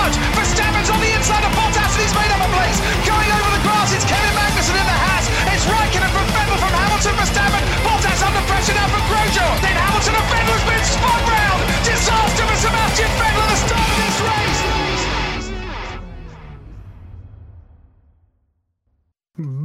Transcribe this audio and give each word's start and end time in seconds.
charge. 0.00 0.16
Verstappen's 0.36 0.90
on 0.90 1.00
the 1.00 1.12
inside 1.12 1.44
of 1.44 1.52
Bottas 1.52 1.92
and 1.92 2.02
he's 2.02 2.14
made 2.16 2.32
up 2.32 2.40
a 2.40 2.50
place. 2.56 2.78
Going 3.04 3.28
over 3.28 3.50
the 3.52 3.62
grass, 3.64 3.92
it's 3.92 4.04
Kevin 4.04 4.32
Magnussen 4.32 4.76
in 4.76 4.86
the 4.86 4.98
hat. 5.04 5.24
It's 5.52 5.64
Raikkonen 5.68 6.10
from 6.10 6.26
Vettel 6.32 6.56
from 6.56 6.72
Hamilton. 6.72 7.14
Verstappen, 7.20 7.62
Bottas 7.84 8.20
under 8.24 8.42
pressure 8.48 8.74
now 8.74 8.88
from 8.88 9.04
Grosjean. 9.10 9.56
Then 9.60 9.76
Hamilton 9.76 10.14
and 10.16 10.26
Vettel 10.32 10.54
has 10.56 10.64
been 10.64 10.84
spun 10.84 11.20
round. 11.28 11.69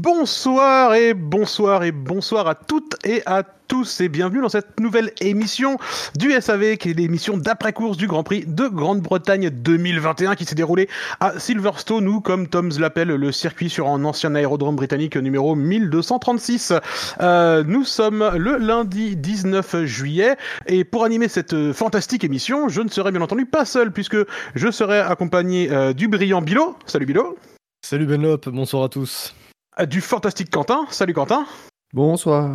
Bonsoir 0.05 0.93
et 0.93 1.15
bonsoir 1.15 1.83
et 1.83 1.91
bonsoir 1.91 2.47
à 2.47 2.53
toutes 2.53 2.95
et 3.03 3.23
à 3.25 3.41
tous 3.41 4.01
et 4.01 4.07
bienvenue 4.07 4.39
dans 4.39 4.49
cette 4.49 4.79
nouvelle 4.79 5.11
émission 5.19 5.79
du 6.15 6.31
SAV 6.39 6.77
qui 6.77 6.91
est 6.91 6.93
l'émission 6.93 7.37
d'après-course 7.37 7.97
du 7.97 8.05
Grand 8.05 8.21
Prix 8.21 8.43
de 8.45 8.67
Grande-Bretagne 8.67 9.49
2021 9.49 10.35
qui 10.35 10.45
s'est 10.45 10.53
déroulé 10.53 10.89
à 11.19 11.39
Silverstone 11.39 12.07
ou 12.07 12.21
comme 12.21 12.47
Tom's 12.47 12.77
l'appelle 12.77 13.07
le 13.07 13.31
circuit 13.31 13.67
sur 13.67 13.87
un 13.87 14.05
ancien 14.05 14.35
aérodrome 14.35 14.75
britannique 14.75 15.17
numéro 15.17 15.55
1236. 15.55 16.73
Euh, 17.21 17.63
nous 17.65 17.83
sommes 17.83 18.31
le 18.37 18.57
lundi 18.57 19.15
19 19.15 19.85
juillet 19.85 20.35
et 20.67 20.83
pour 20.83 21.03
animer 21.03 21.29
cette 21.29 21.73
fantastique 21.73 22.23
émission 22.23 22.69
je 22.69 22.81
ne 22.81 22.89
serai 22.89 23.11
bien 23.11 23.21
entendu 23.21 23.47
pas 23.47 23.65
seul 23.65 23.91
puisque 23.91 24.17
je 24.53 24.69
serai 24.69 24.99
accompagné 24.99 25.71
euh, 25.71 25.93
du 25.93 26.07
brillant 26.07 26.43
Bilo. 26.43 26.77
Salut 26.85 27.07
Bilo. 27.07 27.39
Salut 27.81 28.05
Benlop, 28.05 28.49
bonsoir 28.49 28.83
à 28.83 28.89
tous. 28.89 29.33
Euh, 29.79 29.85
du 29.85 30.01
fantastique 30.01 30.49
Quentin. 30.49 30.85
Salut 30.89 31.13
Quentin. 31.13 31.45
Bonsoir. 31.93 32.49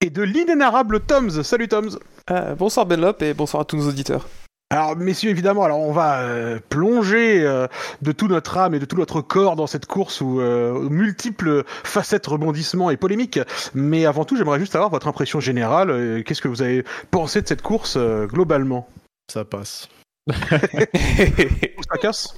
Et 0.00 0.10
de 0.10 0.22
l'inénarrable 0.22 1.00
Toms. 1.00 1.42
Salut 1.42 1.68
Toms. 1.68 1.98
Euh, 2.30 2.54
bonsoir 2.54 2.86
Benlop 2.86 3.22
et 3.22 3.34
bonsoir 3.34 3.62
à 3.62 3.64
tous 3.64 3.76
nos 3.76 3.88
auditeurs. 3.88 4.26
Alors 4.72 4.96
messieurs, 4.96 5.30
évidemment, 5.30 5.64
alors 5.64 5.80
on 5.80 5.90
va 5.90 6.20
euh, 6.20 6.60
plonger 6.68 7.44
euh, 7.44 7.66
de 8.02 8.12
tout 8.12 8.28
notre 8.28 8.56
âme 8.56 8.72
et 8.72 8.78
de 8.78 8.84
tout 8.84 8.96
notre 8.96 9.20
corps 9.20 9.56
dans 9.56 9.66
cette 9.66 9.86
course 9.86 10.20
où 10.20 10.40
euh, 10.40 10.88
multiples 10.88 11.64
facettes, 11.66 12.28
rebondissements 12.28 12.90
et 12.90 12.96
polémiques. 12.96 13.40
Mais 13.74 14.06
avant 14.06 14.24
tout, 14.24 14.36
j'aimerais 14.36 14.60
juste 14.60 14.76
avoir 14.76 14.90
votre 14.90 15.08
impression 15.08 15.40
générale. 15.40 15.90
Euh, 15.90 16.22
Qu'est-ce 16.22 16.40
que 16.40 16.46
vous 16.46 16.62
avez 16.62 16.84
pensé 17.10 17.42
de 17.42 17.48
cette 17.48 17.62
course 17.62 17.94
euh, 17.96 18.26
globalement? 18.26 18.88
Ça 19.28 19.44
passe. 19.44 19.88
Ça 20.30 21.98
casse? 22.00 22.36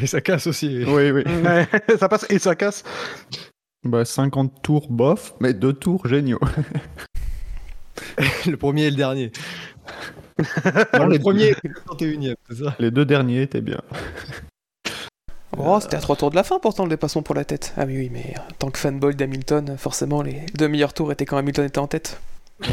Et 0.00 0.06
ça 0.06 0.20
casse 0.20 0.46
aussi. 0.46 0.84
Oui, 0.86 1.10
oui. 1.10 1.24
Ça 1.98 2.08
passe 2.08 2.26
et 2.30 2.38
ça 2.38 2.54
casse. 2.54 2.84
Bah, 3.84 4.04
50 4.04 4.62
tours 4.62 4.88
bof, 4.90 5.34
mais 5.40 5.54
deux 5.54 5.72
tours 5.72 6.06
géniaux. 6.06 6.40
le 8.46 8.56
premier 8.56 8.84
et 8.84 8.90
le 8.90 8.96
dernier. 8.96 9.32
Non, 10.96 11.06
le 11.06 11.18
premier 11.18 11.46
et 11.46 11.56
le 11.68 11.74
31 11.84 12.22
e 12.22 12.34
c'est 12.48 12.62
ça 12.62 12.76
les 12.78 12.92
deux 12.92 13.04
derniers 13.04 13.42
étaient 13.42 13.60
bien. 13.60 13.80
Oh, 15.56 15.78
c'était 15.80 15.96
à 15.96 16.00
trois 16.00 16.14
tours 16.14 16.30
de 16.30 16.36
la 16.36 16.44
fin 16.44 16.60
pourtant 16.60 16.84
le 16.84 16.90
dépassement 16.90 17.22
pour 17.22 17.34
la 17.34 17.44
tête. 17.44 17.74
Ah 17.76 17.84
oui, 17.86 17.98
oui, 17.98 18.10
mais 18.12 18.34
en 18.38 18.52
tant 18.56 18.70
que 18.70 18.78
fanboy 18.78 19.16
d'Hamilton, 19.16 19.76
forcément 19.76 20.22
les 20.22 20.46
deux 20.54 20.68
meilleurs 20.68 20.94
tours 20.94 21.10
étaient 21.10 21.26
quand 21.26 21.38
Hamilton 21.38 21.64
était 21.64 21.80
en 21.80 21.88
tête. 21.88 22.20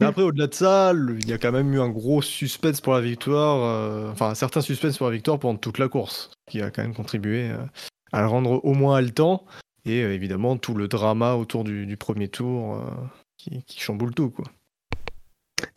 Mais 0.00 0.06
après, 0.06 0.22
au-delà 0.22 0.46
de 0.46 0.54
ça, 0.54 0.92
il 0.94 1.28
y 1.28 1.32
a 1.32 1.38
quand 1.38 1.50
même 1.50 1.72
eu 1.74 1.80
un 1.80 1.88
gros 1.88 2.22
suspense 2.22 2.80
pour 2.80 2.92
la 2.92 3.00
victoire. 3.00 3.64
euh, 3.64 4.12
enfin, 4.12 4.30
un 4.30 4.34
certain 4.34 4.60
suspense 4.60 4.96
pour 4.96 5.08
la 5.08 5.14
victoire 5.14 5.38
pendant 5.38 5.58
toute 5.58 5.78
la 5.78 5.88
course, 5.88 6.30
qui 6.48 6.62
a 6.62 6.70
quand 6.70 6.82
même 6.82 6.94
contribué 6.94 7.50
euh, 7.50 7.58
à 8.12 8.20
le 8.20 8.28
rendre 8.28 8.64
au 8.64 8.74
moins 8.74 8.96
haletant. 8.96 9.44
Et 9.84 10.02
euh, 10.02 10.14
évidemment, 10.14 10.56
tout 10.56 10.74
le 10.74 10.86
drama 10.86 11.34
autour 11.34 11.64
du, 11.64 11.96
premier 11.96 12.28
tour 12.28 12.80
qui, 13.36 13.64
qui 13.64 13.80
chamboule 13.80 14.14
tout, 14.14 14.30
quoi. 14.30 14.44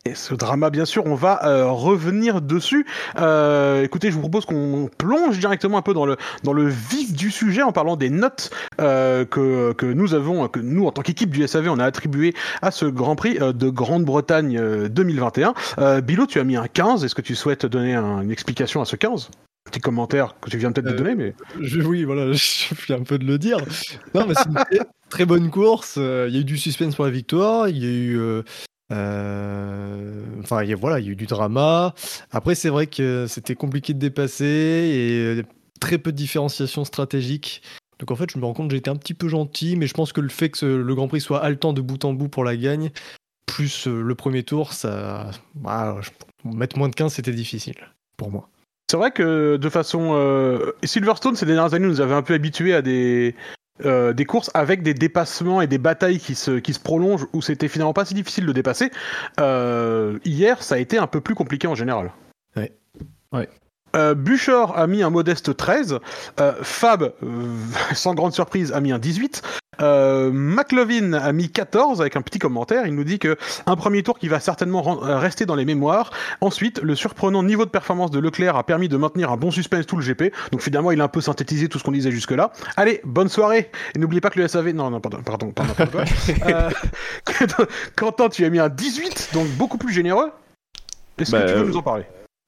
Et 0.04 0.14
ce 0.14 0.34
drama, 0.34 0.70
bien 0.70 0.84
sûr, 0.84 1.06
on 1.06 1.14
va 1.14 1.44
euh, 1.46 1.66
revenir 1.70 2.40
dessus. 2.40 2.86
Euh, 3.18 3.82
écoutez, 3.84 4.10
je 4.10 4.14
vous 4.14 4.20
propose 4.20 4.44
qu'on 4.44 4.90
plonge 4.98 5.38
directement 5.38 5.78
un 5.78 5.82
peu 5.82 5.94
dans 5.94 6.06
le, 6.06 6.16
dans 6.42 6.52
le 6.52 6.66
vif 6.68 7.12
du 7.12 7.30
sujet 7.30 7.62
en 7.62 7.72
parlant 7.72 7.96
des 7.96 8.10
notes 8.10 8.50
euh, 8.80 9.24
que, 9.24 9.72
que 9.72 9.86
nous 9.86 10.14
avons, 10.14 10.48
que 10.48 10.58
nous, 10.60 10.86
en 10.86 10.92
tant 10.92 11.02
qu'équipe 11.02 11.30
du 11.30 11.46
SAV, 11.46 11.68
on 11.68 11.78
a 11.78 11.84
attribué 11.84 12.34
à 12.62 12.70
ce 12.72 12.84
Grand 12.86 13.14
Prix 13.16 13.38
de 13.38 13.68
Grande-Bretagne 13.70 14.58
euh, 14.58 14.88
2021. 14.88 15.54
Euh, 15.78 16.00
Bilo, 16.00 16.26
tu 16.26 16.40
as 16.40 16.44
mis 16.44 16.56
un 16.56 16.66
15. 16.66 17.04
Est-ce 17.04 17.14
que 17.14 17.22
tu 17.22 17.34
souhaites 17.36 17.64
donner 17.66 17.94
un- 17.94 18.22
une 18.22 18.30
explication 18.32 18.80
à 18.82 18.84
ce 18.84 18.96
15 18.96 19.30
Petit 19.70 19.78
commentaire 19.80 20.34
que 20.40 20.50
tu 20.50 20.58
viens 20.58 20.72
peut-être 20.72 20.88
de 20.88 20.96
donner, 20.96 21.14
mais 21.14 21.34
Je- 21.60 21.80
oui, 21.80 22.02
voilà, 22.02 22.32
je 22.32 22.74
viens 22.88 22.96
un 22.96 23.04
peu 23.04 23.18
de 23.18 23.24
le 23.24 23.38
dire. 23.38 23.58
Non, 24.14 24.26
mais 24.26 24.34
c'est 24.34 24.48
une 24.48 24.84
très, 25.08 25.24
bonne 25.26 25.50
course. 25.50 25.94
Il 25.96 26.34
y 26.34 26.36
a 26.38 26.40
eu 26.40 26.44
du 26.44 26.58
suspense 26.58 26.96
pour 26.96 27.04
la 27.04 27.12
victoire. 27.12 27.68
Il 27.68 27.78
y 27.78 27.86
a 27.86 27.90
eu. 27.90 28.42
Euh, 28.92 30.22
Enfin, 30.42 30.64
y 30.64 30.72
a, 30.72 30.76
voilà, 30.76 31.00
il 31.00 31.06
y 31.06 31.08
a 31.08 31.12
eu 31.12 31.16
du 31.16 31.26
drama. 31.26 31.94
Après, 32.30 32.54
c'est 32.54 32.68
vrai 32.68 32.86
que 32.86 33.26
c'était 33.28 33.54
compliqué 33.54 33.94
de 33.94 33.98
dépasser 33.98 34.44
et 34.44 35.18
euh, 35.18 35.42
très 35.80 35.98
peu 35.98 36.12
de 36.12 36.16
différenciation 36.16 36.84
stratégique. 36.84 37.62
Donc 37.98 38.10
en 38.10 38.16
fait, 38.16 38.30
je 38.32 38.38
me 38.38 38.44
rends 38.44 38.54
compte 38.54 38.70
que 38.70 38.76
été 38.76 38.90
un 38.90 38.96
petit 38.96 39.14
peu 39.14 39.28
gentil, 39.28 39.76
mais 39.76 39.86
je 39.86 39.94
pense 39.94 40.12
que 40.12 40.20
le 40.20 40.28
fait 40.28 40.48
que 40.50 40.66
le 40.66 40.94
Grand 40.94 41.08
Prix 41.08 41.20
soit 41.20 41.42
haletant 41.42 41.72
de 41.72 41.80
bout 41.80 42.04
en 42.04 42.12
bout 42.12 42.28
pour 42.28 42.44
la 42.44 42.56
gagne, 42.56 42.90
plus 43.46 43.86
euh, 43.86 44.02
le 44.02 44.14
premier 44.14 44.42
tour, 44.42 44.72
ça. 44.72 45.30
bah, 45.54 46.00
mettre 46.44 46.78
moins 46.78 46.88
de 46.88 46.94
15, 46.94 47.12
c'était 47.12 47.32
difficile 47.32 47.76
pour 48.16 48.30
moi. 48.30 48.48
C'est 48.90 48.96
vrai 48.96 49.10
que 49.10 49.56
de 49.56 49.68
façon 49.68 50.10
euh, 50.14 50.72
Silverstone 50.82 51.36
ces 51.36 51.46
dernières 51.46 51.72
années 51.72 51.86
nous 51.86 52.00
avait 52.00 52.14
un 52.14 52.22
peu 52.22 52.34
habitués 52.34 52.74
à 52.74 52.82
des 52.82 53.34
euh, 53.84 54.12
des 54.12 54.24
courses 54.26 54.50
avec 54.54 54.82
des 54.82 54.94
dépassements 54.94 55.62
et 55.62 55.66
des 55.66 55.78
batailles 55.78 56.18
qui 56.18 56.34
se 56.34 56.58
qui 56.58 56.74
se 56.74 56.80
prolongent 56.80 57.26
où 57.32 57.40
c'était 57.40 57.68
finalement 57.68 57.94
pas 57.94 58.04
si 58.04 58.14
difficile 58.14 58.46
de 58.46 58.52
dépasser. 58.52 58.90
Euh, 59.40 60.18
hier 60.24 60.62
ça 60.62 60.74
a 60.74 60.78
été 60.78 60.98
un 60.98 61.06
peu 61.06 61.20
plus 61.20 61.34
compliqué 61.34 61.66
en 61.66 61.74
général. 61.74 62.12
Ouais. 63.32 63.48
Euh, 63.96 64.14
Buchor 64.14 64.78
a 64.78 64.86
mis 64.86 65.02
un 65.02 65.10
modeste 65.10 65.56
13, 65.56 65.98
euh, 66.40 66.52
Fab, 66.62 67.02
euh, 67.02 67.56
sans 67.94 68.14
grande 68.14 68.32
surprise, 68.32 68.72
a 68.72 68.80
mis 68.80 68.92
un 68.92 68.98
18, 68.98 69.42
euh, 69.80 70.30
McLovin 70.32 71.14
a 71.14 71.32
mis 71.32 71.50
14 71.50 72.00
avec 72.00 72.16
un 72.16 72.22
petit 72.22 72.38
commentaire, 72.38 72.86
il 72.86 72.94
nous 72.94 73.04
dit 73.04 73.18
que 73.18 73.36
un 73.66 73.74
premier 73.76 74.02
tour 74.02 74.18
qui 74.18 74.28
va 74.28 74.38
certainement 74.38 75.02
euh, 75.04 75.18
rester 75.18 75.46
dans 75.46 75.54
les 75.54 75.64
mémoires, 75.64 76.10
Ensuite, 76.40 76.80
le 76.82 76.94
surprenant 76.94 77.42
niveau 77.42 77.64
de 77.64 77.70
performance 77.70 78.10
de 78.10 78.18
Leclerc 78.18 78.56
a 78.56 78.64
permis 78.64 78.88
de 78.88 78.96
maintenir 78.96 79.30
un 79.30 79.36
bon 79.36 79.50
suspense 79.50 79.86
tout 79.86 79.96
le 79.96 80.02
GP. 80.02 80.32
Donc 80.50 80.60
finalement, 80.60 80.90
il 80.90 81.00
a 81.00 81.04
un 81.04 81.08
peu 81.08 81.20
synthétisé 81.20 81.68
tout 81.68 81.78
ce 81.78 81.84
qu'on 81.84 81.92
disait 81.92 82.10
jusque-là. 82.10 82.52
Allez, 82.76 83.00
bonne 83.04 83.28
soirée. 83.28 83.70
Et 83.94 83.98
n'oubliez 83.98 84.20
pas 84.20 84.30
que 84.30 84.40
le 84.40 84.48
SAV... 84.48 84.72
Non, 84.72 84.90
non, 84.90 85.00
pardon, 85.00 85.22
pardon, 85.22 85.52
pardon. 85.52 85.74
pardon, 85.74 85.98
euh, 86.46 86.70
Quentin, 87.96 88.28
tu 88.28 88.44
as 88.44 88.50
mis 88.50 88.58
un 88.58 88.68
18, 88.68 89.30
donc 89.34 89.48
beaucoup 89.50 89.78
plus 89.78 89.92
généreux. 89.92 90.30
Est-ce 91.18 91.30
Bah, 91.32 91.42
que 91.42 91.46
tu 91.48 91.54
veux 91.54 91.60
euh, 91.60 91.66
nous 91.66 91.76
en 91.76 91.82
parler? 91.82 92.04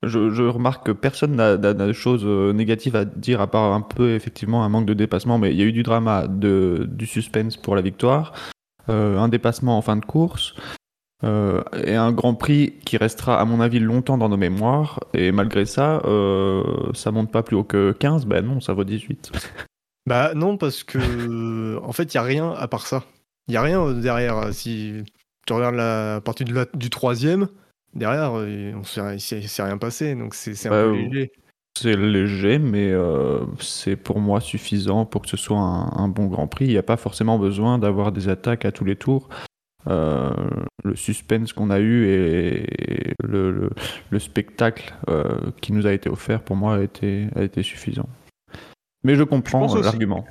Je, 0.07 0.43
remarque 0.49 0.87
que 0.87 0.93
personne 0.93 1.37
n'a 1.37 1.57
de 1.57 1.93
choses 1.93 2.25
euh, 2.25 2.53
négatives 2.53 2.97
à 2.97 3.05
dire, 3.05 3.41
à 3.41 3.47
part 3.47 3.73
un 3.73 3.81
peu, 3.81 4.15
effectivement, 4.15 4.65
un 4.65 4.69
manque 4.69 4.87
de 4.87 4.95
dépassement. 4.95 5.39
Mais 5.39 5.53
il 5.53 5.59
y 5.59 5.63
a 5.63 5.65
eu 5.65 5.73
du 5.73 5.83
drama, 5.83 6.27
du 6.29 7.07
suspense 7.07 7.57
pour 7.57 7.77
la 7.77 7.83
victoire, 7.83 8.33
euh, 8.89 9.19
un 9.19 9.29
dépassement 9.29 9.79
en 9.79 9.83
fin 9.83 9.97
de 9.97 10.05
course, 10.05 10.55
euh, 11.23 11.63
et 11.85 11.95
un 11.95 12.13
Grand 12.13 12.35
Prix 12.35 12.75
qui 12.85 12.97
restera, 12.97 13.41
à 13.41 13.45
mon 13.45 13.61
avis, 13.61 13.81
longtemps 13.81 14.19
dans 14.19 14.29
nos 14.29 14.37
mémoires. 14.37 15.01
Et 15.15 15.33
malgré 15.33 15.65
ça, 15.65 16.03
euh, 16.05 16.63
ça 16.93 17.11
monte 17.11 17.33
pas 17.33 17.43
plus 17.43 17.57
haut 17.57 17.65
que 17.65 17.93
15. 17.93 18.27
Ben 18.27 18.45
non, 18.45 18.61
ça 18.61 18.73
vaut 18.73 18.85
18. 18.85 19.33
Bah 20.07 20.35
non, 20.35 20.59
parce 20.59 20.85
que 20.85 21.79
en 21.83 21.93
fait, 21.93 22.13
il 22.13 22.17
y 22.17 22.19
a 22.19 22.23
rien 22.23 22.51
à 22.51 22.69
part 22.69 22.87
ça. 22.87 23.05
Il 23.49 23.55
y 23.55 23.57
a 23.57 23.63
rien 23.63 23.91
derrière. 23.93 24.53
Si 24.53 25.03
tu 25.47 25.55
regardes 25.55 25.77
la 25.77 26.21
partie 26.23 26.45
du 26.45 26.91
troisième, 26.91 27.49
derrière, 27.95 28.33
euh, 28.39 28.73
on 28.77 28.85
s'est- 28.85 29.17
il 29.17 29.49
s'est 29.49 29.63
rien 29.63 29.79
passé, 29.79 30.15
donc 30.15 30.35
c'est 30.35 30.55
c'est 30.55 30.69
un 30.69 30.73
Ouais, 30.73 30.83
peu 30.83 30.91
ou- 30.91 31.11
léger. 31.13 31.33
C'est 31.77 31.97
léger, 31.97 32.59
mais 32.61 32.91
euh, 32.93 33.41
c'est 33.59 33.97
pour 33.97 34.21
moi 34.21 34.41
suffisant 34.41 35.07
pour 35.07 35.23
que 35.23 35.29
ce 35.29 35.37
soit 35.37 35.59
un, 35.59 35.91
un 35.97 36.07
bon 36.09 36.27
Grand 36.27 36.47
Prix. 36.47 36.67
Il 36.67 36.71
n'y 36.71 36.77
a 36.79 36.85
pas 36.85 36.97
forcément 36.97 37.37
besoin 37.37 37.79
d'avoir 37.79 38.13
des 38.13 38.29
attaques 38.29 38.65
à 38.65 38.71
tous 38.71 38.85
les 38.85 38.95
tours. 38.95 39.29
Euh, 39.89 40.31
le 40.85 40.95
suspense 40.95 41.53
qu'on 41.53 41.71
a 41.71 41.81
eu 41.81 42.07
et 42.07 42.67
le, 43.25 43.51
le- 43.51 43.71
le 44.11 44.19
spectacle 44.21 44.95
euh, 45.11 45.37
qui 45.61 45.73
nous 45.73 45.87
a 45.89 45.93
été 45.93 46.09
offert, 46.09 46.43
pour 46.43 46.55
moi, 46.55 46.77
a 46.77 46.81
été, 46.83 47.27
a 47.35 47.43
été 47.43 47.63
suffisant. 47.65 48.09
Mais 49.03 49.17
je 49.17 49.25
comprends 49.25 49.77
euh, 49.77 49.83
l'argument. 49.83 50.25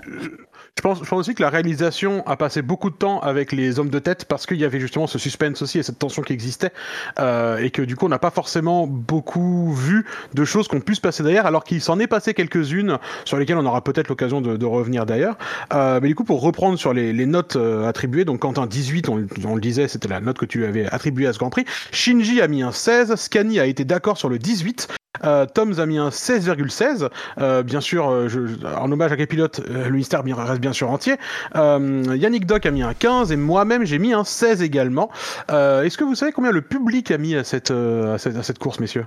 Je 0.78 0.82
pense, 0.82 1.04
je 1.04 1.10
pense 1.10 1.20
aussi 1.20 1.36
que 1.36 1.42
la 1.42 1.50
réalisation 1.50 2.26
a 2.26 2.36
passé 2.36 2.62
beaucoup 2.62 2.90
de 2.90 2.96
temps 2.96 3.20
avec 3.20 3.52
les 3.52 3.80
hommes 3.80 3.90
de 3.90 4.00
tête 4.00 4.26
parce 4.26 4.46
qu'il 4.48 4.58
y 4.58 4.66
avait 4.66 4.80
justement 4.80 5.06
ce 5.06 5.20
suspense 5.20 5.62
aussi 5.62 5.78
et 5.78 5.84
cette 5.84 6.00
tension 6.00 6.24
qui 6.24 6.34
existait 6.34 6.74
euh, 7.20 7.58
et 7.60 7.70
que 7.70 7.84
du 7.84 7.96
coup 7.96 8.08
on 8.08 8.10
n'a 8.10 8.20
pas 8.20 8.32
forcément 8.32 8.88
beaucoup 8.88 9.72
vu 9.72 10.04
de 10.34 10.44
choses 10.44 10.68
qu'on 10.68 10.82
puisse 10.82 11.00
passer 11.00 11.22
derrière 11.22 11.46
alors 11.46 11.64
qu'il 11.64 11.80
s'en 11.80 12.00
est 12.00 12.08
passé 12.08 12.34
quelques-unes 12.34 12.98
sur 13.24 13.38
lesquelles 13.38 13.60
on 13.60 13.66
aura 13.66 13.84
peut-être 13.84 14.10
l'occasion 14.10 14.42
de, 14.42 14.58
de 14.58 14.66
revenir 14.66 15.06
d'ailleurs. 15.06 15.38
Euh, 15.74 16.00
mais 16.02 16.08
du 16.08 16.16
coup 16.16 16.24
pour 16.24 16.42
reprendre 16.42 16.78
sur 16.78 16.92
les, 16.92 17.14
les 17.14 17.28
notes 17.28 17.56
euh, 17.56 17.88
attribuées, 17.88 18.26
donc 18.26 18.40
Quentin 18.40 18.66
18, 18.66 19.10
on, 19.10 19.28
on 19.46 19.56
le 19.56 19.62
disait, 19.62 19.88
c'était 19.88 20.08
la 20.08 20.22
note 20.22 20.40
que 20.40 20.46
tu 20.46 20.66
avais 20.66 20.88
attribuée 20.88 21.28
à 21.28 21.34
ce 21.34 21.38
Grand 21.38 21.52
Prix. 21.52 21.66
Shinji 21.92 22.42
a 22.42 22.48
mis 22.48 22.64
un 22.64 22.72
16, 22.72 23.16
Scani 23.16 23.60
a 23.60 23.68
été 23.68 23.86
d'accord 23.86 24.18
sur 24.18 24.28
le 24.28 24.40
18. 24.40 24.88
Euh, 25.24 25.46
Toms 25.46 25.80
a 25.80 25.86
mis 25.86 25.98
un 25.98 26.10
16,16. 26.10 27.10
Euh, 27.38 27.62
bien 27.64 27.82
sûr, 27.82 28.10
euh, 28.10 28.28
je- 28.28 28.66
en 28.66 28.92
hommage 28.92 29.12
à 29.12 29.18
quel 29.18 29.28
pilote, 29.28 29.62
euh, 29.70 29.86
le 29.90 29.96
mystère 29.96 30.24
reste 30.24 30.60
bien 30.62 30.74
sûr 30.74 30.90
entier. 30.90 31.16
Euh, 31.56 32.04
Yannick 32.16 32.46
Doc 32.46 32.66
a 32.66 32.72
mis 32.72 32.82
un 32.82 32.94
15 32.94 33.32
et 33.32 33.36
moi-même 33.36 33.86
j'ai 33.86 34.00
mis 34.00 34.14
un 34.14 34.24
16 34.24 34.62
également. 34.62 35.10
Euh, 35.52 35.84
Est-ce 35.84 35.98
que 35.98 36.04
vous 36.04 36.16
savez 36.16 36.32
combien 36.32 36.52
le 36.52 36.62
public 36.62 37.12
a 37.12 37.18
mis 37.18 37.36
à 37.36 37.44
cette, 37.44 37.72
euh, 37.72 38.16
à 38.16 38.18
cette, 38.18 38.36
à 38.38 38.44
cette 38.44 38.60
course, 38.60 38.80
messieurs? 38.80 39.06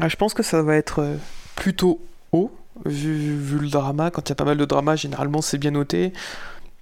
Ah, 0.00 0.08
je 0.08 0.16
pense 0.16 0.34
que 0.34 0.42
ça 0.42 0.62
va 0.62 0.76
être 0.76 1.02
plutôt 1.54 2.00
haut, 2.32 2.50
vu, 2.84 3.34
vu 3.36 3.58
le 3.58 3.68
drama. 3.68 4.10
Quand 4.10 4.28
il 4.28 4.30
y 4.30 4.32
a 4.32 4.36
pas 4.36 4.44
mal 4.44 4.58
de 4.58 4.64
drama, 4.66 4.94
généralement 4.94 5.40
c'est 5.40 5.56
bien 5.58 5.70
noté. 5.70 6.12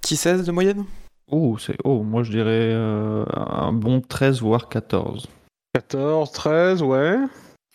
Petit 0.01 0.17
16 0.17 0.43
de 0.45 0.51
moyenne? 0.51 0.83
Oh, 1.31 1.57
c'est 1.57 1.77
oh, 1.85 2.03
moi 2.03 2.23
je 2.23 2.31
dirais 2.31 2.69
euh, 2.73 3.23
un 3.35 3.71
bon 3.71 4.01
13 4.01 4.41
voire 4.41 4.67
14. 4.67 5.27
14, 5.73 6.31
13, 6.33 6.81
ouais. 6.83 7.15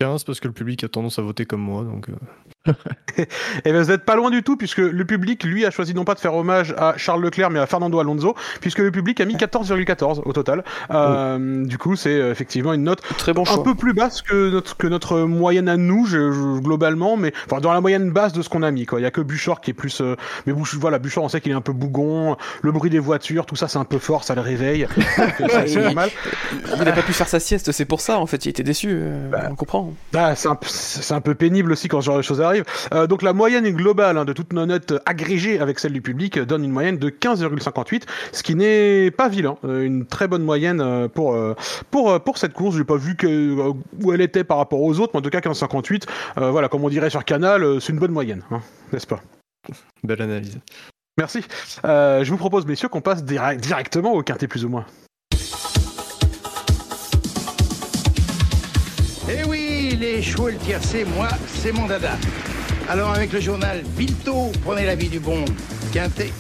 15 0.01 0.25
parce 0.25 0.41
que 0.41 0.49
le 0.49 0.55
public 0.55 0.83
a 0.83 0.89
tendance 0.89 1.19
à 1.19 1.23
voter 1.23 1.45
comme 1.45 1.61
moi, 1.61 1.85
donc. 1.85 2.09
Et 3.65 3.73
ben 3.73 3.83
vous 3.83 3.91
n'êtes 3.91 4.05
pas 4.05 4.17
loin 4.17 4.31
du 4.31 4.43
tout, 4.43 4.57
puisque 4.57 4.79
le 4.79 5.05
public, 5.05 5.45
lui, 5.45 5.65
a 5.67 5.71
choisi 5.71 5.95
non 5.95 6.05
pas 6.05 6.15
de 6.15 6.21
faire 6.21 6.35
hommage 6.35 6.75
à 6.79 6.95
Charles 6.97 7.23
Leclerc, 7.23 7.51
mais 7.51 7.59
à 7.59 7.67
Fernando 7.67 7.99
Alonso, 7.99 8.35
puisque 8.61 8.79
le 8.79 8.91
public 8.91 9.21
a 9.21 9.25
mis 9.25 9.35
14,14 9.37 10.23
au 10.25 10.33
total. 10.33 10.63
Euh, 10.91 11.65
Du 11.65 11.79
coup, 11.79 11.97
c'est 11.97 12.11
euh, 12.11 12.31
effectivement 12.31 12.73
une 12.73 12.85
note 12.85 13.01
Très 13.19 13.33
bon 13.33 13.43
un 13.43 13.45
choix. 13.47 13.63
peu 13.65 13.75
plus 13.75 13.93
basse 13.95 14.23
que 14.23 14.51
notre, 14.51 14.77
que 14.77 14.87
notre 14.87 15.21
moyenne 15.21 15.69
à 15.69 15.77
nous, 15.77 16.07
je- 16.07 16.33
je- 16.33 16.61
globalement, 16.61 17.17
mais 17.17 17.33
enfin, 17.47 17.61
dans 17.61 17.73
la 17.73 17.81
moyenne 17.81 18.11
basse 18.11 18.33
de 18.33 18.43
ce 18.43 18.49
qu'on 18.49 18.63
a 18.63 18.71
mis. 18.71 18.87
quoi. 18.87 19.01
Il 19.01 19.03
y 19.03 19.07
a 19.07 19.11
que 19.11 19.21
Buchor 19.21 19.61
qui 19.61 19.71
est 19.71 19.75
plus. 19.75 20.01
euh, 20.01 20.17
mais 20.47 20.53
voilà, 20.79 20.99
Buchor, 20.99 21.25
on 21.25 21.29
sait 21.29 21.41
qu'il 21.41 21.53
est 21.53 21.55
un 21.55 21.61
peu 21.61 21.73
bougon, 21.73 22.37
le 22.63 22.73
bruit 22.73 22.91
des 22.91 22.99
voitures, 22.99 23.47
tout 23.47 23.57
ça, 23.57 23.69
c'est 23.69 23.79
un 23.79 23.85
peu 23.85 23.99
fort, 23.99 24.23
ça 24.25 24.35
le 24.35 24.41
réveille. 24.43 24.87
C'est- 25.39 25.73
il- 25.73 25.81
normal. 25.81 26.11
Il 26.77 26.83
n'a 26.85 26.93
pas 26.93 27.03
pu 27.03 27.13
faire 27.13 27.29
sa 27.29 27.41
sieste, 27.41 27.73
c'est 27.73 27.85
pour 27.87 28.01
ça 28.01 28.19
en 28.19 28.27
fait, 28.27 28.45
il 28.47 28.51
était 28.51 28.63
déçu, 28.63 28.89
euh, 28.93 29.31
on 29.51 29.55
comprend. 29.55 29.93
Ah, 30.15 30.35
c'est 30.37 30.49
un, 30.49 30.59
un 31.17 31.21
peu 31.21 31.35
pénible 31.35 31.73
aussi 31.73 31.89
quand 31.89 32.01
ce 32.01 32.07
genre 32.07 32.17
de 32.17 32.23
choses 32.23 32.41
arrive. 32.41 32.50
Euh, 32.93 33.07
donc 33.07 33.23
la 33.23 33.33
moyenne 33.33 33.69
globale 33.71 34.19
hein, 34.19 34.25
de 34.25 34.33
toutes 34.33 34.53
nos 34.53 34.67
notes 34.67 34.93
agrégées 35.07 35.59
avec 35.61 35.79
celle 35.79 35.93
du 35.93 36.01
public 36.03 36.37
euh, 36.39 36.45
donne 36.45 36.65
une 36.65 36.71
moyenne 36.73 36.99
de 36.99 37.09
15,58, 37.11 38.03
ce 38.33 38.43
qui 38.43 38.55
n'est 38.55 39.11
pas 39.11 39.29
vilain. 39.29 39.57
Euh, 39.65 39.83
une 39.85 40.07
très 40.07 40.29
bonne 40.29 40.43
moyenne 40.43 40.81
euh, 40.81 41.09
pour, 41.09 41.35
euh, 41.35 41.55
pour, 41.91 42.11
euh, 42.11 42.19
pour 42.19 42.39
cette 42.39 42.53
course. 42.53 42.77
J'ai 42.77 42.85
pas 42.85 42.97
vu 42.97 43.17
que, 43.17 43.27
euh, 43.27 43.73
où 44.03 44.13
elle 44.13 44.21
était 44.21 44.45
par 44.45 44.59
rapport 44.59 44.81
aux 44.83 44.99
autres, 45.01 45.13
mais 45.15 45.19
en 45.19 45.23
tout 45.23 45.31
cas 45.31 45.41
15,58, 45.41 46.05
euh, 46.39 46.51
voilà, 46.51 46.69
comme 46.69 46.85
on 46.85 46.89
dirait 46.89 47.11
sur 47.11 47.25
Canal, 47.25 47.63
euh, 47.63 47.81
c'est 47.81 47.93
une 47.93 47.99
bonne 47.99 48.13
moyenne, 48.13 48.43
hein, 48.51 48.61
n'est-ce 48.93 49.07
pas? 49.07 49.21
Belle 50.05 50.23
analyse. 50.23 50.59
Merci. 51.19 51.45
Euh, 51.85 52.25
je 52.25 52.31
vous 52.31 52.39
propose, 52.39 52.67
messieurs, 52.67 52.89
qu'on 52.89 53.01
passe 53.03 53.23
direct- 53.25 53.61
directement 53.63 54.13
au 54.15 54.23
quintet 54.23 54.49
plus 54.49 54.65
ou 54.65 54.69
moins. 54.71 54.87
Eh 59.33 59.45
oui, 59.49 59.60
les 60.01 60.23
chevaux 60.23 60.49
et 60.49 60.53
le 60.53 60.59
tiercé, 60.59 61.05
moi, 61.17 61.29
c'est 61.47 61.73
mon 61.73 61.87
dada. 61.87 62.17
Alors 62.89 63.11
avec 63.11 63.33
le 63.33 63.41
journal 63.41 63.83
Bilto, 63.97 64.51
prenez 64.65 64.87
l'avis 64.87 65.09
du 65.09 65.21
bon 65.21 65.45
Quintet. 65.93 66.33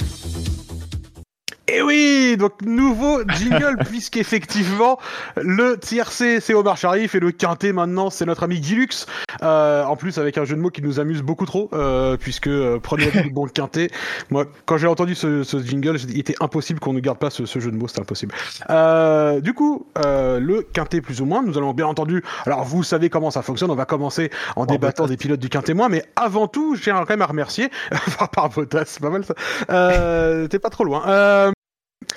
Et 1.73 1.83
oui, 1.83 2.37
donc 2.37 2.63
nouveau 2.63 3.23
jingle 3.39 3.77
puisqu'effectivement 3.89 4.99
le 5.37 5.77
tiercé 5.79 6.41
c'est 6.41 6.53
Omar 6.53 6.77
Sharif 6.77 7.15
et 7.15 7.21
le 7.21 7.31
quintet 7.31 7.73
maintenant 7.73 8.11
c'est 8.11 8.27
notre 8.27 8.43
ami 8.43 8.59
Guilux. 8.59 9.07
Euh, 9.43 9.85
en 9.85 9.95
plus 9.95 10.19
avec 10.19 10.37
un 10.37 10.45
jeu 10.45 10.57
de 10.57 10.61
mots 10.61 10.71
qui 10.71 10.83
nous 10.83 10.99
amuse 10.99 11.23
beaucoup 11.23 11.47
trop 11.47 11.71
euh, 11.73 12.17
puisque 12.17 12.49
euh, 12.49 12.81
prenez 12.83 13.11
le 13.13 13.31
bon 13.33 13.47
quintet. 13.47 13.89
Moi 14.31 14.47
quand 14.67 14.79
j'ai 14.79 14.89
entendu 14.89 15.15
ce, 15.15 15.45
ce 15.45 15.59
jingle 15.63 15.97
j'ai 15.97 16.07
dit, 16.09 16.15
il 16.15 16.21
était 16.21 16.35
impossible 16.41 16.81
qu'on 16.81 16.93
ne 16.93 16.99
garde 16.99 17.19
pas 17.19 17.31
ce, 17.31 17.47
ce 17.47 17.61
jeu 17.61 17.71
de 17.71 17.77
mots, 17.77 17.87
c'était 17.87 18.01
impossible. 18.01 18.35
Euh, 18.71 19.41
du 19.41 19.55
coup 19.55 19.87
euh, 20.05 20.41
le 20.41 20.63
quintet 20.63 21.01
plus 21.01 21.21
ou 21.21 21.25
moins 21.25 21.41
nous 21.43 21.57
allons 21.57 21.73
bien 21.73 21.87
entendu. 21.87 22.25
Alors 22.47 22.65
vous 22.65 22.83
savez 22.83 23.11
comment 23.11 23.31
ça 23.31 23.43
fonctionne, 23.43 23.71
on 23.71 23.77
va 23.77 23.85
commencer 23.85 24.31
en 24.57 24.67
débattant 24.67 25.07
des 25.07 25.17
pilotes 25.17 25.41
du 25.41 25.49
quintet 25.49 25.75
moins, 25.75 25.89
mais 25.89 26.05
avant 26.17 26.49
tout 26.49 26.75
j'ai 26.75 26.91
quand 26.91 27.09
même 27.09 27.23
à 27.23 27.27
remercier 27.27 27.71
par 28.35 28.49
Bottas, 28.49 28.87
c'est 28.87 29.01
pas 29.01 29.11
mal 29.11 29.25
ça. 29.25 29.35
Euh, 29.71 30.49
T'es 30.49 30.59
pas 30.59 30.71
trop 30.71 30.83
loin. 30.83 31.53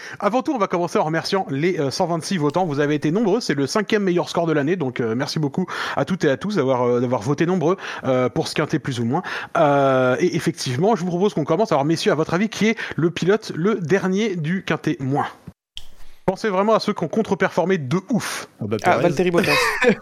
Euh, 0.03 0.15
avant 0.19 0.41
tout, 0.41 0.53
on 0.53 0.57
va 0.57 0.67
commencer 0.67 0.97
en 0.97 1.03
remerciant 1.03 1.45
les 1.49 1.79
euh, 1.79 1.91
126 1.91 2.37
votants. 2.37 2.65
Vous 2.65 2.79
avez 2.79 2.95
été 2.95 3.11
nombreux, 3.11 3.39
c'est 3.39 3.53
le 3.53 3.67
cinquième 3.67 4.03
meilleur 4.03 4.29
score 4.29 4.47
de 4.47 4.53
l'année, 4.53 4.75
donc 4.75 4.99
euh, 4.99 5.15
merci 5.15 5.39
beaucoup 5.39 5.67
à 5.95 6.05
toutes 6.05 6.25
et 6.25 6.29
à 6.29 6.37
tous 6.37 6.55
d'avoir 6.55 6.83
euh, 6.83 6.99
voté 7.21 7.45
nombreux 7.45 7.77
euh, 8.03 8.29
pour 8.29 8.47
ce 8.47 8.55
quintet 8.55 8.79
plus 8.79 8.99
ou 8.99 9.05
moins. 9.05 9.21
Euh, 9.57 10.15
et 10.19 10.35
effectivement, 10.35 10.95
je 10.95 11.01
vous 11.01 11.09
propose 11.09 11.33
qu'on 11.33 11.45
commence. 11.45 11.71
Alors 11.71 11.85
messieurs, 11.85 12.11
à 12.11 12.15
votre 12.15 12.33
avis, 12.33 12.49
qui 12.49 12.67
est 12.67 12.77
le 12.95 13.11
pilote 13.11 13.51
le 13.55 13.75
dernier 13.75 14.35
du 14.35 14.63
quintet 14.63 14.97
moins? 14.99 15.27
Pensez 16.25 16.49
vraiment 16.49 16.73
à 16.73 16.79
ceux 16.79 16.93
qui 16.93 17.03
ont 17.03 17.09
contre-performé 17.09 17.77
de 17.77 17.99
ouf. 18.09 18.47
Ah 18.61 18.65
bah, 18.65 18.77
Ah, 18.83 18.91
Perez. 18.91 19.01
Valtteri 19.03 19.31
Bottas. 19.31 19.51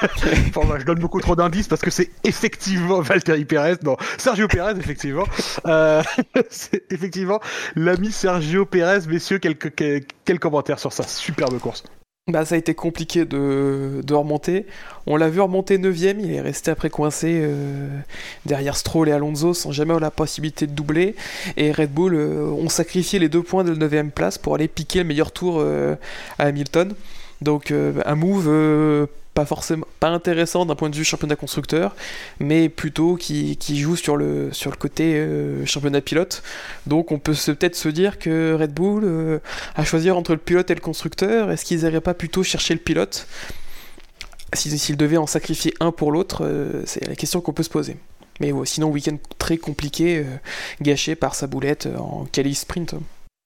Enfin, 0.00 0.64
moi, 0.64 0.78
je 0.78 0.84
donne 0.84 1.00
beaucoup 1.00 1.20
trop 1.20 1.34
d'indices 1.34 1.66
parce 1.66 1.80
que 1.80 1.90
c'est 1.90 2.10
effectivement 2.22 3.00
Valtteri 3.00 3.44
Perez, 3.44 3.76
non, 3.82 3.96
Sergio 4.16 4.46
Perez, 4.46 4.78
effectivement. 4.78 5.24
Euh, 5.66 6.02
c'est 6.50 6.84
effectivement 6.92 7.40
l'ami 7.74 8.12
Sergio 8.12 8.64
Perez, 8.64 9.08
messieurs, 9.08 9.38
quel 9.38 10.38
commentaire 10.38 10.78
sur 10.78 10.92
sa 10.92 11.02
superbe 11.02 11.58
course 11.58 11.82
Bah, 12.28 12.44
ça 12.44 12.56
a 12.56 12.58
été 12.58 12.74
compliqué 12.74 13.24
de, 13.24 14.02
de 14.04 14.14
remonter. 14.14 14.66
On 15.06 15.16
l'a 15.16 15.30
vu 15.30 15.40
remonter 15.40 15.78
9ème, 15.78 16.16
il 16.20 16.30
est 16.34 16.42
resté 16.42 16.70
après 16.70 16.90
coincé 16.90 17.40
euh, 17.42 17.88
derrière 18.44 18.76
Stroll 18.76 19.08
et 19.08 19.12
Alonso 19.12 19.54
sans 19.54 19.72
jamais 19.72 19.92
avoir 19.92 20.02
la 20.02 20.10
possibilité 20.10 20.66
de 20.66 20.72
doubler. 20.72 21.16
Et 21.56 21.72
Red 21.72 21.90
Bull 21.90 22.14
euh, 22.14 22.44
ont 22.50 22.68
sacrifié 22.68 23.18
les 23.18 23.30
deux 23.30 23.42
points 23.42 23.64
de 23.64 23.72
la 23.72 23.88
9ème 23.88 24.10
place 24.10 24.36
pour 24.36 24.54
aller 24.54 24.68
piquer 24.68 24.98
le 24.98 25.06
meilleur 25.06 25.32
tour 25.32 25.56
euh, 25.58 25.96
à 26.38 26.44
Hamilton. 26.44 26.92
Donc 27.40 27.72
un 27.72 28.14
move 28.16 28.48
pas 29.38 29.46
forcément 29.46 29.86
pas 30.00 30.08
intéressant 30.08 30.66
d'un 30.66 30.74
point 30.74 30.90
de 30.90 30.96
vue 30.96 31.04
championnat 31.04 31.36
constructeur, 31.36 31.94
mais 32.40 32.68
plutôt 32.68 33.14
qui, 33.14 33.56
qui 33.56 33.78
joue 33.78 33.94
sur 33.94 34.16
le, 34.16 34.52
sur 34.52 34.72
le 34.72 34.76
côté 34.76 35.14
euh, 35.14 35.64
championnat 35.64 36.00
pilote. 36.00 36.42
Donc 36.88 37.12
on 37.12 37.20
peut 37.20 37.34
peut-être 37.46 37.76
se 37.76 37.88
dire 37.88 38.18
que 38.18 38.56
Red 38.58 38.74
Bull 38.74 39.04
euh, 39.04 39.38
à 39.76 39.84
choisir 39.84 40.16
entre 40.16 40.32
le 40.32 40.38
pilote 40.38 40.72
et 40.72 40.74
le 40.74 40.80
constructeur, 40.80 41.52
est-ce 41.52 41.64
qu'ils 41.64 41.82
n'iraient 41.84 42.00
pas 42.00 42.14
plutôt 42.14 42.42
chercher 42.42 42.74
le 42.74 42.80
pilote? 42.80 43.28
S'ils 44.54 44.96
devaient 44.96 45.18
en 45.18 45.28
sacrifier 45.28 45.72
un 45.78 45.92
pour 45.92 46.10
l'autre, 46.10 46.44
euh, 46.44 46.82
c'est 46.84 47.06
la 47.06 47.14
question 47.14 47.40
qu'on 47.40 47.52
peut 47.52 47.62
se 47.62 47.70
poser. 47.70 47.96
Mais 48.40 48.50
ouais, 48.50 48.66
sinon, 48.66 48.88
week-end 48.90 49.18
très 49.38 49.56
compliqué, 49.56 50.18
euh, 50.18 50.24
gâché 50.82 51.14
par 51.14 51.36
sa 51.36 51.46
boulette 51.46 51.88
en 51.96 52.24
quali 52.32 52.56
sprint. 52.56 52.96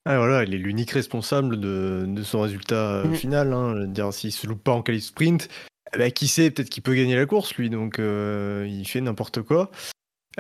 Ah, 0.04 0.16
voilà, 0.16 0.42
il 0.44 0.54
est 0.54 0.58
l'unique 0.58 0.92
responsable 0.92 1.60
de, 1.60 2.06
de 2.08 2.22
son 2.22 2.40
résultat 2.40 3.02
Mhm. 3.04 3.14
final. 3.14 3.52
Hein. 3.52 4.10
S'il 4.10 4.32
se 4.32 4.46
loupe 4.46 4.64
pas 4.64 4.72
en 4.72 4.82
qualif 4.82 5.04
sprint, 5.04 5.48
ben, 5.96 6.10
qui 6.10 6.28
sait, 6.28 6.50
peut-être 6.50 6.70
qu'il 6.70 6.82
peut 6.82 6.94
gagner 6.94 7.16
la 7.16 7.26
course, 7.26 7.54
lui. 7.54 7.70
Donc, 7.70 7.98
euh, 7.98 8.66
il 8.68 8.86
fait 8.86 9.00
n'importe 9.00 9.42
quoi. 9.42 9.70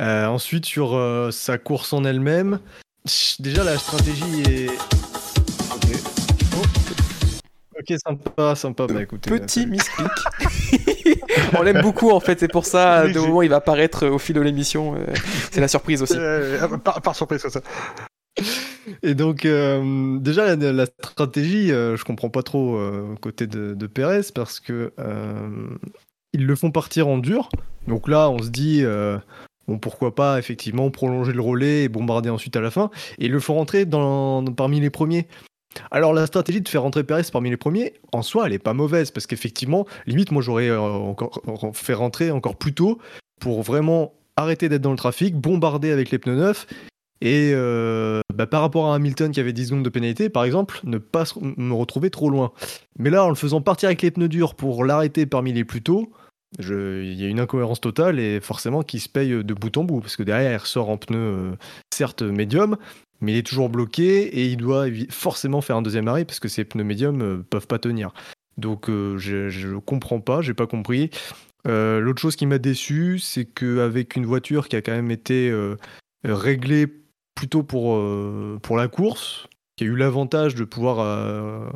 Euh, 0.00 0.26
ensuite, 0.26 0.64
sur 0.66 0.94
euh, 0.94 1.30
sa 1.30 1.58
course 1.58 1.92
en 1.92 2.04
elle-même, 2.04 2.60
déjà, 3.38 3.64
la 3.64 3.76
stratégie 3.78 4.42
est. 4.42 4.68
Ok. 4.68 5.98
Oh. 6.56 6.62
Ok, 7.78 7.98
sympa, 8.06 8.54
sympa. 8.54 8.86
Bah 8.86 9.02
écoutez. 9.02 9.30
Petit 9.30 9.64
euh, 9.64 9.66
misclick. 9.66 10.08
On 11.58 11.62
l'aime 11.62 11.82
beaucoup 11.82 12.10
en 12.10 12.20
fait, 12.20 12.38
c'est 12.38 12.48
pour 12.50 12.64
ça, 12.64 13.08
de 13.12 13.18
moment 13.18 13.42
il 13.42 13.48
va 13.48 13.56
apparaître 13.56 14.06
au 14.06 14.18
fil 14.18 14.36
de 14.36 14.40
l'émission. 14.40 14.94
euh, 14.94 15.04
c'est 15.50 15.60
la 15.60 15.68
surprise 15.68 16.02
aussi. 16.02 16.14
Euh, 16.16 16.78
par, 16.78 17.02
par 17.02 17.16
surprise, 17.16 17.40
ça. 17.40 17.50
ça. 17.50 17.60
Et 19.02 19.14
donc, 19.14 19.44
euh, 19.44 20.18
déjà, 20.18 20.56
la, 20.56 20.86
stratégie, 20.86 21.72
euh, 21.72 21.96
je 21.96 22.04
comprends 22.04 22.30
pas 22.30 22.42
trop 22.42 22.76
euh, 22.76 23.14
côté 23.20 23.46
de, 23.46 23.74
de 23.74 23.86
Perez 23.86 24.22
parce 24.34 24.60
que 24.60 24.92
euh, 24.98 25.68
ils 26.32 26.46
le 26.46 26.56
font 26.56 26.70
partir 26.70 27.08
en 27.08 27.18
dur. 27.18 27.48
Donc 27.86 28.08
là, 28.08 28.30
on 28.30 28.38
se 28.38 28.48
dit, 28.48 28.84
bon, 29.66 29.78
pourquoi 29.78 30.14
pas 30.14 30.38
effectivement 30.38 30.90
prolonger 30.90 31.32
le 31.32 31.40
relais 31.40 31.84
et 31.84 31.88
bombarder 31.88 32.30
ensuite 32.30 32.56
à 32.56 32.60
la 32.60 32.70
fin. 32.70 32.90
Et 33.18 33.26
ils 33.26 33.32
le 33.32 33.40
font 33.40 33.54
rentrer 33.54 33.84
dans, 33.84 34.44
parmi 34.44 34.80
les 34.80 34.90
premiers. 34.90 35.26
Alors, 35.90 36.12
la 36.12 36.26
stratégie 36.26 36.60
de 36.60 36.68
faire 36.68 36.82
rentrer 36.82 37.02
Perez 37.02 37.22
parmi 37.32 37.50
les 37.50 37.56
premiers, 37.56 37.94
en 38.12 38.22
soi, 38.22 38.46
elle 38.46 38.52
est 38.52 38.58
pas 38.58 38.74
mauvaise 38.74 39.10
parce 39.10 39.26
qu'effectivement, 39.26 39.86
limite, 40.06 40.30
moi, 40.30 40.42
j'aurais 40.42 40.70
encore 40.70 41.40
fait 41.74 41.94
rentrer 41.94 42.30
encore 42.30 42.56
plus 42.56 42.74
tôt 42.74 42.98
pour 43.40 43.62
vraiment 43.62 44.14
arrêter 44.36 44.68
d'être 44.68 44.82
dans 44.82 44.90
le 44.90 44.96
trafic, 44.96 45.34
bombarder 45.34 45.90
avec 45.90 46.10
les 46.10 46.18
pneus 46.18 46.36
neufs 46.36 46.66
et 47.24 47.52
euh, 47.54 48.20
bah, 48.34 48.48
par 48.48 48.62
rapport 48.62 48.90
à 48.90 48.96
Hamilton 48.96 49.30
qui 49.30 49.38
avait 49.38 49.52
10 49.52 49.68
secondes 49.68 49.84
de 49.84 49.88
pénalité, 49.88 50.28
par 50.28 50.42
exemple, 50.42 50.80
ne 50.82 50.98
pas 50.98 51.22
me 51.40 51.72
retrouver 51.72 52.10
trop 52.10 52.28
loin. 52.28 52.50
Mais 52.98 53.10
là, 53.10 53.24
en 53.24 53.28
le 53.28 53.36
faisant 53.36 53.60
partir 53.60 53.86
avec 53.86 54.02
les 54.02 54.10
pneus 54.10 54.28
durs 54.28 54.56
pour 54.56 54.84
l'arrêter 54.84 55.24
parmi 55.24 55.52
les 55.52 55.64
plus 55.64 55.82
tôt, 55.82 56.12
il 56.58 57.14
y 57.14 57.24
a 57.24 57.28
une 57.28 57.38
incohérence 57.38 57.80
totale 57.80 58.18
et 58.18 58.40
forcément 58.40 58.82
qui 58.82 58.98
se 58.98 59.08
paye 59.08 59.44
de 59.44 59.54
bout 59.54 59.76
en 59.76 59.84
bout. 59.84 60.00
Parce 60.00 60.16
que 60.16 60.24
derrière, 60.24 60.50
il 60.50 60.56
ressort 60.56 60.88
en 60.88 60.96
pneu, 60.96 61.16
euh, 61.16 61.52
certes 61.94 62.22
médium, 62.22 62.76
mais 63.20 63.34
il 63.34 63.38
est 63.38 63.46
toujours 63.46 63.68
bloqué 63.68 64.22
et 64.22 64.46
il 64.46 64.56
doit 64.56 64.86
forcément 65.10 65.60
faire 65.60 65.76
un 65.76 65.82
deuxième 65.82 66.08
arrêt 66.08 66.24
parce 66.24 66.40
que 66.40 66.48
ces 66.48 66.64
pneus 66.64 66.82
médiums 66.82 67.22
euh, 67.22 67.46
peuvent 67.48 67.68
pas 67.68 67.78
tenir. 67.78 68.12
Donc 68.58 68.90
euh, 68.90 69.16
je, 69.18 69.48
je 69.48 69.76
comprends 69.76 70.20
pas, 70.20 70.42
j'ai 70.42 70.54
pas 70.54 70.66
compris. 70.66 71.10
L'autre 71.64 72.20
chose 72.20 72.34
qui 72.34 72.46
m'a 72.46 72.58
déçu, 72.58 73.20
c'est 73.20 73.44
qu'avec 73.44 74.16
une 74.16 74.26
voiture 74.26 74.66
qui 74.66 74.74
a 74.74 74.82
quand 74.82 74.90
même 74.90 75.12
été 75.12 75.54
réglée 76.24 76.88
plutôt 77.34 77.62
pour, 77.62 77.96
euh, 77.96 78.58
pour 78.62 78.76
la 78.76 78.88
course, 78.88 79.46
qui 79.76 79.84
a 79.84 79.86
eu 79.86 79.96
l'avantage 79.96 80.54
de 80.54 80.64
pouvoir 80.64 81.00
euh, 81.00 81.68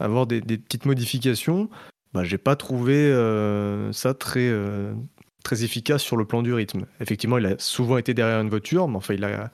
avoir 0.00 0.26
des, 0.26 0.40
petites 0.40 0.86
modifications, 0.86 1.68
bah, 2.12 2.24
j'ai 2.24 2.38
pas 2.38 2.56
trouvé 2.56 2.94
euh, 2.94 3.92
ça 3.92 4.14
très, 4.14 4.52
très 5.44 5.64
efficace 5.64 6.02
sur 6.02 6.16
le 6.16 6.24
plan 6.24 6.42
du 6.42 6.52
rythme. 6.52 6.86
Effectivement, 7.00 7.38
il 7.38 7.46
a 7.46 7.58
souvent 7.58 7.98
été 7.98 8.14
derrière 8.14 8.40
une 8.40 8.50
voiture, 8.50 8.88
mais 8.88 8.96
enfin, 8.96 9.14
il 9.14 9.24
a. 9.24 9.50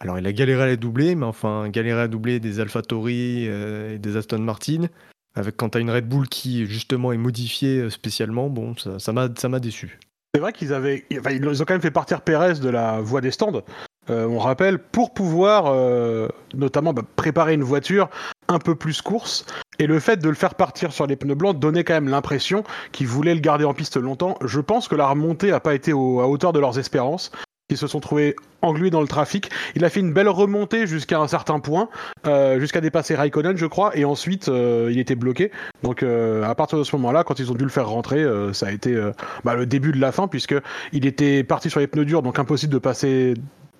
Alors, 0.00 0.16
il 0.16 0.26
a 0.28 0.32
galéré 0.32 0.62
à 0.62 0.66
les 0.68 0.76
doubler, 0.76 1.16
mais 1.16 1.26
enfin, 1.26 1.68
galéré 1.70 2.02
à 2.02 2.08
doubler 2.08 2.38
des 2.38 2.60
AlphaTauri 2.60 3.46
euh, 3.48 3.94
et 3.94 3.98
des 3.98 4.16
Aston 4.16 4.38
Martin. 4.38 4.86
Avec 5.34 5.56
quand 5.56 5.70
t'as 5.70 5.80
une 5.80 5.90
Red 5.90 6.08
Bull 6.08 6.28
qui 6.28 6.66
justement 6.66 7.12
est 7.12 7.18
modifiée 7.18 7.90
spécialement, 7.90 8.48
bon, 8.48 8.74
ça 8.76 9.12
m'a 9.12 9.28
ça 9.36 9.48
déçu. 9.60 9.98
C'est 10.34 10.40
vrai 10.40 10.52
qu'ils 10.52 10.72
avaient, 10.72 11.04
ils 11.10 11.62
ont 11.62 11.64
quand 11.64 11.74
même 11.74 11.80
fait 11.80 11.90
partir 11.90 12.22
Pérez 12.22 12.54
de 12.54 12.68
la 12.68 13.00
voie 13.00 13.20
des 13.20 13.30
stands. 13.30 13.62
Euh, 14.10 14.26
on 14.26 14.38
rappelle 14.38 14.78
pour 14.78 15.12
pouvoir 15.12 15.64
euh, 15.66 16.28
notamment 16.54 16.92
bah, 16.92 17.02
préparer 17.16 17.54
une 17.54 17.64
voiture 17.64 18.08
un 18.48 18.58
peu 18.58 18.74
plus 18.74 19.02
course. 19.02 19.44
Et 19.78 19.86
le 19.86 20.00
fait 20.00 20.16
de 20.16 20.28
le 20.28 20.34
faire 20.34 20.54
partir 20.54 20.92
sur 20.92 21.06
les 21.06 21.16
pneus 21.16 21.34
blancs 21.34 21.58
donnait 21.58 21.84
quand 21.84 21.94
même 21.94 22.08
l'impression 22.08 22.64
qu'il 22.92 23.06
voulait 23.06 23.34
le 23.34 23.40
garder 23.40 23.64
en 23.64 23.74
piste 23.74 23.96
longtemps. 23.96 24.36
Je 24.44 24.60
pense 24.60 24.88
que 24.88 24.94
la 24.94 25.06
remontée 25.06 25.52
a 25.52 25.60
pas 25.60 25.74
été 25.74 25.92
au- 25.92 26.20
à 26.20 26.26
hauteur 26.26 26.52
de 26.52 26.58
leurs 26.58 26.78
espérances. 26.78 27.30
Ils 27.70 27.76
se 27.76 27.86
sont 27.86 28.00
trouvés 28.00 28.34
englués 28.62 28.88
dans 28.88 29.02
le 29.02 29.06
trafic. 29.06 29.50
Il 29.74 29.84
a 29.84 29.90
fait 29.90 30.00
une 30.00 30.14
belle 30.14 30.30
remontée 30.30 30.86
jusqu'à 30.86 31.20
un 31.20 31.28
certain 31.28 31.60
point, 31.60 31.90
euh, 32.26 32.58
jusqu'à 32.58 32.80
dépasser 32.80 33.14
Raikkonen, 33.14 33.58
je 33.58 33.66
crois, 33.66 33.94
et 33.94 34.06
ensuite 34.06 34.48
il 34.48 34.98
était 34.98 35.14
bloqué. 35.16 35.52
Donc 35.82 36.02
à 36.02 36.54
partir 36.54 36.78
de 36.78 36.82
ce 36.84 36.96
moment-là, 36.96 37.24
quand 37.24 37.38
ils 37.38 37.52
ont 37.52 37.54
dû 37.54 37.64
le 37.64 37.70
faire 37.70 37.86
rentrer, 37.90 38.24
ça 38.54 38.68
a 38.68 38.70
été 38.72 38.98
bah, 39.44 39.54
le 39.54 39.66
début 39.66 39.92
de 39.92 40.00
la 40.00 40.12
fin, 40.12 40.28
puisque 40.28 40.54
il 40.94 41.04
était 41.04 41.44
parti 41.44 41.68
sur 41.68 41.78
les 41.80 41.86
pneus 41.86 42.06
durs, 42.06 42.22
donc 42.22 42.38
impossible 42.38 42.72
de 42.72 42.78
passer. 42.78 43.34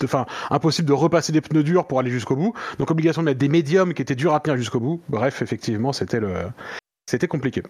Enfin, 0.04 0.26
impossible 0.50 0.88
de 0.88 0.92
repasser 0.92 1.32
des 1.32 1.40
pneus 1.40 1.62
durs 1.62 1.86
pour 1.86 2.00
aller 2.00 2.10
jusqu'au 2.10 2.36
bout. 2.36 2.54
Donc 2.78 2.90
obligation 2.90 3.22
de 3.22 3.26
mettre 3.26 3.38
des 3.38 3.48
médiums 3.48 3.94
qui 3.94 4.02
étaient 4.02 4.14
durs 4.14 4.34
à 4.34 4.40
tenir 4.40 4.56
jusqu'au 4.56 4.80
bout. 4.80 5.00
Bref, 5.08 5.42
effectivement, 5.42 5.92
c'était 5.92 6.20
le, 6.20 6.32
c'était 7.06 7.28
compliqué. 7.28 7.62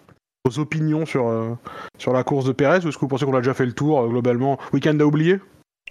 Vos 0.45 0.59
opinions 0.61 1.05
sur 1.05 1.29
euh, 1.29 1.55
sur 1.99 2.13
la 2.13 2.25
course 2.25 2.45
de 2.45 2.53
Perez 2.53 2.85
ou 2.85 2.89
est-ce 2.89 2.97
que 2.97 3.01
vous 3.01 3.09
pensez 3.09 3.25
qu'on 3.25 3.35
a 3.35 3.41
déjà 3.41 3.55
fait 3.55 3.67
le 3.67 3.73
tour 3.73 4.01
euh, 4.01 4.09
globalement? 4.09 4.59
Week-end 4.73 4.99
à 5.01 5.05
oublier? 5.05 5.39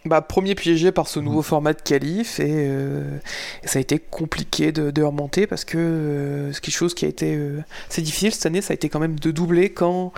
Bah, 0.05 0.21
premier 0.21 0.55
piégé 0.55 0.91
par 0.91 1.07
ce 1.07 1.19
nouveau 1.19 1.41
format 1.41 1.73
de 1.73 1.81
qualif 1.81 2.39
et, 2.39 2.45
euh, 2.49 3.17
ça 3.65 3.79
a 3.79 3.81
été 3.81 3.99
compliqué 3.99 4.71
de, 4.71 5.01
remonter 5.01 5.47
parce 5.47 5.65
que 5.65 6.49
c'est 6.53 6.61
quelque 6.61 6.75
chose 6.75 6.93
qui 6.93 7.05
a 7.05 7.07
été 7.07 7.35
euh, 7.35 7.61
c'est 7.89 8.01
difficile 8.01 8.31
cette 8.31 8.45
année 8.45 8.61
ça 8.61 8.73
a 8.73 8.75
été 8.75 8.89
quand 8.89 8.99
même 8.99 9.19
de 9.19 9.31
doubler 9.31 9.71
quand 9.71 10.11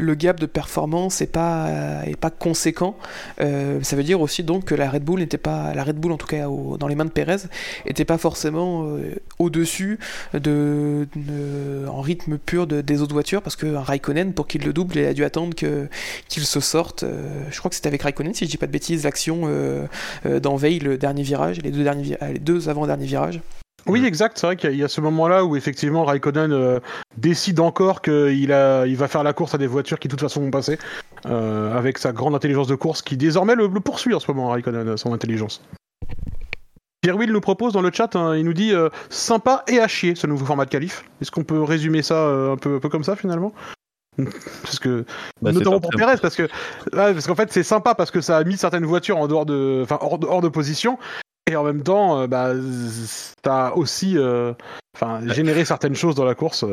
le 0.00 0.14
gap 0.14 0.40
de 0.40 0.46
performance 0.46 1.20
est 1.20 1.32
pas 1.32 1.68
est 2.06 2.16
pas 2.16 2.30
conséquent 2.30 2.96
Euh, 3.40 3.80
ça 3.82 3.96
veut 3.96 4.02
dire 4.02 4.20
aussi 4.20 4.42
donc 4.42 4.64
que 4.64 4.74
la 4.74 4.88
Red 4.90 5.04
Bull 5.04 5.20
n'était 5.20 5.38
pas 5.38 5.74
la 5.74 5.84
Red 5.84 5.96
Bull 5.96 6.12
en 6.12 6.16
tout 6.16 6.26
cas 6.26 6.46
dans 6.78 6.88
les 6.88 6.94
mains 6.94 7.04
de 7.04 7.10
Perez 7.10 7.42
était 7.86 8.04
pas 8.04 8.18
forcément 8.18 8.84
euh, 8.84 9.14
au 9.38 9.50
dessus 9.50 9.98
de, 10.34 11.06
en 11.88 12.00
rythme 12.00 12.38
pur 12.38 12.66
de- 12.66 12.80
des 12.80 13.02
autres 13.02 13.12
voitures 13.14 13.42
parce 13.42 13.56
que 13.56 13.66
un 13.76 13.82
Raikkonen 13.82 14.32
pour 14.32 14.46
qu'il 14.46 14.62
le 14.64 14.72
double 14.72 14.96
il 14.96 15.04
a 15.06 15.14
dû 15.14 15.24
attendre 15.24 15.54
qu'il 15.54 16.44
se 16.44 16.60
sorte. 16.60 17.02
euh, 17.02 17.44
je 17.50 17.58
crois 17.58 17.68
que 17.68 17.74
c'était 17.76 17.88
avec 17.88 18.02
Raikkonen, 18.02 18.34
si 18.34 18.44
je 18.46 18.50
dis 18.50 18.56
pas 18.56 18.66
de 18.66 18.72
bêtises, 18.72 19.04
l'action 19.04 19.48
Veil, 20.56 20.78
le 20.80 20.98
dernier 20.98 21.22
virage, 21.22 21.60
les 21.62 21.70
deux, 21.70 21.84
derniers, 21.84 22.16
les 22.32 22.38
deux 22.38 22.68
avant-derniers 22.68 23.06
virages. 23.06 23.40
Oui, 23.86 24.04
exact. 24.04 24.38
C'est 24.38 24.46
vrai 24.46 24.56
qu'il 24.56 24.74
y, 24.74 24.84
a- 24.84 24.88
ce 24.88 25.00
moment-là 25.00 25.44
où 25.44 25.56
effectivement 25.56 26.04
Raikkonen 26.04 26.52
euh, 26.52 26.80
décide 27.16 27.60
encore 27.60 28.02
qu'il 28.02 28.52
a, 28.52 28.86
il 28.86 28.96
va 28.96 29.08
faire 29.08 29.22
la 29.22 29.32
course 29.32 29.54
à 29.54 29.58
des 29.58 29.66
voitures 29.66 29.98
qui 29.98 30.08
de 30.08 30.12
toute 30.12 30.20
façon 30.20 30.40
vont 30.42 30.50
passer, 30.50 30.78
euh, 31.26 31.76
avec 31.76 31.98
sa 31.98 32.12
grande 32.12 32.34
intelligence 32.34 32.66
de 32.68 32.74
course 32.74 33.02
qui 33.02 33.16
désormais 33.16 33.54
le, 33.54 33.66
le 33.66 33.80
poursuit 33.80 34.14
en 34.14 34.20
ce 34.20 34.30
moment, 34.30 34.48
Raikkonen, 34.50 34.96
son 34.96 35.12
intelligence. 35.12 35.62
Pierre 37.02 37.16
Will 37.16 37.32
nous 37.32 37.40
propose 37.40 37.72
dans 37.72 37.80
le 37.80 37.90
chat, 37.92 38.14
hein, 38.14 38.36
il 38.36 38.44
nous 38.44 38.52
dit 38.52 38.74
euh, 38.74 38.90
sympa 39.08 39.64
et 39.68 39.80
à 39.80 39.88
chier 39.88 40.14
ce 40.14 40.26
nouveau 40.26 40.44
format 40.44 40.66
de 40.66 40.70
qualif. 40.70 41.04
Est-ce 41.22 41.30
qu'on 41.30 41.44
peut 41.44 41.62
résumer 41.62 42.02
ça 42.02 42.14
euh, 42.16 42.52
un, 42.52 42.56
peu, 42.58 42.76
un 42.76 42.78
peu 42.78 42.90
comme 42.90 43.04
ça 43.04 43.16
finalement? 43.16 43.52
Parce 44.62 44.78
que 44.78 45.06
Bah, 45.40 45.52
notamment 45.52 45.80
pour 45.80 45.92
Perez, 45.92 46.18
parce 46.20 46.36
que 46.36 46.46
parce 46.92 47.26
qu'en 47.26 47.34
fait 47.36 47.50
c'est 47.52 47.62
sympa 47.62 47.94
parce 47.94 48.10
que 48.10 48.20
ça 48.20 48.36
a 48.36 48.44
mis 48.44 48.58
certaines 48.58 48.84
voitures 48.84 49.16
en 49.16 49.28
dehors 49.28 49.46
de, 49.46 49.80
enfin 49.82 49.98
hors 50.02 50.18
de, 50.18 50.26
hors 50.26 50.42
de 50.42 50.48
position, 50.48 50.98
et 51.50 51.56
en 51.56 51.64
même 51.64 51.82
temps, 51.82 52.20
euh, 52.20 52.26
bah, 52.26 52.52
ça 53.44 53.68
a 53.68 53.72
aussi, 53.74 54.16
euh, 54.16 54.52
enfin, 54.96 55.20
généré 55.28 55.64
certaines 55.64 55.94
choses 55.94 56.14
dans 56.14 56.24
la 56.24 56.34
course. 56.34 56.64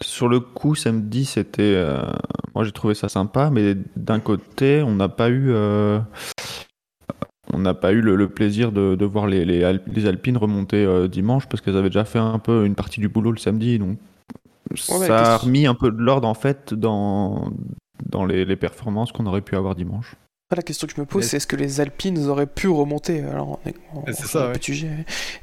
Sur 0.00 0.28
le 0.28 0.40
coup, 0.40 0.74
samedi, 0.74 1.24
c'était. 1.24 1.74
euh, 1.76 2.02
Moi, 2.54 2.64
j'ai 2.64 2.72
trouvé 2.72 2.94
ça 2.94 3.08
sympa, 3.08 3.50
mais 3.50 3.76
d'un 3.96 4.20
côté, 4.20 4.82
on 4.82 4.94
n'a 4.94 5.08
pas 5.08 5.28
eu. 5.30 5.50
euh, 5.50 6.00
On 7.52 7.58
n'a 7.58 7.74
pas 7.74 7.92
eu 7.92 8.00
le, 8.00 8.16
le 8.16 8.28
plaisir 8.28 8.72
de, 8.72 8.96
de 8.96 9.04
voir 9.06 9.26
les, 9.26 9.44
les, 9.44 9.78
les 9.86 10.06
Alpines 10.06 10.36
remonter 10.36 10.84
euh, 10.84 11.06
dimanche 11.08 11.46
parce 11.46 11.60
qu'elles 11.62 11.76
avaient 11.76 11.88
déjà 11.90 12.04
fait 12.04 12.18
un 12.18 12.38
peu 12.38 12.66
une 12.66 12.74
partie 12.74 13.00
du 13.00 13.08
boulot 13.08 13.30
le 13.32 13.38
samedi. 13.38 13.78
Donc, 13.78 13.98
Ouais, 14.70 15.06
ça 15.06 15.34
a 15.34 15.36
remis 15.38 15.66
un 15.66 15.74
peu 15.74 15.92
de 15.92 16.02
l'ordre 16.02 16.26
en 16.26 16.34
fait 16.34 16.74
dans, 16.74 17.52
dans 18.04 18.26
les, 18.26 18.44
les 18.44 18.56
performances 18.56 19.12
qu'on 19.12 19.24
aurait 19.26 19.40
pu 19.40 19.54
avoir 19.56 19.76
dimanche. 19.76 20.16
Après, 20.48 20.60
la 20.60 20.62
question 20.62 20.86
que 20.86 20.94
je 20.94 21.00
me 21.00 21.06
pose, 21.06 21.22
Mais- 21.24 21.28
c'est 21.28 21.36
est-ce 21.38 21.46
que 21.48 21.56
les 21.56 21.80
Alpines 21.80 22.24
auraient 22.28 22.46
pu 22.46 22.68
remonter 22.68 23.20
Alors, 23.22 23.58
on 23.64 23.68
est- 23.68 23.74
on- 23.94 24.04
C'est 24.12 24.26
ça, 24.28 24.50
ouais. 24.50 24.62
sujet. 24.62 24.90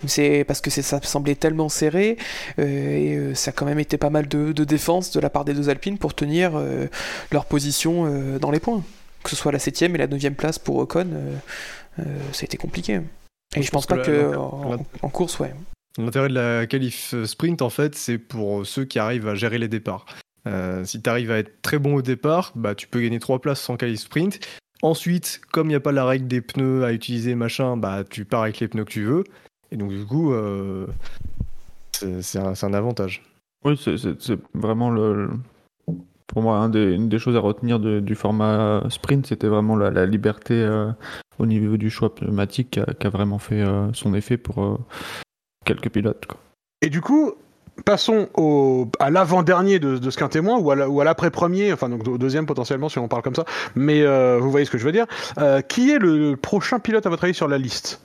C'est 0.07 0.45
parce 0.45 0.62
que 0.62 0.69
c'est- 0.69 0.81
ça 0.81 1.01
semblait 1.01 1.36
tellement 1.36 1.67
serré 1.67 2.17
euh, 2.57 2.63
et 2.63 3.15
euh, 3.17 3.36
ça 3.36 3.50
a 3.50 3.51
quand 3.51 3.65
même 3.65 3.79
été 3.79 3.98
pas 3.98 4.10
mal 4.10 4.29
de, 4.29 4.53
de 4.53 4.63
défense 4.63 5.12
de 5.12 5.19
la 5.19 5.29
part 5.29 5.43
des 5.43 5.53
deux 5.53 5.67
Alpines 5.67 5.98
pour 5.98 6.13
tenir 6.13 6.51
euh, 6.55 6.88
leur 7.33 7.45
position 7.45 8.05
euh, 8.05 8.39
dans 8.39 8.50
les 8.50 8.62
points. 8.62 8.81
Que 9.24 9.29
ce 9.29 9.36
soit 9.36 9.51
la 9.51 9.60
7 9.60 9.81
et 9.81 9.98
la 9.98 10.07
9 10.07 10.36
place 10.36 10.57
pour 10.57 10.77
Ocon, 10.77 11.07
ça 11.98 12.03
a 12.41 12.43
été 12.45 12.55
compliqué. 12.57 12.93
Et 12.93 13.01
je, 13.57 13.62
Je 13.62 13.72
pense 13.72 13.86
pense 13.86 13.98
pas 13.98 14.03
que 14.03 14.05
que, 14.07 14.31
la- 14.31 14.39
en, 14.39 14.72
la- 14.72 14.77
en 15.01 15.10
course, 15.10 15.38
ouais. 15.39 15.53
L'intérêt 15.98 16.27
de 16.29 16.33
la 16.33 16.65
qualif 16.65 17.13
sprint, 17.25 17.62
en 17.62 17.69
fait, 17.69 17.95
c'est 17.95 18.17
pour 18.17 18.65
ceux 18.65 18.86
qui 18.86 19.00
arrivent 19.00 19.27
à 19.27 19.36
gérer 19.36 19.57
les 19.60 19.67
départs. 19.67 20.05
Euh, 20.48 20.83
si 20.86 21.01
tu 21.01 21.10
arrives 21.10 21.31
à 21.31 21.38
être 21.38 21.62
très 21.62 21.77
bon 21.77 21.95
au 21.95 22.01
départ, 22.01 22.51
bah, 22.55 22.74
tu 22.75 22.88
peux 22.88 23.00
gagner 23.01 23.19
3 23.19 23.39
places 23.39 23.62
sans 23.62 23.77
qualif 23.77 24.00
sprint. 24.01 24.39
Ensuite, 24.84 25.40
comme 25.52 25.68
il 25.68 25.70
n'y 25.70 25.75
a 25.75 25.80
pas 25.80 25.94
la 25.94 26.06
règle 26.06 26.28
des 26.28 26.42
pneus 26.42 26.84
à 26.84 26.92
utiliser, 26.92 27.36
machin, 27.36 27.78
bah, 27.78 28.04
tu 28.04 28.25
pars 28.25 28.42
avec 28.44 28.60
les 28.60 28.68
pneus 28.68 28.84
que 28.84 28.92
tu 28.92 29.04
veux. 29.06 29.24
Et 29.72 29.78
donc, 29.78 29.92
du 29.92 30.06
coup, 30.06 30.34
euh, 30.34 30.86
c'est 32.22 32.38
un, 32.38 32.74
avantage. 32.74 33.24
Oui, 33.63 33.80
c'est- 33.82 34.38
vraiment 34.54 34.90
le, 34.92 35.16
le- 35.28 35.30
pour 36.28 36.42
moi 36.42 36.58
un 36.58 36.68
des, 36.68 36.92
une 36.94 37.08
des 37.08 37.18
choses 37.18 37.38
à 37.38 37.40
retenir 37.40 37.80
de- 37.80 38.02
du 38.02 38.13
format 38.13 38.84
sprint, 38.90 39.25
c'était 39.25 39.48
vraiment 39.48 39.78
la, 39.78 39.90
la 39.90 40.06
liberté 40.06 40.54
euh, 40.54 40.92
au 41.40 41.46
niveau 41.46 41.78
du 41.78 41.90
choix 41.90 42.13
pneumatique 42.13 42.72
qui 42.72 42.80
a, 42.82 42.86
qui 42.86 43.08
a 43.08 43.10
vraiment 43.10 43.40
fait 43.40 43.62
euh, 43.62 43.92
son 43.94 44.13
effet 44.13 44.36
pour 44.36 44.63
euh, 44.63 44.78
quelques 45.63 45.90
pilotes. 45.90 46.25
quoi. 46.25 46.40
Et 46.82 46.90
du 46.90 47.00
coup, 47.00 47.36
passons 47.86 48.30
au, 48.36 48.88
à 49.00 49.10
l'avant-dernier 49.10 49.80
de, 49.80 49.98
de 49.98 50.10
ce 50.10 50.18
qu'un 50.18 50.30
témoin, 50.30 50.58
ou 50.60 50.72
à 50.72 50.75
la- 50.75 50.89
ou 50.89 51.01
à 51.01 51.03
l'après-premier, 51.03 51.74
enfin 51.74 51.89
donc 51.89 52.08
au 52.08 52.18
deuxième 52.18 52.46
potentiellement 52.46 52.89
si 52.89 53.00
on 53.00 53.08
parle 53.08 53.22
comme 53.24 53.36
ça, 53.36 53.46
mais 53.75 54.01
euh, 54.01 54.38
vous 54.39 54.51
voyez 54.51 54.65
ce 54.65 54.72
que 54.72 54.77
je 54.77 54.86
veux 54.86 54.92
dire. 54.92 55.06
Euh, 55.38 55.62
qui 55.62 55.92
est 55.92 56.00
le 56.00 56.36
prochain 56.38 56.80
pilote 56.80 57.06
à 57.06 57.10
votre 57.10 57.24
avis 57.24 57.34
sur 57.34 57.48
la 57.48 57.58
liste? 57.58 58.01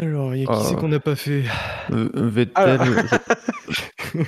Alors, 0.00 0.34
il 0.34 0.42
y 0.42 0.44
a 0.44 0.46
qui 0.46 0.52
Euh, 0.52 0.64
c'est 0.64 0.76
qu'on 0.76 0.88
n'a 0.88 1.00
pas 1.00 1.16
fait? 1.16 1.42
Vettel, 1.90 2.52
Ah. 2.54 2.84
je, 2.84 4.20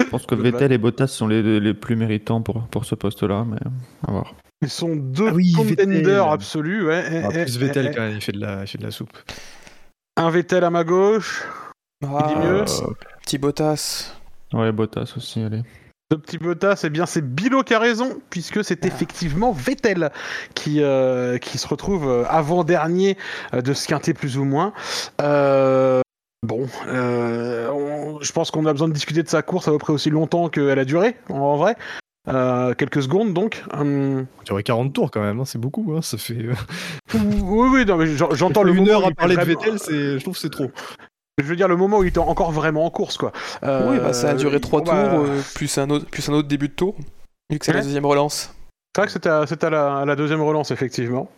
je 0.00 0.06
pense 0.10 0.26
que 0.26 0.34
Vettel 0.36 0.72
et 0.72 0.78
Bottas 0.78 1.08
sont 1.08 1.26
les, 1.26 1.60
les 1.60 1.74
plus 1.74 1.96
méritants 1.96 2.40
pour, 2.42 2.66
pour 2.68 2.84
ce 2.84 2.94
poste-là, 2.94 3.44
mais 3.48 3.58
à 4.06 4.10
voir. 4.12 4.34
Ils 4.62 4.70
sont 4.70 4.94
deux 4.94 5.28
Ah 5.28 5.32
oui, 5.34 5.52
contenders 5.52 5.88
Vettel. 5.88 6.18
absolus, 6.20 6.86
ouais. 6.86 7.04
Eh, 7.10 7.16
Ah, 7.24 7.28
eh, 7.32 7.42
Plus 7.44 7.56
eh, 7.56 7.58
Vettel, 7.58 7.88
eh. 7.90 7.94
quand 7.94 8.02
même, 8.02 8.14
il 8.14 8.20
fait 8.20 8.32
de 8.32 8.40
la, 8.40 8.60
il 8.62 8.66
fait 8.68 8.78
de 8.78 8.84
la 8.84 8.90
soupe. 8.92 9.10
Un 10.16 10.30
Vettel 10.30 10.62
à 10.62 10.70
ma 10.70 10.84
gauche, 10.84 11.44
Ah, 12.04 12.26
dit 12.28 12.46
mieux? 12.46 12.64
Petit 13.22 13.38
Bottas. 13.38 14.14
Ouais, 14.52 14.72
Bottas 14.72 15.14
aussi, 15.16 15.40
allez. 15.40 15.62
Le 16.10 16.18
petit 16.18 16.36
Bottas, 16.36 16.82
eh 16.84 16.90
bien 16.90 17.06
c'est 17.06 17.22
Bilo 17.22 17.62
qui 17.62 17.72
a 17.72 17.78
raison, 17.78 18.20
puisque 18.28 18.62
c'est 18.62 18.84
effectivement 18.84 19.52
Vettel 19.52 20.10
qui, 20.54 20.82
euh, 20.82 21.38
qui 21.38 21.56
se 21.56 21.66
retrouve 21.66 22.06
euh, 22.06 22.24
avant-dernier 22.28 23.16
euh, 23.54 23.62
de 23.62 23.72
ce 23.72 23.88
quintet 23.88 24.12
plus 24.12 24.36
ou 24.36 24.44
moins. 24.44 24.74
Euh, 25.22 26.02
bon, 26.46 26.66
euh, 26.86 27.70
on- 27.70 28.20
je 28.20 28.30
pense 28.32 28.50
qu'on 28.50 28.66
a 28.66 28.72
besoin 28.72 28.88
de 28.88 28.92
discuter 28.92 29.22
de 29.22 29.28
sa 29.28 29.40
course 29.40 29.68
à 29.68 29.70
peu 29.70 29.78
près 29.78 29.94
aussi 29.94 30.10
longtemps 30.10 30.50
qu'elle 30.50 30.78
a 30.78 30.84
duré, 30.84 31.16
en 31.30 31.56
vrai. 31.56 31.76
Euh, 32.28 32.74
quelques 32.74 33.02
secondes 33.02 33.32
donc. 33.32 33.64
Hum, 33.72 34.26
Tu 34.44 34.52
aurais 34.52 34.62
40 34.62 34.92
tours 34.92 35.10
quand 35.10 35.22
même, 35.22 35.40
hein, 35.40 35.44
c'est 35.46 35.58
beaucoup. 35.58 35.94
Hein, 35.96 36.02
ça 36.02 36.18
fait 36.18 36.46
oui, 37.14 37.68
oui, 37.72 37.84
non, 37.86 37.96
mais 37.96 38.06
j'en- 38.06 38.30
j'entends 38.34 38.62
le 38.64 38.74
une 38.74 38.88
heure 38.90 39.06
à 39.06 39.10
parler 39.12 39.34
de 39.36 39.40
Vettel, 39.40 39.78
je 39.78 40.18
trouve 40.20 40.34
que 40.34 40.40
c'est 40.40 40.50
trop. 40.50 40.70
Je 41.38 41.44
veux 41.44 41.56
dire 41.56 41.68
le 41.68 41.76
moment 41.76 41.98
où 41.98 42.04
il 42.04 42.08
était 42.08 42.18
encore 42.18 42.52
vraiment 42.52 42.84
en 42.84 42.90
course, 42.90 43.16
quoi. 43.16 43.32
Euh, 43.62 43.90
oui, 43.90 43.98
bah, 43.98 44.12
ça 44.12 44.30
a 44.30 44.34
duré 44.34 44.60
3 44.60 44.80
bon, 44.82 44.86
bah, 44.92 45.08
tours, 45.10 45.24
euh, 45.24 45.40
plus, 45.54 45.78
un 45.78 45.88
autre, 45.90 46.06
plus 46.06 46.28
un 46.28 46.34
autre 46.34 46.48
début 46.48 46.68
de 46.68 46.74
tour, 46.74 46.94
vu 47.50 47.58
que 47.58 47.64
c'est 47.64 47.72
la 47.72 47.80
deuxième 47.82 48.04
relance. 48.06 48.54
C'est 48.94 49.00
vrai 49.00 49.06
que 49.06 49.12
c'était 49.48 49.66
à, 49.66 49.70
la, 49.70 49.98
à 50.00 50.04
la 50.04 50.16
deuxième 50.16 50.42
relance, 50.42 50.70
effectivement. 50.70 51.30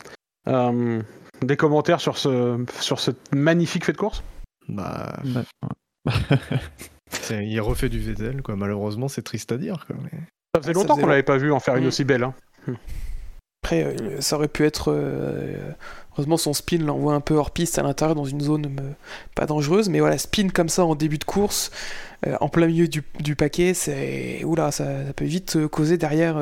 Euh, 0.49 1.01
des 1.43 1.57
commentaires 1.57 2.01
sur 2.01 2.19
ce, 2.19 2.65
sur 2.81 2.99
ce 2.99 3.13
magnifique 3.33 3.85
fait 3.85 3.93
de 3.93 3.99
course? 3.99 4.23
Bah, 4.69 5.13
Ouais. 7.31 7.47
il 7.47 7.61
refait 7.61 7.89
du 7.89 8.01
Vettel, 8.01 8.43
quoi. 8.43 8.57
Malheureusement, 8.57 9.07
c'est 9.09 9.23
triste 9.23 9.53
à 9.53 9.57
dire. 9.57 9.85
Quoi, 9.87 9.97
mais... 10.03 10.19
Ça 10.55 10.61
faisait 10.61 10.73
longtemps 10.73 10.95
faisait 10.95 11.03
qu'on 11.03 11.09
l'avait 11.09 11.23
pas 11.23 11.37
vu 11.37 11.53
en 11.53 11.61
faire 11.61 11.77
une 11.77 11.85
Mm. 11.85 11.89
aussi 11.89 12.05
belle. 12.05 12.25
hein. 12.25 12.35
Après, 13.63 13.85
euh, 13.85 14.21
ça 14.21 14.37
aurait 14.37 14.49
pu 14.49 14.65
être. 14.65 14.91
euh, 14.93 15.71
heureusement, 16.15 16.37
son 16.37 16.53
spin 16.53 16.79
l'envoie 16.79 17.15
un 17.15 17.21
peu 17.21 17.35
hors 17.35 17.51
piste 17.51 17.79
à 17.79 17.83
l'intérieur 17.83 18.15
dans 18.15 18.25
une 18.25 18.41
zone 18.41 18.67
euh, 18.81 18.93
pas 19.35 19.47
dangereuse, 19.47 19.89
mais 19.89 20.01
voilà, 20.01 20.19
spin 20.19 20.49
comme 20.49 20.69
ça 20.69 20.85
en 20.85 20.95
début 20.95 21.19
de 21.19 21.25
course, 21.25 21.71
euh, 22.27 22.37
en 22.41 22.49
plein 22.49 22.67
milieu 22.67 22.89
du, 22.89 23.03
paquet. 23.37 23.73
Oula, 24.45 24.71
ça, 24.71 24.85
peut 25.17 25.25
vite 25.25 25.57
euh, 25.57 25.69
causer 25.69 25.99
derrière 25.99 26.37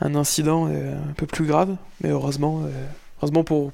un 0.00 0.14
incident 0.14 0.66
un 0.66 1.12
peu 1.16 1.26
plus 1.26 1.44
grave, 1.44 1.76
mais 2.02 2.10
heureusement. 2.10 2.62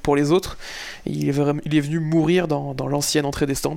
pour, 0.02 0.16
les 0.16 0.32
autres, 0.32 0.58
il 1.06 1.28
est, 1.28 1.32
venu 1.32 2.00
mourir 2.00 2.48
dans 2.48 2.88
l'ancienne 2.88 3.26
entrée 3.26 3.46
des 3.46 3.54
stands. 3.54 3.76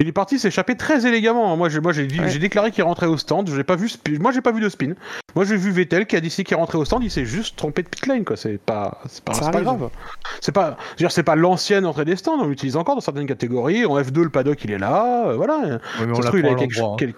Il 0.00 0.06
est 0.06 0.12
parti 0.12 0.38
s'échapper 0.38 0.76
très 0.76 1.06
élégamment. 1.08 1.52
hein. 1.52 1.56
Moi, 1.56 1.68
j'ai, 1.68 1.80
moi, 1.80 1.90
j'ai, 1.92 2.06
dit- 2.06 2.20
Ouais. 2.20 2.28
j'ai 2.28 2.38
déclaré 2.38 2.70
qu'il 2.70 2.84
rentrait 2.84 3.06
au 3.08 3.16
stand. 3.16 3.50
J'ai 3.52 3.64
pas 3.64 3.74
vu, 3.74 3.90
moi, 4.20 4.30
j'ai 4.30 4.40
pas 4.40 4.52
vu 4.52 4.60
de 4.60 4.68
spin. 4.68 4.92
Moi, 5.34 5.44
j'ai 5.44 5.56
vu 5.56 5.72
Vettel 5.72 6.06
qui 6.06 6.14
a 6.14 6.20
dit 6.20 6.30
qu'il 6.30 6.56
rentrait 6.56 6.78
au 6.78 6.84
stand. 6.84 7.02
Il 7.02 7.10
s'est 7.10 7.24
juste 7.24 7.56
trompé 7.56 7.82
de 7.82 7.88
pit 7.88 8.06
lane, 8.06 8.24
quoi. 8.24 8.36
C'est 8.36 8.60
pas, 8.60 9.00
c'est 9.08 9.24
pas, 9.24 9.32
grave. 9.60 9.90
C'est 10.40 10.52
pas, 10.52 10.76
je 10.90 10.92
veux 10.92 10.96
dire, 10.98 11.10
c'est 11.10 11.24
pas 11.24 11.34
l'ancienne 11.34 11.84
entrée 11.84 12.04
des 12.04 12.14
stands. 12.14 12.38
On 12.40 12.46
l'utilise 12.46 12.76
encore 12.76 12.94
dans 12.94 13.00
certaines 13.00 13.26
catégories. 13.26 13.86
En 13.86 14.00
F2, 14.00 14.22
le 14.22 14.28
paddock, 14.30 14.62
il 14.64 14.70
est 14.70 14.78
là. 14.78 15.30
euh, 15.30 15.34
voilà. 15.34 15.58
Ouais, 15.58 16.06
mais 16.06 16.12
on 16.12 16.20
il 16.20 16.26
a 16.46 16.54
quelque 16.54 16.96
quel- 16.96 17.14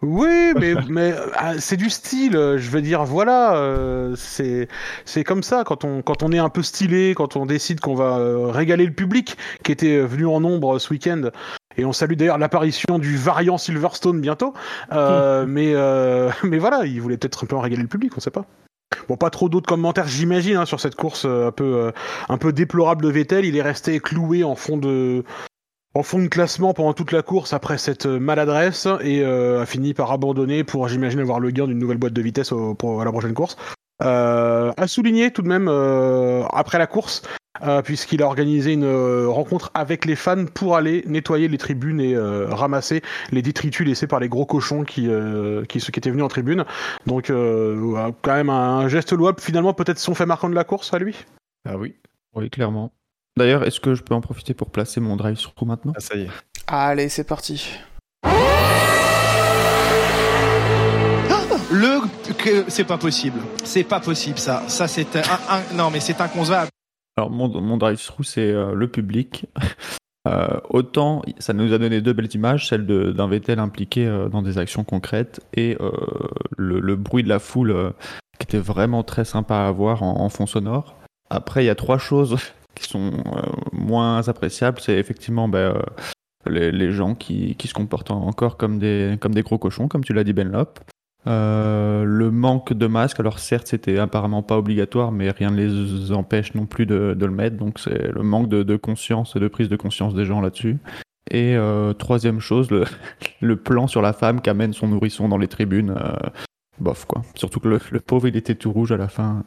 Oui, 0.00 0.54
mais, 0.58 0.74
mais 0.88 1.14
ah, 1.36 1.58
c'est 1.58 1.76
du 1.76 1.90
style. 1.90 2.36
euh, 2.36 2.56
Je 2.56 2.70
veux 2.70 2.80
dire, 2.80 3.04
voilà, 3.04 3.56
euh, 3.56 4.14
c'est 4.16 4.68
c'est 5.04 5.24
comme 5.24 5.42
ça 5.42 5.62
quand 5.66 5.84
on 5.84 6.00
quand 6.00 6.22
on 6.22 6.32
est 6.32 6.38
un 6.38 6.48
peu 6.48 6.62
stylé, 6.62 7.12
quand 7.14 7.36
on 7.36 7.44
décide 7.44 7.80
qu'on 7.80 7.94
va 7.94 8.16
euh, 8.16 8.46
régaler 8.46 8.86
le 8.86 8.92
public 8.92 9.36
qui 9.62 9.72
était 9.72 9.98
venu 10.00 10.26
en 10.26 10.40
nombre 10.40 10.76
euh, 10.76 10.78
ce 10.78 10.90
week-end. 10.90 11.28
Et 11.76 11.84
on 11.84 11.92
salue 11.92 12.14
d'ailleurs 12.14 12.38
l'apparition 12.38 12.98
du 12.98 13.16
variant 13.16 13.58
Silverstone 13.58 14.20
bientôt. 14.20 14.54
Euh, 14.92 15.44
mais 15.46 15.72
euh, 15.74 16.30
mais 16.44 16.58
voilà, 16.58 16.86
il 16.86 17.00
voulait 17.00 17.16
peut-être 17.16 17.44
un 17.44 17.46
peu 17.46 17.56
en 17.56 17.60
régaler 17.60 17.82
le 17.82 17.88
public, 17.88 18.12
on 18.16 18.20
sait 18.20 18.30
pas. 18.30 18.44
Bon, 19.08 19.16
pas 19.16 19.30
trop 19.30 19.48
d'autres 19.48 19.66
commentaires, 19.68 20.06
j'imagine, 20.06 20.56
hein, 20.56 20.66
sur 20.66 20.78
cette 20.78 20.94
course 20.94 21.24
euh, 21.26 21.48
un 21.48 21.52
peu 21.52 21.64
euh, 21.64 21.90
un 22.28 22.38
peu 22.38 22.52
déplorable 22.52 23.02
de 23.04 23.08
Vettel. 23.10 23.44
Il 23.44 23.56
est 23.56 23.62
resté 23.62 23.98
cloué 23.98 24.44
en 24.44 24.54
fond 24.54 24.76
de 24.76 25.24
en 25.96 26.02
fond 26.02 26.18
de 26.20 26.26
classement 26.26 26.74
pendant 26.74 26.92
toute 26.92 27.12
la 27.12 27.22
course 27.22 27.52
après 27.52 27.78
cette 27.78 28.06
euh, 28.06 28.18
maladresse 28.18 28.86
et 29.00 29.22
euh, 29.22 29.62
a 29.62 29.66
fini 29.66 29.94
par 29.94 30.10
abandonner 30.12 30.64
pour, 30.64 30.86
j'imagine, 30.88 31.20
avoir 31.20 31.38
le 31.40 31.50
gain 31.50 31.66
d'une 31.66 31.78
nouvelle 31.78 31.98
boîte 31.98 32.12
de 32.12 32.22
vitesse 32.22 32.50
au- 32.52 32.74
pour, 32.74 33.00
à 33.00 33.04
la 33.04 33.12
prochaine 33.12 33.34
course. 33.34 33.56
Euh, 34.02 34.72
à 34.76 34.86
souligner 34.88 35.30
tout 35.30 35.42
de 35.42 35.48
même 35.48 35.68
euh, 35.68 36.42
après 36.52 36.78
la 36.78 36.86
course, 36.86 37.22
euh, 37.62 37.80
puisqu'il 37.82 38.22
a 38.22 38.26
organisé 38.26 38.72
une 38.72 38.84
euh, 38.84 39.28
rencontre 39.28 39.70
avec 39.74 40.04
les 40.04 40.16
fans 40.16 40.46
pour 40.46 40.76
aller 40.76 41.04
nettoyer 41.06 41.46
les 41.46 41.58
tribunes 41.58 42.00
et 42.00 42.14
euh, 42.14 42.52
ramasser 42.52 43.02
les 43.30 43.42
détritus 43.42 43.86
laissés 43.86 44.08
par 44.08 44.18
les 44.18 44.28
gros 44.28 44.46
cochons 44.46 44.82
qui, 44.82 45.08
euh, 45.08 45.64
qui, 45.64 45.78
étaient 45.78 46.10
venus 46.10 46.24
en 46.24 46.28
tribune. 46.28 46.64
Donc, 47.06 47.30
euh, 47.30 48.10
quand 48.22 48.34
même 48.34 48.50
un 48.50 48.88
geste 48.88 49.12
louable. 49.12 49.40
Finalement, 49.40 49.74
peut-être 49.74 50.00
son 50.00 50.14
fait 50.14 50.26
marquant 50.26 50.48
de 50.48 50.54
la 50.56 50.64
course 50.64 50.92
à 50.92 50.98
lui? 50.98 51.24
Ah 51.68 51.76
oui. 51.76 51.94
Oui, 52.34 52.50
clairement. 52.50 52.90
D'ailleurs, 53.36 53.62
est-ce 53.62 53.78
que 53.78 53.94
je 53.94 54.02
peux 54.02 54.14
en 54.14 54.20
profiter 54.20 54.54
pour 54.54 54.70
placer 54.70 55.00
mon 55.00 55.14
drive-through 55.14 55.66
maintenant? 55.66 55.92
Ah, 55.96 56.00
ça 56.00 56.16
y 56.16 56.22
est. 56.22 56.30
Allez, 56.66 57.08
c'est 57.08 57.24
parti. 57.24 57.78
Que 62.38 62.64
c'est 62.68 62.84
pas 62.84 62.98
possible. 62.98 63.40
C'est 63.62 63.84
pas 63.84 64.00
possible 64.00 64.38
ça. 64.38 64.62
Ça 64.68 64.88
c'est 64.88 65.16
un, 65.16 65.76
non 65.76 65.90
mais 65.90 66.00
c'est 66.00 66.20
inconcevable. 66.20 66.70
Alors, 67.16 67.30
mon, 67.30 67.76
drive-through, 67.76 68.24
c'est 68.24 68.50
euh, 68.50 68.74
le 68.74 68.88
public. 68.88 69.46
Euh, 70.26 70.58
autant, 70.70 71.20
ça 71.38 71.52
nous 71.52 71.74
a 71.74 71.78
donné 71.78 72.00
deux 72.00 72.14
belles 72.14 72.34
images, 72.34 72.66
celle 72.66 72.86
d'un 72.86 73.28
Vettel 73.28 73.58
impliqué 73.58 74.06
euh, 74.06 74.30
dans 74.30 74.40
des 74.40 74.56
actions 74.56 74.82
concrètes 74.82 75.42
et 75.52 75.76
le, 76.56 76.96
bruit 76.96 77.22
de 77.22 77.28
la 77.28 77.38
foule 77.38 77.92
qui 78.38 78.44
était 78.44 78.58
vraiment 78.58 79.02
très 79.02 79.26
sympa 79.26 79.66
à 79.66 79.70
voir 79.70 80.02
en, 80.02 80.26
fond 80.30 80.46
sonore. 80.46 80.96
Après, 81.28 81.62
il 81.62 81.66
y 81.66 81.70
a 81.70 81.74
trois 81.74 81.98
choses 81.98 82.38
qui 82.74 82.88
sont 82.88 83.12
moins 83.72 84.26
appréciables. 84.26 84.80
C'est 84.80 84.96
effectivement 84.96 85.46
ben, 85.46 85.82
les, 86.46 86.72
les 86.72 86.90
gens 86.90 87.14
qui, 87.14 87.54
qui 87.56 87.68
se 87.68 87.74
comportent 87.74 88.10
encore 88.10 88.56
comme 88.56 88.78
des, 88.78 89.18
comme 89.20 89.34
des 89.34 89.42
gros 89.42 89.58
cochons, 89.58 89.88
comme 89.88 90.04
tu 90.04 90.14
l'as 90.14 90.24
dit, 90.24 90.32
Benlop. 90.32 90.80
Euh, 91.26 92.04
le 92.04 92.30
manque 92.30 92.72
de 92.72 92.86
masque, 92.86 93.18
alors 93.20 93.38
certes 93.38 93.68
c'était 93.68 93.98
apparemment 93.98 94.42
pas 94.42 94.58
obligatoire, 94.58 95.10
mais 95.10 95.30
rien 95.30 95.50
ne 95.50 95.56
les 95.56 96.12
empêche 96.12 96.54
non 96.54 96.66
plus 96.66 96.84
de, 96.86 97.16
le 97.18 97.30
mettre, 97.30 97.56
donc 97.56 97.78
c'est 97.78 98.12
le 98.12 98.22
manque 98.22 98.48
de, 98.48 98.76
conscience 98.76 99.34
et 99.36 99.40
de 99.40 99.48
prise 99.48 99.68
de 99.68 99.76
conscience 99.76 100.14
des 100.14 100.26
gens 100.26 100.40
là-dessus. 100.40 100.78
Et 101.30 101.56
euh, 101.56 101.94
troisième 101.94 102.40
chose, 102.40 102.68
le, 102.70 103.56
plan 103.56 103.86
sur 103.86 104.02
la 104.02 104.12
femme 104.12 104.42
qui 104.42 104.50
amène 104.50 104.74
son 104.74 104.88
nourrisson 104.88 105.28
dans 105.28 105.38
les 105.38 105.48
tribunes, 105.48 105.94
euh, 105.96 106.28
bof 106.78 107.06
quoi. 107.06 107.22
Surtout 107.34 107.60
que 107.60 107.68
le, 107.68 107.80
le 107.90 108.00
pauvre 108.00 108.28
il 108.28 108.36
était 108.36 108.54
tout 108.54 108.72
rouge 108.72 108.92
à 108.92 108.98
la 108.98 109.08
fin. 109.08 109.44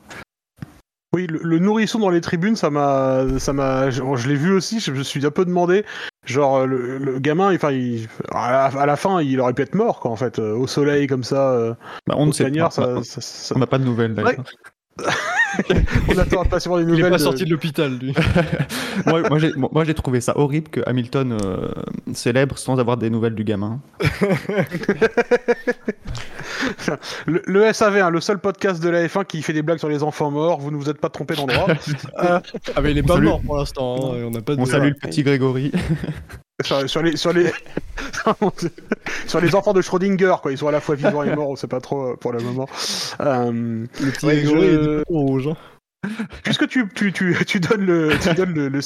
Oui, 1.15 1.26
le, 1.28 1.39
le 1.41 1.60
nourrisson 1.60 2.00
dans 2.00 2.10
les 2.10 2.20
tribunes, 2.22 2.56
ça 2.58 2.70
m'a, 2.70 3.24
ça 3.39 3.54
m'a, 3.54 3.89
je, 3.89 4.04
je 4.15 4.28
l'ai 4.28 4.36
vu 4.36 4.52
aussi. 4.54 4.80
Je 4.82 4.91
me 4.91 5.04
suis 5.04 5.26
un 5.26 5.32
peu 5.32 5.46
demandé, 5.46 5.86
genre 6.26 6.67
le, 6.67 6.98
le 6.98 7.17
gamin, 7.20 7.56
enfin, 7.56 7.72
il, 7.72 8.08
à, 8.32 8.52
la, 8.52 8.65
à 8.82 8.86
la 8.86 8.96
fin, 8.98 9.22
il 9.22 9.39
aurait 9.39 9.54
pu 9.54 9.62
être 9.62 9.74
mort, 9.74 10.02
quoi, 10.02 10.12
en 10.12 10.17
fait, 10.17 10.38
euh, 10.38 10.54
au 10.56 10.67
soleil 10.67 11.08
comme 11.08 11.24
ça, 11.24 11.52
euh, 11.54 11.74
Bah, 12.08 12.15
on 12.17 12.26
ne 12.26 12.34
sait 12.34 12.52
pas, 12.52 12.70
ça, 12.70 12.89
on 12.89 13.04
ça- 13.04 13.22
ça- 13.22 13.56
on 13.56 13.60
n'a 13.60 13.67
pas 13.67 13.78
de 13.80 13.86
nouvelles 13.86 14.13
d'ailleurs. 14.15 14.43
on 16.10 16.17
attend 16.17 16.41
impatiemment 16.41 16.78
des 16.78 16.84
Il 16.84 16.89
est 16.89 16.91
nouvelles. 16.98 17.12
pas 17.12 17.17
de- 17.17 17.24
sorti 17.24 17.46
de 17.46 17.52
l'hôpital, 17.52 17.98
lui. 17.98 18.13
moi, 19.06 19.22
moi, 19.30 19.39
j'ai, 19.39 19.54
moi, 19.56 19.84
j'ai 19.86 19.93
trouvé 19.93 20.20
ça 20.22 20.38
horrible 20.38 20.67
que 20.70 20.82
Hamilton 20.88 21.38
euh, 21.41 21.70
célèbre 22.13 22.58
sans 22.58 22.80
avoir 22.80 22.98
des 22.98 23.10
nouvelles 23.10 23.36
du 23.36 23.43
gamin. 23.46 23.80
Le, 27.25 27.41
le 27.45 27.73
SAV, 27.73 27.97
hein, 27.97 28.10
le 28.10 28.19
seul 28.21 28.39
podcast 28.39 28.82
de 28.82 28.89
la 28.89 29.06
F1 29.08 29.25
qui 29.25 29.41
fait 29.41 29.53
des 29.53 29.62
blagues 29.62 29.80
sur 29.80 29.89
les 29.89 30.03
enfants 30.03 30.32
morts. 30.32 30.60
Vous 30.60 30.71
ne 30.71 30.77
vous 30.77 30.89
êtes 30.89 30.99
pas 30.99 31.10
trompé 31.10 31.36
d'endroit. 31.36 31.67
Euh, 32.19 32.39
Ah, 32.75 32.82
mais 32.82 32.91
il 32.91 32.97
est 32.97 33.03
pas 33.03 33.17
mort 33.19 33.41
pour 33.41 33.58
l'instant. 33.58 34.13
hein, 34.13 34.23
On 34.25 34.32
n'a 34.32 34.41
pas 34.41 34.56
de. 34.56 34.62
On 34.62 34.65
salue 34.65 34.89
le 34.89 34.93
petit 34.95 35.23
Grégory. 35.23 35.71
sur, 36.63 36.89
sur 36.89 37.01
les, 37.03 37.15
sur 37.17 37.32
les, 37.34 37.51
sur 39.27 39.39
les 39.41 39.56
enfants 39.56 39.73
de 39.73 39.82
Schrödinger, 39.82 40.36
quoi. 40.41 40.51
Ils 40.51 40.58
sont 40.58 40.67
à 40.67 40.71
la 40.71 40.82
fois 40.82 40.95
vivants 40.95 41.23
et 41.23 41.36
morts. 41.36 41.49
On 41.49 41.56
sait 41.56 41.67
pas 41.67 41.82
trop 41.82 42.12
euh, 42.13 42.15
pour 42.15 42.32
le 42.34 42.39
moment. 42.39 42.67
Euh, 43.21 43.51
Le 44.01 44.12
petit 44.12 44.25
Ouais, 44.25 44.41
Grégory 44.41 44.67
je- 44.71 44.99
est 44.99 45.03
rouge. 45.08 45.47
hein. 45.47 46.10
Puisque 46.43 46.67
tu, 46.67 46.88
tu, 46.93 47.12
tu, 47.12 47.36
tu 47.45 47.60
donnes 47.60 47.86
le, 47.86 48.12
tu 48.21 48.34
donnes 48.34 48.53
le, 48.53 48.80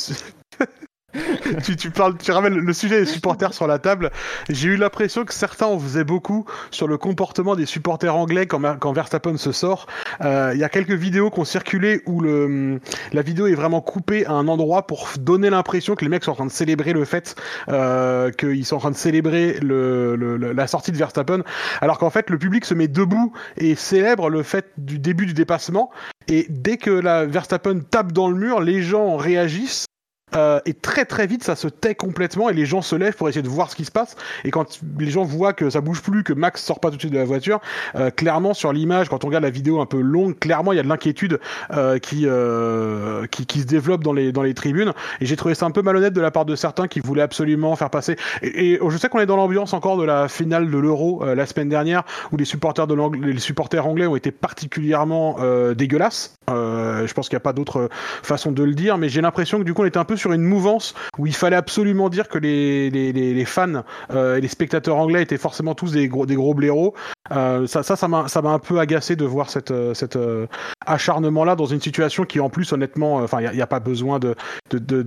tu, 1.63 1.75
tu 1.75 1.91
parles, 1.91 2.17
tu 2.17 2.31
ramènes 2.31 2.55
le 2.57 2.73
sujet 2.73 2.99
des 3.01 3.05
supporters 3.05 3.53
sur 3.53 3.67
la 3.67 3.79
table. 3.79 4.11
J'ai 4.49 4.69
eu 4.69 4.77
l'impression 4.77 5.25
que 5.25 5.33
certains 5.33 5.65
en 5.65 5.77
faisaient 5.79 6.03
beaucoup 6.03 6.45
sur 6.71 6.87
le 6.87 6.97
comportement 6.97 7.55
des 7.55 7.65
supporters 7.65 8.15
anglais 8.15 8.45
quand, 8.47 8.61
quand 8.79 8.93
Verstappen 8.93 9.37
se 9.37 9.51
sort. 9.51 9.87
Euh, 10.21 10.51
Il 10.53 10.59
y 10.59 10.63
a 10.63 10.69
quelques 10.69 10.91
vidéos 10.91 11.29
qui 11.29 11.39
ont 11.39 11.45
circulé 11.45 12.01
où 12.05 12.21
le, 12.21 12.79
la 13.13 13.21
vidéo 13.21 13.47
est 13.47 13.55
vraiment 13.55 13.81
coupée 13.81 14.25
à 14.25 14.31
un 14.33 14.47
endroit 14.47 14.87
pour 14.87 15.09
donner 15.19 15.49
l'impression 15.49 15.95
que 15.95 16.05
les 16.05 16.09
mecs 16.09 16.23
sont 16.23 16.31
en 16.31 16.35
train 16.35 16.45
de 16.45 16.51
célébrer 16.51 16.93
le 16.93 17.05
fait 17.05 17.35
euh, 17.69 18.31
qu'ils 18.31 18.65
sont 18.65 18.77
en 18.77 18.79
train 18.79 18.91
de 18.91 18.95
célébrer 18.95 19.57
le- 19.61 20.15
le- 20.15 20.37
la 20.37 20.67
sortie 20.67 20.91
de 20.91 20.97
Verstappen, 20.97 21.43
alors 21.81 21.97
qu'en 21.97 22.09
fait 22.09 22.29
le 22.29 22.37
public 22.37 22.65
se 22.65 22.73
met 22.73 22.87
debout 22.87 23.33
et 23.57 23.75
célèbre 23.75 24.29
le 24.29 24.43
fait 24.43 24.67
du 24.77 24.99
début 24.99 25.25
du 25.25 25.33
dépassement. 25.33 25.91
Et 26.27 26.45
dès 26.49 26.77
que 26.77 26.91
la 26.91 27.25
Verstappen 27.25 27.79
tape 27.79 28.11
dans 28.11 28.29
le 28.29 28.35
mur, 28.35 28.61
les 28.61 28.81
gens 28.81 29.17
réagissent. 29.17 29.85
Euh, 30.35 30.59
et 30.65 30.73
très 30.73 31.05
très 31.05 31.27
vite, 31.27 31.43
ça 31.43 31.55
se 31.55 31.67
tait 31.67 31.95
complètement 31.95 32.49
et 32.49 32.53
les 32.53 32.65
gens 32.65 32.81
se 32.81 32.95
lèvent 32.95 33.15
pour 33.15 33.29
essayer 33.29 33.41
de 33.41 33.49
voir 33.49 33.69
ce 33.69 33.75
qui 33.75 33.85
se 33.85 33.91
passe. 33.91 34.15
Et 34.43 34.51
quand 34.51 34.79
les 34.99 35.09
gens 35.09 35.23
voient 35.23 35.53
que 35.53 35.69
ça 35.69 35.81
bouge 35.81 36.01
plus, 36.01 36.23
que 36.23 36.33
Max 36.33 36.63
sort 36.63 36.79
pas 36.79 36.89
tout 36.89 36.95
de 36.95 37.01
suite 37.01 37.13
de 37.13 37.17
la 37.17 37.25
voiture, 37.25 37.59
euh, 37.95 38.09
clairement 38.09 38.53
sur 38.53 38.73
l'image, 38.73 39.09
quand 39.09 39.23
on 39.23 39.27
regarde 39.27 39.43
la 39.43 39.49
vidéo 39.49 39.81
un 39.81 39.85
peu 39.85 39.99
longue, 39.99 40.37
clairement 40.37 40.71
il 40.71 40.77
y 40.77 40.79
a 40.79 40.83
de 40.83 40.87
l'inquiétude 40.87 41.39
euh, 41.73 41.99
qui, 41.99 42.23
euh, 42.25 43.25
qui 43.27 43.45
qui 43.45 43.61
se 43.61 43.65
développe 43.65 44.03
dans 44.03 44.13
les 44.13 44.31
dans 44.31 44.43
les 44.43 44.53
tribunes. 44.53 44.93
Et 45.19 45.25
j'ai 45.25 45.35
trouvé 45.35 45.55
ça 45.55 45.65
un 45.65 45.71
peu 45.71 45.81
malhonnête 45.81 46.13
de 46.13 46.21
la 46.21 46.31
part 46.31 46.45
de 46.45 46.55
certains 46.55 46.87
qui 46.87 46.99
voulaient 46.99 47.21
absolument 47.21 47.75
faire 47.75 47.89
passer. 47.89 48.15
Et, 48.41 48.79
je 48.87 48.97
sais 48.97 49.09
qu'on 49.09 49.19
est 49.19 49.25
dans 49.25 49.37
l'ambiance 49.37 49.73
encore 49.73 49.97
de 49.97 50.03
la 50.03 50.27
finale 50.27 50.69
de 50.69 50.77
l'Euro 50.77 51.23
euh, 51.23 51.35
la 51.35 51.45
semaine 51.45 51.69
dernière, 51.69 52.03
où 52.31 52.37
les 52.37 52.45
supporters 52.45 52.87
de 52.87 52.95
les 53.25 53.39
supporters 53.39 53.85
anglais 53.85 54.05
ont 54.05 54.15
été 54.15 54.31
particulièrement 54.31 55.37
euh, 55.39 55.73
dégueulasses. 55.73 56.35
Je 56.49 57.13
pense 57.13 57.29
qu'il 57.29 57.35
n'y 57.35 57.41
a 57.41 57.43
pas 57.43 57.53
d'autre 57.53 57.89
façon 58.23 58.51
de 58.51 58.63
le 58.63 58.73
dire, 58.73 58.97
mais 58.97 59.07
j'ai 59.07 59.21
l'impression 59.21 59.57
que 59.59 59.63
du 59.63 59.73
coup 59.73 59.83
on 59.83 59.85
était 59.85 59.97
un 59.97 60.05
peu 60.05 60.17
sur 60.21 60.31
une 60.31 60.43
mouvance 60.43 60.93
où 61.17 61.27
il 61.27 61.35
fallait 61.35 61.55
absolument 61.55 62.09
dire 62.09 62.29
que 62.29 62.37
les, 62.37 62.89
les, 62.89 63.11
les, 63.11 63.45
fans 63.45 63.83
euh, 64.11 64.37
et 64.37 64.41
les 64.41 64.47
spectateurs 64.47 64.97
anglais 64.97 65.23
étaient 65.23 65.37
forcément 65.37 65.75
tous 65.75 65.91
des 65.91 66.07
gros, 66.07 66.25
des 66.25 66.35
gros 66.35 66.53
blaireaux. 66.53 66.93
Euh, 67.31 67.67
ça, 67.67 67.83
ça, 67.83 67.95
ça 67.95 68.07
m'a, 68.07 68.25
un 68.43 68.59
peu 68.59 68.79
agacé 68.79 69.15
de 69.15 69.25
voir 69.25 69.49
cette, 69.49 69.71
euh, 69.71 69.93
cet 69.93 70.15
euh, 70.15 70.47
acharnement-là 70.85 71.55
dans 71.55 71.65
une 71.65 71.79
situation 71.79 72.25
qui, 72.25 72.39
en 72.39 72.49
plus, 72.49 72.71
honnêtement, 72.73 73.17
enfin, 73.17 73.41
il 73.41 73.51
n'y 73.51 73.61
a, 73.61 73.67
pas 73.67 73.79
besoin 73.79 74.19
de, 74.19 74.35
de, 74.69 74.79
de, 74.79 75.01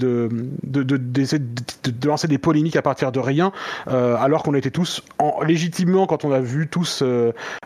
de, 0.63 0.83
de, 0.83 2.09
lancer 2.09 2.29
des 2.29 2.39
polémiques 2.39 2.77
à 2.77 2.83
partir 2.83 3.13
de 3.13 3.21
rien, 3.21 3.53
alors 3.87 4.43
qu'on 4.43 4.55
était 4.55 4.71
tous 4.71 5.03
en, 5.19 5.43
légitimement, 5.43 6.07
quand 6.07 6.25
on 6.25 6.33
a 6.33 6.41
vu 6.41 6.69
tous 6.69 7.03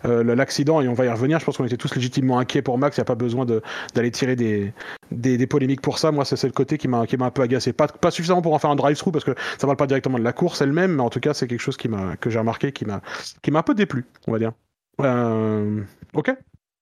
l'accident, 0.04 0.80
et 0.80 0.88
on 0.88 0.94
va 0.94 1.04
y 1.04 1.08
revenir, 1.08 1.38
je 1.38 1.44
pense 1.44 1.56
qu'on 1.56 1.66
était 1.66 1.76
tous 1.76 1.94
légitimement 1.94 2.38
inquiets 2.38 2.62
pour 2.62 2.78
Max. 2.78 2.96
Il 2.96 3.00
n'y 3.00 3.02
a 3.02 3.04
pas 3.04 3.14
besoin 3.14 3.46
d'aller 3.94 4.11
tirer 4.11 4.34
des, 4.34 4.72
des, 5.12 5.38
des 5.38 5.46
polémiques 5.46 5.80
pour 5.80 5.98
ça. 5.98 6.11
Moi, 6.11 6.24
c'est, 6.24 6.42
le 6.42 6.52
côté 6.52 6.78
qui 6.78 6.88
m'a 6.88 7.00
un 7.00 7.30
peu 7.30 7.38
agacé. 7.42 7.72
Pas, 7.72 7.88
pas 7.88 8.11
suffisamment 8.11 8.42
pour 8.42 8.55
en 8.55 8.59
faire 8.59 8.70
un 8.70 8.77
drive-through 8.77 9.12
parce 9.12 9.24
que 9.24 9.35
ça 9.59 9.66
parle 9.66 9.77
pas 9.77 9.87
directement 9.87 10.18
de 10.18 10.24
la 10.24 10.33
course 10.33 10.61
elle-même, 10.61 10.96
mais 10.96 11.03
en 11.03 11.11
tout 11.11 11.20
cas, 11.20 11.35
c'est 11.35 11.46
quelque 11.46 11.61
chose 11.61 11.77
qui 11.77 11.88
m'a, 11.88 12.16
que 12.16 12.31
j'ai 12.31 12.38
remarqué, 12.38 12.72
qui 12.72 12.85
m'a, 12.85 13.01
qui 13.42 13.51
m'a 13.51 13.59
un 13.61 13.62
peu 13.62 13.74
déplu, 13.74 14.05
on 14.27 14.33
va 14.33 14.38
dire. 14.38 14.53
Euh, 15.01 15.81
ok. 16.14 16.35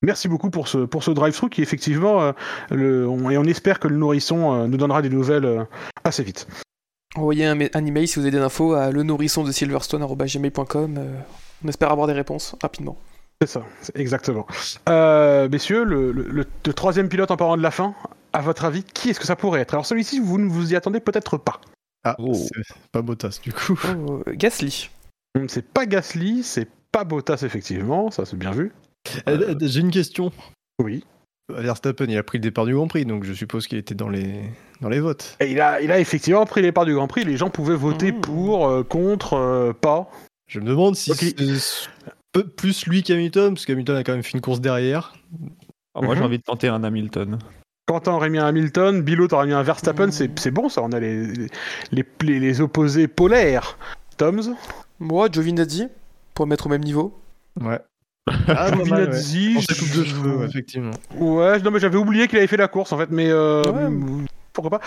Merci 0.03 0.27
beaucoup 0.27 0.49
pour 0.51 0.67
ce, 0.67 0.79
pour 0.79 1.03
ce 1.03 1.09
drive-through 1.11 1.49
qui 1.49 1.61
effectivement, 1.63 2.21
euh, 2.21 2.31
le, 2.69 3.07
on, 3.07 3.29
et 3.31 3.37
on 3.37 3.43
espère 3.45 3.79
que 3.79 3.87
le 3.87 3.95
nourrisson 3.97 4.53
euh, 4.53 4.67
nous 4.67 4.77
donnera 4.77 5.01
des 5.01 5.09
nouvelles 5.09 5.65
assez 6.03 6.23
vite. 6.23 6.47
Envoyez 7.15 7.45
un, 7.45 7.57
un 7.59 7.85
email 7.85 8.07
si 8.07 8.15
vous 8.19 8.25
avez 8.25 8.31
des 8.37 8.43
infos 8.43 8.73
à 8.73 8.91
le 8.91 9.01
nourrisson 9.01 9.43
de 9.43 9.51
silverstone.gmail.com. 9.51 10.99
on 11.63 11.67
espère 11.67 11.91
avoir 11.91 12.05
des 12.07 12.13
réponses 12.13 12.55
rapidement. 12.61 12.95
C'est 13.41 13.47
ça, 13.49 13.63
exactement. 13.95 14.45
Messieurs, 14.87 15.83
le, 15.83 16.11
le- 16.11 16.27
le- 16.29 16.45
le 16.65 16.73
troisième 16.73 17.07
pilote 17.09 17.31
en 17.31 17.37
parlant 17.37 17.57
de 17.57 17.61
la 17.61 17.71
fin, 17.71 17.93
à 18.37 18.41
votre 18.41 18.65
avis, 18.65 18.83
qui 18.83 19.09
est-ce 19.09 19.19
que 19.19 19.25
ça 19.25 19.35
pourrait 19.35 19.61
être? 19.61 19.73
Alors 19.73 19.85
celui-ci, 19.85 20.19
vous 20.19 20.37
ne 20.37 20.47
vous 20.49 20.71
y 20.73 20.75
attendez 20.75 20.99
peut-être 20.99 21.37
pas. 21.37 21.59
Ah, 22.03 22.15
Oh. 22.19 22.33
c'est 22.33 22.75
pas 22.91 23.01
Bottas 23.01 23.39
du 23.43 23.51
coup. 23.51 23.79
Oh, 24.07 24.23
Gasly. 24.27 24.89
Hum, 25.37 25.49
C'est 25.49 25.67
pas 25.67 25.85
Gasly, 25.85 26.43
c'est 26.43 26.67
pas 26.91 27.03
Bottas, 27.03 27.41
effectivement, 27.43 28.11
ça 28.11 28.25
c'est 28.25 28.37
bien 28.37 28.51
vu. 28.51 28.71
Euh, 29.27 29.55
J'ai 29.61 29.79
une 29.81 29.91
question. 29.91 30.31
Oui. 30.81 31.03
Verstappen, 31.49 32.05
il 32.09 32.17
a 32.17 32.23
pris 32.23 32.37
le 32.39 32.41
départ 32.43 32.65
du 32.65 32.73
Grand 32.73 32.87
Prix, 32.87 33.05
donc 33.05 33.23
je 33.23 33.33
suppose 33.33 33.67
qu'il 33.67 33.77
était 33.77 33.95
dans 33.95 34.09
les, 34.09 34.43
dans 34.81 34.89
les 34.89 34.99
votes. 34.99 35.37
Et 35.39 35.51
il 35.51 35.61
a, 35.61 35.79
il 35.81 35.91
a 35.91 35.99
effectivement 35.99 36.45
pris 36.45 36.61
les 36.61 36.71
parts 36.73 36.85
du 36.85 36.93
Grand 36.93 37.07
Prix, 37.07 37.23
les 37.23 37.37
gens 37.37 37.49
pouvaient 37.49 37.75
voter 37.75 38.11
Mmh. 38.11 38.21
pour, 38.21 38.67
euh, 38.67 38.83
contre, 38.83 39.33
euh, 39.33 39.71
pas. 39.73 40.09
Je 40.49 40.59
me 40.59 40.65
demande 40.65 40.95
si 40.95 41.13
c'est 41.15 41.35
peu 42.33 42.45
plus 42.45 42.85
lui 42.85 43.01
qu'Hamilton, 43.01 43.53
parce 43.53 43.65
qu'Hamilton 43.65 43.95
a 43.95 44.03
quand 44.03 44.11
même 44.13 44.23
fait 44.23 44.33
une 44.33 44.41
course 44.41 44.59
derrière. 44.61 45.13
Alors, 45.95 46.03
moi, 46.03 46.13
Mhm. 46.15 46.19
j'ai 46.19 46.25
envie 46.25 46.37
de 46.37 46.43
tenter 46.43 46.67
un 46.67 46.83
Hamilton. 46.83 47.39
Quentin 47.87 48.11
aurait 48.11 48.29
mis 48.29 48.37
un 48.37 48.45
Hamilton, 48.47 49.01
Bilo 49.01 49.27
t'aurait 49.27 49.47
mis 49.47 49.53
un 49.53 49.63
Verstappen, 49.63 50.07
Mmh. 50.07 50.11
c'est 50.11 50.39
c'est 50.39 50.51
bon 50.51 50.67
ça, 50.69 50.81
on 50.83 50.91
a 50.91 50.99
les, 50.99 51.25
les, 51.91 52.03
les, 52.21 52.39
les 52.39 52.61
opposés 52.61 53.07
polaires. 53.07 53.77
Toms, 54.17 54.55
Moi, 54.99 55.29
Giovinazzi, 55.31 55.87
pour 56.33 56.45
le 56.45 56.49
mettre 56.49 56.65
au 56.65 56.69
même 56.69 56.83
niveau. 56.83 57.17
Ouais. 57.61 57.79
Ah, 58.49 58.69
ouais. 58.71 58.75
Giovinazzi, 58.83 59.55
de 59.55 59.61
je- 59.73 60.03
cheveux, 60.03 60.35
ouais, 60.37 60.45
effectivement. 60.47 60.91
Ouais, 61.15 61.59
non 61.59 61.71
mais 61.71 61.79
j'avais 61.79 61.97
oublié 61.97 62.27
qu'il 62.27 62.37
avait 62.39 62.47
fait 62.47 62.57
la 62.57 62.67
course 62.67 62.91
en 62.91 62.97
fait, 62.97 63.09
mais 63.09 63.29
euh, 63.29 63.61
Ouais. 63.63 64.25
pourquoi 64.53 64.79
pas. 64.79 64.85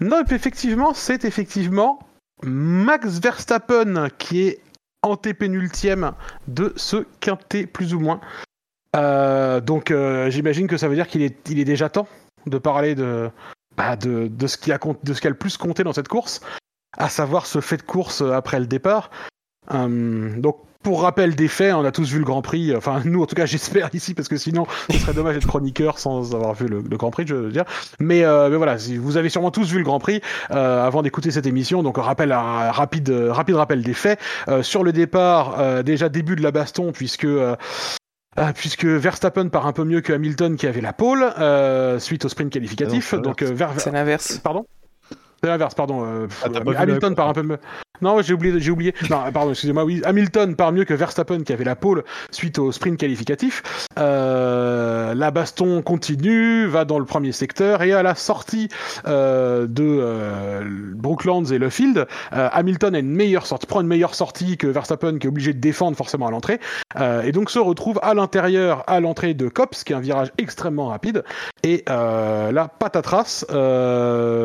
Non, 0.00 0.20
et 0.20 0.24
puis 0.24 0.36
effectivement, 0.36 0.92
c'est 0.92 1.24
effectivement 1.24 1.98
Max 2.42 3.20
Verstappen 3.20 4.08
qui 4.18 4.42
est 4.42 4.58
antépénultième 5.02 6.12
de 6.48 6.72
ce 6.76 7.06
quintet 7.20 7.66
plus 7.66 7.94
ou 7.94 8.00
moins. 8.00 8.20
Euh, 8.96 9.60
donc 9.60 9.90
euh, 9.90 10.28
j'imagine 10.30 10.66
que 10.66 10.76
ça 10.76 10.88
veut 10.88 10.94
dire 10.94 11.06
qu'il 11.08 11.22
est, 11.22 11.48
il 11.50 11.58
est 11.58 11.64
déjà 11.64 11.88
temps 11.88 12.06
de 12.46 12.58
parler 12.58 12.94
de, 12.94 13.30
bah, 13.76 13.96
de, 13.96 14.28
de 14.28 14.46
ce 14.46 14.56
qui 14.56 14.72
a 14.72 14.78
de 14.78 15.14
ce 15.14 15.20
qui 15.20 15.26
a 15.26 15.30
le 15.30 15.36
plus 15.36 15.56
compté 15.56 15.84
dans 15.84 15.92
cette 15.92 16.08
course, 16.08 16.40
à 16.96 17.08
savoir 17.08 17.46
ce 17.46 17.60
fait 17.60 17.76
de 17.76 17.82
course 17.82 18.22
après 18.22 18.60
le 18.60 18.66
départ. 18.66 19.10
Euh, 19.72 20.38
donc 20.38 20.58
pour 20.84 21.00
rappel 21.00 21.34
des 21.34 21.48
faits, 21.48 21.72
on 21.74 21.84
a 21.84 21.90
tous 21.90 22.12
vu 22.12 22.18
le 22.18 22.24
Grand 22.24 22.42
Prix. 22.42 22.76
Enfin, 22.76 23.00
nous, 23.04 23.22
en 23.22 23.26
tout 23.26 23.34
cas, 23.34 23.46
j'espère 23.54 23.88
ici, 23.94 24.14
parce 24.14 24.28
que 24.28 24.36
sinon, 24.36 24.66
ce 24.90 24.98
serait 24.98 25.14
dommage 25.14 25.34
d'être 25.34 25.48
chroniqueur 25.48 25.98
sans 25.98 26.34
avoir 26.34 26.54
vu 26.54 26.68
le, 26.68 26.82
Grand 26.82 27.10
Prix, 27.10 27.26
je 27.26 27.34
veux 27.34 27.50
dire. 27.50 27.64
Mais, 27.98 28.22
euh, 28.22 28.50
mais 28.50 28.56
voilà, 28.56 28.78
si 28.78 28.98
vous 28.98 29.16
avez 29.16 29.30
sûrement 29.30 29.50
tous 29.50 29.72
vu 29.72 29.78
le 29.78 29.84
Grand 29.84 29.98
Prix 29.98 30.20
euh, 30.52 30.86
avant 30.86 31.02
d'écouter 31.02 31.30
cette 31.30 31.46
émission. 31.46 31.82
Donc, 31.82 31.96
rappel, 31.96 32.32
rapide, 32.32 33.10
euh, 33.10 33.32
rapide 33.32 33.56
rappel 33.56 33.82
des 33.82 33.94
faits. 33.94 34.20
Euh, 34.48 34.62
sur 34.62 34.84
le 34.84 34.92
départ, 34.92 35.58
euh, 35.58 35.82
déjà 35.82 36.08
début 36.08 36.36
de 36.36 36.42
la 36.42 36.52
baston, 36.52 36.92
puisque. 36.92 37.26
Euh, 38.38 38.52
puisque 38.54 38.84
Verstappen 38.84 39.48
part 39.48 39.66
un 39.66 39.72
peu 39.72 39.84
mieux 39.84 40.00
que 40.00 40.12
Hamilton 40.12 40.56
qui 40.56 40.66
avait 40.66 40.80
la 40.80 40.92
pole 40.92 41.22
euh, 41.38 41.98
suite 41.98 42.24
au 42.24 42.28
sprint 42.28 42.52
qualificatif. 42.52 43.12
Ah 43.12 43.16
non, 43.16 43.22
donc 43.22 43.42
euh, 43.42 43.52
Ver- 43.52 43.72
C'est 43.78 43.90
l'inverse. 43.92 44.38
Pardon? 44.42 44.66
C'est 45.44 45.50
l'inverse, 45.50 45.74
pardon. 45.74 46.06
euh, 46.06 46.26
Ah, 46.42 46.80
Hamilton 46.80 47.14
part 47.14 47.28
un 47.28 47.34
peu 47.34 47.42
mieux. 47.42 47.58
Non, 48.00 48.22
j'ai 48.22 48.32
oublié, 48.32 48.58
j'ai 48.60 48.70
oublié. 48.70 48.94
Non, 49.10 49.18
pardon, 49.30 49.50
excusez-moi. 49.50 49.84
Oui, 49.84 50.00
Hamilton 50.02 50.56
part 50.56 50.72
mieux 50.72 50.84
que 50.84 50.94
Verstappen 50.94 51.40
qui 51.42 51.52
avait 51.52 51.64
la 51.64 51.76
pole 51.76 52.02
suite 52.30 52.58
au 52.58 52.72
sprint 52.72 52.98
qualificatif. 52.98 53.62
Euh, 53.98 55.12
la 55.14 55.30
baston 55.30 55.82
continue, 55.82 56.66
va 56.66 56.86
dans 56.86 56.98
le 56.98 57.04
premier 57.04 57.32
secteur 57.32 57.82
et 57.82 57.92
à 57.92 58.02
la 58.02 58.14
sortie 58.14 58.68
euh, 59.06 59.66
de 59.68 60.94
Brooklands 60.94 61.44
et 61.44 61.58
le 61.58 61.68
field, 61.68 62.06
euh, 62.32 62.48
Hamilton 62.52 62.94
a 62.94 63.00
une 63.00 63.14
meilleure 63.14 63.46
sortie, 63.46 63.66
prend 63.66 63.82
une 63.82 63.86
meilleure 63.86 64.14
sortie 64.14 64.56
que 64.56 64.66
Verstappen 64.66 65.18
qui 65.18 65.26
est 65.26 65.30
obligé 65.30 65.52
de 65.52 65.60
défendre 65.60 65.94
forcément 65.96 66.26
à 66.26 66.30
l'entrée 66.30 66.60
et 67.22 67.32
donc 67.32 67.50
se 67.50 67.58
retrouve 67.58 68.00
à 68.02 68.14
l'intérieur 68.14 68.82
à 68.86 69.00
l'entrée 69.00 69.34
de 69.34 69.48
Cops 69.48 69.84
qui 69.84 69.92
est 69.92 69.96
un 69.96 70.00
virage 70.00 70.32
extrêmement 70.38 70.86
rapide 70.86 71.22
et 71.62 71.84
là 71.86 72.68
patatras. 72.78 73.44
Euh, 73.50 74.44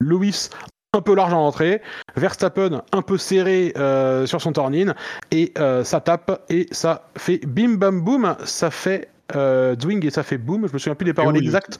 Lewis 0.00 0.50
un 0.92 1.02
peu 1.02 1.14
large 1.14 1.32
en 1.32 1.46
entrée, 1.46 1.82
Verstappen 2.16 2.82
un 2.92 3.02
peu 3.02 3.16
serré 3.16 3.72
euh, 3.76 4.26
sur 4.26 4.40
son 4.40 4.52
turn-in, 4.52 4.94
et 5.30 5.52
euh, 5.58 5.84
ça 5.84 6.00
tape, 6.00 6.44
et 6.48 6.66
ça 6.72 7.08
fait 7.16 7.38
bim 7.46 7.74
bam 7.76 8.00
boum, 8.00 8.36
ça 8.44 8.72
fait 8.72 9.08
euh, 9.36 9.76
dwing 9.76 10.04
et 10.04 10.10
ça 10.10 10.22
fait 10.22 10.38
boum, 10.38 10.66
je 10.66 10.72
me 10.72 10.78
souviens 10.78 10.94
plus 10.94 11.04
des 11.04 11.14
paroles 11.14 11.36
exactes. 11.36 11.78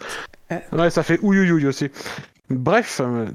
Ouais. 0.50 0.64
Ouais, 0.72 0.90
ça 0.90 1.02
fait 1.02 1.18
ouïouïouï 1.22 1.66
aussi. 1.66 1.90
Bref, 2.50 3.00
euh, 3.02 3.26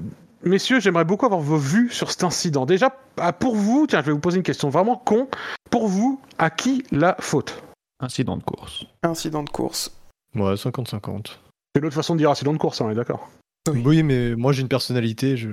messieurs, 0.42 0.80
j'aimerais 0.80 1.04
beaucoup 1.04 1.26
avoir 1.26 1.40
vos 1.40 1.56
vues 1.56 1.90
sur 1.90 2.10
cet 2.10 2.24
incident. 2.24 2.66
Déjà, 2.66 2.96
ah, 3.18 3.32
pour 3.32 3.56
vous, 3.56 3.86
tiens, 3.86 4.00
je 4.00 4.06
vais 4.06 4.12
vous 4.12 4.18
poser 4.18 4.38
une 4.38 4.42
question 4.42 4.68
vraiment 4.68 4.96
con. 4.96 5.28
Pour 5.70 5.88
vous, 5.88 6.20
à 6.38 6.50
qui 6.50 6.84
la 6.90 7.16
faute? 7.20 7.62
Incident 8.00 8.36
de 8.36 8.42
course. 8.42 8.84
Incident 9.02 9.42
de 9.42 9.50
course. 9.50 9.90
Ouais, 10.34 10.54
50-50. 10.54 11.38
C'est 11.74 11.82
l'autre 11.82 11.94
façon 11.94 12.14
de 12.14 12.18
dire 12.18 12.30
accident 12.30 12.52
de 12.52 12.58
course, 12.58 12.80
hein, 12.80 12.86
on 12.88 12.90
est 12.90 12.94
d'accord. 12.94 13.28
Oui. 13.72 13.82
Oui. 13.84 14.02
mais 14.02 14.34
moi 14.36 14.52
j'ai 14.52 14.62
une 14.62 14.68
personnalité, 14.68 15.36
je 15.36 15.48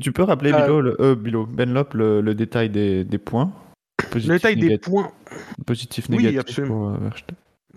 tu- 0.00 0.12
peux 0.12 0.22
rappeler, 0.22 0.52
Euh, 0.52 0.62
Bilo, 0.62 0.80
le, 0.80 0.96
euh, 1.00 1.14
Bilo, 1.14 1.46
Benlop, 1.46 1.94
le, 1.94 2.20
le 2.20 2.34
détail 2.34 2.68
des, 2.70 3.04
des 3.04 3.18
points? 3.18 3.52
Positif, 4.10 4.28
Le 4.30 4.36
détail 4.36 4.56
des 4.56 4.78
points. 4.78 5.10
positif, 5.66 6.06
Oui, 6.10 6.16
négatif 6.18 6.38
absolument. 6.40 6.94
pour, 6.94 7.04
euh. 7.06 7.10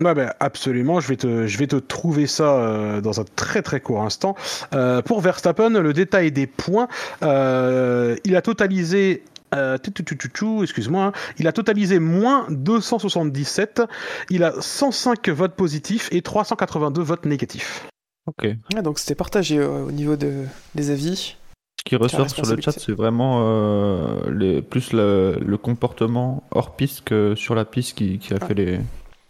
Ouais, 0.00 0.14
bah, 0.14 0.34
absolument, 0.40 1.00
je 1.00 1.08
vais 1.08 1.16
te, 1.16 1.46
je 1.46 1.58
vais 1.58 1.66
te 1.66 1.76
trouver 1.76 2.26
ça 2.26 2.56
euh, 2.58 3.00
dans 3.00 3.20
un 3.20 3.24
très 3.36 3.60
très 3.62 3.80
court 3.80 4.02
instant. 4.02 4.34
Euh, 4.74 5.02
pour 5.02 5.20
Verstappen, 5.20 5.68
le 5.68 5.92
détail 5.92 6.32
des 6.32 6.46
points, 6.46 6.88
euh, 7.22 8.16
il 8.24 8.34
a 8.36 8.42
totalisé. 8.42 9.22
Euh, 9.54 9.78
tout, 9.78 9.90
tout, 9.90 10.02
tout, 10.02 10.14
tout, 10.16 10.28
tout, 10.28 10.62
excuse-moi, 10.62 11.06
hein, 11.06 11.12
il 11.38 11.46
a 11.46 11.52
totalisé 11.52 11.98
moins 11.98 12.46
277, 12.50 13.82
il 14.30 14.44
a 14.44 14.52
105 14.60 15.28
votes 15.30 15.54
positifs 15.54 16.08
et 16.12 16.22
382 16.22 17.02
votes 17.02 17.26
négatifs. 17.26 17.86
Ok. 18.26 18.44
Ouais, 18.74 18.82
donc 18.82 18.98
c'était 18.98 19.14
partagé 19.14 19.58
euh, 19.58 19.84
au 19.84 19.90
niveau 19.92 20.16
de, 20.16 20.44
des 20.74 20.90
avis. 20.90 21.36
Ce 21.80 21.84
qui 21.84 21.96
ressort 21.96 22.30
sur 22.30 22.46
le 22.46 22.60
chat, 22.62 22.70
c'est 22.72 22.92
vraiment 22.92 23.40
euh, 23.44 24.30
les, 24.30 24.62
plus 24.62 24.92
le, 24.92 25.36
le 25.44 25.58
comportement 25.58 26.44
hors 26.52 26.76
piste 26.76 27.02
que 27.02 27.34
sur 27.34 27.54
la 27.56 27.64
piste 27.64 27.98
qui, 27.98 28.18
qui 28.20 28.32
a 28.32 28.38
Ah. 28.40 28.46
fait 28.46 28.54
les, 28.54 28.80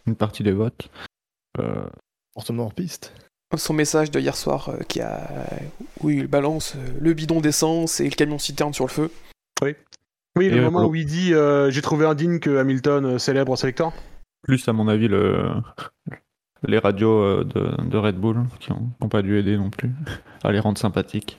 une 0.07 0.17
partie 0.17 0.43
des 0.43 0.53
votes. 0.53 0.89
Euh, 1.59 1.83
Comportement 2.35 2.65
hors 2.65 2.75
piste. 2.75 3.13
Son 3.57 3.75
message 3.75 4.11
de 4.11 4.19
hier 4.21 4.37
soir 4.37 4.69
euh, 4.71 4.79
qui 4.89 5.01
a. 5.01 5.29
où 6.01 6.11
il 6.11 6.27
balance 6.27 6.75
euh, 6.77 6.81
le 7.01 7.13
bidon 7.15 7.41
d'essence 7.41 8.01
et 8.01 8.05
le 8.05 8.15
camion 8.15 8.39
citerne 8.39 8.73
sur 8.75 8.85
le 8.85 8.91
feu. 8.91 9.11
Oui, 9.63 9.75
le 10.37 10.43
Et, 10.57 10.59
euh, 10.59 10.63
moment 10.71 10.87
où 10.87 10.95
il 10.95 11.07
dit 11.07 11.35
euh, 11.35 11.71
J'ai 11.71 11.83
trouvé 11.83 12.07
indigne 12.07 12.39
que 12.41 12.57
Hamilton 12.59 13.05
euh, 13.05 13.19
célèbre 13.19 13.57
sa 13.57 13.67
victoire. 13.67 13.93
plus, 14.43 14.67
à 14.69 14.73
mon 14.73 14.89
avis, 14.89 15.09
le, 15.09 15.39
les 16.67 16.79
radios 16.79 17.21
euh, 17.23 17.45
de, 17.45 17.89
de 17.89 17.97
Red 17.99 18.17
Bull 18.17 18.39
qui 18.61 18.71
n'ont 18.73 19.09
pas 19.09 19.23
dû 19.23 19.39
aider 19.39 19.57
non 19.57 19.71
plus 19.71 19.91
à 20.43 20.53
les 20.53 20.61
rendre 20.61 20.79
sympathiques. 20.79 21.39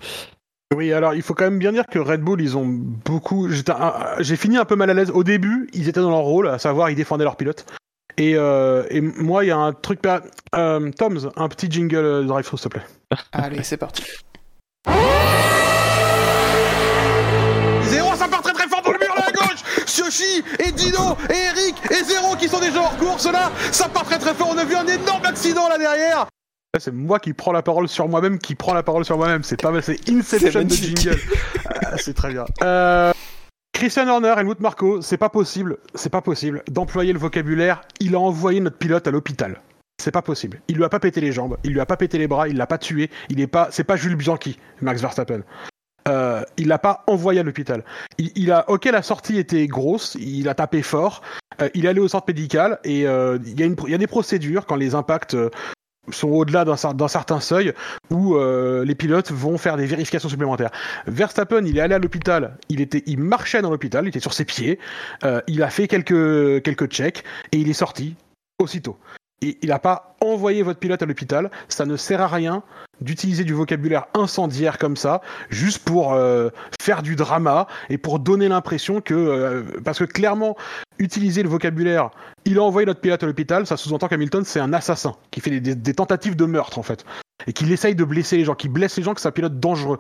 Oui, 0.76 0.92
alors 0.92 1.14
il 1.14 1.22
faut 1.22 1.34
quand 1.36 1.44
même 1.44 1.60
bien 1.60 1.72
dire 1.72 1.86
que 1.86 2.00
Red 2.00 2.22
Bull, 2.22 2.42
ils 2.42 2.58
ont 2.58 2.66
beaucoup. 2.66 3.48
j'étais 3.50 3.72
un- 3.72 3.94
J'ai 4.22 4.36
fini 4.36 4.58
un 4.58 4.66
peu 4.66 4.76
mal 4.76 4.90
à 4.90 4.94
l'aise. 4.94 5.12
Au 5.12 5.24
début, 5.24 5.70
ils 5.74 5.88
étaient 5.88 6.00
dans 6.02 6.10
leur 6.10 6.20
rôle, 6.22 6.48
à 6.48 6.58
savoir, 6.58 6.90
ils 6.90 6.96
défendaient 6.96 7.24
leur 7.26 7.36
pilote. 7.38 7.66
Et, 8.18 8.34
euh, 8.36 8.84
et 8.90 9.02
moi, 9.02 9.44
il 9.44 9.48
y 9.48 9.52
a 9.52 9.58
un 9.58 9.72
truc. 9.74 10.02
pas- 10.02 10.22
Euh, 10.56 10.92
Toms, 10.92 11.32
un 11.36 11.48
petit 11.50 11.70
jingle 11.70 12.26
drive-thru, 12.28 12.58
s'il 12.58 12.70
te 12.70 12.78
plaît. 12.78 12.86
Allez, 13.32 13.64
c'est 13.64 13.78
parti. 13.78 14.04
Et 20.60 20.72
Dino 20.72 21.18
et 21.30 21.34
Eric 21.34 21.76
et 21.90 22.04
Zéro 22.04 22.36
qui 22.36 22.48
sont 22.48 22.60
déjà 22.60 22.82
hors 22.82 22.98
course 22.98 23.26
là 23.32 23.52
Ça 23.72 23.90
part 23.90 24.04
très 24.04 24.20
très 24.20 24.34
fort, 24.34 24.50
on 24.52 24.58
a 24.58 24.66
vu 24.66 24.76
un 24.76 24.86
énorme 24.86 25.26
accident 25.26 25.68
là 25.68 25.78
derrière 25.78 26.28
c'est 26.80 26.92
moi 26.92 27.20
qui 27.20 27.34
prends 27.34 27.52
la 27.52 27.62
parole 27.62 27.88
sur 27.88 28.08
moi-même, 28.08 28.40
qui 28.40 28.56
prend 28.56 28.74
la 28.74 28.82
parole 28.82 29.06
sur 29.06 29.16
moi-même. 29.16 29.44
C'est 29.44 29.62
pas 29.62 29.70
mal, 29.70 29.84
c'est 29.84 30.10
Inception 30.10 30.64
de 30.64 30.70
jingle. 30.70 31.20
Ah, 31.86 31.98
c'est 31.98 32.16
très 32.16 32.34
bien. 32.34 32.46
Euh, 32.64 33.12
Christian 33.74 34.08
Horner, 34.08 34.34
Helmut 34.38 34.60
Marco, 34.60 35.02
c'est 35.02 35.18
pas 35.18 35.30
possible, 35.30 35.78
c'est 35.94 36.10
pas 36.10 36.22
possible 36.22 36.64
d'employer 36.72 37.14
le 37.14 37.20
vocabulaire. 37.20 37.82
Il 38.00 38.16
a 38.16 38.20
envoyé 38.20 38.60
notre 38.60 38.78
pilote 38.78 39.08
à 39.08 39.12
l'hôpital. 39.12 39.62
C'est 40.02 40.12
pas 40.12 40.24
possible. 40.24 40.62
Il 40.68 40.78
lui 40.78 40.84
a 40.84 40.90
pas 40.90 41.00
pété 41.00 41.22
les 41.22 41.32
jambes, 41.32 41.58
il 41.64 41.74
lui 41.74 41.80
a 41.80 41.86
pas 41.86 41.98
pété 41.98 42.18
les 42.18 42.28
bras, 42.28 42.48
il 42.48 42.58
l'a 42.58 42.66
pas 42.66 42.80
tué. 42.80 43.12
Il 43.30 43.40
est 43.40 43.48
pas, 43.48 43.68
c'est 43.70 43.84
pas 43.84 43.96
Jules 43.96 44.16
Bianchi, 44.16 44.58
Max 44.82 45.02
Verstappen. 45.02 45.42
Euh, 46.08 46.44
il 46.58 46.68
l'a 46.68 46.80
pas 46.80 47.04
envoyé 47.08 47.40
à 47.40 47.44
l'hôpital. 47.44 47.84
Il, 48.18 48.52
a, 48.52 48.70
ok, 48.70 48.86
la 48.86 49.02
sortie 49.02 49.38
était 49.38 49.68
grosse, 49.68 50.16
il 50.20 50.50
a 50.50 50.54
tapé 50.54 50.82
fort. 50.82 51.22
euh, 51.62 51.70
il 51.74 51.86
est 51.86 51.90
allé 51.90 52.00
au 52.02 52.08
centre 52.08 52.26
médical 52.28 52.80
et 52.84 53.08
euh, 53.08 53.38
il 53.46 53.60
y, 53.60 53.64
a 53.64 53.68
y 53.90 53.94
a 53.94 53.98
des 53.98 54.08
procédures 54.08 54.66
quand 54.66 54.76
les 54.76 54.96
impacts 54.96 55.34
euh, 55.34 55.50
sont 56.12 56.28
au-delà 56.28 56.66
d'un 56.66 56.76
cer- 56.76 56.94
d'un 56.96 57.08
certain 57.08 57.40
seuil 57.40 57.72
où 58.12 58.38
les 58.38 58.96
pilotes 58.96 59.32
vont 59.32 59.58
faire 59.58 59.78
des 59.78 59.86
vérifications 59.86 60.28
supplémentaires. 60.28 60.72
Verstappen, 61.08 61.64
il 61.66 61.78
est 61.78 61.82
allé 61.82 61.96
à 61.96 62.00
l'hôpital, 62.00 62.58
il 62.68 62.82
était, 62.82 63.04
il 63.06 63.20
marchait 63.20 63.62
dans 63.62 63.70
l'hôpital, 63.70 64.04
il 64.04 64.10
était 64.10 64.20
sur 64.20 64.34
ses 64.34 64.44
pieds, 64.44 64.80
il 65.48 65.64
a 65.64 65.70
fait 65.70 65.88
quelques 65.88 66.62
quelques 66.62 66.88
checks 66.88 67.24
et 67.54 67.58
il 67.58 67.70
est 67.70 67.74
sorti 67.74 68.16
aussitôt. 68.60 68.98
Et 69.44 69.58
il 69.62 69.70
n'a 69.70 69.80
pas 69.80 70.16
envoyé 70.22 70.64
votre 70.64 70.80
pilote 70.80 71.02
à 71.04 71.06
l'hôpital. 71.06 71.52
Ça 71.68 71.86
ne 71.86 71.98
sert 71.98 72.22
à 72.22 72.28
rien 72.28 72.64
d'utiliser 73.02 73.44
du 73.44 73.54
vocabulaire 73.54 74.06
incendiaire 74.14 74.78
comme 74.78 74.96
ça, 74.96 75.22
juste 75.50 75.84
pour 75.84 76.14
euh, 76.14 76.50
faire 76.82 77.02
du 77.02 77.18
drama 77.18 77.68
et 77.90 77.98
pour 77.98 78.20
donner 78.20 78.48
l'impression 78.48 79.02
que, 79.02 79.14
euh, 79.14 79.64
parce 79.84 80.00
que 80.00 80.06
clairement, 80.06 80.56
utiliser 81.00 81.44
le 81.44 81.50
vocabulaire, 81.50 82.12
il 82.46 82.58
a 82.58 82.64
envoyé 82.64 82.86
notre 82.86 83.02
pilote 83.02 83.22
à 83.22 83.26
l'hôpital, 83.26 83.68
ça 83.68 83.76
sous-entend 83.76 84.08
qu'Hamilton 84.08 84.46
c'est 84.46 84.62
un 84.62 84.72
assassin 84.72 85.16
qui 85.32 85.42
fait 85.42 85.60
des, 85.60 85.94
tentatives 85.94 86.38
de 86.38 86.46
meurtre 86.46 86.80
en 86.80 86.84
fait. 86.84 87.04
et 87.46 87.52
qu'il 87.52 87.70
essaye 87.72 87.96
de 87.96 88.06
blesser 88.06 88.38
les 88.38 88.46
gens, 88.46 88.56
qu'il 88.56 88.72
blesse 88.72 88.96
les 88.96 89.04
gens, 89.04 89.14
que 89.14 89.20
c'est 89.20 89.28
un 89.28 89.32
pilote 89.32 89.60
dangereux. 89.60 90.00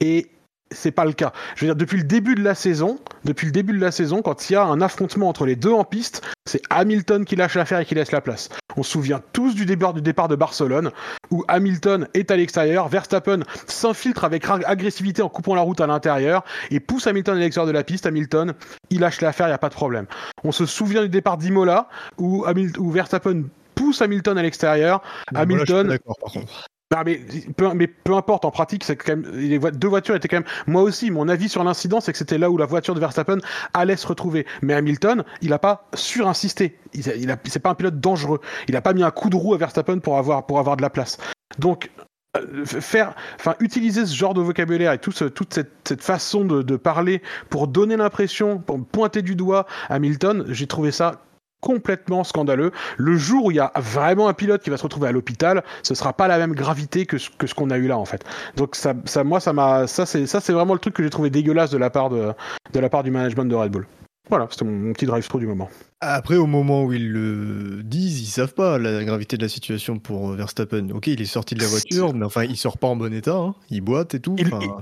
Et 0.00 0.28
c'est 0.70 0.90
pas 0.90 1.04
le 1.04 1.12
cas. 1.12 1.32
Je 1.56 1.64
veux 1.64 1.68
dire, 1.68 1.76
depuis 1.76 1.98
le 1.98 2.04
début 2.04 2.34
de 2.34 2.42
la 2.42 2.54
saison, 2.54 2.98
depuis 3.24 3.46
le 3.46 3.52
début 3.52 3.72
de 3.72 3.80
la 3.80 3.90
saison, 3.90 4.22
quand 4.22 4.48
il 4.48 4.54
y 4.54 4.56
a 4.56 4.64
un 4.64 4.80
affrontement 4.80 5.28
entre 5.28 5.46
les 5.46 5.56
deux 5.56 5.72
en 5.72 5.84
piste, 5.84 6.22
c'est 6.46 6.60
Hamilton 6.70 7.24
qui 7.24 7.36
lâche 7.36 7.54
l'affaire 7.54 7.80
et 7.80 7.84
qui 7.84 7.94
laisse 7.94 8.12
la 8.12 8.20
place. 8.20 8.48
On 8.76 8.82
se 8.82 8.90
souvient 8.90 9.22
tous 9.32 9.54
du 9.54 9.66
départ, 9.66 9.94
du 9.94 10.02
départ 10.02 10.28
de 10.28 10.36
Barcelone, 10.36 10.90
où 11.30 11.44
Hamilton 11.48 12.08
est 12.14 12.30
à 12.30 12.36
l'extérieur, 12.36 12.88
Verstappen 12.88 13.40
s'infiltre 13.66 14.24
avec 14.24 14.44
agressivité 14.48 15.22
en 15.22 15.28
coupant 15.28 15.54
la 15.54 15.62
route 15.62 15.80
à 15.80 15.86
l'intérieur 15.86 16.44
et 16.70 16.80
pousse 16.80 17.06
Hamilton 17.06 17.36
à 17.36 17.40
l'extérieur 17.40 17.66
de 17.66 17.72
la 17.72 17.84
piste. 17.84 18.06
Hamilton, 18.06 18.54
il 18.90 19.00
lâche 19.00 19.20
l'affaire, 19.20 19.46
il 19.46 19.50
n'y 19.50 19.54
a 19.54 19.58
pas 19.58 19.68
de 19.68 19.74
problème. 19.74 20.06
On 20.42 20.52
se 20.52 20.66
souvient 20.66 21.02
du 21.02 21.08
départ 21.08 21.38
d'Imola, 21.38 21.88
où, 22.18 22.44
où 22.78 22.90
Verstappen 22.90 23.44
pousse 23.74 24.02
Hamilton 24.02 24.38
à 24.38 24.42
l'extérieur. 24.42 25.02
Hamilton. 25.34 25.88
d'accord 25.88 26.16
par 26.20 26.32
contre. 26.32 26.66
Non, 26.92 27.00
mais, 27.04 27.20
peu, 27.56 27.72
mais 27.74 27.86
peu 27.86 28.14
importe, 28.14 28.44
en 28.44 28.50
pratique, 28.50 28.84
c'est 28.84 28.96
quand 28.96 29.16
même, 29.16 29.30
les 29.34 29.58
deux 29.58 29.88
voitures 29.88 30.14
étaient 30.14 30.28
quand 30.28 30.36
même. 30.36 30.48
Moi 30.66 30.82
aussi, 30.82 31.10
mon 31.10 31.28
avis 31.28 31.48
sur 31.48 31.64
l'incident, 31.64 32.00
c'est 32.00 32.12
que 32.12 32.18
c'était 32.18 32.38
là 32.38 32.50
où 32.50 32.58
la 32.58 32.66
voiture 32.66 32.94
de 32.94 33.00
Verstappen 33.00 33.38
allait 33.72 33.96
se 33.96 34.06
retrouver. 34.06 34.46
Mais 34.62 34.74
Hamilton, 34.74 35.24
il 35.40 35.50
n'a 35.50 35.58
pas 35.58 35.88
surinsisté. 35.94 36.78
Il, 36.92 37.06
il 37.16 37.36
c'est 37.46 37.58
pas 37.58 37.70
un 37.70 37.74
pilote 37.74 38.00
dangereux. 38.00 38.40
Il 38.68 38.74
n'a 38.74 38.82
pas 38.82 38.92
mis 38.92 39.02
un 39.02 39.10
coup 39.10 39.30
de 39.30 39.36
roue 39.36 39.54
à 39.54 39.58
Verstappen 39.58 39.98
pour 39.98 40.18
avoir, 40.18 40.46
pour 40.46 40.58
avoir 40.58 40.76
de 40.76 40.82
la 40.82 40.90
place. 40.90 41.18
Donc, 41.58 41.90
euh, 42.36 42.64
faire, 42.64 43.14
enfin, 43.36 43.54
utiliser 43.60 44.04
ce 44.06 44.14
genre 44.14 44.34
de 44.34 44.40
vocabulaire 44.40 44.92
et 44.92 44.98
tout 44.98 45.12
toute 45.12 45.54
cette, 45.54 45.72
cette 45.86 46.02
façon 46.02 46.44
de, 46.44 46.62
de, 46.62 46.76
parler 46.76 47.22
pour 47.48 47.68
donner 47.68 47.96
l'impression, 47.96 48.58
pour 48.58 48.84
pointer 48.84 49.22
du 49.22 49.36
doigt 49.36 49.66
Hamilton, 49.88 50.44
j'ai 50.48 50.66
trouvé 50.66 50.90
ça 50.90 51.22
complètement 51.64 52.24
scandaleux. 52.24 52.72
Le 52.98 53.16
jour 53.16 53.46
où 53.46 53.50
il 53.50 53.56
y 53.56 53.60
a 53.60 53.72
vraiment 53.76 54.28
un 54.28 54.34
pilote 54.34 54.62
qui 54.62 54.68
va 54.68 54.76
se 54.76 54.82
retrouver 54.82 55.08
à 55.08 55.12
l'hôpital, 55.12 55.64
ce 55.82 55.94
sera 55.94 56.12
pas 56.12 56.28
la 56.28 56.36
même 56.36 56.54
gravité 56.54 57.06
que 57.06 57.16
ce, 57.16 57.30
que 57.30 57.46
ce 57.46 57.54
qu'on 57.54 57.70
a 57.70 57.78
eu 57.78 57.88
là 57.88 57.96
en 57.96 58.04
fait. 58.04 58.22
Donc 58.56 58.76
ça, 58.76 58.92
ça 59.06 59.24
moi 59.24 59.40
ça 59.40 59.54
m'a 59.54 59.86
ça 59.86 60.04
c'est 60.04 60.26
ça 60.26 60.40
c'est 60.40 60.52
vraiment 60.52 60.74
le 60.74 60.78
truc 60.78 60.92
que 60.92 61.02
j'ai 61.02 61.08
trouvé 61.08 61.30
dégueulasse 61.30 61.70
de 61.70 61.78
la 61.78 61.88
part 61.88 62.10
de 62.10 62.32
de 62.74 62.80
la 62.80 62.90
part 62.90 63.02
du 63.02 63.10
management 63.10 63.46
de 63.46 63.54
Red 63.54 63.72
Bull. 63.72 63.86
Voilà, 64.30 64.46
c'était 64.50 64.64
mon, 64.64 64.92
petit 64.94 65.04
drive-through 65.04 65.40
du 65.40 65.46
moment. 65.46 65.68
Après, 66.00 66.36
au 66.36 66.46
moment 66.46 66.84
où 66.84 66.92
ils 66.94 67.10
le 67.10 67.82
disent, 67.82 68.22
ils 68.22 68.30
savent 68.30 68.54
pas 68.54 68.78
la 68.78 69.04
gravité 69.04 69.36
de 69.36 69.42
la 69.42 69.48
situation 69.48 69.98
pour 69.98 70.32
Verstappen. 70.32 70.88
Ok, 70.90 71.08
il 71.08 71.20
est 71.20 71.26
sorti 71.26 71.54
de 71.54 71.60
la 71.60 71.66
voiture, 71.66 72.14
mais 72.14 72.24
enfin, 72.24 72.44
il 72.44 72.56
sort 72.56 72.78
pas 72.78 72.86
en 72.86 72.96
bon 72.96 73.12
état. 73.12 73.36
Hein. 73.36 73.54
Il 73.70 73.82
boite 73.82 74.14
et 74.14 74.20
tout. 74.20 74.34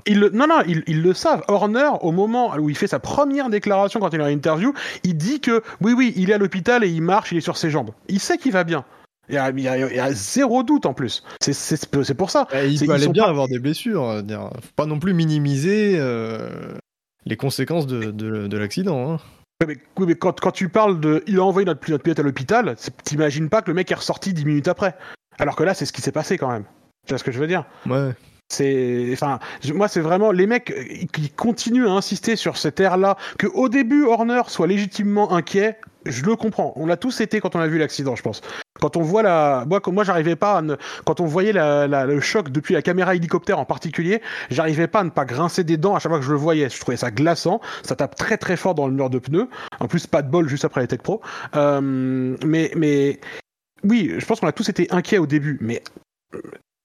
Il, 0.06 0.20
non, 0.32 0.46
non, 0.46 0.62
ils, 0.66 1.02
le 1.02 1.14
savent. 1.14 1.42
Horner, 1.48 1.90
au 2.02 2.12
moment 2.12 2.54
où 2.56 2.70
il 2.70 2.76
fait 2.76 2.86
sa 2.86 3.00
première 3.00 3.50
déclaration 3.50 3.98
quand 3.98 4.12
il 4.14 4.20
est 4.20 4.24
en 4.24 4.26
interview, 4.26 4.74
il 5.02 5.16
dit 5.16 5.40
que 5.40 5.62
oui, 5.80 5.92
oui, 5.92 6.12
il 6.16 6.30
est 6.30 6.34
à 6.34 6.38
l'hôpital 6.38 6.84
et 6.84 6.88
il 6.88 7.02
marche, 7.02 7.32
il 7.32 7.38
est 7.38 7.42
sur 7.42 7.56
ses 7.56 7.70
jambes. 7.70 7.90
Il 8.08 8.20
sait 8.20 8.38
qu'il 8.38 8.52
va 8.52 8.62
bien. 8.62 8.84
Il 9.28 9.36
y, 9.36 9.38
a, 9.38 9.50
il, 9.50 9.60
y 9.60 9.68
a, 10.00 10.12
zéro 10.12 10.62
doute 10.62 10.84
en 10.84 10.94
plus. 10.94 11.22
C'est 11.40 12.16
pour 12.16 12.30
ça. 12.30 12.46
il 12.64 12.84
peut 12.84 12.92
aller 12.92 13.08
bien 13.08 13.24
avoir 13.24 13.48
des 13.48 13.58
blessures. 13.58 14.04
Euh, 14.04 14.22
faut 14.60 14.74
pas 14.76 14.86
non 14.86 14.98
plus 14.98 15.14
minimiser 15.14 15.94
euh, 15.96 16.74
les 17.26 17.36
conséquences 17.36 17.86
de, 17.86 18.10
de, 18.10 18.56
l'accident. 18.56 19.12
Hein. 19.12 19.18
Mais, 19.66 19.76
mais 20.06 20.14
quand, 20.14 20.40
quand, 20.40 20.50
tu 20.50 20.68
parles 20.68 21.00
de. 21.00 21.22
Il 21.26 21.38
a 21.38 21.44
envoyé 21.44 21.64
notre, 21.66 21.88
notre 21.90 22.02
pilote 22.02 22.18
à 22.18 22.22
l'hôpital, 22.22 22.76
t'imagines 23.04 23.48
pas 23.48 23.62
que 23.62 23.70
le 23.70 23.74
mec 23.74 23.90
est 23.90 23.94
ressorti 23.96 24.32
10 24.32 24.44
minutes 24.44 24.68
après. 24.68 24.96
Alors 25.38 25.56
que 25.56 25.62
là, 25.62 25.74
c'est 25.74 25.86
ce 25.86 25.92
qui 25.92 26.02
s'est 26.02 26.12
passé 26.12 26.36
quand 26.36 26.50
même. 26.50 26.64
Tu 27.06 27.10
vois 27.12 27.18
ce 27.18 27.24
que 27.24 27.32
je 27.32 27.38
veux 27.38 27.46
dire? 27.46 27.64
Ouais. 27.86 28.12
C'est, 28.48 29.08
enfin, 29.14 29.38
moi, 29.72 29.88
c'est 29.88 30.00
vraiment 30.00 30.30
les 30.30 30.46
mecs 30.46 30.74
qui 31.12 31.30
continuent 31.30 31.86
à 31.86 31.92
insister 31.92 32.36
sur 32.36 32.58
cette 32.58 32.78
ère-là, 32.80 33.16
que 33.38 33.46
au 33.46 33.68
début 33.68 34.04
Horner 34.04 34.42
soit 34.48 34.66
légitimement 34.66 35.32
inquiet. 35.32 35.78
Je 36.06 36.24
le 36.24 36.36
comprends. 36.36 36.72
On 36.76 36.86
l'a 36.86 36.96
tous 36.96 37.20
été 37.20 37.40
quand 37.40 37.56
on 37.56 37.60
a 37.60 37.66
vu 37.66 37.78
l'accident, 37.78 38.16
je 38.16 38.22
pense. 38.22 38.40
Quand 38.80 38.96
on 38.96 39.02
voit 39.02 39.22
la, 39.22 39.64
moi, 39.66 40.04
j'arrivais 40.04 40.36
pas 40.36 40.58
à 40.58 40.62
ne... 40.62 40.76
quand 41.04 41.20
on 41.20 41.26
voyait 41.26 41.52
le 41.52 42.20
choc 42.20 42.50
depuis 42.50 42.74
la 42.74 42.82
caméra 42.82 43.14
hélicoptère 43.14 43.58
en 43.58 43.64
particulier, 43.64 44.20
j'arrivais 44.50 44.88
pas 44.88 45.00
à 45.00 45.04
ne 45.04 45.10
pas 45.10 45.24
grincer 45.24 45.62
des 45.64 45.76
dents 45.76 45.94
à 45.94 45.98
chaque 45.98 46.10
fois 46.10 46.18
que 46.18 46.24
je 46.24 46.32
le 46.32 46.38
voyais. 46.38 46.68
Je 46.68 46.80
trouvais 46.80 46.96
ça 46.96 47.10
glaçant. 47.10 47.60
Ça 47.82 47.94
tape 47.94 48.16
très 48.16 48.38
très 48.38 48.56
fort 48.56 48.74
dans 48.74 48.88
le 48.88 48.94
mur 48.94 49.10
de 49.10 49.18
pneus. 49.18 49.48
En 49.80 49.88
plus, 49.88 50.06
pas 50.06 50.22
de 50.22 50.30
bol 50.30 50.48
juste 50.48 50.64
après 50.64 50.80
les 50.80 50.88
Tech 50.88 51.00
Pro. 51.00 51.20
Euh, 51.54 51.80
mais, 52.44 52.72
mais, 52.74 53.20
oui, 53.84 54.12
je 54.18 54.24
pense 54.24 54.40
qu'on 54.40 54.48
a 54.48 54.52
tous 54.52 54.68
été 54.68 54.88
inquiets 54.90 55.18
au 55.18 55.26
début, 55.26 55.58
mais 55.60 55.82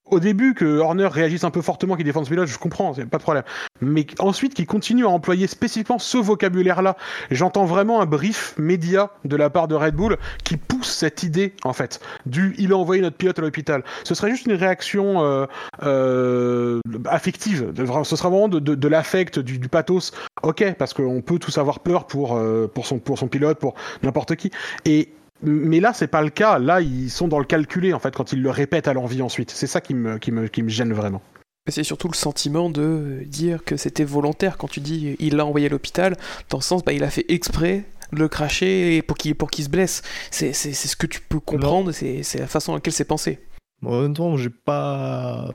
au 0.10 0.20
début 0.20 0.54
que 0.54 0.80
Horner 0.80 1.08
réagisse 1.08 1.43
un 1.43 1.52
peu 1.52 1.62
fortement, 1.62 1.96
qu'il 1.96 2.06
défende 2.06 2.26
ce 2.26 2.30
pilote, 2.30 2.48
je 2.48 2.58
comprends, 2.58 2.93
c'est 2.93 3.06
pas 3.06 3.17
de 3.17 3.24
problème. 3.24 3.43
Mais 3.82 4.06
ensuite 4.20 4.54
qu'il 4.54 4.65
continue 4.65 5.06
à 5.06 5.10
employer 5.10 5.48
spécifiquement 5.48 6.00
ce 6.00 6.17
vocabulaire-là, 6.17 6.98
j'entends 7.32 7.65
vraiment 7.65 8.02
un 8.02 8.06
brief 8.06 8.56
média 8.58 9.12
de 9.26 9.36
la 9.36 9.50
part 9.50 9.67
de 9.67 9.76
Red 9.76 9.96
Bull 9.96 10.17
qui 10.43 10.58
pousse 10.58 10.89
cette 10.89 11.24
idée, 11.24 11.54
en 11.63 11.74
fait, 11.74 12.00
du 12.26 12.56
il 12.58 12.72
a 12.72 12.78
envoyé 12.78 13.02
notre 13.02 13.17
pilote 13.17 13.38
à 13.39 13.41
l'hôpital. 13.41 13.84
Ce 14.04 14.15
serait 14.15 14.32
juste 14.32 14.46
une 14.46 14.54
réaction 14.54 15.24
euh, 15.24 15.46
euh, 15.84 16.80
affective, 17.06 17.74
ce 18.04 18.15
sera 18.15 18.30
vraiment 18.30 18.48
de, 18.48 18.88
l'affect, 18.88 19.39
du, 19.39 19.67
pathos. 19.70 20.12
Ok, 20.43 20.74
parce 20.78 20.93
qu'on 20.93 21.22
peut 21.22 21.39
tous 21.39 21.58
avoir 21.58 21.80
peur 21.80 22.06
pour, 22.06 22.38
euh, 22.38 22.72
son, 22.84 23.00
pour 23.00 23.17
son 23.17 23.28
pilote, 23.28 23.60
pour 23.60 23.76
n'importe 24.04 24.36
qui. 24.36 24.52
Et 24.86 25.10
mais 25.41 25.80
là, 25.80 25.93
c'est 25.93 26.08
pas 26.08 26.21
le 26.21 26.30
cas. 26.30 26.60
Là, 26.60 26.82
ils 26.82 27.10
sont 27.10 27.28
dans 27.28 27.39
le 27.39 27.45
calculé, 27.45 27.93
en 27.93 28.00
fait, 28.00 28.15
quand 28.15 28.34
ils 28.34 28.41
le 28.41 28.50
répètent 28.50 28.88
à 28.88 28.93
l'envie 28.93 29.21
ensuite. 29.21 29.52
C'est 29.52 29.67
ça 29.67 29.82
qui 29.82 29.93
me, 29.93 30.17
qui, 30.17 30.32
me, 30.32 30.47
qui 30.47 30.63
me 30.63 30.69
gêne 30.69 30.93
vraiment. 30.93 31.21
C'est 31.69 31.84
surtout 31.84 32.08
le 32.08 32.15
sentiment 32.15 32.69
de 32.69 33.23
dire 33.26 33.63
que 33.63 33.76
c'était 33.76 34.06
volontaire. 34.06 34.58
Quand 34.58 34.69
tu 34.69 34.80
dis 34.80 35.17
il 35.19 35.36
l'a 35.36 35.45
envoyé 35.45 35.67
à 35.67 35.69
l'hôpital, 35.69 36.15
dans 36.50 36.58
le 36.58 36.63
sens, 36.63 36.84
bah, 36.84 36.93
il 36.93 37.04
a 37.04 37.10
fait 37.10 37.26
exprès 37.28 37.84
de 38.13 38.19
le 38.19 38.30
cracher 38.30 39.02
pour 39.02 39.17
qu'il 39.17 39.36
pour 39.36 39.52
qu'il 39.52 39.65
se 39.65 39.69
blesse. 39.69 40.02
C'est 40.32 40.54
ce 40.54 40.95
que 40.95 41.08
tu 41.08 41.19
peux 41.19 41.41
comprendre, 41.41 41.91
c'est 41.91 42.39
la 42.39 42.47
façon 42.47 42.71
dans 42.71 42.78
laquelle 42.78 42.93
c'est 42.93 43.04
pensé. 43.04 43.39
Bon, 43.82 43.91
honnêtement, 43.91 44.38
j'ai 44.38 44.50
pas. 44.50 45.52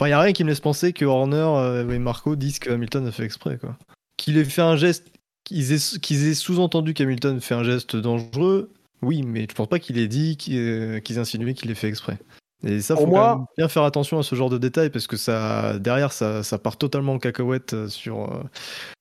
Il 0.00 0.06
n'y 0.06 0.12
a 0.12 0.20
rien 0.20 0.32
qui 0.32 0.42
me 0.42 0.48
laisse 0.48 0.60
penser 0.60 0.92
que 0.92 1.04
Horner 1.04 1.36
euh, 1.36 1.88
et 1.88 1.98
Marco 2.00 2.34
disent 2.34 2.58
que 2.58 2.70
Hamilton 2.70 3.06
a 3.06 3.12
fait 3.12 3.24
exprès. 3.24 3.58
quoi. 3.58 3.76
Qu'il 4.16 4.36
ait 4.38 4.44
fait 4.44 4.60
un 4.60 4.76
geste, 4.76 5.06
qu'ils 5.44 5.72
aient, 5.72 6.30
aient 6.30 6.34
sous-entendu 6.34 6.94
qu'Hamilton 6.94 7.40
fait 7.40 7.54
un 7.54 7.62
geste 7.62 7.94
dangereux, 7.94 8.72
oui, 9.02 9.22
mais 9.22 9.46
je 9.48 9.54
pense 9.54 9.68
pas 9.68 9.78
qu'il 9.78 9.98
ait 9.98 10.08
dit 10.08 10.36
qu'ils 10.36 11.00
qu 11.02 11.18
insinuaient 11.18 11.54
qu'il 11.54 11.68
l'ait 11.68 11.74
fait 11.74 11.88
exprès. 11.88 12.18
Et 12.66 12.80
ça, 12.80 12.96
faut 12.96 13.06
moi... 13.06 13.46
bien 13.58 13.68
faire 13.68 13.82
attention 13.82 14.18
à 14.18 14.22
ce 14.22 14.34
genre 14.34 14.48
de 14.48 14.56
détails 14.56 14.88
parce 14.88 15.06
que 15.06 15.16
ça, 15.16 15.78
derrière, 15.78 16.12
ça, 16.12 16.42
ça 16.42 16.58
part 16.58 16.78
totalement 16.78 17.14
en 17.14 17.18
cacahuète 17.18 17.74
euh, 17.74 17.88
sur, 17.88 18.22
euh, 18.22 18.42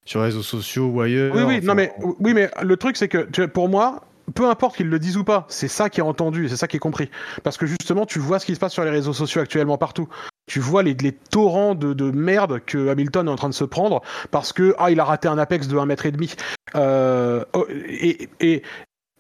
sur 0.06 0.19
les 0.19 0.25
réseaux 0.25 0.43
sociaux 0.43 0.88
ou 0.88 1.01
ailleurs. 1.01 1.34
Oui, 1.34 1.43
oui, 1.43 1.62
non, 1.62 1.73
mais, 1.73 1.93
oui, 2.19 2.34
mais 2.34 2.49
le 2.62 2.75
truc, 2.75 2.97
c'est 2.97 3.08
que 3.08 3.45
pour 3.45 3.69
moi, 3.69 4.01
peu 4.36 4.49
importe 4.49 4.77
qu'ils 4.77 4.89
le 4.89 4.99
disent 4.99 5.17
ou 5.17 5.23
pas, 5.23 5.45
c'est 5.49 5.67
ça 5.67 5.89
qui 5.89 5.99
est 5.99 6.03
entendu, 6.03 6.49
c'est 6.49 6.56
ça 6.56 6.67
qui 6.67 6.77
est 6.77 6.82
compris. 6.82 7.10
Parce 7.43 7.58
que 7.58 7.65
justement, 7.65 8.06
tu 8.06 8.19
vois 8.19 8.39
ce 8.39 8.45
qui 8.45 8.56
se 8.56 8.60
passe 8.60 8.73
sur 8.73 8.84
les 8.84 8.89
réseaux 8.89 9.13
sociaux 9.13 9.41
actuellement 9.41 9.77
partout. 9.77 10.08
Tu 10.45 10.60
vois 10.60 10.84
les, 10.84 10.93
les 10.93 11.13
torrents 11.13 11.73
de, 11.75 11.93
de, 11.93 12.12
merde 12.12 12.60
que 12.65 12.89
Hamilton 12.89 13.27
est 13.27 13.32
en 13.32 13.36
train 13.36 13.49
de 13.49 13.53
se 13.53 13.63
prendre 13.63 14.01
parce 14.29 14.51
que 14.51 14.75
ah 14.77 14.91
il 14.91 14.99
a 14.99 15.06
raté 15.06 15.29
un 15.29 15.38
apex 15.38 15.67
de 15.67 15.77
1 15.77 15.86
mètre 15.86 16.06
et 16.06 16.12
demi. 16.12 16.34
Euh, 16.75 17.45
oh, 17.53 17.65
et, 17.69 18.62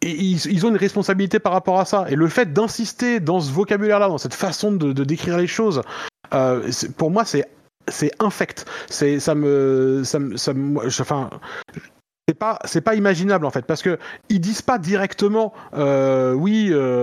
ils, 0.03 0.65
ont 0.65 0.69
une 0.69 0.77
responsabilité 0.77 1.39
par 1.39 1.53
rapport 1.53 1.79
à 1.79 1.85
ça. 1.85 2.05
Et 2.09 2.15
le 2.15 2.27
fait 2.27 2.53
d'insister 2.53 3.19
dans 3.19 3.39
ce 3.39 3.51
vocabulaire-là, 3.51 4.07
dans 4.07 4.17
cette 4.17 4.33
façon 4.33 4.71
de, 4.71 5.03
décrire 5.03 5.37
les 5.37 5.47
choses, 5.47 5.81
euh, 6.33 6.69
pour 6.97 7.11
moi, 7.11 7.23
c'est 7.25 7.45
infect. 8.19 8.65
Ça 8.89 9.35
me 9.35 10.03
ça 10.03 10.19
me, 10.19 11.01
enfin 11.01 11.29
c'est 12.27 12.35
pas 12.35 12.57
c'est 12.63 12.81
pas 12.81 12.95
imaginable 12.95 13.45
en 13.45 13.51
fait 13.51 13.65
parce 13.65 13.81
que 13.81 13.99
ils 14.29 14.39
disent 14.39 14.61
pas 14.61 14.77
directement 14.77 15.53
euh, 15.73 16.31
oui 16.33 16.69
euh, 16.71 17.01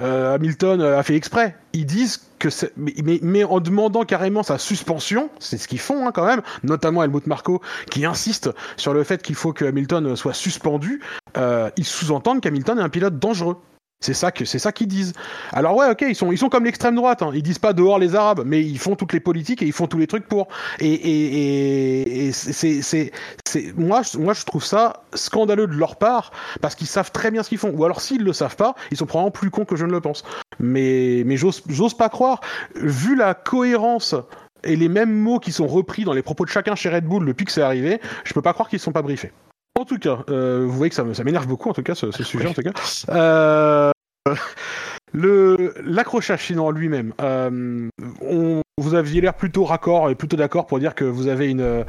euh, 0.00 0.34
Hamilton 0.34 0.80
a 0.80 1.02
fait 1.02 1.16
exprès. 1.16 1.56
Ils 1.72 1.86
disent 1.86 2.28
que 2.38 2.48
mais, 2.76 3.44
en 3.44 3.60
demandant 3.60 4.04
carrément 4.04 4.42
sa 4.42 4.58
suspension, 4.58 5.28
c'est 5.38 5.58
ce 5.58 5.68
qu'ils 5.68 5.80
font 5.80 6.06
hein, 6.06 6.12
quand 6.12 6.24
même, 6.24 6.42
notamment 6.62 7.02
Helmut 7.02 7.26
Marko 7.26 7.60
qui 7.90 8.04
insiste 8.04 8.50
sur 8.76 8.94
le 8.94 9.04
fait 9.04 9.22
qu'il 9.22 9.34
faut 9.34 9.52
que 9.52 9.64
Hamilton 9.64 10.16
soit 10.16 10.34
suspendu. 10.34 11.02
Ils 11.36 11.84
sous-entendent 11.84 12.40
qu'Hamilton 12.40 12.78
est 12.78 12.82
un 12.82 12.88
pilote 12.88 13.18
dangereux. 13.18 13.56
C'est 14.02 14.14
ça 14.14 14.32
que 14.32 14.46
c'est 14.46 14.58
ça 14.58 14.72
qu'ils 14.72 14.86
disent. 14.86 15.12
Alors 15.52 15.76
ouais, 15.76 15.90
ok, 15.90 16.02
ils 16.08 16.14
sont 16.14 16.32
ils 16.32 16.38
sont 16.38 16.48
comme 16.48 16.64
l'extrême 16.64 16.94
droite. 16.94 17.20
Hein. 17.20 17.32
Ils 17.34 17.42
disent 17.42 17.58
pas 17.58 17.74
dehors 17.74 17.98
les 17.98 18.14
Arabes, 18.14 18.44
mais 18.46 18.62
ils 18.62 18.78
font 18.78 18.96
toutes 18.96 19.12
les 19.12 19.20
politiques 19.20 19.60
et 19.60 19.66
ils 19.66 19.74
font 19.74 19.88
tous 19.88 19.98
les 19.98 20.06
trucs 20.06 20.26
pour. 20.26 20.48
Et 20.78 20.90
et, 20.90 22.26
et, 22.26 22.32
c'est 22.32 22.80
c'est 22.80 23.12
c'est 23.46 23.76
moi 23.76 24.00
moi 24.18 24.32
je 24.32 24.44
trouve 24.46 24.64
ça 24.64 25.02
scandaleux 25.12 25.66
de 25.66 25.74
leur 25.74 25.96
part 25.96 26.30
parce 26.62 26.74
qu'ils 26.74 26.86
savent 26.86 27.12
très 27.12 27.30
bien 27.30 27.42
ce 27.42 27.50
qu'ils 27.50 27.58
font. 27.58 27.72
Ou 27.76 27.84
alors 27.84 28.00
s'ils 28.00 28.24
le 28.24 28.32
savent 28.32 28.56
pas, 28.56 28.74
ils 28.90 28.96
sont 28.96 29.04
probablement 29.04 29.32
plus 29.32 29.50
cons 29.50 29.66
que 29.66 29.76
je 29.76 29.84
ne 29.84 29.92
le 29.92 30.00
pense. 30.00 30.24
Mais 30.58 31.22
mais 31.26 31.36
j'ose 31.36 31.62
j'ose 31.68 31.94
pas 31.94 32.08
croire 32.08 32.40
vu 32.76 33.16
la 33.16 33.34
cohérence 33.34 34.14
et 34.64 34.76
les 34.76 34.88
mêmes 34.88 35.12
mots 35.12 35.40
qui 35.40 35.52
sont 35.52 35.66
repris 35.66 36.04
dans 36.04 36.14
les 36.14 36.22
propos 36.22 36.46
de 36.46 36.50
chacun 36.50 36.74
chez 36.74 36.88
Red 36.88 37.04
Bull 37.04 37.26
depuis 37.26 37.44
que 37.44 37.52
c'est 37.52 37.60
arrivé, 37.60 38.00
je 38.24 38.32
peux 38.32 38.42
pas 38.42 38.54
croire 38.54 38.70
qu'ils 38.70 38.80
sont 38.80 38.92
pas 38.92 39.02
briefés. 39.02 39.32
En 39.78 39.84
tout 39.84 39.98
cas, 39.98 40.24
euh, 40.28 40.64
vous 40.66 40.72
voyez 40.76 40.90
que 40.90 40.96
ça, 40.96 41.04
m'énerve 41.24 41.46
beaucoup, 41.46 41.70
en 41.70 41.72
tout 41.72 41.82
cas, 41.82 41.94
ce, 41.94 42.10
sujet, 42.10 42.48
en 42.48 42.52
tout 42.52 42.62
cas. 42.62 42.72
Euh, 43.10 43.90
le 45.12 45.74
l'accrochage 45.82 46.46
sinon 46.46 46.70
lui-même, 46.70 47.14
euh, 47.20 47.88
vous 48.78 48.94
aviez 48.94 49.20
l'air 49.20 49.34
plutôt 49.34 49.64
raccord 49.64 50.10
et 50.10 50.14
plutôt 50.14 50.36
d'accord 50.36 50.66
pour 50.66 50.78
dire 50.78 50.94
que 50.94 51.04
vous 51.04 51.28
avez 51.28 51.50
une 51.50 51.84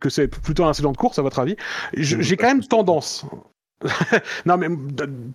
que 0.00 0.08
c'est 0.08 0.28
plutôt 0.28 0.64
un 0.64 0.68
incident 0.68 0.92
de 0.92 0.96
course 0.96 1.18
à 1.18 1.22
votre 1.22 1.38
avis. 1.38 1.56
J'ai 1.94 2.36
quand 2.36 2.46
même 2.46 2.64
tendance. 2.64 3.26
non 4.46 4.56
mais 4.56 4.68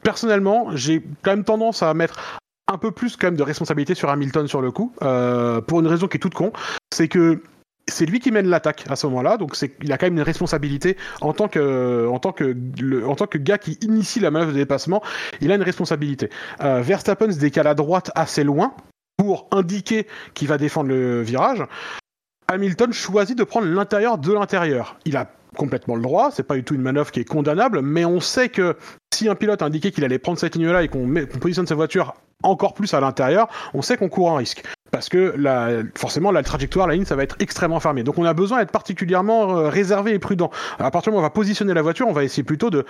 personnellement, 0.04 0.76
j'ai 0.76 1.04
quand 1.22 1.32
même 1.32 1.44
tendance 1.44 1.84
à 1.84 1.94
mettre 1.94 2.40
un 2.68 2.78
peu 2.78 2.92
plus 2.92 3.16
quand 3.16 3.28
même 3.28 3.38
de 3.38 3.44
responsabilité 3.44 3.96
sur 3.96 4.10
Hamilton 4.10 4.48
sur 4.48 4.62
le 4.62 4.72
coup, 4.72 4.94
euh, 5.02 5.62
pour 5.62 5.80
une 5.80 5.88
raison 5.88 6.08
qui 6.08 6.18
est 6.18 6.20
toute 6.20 6.34
con, 6.34 6.52
c'est 6.94 7.08
que 7.08 7.42
c'est 7.90 8.06
lui 8.06 8.20
qui 8.20 8.32
mène 8.32 8.48
l'attaque 8.48 8.86
à 8.90 8.96
ce 8.96 9.08
moment-là, 9.08 9.38
donc 9.38 9.58
il 9.82 9.92
a 9.92 9.98
quand 9.98 10.06
même 10.08 10.18
une 10.18 10.22
responsabilité 10.22 10.98
en 11.22 11.34
tant 11.34 11.48
que, 11.48 13.38
gars 13.38 13.58
qui 13.58 13.78
initie 13.82 14.20
la 14.20 14.32
manœuvre 14.32 14.52
de 14.52 14.58
dépassement, 14.58 15.02
il 15.42 15.52
a 15.52 15.56
une 15.56 15.64
responsabilité. 15.64 16.30
Euh, 16.62 16.82
Verstappen 16.82 17.32
se 17.32 17.40
décale 17.40 17.68
à 17.68 17.74
droite 17.74 18.12
assez 18.16 18.44
loin 18.44 18.74
pour 19.18 19.48
indiquer 19.52 20.06
qu'il 20.34 20.48
va 20.48 20.58
défendre 20.58 20.90
le 20.90 21.22
virage. 21.22 21.64
Hamilton 22.50 22.94
choisit 22.94 23.38
de 23.38 23.44
prendre 23.44 23.68
l'intérieur 23.68 24.18
de 24.18 24.34
l'intérieur. 24.34 24.98
Il 25.06 25.18
a 25.18 25.30
complètement 25.56 25.96
le 25.96 26.02
droit, 26.02 26.30
c'est 26.32 26.44
pas 26.44 26.56
du 26.56 26.64
tout 26.64 26.76
une 26.76 26.82
manœuvre 26.82 27.12
qui 27.12 27.20
est 27.20 27.26
condamnable, 27.26 27.82
mais 27.82 28.06
on 28.06 28.20
sait 28.20 28.50
que 28.50 28.78
si 29.14 29.28
un 29.28 29.36
pilote 29.36 29.62
a 29.62 29.66
indiqué 29.66 29.92
qu'il 29.92 30.04
allait 30.04 30.20
prendre 30.20 30.38
cette 30.38 30.56
ligne-là 30.56 30.84
et 30.84 30.88
qu'on, 30.88 31.08
qu'on 31.08 31.40
positionne 31.40 31.68
sa 31.68 31.76
voiture 31.76 32.14
encore 32.44 32.74
plus 32.74 32.94
à 32.94 33.00
l'intérieur, 33.00 33.48
on 33.74 33.82
sait 33.82 33.98
qu'on 33.98 34.10
court 34.10 34.32
un 34.32 34.38
risque. 34.38 34.64
Parce 34.92 35.10
que 35.10 35.34
forcément, 35.96 36.32
la 36.32 36.44
trajectoire, 36.44 36.88
la 36.88 36.96
ligne, 36.96 37.06
ça 37.06 37.16
va 37.16 37.24
être 37.24 37.36
extrêmement 37.40 37.80
fermé. 37.80 38.04
Donc 38.04 38.18
on 38.18 38.24
a 38.24 38.34
besoin 38.34 38.60
d'être 38.60 38.72
particulièrement 38.72 39.58
euh, 39.58 39.70
réservé 39.70 40.14
et 40.14 40.20
prudent. 40.20 40.50
À 40.80 40.92
partir 40.92 41.12
du 41.12 41.16
moment 41.16 41.24
où 41.24 41.26
on 41.26 41.30
va 41.30 41.34
positionner 41.34 41.74
la 41.74 41.82
voiture, 41.82 42.08
on 42.08 42.14
va 42.14 42.24
essayer 42.24 42.44
plutôt 42.44 42.70
de, 42.70 42.86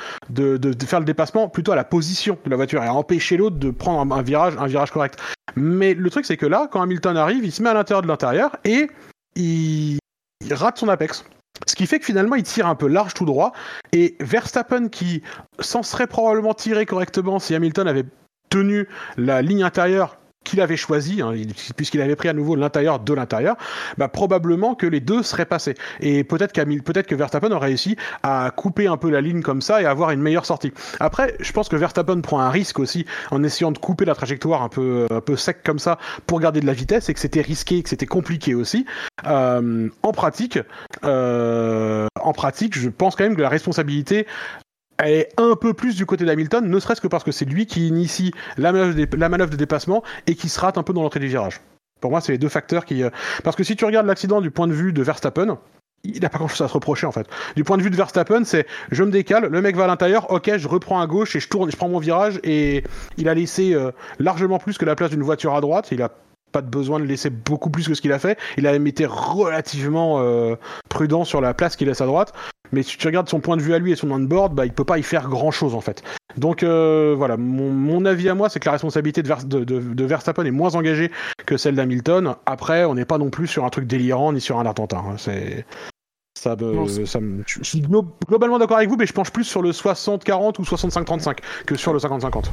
faire 0.86 1.00
le 1.00 1.06
dépassement 1.06 1.50
plutôt 1.50 1.72
à 1.72 1.76
la 1.76 1.84
position 1.84 2.38
de 2.46 2.50
la 2.50 2.56
voiture 2.56 2.84
et 2.84 2.88
à 2.88 2.94
empêcher 2.94 3.38
l'autre 3.38 3.58
de 3.58 3.72
prendre 3.72 4.14
un, 4.14 4.18
un, 4.18 4.22
virage, 4.22 4.54
un 4.58 4.68
virage 4.68 4.92
correct. 4.92 5.20
Mais 5.56 5.94
le 5.94 6.10
truc, 6.10 6.26
c'est 6.26 6.38
que 6.38 6.46
là, 6.46 6.68
quand 6.72 6.82
Hamilton 6.82 7.18
arrive, 7.18 7.44
il 7.44 7.52
se 7.52 7.64
met 7.64 7.70
à 7.70 7.74
l'intérieur 7.74 8.02
de 8.02 8.08
l'intérieur 8.08 8.58
et 8.64 8.90
il, 9.36 9.98
il 10.46 10.54
rate 10.54 10.78
son 10.78 10.90
apex. 10.90 11.26
Ce 11.66 11.76
qui 11.76 11.88
fait 11.88 12.00
que 12.00 12.06
finalement 12.06 12.36
il 12.36 12.44
tire 12.44 12.68
un 12.68 12.76
peu 12.76 12.88
large 12.88 13.16
tout 13.16 13.26
droit 13.26 13.52
et 13.92 14.16
Verstappen 14.20 14.90
qui 14.90 15.24
s'en 15.60 15.82
serait 15.82 16.06
probablement 16.06 16.54
tiré 16.54 16.86
correctement 16.86 17.40
si 17.40 17.56
Hamilton 17.56 17.88
avait 17.88 18.06
tenu 18.50 18.88
la 19.18 19.42
ligne 19.42 19.64
intérieure 19.64 20.18
qu'il 20.48 20.62
avait 20.62 20.78
choisi, 20.78 21.22
hein, 21.22 21.34
puisqu'il 21.76 22.02
avait 22.02 22.16
pris 22.16 22.30
à 22.30 22.34
nouveau 22.34 22.56
l'intérieur 22.56 23.00
de 23.00 23.14
l'intérieur, 23.14 23.56
bah, 23.98 24.08
probablement 24.08 24.76
que 24.76 24.88
les 24.88 25.00
deux 25.00 25.24
seraient 25.24 25.46
passés. 25.46 25.76
Et 26.00 26.24
peut-être 26.24 26.54
peut 26.54 27.02
que 27.02 27.16
Verstappen 27.16 27.52
aurait 27.52 27.68
réussi 27.68 27.98
à 28.24 28.52
couper 28.56 28.88
un 28.88 28.98
peu 28.98 29.10
la 29.10 29.22
ligne 29.22 29.42
comme 29.42 29.62
ça 29.62 29.82
et 29.82 29.86
avoir 29.86 30.12
une 30.12 30.22
meilleure 30.22 30.46
sortie. 30.46 30.72
Après, 31.00 31.36
je 31.40 31.52
pense 31.52 31.70
que 31.70 31.76
Verstappen 31.76 32.22
prend 32.22 32.40
un 32.40 32.50
risque 32.50 32.80
aussi 32.80 33.06
en 33.32 33.44
essayant 33.44 33.72
de 33.72 33.78
couper 33.78 34.06
la 34.06 34.16
trajectoire 34.16 34.62
un 34.62 34.70
peu, 34.70 35.06
un 35.10 35.22
peu 35.22 35.36
sec 35.36 35.64
comme 35.64 35.80
ça 35.80 36.00
pour 36.26 36.40
garder 36.40 36.62
de 36.62 36.66
la 36.66 36.74
vitesse 36.74 37.10
et 37.10 37.14
que 37.14 37.20
c'était 37.20 37.42
risqué, 37.42 37.84
que 37.84 37.90
c'était 37.90 38.06
compliqué 38.06 38.56
aussi. 38.56 38.86
Euh, 39.26 39.90
en 40.02 40.12
pratique, 40.14 40.60
euh, 41.04 42.08
en 42.22 42.34
pratique, 42.34 42.78
je 42.78 42.90
pense 42.90 43.16
quand 43.16 43.26
même 43.26 43.36
que 43.36 43.42
la 43.42 43.50
responsabilité 43.50 44.26
elle 44.98 45.14
est 45.14 45.30
un 45.38 45.56
peu 45.56 45.74
plus 45.74 45.96
du 45.96 46.06
côté 46.06 46.26
d'Hamilton, 46.26 46.68
ne 46.68 46.80
serait-ce 46.80 47.02
que 47.02 47.08
parce 47.08 47.24
que 47.24 47.32
c'est 47.32 47.46
lui 47.46 47.66
qui 47.66 47.88
initie 47.88 48.32
la 48.58 48.72
manœuvre, 48.72 49.50
de, 49.50 49.56
dépassement 49.56 50.04
et 50.26 50.36
qui 50.36 50.50
se 50.50 50.60
rate 50.60 50.78
un 50.78 50.84
peu 50.84 50.94
dans 50.94 51.04
l'entrée 51.04 51.20
du 51.20 51.28
virage. 51.28 51.62
Pour 52.02 52.12
moi, 52.12 52.22
c'est 52.22 52.32
les 52.32 52.38
deux 52.38 52.50
facteurs 52.50 52.86
qui. 52.86 53.04
Euh... 53.04 53.10
Parce 53.44 53.56
que 53.56 53.64
si 53.64 53.76
tu 53.76 53.86
regardes 53.86 54.06
l'accident 54.06 54.42
du 54.42 54.52
point 54.52 54.68
de 54.68 54.74
vue 54.74 54.94
de 54.94 55.02
Verstappen, 55.02 55.58
il 56.04 56.22
n'a 56.22 56.30
pas 56.30 56.38
grand 56.38 56.48
chose 56.48 56.62
à 56.62 56.68
se 56.68 56.74
reprocher 56.74 57.08
en 57.08 57.12
fait. 57.12 57.28
Du 57.56 57.64
point 57.64 57.78
de 57.78 57.82
vue 57.82 57.90
de 57.90 57.96
Verstappen, 57.96 58.44
c'est 58.44 58.68
je 58.92 59.04
me 59.04 59.12
décale, 59.12 59.48
le 59.48 59.62
mec 59.62 59.76
va 59.76 59.86
à 59.86 59.88
l'intérieur, 59.88 60.32
ok, 60.32 60.58
je 60.58 60.68
reprends 60.68 61.02
à 61.02 61.08
gauche 61.08 61.36
et 61.36 61.40
je 61.40 61.50
tourne, 61.50 61.72
je 61.72 61.76
prends 61.76 61.90
mon 61.90 62.00
virage 62.00 62.40
et 62.44 62.84
il 63.18 63.28
a 63.28 63.34
laissé 63.34 63.74
euh, 63.74 63.92
largement 64.20 64.60
plus 64.60 64.78
que 64.78 64.86
la 64.86 64.96
place 64.96 65.10
d'une 65.10 65.24
voiture 65.24 65.56
à 65.56 65.62
droite. 65.62 65.90
Il 65.92 66.02
a 66.02 66.12
pas 66.52 66.62
de 66.62 66.70
besoin 66.70 67.00
de 67.00 67.06
laisser 67.06 67.30
beaucoup 67.30 67.70
plus 67.70 67.88
que 67.88 67.94
ce 67.94 68.02
qu'il 68.02 68.12
a 68.12 68.20
fait. 68.20 68.38
Il 68.58 68.68
a 68.68 68.72
même 68.72 68.88
été 68.88 69.06
relativement 69.06 70.20
euh, 70.20 70.56
prudent 70.90 71.26
sur 71.26 71.42
la 71.42 71.54
place 71.54 71.76
qu'il 71.76 71.88
laisse 71.88 72.02
à 72.02 72.06
droite. 72.06 72.34
Mais 72.72 72.84
si 72.84 72.98
tu 72.98 73.08
regardes 73.08 73.30
son 73.30 73.40
point 73.40 73.58
de 73.58 73.62
vue 73.62 73.74
à 73.74 73.80
lui 73.80 73.92
et 73.92 73.96
son 73.96 74.12
on-board, 74.12 74.54
bah, 74.54 74.66
il 74.66 74.74
peut 74.74 74.84
pas 74.84 74.98
y 74.98 75.04
faire 75.04 75.28
grand 75.30 75.52
chose 75.52 75.74
en 75.74 75.82
fait. 75.82 76.04
Donc 76.38 76.64
euh, 76.64 77.16
voilà, 77.18 77.38
mon, 77.38 77.72
mon, 77.72 78.06
avis 78.06 78.30
à 78.30 78.36
moi, 78.36 78.50
c'est 78.50 78.60
que 78.60 78.66
la 78.66 78.74
responsabilité 78.74 79.24
de, 79.24 79.28
Vers, 79.28 79.44
de, 79.44 79.64
de, 79.64 79.80
de, 79.80 80.06
Verstappen 80.06 80.46
est 80.46 80.52
moins 80.52 80.76
engagée 80.76 81.12
que 81.46 81.58
celle 81.58 81.76
d'Hamilton. 81.76 82.36
Après, 82.46 82.86
on 82.86 82.96
n'est 82.96 83.06
pas 83.06 83.18
non 83.18 83.30
plus 83.30 83.48
sur 83.48 83.66
un 83.66 83.70
truc 83.70 83.88
délirant 83.88 84.34
ni 84.34 84.42
sur 84.42 84.60
un 84.60 84.66
attentat. 84.66 84.98
Hein. 84.98 85.16
C'est 85.18 85.66
ça 86.38 86.56
me, 86.56 86.72
non, 86.72 86.88
ça 86.88 87.20
me, 87.20 87.44
je 87.48 87.64
suis 87.64 87.82
globalement 87.82 88.60
d'accord 88.60 88.78
avec 88.78 88.90
vous, 88.90 88.96
mais 88.96 89.08
je 89.08 89.14
penche 89.14 89.32
plus 89.32 89.44
sur 89.44 89.64
le 89.64 89.72
60-40 89.72 90.60
ou 90.60 90.64
65-35 90.64 91.40
que 91.66 91.76
sur 91.76 91.94
le 91.94 92.00
50-50. 92.00 92.46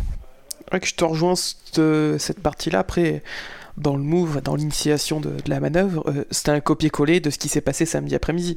Ouais, 0.72 0.80
que 0.80 0.86
je 0.86 0.94
te 0.94 1.04
rejoins 1.04 1.34
cette, 1.36 1.82
cette 2.18 2.40
partie-là. 2.40 2.78
Après, 2.78 3.22
dans 3.76 3.96
le 3.96 4.02
move, 4.02 4.40
dans 4.40 4.54
l'initiation 4.54 5.20
de, 5.20 5.36
la 5.46 5.60
manœuvre, 5.60 6.04
euh, 6.08 6.24
c'était 6.30 6.52
un 6.52 6.60
copier-coller 6.60 7.20
de 7.20 7.30
ce 7.30 7.38
qui 7.38 7.48
s'est 7.48 7.60
passé 7.60 7.86
samedi 7.86 8.14
après-midi. 8.14 8.56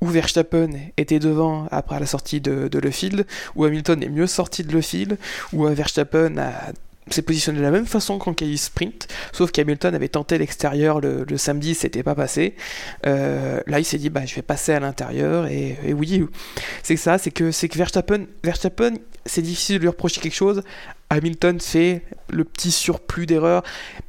Où 0.00 0.06
Verstappen 0.06 0.70
était 0.96 1.18
devant 1.18 1.66
après 1.70 1.98
la 1.98 2.06
sortie 2.06 2.40
de, 2.40 2.68
de 2.68 2.78
Le 2.78 2.90
Field, 2.90 3.26
où 3.54 3.64
Hamilton 3.64 4.02
est 4.02 4.08
mieux 4.08 4.26
sorti 4.26 4.62
de 4.62 4.72
Le 4.72 4.80
Field, 4.80 5.18
où 5.52 5.64
Verstappen 5.66 6.36
a 6.38 6.72
s'est 7.10 7.22
positionné 7.22 7.58
de 7.58 7.62
la 7.62 7.70
même 7.70 7.86
façon 7.86 8.18
qu'en 8.18 8.34
Kelly 8.34 8.58
Sprint, 8.58 9.08
sauf 9.32 9.52
qu'Hamilton 9.52 9.94
avait 9.94 10.08
tenté 10.08 10.38
l'extérieur 10.38 11.00
le, 11.00 11.24
samedi, 11.36 11.74
c'était 11.74 12.02
pas 12.02 12.14
passé. 12.14 12.54
Euh, 13.06 13.60
là, 13.66 13.78
il 13.78 13.84
s'est 13.84 13.98
dit, 13.98 14.10
bah, 14.10 14.26
je 14.26 14.34
vais 14.34 14.42
passer 14.42 14.72
à 14.72 14.80
l'intérieur, 14.80 15.46
et, 15.46 15.76
oui, 15.92 16.24
c'est 16.82 16.96
ça, 16.96 17.18
c'est 17.18 17.30
que, 17.30 17.50
c'est 17.50 17.68
que 17.68 17.78
Verstappen, 17.78 18.26
Verstappen, 18.42 18.94
c'est 19.24 19.42
difficile 19.42 19.76
de 19.76 19.82
lui 19.82 19.88
reprocher 19.88 20.20
quelque 20.20 20.34
chose. 20.34 20.62
Hamilton 21.10 21.60
fait 21.60 22.02
le 22.30 22.44
petit 22.44 22.72
surplus 22.72 23.26
d'erreurs. 23.26 23.62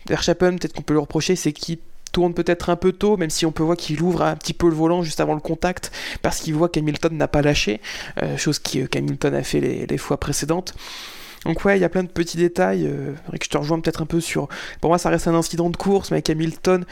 Verstappen, 0.08 0.58
peut-être 0.58 0.74
qu'on 0.74 0.82
peut 0.82 0.94
lui 0.94 1.02
reprocher, 1.02 1.36
c'est 1.36 1.52
qu'il 1.52 1.78
tourne 2.12 2.34
peut-être 2.34 2.72
un 2.72 2.76
peu 2.78 2.94
tôt, 2.94 3.18
même 3.18 3.30
si 3.30 3.46
on 3.46 3.52
peut 3.52 3.64
voir 3.64 3.78
qu'il 3.78 4.02
ouvre 4.02 4.24
un 4.24 4.36
petit 4.36 4.54
peu 4.54 4.68
le 4.68 4.74
volant 4.74 5.04
juste 5.04 5.20
avant 5.20 5.36
le 5.36 5.40
contact, 5.40 5.92
parce 6.24 6.40
qu'il 6.40 6.56
voit 6.56 6.70
qu'Hamilton 6.70 7.16
n'a 7.16 7.28
pas 7.28 7.44
lâché, 7.44 7.80
euh, 8.24 8.38
chose 8.38 8.58
qu'Hamilton 8.58 9.36
a 9.36 9.44
fait 9.44 9.60
les 9.88 9.98
fois 10.00 10.20
précédentes. 10.20 10.74
Donc 11.48 11.64
ouais, 11.64 11.78
il 11.78 11.82
y 11.82 11.86
a 11.86 11.90
plein 11.90 12.04
de 12.04 12.10
petits 12.10 12.38
détails. 12.38 12.86
Euh, 12.86 13.14
que 13.32 13.46
je 13.46 13.50
te 13.50 13.58
rejoins 13.58 13.80
peut-être 13.80 14.02
un 14.02 14.06
peu 14.06 14.20
sur. 14.20 14.50
Pour 14.82 14.90
moi, 14.90 14.98
ça 14.98 15.10
reste 15.10 15.28
un 15.28 15.36
incident 15.36 15.70
de 15.70 15.78
course, 15.78 16.12
mais 16.12 16.16
avec 16.16 16.30
Hamilton, 16.30 16.86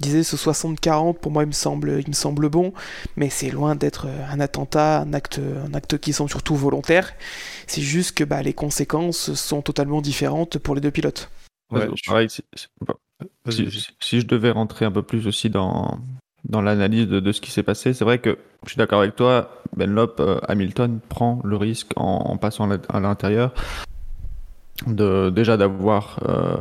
disait 0.00 0.22
ce 0.22 0.36
60-40, 0.36 1.14
pour 1.14 1.32
moi, 1.32 1.42
il 1.42 1.48
me 1.48 1.52
semble, 1.52 2.00
il 2.00 2.08
me 2.08 2.14
semble 2.14 2.48
bon, 2.48 2.72
mais 3.16 3.28
c'est 3.28 3.50
loin 3.50 3.74
d'être 3.74 4.06
un 4.06 4.38
attentat, 4.38 5.00
un 5.00 5.12
acte, 5.12 5.40
un 5.40 5.74
acte 5.74 5.98
qui 5.98 6.12
sont 6.12 6.28
surtout 6.28 6.54
volontaires. 6.54 7.12
C'est 7.66 7.82
juste 7.82 8.16
que 8.16 8.24
bah, 8.24 8.40
les 8.42 8.52
conséquences 8.52 9.34
sont 9.34 9.62
totalement 9.62 10.00
différentes 10.00 10.58
pour 10.58 10.76
les 10.76 10.80
deux 10.80 10.92
pilotes. 10.92 11.30
Ouais, 11.72 11.88
je... 11.94 12.08
pareil, 12.08 12.30
si, 12.30 12.42
si, 13.50 13.88
si, 14.00 14.20
je 14.20 14.26
devais 14.26 14.50
rentrer 14.50 14.84
un 14.84 14.92
peu 14.92 15.02
plus 15.02 15.26
aussi 15.26 15.50
dans, 15.50 15.98
dans 16.44 16.62
l'analyse 16.62 17.08
de, 17.08 17.20
de, 17.20 17.32
ce 17.32 17.40
qui 17.40 17.50
s'est 17.50 17.62
passé, 17.64 17.92
c'est 17.92 18.04
vrai 18.04 18.20
que 18.20 18.38
je 18.64 18.70
suis 18.70 18.78
d'accord 18.78 19.00
avec 19.00 19.16
toi, 19.16 19.62
Benlop, 19.76 20.20
euh, 20.20 20.38
Hamilton 20.48 21.00
prend 21.08 21.40
le 21.44 21.56
risque 21.56 21.90
en, 21.96 22.22
en 22.26 22.36
passant 22.38 22.70
à 22.70 23.00
l'intérieur 23.00 23.52
déjà 24.86 25.56
d'avoir 25.56 26.20
euh, 26.28 26.56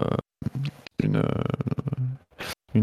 une, 1.04 1.24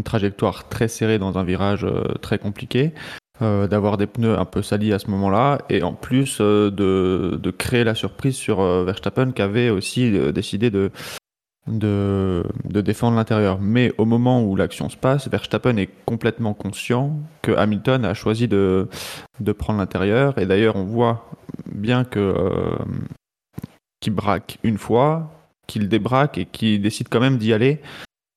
trajectoire 0.03 0.67
très 0.67 0.89
serrée 0.89 1.19
dans 1.19 1.37
un 1.37 1.45
virage 1.45 1.85
euh, 1.85 2.03
très 2.21 2.37
compliqué, 2.37 2.93
euh, 3.41 3.65
d'avoir 3.67 3.95
des 3.95 4.07
pneus 4.07 4.37
un 4.37 4.43
peu 4.43 4.61
salis 4.61 4.91
à 4.91 4.99
ce 4.99 5.09
moment-là, 5.11 5.59
et 5.69 5.83
en 5.83 5.93
plus 5.93 6.41
de, 6.41 7.53
créer 7.57 7.85
la 7.85 7.95
surprise 7.95 8.35
sur 8.35 8.61
Verstappen 8.83 9.31
qui 9.31 9.41
avait 9.41 9.69
aussi 9.69 10.11
décidé 10.33 10.69
de, 10.69 10.91
défendre 12.81 13.15
l'intérieur. 13.15 13.59
Mais 13.61 13.93
au 13.97 14.03
moment 14.03 14.43
où 14.43 14.57
l'action 14.57 14.89
se 14.89 14.97
passe, 14.97 15.29
Verstappen 15.29 15.77
est 15.77 15.89
complètement 16.05 16.53
conscient 16.53 17.17
que 17.41 17.53
Hamilton 17.53 18.03
a 18.03 18.13
choisi 18.13 18.49
de 18.49 18.89
prendre 19.57 19.79
l'intérieur, 19.79 20.37
et 20.37 20.45
d'ailleurs 20.45 20.75
on 20.75 20.83
voit 20.83 21.29
bien 21.67 22.03
que 22.03 22.33
qui 24.05 24.11
braque 24.11 24.59
une 24.61 24.77
fois, 24.77 25.31
qu'il 25.65 25.89
débraque 25.89 26.37
et 26.37 26.45
qui 26.45 26.77
décide 26.77 27.09
quand 27.09 27.19
même 27.19 27.39
d'y 27.39 27.53
aller 27.53 27.81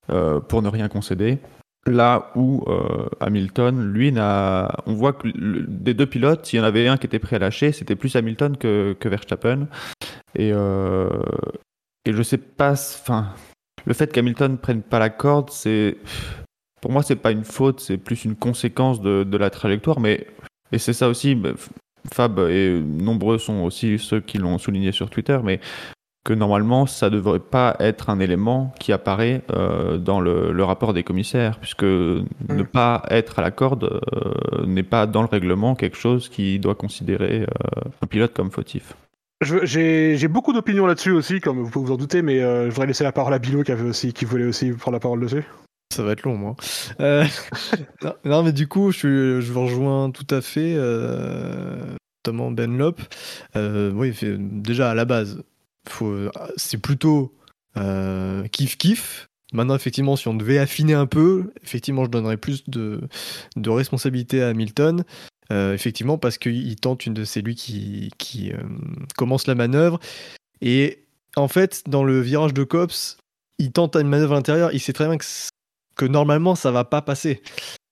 euh, 0.08 0.40
pour 0.40 0.62
ne 0.62 0.68
rien 0.68 0.88
concéder. 0.88 1.40
Là 1.86 2.32
où 2.34 2.64
euh, 2.68 3.06
Hamilton, 3.20 3.92
lui, 3.92 4.10
n'a. 4.10 4.74
On 4.86 4.94
voit 4.94 5.12
que 5.12 5.28
des 5.28 5.92
deux 5.92 6.06
pilotes, 6.06 6.50
il 6.52 6.56
y 6.56 6.60
en 6.60 6.64
avait 6.64 6.88
un 6.88 6.96
qui 6.96 7.04
était 7.04 7.18
prêt 7.18 7.36
à 7.36 7.38
lâcher, 7.38 7.72
c'était 7.72 7.96
plus 7.96 8.16
Hamilton 8.16 8.56
que, 8.56 8.96
que 8.98 9.10
Verstappen. 9.10 9.68
Et, 10.34 10.52
euh, 10.54 11.10
et 12.06 12.14
je 12.14 12.22
sais 12.22 12.38
pas. 12.38 12.72
Enfin, 12.72 13.34
le 13.84 13.92
fait 13.92 14.10
qu'Hamilton 14.10 14.56
prenne 14.56 14.82
pas 14.82 14.98
la 14.98 15.10
corde, 15.10 15.50
c'est. 15.50 15.98
Pour 16.80 16.92
moi, 16.92 17.02
c'est 17.02 17.16
pas 17.16 17.32
une 17.32 17.44
faute, 17.44 17.80
c'est 17.80 17.98
plus 17.98 18.24
une 18.24 18.36
conséquence 18.36 19.02
de, 19.02 19.22
de 19.22 19.36
la 19.36 19.50
trajectoire. 19.50 20.00
Mais 20.00 20.28
et 20.72 20.78
c'est 20.78 20.94
ça 20.94 21.08
aussi. 21.08 21.36
Fab 22.12 22.38
et 22.38 22.80
nombreux 22.80 23.38
sont 23.38 23.61
aussi 23.61 23.99
ceux 23.99 24.20
qui 24.20 24.38
l'ont 24.38 24.59
souligné 24.59 24.92
sur 24.92 25.11
Twitter, 25.11 25.38
mais 25.42 25.61
que 26.24 26.32
normalement 26.34 26.86
ça 26.86 27.09
ne 27.09 27.16
devrait 27.16 27.38
pas 27.38 27.76
être 27.80 28.11
un 28.11 28.20
élément 28.20 28.72
qui 28.78 28.92
apparaît 28.92 29.42
euh, 29.51 29.96
dans 29.96 30.20
le, 30.20 30.53
le, 30.53 30.64
rapport 30.64 30.92
des 30.92 31.03
commissaires, 31.03 31.59
puisque 31.59 31.84
mmh. 31.84 32.26
ne 32.51 32.62
pas 32.62 33.05
être 33.11 33.38
à 33.38 33.42
la 33.42 33.51
corde 33.51 34.01
euh, 34.14 34.66
n'est 34.66 34.82
pas 34.82 35.07
dans 35.07 35.22
le 35.22 35.28
règlement 35.28 35.74
quelque 35.74 35.96
chose 35.96 36.28
qui 36.28 36.59
doit 36.59 36.74
considérer 36.74 37.42
euh, 37.42 37.90
un 38.03 38.07
pilote 38.07 38.34
comme 38.34 38.51
fautif. 38.51 38.94
J'ai 39.40 40.28
beaucoup 40.28 40.53
d'opinions 40.53 40.86
là-dessus 40.86 41.12
aussi, 41.12 41.40
comme 41.40 41.62
vous 41.62 41.70
pouvez 41.70 41.86
vous 41.86 41.92
en 41.92 41.96
douter, 41.96 42.22
mais 42.22 42.40
euh, 42.40 42.64
je 42.64 42.70
voudrais 42.70 42.88
laisser 42.88 43.05
la 43.05 43.12
parole 43.12 43.32
à 43.32 43.38
Bilo 43.38 43.62
qui, 43.62 43.70
avait 43.70 43.88
aussi, 43.88 44.12
qui 44.12 44.24
voulait 44.24 44.46
aussi 44.46 44.72
prendre 44.72 44.96
la 44.96 45.01
parole 45.01 45.20
dessus. 45.20 45.44
Ça 45.93 46.03
va 46.03 46.12
être 46.12 46.22
long, 46.22 46.36
moi. 46.36 46.57
Euh, 47.01 47.24
non, 48.03 48.14
non, 48.24 48.43
mais 48.43 48.53
du 48.53 48.68
coup, 48.68 48.93
je, 48.93 49.41
je 49.41 49.53
vous 49.53 49.62
rejoins 49.62 50.11
tout 50.11 50.26
à 50.30 50.41
fait, 50.41 50.74
euh, 50.76 51.97
notamment 52.24 52.51
Ben 52.51 52.76
Lop. 52.76 53.01
Euh, 53.57 53.91
oui, 53.93 54.14
déjà 54.22 54.91
à 54.91 54.95
la 54.95 55.05
base, 55.05 55.43
c'est 56.57 56.78
plutôt 56.78 57.34
euh, 57.76 58.47
kiff 58.49 58.76
kiff. 58.76 59.28
Maintenant, 59.53 59.74
effectivement, 59.74 60.16
si 60.16 60.28
on 60.28 60.34
devait 60.34 60.59
affiner 60.59 60.93
un 60.93 61.07
peu, 61.07 61.53
effectivement, 61.62 62.05
je 62.05 62.11
donnerais 62.11 62.36
plus 62.36 62.68
de, 62.68 63.01
de 63.57 63.70
responsabilité 63.70 64.43
à 64.43 64.49
Hamilton. 64.49 65.05
Euh, 65.51 65.72
effectivement, 65.72 66.18
parce 66.18 66.36
qu'il 66.36 66.76
tente 66.76 67.07
une 67.07 67.14
de 67.14 67.24
c'est 67.24 67.41
lui 67.41 67.55
qui, 67.55 68.11
qui 68.18 68.53
euh, 68.53 68.59
commence 69.16 69.47
la 69.47 69.55
manœuvre. 69.55 69.99
Et 70.61 71.07
en 71.36 71.49
fait, 71.49 71.84
dans 71.89 72.05
le 72.05 72.20
virage 72.20 72.53
de 72.53 72.64
Cops, 72.64 73.16
il 73.59 73.72
tente 73.72 73.97
une 73.97 74.09
manœuvre 74.09 74.32
à 74.32 74.36
l'intérieur. 74.36 74.70
Il 74.74 74.80
sait 74.80 74.93
très 74.93 75.07
bien 75.07 75.16
que, 75.16 75.24
que 75.99 76.07
normalement, 76.07 76.55
ça 76.55 76.70
va 76.70 76.84
pas 76.84 77.03
passer. 77.03 77.42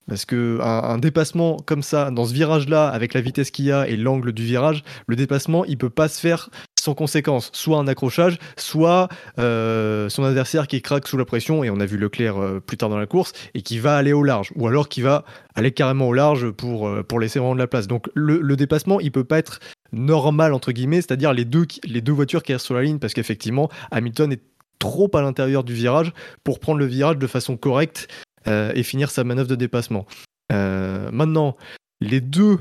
Parce 0.07 0.23
que 0.23 0.59
un, 0.61 0.97
dépassement 0.97 1.57
comme 1.65 1.83
ça, 1.83 2.11
dans 2.11 2.25
ce 2.25 2.33
virage-là, 2.33 2.87
avec 2.87 3.13
la 3.13 3.19
vitesse 3.19 3.51
qu'il 3.51 3.65
y 3.65 3.73
a 3.73 3.87
et 3.89 3.97
l'angle 3.97 4.31
du 4.31 4.43
virage, 4.43 4.83
le 5.05 5.17
dépassement, 5.17 5.65
il 5.65 5.77
peut 5.77 5.89
pas 5.89 6.07
se 6.07 6.19
faire 6.19 6.49
sans 6.79 6.93
conséquence. 6.93 7.49
Soit 7.53 7.77
un 7.77 7.87
accrochage, 7.87 8.37
soit 8.55 9.09
euh, 9.37 10.07
son 10.07 10.23
adversaire 10.23 10.67
qui 10.67 10.81
craque 10.81 11.09
sous 11.09 11.17
la 11.17 11.25
pression, 11.25 11.65
et 11.65 11.69
on 11.69 11.81
a 11.81 11.85
vu 11.85 11.97
Leclerc 11.97 12.37
euh, 12.37 12.61
plus 12.61 12.77
tard 12.77 12.87
dans 12.87 12.97
la 12.97 13.05
course, 13.05 13.33
et 13.53 13.61
qui 13.61 13.79
va 13.79 13.97
aller 13.97 14.13
au 14.13 14.23
large. 14.23 14.53
Ou 14.55 14.65
alors 14.67 14.87
qui 14.87 15.01
va 15.01 15.25
aller 15.55 15.71
carrément 15.71 16.07
au 16.07 16.13
large 16.13 16.51
pour, 16.51 16.87
euh, 16.87 17.03
pour 17.03 17.19
laisser 17.19 17.39
de 17.39 17.57
la 17.57 17.67
place. 17.67 17.87
Donc 17.87 18.09
le, 18.13 18.39
le 18.39 18.55
dépassement, 18.55 19.01
il 19.01 19.11
peut 19.11 19.25
pas 19.25 19.39
être 19.39 19.59
normal, 19.91 20.53
entre 20.53 20.71
guillemets, 20.71 21.01
c'est-à-dire 21.01 21.33
les 21.33 21.43
deux, 21.43 21.65
les 21.83 21.99
deux 21.99 22.13
voitures 22.13 22.43
qui 22.43 22.53
restent 22.53 22.65
sur 22.65 22.75
la 22.75 22.83
ligne, 22.83 22.99
parce 22.99 23.13
qu'effectivement, 23.13 23.69
Hamilton 23.91 24.31
est 24.31 24.41
trop 24.79 25.09
à 25.15 25.21
l'intérieur 25.21 25.63
du 25.63 25.73
virage 25.73 26.13
pour 26.43 26.59
prendre 26.59 26.79
le 26.79 26.85
virage 26.85 27.17
de 27.17 27.27
façon 27.27 27.57
correcte 27.57 28.07
euh, 28.47 28.71
et 28.75 28.83
finir 28.83 29.11
sa 29.11 29.23
manœuvre 29.23 29.49
de 29.49 29.55
dépassement. 29.55 30.05
Euh, 30.51 31.09
maintenant, 31.11 31.57
les 31.99 32.21
deux, 32.21 32.59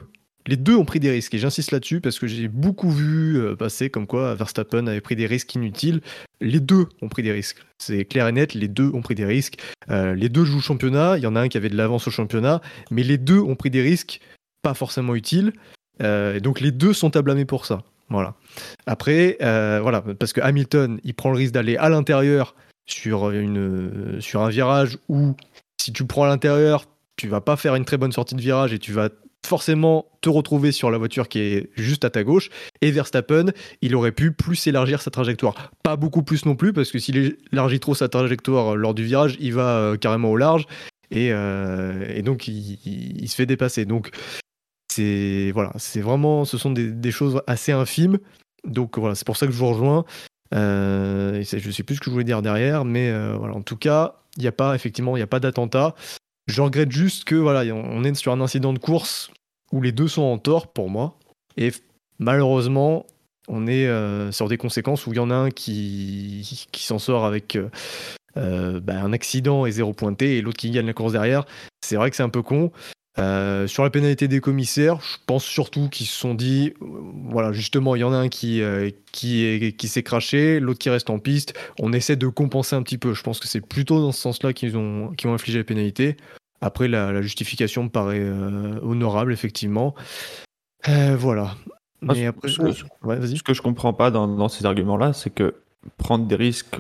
ont 0.77 0.85
pris 0.85 1.01
des 1.01 1.11
risques 1.11 1.35
et 1.35 1.39
j'insiste 1.39 1.71
là-dessus 1.71 2.01
parce 2.01 2.19
que 2.19 2.27
j'ai 2.27 2.49
beaucoup 2.49 2.91
vu 2.91 3.39
euh, 3.39 3.55
passer 3.55 3.91
comme 3.91 4.07
quoi 4.07 4.35
Verstappen 4.35 4.87
avait 4.87 5.01
pris 5.01 5.17
des 5.17 5.27
risques 5.27 5.55
inutiles. 5.55 6.01
Les 6.41 6.61
deux 6.61 6.87
ont 7.03 7.09
pris 7.09 7.23
des 7.23 7.33
risques. 7.33 7.59
C'est 7.79 8.05
clair 8.05 8.27
et 8.29 8.33
net, 8.33 8.55
les 8.55 8.69
deux 8.69 8.91
ont 8.95 9.03
pris 9.03 9.15
des 9.15 9.25
risques. 9.25 9.59
Les 9.89 10.29
deux 10.29 10.45
jouent 10.45 10.59
au 10.59 10.63
championnat. 10.63 11.17
Il 11.19 11.23
y 11.23 11.27
en 11.27 11.37
a 11.37 11.41
un 11.41 11.49
qui 11.49 11.57
avait 11.57 11.69
de 11.69 11.77
l'avance 11.77 12.09
au 12.09 12.11
championnat, 12.11 12.61
mais 12.91 13.03
les 13.03 13.19
deux 13.19 13.39
ont 13.39 13.55
pris 13.55 13.71
des 13.71 13.83
risques 13.83 14.21
pas 14.63 14.75
forcément 14.75 15.15
utiles. 15.15 15.53
Et 16.01 16.41
donc 16.41 16.61
les 16.61 16.73
deux 16.73 16.93
sont 16.93 17.17
à 17.17 17.23
blâmer 17.23 17.45
pour 17.45 17.65
ça. 17.65 17.85
Voilà. 18.09 18.35
Après, 18.87 19.37
euh, 19.43 19.81
voilà, 19.83 20.01
parce 20.03 20.33
que 20.33 20.41
Hamilton, 20.41 21.01
il 21.05 21.15
prend 21.15 21.31
le 21.31 21.37
risque 21.37 21.53
d'aller 21.53 21.77
à 21.77 21.89
l'intérieur 21.89 22.55
sur, 22.87 23.25
un 23.27 24.49
virage 24.49 24.99
où 25.09 25.35
si 25.81 25.93
tu 25.93 26.05
prends 26.05 26.25
à 26.25 26.29
l'intérieur, 26.29 26.85
tu 27.17 27.29
vas 27.29 27.41
pas 27.41 27.57
faire 27.57 27.75
une 27.75 27.85
très 27.85 27.97
bonne 27.97 28.13
sortie 28.13 28.35
de 28.35 28.41
virage 28.41 28.73
et 28.73 28.79
tu 28.79 28.93
vas 28.93 29.09
forcément 29.45 30.07
te 30.23 30.29
retrouver 30.29 30.73
sur 30.73 30.91
la 30.91 30.99
voiture 30.99 31.29
qui 31.29 31.39
est 31.39 31.71
juste 31.77 32.05
à 32.05 32.11
ta 32.11 32.25
gauche. 32.25 32.51
Et 32.83 32.91
Verstappen, 32.91 33.47
il 33.81 33.95
aurait 33.95 34.13
pu 34.13 34.33
plus 34.33 34.67
élargir 34.67 35.01
sa 35.01 35.11
trajectoire. 35.11 35.71
Pas 35.83 35.97
beaucoup 35.97 36.23
plus 36.23 36.45
non 36.47 36.57
plus, 36.57 36.73
parce 36.73 36.91
que 36.91 36.99
s'il 36.99 37.37
élargit 37.53 37.79
trop 37.81 37.95
sa 37.95 38.09
trajectoire 38.09 38.77
lors 38.77 38.95
du 38.95 39.05
virage, 39.05 39.37
il 39.41 39.55
va 39.55 39.79
euh, 39.79 39.97
carrément 39.97 40.31
au 40.31 40.37
large. 40.37 40.67
Et, 41.13 41.29
euh, 41.33 42.21
donc, 42.23 42.49
il, 42.49 42.79
il- 42.85 43.23
il 43.23 43.29
se 43.29 43.37
fait 43.37 43.47
dépasser. 43.47 43.85
Donc, 43.85 44.11
voilà, 45.53 45.73
c'est 45.77 46.01
vraiment, 46.01 46.45
ce 46.45 46.59
sont 46.59 46.71
des, 46.71 47.11
choses 47.11 47.43
assez 47.47 47.73
infimes. 47.73 48.19
Donc 48.65 48.99
voilà, 48.99 49.15
c'est 49.15 49.27
pour 49.27 49.37
ça 49.37 49.47
que 49.47 49.53
je 49.53 49.59
vous 49.59 49.69
rejoins. 49.69 50.05
Euh, 50.55 51.43
je 51.43 51.71
sais 51.71 51.83
plus 51.83 51.97
ce 51.97 52.01
que 52.01 52.07
je 52.07 52.11
voulais 52.11 52.25
dire 52.25 52.43
derrière, 52.43 52.85
mais 52.85 53.11
euh, 53.11 53.35
voilà, 53.37 53.55
en 53.55 53.63
tout 53.63 53.77
cas, 53.77 54.17
il 54.37 54.43
n'y 54.43 54.49
a 54.49 54.53
pas 54.53 54.75
effectivement, 54.75 55.17
il 55.17 55.21
y 55.21 55.23
a 55.23 55.27
pas 55.27 55.41
d'attentat. 55.41 55.95
Je 56.47 56.63
regrette 56.63 56.93
juste 56.93 57.25
que 57.25 57.35
voilà, 57.35 57.75
on 57.75 58.05
est 58.05 58.15
sur 58.15 58.33
un 58.33 58.41
incident 58.41 58.73
de 58.73 58.79
course 58.79 59.31
où 59.73 59.83
les 59.83 59.93
deux 59.93 60.09
sont 60.09 60.23
en 60.23 60.39
tort 60.39 60.73
pour 60.73 60.91
moi, 60.91 61.19
et 61.57 61.73
malheureusement, 62.19 63.07
on 63.49 63.67
est 63.67 63.87
euh, 63.87 64.31
sur 64.31 64.49
des 64.49 64.57
conséquences 64.57 65.07
où 65.07 65.13
il 65.13 65.17
y 65.17 65.21
en 65.21 65.31
a 65.31 65.35
un 65.35 65.51
qui, 65.51 66.69
qui 66.71 66.85
s'en 66.85 66.99
sort 66.99 67.25
avec 67.25 67.59
bah, 68.37 69.01
un 69.03 69.13
accident 69.13 69.67
et 69.67 69.73
zéro 69.73 69.93
pointé, 69.93 70.37
et 70.37 70.43
l'autre 70.43 70.59
qui 70.59 70.71
gagne 70.71 70.87
la 70.87 70.93
course 70.93 71.13
derrière. 71.13 71.45
C'est 71.81 71.97
vrai 71.97 72.11
que 72.11 72.17
c'est 72.17 72.23
un 72.23 72.29
peu 72.29 72.43
con. 72.43 72.71
Euh, 73.19 73.67
sur 73.67 73.83
la 73.83 73.89
pénalité 73.91 74.29
des 74.29 74.41
commissaires, 74.41 75.01
je 75.01 75.17
pense 75.27 75.43
surtout 75.45 75.89
qu'ils 75.89 76.07
se 76.07 76.15
sont 76.19 76.35
dit, 76.35 76.75
euh, 76.83 76.87
voilà, 77.31 77.51
justement, 77.53 77.97
il 77.97 78.01
y 78.01 78.05
en 78.05 78.13
a 78.13 78.17
un 78.17 78.29
qui, 78.29 78.61
euh, 78.61 78.91
qui, 79.13 79.43
est- 79.45 79.75
qui 79.75 79.89
s'est 79.89 80.03
craché, 80.03 80.61
l'autre 80.61 80.79
qui 80.79 80.91
reste 80.91 81.09
en 81.09 81.19
piste. 81.19 81.55
On 81.81 81.93
essaie 81.95 82.17
de 82.17 82.27
compenser 82.29 82.77
un 82.77 82.83
petit 82.83 82.99
peu. 82.99 83.15
Je 83.15 83.23
pense 83.23 83.41
que 83.41 83.49
c'est 83.49 83.63
plutôt 83.67 84.01
dans 84.03 84.13
ce 84.13 84.21
sens-là 84.21 84.53
qu'ils 84.53 84.77
ont, 84.77 85.13
ont 85.25 85.33
infligé 85.35 85.57
la 85.59 85.65
pénalité. 85.65 86.17
Après, 86.61 86.89
la, 86.89 87.11
la 87.13 87.23
justification 87.23 87.85
me 87.85 87.89
paraît 87.89 88.21
honorable, 88.83 89.33
effectivement. 89.33 89.95
Voilà. 90.87 91.55
Ah, 92.09 92.13
Mais 92.15 92.27
après, 92.27 92.49
ce 92.49 92.59
que- 92.59 93.07
ouais, 93.07 93.17
vas-y. 93.17 93.39
Ce 93.39 93.43
que 93.43 93.55
je 93.55 93.63
comprends 93.63 93.93
pas 93.95 94.11
dans, 94.11 94.29
dans 94.29 94.49
ces 94.49 94.67
arguments-là, 94.67 95.13
c'est 95.15 95.31
que 95.31 95.55
prendre 95.97 96.27
des 96.27 96.37
risques, 96.37 96.77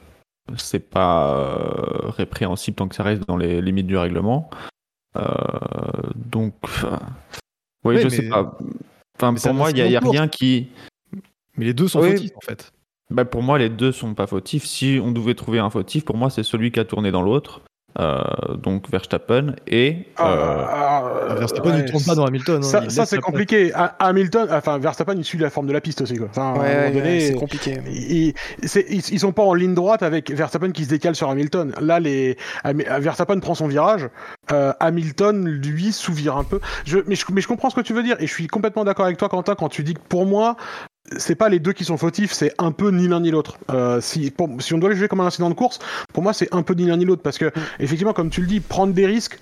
c'est 0.57 0.89
pas 0.91 2.11
répréhensible 2.16 2.76
tant 2.76 2.89
que 2.89 2.95
ça 2.95 3.03
reste 3.03 3.26
dans 3.26 3.37
les 3.37 3.61
limites 3.62 3.87
du 3.87 3.97
règlement. 3.97 4.51
Euh, 5.17 6.11
donc, 6.14 6.55
oui, 7.85 7.97
Oui, 7.97 7.99
je 7.99 8.05
mais- 8.05 8.11
sais 8.11 8.29
pas. 8.29 8.57
Enfin, 9.19 9.35
pour 9.35 9.55
moi, 9.55 9.71
il 9.71 9.79
y 9.79 9.97
a, 9.97 10.01
rien 10.01 10.29
qui. 10.29 10.69
Mais 11.57 11.64
les 11.64 11.75
deux 11.75 11.89
sont 11.89 12.01
Oui. 12.01 12.11
fautifs, 12.12 12.37
en 12.37 12.41
fait. 12.41 12.73
Bah, 13.11 13.25
pour 13.25 13.43
moi, 13.43 13.59
les 13.59 13.69
deux 13.71 13.93
sont 13.93 14.14
pas 14.14 14.27
fautifs. 14.27 14.64
Si 14.64 14.99
on 15.03 15.12
devait 15.12 15.35
trouver 15.35 15.59
un 15.59 15.71
fautif, 15.71 16.05
pour 16.05 16.17
moi, 16.17 16.29
c'est 16.29 16.43
celui 16.43 16.73
qui 16.73 16.81
a 16.81 16.85
tourné 16.85 17.11
dans 17.11 17.23
l'autre. 17.23 17.62
Euh, 17.99 18.20
donc 18.59 18.90
Verstappen 18.90 19.55
et 19.66 20.07
Ah, 20.16 20.32
euh, 20.32 20.64
ah, 20.68 21.34
Verstappen, 21.38 21.70
ouais, 21.70 21.78
il 21.78 21.84
ne 21.84 21.88
tourne 21.88 22.05
pas 22.05 22.14
dans 22.14 22.26
Hamilton. 22.26 22.62
hein, 22.62 22.88
Ça, 22.90 23.07
c'est 23.07 23.20
compliqué. 23.20 23.72
Ha- 23.74 23.97
Hamilton, 24.01 24.49
enfin 24.51 24.78
Verstappen, 24.78 25.14
il 25.16 25.24
suit 25.24 25.38
la 25.38 25.49
forme 25.49 25.66
de 25.66 25.72
la 25.72 25.80
piste 25.80 26.03
aussi. 26.03 26.16
Quoi. 26.16 26.26
Enfin, 26.30 26.42
à 26.42 26.44
un 26.44 26.53
Ouais, 26.59 26.74
moment 26.74 26.80
ouais, 26.88 26.92
donné, 26.92 27.20
c'est 27.20 27.34
compliqué. 27.34 27.78
ils, 27.88 28.34
ils, 28.62 29.03
ils 29.12 29.18
sont 29.20 29.32
pas 29.32 29.44
en 29.44 29.55
ligne 29.55 29.74
droite 29.74 30.03
avec 30.03 30.30
Verstappen 30.30 30.72
qui 30.72 30.84
se 30.84 30.90
décale 30.90 31.14
sur 31.16 31.30
Hamilton. 31.30 31.72
Là, 31.80 31.99
les 32.01 32.36
Verstappen 32.64 33.38
prend 33.40 33.55
son 33.55 33.66
virage, 33.66 34.09
euh, 34.53 34.72
Hamilton 34.80 35.49
lui 35.49 35.92
sous-vire 35.92 36.36
un 36.36 36.44
peu. 36.44 36.61
Je, 36.84 36.99
mais, 37.07 37.14
je, 37.14 37.24
mais 37.32 37.40
je 37.40 37.49
comprends 37.49 37.70
ce 37.70 37.76
que 37.76 37.80
tu 37.80 37.94
veux 37.94 38.03
dire 38.03 38.16
et 38.20 38.26
je 38.26 38.32
suis 38.32 38.47
complètement 38.47 38.84
d'accord 38.84 39.07
avec 39.07 39.16
toi, 39.16 39.28
Quentin, 39.30 39.55
quand 39.55 39.68
tu 39.70 39.82
dis 39.82 39.94
que 39.94 40.01
pour 40.09 40.26
moi, 40.26 40.57
c'est 41.17 41.35
pas 41.35 41.49
les 41.49 41.59
deux 41.59 41.73
qui 41.73 41.85
sont 41.85 41.97
fautifs, 41.97 42.33
c'est 42.33 42.53
un 42.59 42.73
peu 42.73 42.91
ni 42.91 43.09
l'un 43.09 43.21
ni 43.21 43.31
l'autre. 43.31 43.59
Euh, 43.71 44.01
si, 44.01 44.31
pour- 44.31 44.49
si 44.61 44.75
on 44.75 44.79
doit 44.79 44.91
les 44.91 44.97
jouer 44.97 45.09
comme 45.09 45.21
un 45.21 45.27
incident 45.27 45.49
de 45.51 45.55
course, 45.55 45.79
pour 46.13 46.23
moi, 46.23 46.33
c'est 46.33 46.53
un 46.55 46.63
peu 46.63 46.75
ni 46.75 46.87
l'un 46.87 46.97
ni 46.97 47.05
l'autre 47.05 47.23
parce 47.23 47.39
que 47.39 47.51
effectivement, 47.79 48.13
comme 48.13 48.31
tu 48.31 48.41
le 48.41 48.47
dis, 48.47 48.61
prendre 48.61 48.93
des 48.93 49.07
risques, 49.07 49.39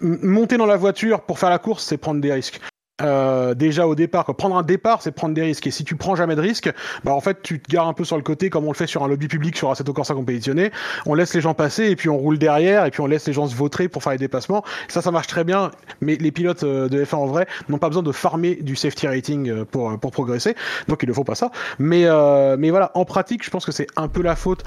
monter 0.00 0.56
dans 0.56 0.66
la 0.66 0.76
voiture 0.76 1.20
pour 1.22 1.38
faire 1.38 1.50
la 1.50 1.58
course, 1.58 1.84
c'est 1.84 1.98
prendre 1.98 2.20
des 2.20 2.32
risques. 2.32 2.60
Euh, 3.00 3.54
déjà 3.54 3.86
au 3.86 3.94
départ, 3.94 4.24
prendre 4.36 4.56
un 4.56 4.62
départ, 4.62 5.02
c'est 5.02 5.12
prendre 5.12 5.34
des 5.34 5.42
risques. 5.42 5.66
Et 5.66 5.70
si 5.70 5.84
tu 5.84 5.96
prends 5.96 6.16
jamais 6.16 6.36
de 6.36 6.40
risques, 6.40 6.72
bah 7.04 7.12
en 7.12 7.20
fait, 7.20 7.42
tu 7.42 7.60
te 7.60 7.70
gares 7.70 7.86
un 7.86 7.92
peu 7.92 8.04
sur 8.04 8.16
le 8.16 8.22
côté, 8.22 8.50
comme 8.50 8.64
on 8.64 8.72
le 8.72 8.76
fait 8.76 8.86
sur 8.86 9.04
un 9.04 9.08
lobby 9.08 9.28
public 9.28 9.56
sur 9.56 9.70
Assetto 9.70 9.92
Corsa 9.92 10.14
compétitionné. 10.14 10.70
On 11.06 11.14
laisse 11.14 11.34
les 11.34 11.40
gens 11.40 11.54
passer 11.54 11.84
et 11.84 11.96
puis 11.96 12.08
on 12.08 12.18
roule 12.18 12.38
derrière 12.38 12.84
et 12.86 12.90
puis 12.90 13.00
on 13.00 13.06
laisse 13.06 13.26
les 13.26 13.32
gens 13.32 13.46
se 13.46 13.54
vautrer 13.54 13.88
pour 13.88 14.02
faire 14.02 14.12
les 14.12 14.18
dépassements. 14.18 14.64
Ça, 14.88 15.02
ça 15.02 15.10
marche 15.10 15.28
très 15.28 15.44
bien. 15.44 15.70
Mais 16.00 16.16
les 16.16 16.32
pilotes 16.32 16.64
euh, 16.64 16.88
de 16.88 17.04
F1 17.04 17.16
en 17.16 17.26
vrai 17.26 17.46
n'ont 17.68 17.78
pas 17.78 17.88
besoin 17.88 18.02
de 18.02 18.12
farmer 18.12 18.56
du 18.56 18.76
safety 18.76 19.06
rating 19.06 19.48
euh, 19.48 19.64
pour 19.64 19.98
pour 19.98 20.10
progresser. 20.10 20.54
Donc 20.88 21.02
il 21.02 21.08
ne 21.08 21.14
faut 21.14 21.24
pas 21.24 21.34
ça. 21.34 21.50
Mais 21.78 22.04
euh, 22.04 22.56
mais 22.58 22.70
voilà, 22.70 22.90
en 22.94 23.04
pratique, 23.04 23.44
je 23.44 23.50
pense 23.50 23.64
que 23.64 23.72
c'est 23.72 23.86
un 23.96 24.08
peu 24.08 24.22
la 24.22 24.36
faute 24.36 24.64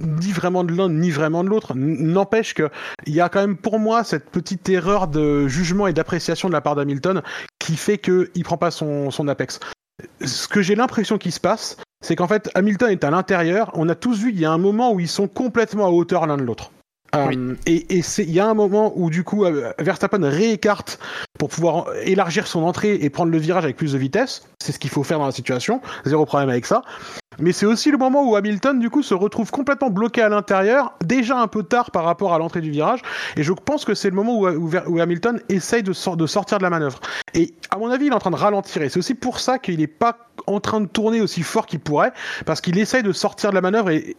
ni 0.00 0.32
vraiment 0.32 0.64
de 0.64 0.72
l'un 0.72 0.88
ni 0.88 1.10
vraiment 1.10 1.44
de 1.44 1.48
l'autre. 1.48 1.74
N'empêche 1.74 2.54
que 2.54 2.70
il 3.06 3.14
y 3.14 3.20
a 3.20 3.28
quand 3.28 3.40
même 3.40 3.56
pour 3.56 3.78
moi 3.78 4.04
cette 4.04 4.30
petite 4.30 4.68
erreur 4.68 5.08
de 5.08 5.46
jugement 5.48 5.86
et 5.86 5.92
d'appréciation 5.92 6.48
de 6.48 6.52
la 6.52 6.60
part 6.60 6.74
d'Hamilton 6.74 7.22
qui 7.58 7.76
fait 7.76 7.98
que 7.98 8.30
il 8.34 8.44
prend 8.44 8.56
pas 8.56 8.70
son, 8.70 9.10
son 9.10 9.28
apex. 9.28 9.60
Ce 10.24 10.48
que 10.48 10.62
j'ai 10.62 10.74
l'impression 10.74 11.18
qui 11.18 11.30
se 11.30 11.40
passe, 11.40 11.76
c'est 12.02 12.16
qu'en 12.16 12.28
fait 12.28 12.50
Hamilton 12.54 12.90
est 12.90 13.04
à 13.04 13.10
l'intérieur. 13.10 13.70
On 13.74 13.88
a 13.88 13.94
tous 13.94 14.18
vu, 14.18 14.30
il 14.30 14.40
y 14.40 14.44
a 14.44 14.50
un 14.50 14.58
moment 14.58 14.92
où 14.92 15.00
ils 15.00 15.08
sont 15.08 15.28
complètement 15.28 15.86
à 15.86 15.90
hauteur 15.90 16.26
l'un 16.26 16.36
de 16.36 16.42
l'autre. 16.42 16.72
Euh, 17.16 17.54
et 17.66 17.86
il 18.18 18.30
y 18.30 18.38
a 18.40 18.46
un 18.46 18.54
moment 18.54 18.92
où 18.94 19.10
du 19.10 19.24
coup 19.24 19.44
euh, 19.44 19.72
Verstappen 19.78 20.28
réécarte 20.28 20.98
pour 21.38 21.48
pouvoir 21.48 21.86
élargir 22.04 22.46
son 22.46 22.62
entrée 22.62 22.94
et 22.94 23.10
prendre 23.10 23.32
le 23.32 23.38
virage 23.38 23.64
avec 23.64 23.76
plus 23.76 23.92
de 23.92 23.98
vitesse. 23.98 24.46
C'est 24.62 24.72
ce 24.72 24.78
qu'il 24.78 24.90
faut 24.90 25.02
faire 25.02 25.18
dans 25.18 25.26
la 25.26 25.32
situation. 25.32 25.80
Zéro 26.04 26.24
problème 26.24 26.50
avec 26.50 26.66
ça. 26.66 26.82
Mais 27.38 27.52
c'est 27.52 27.66
aussi 27.66 27.90
le 27.90 27.96
moment 27.96 28.28
où 28.28 28.36
Hamilton, 28.36 28.78
du 28.78 28.90
coup, 28.90 29.02
se 29.02 29.14
retrouve 29.14 29.50
complètement 29.50 29.88
bloqué 29.88 30.20
à 30.20 30.28
l'intérieur, 30.28 30.92
déjà 31.02 31.38
un 31.38 31.46
peu 31.46 31.62
tard 31.62 31.90
par 31.90 32.04
rapport 32.04 32.34
à 32.34 32.38
l'entrée 32.38 32.60
du 32.60 32.70
virage. 32.70 33.00
Et 33.36 33.42
je 33.42 33.52
pense 33.52 33.84
que 33.84 33.94
c'est 33.94 34.10
le 34.10 34.16
moment 34.16 34.38
où, 34.38 34.46
où 34.46 34.68
Ver- 34.68 34.84
où 34.86 35.00
Hamilton 35.00 35.40
essaye 35.48 35.82
de, 35.82 35.92
de 36.16 36.26
sortir 36.26 36.58
de 36.58 36.62
la 36.62 36.70
manœuvre. 36.70 37.00
Et 37.34 37.54
à 37.70 37.78
mon 37.78 37.90
avis, 37.90 38.06
il 38.06 38.12
est 38.12 38.14
en 38.14 38.18
train 38.18 38.30
de 38.30 38.36
ralentir. 38.36 38.82
Et 38.82 38.88
c'est 38.88 38.98
aussi 38.98 39.14
pour 39.14 39.40
ça 39.40 39.58
qu'il 39.58 39.78
n'est 39.78 39.86
pas 39.86 40.18
en 40.46 40.60
train 40.60 40.80
de 40.80 40.86
tourner 40.86 41.20
aussi 41.22 41.42
fort 41.42 41.66
qu'il 41.66 41.80
pourrait, 41.80 42.12
parce 42.44 42.60
qu'il 42.60 42.78
essaye 42.78 43.02
de 43.02 43.12
sortir 43.12 43.50
de 43.50 43.54
la 43.54 43.62
manœuvre. 43.62 43.90
Et 43.90 44.16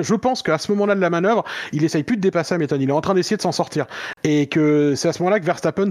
je 0.00 0.14
pense 0.14 0.42
qu'à 0.42 0.58
ce 0.58 0.72
moment-là 0.72 0.94
de 0.94 1.00
la 1.00 1.10
manœuvre, 1.10 1.44
il 1.72 1.84
essaye 1.84 2.02
plus 2.02 2.16
de 2.16 2.22
dépasser 2.22 2.54
Hamilton. 2.54 2.80
Il 2.80 2.88
est 2.88 2.92
en 2.92 3.00
train 3.00 3.14
d'essayer 3.14 3.36
de 3.36 3.42
s'en 3.42 3.52
sortir. 3.52 3.86
Et 4.24 4.46
que 4.46 4.94
c'est 4.94 5.08
à 5.08 5.12
ce 5.12 5.22
moment-là 5.22 5.38
que 5.38 5.44
Verstappen 5.44 5.90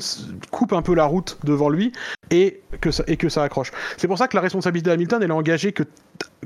coupe 0.50 0.74
un 0.74 0.82
peu 0.82 0.96
la 0.96 1.06
route 1.06 1.38
devant 1.44 1.70
lui 1.70 1.92
et 2.32 2.62
que 2.80 2.92
ça, 2.92 3.04
et 3.08 3.18
que 3.18 3.30
ça 3.30 3.44
accroche. 3.44 3.72
C'est 3.98 4.08
pour 4.08 4.18
ça 4.18 4.28
que 4.28 4.36
la 4.36 4.42
responsabilité 4.42 4.90
d'Hamilton, 4.90 5.22
elle 5.22 5.30
est 5.30 5.34
engagée 5.34 5.72
que 5.72 5.84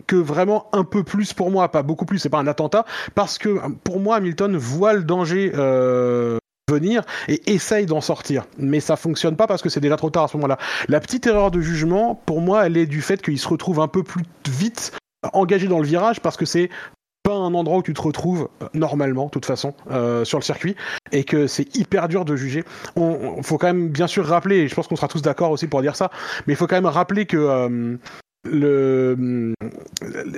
que 0.08 0.16
vraiment 0.18 0.68
un 0.74 0.84
peu 0.84 1.04
plus 1.04 1.34
pour 1.34 1.52
moi, 1.52 1.72
pas 1.72 1.82
beaucoup 1.82 2.06
plus, 2.06 2.20
c'est 2.20 2.30
pas 2.30 2.40
un 2.40 2.48
attentat, 2.48 2.86
parce 3.16 3.38
que 3.38 3.60
pour 3.84 4.00
moi 4.00 4.18
Hamilton 4.18 4.58
voit 4.58 4.94
le 4.94 5.04
danger 5.04 5.52
euh, 5.56 6.38
venir 6.70 7.04
et 7.28 7.42
essaye 7.54 7.86
d'en 7.86 8.02
sortir, 8.02 8.46
mais 8.58 8.82
ça 8.82 8.98
fonctionne 8.98 9.36
pas 9.36 9.48
parce 9.48 9.62
que 9.62 9.70
c'est 9.70 9.80
déjà 9.80 9.96
trop 9.96 10.10
tard 10.10 10.26
à 10.26 10.28
ce 10.28 10.38
moment-là. 10.38 10.58
La 10.90 11.00
petite 11.00 11.28
erreur 11.28 11.50
de 11.50 11.62
jugement, 11.62 12.22
pour 12.26 12.42
moi, 12.42 12.66
elle 12.66 12.76
est 12.76 12.86
du 12.86 13.02
fait 13.02 13.22
qu'il 13.22 13.40
se 13.40 13.48
retrouve 13.48 13.80
un 13.80 13.88
peu 13.88 14.04
plus 14.04 14.24
vite 14.50 14.92
engagé 15.34 15.68
dans 15.68 15.80
le 15.80 15.86
virage 15.86 16.20
parce 16.22 16.38
que 16.38 16.46
c'est 16.46 16.70
pas 17.26 17.34
un 17.34 17.54
endroit 17.56 17.80
où 17.80 17.82
tu 17.82 17.94
te 17.94 18.02
retrouves 18.02 18.50
euh, 18.62 18.68
normalement, 18.76 19.26
de 19.26 19.32
toute 19.32 19.46
façon, 19.46 19.74
euh, 19.90 20.24
sur 20.24 20.38
le 20.38 20.44
circuit, 20.44 20.76
et 21.12 21.24
que 21.24 21.48
c'est 21.48 21.76
hyper 21.76 22.08
dur 22.08 22.24
de 22.24 22.36
juger. 22.36 22.64
On, 22.96 23.42
faut 23.42 23.58
quand 23.58 23.68
même 23.68 23.90
bien 23.90 24.08
sûr 24.08 24.26
rappeler, 24.26 24.58
et 24.58 24.68
je 24.68 24.76
pense 24.76 24.88
qu'on 24.88 24.96
sera 24.96 25.08
tous 25.08 25.24
d'accord 25.24 25.50
aussi 25.50 25.68
pour 25.68 25.82
dire 25.82 25.96
ça, 25.96 26.12
mais 26.46 26.54
il 26.54 26.56
faut 26.56 26.68
quand 26.68 26.76
même 26.76 26.86
rappeler 26.86 27.26
que 27.26 27.38
euh, 27.38 27.98
le, 28.44 29.54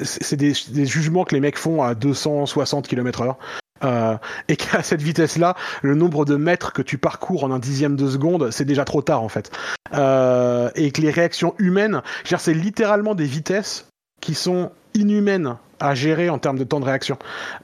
c'est 0.03 0.38
des, 0.38 0.53
des, 0.69 0.85
jugements 0.85 1.25
que 1.25 1.35
les 1.35 1.41
mecs 1.41 1.57
font 1.57 1.83
à 1.83 1.93
260 1.93 2.88
km/h. 2.88 3.35
Euh, 3.83 4.17
et 4.47 4.55
qu'à 4.55 4.81
cette 4.81 5.01
vitesse-là, 5.01 5.55
le 5.81 5.95
nombre 5.95 6.25
de 6.25 6.35
mètres 6.35 6.73
que 6.73 6.81
tu 6.81 6.97
parcours 6.97 7.43
en 7.43 7.51
un 7.51 7.59
dixième 7.59 7.95
de 7.95 8.09
seconde, 8.09 8.51
c'est 8.51 8.65
déjà 8.65 8.85
trop 8.85 9.01
tard 9.01 9.21
en 9.21 9.29
fait. 9.29 9.51
Euh, 9.93 10.69
et 10.75 10.91
que 10.91 11.01
les 11.01 11.11
réactions 11.11 11.53
humaines, 11.59 12.01
c'est 12.23 12.53
littéralement 12.53 13.13
des 13.13 13.25
vitesses 13.25 13.88
qui 14.21 14.33
sont 14.33 14.71
inhumaines 14.93 15.57
à 15.80 15.95
gérer 15.95 16.30
en 16.30 16.39
termes 16.39 16.57
de 16.57 16.63
temps 16.63 16.80
de 16.80 16.86
réaction. 16.86 17.17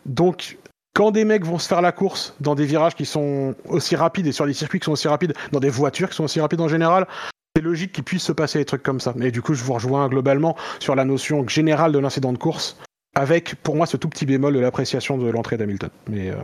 Donc, 0.05 0.57
quand 0.93 1.11
des 1.11 1.26
mecs 1.26 1.45
vont 1.45 1.57
se 1.57 1.68
faire 1.68 1.82
la 1.82 1.91
course 1.91 2.36
dans 2.39 2.55
des 2.55 2.66
virages 2.66 2.95
qui 2.95 3.05
sont 3.05 3.55
aussi 3.68 3.95
rapides 3.95 4.28
et 4.28 4.32
sur 4.32 4.45
des 4.45 4.53
circuits 4.53 4.80
qui 4.80 4.86
sont 4.86 4.91
aussi 4.91 5.07
rapides, 5.07 5.34
dans 5.51 5.59
des 5.59 5.70
voitures 5.70 6.09
qui 6.09 6.16
sont 6.16 6.26
aussi 6.26 6.39
rapides 6.39 6.61
en 6.61 6.68
général, 6.68 7.07
c'est 7.55 7.64
logique 7.64 7.91
qu'il 7.91 8.03
puisse 8.03 8.24
se 8.24 8.32
passer 8.32 8.59
des 8.59 8.66
trucs 8.66 8.84
comme 8.84 8.99
ça. 8.99 9.14
Et 9.22 9.32
du 9.32 9.41
coup, 9.41 9.53
je 9.53 9.64
vous 9.64 9.74
rejoins 9.74 10.07
globalement 10.07 10.55
sur 10.80 10.95
la 10.95 11.05
notion 11.05 11.47
générale 11.47 11.91
de 11.91 11.99
l'incident 11.99 12.34
de 12.34 12.38
course 12.38 12.78
avec 13.16 13.55
pour 13.61 13.76
moi 13.76 13.86
ce 13.86 13.97
tout 13.97 14.09
petit 14.09 14.26
bémol 14.26 14.53
de 14.53 14.59
l'appréciation 14.59 15.18
de 15.18 15.30
l'entrée 15.30 15.57
d'Hamilton. 15.57 15.89
Mais, 16.09 16.30
euh, 16.30 16.36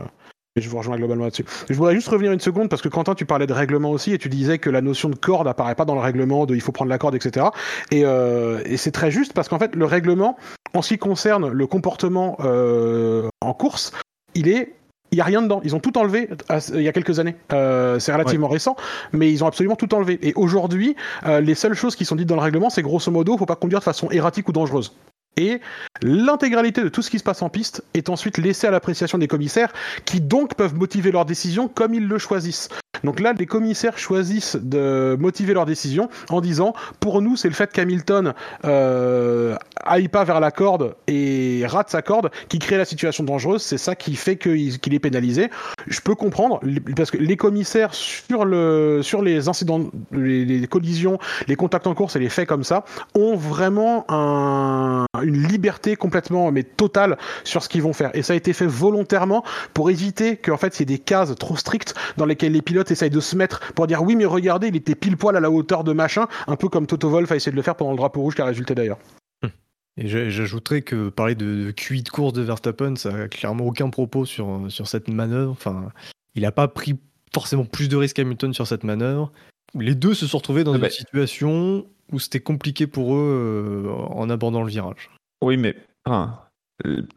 je 0.56 0.68
vous 0.68 0.78
rejoins 0.78 0.96
globalement 0.96 1.24
là-dessus. 1.24 1.44
Je 1.68 1.74
voudrais 1.74 1.94
juste 1.94 2.08
revenir 2.08 2.32
une 2.32 2.40
seconde 2.40 2.68
parce 2.68 2.82
que 2.82 2.88
Quentin, 2.88 3.14
tu 3.14 3.24
parlais 3.24 3.46
de 3.46 3.52
règlement 3.52 3.90
aussi 3.90 4.12
et 4.12 4.18
tu 4.18 4.28
disais 4.28 4.58
que 4.58 4.70
la 4.70 4.80
notion 4.80 5.08
de 5.08 5.14
corde 5.14 5.46
apparaît 5.46 5.74
pas 5.74 5.84
dans 5.84 5.94
le 5.94 6.00
règlement, 6.00 6.46
de 6.46 6.54
il 6.54 6.60
faut 6.60 6.72
prendre 6.72 6.88
la 6.88 6.98
corde, 6.98 7.14
etc. 7.14 7.46
Et, 7.90 8.04
euh, 8.04 8.60
et 8.64 8.76
c'est 8.76 8.90
très 8.90 9.10
juste 9.10 9.32
parce 9.32 9.48
qu'en 9.48 9.58
fait, 9.58 9.76
le 9.76 9.84
règlement, 9.84 10.36
en 10.74 10.82
ce 10.82 10.88
qui 10.88 10.98
concerne 10.98 11.48
le 11.48 11.66
comportement 11.66 12.36
euh, 12.40 13.28
en 13.40 13.54
course, 13.54 13.92
il 14.34 14.48
est 14.48 14.74
il 15.12 15.16
n'y 15.16 15.20
a 15.20 15.24
rien 15.24 15.42
dedans. 15.42 15.60
Ils 15.64 15.74
ont 15.74 15.80
tout 15.80 15.98
enlevé 15.98 16.28
il 16.74 16.82
y 16.82 16.88
a 16.88 16.92
quelques 16.92 17.18
années. 17.18 17.36
Euh, 17.52 17.98
c'est 17.98 18.12
relativement 18.12 18.48
récent, 18.48 18.76
mais 19.12 19.30
ils 19.32 19.42
ont 19.42 19.46
absolument 19.46 19.76
tout 19.76 19.92
enlevé. 19.94 20.18
Et 20.22 20.32
aujourd'hui, 20.36 20.96
euh, 21.26 21.40
les 21.40 21.54
seules 21.54 21.74
choses 21.74 21.96
qui 21.96 22.04
sont 22.04 22.16
dites 22.16 22.28
dans 22.28 22.36
le 22.36 22.42
règlement, 22.42 22.70
c'est 22.70 22.82
grosso 22.82 23.10
modo, 23.10 23.36
faut 23.36 23.46
pas 23.46 23.56
conduire 23.56 23.80
de 23.80 23.84
façon 23.84 24.08
erratique 24.10 24.48
ou 24.48 24.52
dangereuse. 24.52 24.94
Et 25.36 25.60
l'intégralité 26.02 26.82
de 26.82 26.88
tout 26.88 27.02
ce 27.02 27.10
qui 27.10 27.18
se 27.18 27.24
passe 27.24 27.42
en 27.42 27.48
piste 27.48 27.82
est 27.94 28.08
ensuite 28.08 28.38
laissée 28.38 28.66
à 28.66 28.70
l'appréciation 28.70 29.18
des 29.18 29.28
commissaires, 29.28 29.72
qui 30.04 30.20
donc 30.20 30.54
peuvent 30.54 30.74
motiver 30.74 31.10
leurs 31.10 31.24
décisions 31.24 31.68
comme 31.68 31.94
ils 31.94 32.06
le 32.06 32.18
choisissent. 32.18 32.68
Donc 33.04 33.20
là, 33.20 33.32
les 33.32 33.46
commissaires 33.46 33.98
choisissent 33.98 34.56
de 34.56 35.16
motiver 35.18 35.54
leur 35.54 35.66
décision 35.66 36.08
en 36.28 36.40
disant, 36.40 36.74
pour 37.00 37.22
nous, 37.22 37.36
c'est 37.36 37.48
le 37.48 37.54
fait 37.54 37.72
qu'Hamilton 37.72 38.34
euh, 38.64 39.56
aille 39.84 40.08
pas 40.08 40.24
vers 40.24 40.40
la 40.40 40.50
corde 40.50 40.94
et 41.06 41.64
rate 41.66 41.90
sa 41.90 42.02
corde 42.02 42.30
qui 42.48 42.58
crée 42.58 42.76
la 42.76 42.84
situation 42.84 43.24
dangereuse. 43.24 43.62
C'est 43.62 43.78
ça 43.78 43.94
qui 43.94 44.14
fait 44.16 44.36
qu'il 44.36 44.94
est 44.94 44.98
pénalisé. 44.98 45.50
Je 45.86 46.00
peux 46.00 46.14
comprendre 46.14 46.60
parce 46.96 47.10
que 47.10 47.18
les 47.18 47.36
commissaires 47.36 47.94
sur 47.94 48.40
sur 49.02 49.22
les 49.22 49.48
incidents, 49.48 49.80
les, 50.12 50.66
collisions, 50.66 51.18
les 51.48 51.56
contacts 51.56 51.86
en 51.86 51.94
course 51.94 52.16
et 52.16 52.18
les 52.18 52.28
faits 52.28 52.48
comme 52.48 52.64
ça 52.64 52.84
ont 53.14 53.36
vraiment 53.36 54.04
un, 54.08 55.06
une 55.22 55.46
liberté 55.46 55.96
complètement 55.96 56.52
mais 56.52 56.62
totale 56.62 57.18
sur 57.44 57.62
ce 57.62 57.68
qu'ils 57.68 57.82
vont 57.82 57.92
faire. 57.92 58.10
Et 58.14 58.22
ça 58.22 58.32
a 58.32 58.36
été 58.36 58.52
fait 58.52 58.66
volontairement 58.66 59.44
pour 59.74 59.90
éviter 59.90 60.36
qu'en 60.36 60.56
fait 60.56 60.78
il 60.78 60.80
y 60.80 60.82
ait 60.82 60.96
des 60.96 60.98
cases 60.98 61.34
trop 61.36 61.56
strictes 61.56 61.94
dans 62.16 62.26
lesquelles 62.26 62.52
les 62.52 62.62
pilotes 62.62 62.89
essayent 62.92 63.10
de 63.10 63.20
se 63.20 63.36
mettre 63.36 63.72
pour 63.74 63.86
dire 63.86 64.02
oui 64.02 64.16
mais 64.16 64.24
regardez 64.24 64.68
il 64.68 64.76
était 64.76 64.94
pile 64.94 65.16
poil 65.16 65.36
à 65.36 65.40
la 65.40 65.50
hauteur 65.50 65.84
de 65.84 65.92
machin, 65.92 66.26
un 66.46 66.56
peu 66.56 66.68
comme 66.68 66.86
Toto 66.86 67.08
Wolff 67.08 67.32
a 67.32 67.36
essayé 67.36 67.52
de 67.52 67.56
le 67.56 67.62
faire 67.62 67.76
pendant 67.76 67.92
le 67.92 67.96
drapeau 67.96 68.20
rouge 68.20 68.34
qui 68.34 68.42
a 68.42 68.46
résulté 68.46 68.74
d'ailleurs. 68.74 68.98
Et 69.96 70.08
j'ajouterais 70.08 70.80
que 70.80 71.10
parler 71.10 71.34
de 71.34 71.72
QI 71.72 72.02
de 72.02 72.08
course 72.08 72.32
de 72.32 72.40
Verstappen, 72.40 72.96
ça 72.96 73.14
a 73.14 73.28
clairement 73.28 73.66
aucun 73.66 73.90
propos 73.90 74.24
sur, 74.24 74.64
sur 74.68 74.88
cette 74.88 75.08
manœuvre. 75.08 75.50
Enfin, 75.50 75.92
il 76.34 76.42
n'a 76.42 76.52
pas 76.52 76.68
pris 76.68 76.98
forcément 77.34 77.64
plus 77.64 77.88
de 77.88 77.96
risques 77.96 78.18
Hamilton 78.18 78.54
sur 78.54 78.66
cette 78.66 78.84
manœuvre. 78.84 79.30
Les 79.74 79.94
deux 79.94 80.14
se 80.14 80.26
sont 80.26 80.38
retrouvés 80.38 80.64
dans 80.64 80.72
ah 80.72 80.76
une 80.76 80.80
bah 80.80 80.90
situation 80.90 81.86
où 82.12 82.18
c'était 82.18 82.40
compliqué 82.40 82.86
pour 82.86 83.14
eux 83.14 83.84
euh, 83.86 83.90
en 83.90 84.30
abordant 84.30 84.62
le 84.62 84.68
virage. 84.68 85.10
Oui, 85.42 85.56
mais 85.56 85.76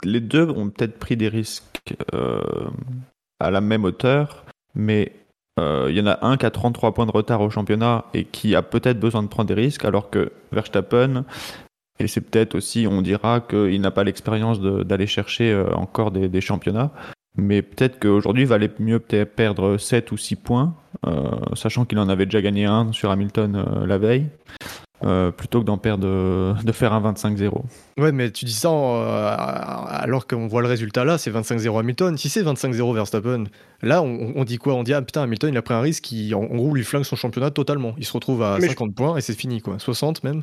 les 0.04 0.20
deux 0.20 0.50
ont 0.50 0.70
peut-être 0.70 1.00
pris 1.00 1.18
des 1.18 1.30
risques 1.30 1.96
euh, 2.14 2.42
à 3.40 3.50
la 3.50 3.62
même 3.62 3.86
hauteur, 3.86 4.46
mais 4.76 5.14
euh, 5.60 5.88
il 5.90 5.98
y 5.98 6.02
en 6.02 6.08
a 6.08 6.26
un 6.26 6.38
qui 6.38 6.46
a 6.46 6.52
33 6.52 6.94
points 6.94 7.06
de 7.06 7.12
retard 7.12 7.42
au 7.42 7.50
championnat 7.50 8.06
et 8.14 8.26
qui 8.26 8.56
a 8.56 8.62
peut-être 8.62 9.00
besoin 9.00 9.24
de 9.24 9.28
prendre 9.28 9.48
des 9.48 9.54
risques, 9.54 9.86
alors 9.86 10.10
que 10.10 10.32
Verstappen, 10.52 11.26
et 12.00 12.08
c'est 12.08 12.22
peut-être 12.22 12.56
aussi, 12.56 12.88
on 12.90 13.02
dira 13.02 13.40
qu'il 13.42 13.80
n'a 13.82 13.92
pas 13.92 14.04
l'expérience 14.04 14.60
d'aller 14.60 15.06
chercher 15.06 15.56
encore 15.74 16.10
des, 16.10 16.42
championnats, 16.42 16.92
mais 17.38 17.62
peut-être 17.62 18.00
qu'aujourd'hui, 18.00 18.44
il 18.44 18.48
valait 18.48 18.72
mieux 18.80 19.00
peut-être 19.00 19.36
perdre 19.36 19.78
7 19.78 20.12
ou 20.12 20.18
6 20.18 20.38
points, 20.38 20.76
sachant 21.54 21.86
qu'il 21.86 22.00
en 22.00 22.10
avait 22.10 22.26
déjà 22.26 22.42
gagné 22.42 22.66
un 22.66 22.92
sur 22.92 23.12
Hamilton 23.12 23.86
la 23.86 23.98
veille. 24.00 24.28
Euh, 25.06 25.32
plutôt 25.32 25.60
que 25.60 25.66
d'en 25.66 25.78
perdre, 25.78 26.56
de 26.64 26.72
faire 26.72 26.94
un 26.94 27.12
25-0. 27.12 27.52
Ouais, 27.98 28.12
mais 28.14 28.32
tu 28.32 28.46
dis 28.46 28.54
ça 28.54 28.70
euh, 28.70 29.36
alors 29.38 30.28
qu'on 30.28 30.48
voit 30.48 30.62
le 30.62 30.68
résultat 30.70 31.04
là, 31.04 31.18
c'est 31.18 31.32
25-0 31.32 31.78
Hamilton. 31.78 32.18
Si 32.18 32.30
c'est 32.30 32.42
25-0 32.42 32.94
Verstappen, 32.96 33.46
là 33.82 34.02
on, 34.02 34.44
dit 34.46 34.58
quoi? 34.58 34.76
On 34.76 34.84
dit 34.84 34.94
ah 34.94 35.02
putain 35.02 35.24
Hamilton 35.24 35.54
il 35.54 35.58
a 35.58 35.62
pris 35.62 35.74
un 35.74 35.82
risque 35.82 36.04
qui 36.04 36.34
en, 36.34 36.44
gros 36.44 36.74
lui 36.74 36.84
flingue 36.84 37.04
son 37.04 37.18
championnat 37.18 37.52
totalement. 37.52 37.96
Il 37.98 38.06
se 38.06 38.14
retrouve 38.14 38.44
à 38.44 38.60
50 38.62 38.96
points 38.96 39.18
et 39.18 39.22
c'est 39.22 39.38
fini 39.38 39.62
quoi, 39.62 39.78
60 39.78 40.24
même. 40.24 40.42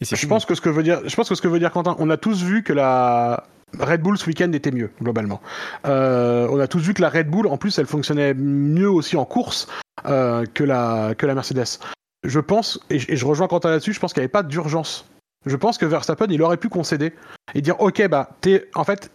Je, 0.00 0.26
pense 0.26 0.46
que 0.46 0.56
ce 0.56 0.60
que 0.60 0.68
veut 0.68 0.82
dire, 0.82 1.00
je 1.06 1.14
pense 1.14 1.28
que 1.28 1.36
ce 1.36 1.42
que 1.42 1.48
veut 1.48 1.60
dire 1.60 1.70
Quentin, 1.70 1.94
on 2.00 2.10
a 2.10 2.16
tous 2.16 2.42
vu 2.42 2.64
que 2.64 2.72
la 2.72 3.44
Red 3.78 4.02
Bull 4.02 4.18
ce 4.18 4.26
week-end 4.26 4.50
était 4.52 4.72
mieux 4.72 4.90
globalement. 5.00 5.40
Euh, 5.86 6.48
on 6.50 6.58
a 6.58 6.66
tous 6.66 6.80
vu 6.80 6.92
que 6.92 7.02
la 7.02 7.08
Red 7.08 7.28
Bull 7.28 7.46
en 7.46 7.56
plus 7.56 7.78
elle 7.78 7.86
fonctionnait 7.86 8.34
mieux 8.34 8.90
aussi 8.90 9.16
en 9.16 9.24
course 9.24 9.68
que 10.04 10.64
la 10.64 11.14
que 11.16 11.26
la 11.26 11.34
Mercedes 11.36 11.78
je 12.24 12.40
pense, 12.40 12.80
et 12.90 12.98
je, 12.98 13.26
rejoins 13.26 13.48
Quentin 13.48 13.70
là-dessus, 13.70 13.92
je 13.92 14.00
pense 14.00 14.12
qu'il 14.12 14.20
n'y 14.20 14.24
avait 14.24 14.32
pas 14.32 14.42
d'urgence. 14.42 15.06
Je 15.44 15.56
pense 15.56 15.76
que 15.76 15.84
Verstappen, 15.84 16.26
il 16.30 16.40
aurait 16.42 16.56
pu 16.56 16.68
concéder 16.68 17.12
et 17.54 17.62
dire 17.62 17.80
Ok, 17.80 18.06
bah, 18.06 18.30
t'es. 18.40 18.68
En 18.74 18.84
fait, 18.84 19.10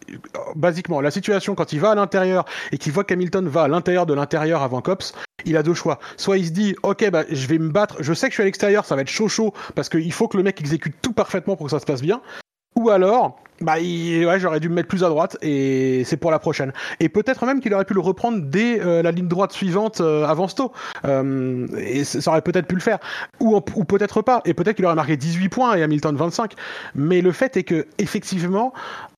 basiquement, 0.55 0.99
la 0.99 1.09
situation, 1.09 1.55
quand 1.55 1.71
il 1.71 1.79
va 1.79 1.91
à 1.91 1.95
l'intérieur 1.95 2.43
et 2.73 2.77
qu'il 2.77 2.91
voit 2.91 3.05
qu'Hamilton 3.05 3.47
va 3.47 3.63
à 3.63 3.67
l'intérieur 3.69 4.05
de 4.05 4.13
l'intérieur 4.13 4.61
avant 4.61 4.81
Cops, 4.81 5.13
il 5.45 5.55
a 5.55 5.63
deux 5.63 5.73
choix. 5.73 5.99
Soit 6.17 6.37
il 6.37 6.47
se 6.47 6.51
dit 6.51 6.75
Ok, 6.83 7.09
bah, 7.11 7.23
je 7.29 7.47
vais 7.47 7.57
me 7.57 7.69
battre, 7.69 7.95
je 8.01 8.13
sais 8.13 8.27
que 8.27 8.31
je 8.31 8.35
suis 8.35 8.43
à 8.43 8.45
l'extérieur, 8.45 8.83
ça 8.83 8.95
va 8.95 9.03
être 9.03 9.09
chaud 9.09 9.29
chaud, 9.29 9.53
parce 9.73 9.87
qu'il 9.87 10.11
faut 10.11 10.27
que 10.27 10.35
le 10.35 10.43
mec 10.43 10.59
exécute 10.59 10.95
tout 11.01 11.13
parfaitement 11.13 11.55
pour 11.55 11.67
que 11.67 11.71
ça 11.71 11.79
se 11.79 11.85
passe 11.85 12.01
bien. 12.01 12.21
Ou 12.75 12.89
alors, 12.89 13.39
bah, 13.61 13.75
ouais, 13.75 14.39
j'aurais 14.39 14.59
dû 14.59 14.69
me 14.69 14.75
mettre 14.75 14.87
plus 14.87 15.03
à 15.03 15.09
droite 15.09 15.37
et 15.41 16.03
c'est 16.05 16.17
pour 16.17 16.31
la 16.31 16.39
prochaine. 16.39 16.73
Et 16.99 17.09
peut-être 17.09 17.45
même 17.45 17.59
qu'il 17.59 17.73
aurait 17.73 17.85
pu 17.85 17.93
le 17.93 17.99
reprendre 17.99 18.39
dès 18.41 18.79
euh, 18.79 19.01
la 19.01 19.11
ligne 19.11 19.27
droite 19.27 19.51
suivante 19.51 20.01
euh, 20.01 20.25
avant 20.25 20.47
Sto. 20.47 20.71
Euh, 21.05 21.67
et 21.77 22.03
ça 22.03 22.31
aurait 22.31 22.41
peut-être 22.41 22.67
pu 22.67 22.75
le 22.75 22.81
faire. 22.81 22.99
Ou, 23.39 23.55
ou 23.55 23.83
peut-être 23.83 24.21
pas. 24.21 24.41
Et 24.45 24.53
peut-être 24.53 24.75
qu'il 24.75 24.85
aurait 24.85 24.95
marqué 24.95 25.17
18 25.17 25.49
points 25.49 25.75
et 25.75 25.83
Hamilton 25.83 26.15
25. 26.15 26.53
Mais 26.95 27.21
le 27.21 27.31
fait 27.31 27.57
est 27.57 27.63
que, 27.63 27.87
effectivement, 27.97 28.73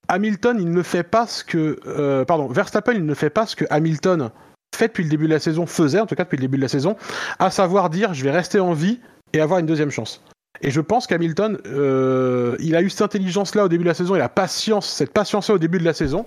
Hamilton, 0.07 0.57
il 0.59 0.71
ne 0.71 0.83
fait 0.83 1.03
pas 1.03 1.27
ce 1.27 1.43
que. 1.43 2.23
pardon, 2.23 2.47
Verstappen, 2.47 2.93
il 2.93 3.05
ne 3.05 3.13
fait 3.13 3.29
pas 3.29 3.45
ce 3.45 3.55
que 3.55 3.65
Hamilton 3.69 4.31
fait 4.75 4.87
depuis 4.87 5.03
le 5.03 5.09
début 5.09 5.25
de 5.25 5.33
la 5.33 5.39
saison, 5.39 5.65
faisait 5.65 5.99
en 5.99 6.05
tout 6.05 6.15
cas 6.15 6.23
depuis 6.23 6.37
le 6.37 6.41
début 6.41 6.57
de 6.57 6.61
la 6.61 6.67
saison, 6.67 6.95
à 7.39 7.49
savoir 7.49 7.89
dire 7.89 8.13
je 8.13 8.23
vais 8.23 8.31
rester 8.31 8.59
en 8.59 8.73
vie 8.73 8.99
et 9.33 9.41
avoir 9.41 9.59
une 9.59 9.65
deuxième 9.65 9.91
chance. 9.91 10.23
Et 10.61 10.71
je 10.71 10.81
pense 10.81 11.07
qu'Hamilton, 11.07 11.57
euh, 11.67 12.55
il 12.59 12.75
a 12.75 12.81
eu 12.81 12.89
cette 12.89 13.01
intelligence-là 13.01 13.65
au 13.65 13.67
début 13.69 13.83
de 13.83 13.89
la 13.89 13.93
saison, 13.93 14.15
et 14.15 14.19
la 14.19 14.29
patience, 14.29 14.87
cette 14.87 15.11
patience-là 15.13 15.55
au 15.55 15.57
début 15.57 15.79
de 15.79 15.85
la 15.85 15.93
saison. 15.93 16.25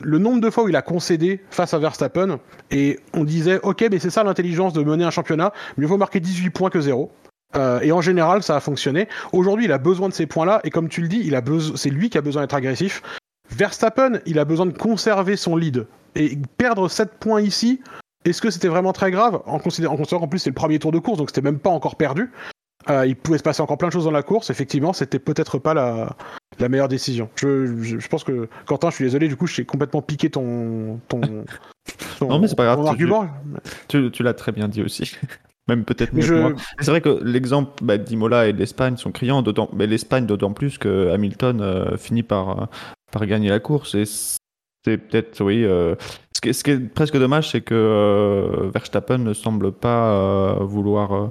Le 0.00 0.18
nombre 0.18 0.40
de 0.40 0.50
fois 0.50 0.64
où 0.64 0.68
il 0.68 0.76
a 0.76 0.82
concédé 0.82 1.40
face 1.50 1.74
à 1.74 1.78
Verstappen, 1.78 2.38
et 2.70 2.98
on 3.14 3.24
disait, 3.24 3.60
ok, 3.62 3.86
mais 3.90 3.98
c'est 3.98 4.10
ça 4.10 4.24
l'intelligence 4.24 4.72
de 4.72 4.82
mener 4.82 5.04
un 5.04 5.10
championnat, 5.10 5.52
mieux 5.78 5.86
vaut 5.86 5.96
marquer 5.96 6.20
18 6.20 6.50
points 6.50 6.70
que 6.70 6.80
0. 6.80 7.10
Euh, 7.54 7.80
et 7.80 7.92
en 7.92 8.00
général, 8.00 8.42
ça 8.42 8.56
a 8.56 8.60
fonctionné. 8.60 9.08
Aujourd'hui, 9.32 9.66
il 9.66 9.72
a 9.72 9.78
besoin 9.78 10.08
de 10.08 10.14
ces 10.14 10.26
points-là, 10.26 10.60
et 10.64 10.70
comme 10.70 10.88
tu 10.88 11.00
le 11.02 11.08
dis, 11.08 11.30
c'est 11.76 11.90
lui 11.90 12.10
qui 12.10 12.18
a 12.18 12.22
besoin 12.22 12.42
d'être 12.42 12.54
agressif. 12.54 13.02
Verstappen, 13.50 14.20
il 14.26 14.38
a 14.38 14.44
besoin 14.44 14.66
de 14.66 14.76
conserver 14.76 15.36
son 15.36 15.56
lead. 15.56 15.86
Et 16.14 16.36
perdre 16.56 16.88
7 16.88 17.12
points 17.20 17.40
ici, 17.40 17.80
est-ce 18.24 18.40
que 18.42 18.50
c'était 18.50 18.68
vraiment 18.68 18.92
très 18.92 19.10
grave? 19.10 19.40
En 19.46 19.58
considérant, 19.58 19.98
en 19.98 20.04
qu'en 20.04 20.28
plus 20.28 20.38
c'est 20.38 20.50
le 20.50 20.54
premier 20.54 20.78
tour 20.78 20.92
de 20.92 20.98
course, 20.98 21.18
donc 21.18 21.30
c'était 21.30 21.42
même 21.42 21.58
pas 21.58 21.70
encore 21.70 21.96
perdu. 21.96 22.30
Euh, 22.90 23.06
il 23.06 23.16
pouvait 23.16 23.38
se 23.38 23.42
passer 23.42 23.62
encore 23.62 23.78
plein 23.78 23.88
de 23.88 23.92
choses 23.92 24.04
dans 24.04 24.10
la 24.10 24.22
course. 24.22 24.50
Effectivement, 24.50 24.92
c'était 24.92 25.18
peut-être 25.18 25.58
pas 25.58 25.74
la, 25.74 26.16
la, 26.58 26.68
meilleure 26.68 26.88
décision. 26.88 27.28
Je, 27.36 27.82
je, 27.82 28.08
pense 28.08 28.24
que 28.24 28.48
Quentin, 28.66 28.90
je 28.90 28.96
suis 28.96 29.04
désolé, 29.04 29.28
du 29.28 29.36
coup, 29.36 29.46
j'ai 29.46 29.64
complètement 29.64 30.02
piqué 30.02 30.30
ton, 30.30 30.98
ton, 31.08 31.20
non, 32.20 32.38
mais 32.38 32.48
c'est 32.48 32.56
pas 32.56 32.64
grave. 32.64 32.86
argument. 32.86 33.28
Tu, 33.88 34.10
tu, 34.10 34.22
l'as 34.22 34.34
très 34.34 34.52
bien 34.52 34.68
dit 34.68 34.82
aussi. 34.82 35.16
Même 35.68 35.84
peut-être 35.84 36.12
mieux 36.12 36.22
je... 36.22 36.54
C'est 36.80 36.90
vrai 36.90 37.00
que 37.00 37.22
l'exemple 37.22 37.84
bah, 37.84 37.96
d'Imola 37.96 38.48
et 38.48 38.52
d'Espagne 38.52 38.96
sont 38.96 39.12
criants, 39.12 39.44
mais 39.72 39.86
l'Espagne 39.86 40.26
d'autant 40.26 40.52
plus 40.52 40.76
que 40.76 41.10
Hamilton 41.12 41.60
euh, 41.60 41.96
finit 41.96 42.24
par, 42.24 42.68
par 43.12 43.26
gagner 43.26 43.48
la 43.48 43.60
course. 43.60 43.94
Et 43.94 44.04
c'est 44.04 44.98
peut-être, 44.98 45.40
oui. 45.40 45.64
Euh, 45.64 45.94
ce, 46.34 46.40
qui 46.40 46.48
est, 46.48 46.52
ce, 46.52 46.64
qui 46.64 46.72
est, 46.72 46.80
presque 46.80 47.16
dommage, 47.16 47.50
c'est 47.50 47.60
que 47.60 48.70
Verstappen 48.74 49.18
ne 49.18 49.32
semble 49.34 49.70
pas 49.70 50.54
vouloir 50.60 51.30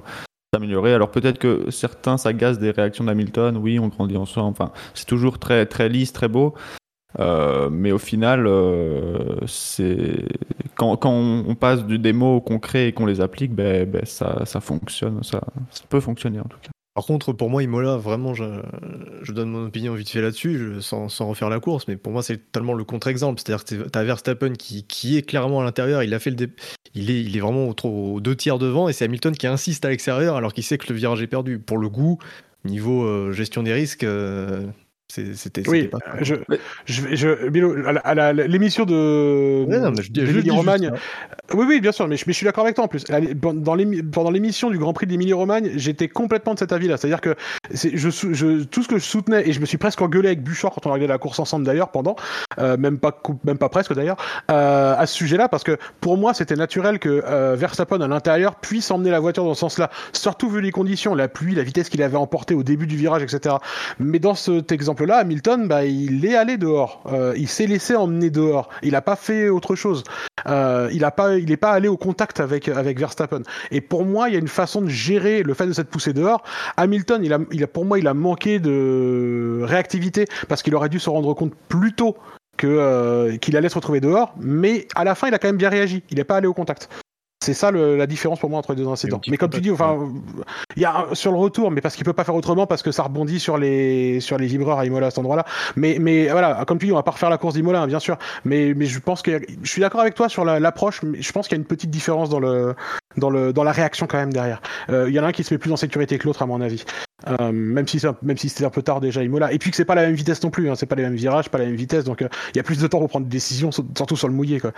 s'améliorer. 0.54 0.92
Alors 0.92 1.10
peut-être 1.10 1.38
que 1.38 1.70
certains 1.70 2.18
s'agacent 2.18 2.58
des 2.58 2.70
réactions 2.70 3.04
d'Hamilton, 3.04 3.56
oui, 3.56 3.78
on 3.78 3.88
grandit 3.88 4.18
ensemble, 4.18 4.50
enfin, 4.50 4.70
c'est 4.92 5.06
toujours 5.06 5.38
très, 5.38 5.64
très 5.64 5.88
lisse, 5.88 6.12
très 6.12 6.28
beau. 6.28 6.54
Euh, 7.18 7.70
mais 7.70 7.90
au 7.90 7.98
final, 7.98 8.46
euh, 8.46 9.36
c'est 9.46 10.26
quand, 10.74 10.96
quand 10.96 11.12
on, 11.12 11.54
passe 11.54 11.86
du 11.86 11.98
démo 11.98 12.36
au 12.36 12.40
concret 12.40 12.88
et 12.88 12.92
qu'on 12.92 13.06
les 13.06 13.20
applique, 13.20 13.54
ben, 13.54 13.88
ben 13.88 14.04
ça, 14.04 14.44
ça 14.44 14.60
fonctionne, 14.60 15.22
ça, 15.22 15.40
ça 15.70 15.84
peut 15.88 16.00
fonctionner 16.00 16.40
en 16.40 16.44
tout 16.44 16.58
cas. 16.60 16.70
Par 16.94 17.06
contre, 17.06 17.32
pour 17.32 17.48
moi, 17.48 17.62
Imola, 17.62 17.96
vraiment, 17.96 18.34
je, 18.34 18.44
donne 19.32 19.50
mon 19.50 19.66
opinion 19.66 19.94
vite 19.94 20.10
fait 20.10 20.20
là-dessus, 20.20 20.74
sans, 20.80 21.08
refaire 21.26 21.48
la 21.48 21.58
course, 21.58 21.88
mais 21.88 21.96
pour 21.96 22.12
moi, 22.12 22.22
c'est 22.22 22.36
totalement 22.36 22.74
le 22.74 22.84
contre-exemple. 22.84 23.40
C'est-à-dire 23.40 23.64
que 23.64 23.88
tu 23.88 23.98
as 23.98 24.04
Verstappen 24.04 24.52
qui, 24.52 25.16
est 25.16 25.22
clairement 25.22 25.60
à 25.60 25.64
l'intérieur, 25.64 26.02
il 26.02 26.12
a 26.12 26.18
fait 26.18 26.30
le 26.30 26.36
dé- 26.36 26.52
il, 26.94 27.10
est, 27.10 27.22
il 27.22 27.34
est 27.34 27.40
vraiment 27.40 27.74
aux, 27.84 28.20
deux 28.20 28.36
tiers 28.36 28.58
devant, 28.58 28.90
et 28.90 28.92
c'est 28.92 29.06
Hamilton 29.06 29.34
qui 29.34 29.46
insiste 29.46 29.84
à 29.86 29.88
l'extérieur 29.88 30.36
alors 30.36 30.52
qu'il 30.52 30.64
sait 30.64 30.76
que 30.76 30.92
le 30.92 30.94
virage 30.94 31.22
est 31.22 31.26
perdu. 31.26 31.58
Pour 31.58 31.78
le 31.78 31.88
coup, 31.88 32.18
niveau 32.66 33.04
euh, 33.04 33.32
gestion 33.32 33.62
des 33.62 33.72
risques, 33.72 34.04
euh, 34.04 34.66
c'était 35.12 35.68
Oui, 35.68 35.88
pas 35.88 35.98
ça. 35.98 36.12
je, 36.22 36.36
je, 36.86 37.14
je, 37.14 37.48
Bilo, 37.48 37.74
à 38.04 38.32
l'émission 38.32 38.84
de, 38.84 39.64
Ouais, 39.68 39.78
non, 39.78 39.92
mais 39.96 40.02
je 40.02 40.10
de 40.12 40.24
juste, 40.24 40.48
hein. 40.48 40.92
Oui, 41.54 41.66
oui, 41.68 41.80
bien 41.80 41.92
sûr, 41.92 42.08
mais 42.08 42.16
je, 42.16 42.24
mais 42.26 42.32
je 42.32 42.38
suis 42.38 42.46
d'accord 42.46 42.64
avec 42.64 42.76
toi 42.76 42.84
en 42.84 42.88
plus. 42.88 43.04
Dans 43.04 43.76
pendant 44.12 44.30
l'émission 44.30 44.70
du 44.70 44.78
Grand 44.78 44.92
Prix 44.92 45.06
de 45.06 45.12
l'Émilie-Romagne, 45.12 45.72
j'étais 45.76 46.08
complètement 46.08 46.54
de 46.54 46.58
cet 46.58 46.72
avis-là. 46.72 46.96
C'est-à-dire 46.96 47.20
que 47.20 47.34
je, 47.72 48.62
tout 48.64 48.82
ce 48.82 48.88
que 48.88 48.98
je 48.98 49.04
soutenais, 49.04 49.48
et 49.48 49.52
je 49.52 49.60
me 49.60 49.66
suis 49.66 49.78
presque 49.78 50.00
engueulé 50.00 50.28
avec 50.28 50.42
Bouchard 50.42 50.72
quand 50.72 50.86
on 50.86 50.90
a 50.90 50.94
regardé 50.94 51.12
la 51.12 51.18
course 51.18 51.38
ensemble 51.38 51.66
d'ailleurs, 51.66 51.90
pendant, 51.90 52.16
euh, 52.58 52.76
même, 52.76 52.98
pas, 52.98 53.20
même 53.44 53.58
pas 53.58 53.68
presque 53.68 53.94
d'ailleurs, 53.94 54.16
euh, 54.50 54.94
à 54.96 55.06
ce 55.06 55.14
sujet-là, 55.14 55.48
parce 55.48 55.64
que 55.64 55.76
pour 56.00 56.16
moi, 56.16 56.34
c'était 56.34 56.56
naturel 56.56 56.98
que 56.98 57.22
euh, 57.26 57.54
Verstappen 57.56 58.00
à 58.00 58.08
l'intérieur 58.08 58.56
puisse 58.56 58.90
emmener 58.90 59.10
la 59.10 59.20
voiture 59.20 59.44
dans 59.44 59.54
ce 59.54 59.60
sens-là, 59.60 59.90
surtout 60.12 60.48
vu 60.48 60.60
les 60.60 60.70
conditions, 60.70 61.14
la 61.14 61.28
pluie, 61.28 61.54
la 61.54 61.62
vitesse 61.62 61.88
qu'il 61.88 62.02
avait 62.02 62.16
emportée 62.16 62.54
au 62.54 62.62
début 62.62 62.86
du 62.86 62.96
virage, 62.96 63.22
etc. 63.22 63.56
Mais 63.98 64.18
dans 64.18 64.34
cet 64.34 64.72
exemple-là, 65.02 65.18
Hamilton, 65.18 65.68
bah, 65.68 65.84
il 65.84 66.24
est 66.24 66.36
allé 66.36 66.56
dehors. 66.56 67.02
Euh, 67.06 67.34
il 67.36 67.48
s'est 67.48 67.66
laissé 67.66 67.96
emmener 67.96 68.30
dehors. 68.30 68.68
Il 68.82 68.92
n'a 68.92 69.02
pas 69.02 69.16
fait 69.16 69.48
autre 69.48 69.74
chose. 69.74 70.04
Euh, 70.46 70.88
il 70.92 71.02
n'est 71.46 71.56
pas 71.56 71.70
allé 71.72 71.88
au 71.88 71.96
contact 71.96 72.40
avec 72.40 72.68
Verstappen. 72.98 73.42
Et 73.70 73.80
pour 73.80 74.04
moi, 74.04 74.28
il 74.28 74.32
y 74.32 74.36
a 74.36 74.40
une 74.40 74.48
façon 74.48 74.82
de 74.82 74.88
gérer 74.88 75.42
le 75.42 75.54
fait 75.54 75.66
de 75.66 75.72
s'être 75.72 75.90
poussé 75.90 76.12
dehors. 76.12 76.42
Hamilton, 76.76 77.24
il 77.24 77.32
a, 77.32 77.38
il 77.50 77.62
a, 77.64 77.66
pour 77.66 77.84
moi, 77.84 77.98
il 77.98 78.06
a 78.06 78.14
manqué 78.14 78.58
de 78.58 79.60
réactivité 79.62 80.26
parce 80.48 80.62
qu'il 80.62 80.74
aurait 80.74 80.88
dû 80.88 80.98
se 80.98 81.10
rendre 81.10 81.34
compte 81.34 81.54
plus 81.68 81.92
tôt 81.92 82.16
euh, 82.64 83.36
qu'il 83.38 83.56
allait 83.56 83.68
se 83.68 83.74
retrouver 83.74 84.00
dehors. 84.00 84.34
Mais 84.40 84.86
à 84.94 85.04
la 85.04 85.14
fin, 85.14 85.28
il 85.28 85.34
a 85.34 85.38
quand 85.38 85.48
même 85.48 85.56
bien 85.56 85.70
réagi. 85.70 86.02
Il 86.10 86.18
n'est 86.18 86.24
pas 86.24 86.36
allé 86.36 86.46
au 86.46 86.54
contact. 86.54 86.88
C'est 87.42 87.54
ça 87.54 87.72
le- 87.72 87.96
la 87.96 88.06
différence 88.06 88.38
pour 88.38 88.48
moi 88.50 88.58
entre 88.60 88.72
les 88.72 88.82
deux 88.82 88.88
incidents. 88.88 89.20
Mais 89.28 89.36
comme 89.36 89.50
tu 89.50 89.60
dis, 89.60 89.70
enfin, 89.72 89.98
il 90.76 90.82
y 90.82 90.84
a 90.84 91.06
un- 91.10 91.14
sur 91.14 91.32
le 91.32 91.38
retour, 91.38 91.72
mais 91.72 91.80
parce 91.80 91.96
qu'il 91.96 92.04
peut 92.04 92.12
pas 92.12 92.22
faire 92.22 92.36
autrement, 92.36 92.66
parce 92.68 92.82
que 92.82 92.92
ça 92.92 93.02
rebondit 93.02 93.40
sur 93.40 93.58
les 93.58 94.20
sur 94.20 94.38
les 94.38 94.46
vibreurs 94.46 94.78
à 94.78 94.86
Imola 94.86 95.08
à 95.08 95.10
cet 95.10 95.18
endroit-là. 95.18 95.44
Mais 95.74 95.96
mais 96.00 96.28
voilà, 96.28 96.64
comme 96.66 96.78
tu 96.78 96.86
dis, 96.86 96.92
on 96.92 96.96
va 96.96 97.02
pas 97.02 97.10
refaire 97.10 97.30
la 97.30 97.38
course 97.38 97.54
d'Imola, 97.54 97.80
hein, 97.82 97.86
bien 97.88 97.98
sûr. 97.98 98.16
Mais 98.44 98.74
mais 98.76 98.86
je 98.86 99.00
pense 99.00 99.22
que 99.22 99.40
je 99.62 99.68
suis 99.70 99.80
d'accord 99.80 100.00
avec 100.00 100.14
toi 100.14 100.28
sur 100.28 100.44
la- 100.44 100.60
l'approche, 100.60 101.02
mais 101.02 101.20
je 101.20 101.32
pense 101.32 101.48
qu'il 101.48 101.56
y 101.56 101.60
a 101.60 101.62
une 101.62 101.66
petite 101.66 101.90
différence 101.90 102.28
dans 102.30 102.38
le 102.40 102.74
dans 103.16 103.28
le 103.30 103.52
dans 103.52 103.64
la 103.64 103.72
réaction 103.72 104.06
quand 104.06 104.18
même 104.18 104.32
derrière. 104.32 104.62
Euh, 104.90 105.06
Il 105.08 105.14
y 105.14 105.18
en 105.20 105.24
a 105.24 105.26
un 105.26 105.32
qui 105.32 105.42
se 105.42 105.52
met 105.52 105.58
plus 105.58 105.72
en 105.72 105.76
sécurité 105.76 106.18
que 106.18 106.24
l'autre 106.26 106.42
à 106.42 106.46
mon 106.46 106.60
avis. 106.60 106.84
Euh, 107.28 107.52
même 107.52 107.86
si 107.86 108.00
c'est 108.00 108.08
un- 108.08 108.16
même 108.22 108.36
si 108.36 108.48
c'était 108.48 108.64
un 108.64 108.70
peu 108.70 108.82
tard 108.82 109.00
déjà 109.00 109.22
Imola. 109.22 109.52
Et 109.52 109.58
puis 109.58 109.70
que 109.70 109.76
c'est 109.76 109.84
pas 109.84 109.94
la 109.94 110.02
même 110.06 110.14
vitesse 110.14 110.42
non 110.42 110.50
plus, 110.50 110.68
hein, 110.70 110.74
c'est 110.74 110.86
pas 110.86 110.96
les 110.96 111.02
mêmes 111.04 111.14
virages, 111.14 111.48
pas 111.50 111.58
la 111.58 111.66
même 111.66 111.76
vitesse, 111.76 112.04
donc 112.04 112.22
euh, 112.22 112.28
il 112.54 112.56
y 112.56 112.60
a 112.60 112.62
plus 112.62 112.78
de 112.80 112.86
temps 112.86 112.98
pour 112.98 113.08
prendre 113.08 113.26
des 113.26 113.30
décisions, 113.36 113.70
surtout 113.72 114.16
sur 114.16 114.28
le 114.28 114.34
mouillé 114.34 114.60
quoi. 114.60 114.72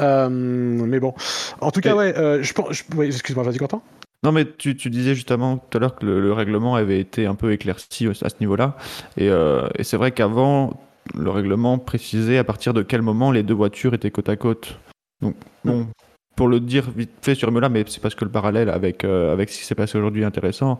Euh, 0.00 0.28
mais 0.30 1.00
bon, 1.00 1.14
en 1.60 1.70
tout 1.70 1.80
cas 1.80 1.92
Et- 1.92 1.94
ouais, 1.94 2.14
je 2.42 2.52
pense, 2.52 2.84
excuse-moi, 3.00 3.44
vas-y 3.44 3.58
Quentin. 3.58 3.80
Non, 4.22 4.32
mais 4.32 4.44
tu, 4.58 4.76
tu 4.76 4.90
disais 4.90 5.14
justement 5.14 5.58
tout 5.58 5.78
à 5.78 5.80
l'heure 5.80 5.94
que 5.94 6.04
le, 6.04 6.20
le 6.20 6.32
règlement 6.32 6.74
avait 6.74 6.98
été 6.98 7.26
un 7.26 7.34
peu 7.34 7.52
éclairci 7.52 8.08
à 8.08 8.28
ce 8.28 8.34
niveau-là. 8.40 8.76
Et, 9.16 9.28
euh, 9.28 9.68
et 9.78 9.84
c'est 9.84 9.96
vrai 9.96 10.10
qu'avant, 10.10 10.80
le 11.14 11.30
règlement 11.30 11.78
précisait 11.78 12.38
à 12.38 12.44
partir 12.44 12.74
de 12.74 12.82
quel 12.82 13.02
moment 13.02 13.30
les 13.30 13.42
deux 13.44 13.54
voitures 13.54 13.94
étaient 13.94 14.10
côte 14.10 14.28
à 14.28 14.36
côte. 14.36 14.78
Donc, 15.22 15.36
bon, 15.64 15.86
pour 16.34 16.48
le 16.48 16.60
dire 16.60 16.90
vite 16.96 17.10
fait 17.22 17.34
sur 17.34 17.48
Imola, 17.48 17.68
mais 17.68 17.84
c'est 17.86 18.00
parce 18.02 18.14
que 18.14 18.24
le 18.24 18.30
parallèle 18.30 18.68
avec, 18.70 19.04
euh, 19.04 19.32
avec 19.32 19.48
ce 19.50 19.58
qui 19.58 19.64
s'est 19.64 19.74
passé 19.76 19.96
aujourd'hui 19.96 20.22
est 20.22 20.26
intéressant. 20.26 20.78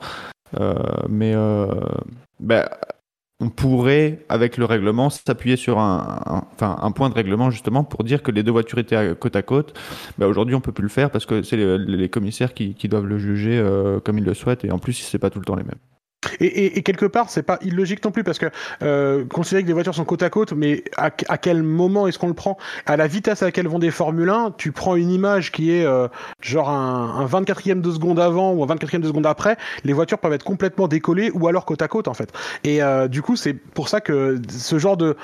Euh, 0.58 0.74
mais 1.08 1.34
ben, 2.40 2.68
on 3.40 3.50
pourrait, 3.50 4.24
avec 4.28 4.56
le 4.56 4.64
règlement, 4.64 5.10
s'appuyer 5.10 5.56
sur 5.56 5.78
un, 5.78 6.44
enfin, 6.54 6.78
un 6.80 6.90
point 6.92 7.10
de 7.10 7.14
règlement 7.14 7.50
justement 7.50 7.84
pour 7.84 8.02
dire 8.04 8.22
que 8.22 8.30
les 8.30 8.42
deux 8.42 8.52
voitures 8.52 8.78
étaient 8.78 9.14
côte 9.16 9.36
à 9.36 9.42
côte. 9.42 9.78
Ben, 10.18 10.26
aujourd'hui, 10.26 10.54
on 10.54 10.60
peut 10.60 10.72
plus 10.72 10.84
le 10.84 10.88
faire 10.88 11.10
parce 11.10 11.26
que 11.26 11.42
c'est 11.42 11.56
les, 11.56 12.08
commissaires 12.08 12.54
qui, 12.54 12.74
qui 12.74 12.88
doivent 12.88 13.06
le 13.06 13.18
juger 13.18 13.58
euh, 13.58 14.00
comme 14.00 14.18
ils 14.18 14.24
le 14.24 14.34
souhaitent 14.34 14.64
et 14.64 14.70
en 14.70 14.78
plus, 14.78 14.94
c'est 14.94 15.18
pas 15.18 15.30
tout 15.30 15.38
le 15.38 15.44
temps 15.44 15.56
les 15.56 15.64
mêmes. 15.64 15.74
Et, 16.40 16.82
quelque 16.82 17.06
part, 17.06 17.30
c'est 17.30 17.42
pas 17.42 17.58
illogique 17.62 18.04
non 18.04 18.10
plus 18.10 18.24
parce 18.24 18.38
que 18.38 18.46
euh, 18.82 19.24
considérer 19.26 19.62
que 19.62 19.66
des 19.66 19.72
voitures 19.72 19.94
sont 19.94 20.04
côte 20.04 20.22
à 20.22 20.30
côte, 20.30 20.52
mais 20.52 20.84
à, 20.96 21.10
à 21.28 21.38
quel 21.38 21.62
moment 21.62 22.06
est-ce 22.06 22.18
qu'on 22.18 22.28
le 22.28 22.34
prend? 22.34 22.58
À 22.86 22.96
la 22.96 23.06
vitesse 23.06 23.42
à 23.42 23.46
laquelle 23.46 23.68
vont 23.68 23.78
des 23.78 23.90
Formule 23.90 24.30
1, 24.30 24.54
tu 24.58 24.72
prends 24.72 24.96
une 24.96 25.10
image 25.10 25.52
qui 25.52 25.72
est 25.72 25.84
euh, 25.84 26.08
genre 26.40 26.70
un, 26.70 27.20
un 27.20 27.26
24e 27.26 27.80
de 27.80 27.90
seconde 27.90 28.20
avant 28.20 28.52
ou 28.52 28.62
un 28.62 28.66
24e 28.66 29.00
de 29.00 29.06
seconde 29.06 29.26
après, 29.26 29.56
les 29.84 29.92
voitures 29.92 30.18
peuvent 30.18 30.32
être 30.32 30.44
complètement 30.44 30.88
décollées 30.88 31.30
ou 31.34 31.48
alors 31.48 31.64
côte 31.64 31.82
à 31.82 31.88
côte 31.88 32.08
en 32.08 32.14
fait. 32.14 32.32
Et 32.64 32.82
euh, 32.82 33.08
du 33.08 33.22
coup, 33.22 33.36
c'est 33.36 33.54
pour 33.54 33.88
ça 33.88 34.00
que 34.00 34.40
ce 34.48 34.78
genre 34.78 34.96
de 34.96 35.16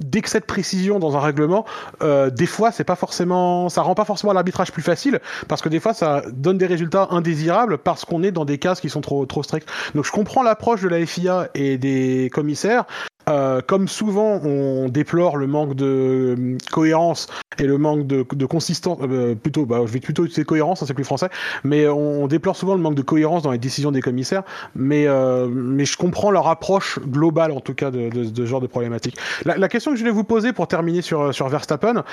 d'excès 0.00 0.40
de 0.40 0.44
précision 0.44 0.98
dans 0.98 1.16
un 1.16 1.20
règlement, 1.20 1.64
euh, 2.02 2.30
des 2.30 2.46
fois, 2.46 2.72
c'est 2.72 2.84
pas 2.84 2.96
forcément, 2.96 3.68
ça 3.68 3.82
rend 3.82 3.94
pas 3.94 4.04
forcément 4.04 4.32
l'arbitrage 4.32 4.72
plus 4.72 4.82
facile, 4.82 5.20
parce 5.48 5.62
que 5.62 5.68
des 5.68 5.80
fois, 5.80 5.94
ça 5.94 6.22
donne 6.32 6.58
des 6.58 6.66
résultats 6.66 7.08
indésirables 7.10 7.78
parce 7.78 8.04
qu'on 8.04 8.22
est 8.22 8.32
dans 8.32 8.44
des 8.44 8.58
cases 8.58 8.80
qui 8.80 8.90
sont 8.90 9.00
trop 9.00 9.26
trop 9.26 9.42
strictes. 9.42 9.68
Donc, 9.94 10.04
je 10.04 10.12
comprends 10.12 10.42
l'approche 10.42 10.82
de 10.82 10.88
la 10.88 11.04
FIA 11.04 11.48
et 11.54 11.78
des 11.78 12.30
commissaires. 12.32 12.84
Euh, 13.28 13.60
comme 13.60 13.88
souvent, 13.88 14.40
on 14.44 14.88
déplore 14.88 15.36
le 15.36 15.48
manque 15.48 15.74
de 15.74 16.36
euh, 16.38 16.58
cohérence 16.70 17.26
et 17.58 17.64
le 17.64 17.76
manque 17.76 18.06
de, 18.06 18.24
de 18.30 18.46
consistance, 18.46 18.98
euh, 19.02 19.34
plutôt, 19.34 19.66
bah, 19.66 19.80
je 19.84 19.92
vais 19.92 19.98
plutôt 19.98 20.24
utiliser 20.24 20.44
cohérence, 20.44 20.82
hein, 20.82 20.84
c'est 20.86 20.94
plus 20.94 21.02
français, 21.02 21.28
mais 21.64 21.88
on 21.88 22.28
déplore 22.28 22.54
souvent 22.54 22.76
le 22.76 22.80
manque 22.80 22.94
de 22.94 23.02
cohérence 23.02 23.42
dans 23.42 23.50
les 23.50 23.58
décisions 23.58 23.90
des 23.90 24.00
commissaires, 24.00 24.44
mais, 24.76 25.08
euh, 25.08 25.48
mais 25.48 25.84
je 25.84 25.96
comprends 25.96 26.30
leur 26.30 26.46
approche 26.46 27.00
globale, 27.00 27.50
en 27.50 27.60
tout 27.60 27.74
cas, 27.74 27.90
de, 27.90 28.10
de, 28.10 28.24
de 28.26 28.44
ce 28.44 28.46
genre 28.46 28.60
de 28.60 28.68
problématique. 28.68 29.16
La, 29.44 29.56
la 29.56 29.68
question 29.68 29.90
que 29.90 29.96
je 29.96 30.02
voulais 30.02 30.12
vous 30.14 30.22
poser 30.22 30.52
pour 30.52 30.68
terminer 30.68 31.02
sur, 31.02 31.34
sur 31.34 31.48
Verstappen, 31.48 32.04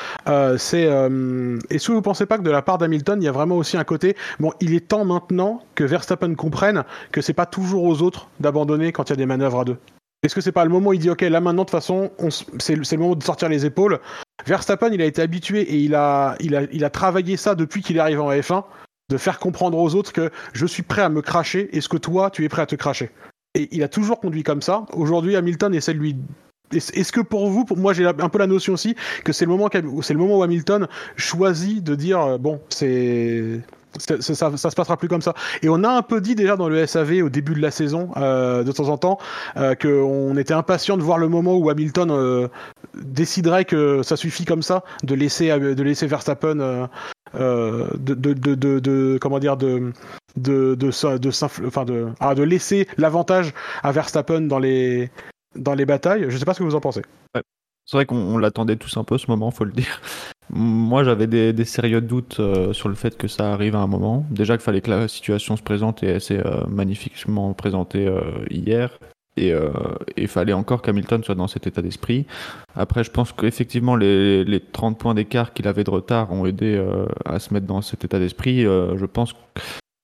c'est 0.57 0.83
est-ce 1.69 1.87
que 1.87 1.91
vous 1.91 2.01
pensez 2.01 2.25
pas 2.25 2.39
que 2.39 2.43
de 2.43 2.51
la 2.51 2.63
part 2.63 2.79
d'Hamilton, 2.79 3.21
il 3.21 3.25
y 3.25 3.27
a 3.27 3.31
vraiment 3.31 3.57
aussi 3.57 3.77
un 3.77 3.83
côté, 3.83 4.15
bon, 4.39 4.51
il 4.61 4.73
est 4.73 4.87
temps 4.87 5.05
maintenant 5.05 5.61
que 5.75 5.83
Verstappen 5.83 6.33
comprenne 6.33 6.83
que 7.11 7.21
c'est 7.21 7.33
pas 7.33 7.45
toujours 7.45 7.83
aux 7.83 8.01
autres 8.01 8.29
d'abandonner 8.39 8.91
quand 8.91 9.09
il 9.09 9.11
y 9.11 9.13
a 9.13 9.17
des 9.17 9.25
manœuvres 9.27 9.59
à 9.59 9.65
deux? 9.65 9.77
Est-ce 10.23 10.33
que 10.33 10.41
c'est 10.41 10.51
pas 10.51 10.63
le 10.63 10.69
moment 10.71 10.89
où 10.89 10.93
il 10.93 10.99
dit 10.99 11.09
ok 11.09 11.21
là 11.21 11.41
maintenant 11.41 11.63
de 11.63 11.67
toute 11.69 11.71
façon 11.71 12.11
c'est 12.59 12.75
le 12.75 12.97
moment 12.97 13.15
de 13.15 13.23
sortir 13.23 13.49
les 13.49 13.65
épaules. 13.65 13.99
Verstappen 14.45 14.89
il 14.91 15.01
a 15.01 15.05
été 15.05 15.21
habitué 15.21 15.61
et 15.61 15.77
il 15.77 15.95
a 15.95 16.35
il 16.39 16.55
a 16.55 16.63
il 16.71 16.83
a 16.83 16.89
travaillé 16.89 17.37
ça 17.37 17.55
depuis 17.55 17.81
qu'il 17.81 17.97
est 17.97 17.99
arrivé 17.99 18.19
en 18.19 18.31
F1 18.31 18.63
de 19.09 19.17
faire 19.17 19.37
comprendre 19.39 19.77
aux 19.77 19.95
autres 19.95 20.13
que 20.13 20.31
je 20.53 20.65
suis 20.65 20.83
prêt 20.83 21.01
à 21.01 21.09
me 21.09 21.21
cracher 21.21 21.75
est-ce 21.75 21.89
que 21.89 21.97
toi 21.97 22.29
tu 22.31 22.43
es 22.45 22.49
prêt 22.49 22.61
à 22.61 22.65
te 22.65 22.75
cracher. 22.75 23.11
Et 23.55 23.69
il 23.71 23.83
a 23.83 23.87
toujours 23.87 24.19
conduit 24.19 24.43
comme 24.43 24.61
ça. 24.63 24.85
Aujourd'hui 24.93 25.35
Hamilton 25.35 25.75
essaie 25.75 25.93
de 25.93 25.99
lui 25.99 26.15
est-ce 26.71 27.11
que 27.11 27.21
pour 27.21 27.49
vous, 27.49 27.65
pour 27.65 27.77
moi 27.77 27.93
j'ai 27.93 28.03
un 28.05 28.13
peu 28.29 28.39
la 28.39 28.47
notion 28.47 28.73
aussi 28.73 28.95
que 29.23 29.31
c'est 29.31 29.45
le 29.45 29.51
moment 29.51 29.67
qu'Ham- 29.67 30.01
c'est 30.01 30.13
le 30.13 30.19
moment 30.19 30.39
où 30.39 30.43
Hamilton 30.43 30.87
choisit 31.17 31.83
de 31.83 31.93
dire 31.93 32.19
euh, 32.21 32.37
bon 32.39 32.59
c'est 32.69 33.59
ça, 33.99 34.21
ça 34.57 34.69
se 34.69 34.75
passera 34.75 34.97
plus 34.97 35.07
comme 35.07 35.21
ça. 35.21 35.33
Et 35.61 35.69
on 35.69 35.83
a 35.83 35.89
un 35.89 36.01
peu 36.01 36.21
dit 36.21 36.35
déjà 36.35 36.55
dans 36.55 36.69
le 36.69 36.85
SAV 36.85 37.23
au 37.23 37.29
début 37.29 37.53
de 37.53 37.61
la 37.61 37.71
saison, 37.71 38.09
euh, 38.17 38.63
de 38.63 38.71
temps 38.71 38.89
en 38.89 38.97
temps, 38.97 39.17
euh, 39.57 39.75
qu'on 39.75 40.35
était 40.37 40.53
impatient 40.53 40.97
de 40.97 41.03
voir 41.03 41.17
le 41.17 41.27
moment 41.27 41.55
où 41.57 41.69
Hamilton 41.69 42.11
euh, 42.11 42.47
déciderait 42.95 43.65
que 43.65 44.01
ça 44.03 44.15
suffit 44.17 44.45
comme 44.45 44.63
ça 44.63 44.83
de 45.03 45.15
laisser 45.15 45.51
euh, 45.51 45.75
de 45.75 45.83
laisser 45.83 46.07
Verstappen 46.07 46.55
de, 46.55 46.87
de, 47.97 48.13
de, 48.13 48.33
de, 48.33 48.55
de- 48.55 48.79
de 48.79 49.17
de 50.35 50.75
de 50.75 52.07
ah, 52.19 52.35
de 52.35 52.43
laisser 52.43 52.87
l'avantage 52.97 53.53
à 53.83 53.91
Verstappen 53.91 54.41
dans 54.41 54.59
les 54.59 55.11
dans 55.55 55.73
les 55.75 55.85
batailles. 55.85 56.25
Je 56.29 56.37
sais 56.37 56.45
pas 56.45 56.53
ce 56.53 56.59
que 56.59 56.63
vous 56.63 56.75
en 56.75 56.81
pensez. 56.81 57.01
C'est 57.85 57.97
vrai 57.97 58.05
qu'on 58.05 58.15
on 58.17 58.37
l'attendait 58.37 58.77
tous 58.77 58.95
un 58.97 59.03
peu 59.03 59.17
ce 59.17 59.29
moment, 59.29 59.51
faut 59.51 59.65
le 59.65 59.71
dire. 59.71 60.01
Moi, 60.49 61.03
j'avais 61.03 61.27
des, 61.27 61.65
sérieux 61.65 62.01
doutes 62.01 62.39
euh, 62.39 62.73
sur 62.73 62.89
le 62.89 62.95
fait 62.95 63.17
que 63.17 63.27
ça 63.27 63.53
arrive 63.53 63.75
à 63.75 63.79
un 63.79 63.87
moment. 63.87 64.25
Déjà 64.29 64.55
qu'il 64.55 64.63
fallait 64.63 64.81
que 64.81 64.91
la 64.91 65.07
situation 65.07 65.57
se 65.57 65.63
présente 65.63 66.03
et 66.03 66.07
elle 66.07 66.21
s'est 66.21 66.45
euh, 66.45 66.65
magnifiquement 66.67 67.53
présentée 67.53 68.05
euh, 68.07 68.21
hier. 68.49 68.99
Et 69.35 69.51
il 70.15 70.27
fallait 70.27 70.53
encore 70.53 70.83
qu'Hamilton 70.83 71.23
soit 71.23 71.33
dans 71.33 71.47
cet 71.47 71.65
état 71.65 71.81
d'esprit. 71.81 72.27
Après, 72.75 73.03
je 73.03 73.09
pense 73.09 73.31
qu'effectivement, 73.31 73.95
les, 73.95 74.43
les 74.45 74.59
30 74.59 74.99
points 74.99 75.15
d'écart 75.15 75.53
qu'il 75.53 75.67
avait 75.67 75.83
de 75.83 75.89
retard 75.89 76.31
ont 76.31 76.45
aidé 76.45 76.79
à 77.25 77.39
se 77.39 77.51
mettre 77.51 77.65
dans 77.65 77.81
cet 77.81 78.05
état 78.05 78.19
d'esprit. 78.19 78.61
Je 78.61 79.05
pense 79.07 79.33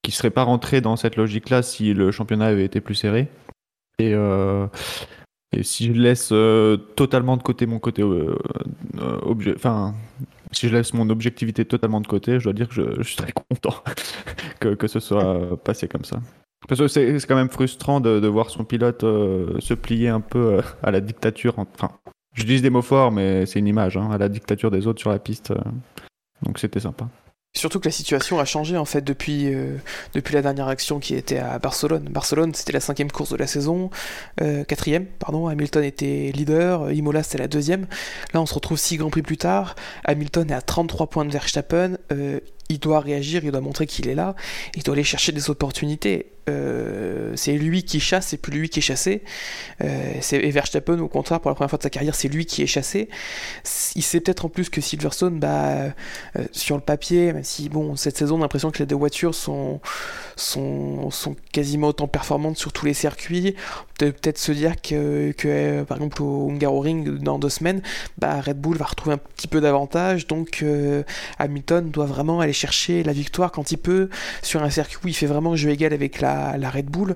qu'il 0.01 0.11
ne 0.11 0.13
serait 0.13 0.31
pas 0.31 0.41
rentré 0.41 0.81
dans 0.81 0.95
cette 0.95 1.15
logique-là 1.15 1.61
si 1.61 1.93
le 1.93 2.09
championnat 2.09 2.45
avait 2.45 2.65
été 2.65 2.81
plus 2.81 2.95
serré. 2.95 3.27
Et, 3.99 4.15
et 5.51 5.63
si 5.63 5.87
je 5.87 5.93
laisse 5.93 6.29
euh, 6.31 6.77
totalement 6.77 7.37
de 7.37 7.43
côté 7.43 7.65
mon 7.65 7.79
côté 7.79 8.01
euh, 8.03 8.35
euh, 8.99 9.17
obje- 9.21 9.55
enfin 9.55 9.93
si 10.51 10.67
je 10.67 10.75
laisse 10.75 10.93
mon 10.93 11.09
objectivité 11.09 11.63
totalement 11.65 12.01
de 12.01 12.07
côté, 12.07 12.39
je 12.39 12.45
dois 12.45 12.53
dire 12.53 12.67
que 12.69 12.73
je, 12.73 12.81
je 12.97 13.03
suis 13.03 13.15
très 13.17 13.31
content 13.49 13.75
que, 14.59 14.73
que 14.75 14.87
ce 14.87 14.99
soit 14.99 15.61
passé 15.63 15.87
comme 15.87 16.03
ça. 16.05 16.21
Parce 16.67 16.81
que 16.81 16.87
c'est 16.87 17.17
quand 17.27 17.35
même 17.35 17.49
frustrant 17.49 17.99
de, 18.01 18.19
de 18.19 18.27
voir 18.27 18.49
son 18.49 18.63
pilote 18.63 19.01
se 19.01 19.73
plier 19.73 20.09
un 20.09 20.21
peu 20.21 20.59
à 20.83 20.91
la 20.91 21.01
dictature. 21.01 21.53
Enfin, 21.57 21.91
Je 22.35 22.43
dis 22.43 22.61
des 22.61 22.69
mots 22.69 22.81
forts, 22.81 23.11
mais 23.11 23.45
c'est 23.45 23.59
une 23.59 23.67
image, 23.67 23.95
hein, 23.97 24.09
à 24.11 24.17
la 24.17 24.27
dictature 24.27 24.69
des 24.71 24.85
autres 24.85 24.99
sur 24.99 25.09
la 25.11 25.19
piste. 25.19 25.53
Donc 26.43 26.59
c'était 26.59 26.79
sympa. 26.79 27.07
Surtout 27.59 27.81
que 27.81 27.89
la 27.89 27.91
situation 27.91 28.39
a 28.39 28.45
changé 28.45 28.77
en 28.77 28.85
fait 28.85 29.01
depuis, 29.01 29.53
euh, 29.53 29.75
depuis 30.13 30.33
la 30.33 30.41
dernière 30.41 30.69
action 30.69 30.99
qui 30.99 31.13
était 31.13 31.39
à 31.39 31.59
Barcelone. 31.59 32.07
Barcelone 32.09 32.53
c'était 32.55 32.71
la 32.71 32.79
cinquième 32.79 33.11
course 33.11 33.31
de 33.31 33.35
la 33.35 33.47
saison, 33.47 33.89
euh, 34.39 34.63
quatrième, 34.63 35.05
pardon. 35.05 35.47
Hamilton 35.47 35.83
était 35.83 36.31
leader, 36.33 36.89
Imola 36.93 37.21
c'était 37.21 37.39
la 37.39 37.49
deuxième. 37.49 37.85
Là 38.33 38.39
on 38.39 38.45
se 38.45 38.53
retrouve 38.53 38.77
six 38.77 38.95
grands 38.95 39.09
prix 39.09 39.23
plus 39.23 39.35
tard. 39.35 39.75
Hamilton 40.05 40.49
est 40.49 40.53
à 40.53 40.61
33 40.61 41.07
points 41.07 41.25
de 41.25 41.31
Verstappen. 41.31 41.97
Euh, 42.13 42.39
il 42.69 42.79
doit 42.79 43.01
réagir, 43.01 43.43
il 43.43 43.51
doit 43.51 43.59
montrer 43.59 43.87
qu'il 43.87 44.07
est 44.07 44.15
là, 44.15 44.35
il 44.75 44.83
doit 44.83 44.93
aller 44.93 45.03
chercher 45.03 45.33
des 45.33 45.49
opportunités. 45.49 46.31
Euh, 46.49 47.33
c'est 47.35 47.53
lui 47.53 47.83
qui 47.83 47.99
chasse, 47.99 48.27
c'est 48.27 48.37
plus 48.37 48.59
lui 48.59 48.69
qui 48.69 48.79
est 48.79 48.83
chassé. 48.83 49.23
Euh, 49.83 50.13
et 50.31 50.51
Verstappen, 50.51 50.99
au 50.99 51.07
contraire, 51.07 51.39
pour 51.39 51.49
la 51.49 51.55
première 51.55 51.69
fois 51.69 51.77
de 51.77 51.83
sa 51.83 51.89
carrière, 51.89 52.15
c'est 52.15 52.27
lui 52.27 52.45
qui 52.45 52.61
est 52.63 52.67
chassé. 52.67 53.09
Il 53.95 54.03
sait 54.03 54.19
peut-être 54.19 54.45
en 54.45 54.49
plus 54.49 54.69
que 54.69 54.81
Silverstone, 54.81 55.39
bah, 55.39 55.93
euh, 56.35 56.45
sur 56.51 56.75
le 56.75 56.81
papier, 56.81 57.33
même 57.33 57.43
si 57.43 57.69
bon, 57.69 57.95
cette 57.95 58.17
saison, 58.17 58.35
on 58.35 58.39
a 58.39 58.41
l'impression 58.41 58.71
que 58.71 58.79
les 58.79 58.85
deux 58.85 58.95
voitures 58.95 59.35
sont, 59.35 59.79
sont, 60.35 61.11
sont 61.11 61.35
quasiment 61.51 61.89
autant 61.89 62.07
performantes 62.07 62.57
sur 62.57 62.73
tous 62.73 62.85
les 62.85 62.93
circuits. 62.93 63.55
Peut 63.97 64.11
peut-être 64.11 64.37
se 64.37 64.51
dire 64.51 64.81
que, 64.81 65.31
que 65.33 65.47
euh, 65.47 65.83
par 65.83 65.97
exemple, 65.97 66.21
au 66.21 66.49
Hungaroring, 66.49 67.19
dans 67.19 67.37
deux 67.39 67.49
semaines, 67.49 67.81
bah, 68.17 68.41
Red 68.41 68.59
Bull 68.59 68.77
va 68.77 68.85
retrouver 68.85 69.15
un 69.15 69.17
petit 69.17 69.47
peu 69.47 69.61
d'avantage. 69.61 70.27
Donc, 70.27 70.59
euh, 70.63 71.03
Hamilton 71.37 71.89
doit 71.89 72.05
vraiment 72.05 72.39
aller 72.39 72.53
chercher 72.53 73.03
la 73.03 73.13
victoire 73.13 73.51
quand 73.51 73.71
il 73.71 73.77
peut 73.77 74.09
sur 74.41 74.63
un 74.63 74.69
circuit 74.69 74.99
où 75.03 75.07
il 75.07 75.13
fait 75.13 75.25
vraiment 75.25 75.55
jeu 75.55 75.69
égal 75.69 75.93
avec 75.93 76.21
la, 76.21 76.38
la 76.57 76.69
Red 76.69 76.87
Bull. 76.87 77.15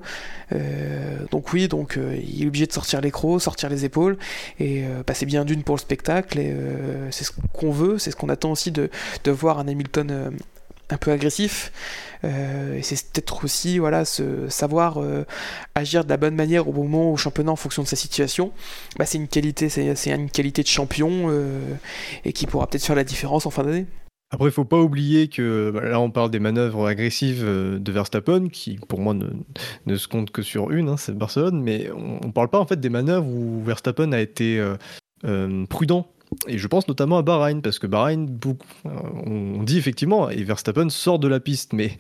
Euh, 0.52 1.18
donc 1.32 1.54
oui, 1.54 1.68
donc 1.68 1.98
euh, 1.98 2.18
il 2.22 2.44
est 2.44 2.48
obligé 2.48 2.66
de 2.66 2.72
sortir 2.72 3.02
les 3.02 3.12
crocs, 3.12 3.42
sortir 3.42 3.70
les 3.70 3.86
épaules, 3.86 4.18
et 4.60 4.84
euh, 4.84 5.04
bah, 5.06 5.14
c'est 5.14 5.26
bien 5.26 5.46
d'une 5.46 5.64
pour 5.64 5.76
le 5.76 5.82
spectacle, 5.82 6.40
et 6.40 6.56
c'est 7.12 7.24
ce 7.24 7.32
qu'on 7.54 7.72
veut, 7.72 7.98
c'est 7.98 8.12
ce 8.12 8.16
qu'on 8.16 8.30
attend 8.30 8.52
aussi 8.52 8.72
de, 8.72 8.90
voir 9.26 9.60
un 9.60 9.68
Hamilton 9.68 10.32
un 10.90 10.98
peu 10.98 11.12
agressif. 11.12 11.72
C'est 12.22 13.12
peut-être 13.12 13.44
aussi 13.44 13.80
voilà, 13.80 14.06
se, 14.06 14.48
savoir 14.50 15.00
agir 15.76 16.06
de 16.06 16.10
la 16.10 16.18
bonne 16.18 16.36
manière 16.36 16.68
au 16.68 16.72
moment 16.72 17.12
au 17.12 17.18
championnat 17.18 17.52
en 17.52 17.56
fonction 17.56 17.84
de 17.84 17.88
sa 17.88 17.96
situation. 17.96 18.52
Bah, 18.98 19.06
c'est 19.06 19.18
une 19.18 19.28
qualité, 19.28 19.70
c'est 19.70 20.12
une 20.12 20.30
qualité 20.30 20.64
de 20.64 20.68
champion 20.68 21.32
et 22.26 22.34
qui 22.34 22.48
pourra 22.48 22.68
peut-être 22.68 22.86
faire 22.86 22.96
la 22.96 23.04
différence 23.04 23.46
en 23.46 23.50
fin 23.50 23.64
d'année. 23.64 23.86
Après, 24.34 24.50
il 24.50 24.52
faut 24.52 24.66
pas 24.66 24.82
oublier 24.82 25.28
que 25.28 25.70
bah, 25.72 25.88
là, 25.88 26.00
on 26.00 26.10
parle 26.10 26.32
des 26.32 26.40
manœuvres 26.40 26.88
agressives 26.88 27.44
euh, 27.46 27.78
de 27.78 27.92
Verstappen, 27.92 28.50
qui 28.50 28.80
pour 28.88 29.00
moi 29.00 29.14
ne, 29.14 29.28
ne 29.86 29.96
se 29.96 30.08
compte 30.08 30.32
que 30.32 30.42
sur 30.42 30.72
une, 30.72 30.90
hein, 30.90 30.98
c'est 30.98 31.16
Barcelone, 31.16 31.62
mais 31.62 31.92
on, 31.92 32.20
on 32.26 32.32
parle 32.32 32.50
pas 32.50 32.60
en 32.60 32.66
fait 32.66 32.80
des 32.80 32.90
manœuvres 32.90 33.28
où 33.28 33.62
Verstappen 33.64 34.12
a 34.12 34.20
été 34.20 34.58
euh, 34.58 34.76
euh, 35.26 35.68
prudent. 35.68 36.08
Et 36.48 36.58
je 36.58 36.68
pense 36.68 36.88
notamment 36.88 37.20
à 37.20 37.22
Bahreïn, 37.22 37.62
parce 37.62 37.78
que 37.78 37.86
Bahreïn, 37.86 38.40
on 38.86 39.62
dit 39.62 39.78
effectivement, 39.78 40.32
et 40.32 40.44
Verstappen 40.44 40.90
sort 40.90 41.20
de 41.20 41.28
la 41.28 41.40
piste, 41.40 41.74
mais 41.74 41.92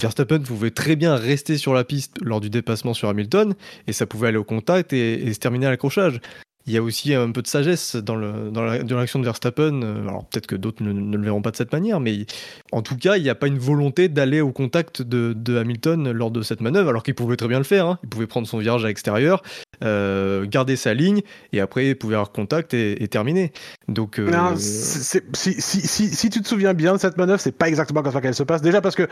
Verstappen 0.00 0.38
pouvait 0.38 0.70
très 0.70 0.94
bien 0.94 1.16
rester 1.16 1.58
sur 1.58 1.74
la 1.74 1.82
piste 1.82 2.18
lors 2.22 2.40
du 2.40 2.50
dépassement 2.50 2.94
sur 2.94 3.08
Hamilton, 3.08 3.56
et 3.88 3.92
ça 3.92 4.06
pouvait 4.06 4.28
aller 4.28 4.36
au 4.36 4.44
contact 4.44 4.92
et, 4.92 5.26
et 5.26 5.34
se 5.34 5.40
terminer 5.40 5.66
à 5.66 5.70
l'accrochage. 5.70 6.20
Il 6.66 6.72
y 6.72 6.78
a 6.78 6.82
aussi 6.82 7.12
un 7.14 7.30
peu 7.30 7.42
de 7.42 7.46
sagesse 7.46 7.96
dans 7.96 8.16
la- 8.16 8.82
dans 8.82 8.96
l'action 8.96 9.18
de 9.18 9.24
Verstappen. 9.24 9.82
Euh, 9.82 10.08
Alors 10.08 10.24
peut-être 10.26 10.46
que 10.46 10.56
d'autres 10.56 10.82
ne, 10.82 11.16
le 11.16 11.22
verront 11.22 11.42
pas 11.42 11.50
de 11.50 11.56
cette 11.56 11.72
manière, 11.72 12.00
mais 12.00 12.26
en 12.72 12.80
tout 12.82 12.96
cas, 12.96 13.16
il 13.16 13.22
n'y 13.22 13.28
a 13.28 13.34
pas 13.34 13.48
une 13.48 13.58
volonté 13.58 14.08
d'aller 14.08 14.40
au 14.40 14.50
contact 14.50 15.02
de, 15.02 15.34
Hamilton 15.58 16.10
lors 16.10 16.30
de 16.30 16.42
cette 16.42 16.60
manœuvre, 16.60 16.88
alors 16.88 17.02
qu'il 17.02 17.14
pouvait 17.14 17.36
très 17.36 17.48
bien 17.48 17.58
le 17.58 17.64
faire. 17.64 17.86
hein. 17.86 17.98
Il 18.02 18.08
pouvait 18.08 18.26
prendre 18.26 18.46
son 18.46 18.58
virage 18.58 18.84
à 18.84 18.88
l'extérieur, 18.88 19.42
euh, 19.82 20.46
garder 20.46 20.76
sa 20.76 20.94
ligne, 20.94 21.20
et 21.52 21.60
après 21.60 21.88
il 21.88 21.96
pouvait 21.96 22.14
avoir 22.14 22.32
contact 22.32 22.74
et, 22.74 23.06
terminer. 23.08 23.52
Donc 23.88 24.18
euh, 24.18 24.54
si, 24.56 25.20
si 25.62 26.30
tu 26.30 26.40
te 26.40 26.48
souviens 26.48 26.74
bien 26.74 26.94
de 26.94 26.98
cette 26.98 27.18
manœuvre, 27.18 27.40
c'est 27.40 27.56
pas 27.56 27.68
exactement 27.68 28.02
comme 28.02 28.12
ça 28.12 28.20
qu'elle 28.20 28.34
se 28.34 28.42
passe. 28.42 28.62
Déjà 28.62 28.80
parce 28.80 28.94
que 28.94 29.06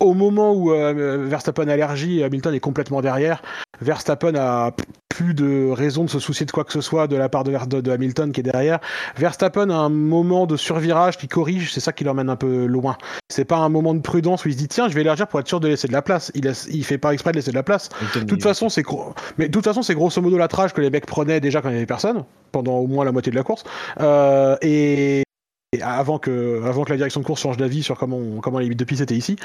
au 0.00 0.14
moment 0.14 0.52
où 0.52 0.72
euh, 0.72 1.26
Verstappen 1.26 1.68
allergie, 1.68 2.22
Hamilton 2.22 2.54
est 2.54 2.60
complètement 2.60 3.00
derrière. 3.00 3.42
Verstappen 3.80 4.34
a 4.36 4.72
plus 5.08 5.34
de 5.34 5.70
raison 5.70 6.04
de 6.04 6.10
se 6.10 6.18
soucier 6.18 6.44
de 6.44 6.50
quoi 6.50 6.64
que 6.64 6.72
ce 6.72 6.80
soit 6.80 7.06
de 7.06 7.16
la 7.16 7.28
part 7.28 7.44
de, 7.44 7.52
de, 7.66 7.80
de 7.80 7.90
Hamilton 7.90 8.32
qui 8.32 8.40
est 8.40 8.42
derrière. 8.42 8.80
Verstappen 9.16 9.70
a 9.70 9.74
un 9.74 9.88
moment 9.88 10.46
de 10.46 10.56
survirage 10.56 11.16
qui 11.16 11.28
corrige, 11.28 11.72
c'est 11.72 11.80
ça 11.80 11.92
qui 11.92 12.04
l'emmène 12.04 12.28
un 12.28 12.36
peu 12.36 12.66
loin. 12.66 12.98
C'est 13.28 13.44
pas 13.44 13.56
un 13.56 13.68
moment 13.68 13.94
de 13.94 14.00
prudence 14.00 14.44
où 14.44 14.48
il 14.48 14.52
se 14.52 14.58
dit 14.58 14.68
tiens, 14.68 14.88
je 14.88 14.94
vais 14.94 15.00
élargir 15.00 15.26
pour 15.26 15.40
être 15.40 15.48
sûr 15.48 15.60
de 15.60 15.68
laisser 15.68 15.88
de 15.88 15.92
la 15.92 16.02
place. 16.02 16.30
Il, 16.34 16.44
laisse, 16.44 16.68
il 16.70 16.84
fait 16.84 16.98
pas 16.98 17.12
exprès 17.12 17.32
de 17.32 17.36
laisser 17.36 17.50
de 17.50 17.56
la 17.56 17.62
place. 17.62 17.88
De 18.14 18.20
toute 18.20 18.42
façon, 18.42 18.68
c'est 18.68 18.82
gros. 18.82 19.14
Mais 19.38 19.48
de 19.48 19.52
toute 19.52 19.64
façon, 19.64 19.82
c'est 19.82 19.94
grosso 19.94 20.20
modo 20.20 20.36
la 20.36 20.48
trage 20.48 20.72
que 20.74 20.80
les 20.80 20.90
mecs 20.90 21.06
prenaient 21.06 21.40
déjà 21.40 21.62
quand 21.62 21.70
il 21.70 21.74
y 21.74 21.76
avait 21.76 21.86
personne, 21.86 22.24
pendant 22.52 22.74
au 22.74 22.86
moins 22.86 23.04
la 23.04 23.12
moitié 23.12 23.30
de 23.30 23.36
la 23.36 23.42
course. 23.42 23.64
Euh, 24.00 24.56
et 24.60 25.22
avant 25.82 26.18
que, 26.18 26.62
avant 26.64 26.84
que 26.84 26.90
la 26.90 26.96
direction 26.96 27.20
de 27.20 27.26
course 27.26 27.40
change 27.40 27.56
d'avis 27.56 27.82
sur 27.82 27.96
comment, 27.98 28.40
comment 28.40 28.58
les 28.58 28.64
limites 28.64 28.78
de 28.78 28.84
piste 28.84 29.02
étaient 29.02 29.16
ici. 29.16 29.36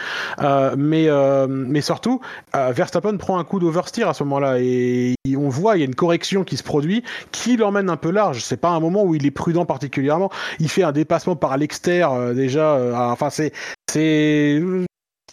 Euh, 0.41 0.75
mais, 0.77 1.05
euh, 1.07 1.47
mais 1.47 1.81
surtout, 1.81 2.21
euh, 2.55 2.71
Verstappen 2.71 3.17
prend 3.17 3.37
un 3.37 3.43
coup 3.43 3.59
d'oversteer 3.59 4.07
à 4.07 4.13
ce 4.13 4.23
moment-là 4.23 4.59
et 4.59 5.15
on 5.35 5.49
voit, 5.49 5.77
il 5.77 5.79
y 5.79 5.83
a 5.83 5.85
une 5.85 5.95
correction 5.95 6.43
qui 6.43 6.57
se 6.57 6.63
produit 6.63 7.03
qui 7.31 7.57
l'emmène 7.57 7.89
un 7.89 7.97
peu 7.97 8.11
large. 8.11 8.43
C'est 8.43 8.57
pas 8.57 8.69
un 8.69 8.79
moment 8.79 9.03
où 9.03 9.15
il 9.15 9.25
est 9.25 9.31
prudent 9.31 9.65
particulièrement. 9.65 10.29
Il 10.59 10.69
fait 10.69 10.83
un 10.83 10.91
dépassement 10.91 11.35
par 11.35 11.57
l'extérieur 11.57 12.33
déjà. 12.33 12.77
enfin, 13.11 13.29
c'est, 13.29 13.53
c'est, 13.89 14.61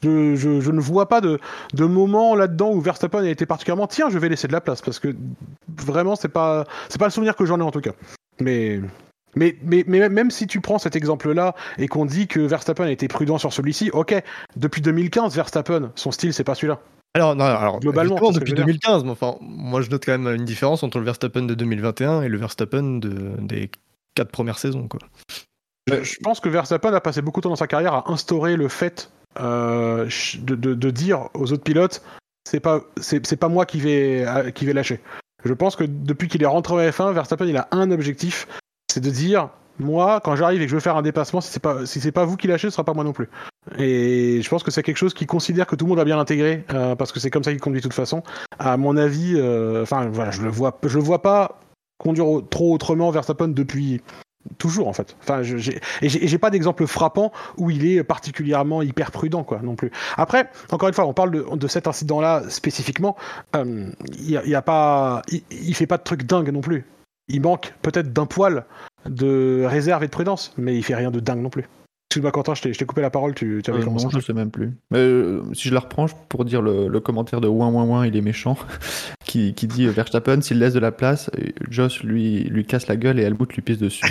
je, 0.03 0.37
je, 0.37 0.61
je 0.61 0.71
ne 0.71 0.81
vois 0.81 1.09
pas 1.09 1.21
de, 1.21 1.39
de 1.75 1.85
moment 1.85 2.35
là-dedans 2.35 2.71
où 2.73 2.81
Verstappen 2.81 3.25
a 3.25 3.29
été 3.29 3.47
particulièrement 3.47 3.87
tiens, 3.87 4.11
je 4.11 4.19
vais 4.19 4.29
laisser 4.29 4.49
de 4.49 4.53
la 4.53 4.61
place 4.61 4.81
parce 4.81 4.99
que 4.99 5.15
vraiment, 5.77 6.17
c'est 6.17 6.29
pas, 6.29 6.65
c'est 6.89 6.99
pas 6.99 7.07
le 7.07 7.11
souvenir 7.11 7.37
que 7.37 7.45
j'en 7.45 7.59
ai 7.59 7.63
en 7.63 7.71
tout 7.71 7.81
cas. 7.81 7.93
Mais 8.41 8.81
mais, 9.35 9.57
mais, 9.63 9.85
mais 9.87 10.09
même 10.09 10.31
si 10.31 10.47
tu 10.47 10.61
prends 10.61 10.79
cet 10.79 10.97
exemple-là 10.97 11.55
et 11.79 11.89
qu'on 11.89 12.07
dit 12.07 12.27
que 12.27 12.41
Verstappen 12.41 12.85
a 12.85 12.91
été 12.91 13.09
prudent 13.09 13.39
sur 13.39 13.53
celui-ci, 13.53 13.91
ok, 13.93 14.15
depuis 14.57 14.81
2015, 14.81 15.35
Verstappen, 15.35 15.93
son 15.95 16.11
style, 16.11 16.33
c'est 16.33 16.45
pas 16.45 16.55
celui-là. 16.55 16.81
Alors, 17.15 17.35
non, 17.35 17.45
alors 17.45 17.81
Globalement, 17.81 18.17
depuis 18.31 18.51
je 18.51 18.51
veux 18.51 18.57
dire. 18.57 18.67
2015, 18.67 19.05
mais 19.05 19.11
enfin, 19.11 19.37
moi 19.41 19.81
je 19.81 19.91
note 19.91 20.05
quand 20.05 20.17
même 20.17 20.35
une 20.35 20.45
différence 20.45 20.83
entre 20.83 20.99
le 20.99 21.05
Verstappen 21.05 21.43
de 21.43 21.55
2021 21.55 22.23
et 22.23 22.29
le 22.29 22.39
Verstappen 22.39 22.99
de, 22.99 23.35
des 23.41 23.71
quatre 24.15 24.31
premières 24.31 24.59
saisons. 24.59 24.89
Quoi. 24.89 25.01
Je, 25.89 26.03
je 26.03 26.19
pense 26.23 26.41
que 26.41 26.49
Verstappen 26.49 26.93
a 26.93 27.01
passé 27.01 27.23
beaucoup 27.23 27.41
de 27.41 27.45
temps 27.45 27.51
dans 27.51 27.57
sa 27.57 27.67
carrière 27.67 27.95
à 27.95 28.11
instaurer 28.13 28.57
le 28.57 28.69
fait 28.69 29.11
euh, 29.41 30.09
de, 30.41 30.55
de, 30.55 30.75
de 30.75 30.91
dire 30.91 31.29
aux 31.35 31.53
autres 31.53 31.63
pilotes, 31.63 32.03
c'est 32.49 32.61
pas, 32.61 32.81
c'est, 33.01 33.25
c'est 33.27 33.37
pas 33.37 33.49
moi 33.49 33.67
qui 33.67 33.79
vais, 33.79 34.27
euh, 34.27 34.51
qui 34.51 34.65
vais 34.65 34.73
lâcher. 34.73 35.01
Je 35.45 35.53
pense 35.53 35.77
que 35.77 35.85
depuis 35.85 36.29
qu'il 36.29 36.43
est 36.43 36.47
rentré 36.47 36.75
en 36.75 36.91
F1, 36.91 37.13
Verstappen, 37.13 37.47
il 37.47 37.57
a 37.57 37.69
un 37.71 37.91
objectif, 37.91 38.49
c'est 38.93 39.01
de 39.01 39.11
dire, 39.11 39.51
moi, 39.79 40.21
quand 40.23 40.37
j'arrive 40.37 40.61
et 40.61 40.65
que 40.65 40.71
je 40.71 40.75
veux 40.75 40.81
faire 40.81 40.97
un 40.97 41.03
dépassement, 41.03 41.41
si 41.41 41.51
c'est 41.51 41.61
pas, 41.61 41.87
si 41.87 42.01
c'est 42.01 42.13
pas 42.13 42.25
vous 42.25 42.37
qui 42.37 42.47
lâchez, 42.47 42.69
ce 42.69 42.73
sera 42.73 42.85
pas 42.85 42.95
moi 42.95 43.05
non 43.05 43.13
plus. 43.13 43.29
Et 43.79 44.41
je 44.43 44.49
pense 44.49 44.63
que 44.63 44.71
c'est 44.71 44.83
quelque 44.83 44.97
chose 44.97 45.15
qu'il 45.15 45.27
considère 45.27 45.67
que 45.67 45.77
tout 45.77 45.85
le 45.85 45.91
monde 45.91 46.01
a 46.01 46.05
bien 46.05 46.19
intégré, 46.19 46.65
euh, 46.73 46.97
parce 46.97 47.13
que 47.13 47.21
c'est 47.21 47.31
comme 47.31 47.45
ça 47.45 47.51
qu'il 47.51 47.61
conduit 47.61 47.81
de 47.81 47.85
toute 47.85 47.95
façon. 47.95 48.23
À 48.59 48.77
mon 48.77 48.97
avis, 48.97 49.35
euh, 49.37 49.83
enfin 49.83 50.09
voilà, 50.09 50.31
je 50.31 50.43
le 50.43 50.49
vois, 50.49 50.79
je 50.83 50.97
le 50.97 51.03
vois 51.03 51.23
pas 51.23 51.61
conduire 51.99 52.43
trop 52.49 52.73
autrement 52.73 53.11
Verstappen 53.11 53.49
depuis 53.49 54.01
toujours 54.57 54.89
en 54.89 54.93
fait. 54.93 55.17
Enfin, 55.21 55.43
j'ai, 55.43 55.81
et 56.01 56.09
j'ai, 56.09 56.39
pas 56.39 56.51
d'exemple 56.51 56.87
frappant 56.87 57.33
où 57.59 57.71
il 57.71 57.85
est 57.87 58.03
particulièrement 58.03 58.83
hyper 58.83 59.11
prudent 59.11 59.45
quoi 59.45 59.61
non 59.63 59.77
plus. 59.77 59.91
Après, 60.17 60.49
encore 60.71 60.89
une 60.89 60.95
fois, 60.95 61.07
on 61.07 61.13
parle 61.13 61.45
de, 61.59 61.69
cet 61.69 61.87
incident-là 61.87 62.45
spécifiquement. 62.49 63.17
euh, 63.57 63.91
Il 64.19 64.41
il 64.45 64.51
y 64.51 64.55
a 64.55 64.63
pas, 64.63 65.23
il 65.51 65.75
fait 65.75 65.87
pas 65.87 65.99
de 65.99 66.03
truc 66.05 66.23
dingue 66.23 66.51
non 66.51 66.61
plus. 66.61 66.87
Il 67.29 67.41
manque 67.43 67.75
peut-être 67.83 68.13
d'un 68.13 68.27
poil 68.27 68.65
de 69.07 69.65
réserve 69.67 70.03
et 70.03 70.07
de 70.07 70.11
prudence, 70.13 70.53
mais 70.57 70.77
il 70.77 70.83
fait 70.83 70.95
rien 70.95 71.11
de 71.11 71.21
dingue 71.21 71.41
non 71.43 71.51
plus. 71.51 71.65
Excuse-moi 72.11 72.33
Quentin, 72.33 72.55
je 72.55 72.63
t'ai, 72.63 72.73
je 72.73 72.79
t'ai 72.79 72.87
coupé 72.87 73.03
la 73.03 73.11
parole, 73.11 73.35
tu, 73.35 73.61
tu 73.63 73.71
avais 73.71 73.81
Euh, 73.81 73.85
commencé. 73.85 74.07
non, 74.07 74.11
je 74.11 74.21
sais 74.21 74.33
même 74.33 74.51
plus. 74.51 74.73
Mais 74.91 74.99
euh, 74.99 75.43
si 75.53 75.69
je 75.69 75.75
la 75.75 75.81
reprends, 75.81 76.07
pour 76.31 76.47
dire 76.47 76.63
le, 76.63 76.89
le 76.89 77.01
commentaire 77.01 77.43
de 77.43 77.49
ouin 77.49 77.69
ouin 77.69 77.85
ouin, 77.85 78.07
il 78.07 78.17
est 78.17 78.23
méchant, 78.23 78.57
qui, 79.27 79.53
qui 79.53 79.67
dit 79.67 79.85
euh, 79.87 79.91
Verstappen, 79.91 80.41
s'il 80.41 80.59
laisse 80.59 80.73
de 80.73 80.79
la 80.79 80.91
place, 80.91 81.31
euh, 81.39 81.49
Joss 81.69 82.03
lui, 82.03 82.45
lui 82.45 82.65
casse 82.65 82.87
la 82.87 82.97
gueule 82.97 83.21
et 83.21 83.25
Helmut 83.25 83.53
lui 83.55 83.61
pisse 83.61 83.77
dessus. 83.79 84.07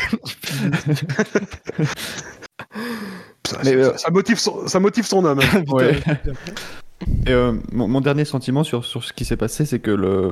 Ça, 3.47 3.57
Mais, 3.63 3.81
ça- 3.83 3.97
ça 3.97 4.11
motive 4.11 4.37
son, 4.39 4.67
ça 4.67 4.79
motive 4.79 5.05
son 5.05 5.23
homme. 5.25 5.39
Ouais. 5.69 5.99
Et, 7.25 7.31
euh, 7.31 7.53
mon, 7.71 7.87
mon 7.87 8.01
dernier 8.01 8.25
sentiment 8.25 8.63
sur, 8.63 8.83
sur 8.85 9.03
ce 9.03 9.13
qui 9.13 9.23
s'est 9.25 9.37
passé, 9.37 9.65
c'est 9.65 9.79
que 9.79 9.91
le, 9.91 10.31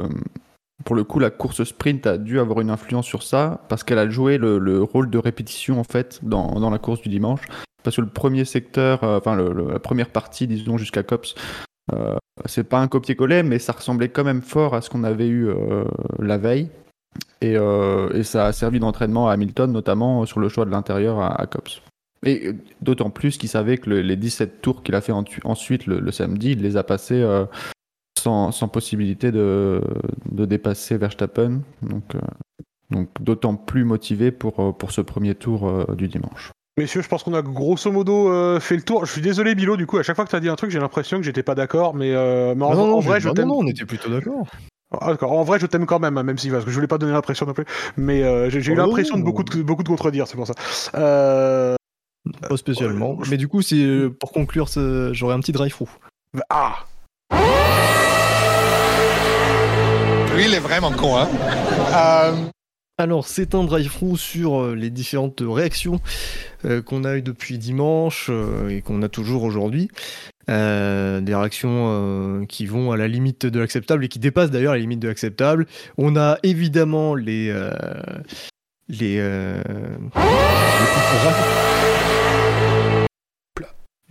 pour 0.86 0.96
le 0.96 1.04
coup, 1.04 1.18
la 1.18 1.32
course 1.32 1.64
sprint 1.64 2.06
a 2.06 2.18
dû 2.18 2.40
avoir 2.40 2.62
une 2.62 2.70
influence 2.70 3.08
sur 3.08 3.24
ça 3.24 3.66
parce 3.70 3.84
qu'elle 3.84 3.98
a 3.98 4.08
joué 4.08 4.38
le, 4.38 4.60
le 4.60 4.84
rôle 4.84 5.10
de 5.10 5.18
répétition 5.18 5.80
en 5.80 5.84
fait 5.84 6.20
dans, 6.22 6.70
la 6.70 6.78
course 6.78 7.02
du 7.02 7.10
dimanche. 7.10 7.42
Parce 7.84 7.96
que 7.96 8.02
le 8.02 8.08
premier 8.08 8.46
secteur, 8.46 9.04
euh, 9.04 9.18
enfin 9.18 9.36
la 9.36 9.80
première 9.80 10.10
partie, 10.10 10.48
disons 10.48 10.78
jusqu'à 10.78 11.02
Cops, 11.02 11.34
euh, 11.94 12.16
c'est 12.46 12.64
pas 12.64 12.80
un 12.80 12.88
copier-coller, 12.88 13.42
mais 13.42 13.58
ça 13.58 13.74
ressemblait 13.74 14.10
quand 14.10 14.24
même 14.24 14.44
fort 14.44 14.76
à 14.76 14.82
ce 14.82 14.92
qu'on 14.92 15.04
avait 15.04 15.28
eu 15.28 15.48
euh, 15.48 15.86
la 16.20 16.38
veille. 16.38 16.70
Et, 17.42 17.56
ça 18.24 18.48
a 18.48 18.52
servi 18.54 18.80
d'entraînement 18.80 19.30
à 19.30 19.34
Hamilton, 19.34 19.72
notamment 19.72 20.26
sur 20.26 20.40
le 20.40 20.50
choix 20.50 20.66
de 20.66 20.72
l'intérieur 20.72 21.20
à, 21.20 21.46
Cops. 21.48 21.82
Et 22.26 22.54
d'autant 22.82 23.10
plus 23.10 23.38
qu'il 23.38 23.50
savait 23.50 23.78
que 23.78 23.90
le- 23.90 24.02
les 24.02 24.16
17 24.16 24.62
tours 24.62 24.84
qu'il 24.84 24.96
a 24.96 25.02
fait 25.02 25.12
en- 25.12 25.24
ensuite 25.44 25.86
le, 25.86 26.12
samedi, 26.12 26.52
il 26.52 26.62
les 26.62 26.76
a 26.76 26.84
passés 26.84 27.24
sans, 28.26 28.52
sans 28.52 28.68
possibilité 28.68 29.32
de, 29.32 29.82
de 30.32 30.46
dépasser 30.46 30.98
Verstappen. 30.98 31.62
Donc, 31.84 32.16
euh, 32.16 32.20
Donc 32.90 33.10
d'autant 33.22 33.56
plus 33.56 33.84
motivé 33.84 34.32
pour, 34.32 34.60
euh, 34.60 34.72
pour 34.72 34.92
ce 34.92 35.02
premier 35.02 35.36
tour 35.36 35.68
euh, 35.68 35.86
du 35.96 36.08
dimanche. 36.08 36.52
Messieurs, 36.78 37.02
je 37.04 37.08
pense 37.08 37.22
qu'on 37.24 37.36
a 37.36 37.42
grosso 37.44 37.90
modo 37.92 38.30
euh, 38.32 38.60
fait 38.60 38.76
le 38.76 38.82
tour. 38.82 39.06
Je 39.06 39.12
suis 39.12 39.22
désolé, 39.22 39.54
Bilo, 39.54 39.78
du 39.78 39.86
coup, 39.86 39.98
à 40.00 40.04
chaque 40.04 40.16
fois 40.16 40.26
que 40.26 40.32
tu 40.32 40.36
as 40.36 40.40
dit 40.40 40.50
un 40.50 40.56
truc, 40.56 40.72
j'ai 40.72 40.80
l'impression 40.80 41.18
que 41.18 41.24
j'étais 41.24 41.44
pas 41.44 41.54
d'accord, 41.56 41.94
mais, 41.94 42.14
euh, 42.14 42.54
mais 42.56 42.66
en, 42.66 42.74
non, 42.76 42.96
en 42.96 43.00
vrai, 43.00 43.22
je- 43.22 43.30
t'aime. 43.30 43.48
non, 43.48 43.62
non, 43.62 43.66
on 43.66 43.68
était 43.68 43.86
plutôt 43.86 44.10
d'accord. 44.10 44.48
Ah, 45.00 45.12
d'accord. 45.12 45.32
En 45.32 45.44
vrai, 45.44 45.60
je 45.60 45.68
t'aime 45.68 45.86
quand 45.86 46.00
même, 46.00 46.18
hein, 46.18 46.24
même 46.24 46.38
si 46.38 46.50
parce 46.50 46.66
que 46.66 46.72
je 46.72 46.76
voulais 46.76 46.88
pas 46.88 46.98
donner 46.98 47.14
l'impression 47.14 47.46
non 47.46 47.54
plus. 47.54 47.66
Mais 47.96 48.24
euh, 48.24 48.50
j'ai 48.50 48.60
eu 48.60 48.74
Oh, 48.74 48.76
l'impression 48.76 49.18
de 49.18 49.24
beaucoup 49.24 49.44
de 49.44 49.62
beaucoup 49.62 49.84
de 49.84 49.88
contredire, 49.88 50.28
c'est 50.28 50.36
pour 50.36 50.48
ça. 50.48 50.54
Euh... 50.96 51.76
Pas 52.50 52.58
spécialement. 52.58 53.18
Mais 53.30 53.38
du 53.38 53.48
coup, 53.48 53.62
c'est 53.62 54.10
pour 54.20 54.32
conclure, 54.32 54.68
j'aurais 55.12 55.36
un 55.36 55.40
petit 55.40 55.52
drive-through. 55.54 55.90
Ah. 56.50 56.86
Lui, 60.36 60.46
il 60.46 60.54
est 60.54 60.60
vraiment 60.60 60.92
con, 60.92 61.16
hein. 61.18 61.30
Euh, 61.94 62.34
Alors, 62.98 63.28
c'est 63.28 63.56
un 63.56 63.64
drive-through 63.64 64.18
sur 64.18 64.62
euh, 64.62 64.76
les 64.76 64.90
différentes 64.90 65.42
réactions 65.46 66.02
euh, 66.66 66.82
qu'on 66.82 67.04
a 67.06 67.16
eues 67.16 67.22
depuis 67.22 67.58
dimanche 67.58 68.30
et 68.70 68.82
qu'on 68.82 69.02
a 69.02 69.10
toujours 69.10 69.44
aujourd'hui. 69.44 69.90
Des 70.48 70.54
réactions 71.36 72.46
qui 72.48 72.68
vont 72.68 72.92
à 72.92 72.98
la 72.98 73.08
limite 73.08 73.48
de 73.48 73.60
l'acceptable 73.60 74.06
et 74.06 74.10
qui 74.10 74.20
dépassent 74.20 74.52
d'ailleurs 74.52 74.74
la 74.74 74.80
limite 74.80 75.00
de 75.00 75.08
l'acceptable. 75.08 75.66
On 75.98 76.16
a 76.16 76.38
évidemment 76.44 77.16
les. 77.16 77.50
euh, 77.50 77.72
les. 78.88 79.20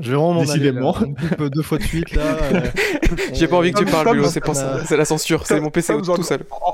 Euh, 0.01 0.03
Je 0.05 0.11
vais 0.11 0.17
vraiment 0.17 0.41
aller, 0.41 0.47
là. 0.47 0.53
Décidément. 0.55 0.93
Coupe 0.93 1.45
deux 1.55 1.63
fois 1.63 1.79
de 1.79 1.83
suite 1.85 2.13
là. 2.15 2.23
euh, 2.23 2.61
J'ai 3.33 3.49
pas 3.49 3.57
envie 3.57 3.73
que 3.73 3.79
tu 3.79 3.85
parles, 3.85 4.13
Bilo, 4.13 4.29
c'est 4.29 4.41
pour 4.41 4.55
ça. 4.55 4.85
C'est 4.85 4.97
la 4.97 5.05
censure, 5.05 5.47
c'est 5.47 5.61
mon 5.61 5.71
PC 5.71 5.95
tout 6.03 6.23
seul. 6.23 6.45
Oh, 6.67 6.73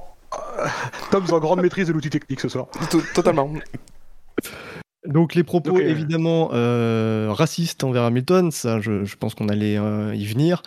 euh, 0.58 0.66
Tom 1.10 1.24
en 1.30 1.38
grande 1.38 1.60
maîtrise 1.62 1.88
de 1.88 1.92
l'outil 1.92 2.10
technique 2.10 2.40
ce 2.40 2.48
soir. 2.48 2.66
To- 2.90 3.02
Totalement. 3.14 3.50
Donc 5.06 5.34
les 5.34 5.44
propos 5.44 5.76
euh, 5.78 5.80
évidemment 5.88 6.50
euh, 6.52 7.28
racistes 7.30 7.84
envers 7.84 8.02
Hamilton, 8.02 8.50
ça 8.50 8.80
je, 8.80 9.04
je 9.04 9.16
pense 9.16 9.34
qu'on 9.34 9.48
allait 9.48 9.78
euh, 9.78 10.14
y 10.14 10.26
venir. 10.26 10.62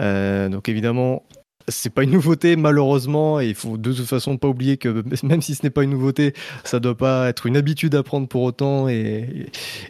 Euh, 0.00 0.48
donc 0.50 0.68
évidemment 0.68 1.24
c'est 1.70 1.90
pas 1.90 2.04
une 2.04 2.10
nouveauté 2.10 2.56
malheureusement 2.56 3.40
et 3.40 3.48
il 3.48 3.54
faut 3.54 3.76
de 3.76 3.92
toute 3.92 4.06
façon 4.06 4.36
pas 4.36 4.48
oublier 4.48 4.76
que 4.76 5.02
même 5.22 5.42
si 5.42 5.54
ce 5.54 5.64
n'est 5.64 5.70
pas 5.70 5.82
une 5.82 5.90
nouveauté, 5.90 6.34
ça 6.64 6.80
doit 6.80 6.96
pas 6.96 7.28
être 7.28 7.46
une 7.46 7.56
habitude 7.56 7.94
à 7.94 8.02
prendre 8.02 8.28
pour 8.28 8.42
autant 8.42 8.88
et, 8.88 9.46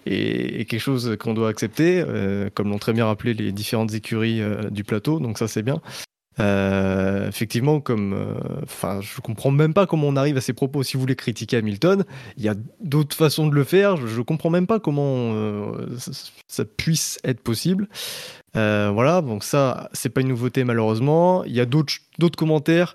et, 0.06 0.60
et 0.60 0.64
quelque 0.64 0.80
chose 0.80 1.16
qu'on 1.18 1.34
doit 1.34 1.48
accepter, 1.48 2.02
euh, 2.06 2.50
comme 2.54 2.70
l'ont 2.70 2.78
très 2.78 2.92
bien 2.92 3.06
rappelé 3.06 3.34
les 3.34 3.52
différentes 3.52 3.94
écuries 3.94 4.40
euh, 4.40 4.70
du 4.70 4.84
plateau. 4.84 5.20
Donc 5.20 5.38
ça 5.38 5.48
c'est 5.48 5.62
bien. 5.62 5.80
Euh, 6.40 7.28
effectivement, 7.28 7.80
comme, 7.80 8.12
euh, 8.12 8.60
enfin, 8.62 9.00
je 9.00 9.20
comprends 9.20 9.50
même 9.50 9.74
pas 9.74 9.86
comment 9.86 10.06
on 10.08 10.16
arrive 10.16 10.36
à 10.36 10.40
ces 10.40 10.52
propos. 10.52 10.82
Si 10.82 10.94
vous 10.94 11.00
voulez 11.00 11.16
critiquer 11.16 11.56
Hamilton, 11.56 12.04
il 12.36 12.44
y 12.44 12.48
a 12.48 12.54
d'autres 12.80 13.16
façons 13.16 13.46
de 13.46 13.54
le 13.54 13.64
faire. 13.64 13.96
Je, 13.96 14.20
comprends 14.20 14.50
même 14.50 14.66
pas 14.66 14.78
comment 14.78 15.32
euh, 15.34 15.96
ça, 15.98 16.12
ça 16.46 16.64
puisse 16.64 17.18
être 17.24 17.40
possible. 17.40 17.88
Voilà, 18.54 19.22
donc 19.22 19.44
ça, 19.44 19.88
c'est 19.92 20.08
pas 20.08 20.20
une 20.20 20.28
nouveauté 20.28 20.64
malheureusement. 20.64 21.44
Il 21.44 21.52
y 21.52 21.60
a 21.60 21.66
d'autres 21.66 22.00
commentaires 22.36 22.94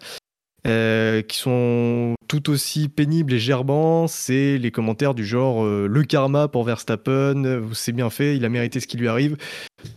qui 0.66 1.38
sont 1.38 2.16
tout 2.28 2.50
aussi 2.50 2.90
pénibles 2.90 3.32
et 3.32 3.40
gerbants. 3.40 4.08
C'est 4.08 4.58
les 4.58 4.72
commentaires 4.72 5.14
du 5.14 5.26
genre 5.26 5.64
le 5.64 6.04
karma 6.04 6.50
pour 6.50 6.66
Verstappen, 6.66 7.62
c'est 7.74 7.94
bien 7.94 8.10
fait, 8.10 8.36
il 8.36 8.44
a 8.44 8.50
mérité 8.50 8.82
ce 8.82 8.88
qui 8.88 8.98
lui 8.98 9.08
arrive. 9.08 9.38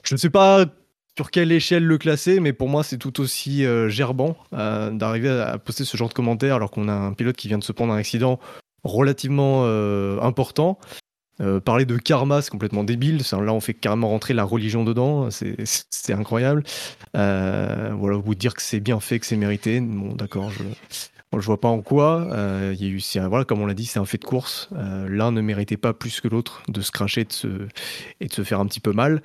Je 0.04 0.14
ne 0.14 0.18
sais 0.18 0.30
pas 0.30 0.66
sur 1.16 1.30
quelle 1.30 1.50
échelle 1.50 1.84
le 1.84 1.96
classer, 1.96 2.40
mais 2.40 2.52
pour 2.52 2.68
moi, 2.68 2.84
c'est 2.84 2.98
tout 2.98 3.20
aussi 3.20 3.64
euh, 3.64 3.88
gerbant 3.88 4.36
euh, 4.52 4.90
d'arriver 4.90 5.30
à, 5.30 5.56
poster 5.56 5.84
ce 5.84 5.96
genre 5.96 6.10
de 6.10 6.14
commentaires 6.14 6.56
alors 6.56 6.70
qu'on 6.70 6.88
a 6.88 6.92
un 6.92 7.14
pilote 7.14 7.36
qui 7.36 7.48
vient 7.48 7.58
de 7.58 7.64
se 7.64 7.72
prendre 7.72 7.94
un 7.94 7.96
accident 7.96 8.38
relativement 8.84 9.62
euh, 9.64 10.20
important. 10.20 10.78
Parler 11.66 11.84
de 11.84 11.98
karma, 11.98 12.40
c'est 12.40 12.50
complètement 12.50 12.82
débile. 12.82 13.22
C'est- 13.22 13.38
Là, 13.38 13.52
on 13.52 13.60
fait 13.60 13.74
carrément 13.74 14.08
rentrer 14.08 14.32
la 14.32 14.42
religion 14.44 14.84
dedans. 14.84 15.30
C'est- 15.30 16.12
incroyable. 16.12 16.62
Voilà, 17.12 18.16
vous 18.16 18.34
dire 18.34 18.54
que 18.54 18.62
c'est 18.62 18.80
bien 18.80 19.00
fait, 19.00 19.18
que 19.18 19.26
c'est 19.26 19.36
mérité. 19.36 19.80
Bon, 19.80 20.14
d'accord, 20.14 20.50
je, 20.50 20.62
je 21.38 21.44
vois 21.44 21.60
pas 21.60 21.68
en 21.68 21.82
quoi. 21.82 22.26
Il 22.72 22.82
y 22.82 22.86
a 22.86 22.88
eu, 22.88 23.02
voilà, 23.28 23.44
comme 23.44 23.60
on 23.60 23.66
l'a 23.66 23.74
dit, 23.74 23.84
c'est 23.84 23.98
un 23.98 24.06
fait 24.06 24.16
de 24.16 24.24
course. 24.24 24.70
L'un 24.72 25.30
ne 25.30 25.42
méritait 25.42 25.76
pas 25.76 25.92
plus 25.92 26.22
que 26.22 26.28
l'autre 26.28 26.62
de 26.68 26.80
se 26.80 26.90
cracher 26.90 27.24
de 27.24 27.32
se, 27.34 27.48
et 28.20 28.28
de 28.28 28.32
se 28.32 28.42
faire 28.42 28.58
un 28.58 28.66
petit 28.66 28.80
peu 28.80 28.92
mal. 28.92 29.20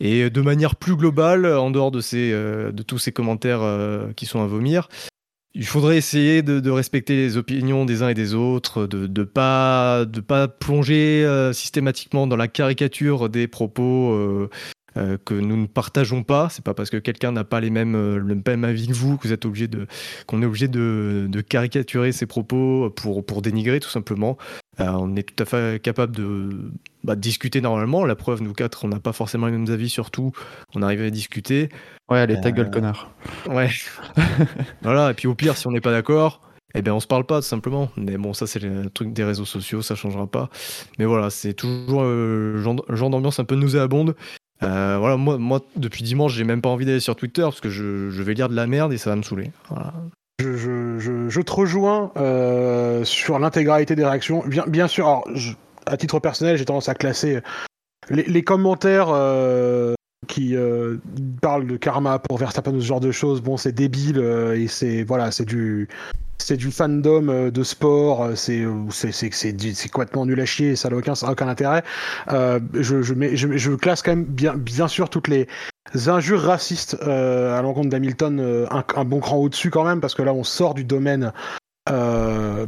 Et 0.00 0.30
de 0.30 0.40
manière 0.40 0.76
plus 0.76 0.96
globale, 0.96 1.46
en 1.46 1.70
dehors 1.70 1.90
de, 1.90 2.00
ces, 2.00 2.30
euh, 2.32 2.70
de 2.72 2.82
tous 2.82 2.98
ces 2.98 3.12
commentaires 3.12 3.62
euh, 3.62 4.12
qui 4.14 4.26
sont 4.26 4.40
à 4.40 4.46
vomir, 4.46 4.88
il 5.54 5.66
faudrait 5.66 5.96
essayer 5.96 6.42
de, 6.42 6.60
de 6.60 6.70
respecter 6.70 7.16
les 7.16 7.36
opinions 7.36 7.84
des 7.84 8.02
uns 8.02 8.10
et 8.10 8.14
des 8.14 8.34
autres, 8.34 8.86
de 8.86 9.06
ne 9.06 9.24
pas, 9.24 10.04
de 10.04 10.20
pas 10.20 10.46
plonger 10.46 11.24
euh, 11.24 11.52
systématiquement 11.52 12.26
dans 12.26 12.36
la 12.36 12.48
caricature 12.48 13.28
des 13.28 13.48
propos 13.48 14.12
euh, 14.12 14.50
euh, 14.98 15.16
que 15.24 15.34
nous 15.34 15.56
ne 15.56 15.66
partageons 15.66 16.22
pas. 16.22 16.48
C'est 16.50 16.64
pas 16.64 16.74
parce 16.74 16.90
que 16.90 16.96
quelqu'un 16.96 17.32
n'a 17.32 17.44
pas 17.44 17.60
les 17.60 17.70
mêmes, 17.70 17.94
euh, 17.94 18.18
le 18.18 18.40
même 18.44 18.64
avis 18.64 18.88
que 18.88 18.92
vous 18.92 19.16
que 19.16 19.28
vous 19.28 19.32
êtes 19.32 19.44
obligé 19.44 19.68
de, 19.68 19.86
qu'on 20.26 20.42
est 20.42 20.46
obligé 20.46 20.66
de, 20.66 21.26
de 21.28 21.40
caricaturer 21.40 22.10
ses 22.12 22.26
propos 22.26 22.90
pour, 22.90 23.24
pour 23.24 23.42
dénigrer 23.42 23.80
tout 23.80 23.88
simplement. 23.88 24.36
Euh, 24.80 24.90
on 24.90 25.14
est 25.16 25.22
tout 25.22 25.42
à 25.42 25.46
fait 25.46 25.82
capable 25.82 26.16
de, 26.16 26.72
bah, 27.04 27.14
de 27.14 27.20
discuter 27.20 27.60
normalement. 27.60 28.04
La 28.04 28.16
preuve, 28.16 28.42
nous 28.42 28.52
quatre, 28.52 28.84
on 28.84 28.88
n'a 28.88 29.00
pas 29.00 29.12
forcément 29.12 29.46
les 29.46 29.52
mêmes 29.52 29.70
avis 29.70 29.88
sur 29.88 30.10
tout. 30.10 30.32
On 30.74 30.82
arrive 30.82 31.02
à 31.02 31.10
discuter. 31.10 31.68
Ouais, 32.08 32.18
allez, 32.18 32.40
ta 32.40 32.50
gueule, 32.50 32.70
connard. 32.70 33.10
Ouais. 33.48 33.70
voilà, 34.82 35.10
et 35.10 35.14
puis 35.14 35.28
au 35.28 35.34
pire, 35.34 35.56
si 35.56 35.66
on 35.66 35.70
n'est 35.70 35.80
pas 35.80 35.92
d'accord, 35.92 36.40
eh 36.74 36.82
bien 36.82 36.94
on 36.94 37.00
se 37.00 37.06
parle 37.06 37.24
pas 37.24 37.40
tout 37.40 37.46
simplement. 37.46 37.90
Mais 37.96 38.16
bon, 38.18 38.34
ça 38.34 38.46
c'est 38.46 38.60
le 38.60 38.90
truc 38.90 39.12
des 39.12 39.24
réseaux 39.24 39.44
sociaux, 39.44 39.82
ça 39.82 39.94
changera 39.94 40.26
pas. 40.26 40.50
Mais 40.98 41.04
voilà, 41.04 41.30
c'est 41.30 41.54
toujours 41.54 42.02
euh, 42.02 42.52
le 42.54 42.62
genre, 42.62 42.84
genre 42.88 43.10
d'ambiance 43.10 43.40
un 43.40 43.44
peu 43.44 43.54
nauséabonde. 43.54 44.14
Euh, 44.62 44.96
voilà, 44.98 45.16
moi, 45.16 45.38
moi, 45.38 45.60
depuis 45.76 46.02
dimanche, 46.02 46.34
j'ai 46.34 46.44
même 46.44 46.60
pas 46.60 46.68
envie 46.68 46.84
d'aller 46.84 47.00
sur 47.00 47.16
Twitter 47.16 47.42
parce 47.42 47.60
que 47.60 47.68
je, 47.68 48.22
vais 48.22 48.34
lire 48.34 48.48
de 48.48 48.56
la 48.56 48.66
merde 48.66 48.92
et 48.92 48.98
ça 48.98 49.10
va 49.10 49.16
me 49.16 49.22
saouler. 49.22 49.52
Je, 50.40 50.56
je, 50.56 51.28
je, 51.28 51.40
te 51.40 51.52
rejoins 51.52 52.12
euh, 52.16 53.04
sur 53.04 53.38
l'intégralité 53.38 53.94
des 53.94 54.04
réactions. 54.04 54.42
Bien, 54.46 54.64
bien 54.66 54.88
sûr, 54.88 55.06
alors, 55.06 55.28
à 55.86 55.96
titre 55.96 56.18
personnel, 56.20 56.56
j'ai 56.56 56.64
tendance 56.64 56.88
à 56.88 56.94
classer 56.94 57.40
les, 58.10 58.24
les 58.24 58.42
commentaires 58.42 59.08
euh, 59.10 59.94
qui 60.28 60.54
euh, 60.54 60.98
parlent 61.42 61.66
de 61.66 61.76
karma 61.76 62.20
pour 62.20 62.38
Verstappen 62.38 62.72
ou 62.72 62.80
ce 62.80 62.86
genre 62.86 63.00
de 63.00 63.10
choses. 63.10 63.42
Bon, 63.42 63.56
c'est 63.56 63.72
débile 63.72 64.18
euh, 64.18 64.56
et 64.56 64.68
c'est 64.68 65.02
voilà, 65.02 65.32
c'est 65.32 65.44
du 65.44 65.88
c'est 66.40 66.56
du 66.56 66.70
fandom 66.70 67.28
euh, 67.28 67.50
de 67.50 67.62
sport. 67.64 68.28
C'est 68.36 68.64
c'est 68.90 69.12
c'est 69.12 69.88
complètement 69.88 70.26
nul 70.26 70.40
à 70.40 70.46
chier. 70.46 70.76
Ça 70.76 70.90
n'a 70.90 70.96
aucun 70.96 71.14
aucun 71.28 71.48
intérêt. 71.48 71.82
Je 72.28 73.02
je, 73.02 73.14
mets, 73.14 73.34
je 73.34 73.56
je 73.56 73.72
classe 73.72 74.02
quand 74.02 74.12
même 74.12 74.24
bien 74.24 74.54
bien 74.54 74.86
sûr 74.86 75.10
toutes 75.10 75.28
les 75.28 75.48
injures 76.06 76.42
racistes 76.42 76.94
à 77.02 77.60
l'encontre 77.62 77.88
d'Hamilton 77.88 78.66
un, 78.70 79.04
bon 79.04 79.20
cran 79.20 79.38
au-dessus 79.38 79.70
quand 79.70 79.84
même 79.84 80.00
parce 80.00 80.14
que 80.14 80.22
là 80.22 80.34
on 80.34 80.44
sort 80.44 80.74
du 80.74 80.84
domaine 80.84 81.32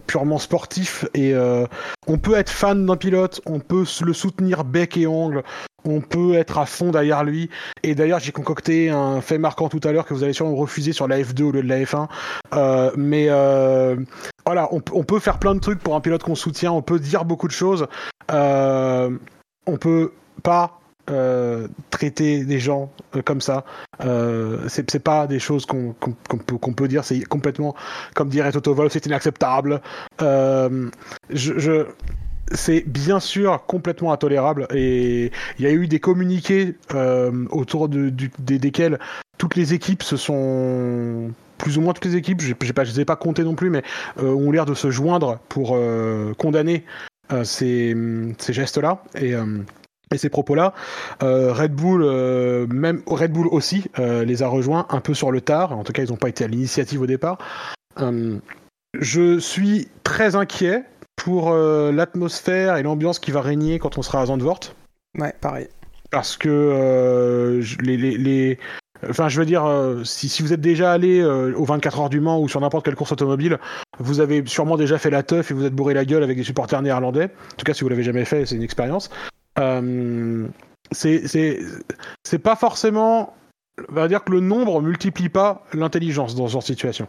purement 0.06 0.38
sportif 0.38 1.04
et 1.12 1.34
on 2.06 2.16
peut 2.16 2.34
être 2.36 2.48
fan 2.48 2.86
d'un 2.86 2.96
pilote, 2.96 3.42
on 3.44 3.60
peut 3.60 3.84
le 4.00 4.12
soutenir 4.14 4.64
bec 4.64 4.96
et 4.96 5.06
ongle, 5.06 5.42
on 5.84 6.00
peut 6.00 6.34
être 6.34 6.58
à 6.58 6.66
fond 6.66 6.90
derrière 6.90 7.24
lui 7.24 7.50
et 7.82 7.94
d'ailleurs 7.94 8.20
j'ai 8.20 8.32
concocté 8.32 8.90
un 8.90 9.20
fait 9.20 9.38
marquant 9.38 9.68
tout 9.68 9.80
à 9.84 9.92
l'heure 9.92 10.04
que 10.04 10.14
vous 10.14 10.22
allez 10.24 10.32
sûrement 10.32 10.54
refuser 10.54 10.92
sur 10.92 11.08
la 11.08 11.18
F2 11.20 11.42
au 11.42 11.52
lieu 11.52 11.62
de 11.62 11.68
la 11.68 11.80
F1 11.80 12.08
euh, 12.54 12.90
mais 12.96 13.26
euh, 13.28 13.96
voilà 14.46 14.68
on, 14.72 14.80
peut 14.80 15.18
faire 15.18 15.38
plein 15.38 15.54
de 15.54 15.60
trucs 15.60 15.80
pour 15.80 15.94
un 15.94 16.00
pilote 16.00 16.22
qu'on 16.22 16.34
soutient, 16.34 16.72
on 16.72 16.82
peut 16.82 16.98
dire 16.98 17.24
beaucoup 17.24 17.48
de 17.48 17.52
choses 17.52 17.86
euh, 18.30 19.10
on 19.66 19.76
peut 19.76 20.12
pas 20.42 20.80
euh, 21.10 21.66
traiter 21.90 22.44
des 22.44 22.58
gens 22.60 22.90
comme 23.24 23.40
ça. 23.40 23.64
C'est 24.68 25.02
pas 25.02 25.26
des 25.26 25.38
choses 25.38 25.66
qu'on 25.66 25.94
peut, 26.76 26.88
dire. 26.88 27.04
C'est 27.04 27.20
complètement, 27.22 27.74
comme 28.14 28.28
dirait 28.28 28.52
Toto 28.52 28.76
c'est 28.88 29.06
inacceptable. 29.06 29.80
Je- 30.20 31.86
c'est 32.52 32.80
bien 32.86 33.20
sûr 33.20 33.64
complètement 33.66 34.12
intolérable 34.12 34.66
et 34.74 35.30
il 35.58 35.64
y 35.64 35.68
a 35.68 35.72
eu 35.72 35.86
des 35.86 36.00
communiqués 36.00 36.74
euh, 36.94 37.46
autour 37.50 37.88
desquels 37.88 38.98
toutes 39.38 39.56
les 39.56 39.74
équipes 39.74 40.02
se 40.02 40.16
sont 40.16 41.32
plus 41.58 41.78
ou 41.78 41.82
moins 41.82 41.92
toutes 41.92 42.06
les 42.06 42.16
équipes, 42.16 42.40
je 42.40 42.54
les 42.54 43.00
ai 43.00 43.04
pas 43.04 43.16
comptées 43.16 43.44
non 43.44 43.54
plus, 43.54 43.68
mais 43.68 43.82
euh, 44.18 44.32
ont 44.32 44.50
l'air 44.50 44.64
de 44.64 44.74
se 44.74 44.90
joindre 44.90 45.38
pour 45.48 45.72
euh, 45.74 46.32
condamner 46.34 46.84
ces, 47.44 47.94
gestes-là 48.48 49.04
et, 49.14 49.34
ces 50.16 50.30
propos-là. 50.30 50.74
Red 51.20 51.72
Bull, 51.72 52.66
même 52.66 53.02
Red 53.06 53.30
Bull 53.30 53.46
aussi, 53.46 53.84
les 53.98 54.42
a 54.42 54.48
rejoints 54.48 54.86
un 54.88 55.00
peu 55.00 55.14
sur 55.14 55.30
le 55.30 55.40
tard. 55.40 55.78
En 55.78 55.84
tout 55.84 55.92
cas, 55.92 56.02
ils 56.02 56.10
n'ont 56.10 56.16
pas 56.16 56.28
été 56.28 56.42
à 56.42 56.48
l'initiative 56.48 57.00
au 57.00 57.06
départ. 57.06 57.38
Je 58.98 59.38
suis 59.38 59.88
très 60.02 60.34
inquiet 60.34 60.82
pour 61.24 61.50
euh, 61.50 61.92
l'atmosphère 61.92 62.76
et 62.76 62.82
l'ambiance 62.82 63.18
qui 63.18 63.30
va 63.30 63.42
régner 63.42 63.78
quand 63.78 63.98
on 63.98 64.02
sera 64.02 64.22
à 64.22 64.26
Zandvoort 64.26 64.60
Ouais, 65.18 65.34
pareil. 65.40 65.68
parce 66.10 66.36
que 66.36 66.48
euh, 66.48 67.62
les, 67.80 67.96
les, 67.96 68.16
les, 68.16 68.58
Enfin, 69.08 69.28
je 69.28 69.38
veux 69.38 69.46
dire, 69.46 69.64
euh, 69.64 70.04
si, 70.04 70.28
si 70.28 70.42
vous 70.42 70.52
êtes 70.52 70.60
déjà 70.60 70.92
allé 70.92 71.20
euh, 71.20 71.54
aux 71.56 71.64
24 71.64 72.00
heures 72.00 72.10
du 72.10 72.20
Mans 72.20 72.40
ou 72.40 72.48
sur 72.48 72.60
n'importe 72.60 72.84
quelle 72.84 72.94
course 72.96 73.12
automobile, 73.12 73.58
vous 73.98 74.20
avez 74.20 74.44
sûrement 74.46 74.76
déjà 74.76 74.98
fait 74.98 75.10
la 75.10 75.22
teuf 75.22 75.50
et 75.50 75.54
vous 75.54 75.64
êtes 75.64 75.74
bourré 75.74 75.94
la 75.94 76.04
gueule 76.04 76.22
avec 76.22 76.36
des 76.36 76.44
supporters 76.44 76.82
néerlandais. 76.82 77.24
En 77.24 77.56
tout 77.56 77.64
cas, 77.64 77.72
si 77.72 77.82
vous 77.82 77.88
l'avez 77.88 78.02
jamais 78.02 78.24
fait, 78.24 78.44
c'est 78.44 78.56
une 78.56 78.62
expérience. 78.62 79.10
Euh, 79.58 80.46
c'est 80.92 82.38
pas 82.42 82.56
forcément. 82.56 83.34
On 83.88 83.94
va 83.94 84.08
dire 84.08 84.22
que 84.22 84.32
le 84.32 84.40
nombre 84.40 84.82
multiplie 84.82 85.30
pas 85.30 85.64
l'intelligence 85.72 86.34
dans 86.34 86.46
ce 86.48 86.52
genre 86.52 86.62
de 86.62 86.66
situation. 86.66 87.08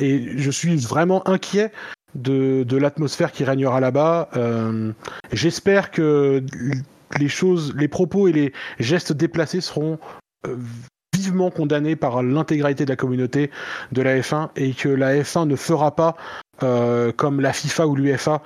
Et 0.00 0.38
je 0.38 0.50
suis 0.50 0.76
vraiment 0.76 1.26
inquiet 1.28 1.72
de, 2.14 2.76
l'atmosphère 2.76 3.32
qui 3.32 3.44
régnera 3.44 3.80
là-bas. 3.80 4.28
Euh, 4.36 4.92
J'espère 5.32 5.90
que 5.90 6.42
les 7.18 7.28
choses, 7.28 7.74
les 7.76 7.88
propos 7.88 8.28
et 8.28 8.32
les 8.32 8.52
gestes 8.78 9.12
déplacés 9.12 9.60
seront 9.60 9.98
euh, 10.46 10.56
vivement 11.14 11.50
condamnés 11.50 11.96
par 11.96 12.22
l'intégralité 12.22 12.84
de 12.84 12.90
la 12.90 12.96
communauté 12.96 13.50
de 13.92 14.02
la 14.02 14.18
F1 14.18 14.50
et 14.56 14.72
que 14.72 14.88
la 14.88 15.16
F1 15.16 15.46
ne 15.46 15.56
fera 15.56 15.94
pas 15.94 16.16
euh, 16.62 17.12
comme 17.12 17.40
la 17.40 17.52
FIFA 17.52 17.86
ou 17.86 17.96
l'UFA 17.96 18.42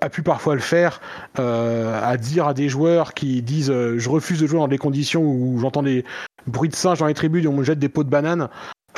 a 0.00 0.10
pu 0.10 0.22
parfois 0.22 0.54
le 0.54 0.60
faire, 0.60 1.00
à 1.36 2.16
dire 2.16 2.48
à 2.48 2.52
des 2.52 2.68
joueurs 2.68 3.14
qui 3.14 3.42
disent 3.42 3.72
je 3.72 4.08
refuse 4.10 4.40
de 4.40 4.46
jouer 4.46 4.58
dans 4.58 4.68
des 4.68 4.76
conditions 4.76 5.22
où 5.22 5.56
j'entends 5.60 5.84
des 5.84 6.04
bruits 6.48 6.68
de 6.68 6.74
singes 6.74 6.98
dans 6.98 7.06
les 7.06 7.14
tribunes 7.14 7.44
et 7.44 7.48
on 7.48 7.52
me 7.52 7.62
jette 7.62 7.78
des 7.78 7.88
pots 7.88 8.02
de 8.02 8.10
banane 8.10 8.48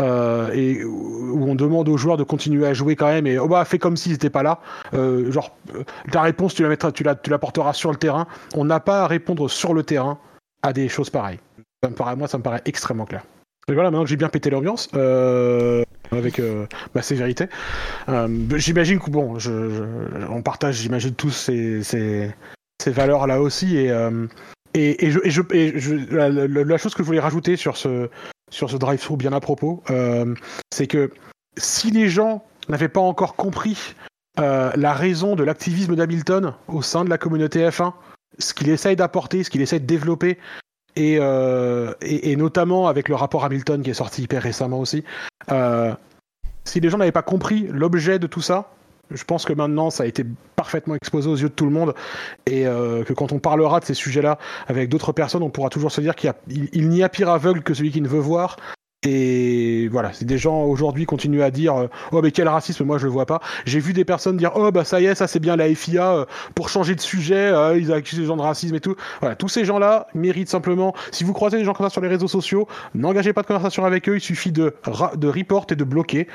euh, 0.00 0.50
et 0.52 0.84
où 0.84 1.44
on 1.48 1.54
demande 1.54 1.88
aux 1.88 1.96
joueurs 1.96 2.16
de 2.16 2.22
continuer 2.24 2.66
à 2.66 2.74
jouer 2.74 2.96
quand 2.96 3.06
même 3.08 3.26
et 3.26 3.38
oh 3.38 3.48
bah 3.48 3.64
fais 3.64 3.78
comme 3.78 3.96
s'ils 3.96 4.12
n'étaient 4.12 4.30
pas 4.30 4.42
là. 4.42 4.60
Euh, 4.94 5.30
genre 5.32 5.56
euh, 5.74 5.82
ta 6.12 6.22
réponse 6.22 6.54
tu 6.54 6.62
la 6.62 6.68
mettras 6.68 6.92
tu 6.92 7.02
la 7.02 7.14
tu 7.14 7.30
la 7.30 7.38
porteras 7.38 7.72
sur 7.72 7.90
le 7.90 7.96
terrain. 7.96 8.26
On 8.54 8.64
n'a 8.64 8.80
pas 8.80 9.02
à 9.02 9.06
répondre 9.06 9.48
sur 9.48 9.74
le 9.74 9.82
terrain 9.82 10.18
à 10.62 10.72
des 10.72 10.88
choses 10.88 11.10
pareilles. 11.10 11.38
Ça 11.82 11.90
me 11.90 11.94
paraît 11.94 12.16
moi 12.16 12.28
ça 12.28 12.38
me 12.38 12.42
paraît 12.42 12.62
extrêmement 12.66 13.04
clair. 13.06 13.22
Et 13.68 13.72
voilà 13.74 13.90
maintenant 13.90 14.04
que 14.04 14.10
j'ai 14.10 14.16
bien 14.16 14.28
pété 14.28 14.48
l'ambiance 14.50 14.88
euh, 14.94 15.82
avec 16.12 16.38
euh, 16.38 16.66
ma 16.94 17.02
sévérité 17.02 17.48
euh, 18.08 18.28
j'imagine 18.56 19.00
que 19.00 19.10
bon 19.10 19.38
je, 19.40 19.50
je- 19.70 20.26
on 20.30 20.40
partage 20.42 20.76
j'imagine 20.76 21.14
tous 21.14 21.30
ces, 21.30 21.82
ces, 21.82 22.30
ces 22.80 22.90
valeurs 22.92 23.26
là 23.26 23.40
aussi 23.40 23.76
et 23.76 23.92
et, 24.74 25.06
et 25.06 25.10
je, 25.10 25.18
et 25.24 25.30
je, 25.30 25.42
et 25.52 25.78
je- 25.80 25.94
la 26.14 26.78
chose 26.78 26.94
que 26.94 27.02
je 27.02 27.06
voulais 27.06 27.18
rajouter 27.18 27.56
sur 27.56 27.76
ce 27.76 28.08
sur 28.50 28.70
ce 28.70 28.76
drive-through 28.76 29.16
bien 29.16 29.32
à 29.32 29.40
propos, 29.40 29.82
euh, 29.90 30.34
c'est 30.72 30.86
que 30.86 31.10
si 31.56 31.90
les 31.90 32.08
gens 32.08 32.44
n'avaient 32.68 32.88
pas 32.88 33.00
encore 33.00 33.34
compris 33.36 33.94
euh, 34.38 34.70
la 34.76 34.92
raison 34.92 35.36
de 35.36 35.44
l'activisme 35.44 35.96
d'Hamilton 35.96 36.54
au 36.68 36.82
sein 36.82 37.04
de 37.04 37.10
la 37.10 37.18
communauté 37.18 37.66
F1, 37.68 37.92
ce 38.38 38.54
qu'il 38.54 38.68
essaye 38.68 38.96
d'apporter, 38.96 39.42
ce 39.42 39.50
qu'il 39.50 39.62
essaye 39.62 39.80
de 39.80 39.86
développer, 39.86 40.38
et, 40.94 41.18
euh, 41.20 41.92
et, 42.00 42.36
notamment 42.36 42.88
avec 42.88 43.10
le 43.10 43.14
rapport 43.14 43.44
Hamilton 43.44 43.82
qui 43.82 43.90
est 43.90 43.94
sorti 43.94 44.22
hyper 44.22 44.42
récemment 44.42 44.80
aussi, 44.80 45.04
si 46.64 46.80
les 46.80 46.88
gens 46.88 46.96
n'avaient 46.96 47.12
pas 47.12 47.22
compris 47.22 47.68
l'objet 47.70 48.18
de 48.18 48.26
tout 48.26 48.40
ça, 48.40 48.72
je 49.10 49.24
pense 49.24 49.44
que 49.44 49.52
maintenant 49.52 49.90
ça 49.90 50.04
a 50.04 50.06
été 50.06 50.24
parfaitement 50.56 50.94
exposé 50.94 51.28
aux 51.28 51.36
yeux 51.36 51.48
de 51.48 51.54
tout 51.54 51.64
le 51.64 51.70
monde 51.70 51.94
et 52.46 52.66
euh, 52.66 53.04
que 53.04 53.12
quand 53.12 53.32
on 53.32 53.38
parlera 53.38 53.80
de 53.80 53.84
ces 53.84 53.94
sujets-là 53.94 54.38
avec 54.66 54.88
d'autres 54.88 55.12
personnes, 55.12 55.42
on 55.42 55.50
pourra 55.50 55.68
toujours 55.68 55.92
se 55.92 56.00
dire 56.00 56.14
qu'il 56.14 56.32
n'y 56.74 57.02
a 57.02 57.08
pire 57.08 57.30
aveugle 57.30 57.62
que 57.62 57.74
celui 57.74 57.90
qui 57.90 58.00
ne 58.00 58.08
veut 58.08 58.18
voir. 58.18 58.56
Et 59.02 59.86
voilà, 59.88 60.10
des 60.20 60.38
gens 60.38 60.64
aujourd'hui 60.64 61.04
continuent 61.04 61.42
à 61.42 61.52
dire 61.52 61.76
euh, 61.76 61.86
oh 62.10 62.22
mais 62.22 62.32
quel 62.32 62.48
racisme, 62.48 62.84
moi 62.84 62.98
je 62.98 63.04
le 63.04 63.12
vois 63.12 63.26
pas. 63.26 63.40
J'ai 63.64 63.78
vu 63.78 63.92
des 63.92 64.04
personnes 64.04 64.36
dire 64.36 64.52
oh 64.56 64.72
bah 64.72 64.84
ça 64.84 65.00
y 65.00 65.04
est, 65.04 65.14
ça 65.14 65.28
c'est 65.28 65.38
bien 65.38 65.54
la 65.54 65.72
FIA 65.72 66.12
euh, 66.12 66.24
pour 66.56 66.68
changer 66.68 66.96
de 66.96 67.00
sujet, 67.00 67.52
ils 67.76 67.92
accusent 67.92 68.18
les 68.18 68.26
gens 68.26 68.36
de 68.36 68.42
racisme 68.42 68.74
et 68.74 68.80
tout. 68.80 68.96
Voilà, 69.20 69.36
tous 69.36 69.48
ces 69.48 69.64
gens-là 69.64 70.08
méritent 70.14 70.48
simplement. 70.48 70.94
Si 71.12 71.22
vous 71.22 71.34
croisez 71.34 71.58
des 71.58 71.64
gens 71.64 71.74
comme 71.74 71.86
ça 71.86 71.90
sur 71.90 72.00
les 72.00 72.08
réseaux 72.08 72.26
sociaux, 72.26 72.66
n'engagez 72.94 73.32
pas 73.32 73.42
de 73.42 73.46
conversation 73.46 73.84
avec 73.84 74.08
eux. 74.08 74.16
Il 74.16 74.20
suffit 74.20 74.50
de 74.50 74.74
de 75.14 75.28
report 75.28 75.66
et 75.70 75.76
de 75.76 75.84
bloquer. 75.84 76.26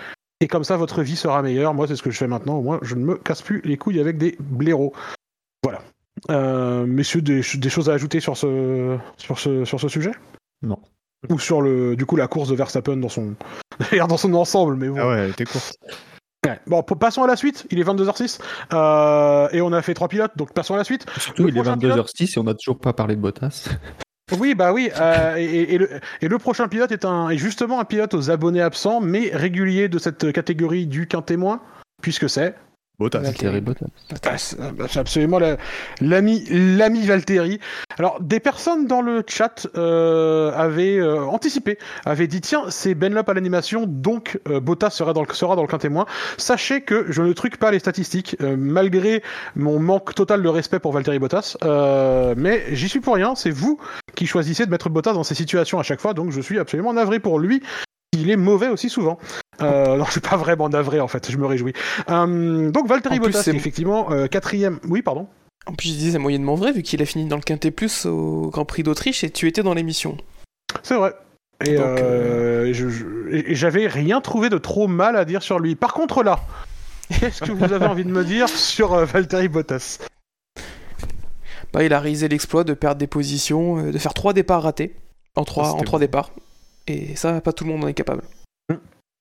Et 0.42 0.48
comme 0.48 0.64
ça, 0.64 0.76
votre 0.76 1.04
vie 1.04 1.16
sera 1.16 1.42
meilleure. 1.42 1.74
Moi, 1.74 1.88
c'est 1.88 1.96
ce 1.96 2.02
que 2.02 2.10
je 2.10 2.18
fais 2.18 2.28
maintenant. 2.28 2.56
Au 2.56 2.62
moins, 2.62 2.80
je 2.82 2.96
ne 2.96 3.06
me 3.06 3.16
casse 3.16 3.44
plus 3.44 3.62
les 3.64 3.78
couilles 3.78 4.00
avec 4.00 4.18
des 4.18 4.36
blaireaux. 4.40 4.92
Voilà. 5.64 5.82
Euh, 6.32 6.86
messieurs, 6.86 7.22
des, 7.22 7.42
des 7.56 7.70
choses 7.70 7.90
à 7.90 7.94
ajouter 7.94 8.20
sur 8.20 8.36
ce, 8.36 8.98
sur 9.18 9.38
ce, 9.40 9.66
sur 9.66 9.80
ce 9.80 9.88
sujet? 9.88 10.12
Non. 10.64 10.80
Ou 11.30 11.38
sur 11.38 11.62
le, 11.62 11.96
du 11.96 12.08
coup, 12.08 12.16
la 12.16 12.28
course 12.28 12.50
de 12.50 12.56
Verstappen 12.56 12.98
dans 12.98 13.10
son, 13.10 13.36
dans 14.08 14.18
son 14.18 14.34
ensemble, 14.34 14.76
mais 14.76 14.90
bon. 14.90 14.98
Ah 15.00 15.08
ouais, 15.08 15.20
elle 15.20 15.30
était 15.30 15.46
courte. 15.46 15.78
Ouais. 16.44 16.60
Bon, 16.66 16.82
passons 16.82 17.22
à 17.22 17.28
la 17.28 17.36
suite. 17.36 17.68
Il 17.70 17.80
est 17.80 17.84
22h06 17.84 18.40
euh, 18.74 19.48
et 19.52 19.62
on 19.62 19.72
a 19.74 19.82
fait 19.84 19.94
trois 19.94 20.08
pilotes, 20.08 20.36
donc 20.38 20.54
passons 20.54 20.74
à 20.74 20.78
la 20.78 20.84
suite. 20.84 21.06
Surtout, 21.20 21.44
Le 21.44 21.50
il 21.50 21.58
est 21.58 21.62
prochain 21.62 21.78
pilote 21.78 22.08
22h06 22.08 22.34
et 22.36 22.40
on 22.40 22.44
n'a 22.44 22.56
toujours 22.56 22.80
pas 22.80 22.94
parlé 22.94 23.16
de 23.16 23.22
Bottas. 23.22 23.70
Oui, 24.40 24.56
bah 24.56 24.74
oui. 24.74 24.90
euh, 25.00 25.36
et, 25.36 26.28
le 26.28 26.38
prochain 26.38 26.68
pilote 26.68 26.92
est, 26.92 27.06
un, 27.06 27.30
est 27.30 27.38
justement 27.38 27.80
un 27.80 27.86
pilote 27.86 28.14
aux 28.14 28.30
abonnés 28.30 28.62
absents, 28.62 29.02
mais 29.02 29.32
régulier 29.34 29.90
de 29.90 30.00
cette 30.00 30.32
catégorie 30.32 30.88
du 30.88 31.08
quintémoin, 31.08 31.62
puisque 32.02 32.30
c'est 32.30 32.56
Bottas. 33.02 33.20
Valtteri. 33.20 33.60
Valtteri 33.60 33.62
Bottas. 34.10 34.56
Ah, 34.80 34.88
c'est 34.88 35.00
absolument 35.00 35.40
la- 35.40 35.58
l'ami 36.02 36.46
l'ami 36.50 37.06
Valtteri. 37.06 37.60
Alors 38.00 38.20
des 38.22 38.40
personnes 38.40 38.88
dans 38.88 39.02
le 39.02 39.24
chat 39.28 39.68
euh, 39.76 40.52
avaient 40.56 40.98
euh, 40.98 41.22
anticipé, 41.26 41.78
avaient 42.06 42.28
dit 42.28 42.42
tiens 42.42 42.64
c'est 42.70 42.94
Benlop 42.96 43.28
à 43.30 43.34
l'animation 43.34 43.86
donc 43.88 44.40
euh, 44.48 44.60
Bottas 44.60 44.92
sera 44.92 45.14
dans 45.14 45.22
le 45.28 45.34
sera 45.34 45.56
dans 45.56 45.62
le 45.64 45.68
quintémoin. 45.68 46.06
Sachez 46.38 46.82
que 46.82 47.06
je 47.10 47.22
ne 47.22 47.34
truque 47.34 47.58
pas 47.58 47.72
les 47.72 47.80
statistiques 47.80 48.38
euh, 48.42 48.56
malgré 48.58 49.22
mon 49.56 49.80
manque 49.80 50.14
total 50.16 50.42
de 50.44 50.48
respect 50.50 50.80
pour 50.80 50.94
Valtteri 50.94 51.20
Bottas, 51.20 51.58
euh, 51.64 52.34
mais 52.38 52.64
j'y 52.72 52.88
suis 52.90 53.00
pour 53.02 53.16
rien. 53.16 53.36
C'est 53.36 53.52
vous 53.52 53.80
qui 54.16 54.26
choisissez 54.28 54.66
de 54.66 54.72
mettre 54.72 54.90
Bottas 54.90 55.14
dans 55.14 55.24
ces 55.24 55.36
situations 55.36 55.80
à 55.80 55.84
chaque 55.84 56.00
fois, 56.02 56.14
donc 56.14 56.32
je 56.32 56.42
suis 56.42 56.60
absolument 56.60 56.94
navré 56.94 57.20
pour 57.20 57.40
lui. 57.40 57.62
Il 58.14 58.30
est 58.30 58.36
mauvais 58.36 58.68
aussi 58.68 58.90
souvent. 58.90 59.18
Euh, 59.62 59.96
non, 59.98 60.06
je 60.06 60.12
suis 60.12 60.20
pas 60.22 60.36
vraiment 60.38 60.68
navré 60.70 61.00
en 61.00 61.08
fait, 61.08 61.32
je 61.32 61.38
me 61.38 61.46
réjouis. 61.46 61.74
Euh, 62.10 62.70
donc 62.72 62.88
Valtteri 62.88 63.20
Bottas, 63.20 63.44
c'est- 63.44 63.56
effectivement, 63.56 64.12
euh, 64.12 64.28
quatrième. 64.28 64.80
Oui, 64.88 65.02
pardon. 65.02 65.28
En 65.66 65.74
plus, 65.74 65.90
je 65.90 65.94
disais 65.94 66.12
c'est 66.14 66.18
moyennement 66.18 66.56
vrai 66.56 66.72
vu 66.72 66.82
qu'il 66.82 67.02
a 67.02 67.06
fini 67.06 67.26
dans 67.26 67.36
le 67.38 67.42
Quintet 67.42 67.72
Plus 67.72 68.06
au 68.06 68.50
Grand 68.52 68.66
Prix 68.66 68.84
d'Autriche 68.84 69.24
et 69.24 69.30
tu 69.30 69.48
étais 69.48 69.64
dans 69.64 69.74
l'émission. 69.74 70.18
C'est 70.84 70.96
vrai. 70.96 71.14
Et, 71.66 71.76
euh, 71.78 72.74
j'avais 73.50 73.86
rien 73.88 74.20
trouvé 74.20 74.50
de 74.50 74.58
trop 74.58 74.88
mal 74.88 75.16
à 75.16 75.24
dire 75.24 75.44
sur 75.44 75.60
lui. 75.60 75.76
Par 75.76 75.94
contre, 75.94 76.24
là, 76.24 76.40
qu'est-ce 77.20 77.44
que 77.44 77.52
vous 77.52 77.72
avez 77.72 77.86
envie 77.86 78.04
de 78.04 78.10
me 78.12 78.26
dire 78.26 78.50
sur 78.50 78.96
Valtteri 79.06 79.48
Bottas? 79.48 80.00
Bah, 81.72 81.84
il 81.84 81.94
a 81.94 82.00
réalisé 82.00 82.28
l'exploit 82.28 82.64
de 82.64 82.74
perdre 82.74 82.98
des 83.00 83.08
positions, 83.08 83.92
de 83.92 83.98
faire 83.98 84.14
trois 84.16 84.34
départs 84.34 84.64
ratés 84.64 84.96
en 85.36 85.46
trois, 85.46 85.76
en 85.76 85.82
bon. 85.84 86.00
départs. 86.00 86.32
Et 86.92 87.16
ça, 87.16 87.40
pas 87.42 87.54
tout 87.54 87.64
le 87.64 87.72
monde 87.72 87.84
en 87.84 87.88
est 87.88 87.94
capable. 87.94 88.24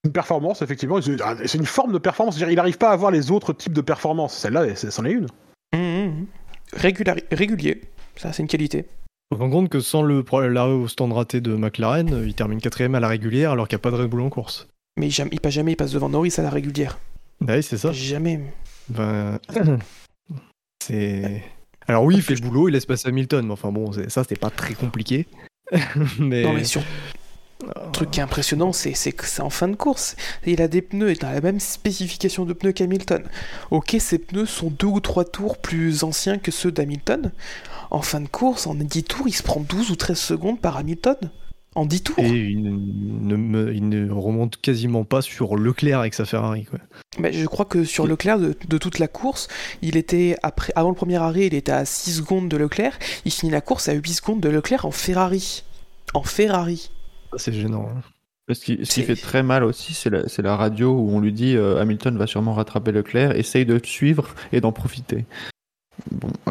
Une 0.05 0.13
performance, 0.13 0.63
effectivement. 0.63 1.01
C'est 1.03 1.21
ah, 1.23 1.37
c'est 1.45 1.59
une 1.59 1.67
forme 1.67 1.93
de 1.93 1.99
performance. 1.99 2.39
Il 2.41 2.55
n'arrive 2.55 2.79
pas 2.79 2.89
à 2.89 2.93
avoir 2.93 3.11
les 3.11 3.31
autres 3.31 3.53
types 3.53 3.75
de 3.75 3.83
performances. 3.83 4.35
Celle-là, 4.37 4.75
c'est- 4.75 4.91
c'en 4.91 5.05
est 5.05 5.13
une. 5.13 5.27
Régulari- 6.73 7.25
régulier, 7.33 7.83
ça 8.17 8.33
c'est 8.33 8.43
une 8.43 8.49
qualité. 8.49 8.87
On 9.31 9.37
se 9.37 9.41
rend 9.41 9.51
compte 9.51 9.69
que 9.69 9.81
sans 9.81 10.03
le 10.03 10.25
l'arrêt 10.49 10.73
au 10.73 10.89
stand 10.89 11.13
raté 11.13 11.41
de 11.41 11.55
McLaren, 11.55 12.13
euh, 12.13 12.27
il 12.27 12.35
termine 12.35 12.61
quatrième 12.61 12.95
à 12.95 13.01
la 13.01 13.09
régulière 13.09 13.51
alors 13.53 13.69
qu'il 13.69 13.77
n'y 13.77 13.81
a 13.81 13.83
pas 13.83 13.91
de 13.91 13.97
Red 13.97 14.09
Bull 14.09 14.21
en 14.23 14.31
course. 14.31 14.69
Mais 14.97 15.07
il, 15.09 15.11
jamais, 15.11 15.31
il 15.33 15.41
passe 15.41 15.53
jamais, 15.53 15.73
il 15.73 15.77
passe 15.77 15.93
devant 15.93 16.09
Norris 16.09 16.35
à 16.39 16.43
la 16.43 16.51
régulière. 16.51 16.99
Bah 17.41 17.55
oui, 17.57 17.63
c'est 17.63 17.77
ça. 17.79 17.93
Jamais. 17.93 18.41
Ben, 18.89 19.39
c'est. 20.85 21.43
Alors 21.87 22.05
oui, 22.05 22.17
il 22.17 22.23
fait 22.23 22.35
le 22.35 22.41
boulot, 22.41 22.69
il 22.69 22.73
laisse 22.73 22.87
passer 22.87 23.09
Hamilton, 23.09 23.45
mais 23.47 23.53
enfin 23.53 23.73
bon, 23.73 23.93
ça 23.93 24.23
c'était 24.23 24.37
pas 24.37 24.51
très 24.51 24.75
compliqué. 24.75 25.27
mais... 26.19 26.43
Non 26.43 26.53
mais 26.53 26.65
sur... 26.65 26.83
Le 27.63 27.93
truc 27.93 28.11
qui 28.11 28.21
est 28.21 28.23
impressionnant, 28.23 28.73
c'est 28.73 28.93
que 29.13 29.27
c'est 29.27 29.43
en 29.43 29.51
fin 29.51 29.69
de 29.69 29.77
course. 29.77 30.17
Il 30.47 30.63
a 30.63 30.69
des 30.69 30.81
pneus, 30.83 31.13
il 31.13 31.25
a 31.25 31.35
la 31.35 31.41
même 31.41 31.61
spécification 31.61 32.45
de 32.45 32.53
pneus 32.53 32.73
qu'Hamilton. 32.73 33.23
Ok, 33.71 33.97
ces 33.99 34.19
pneus 34.19 34.47
sont 34.47 34.71
deux 34.71 34.87
ou 34.87 35.01
trois 35.01 35.25
tours 35.25 35.59
plus 35.59 36.03
anciens 36.05 36.39
que 36.39 36.51
ceux 36.51 36.73
d'Hamilton. 36.73 37.33
En 37.91 38.03
fin 38.03 38.21
de 38.21 38.29
course, 38.29 38.67
en 38.67 38.75
10 38.75 39.05
tours, 39.05 39.29
il 39.29 39.33
se 39.33 39.43
prend 39.43 39.61
12 39.61 39.91
ou 39.91 39.97
13 39.97 40.19
secondes 40.19 40.61
par 40.61 40.77
Hamilton. 40.77 41.17
En 41.77 41.85
10 41.87 42.03
tours. 42.03 42.19
Et 42.19 42.29
il 42.29 42.63
ne, 42.63 43.37
me- 43.37 43.73
il 43.75 43.89
ne 43.89 44.11
remonte 44.11 44.57
quasiment 44.61 45.05
pas 45.05 45.23
sur 45.23 45.57
Leclerc 45.57 46.01
avec 46.01 46.15
sa 46.15 46.25
Ferrari. 46.25 46.65
Quoi. 46.65 46.79
Mais 47.19 47.33
je 47.33 47.47
crois 47.47 47.65
que 47.65 47.85
sur 47.85 48.07
Leclerc, 48.07 48.39
de, 48.41 48.57
de 48.69 48.79
toute 48.79 48.99
la 48.99 49.07
course, 49.07 49.47
il 49.83 49.97
était 49.97 50.37
après, 50.43 50.73
avant 50.77 50.89
le 50.89 50.97
premier 50.97 51.17
arrêt, 51.17 51.47
il 51.47 51.55
était 51.55 51.71
à 51.73 51.85
6 51.85 52.17
secondes 52.19 52.49
de 52.49 52.57
Leclerc. 52.57 52.99
Il 53.25 53.31
finit 53.33 53.53
la 53.53 53.61
course 53.61 53.89
à 53.89 53.93
8 53.93 54.13
secondes 54.15 54.41
de 54.41 54.49
Leclerc 54.49 54.85
en 54.85 54.91
Ferrari. 54.91 55.63
En 56.15 56.23
Ferrari. 56.25 56.91
C'est 57.37 57.53
gênant. 57.53 57.89
hein. 57.91 58.01
Ce 58.53 58.65
qui, 58.65 58.73
ce 58.79 58.81
qui 58.81 58.87
C'est- 58.87 59.03
fait 59.03 59.15
très 59.17 59.43
mal 59.45 59.63
aussi, 59.63 59.95
c'est 59.95 60.11
la, 60.11 60.57
radio 60.57 60.91
où 60.93 61.11
on 61.13 61.21
lui 61.21 61.33
dit 61.33 61.57
euh, 61.57 61.81
Hamilton 61.81 62.17
va 62.19 62.27
sûrement 62.27 62.53
rattraper 62.53 62.91
Leclerc, 62.91 63.37
essaye 63.37 63.65
de 63.65 63.79
te 63.79 63.87
suivre 63.87 64.35
et 64.53 64.61
d'en 64.61 64.73
profiter. 64.73 65.25
Bon, 66.11 66.29
euh, 66.49 66.51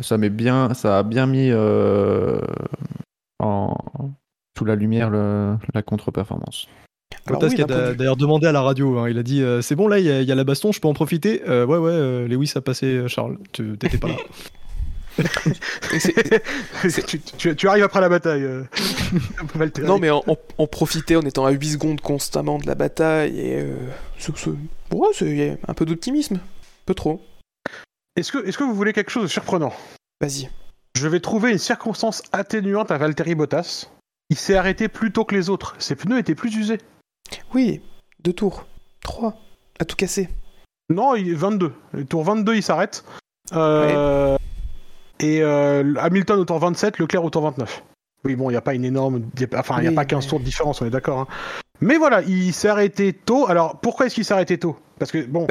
ça, 0.00 0.16
met 0.16 0.30
bien, 0.30 0.72
ça 0.72 1.00
a 1.00 1.02
bien 1.02 1.26
mis 1.26 1.50
euh, 1.50 2.40
en, 3.40 3.76
sous 4.56 4.64
la 4.64 4.74
lumière 4.74 5.10
le- 5.10 5.56
la 5.74 5.82
contre-performance. 5.82 6.66
Bottas 7.26 7.48
oui, 7.48 7.54
qui 7.56 7.62
a 7.62 7.94
d'ailleurs 7.94 8.16
demandé 8.16 8.46
à 8.46 8.52
la 8.52 8.62
radio, 8.62 8.98
hein, 8.98 9.08
il 9.10 9.18
a 9.18 9.22
dit 9.22 9.42
euh, 9.42 9.60
c'est 9.62 9.76
bon 9.76 9.86
là, 9.88 9.98
il 9.98 10.06
y, 10.06 10.24
y 10.24 10.32
a 10.32 10.34
la 10.34 10.44
baston, 10.44 10.72
je 10.72 10.80
peux 10.80 10.88
en 10.88 10.94
profiter 10.94 11.42
Euh, 11.48 11.64
Ouais, 11.66 11.76
ouais, 11.78 11.90
euh, 11.92 12.26
Lewis 12.28 12.52
a 12.56 12.60
passé 12.62 13.06
Charles, 13.08 13.38
tu 13.52 13.76
t'étais 13.78 13.98
pas 13.98 14.08
là. 14.08 14.16
Tu, 17.06 17.20
tu- 17.20 17.56
tu 17.56 17.68
arrives 17.68 17.84
après 17.84 18.00
la 18.00 18.08
bataille. 18.08 18.42
euh. 18.42 18.64
Non, 19.82 19.98
mais 19.98 20.10
on, 20.10 20.22
on- 20.26 20.36
on 20.58 20.66
profitait 20.66 21.16
en 21.16 21.22
étant 21.22 21.44
à 21.46 21.50
8 21.50 21.72
secondes 21.72 22.00
constamment 22.00 22.58
de 22.58 22.66
la 22.66 22.74
bataille 22.74 23.38
et. 23.38 23.60
Euh, 23.60 23.76
c'est- 24.18 24.48
ouais, 25.22 25.58
un 25.66 25.74
peu 25.74 25.84
d'optimisme. 25.84 26.36
Un 26.36 26.40
peu 26.86 26.94
trop. 26.94 27.20
Est-ce 28.16 28.32
que, 28.32 28.46
est-ce 28.46 28.58
que 28.58 28.64
vous 28.64 28.74
voulez 28.74 28.92
quelque 28.92 29.10
chose 29.10 29.24
de 29.24 29.28
surprenant? 29.28 29.72
Vas-y. 30.20 30.48
Je 30.96 31.08
vais 31.08 31.20
trouver 31.20 31.50
une 31.52 31.58
circonstance 31.58 32.22
atténuante 32.32 32.90
à 32.90 32.98
Valtteri 32.98 33.34
Bottas. 33.34 33.88
Il 34.30 34.36
s'est 34.36 34.56
arrêté 34.56 34.88
plus 34.88 35.10
tôt 35.12 35.24
que 35.24 35.34
les 35.34 35.50
autres. 35.50 35.74
Ses 35.78 35.96
pneus 35.96 36.18
étaient 36.18 36.34
plus 36.36 36.54
usés. 36.56 36.78
Oui, 37.52 37.80
deux 38.22 38.32
tours. 38.32 38.66
Trois. 39.02 39.36
À 39.80 39.84
tout 39.84 39.96
casser. 39.96 40.28
Non, 40.90 41.14
il 41.16 41.28
est 41.30 41.34
22. 41.34 41.72
Le 41.92 42.04
tour 42.04 42.22
22, 42.24 42.54
il 42.56 42.62
s'arrête. 42.62 43.04
Euh, 43.52 44.36
Et 45.20 45.42
euh, 45.42 45.94
Hamilton 45.98 46.40
au 46.40 46.44
tour 46.44 46.58
27, 46.58 46.98
Leclerc 46.98 47.24
au 47.24 47.30
tour 47.30 47.42
29. 47.42 47.82
Oui, 48.24 48.36
bon, 48.36 48.48
il 48.50 48.54
n'y 48.54 48.56
a 48.56 48.60
pas 48.62 48.74
une 48.74 48.84
énorme. 48.84 49.22
y 49.38 49.44
a 49.44 49.58
Enfin, 49.58 49.76
il 49.78 49.82
n'y 49.82 49.88
a 49.88 49.92
pas 49.92 50.04
15 50.04 50.24
mais- 50.24 50.30
tours 50.30 50.40
de 50.40 50.44
différence, 50.44 50.80
on 50.82 50.86
est 50.86 50.90
d'accord. 50.90 51.20
hein. 51.20 51.26
Mais 51.80 51.96
voilà, 51.96 52.22
il 52.22 52.52
s'est 52.52 52.68
arrêté 52.68 53.12
tôt. 53.12 53.46
Alors, 53.48 53.80
pourquoi 53.80 54.06
est-ce 54.06 54.14
qu'il 54.14 54.24
s'est 54.24 54.32
arrêté 54.34 54.58
tôt? 54.58 54.76
Parce 54.98 55.10
que, 55.12 55.24
bon. 55.26 55.46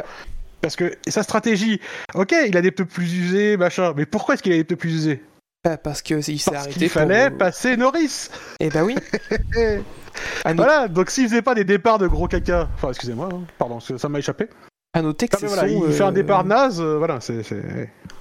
Parce 0.61 0.75
que 0.77 0.95
sa 1.07 1.23
stratégie, 1.23 1.79
ok, 2.15 2.33
il 2.47 2.55
a 2.55 2.61
des 2.61 2.71
pneus 2.71 2.85
plus 2.87 3.13
usés, 3.13 3.57
machin, 3.57 3.93
mais 3.97 4.05
pourquoi 4.05 4.33
est-ce 4.35 4.43
qu'il 4.43 4.53
a 4.53 4.55
des 4.55 4.63
pneus 4.63 4.77
plus 4.77 4.93
usés? 4.95 5.21
Bah, 5.65 5.77
parce 5.77 6.01
que 6.01 6.15
il 6.15 6.39
s'est 6.39 6.51
Parce 6.51 6.63
arrêté. 6.63 6.79
qu'il 6.79 6.89
fallait 6.89 7.29
pour... 7.29 7.37
passer 7.39 7.77
Norris 7.77 8.29
Eh 8.59 8.69
bah 8.69 8.83
oui. 8.83 8.95
Voilà, 10.55 10.87
donc 10.87 11.09
s'il 11.09 11.27
faisait 11.27 11.41
pas 11.41 11.55
des 11.55 11.63
départs 11.63 11.97
de 11.99 12.07
gros 12.07 12.27
caca, 12.27 12.69
enfin 12.75 12.89
excusez-moi, 12.89 13.29
hein, 13.33 13.41
pardon, 13.57 13.79
ça 13.79 14.09
m'a 14.09 14.19
échappé. 14.19 14.47
à 14.93 15.01
noter 15.01 15.27
que 15.27 15.37
Ah, 15.41 15.45
voilà, 15.47 15.67
il 15.67 15.91
fait 15.91 16.03
un 16.03 16.09
euh, 16.09 16.11
départ 16.11 16.43
naze, 16.45 16.79
euh, 16.81 16.97
voilà, 16.97 17.19
c'est. 17.19 17.41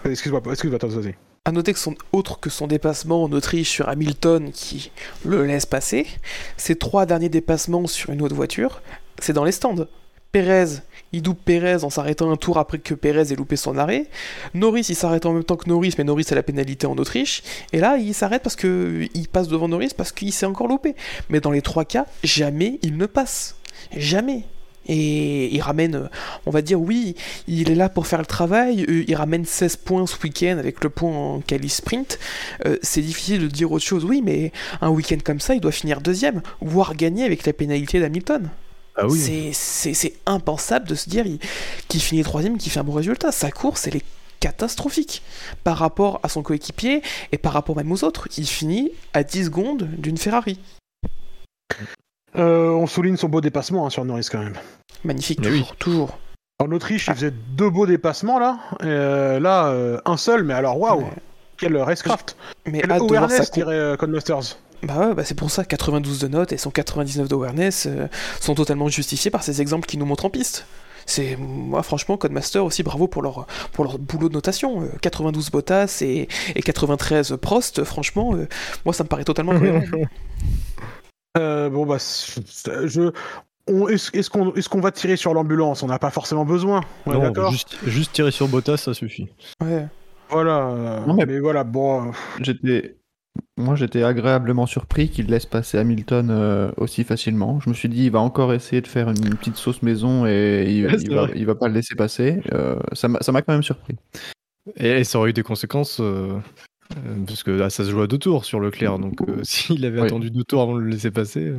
Excuse-moi, 0.05 0.40
excuse-moi, 0.51 0.78
vas-y. 0.82 1.14
À 1.45 1.51
noter 1.51 1.72
que 1.72 1.80
son 1.80 1.97
autre 2.12 2.38
que 2.38 2.51
son 2.51 2.68
dépassement 2.68 3.24
en 3.24 3.32
Autriche 3.32 3.68
sur 3.68 3.88
Hamilton 3.88 4.53
qui 4.53 4.93
le 5.24 5.45
laisse 5.45 5.66
passer, 5.66 6.07
ses 6.57 6.76
trois 6.76 7.05
derniers 7.05 7.30
dépassements 7.30 7.88
sur 7.88 8.11
une 8.11 8.22
autre 8.22 8.36
voiture, 8.36 8.80
c'est 9.18 9.32
dans 9.32 9.43
les 9.43 9.51
stands. 9.51 9.88
Pérez, 10.30 10.76
il 11.11 11.20
double 11.20 11.40
Pérez 11.45 11.82
en 11.82 11.90
s'arrêtant 11.90 12.30
un 12.30 12.36
tour 12.36 12.59
après 12.59 12.78
que 12.78 12.95
Pérez 12.95 13.32
ait 13.32 13.36
loupé 13.36 13.57
son 13.57 13.76
arrêt. 13.76 14.07
Norris, 14.55 14.86
il 14.88 14.95
s'arrête 14.95 15.26
en 15.26 15.32
même 15.32 15.43
temps 15.43 15.57
que 15.57 15.68
Norris, 15.68 15.97
mais 15.99 16.05
Norris 16.05 16.26
a 16.30 16.36
la 16.36 16.45
pénalité 16.45 16.86
en 16.86 16.97
Autriche. 16.97 17.43
Et 17.72 17.80
là, 17.80 17.97
il 17.97 18.14
s'arrête 18.14 18.45
parce 18.45 18.55
que 18.55 19.09
il 19.12 19.26
passe 19.26 19.49
devant 19.49 19.66
Norris 19.66 19.90
parce 19.97 20.12
qu'il 20.12 20.32
s'est 20.32 20.47
encore 20.47 20.68
loupé. 20.68 20.95
Mais 21.28 21.40
dans 21.40 21.51
les 21.51 21.61
trois 21.61 21.84
cas, 21.84 22.07
jamais 22.22 22.78
il 22.82 22.97
ne 22.97 23.07
passe. 23.07 23.57
Jamais. 23.97 24.45
Et 24.87 25.55
il 25.55 25.61
ramène, 25.61 26.09
on 26.47 26.51
va 26.51 26.62
dire, 26.62 26.80
oui, 26.80 27.14
il 27.47 27.70
est 27.70 27.74
là 27.74 27.89
pour 27.89 28.07
faire 28.07 28.18
le 28.18 28.26
travail, 28.26 28.85
euh, 28.89 29.05
il 29.07 29.14
ramène 29.14 29.45
16 29.45 29.76
points 29.76 30.07
ce 30.07 30.16
week-end 30.22 30.57
avec 30.59 30.83
le 30.83 30.91
point 30.91 31.11
en 31.11 31.41
quali 31.41 31.68
sprint. 31.68 32.18
Euh, 32.66 32.76
c'est 32.83 33.03
difficile 33.03 33.41
de 33.43 33.47
dire 33.47 33.70
autre 33.70 33.85
chose, 33.85 34.05
oui, 34.05 34.22
mais 34.24 34.53
un 34.80 34.91
week-end 34.91 35.18
comme 35.24 35.41
ça, 35.41 35.55
il 35.55 35.61
doit 35.61 35.72
finir 35.72 36.01
deuxième, 36.01 36.43
voire 36.61 36.95
gagner 36.97 37.24
avec 37.24 37.47
la 37.47 37.53
pénalité 37.53 38.01
d'Hamilton. 38.01 38.51
Ah 38.97 39.07
oui. 39.07 39.18
C'est- 39.55 40.14
impensable 40.26 40.87
de 40.89 40.95
se 40.95 41.09
dire 41.09 41.26
il- 41.26 41.39
qu'il 41.89 42.01
finit 42.03 42.22
troisième, 42.22 42.59
qu'il 42.59 42.70
fait 42.70 42.80
un 42.80 42.85
bon 42.85 42.93
résultat. 42.93 43.33
Sa 43.33 43.51
course, 43.51 43.87
elle 43.87 43.97
est 43.97 44.05
catastrophique 44.41 45.22
par 45.64 45.78
rapport 45.78 46.20
à 46.24 46.28
son 46.28 46.43
coéquipier 46.43 47.01
et 47.30 47.39
par 47.39 47.53
rapport 47.53 47.76
même 47.76 47.91
aux 47.93 48.05
autres. 48.05 48.28
Il 48.37 48.47
finit 48.47 48.91
à 49.14 49.22
10 49.22 49.45
secondes 49.47 49.89
d'une 49.97 50.18
Ferrari. 50.18 50.59
Euh, 52.37 52.70
on 52.70 52.87
souligne 52.87 53.16
son 53.16 53.28
beau 53.28 53.41
dépassement 53.41 53.87
hein, 53.87 53.91
sur 53.91 54.05
Norris 54.05 54.28
quand 54.30 54.39
même. 54.39 54.55
Magnifique, 55.05 55.41
Mais 55.41 55.49
toujours, 55.49 55.68
oui. 55.70 55.76
toujours. 55.78 56.18
En 56.59 56.70
Autriche, 56.72 57.07
il 57.09 57.14
faisait 57.14 57.33
deux 57.33 57.70
beaux 57.70 57.87
dépassements 57.87 58.39
là. 58.39 58.59
Euh, 58.83 59.41
là, 59.41 59.66
euh, 59.68 59.99
un 60.05 60.16
seul, 60.16 60.45
mais 60.45 60.55
alors 60.55 60.78
waouh, 60.78 61.01
Ouais. 61.01 61.07
quel 61.59 61.76
racecraft. 61.76 62.37
Mais 62.66 62.80
Quel 62.80 62.93
awareness, 62.93 63.51
dirait 63.51 63.74
euh, 63.74 63.97
Codemasters. 63.97 64.59
Bah 64.85 64.99
ouais, 64.99 65.14
bah 65.14 65.24
c'est 65.24 65.35
pour 65.37 65.51
ça 65.51 65.64
92 65.64 66.18
de 66.20 66.28
notes 66.28 66.53
et 66.53 66.57
son 66.59 66.70
99 66.70 67.28
d'awareness 67.28 67.87
euh, 67.89 68.09
sont 68.41 68.55
totalement 68.55 68.89
justifiés 68.89 69.30
par 69.30 69.43
ces 69.45 69.61
exemples 69.61 69.87
qui 69.87 69.97
nous 69.99 70.07
montrent 70.07 70.24
en 70.24 70.30
piste. 70.30 70.66
C'est 71.07 71.37
moi 71.37 71.83
franchement 71.83 72.16
Codemaster 72.16 72.64
aussi 72.64 72.83
bravo 72.85 73.07
pour 73.09 73.22
leur 73.22 73.47
pour 73.72 73.85
leur 73.85 73.99
boulot 73.99 74.28
de 74.28 74.35
notation. 74.35 74.83
Euh, 74.83 74.87
92 75.01 75.51
Bottas 75.51 75.99
et, 76.01 76.28
et 76.55 76.62
93 76.62 77.37
Prost, 77.41 77.83
franchement 77.85 78.35
euh, 78.35 78.47
moi 78.85 78.93
ça 78.95 79.03
me 79.05 79.09
paraît 79.09 79.24
totalement 79.24 79.53
cohérent. 79.59 79.83
Euh, 81.39 81.70
bon 81.70 81.87
bah, 81.87 81.97
je. 81.99 83.11
Est-ce 83.68 84.30
qu'on 84.30 84.53
est 84.55 84.80
va 84.80 84.91
tirer 84.93 85.16
sur 85.16 85.35
l'ambulance? 85.35 85.83
On 85.83 85.87
n'a 85.87 85.99
pas 85.99 86.11
forcément 86.11 86.45
besoin. 86.45 86.80
On 87.07 87.12
Non, 87.12 87.51
juste, 87.51 87.76
juste 87.87 88.12
tirer 88.12 88.30
sur 88.33 88.49
Bottas, 88.49 88.76
ça 88.78 88.95
suffit. 88.95 89.28
Ouais. 89.62 89.87
Voilà. 90.30 91.03
Non, 91.07 91.14
mais- 91.14 91.26
mais... 91.26 91.39
voilà, 91.39 91.62
bon. 91.62 92.09
euh, 92.09 92.12
J'étais, 92.41 92.97
moi, 93.57 93.76
j'étais 93.76 94.03
agréablement 94.03 94.66
surpris 94.66 95.09
qu'il 95.11 95.26
laisse 95.26 95.47
passer 95.47 95.78
Hamilton 95.78 96.28
euh, 96.30 96.72
aussi 96.76 97.05
facilement. 97.05 97.61
Je 97.61 97.68
me 97.70 97.74
suis 97.74 97.89
dit, 97.89 98.07
il 98.07 98.11
va 98.11 98.18
encore 98.20 98.53
essayer 98.53 98.83
de 98.83 98.89
faire 98.89 99.09
une 99.09 99.37
petite 99.37 99.57
sauce 99.57 99.83
maison 99.83 100.26
et 100.26 100.64
il, 100.68 100.87
Ouais, 100.87 100.97
il 101.01 101.14
va, 101.14 101.22
vrai. 101.26 101.33
il 101.37 101.47
va 101.47 101.55
pas 101.55 101.68
le 101.68 101.74
laisser 101.74 101.95
passer. 101.95 102.43
Euh, 102.53 102.76
ça 102.95 103.09
m'a 103.09 103.43
quand 103.43 103.53
même 103.53 103.62
surpris. 103.62 103.95
Et 104.76 105.05
ça 105.05 105.18
aurait 105.18 105.30
eu 105.30 105.35
des 105.35 105.43
conséquences, 105.43 106.01
parce 107.26 107.43
que 107.43 107.51
là, 107.51 107.70
ça 107.70 107.84
se 107.84 107.90
joue 107.90 108.03
à 108.03 108.07
deux 108.07 108.18
tours 108.18 108.45
sur 108.45 108.61
Leclerc, 108.61 108.99
donc 108.99 109.20
euh, 109.28 109.36
s'il 109.43 109.84
avait 109.84 110.01
Oui. 110.01 110.07
attendu 110.07 110.30
deux 110.30 110.45
tours 110.45 110.62
avant 110.62 110.74
de 110.74 110.80
le 110.80 110.88
laisser 110.90 111.11
passer. 111.11 111.53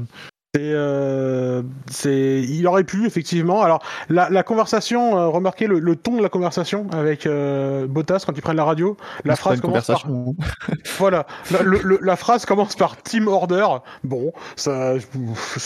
euh, 0.57 1.63
C'est, 1.89 2.09
euh, 2.09 2.45
il 2.47 2.67
aurait 2.67 2.83
pu 2.83 3.05
effectivement. 3.07 3.63
Alors 3.63 3.81
la, 4.09 4.29
la 4.29 4.43
conversation, 4.43 5.17
euh, 5.17 5.27
remarquez 5.27 5.65
le, 5.67 5.79
le 5.79 5.95
ton 5.95 6.17
de 6.17 6.21
la 6.21 6.29
conversation 6.29 6.85
avec 6.91 7.25
euh, 7.25 7.87
Bottas 7.87 8.23
quand 8.25 8.33
ils 8.37 8.41
prennent 8.41 8.57
la 8.57 8.63
radio. 8.63 8.95
La 9.25 9.35
phrase 9.35 9.61
commence 9.61 9.87
par 9.87 10.05
voilà. 10.99 11.25
La, 11.51 11.63
le- 11.63 11.81
le- 11.83 11.99
la 12.01 12.15
phrase 12.15 12.45
commence 12.45 12.75
par 12.75 13.01
Team 13.01 13.27
Order. 13.27 13.65
Bon, 14.03 14.31
ça, 14.55 14.97
je 14.99 15.05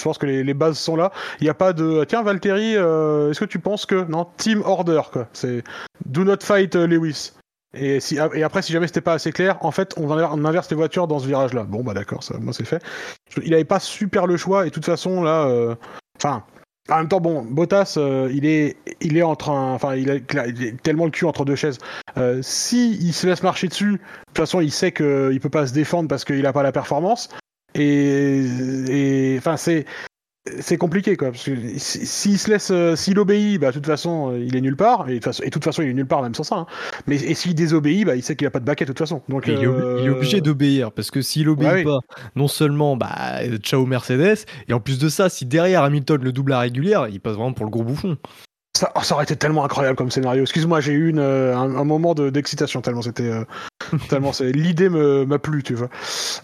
pense 0.04 0.18
que 0.18 0.26
les, 0.26 0.44
les 0.46 0.54
bases 0.54 0.78
sont 0.78 0.96
là. 0.96 1.12
Il 1.42 1.44
n'y 1.44 1.50
a 1.50 1.54
pas 1.54 1.74
de 1.74 2.06
tiens 2.08 2.24
Valtteri, 2.24 2.76
euh, 2.78 3.32
est-ce 3.32 3.42
que 3.42 3.46
tu 3.46 3.60
penses 3.60 3.86
que 3.86 4.06
non 4.10 4.26
Team 4.38 4.62
Order 4.66 5.02
quoi. 5.12 5.28
C'est 5.34 5.64
Do 6.06 6.24
not 6.24 6.38
fight 6.42 6.76
euh, 6.78 6.88
Lewis. 6.88 7.34
Et, 7.74 8.00
si, 8.00 8.16
et 8.16 8.44
après, 8.44 8.62
si 8.62 8.72
jamais 8.72 8.88
c'était 8.88 9.02
pas 9.02 9.14
assez 9.14 9.32
clair, 9.32 9.58
en 9.62 9.72
fait, 9.72 9.94
on 9.98 10.10
inverse, 10.10 10.34
on 10.36 10.46
inverse 10.46 10.70
les 10.70 10.76
voitures 10.76 11.08
dans 11.08 11.20
ce 11.20 11.28
virage-là. 11.28 11.64
Bon, 11.64 11.84
bah 11.84 11.94
d'accord, 11.94 12.24
ça, 12.24 12.38
moi 12.40 12.54
c'est 12.54 12.66
fait. 12.66 12.82
Il 13.44 13.54
avait 13.54 13.66
pas 13.66 13.80
super 13.80 14.26
le 14.26 14.38
choix, 14.38 14.66
et 14.66 14.70
de 14.70 14.74
toute 14.74 14.86
façon, 14.86 15.22
là, 15.22 15.48
euh, 15.48 15.76
enfin, 16.16 16.44
en 16.90 16.98
même 16.98 17.10
temps, 17.10 17.20
bon, 17.20 17.44
Bottas, 17.44 17.96
euh, 17.98 18.32
il 18.34 18.46
est, 18.46 18.78
il 19.02 19.18
est 19.18 19.24
en 19.24 19.36
train, 19.36 19.74
enfin, 19.74 19.96
il, 19.96 20.10
est 20.10 20.82
tellement 20.82 21.06
le 21.06 21.12
cul 21.12 21.26
entre 21.26 21.44
deux 21.44 21.56
chaises. 21.56 21.78
Euh, 22.18 22.40
si 22.42 22.96
il 22.96 23.14
se 23.14 23.28
laisse 23.28 23.44
marcher 23.44 23.68
dessus, 23.68 23.94
de 23.94 23.98
toute 24.28 24.38
façon, 24.38 24.62
il 24.62 24.72
sait 24.72 24.94
qu'il 24.94 25.40
peut 25.42 25.50
pas 25.50 25.68
se 25.68 25.74
défendre 25.74 26.08
parce 26.08 26.24
qu'il 26.24 26.46
a 26.46 26.54
pas 26.54 26.64
la 26.64 26.72
performance. 26.72 27.30
Et 27.76 29.36
enfin, 29.38 29.58
c'est, 29.58 29.86
c'est 30.60 30.78
compliqué 30.78 31.16
quoi. 31.18 31.32
Parce 31.32 31.44
que 31.44 31.52
si- 31.78 32.06
s'il 32.06 32.38
se 32.40 32.50
laisse, 32.50 32.72
euh, 32.72 32.96
s'il 32.96 33.20
obéit, 33.20 33.60
bah 33.60 33.68
de 33.70 33.74
toute 33.74 33.86
façon, 33.86 34.32
euh, 34.34 34.40
il 34.40 34.56
est 34.56 34.62
nulle 34.62 34.76
part. 34.76 35.10
Et 35.10 35.14
de 35.14 35.16
toute 35.20 35.26
façon, 35.26 35.44
toute 35.52 35.78
il 35.80 35.90
est 35.90 35.94
nulle 35.94 36.08
part 36.08 36.22
même 36.22 36.36
sans 36.36 36.44
ça. 36.44 36.56
hein. 36.56 36.66
Mais 37.08 37.16
et 37.16 37.34
s'il 37.34 37.56
désobéit, 37.56 38.06
bah 38.06 38.16
il 38.16 38.24
sait 38.24 38.36
qu'il 38.36 38.48
a 38.48 38.52
pas 38.52 38.60
de 38.60 38.66
baquet 38.66 38.86
de 38.86 38.90
toute 38.92 39.00
façon. 39.00 39.22
Donc 39.30 39.46
il, 39.48 39.54
est 39.54 39.66
euh, 39.66 39.98
il 40.02 40.06
est 40.08 40.10
obligé 40.10 40.42
d'obéir, 40.42 40.92
parce 40.92 41.12
que 41.12 41.22
s'il 41.22 41.50
obéit 41.50 41.72
oui. 41.74 41.84
pas, 41.84 42.00
non 42.36 42.48
seulement, 42.48 42.98
bah, 42.98 43.40
ciao 43.64 43.86
Mercedes, 43.86 44.46
et 44.68 44.74
en 44.74 44.80
plus 44.80 45.00
de 45.00 45.10
ça, 45.10 45.30
si 45.30 45.46
derrière 45.46 45.84
Hamilton 45.84 46.22
le 46.24 46.32
double 46.32 46.54
à 46.54 46.60
régulière, 46.60 47.08
il 47.08 47.20
passe 47.20 47.34
vraiment 47.34 47.54
pour 47.54 47.66
le 47.66 47.72
gros 47.72 47.84
bouffon. 47.84 48.18
Ça, 48.78 48.92
oh, 48.96 49.00
ça 49.02 49.16
aurait 49.16 49.24
été 49.24 49.36
tellement 49.36 49.66
incroyable 49.66 49.96
comme 49.96 50.12
scénario. 50.12 50.44
Excuse-moi, 50.44 50.82
j'ai 50.82 50.94
eu 50.94 51.10
une, 51.10 51.18
euh, 51.18 51.58
un, 51.58 51.76
un 51.76 51.84
moment 51.84 52.14
de- 52.14 52.30
d'excitation 52.30 52.80
tellement 52.82 53.02
c'était, 53.02 53.24
euh, 53.32 53.44
tellement 54.10 54.34
c'est 54.34 54.52
l'idée 54.52 54.90
me 54.90 55.26
m'a 55.26 55.40
plu, 55.40 55.64
tu 55.64 55.74
vois. 55.74 55.90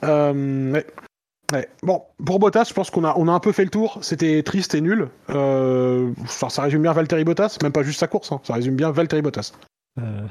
Ouais. 0.01 0.85
Ouais. 1.51 1.67
Bon, 1.83 2.01
pour 2.25 2.39
Bottas, 2.39 2.65
je 2.69 2.73
pense 2.73 2.89
qu'on 2.89 3.03
a, 3.03 3.13
on 3.17 3.27
a 3.27 3.31
un 3.31 3.39
peu 3.39 3.51
fait 3.51 3.63
le 3.63 3.69
tour. 3.69 3.99
C'était 4.01 4.41
triste 4.43 4.73
et 4.75 4.81
nul. 4.81 5.09
Euh, 5.29 6.11
enfin, 6.21 6.49
ça 6.49 6.63
résume 6.63 6.81
bien 6.83 6.93
Valtteri 6.93 7.23
Bottas, 7.23 7.57
même 7.61 7.71
pas 7.71 7.83
juste 7.83 7.99
sa 7.99 8.07
course. 8.07 8.31
hein. 8.31 8.39
Ça 8.43 8.53
résume 8.55 8.75
bien 8.75 8.91
Valtteri 8.91 9.21
Bottas. 9.21 9.51
Euh, 9.99 10.21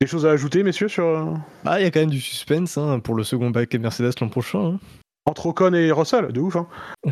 Des 0.00 0.06
choses 0.06 0.26
à 0.26 0.30
ajouter, 0.30 0.62
messieurs, 0.62 0.88
sur 0.88 1.04
euh, 1.06 1.24
Ah, 1.64 1.80
il 1.80 1.84
y 1.84 1.86
a 1.86 1.90
quand 1.90 2.00
même 2.00 2.10
du 2.10 2.20
suspense 2.20 2.78
hein, 2.78 3.00
pour 3.00 3.14
le 3.14 3.24
second 3.24 3.50
paquet 3.50 3.78
Mercedes 3.78 4.12
l'an 4.20 4.28
prochain. 4.28 4.74
hein. 4.74 4.78
entre 5.26 5.46
Ocon 5.46 5.74
et 5.74 5.90
Russell, 5.90 6.28
de 6.32 6.40
ouf. 6.40 6.56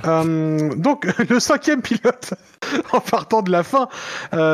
Euh, 0.05 0.75
donc, 0.77 1.07
le 1.31 1.41
cinquième 1.41 1.81
pilote, 1.83 2.35
en 2.93 3.01
partant 3.01 3.43
de 3.43 3.51
la 3.51 3.63
fin 3.65 3.89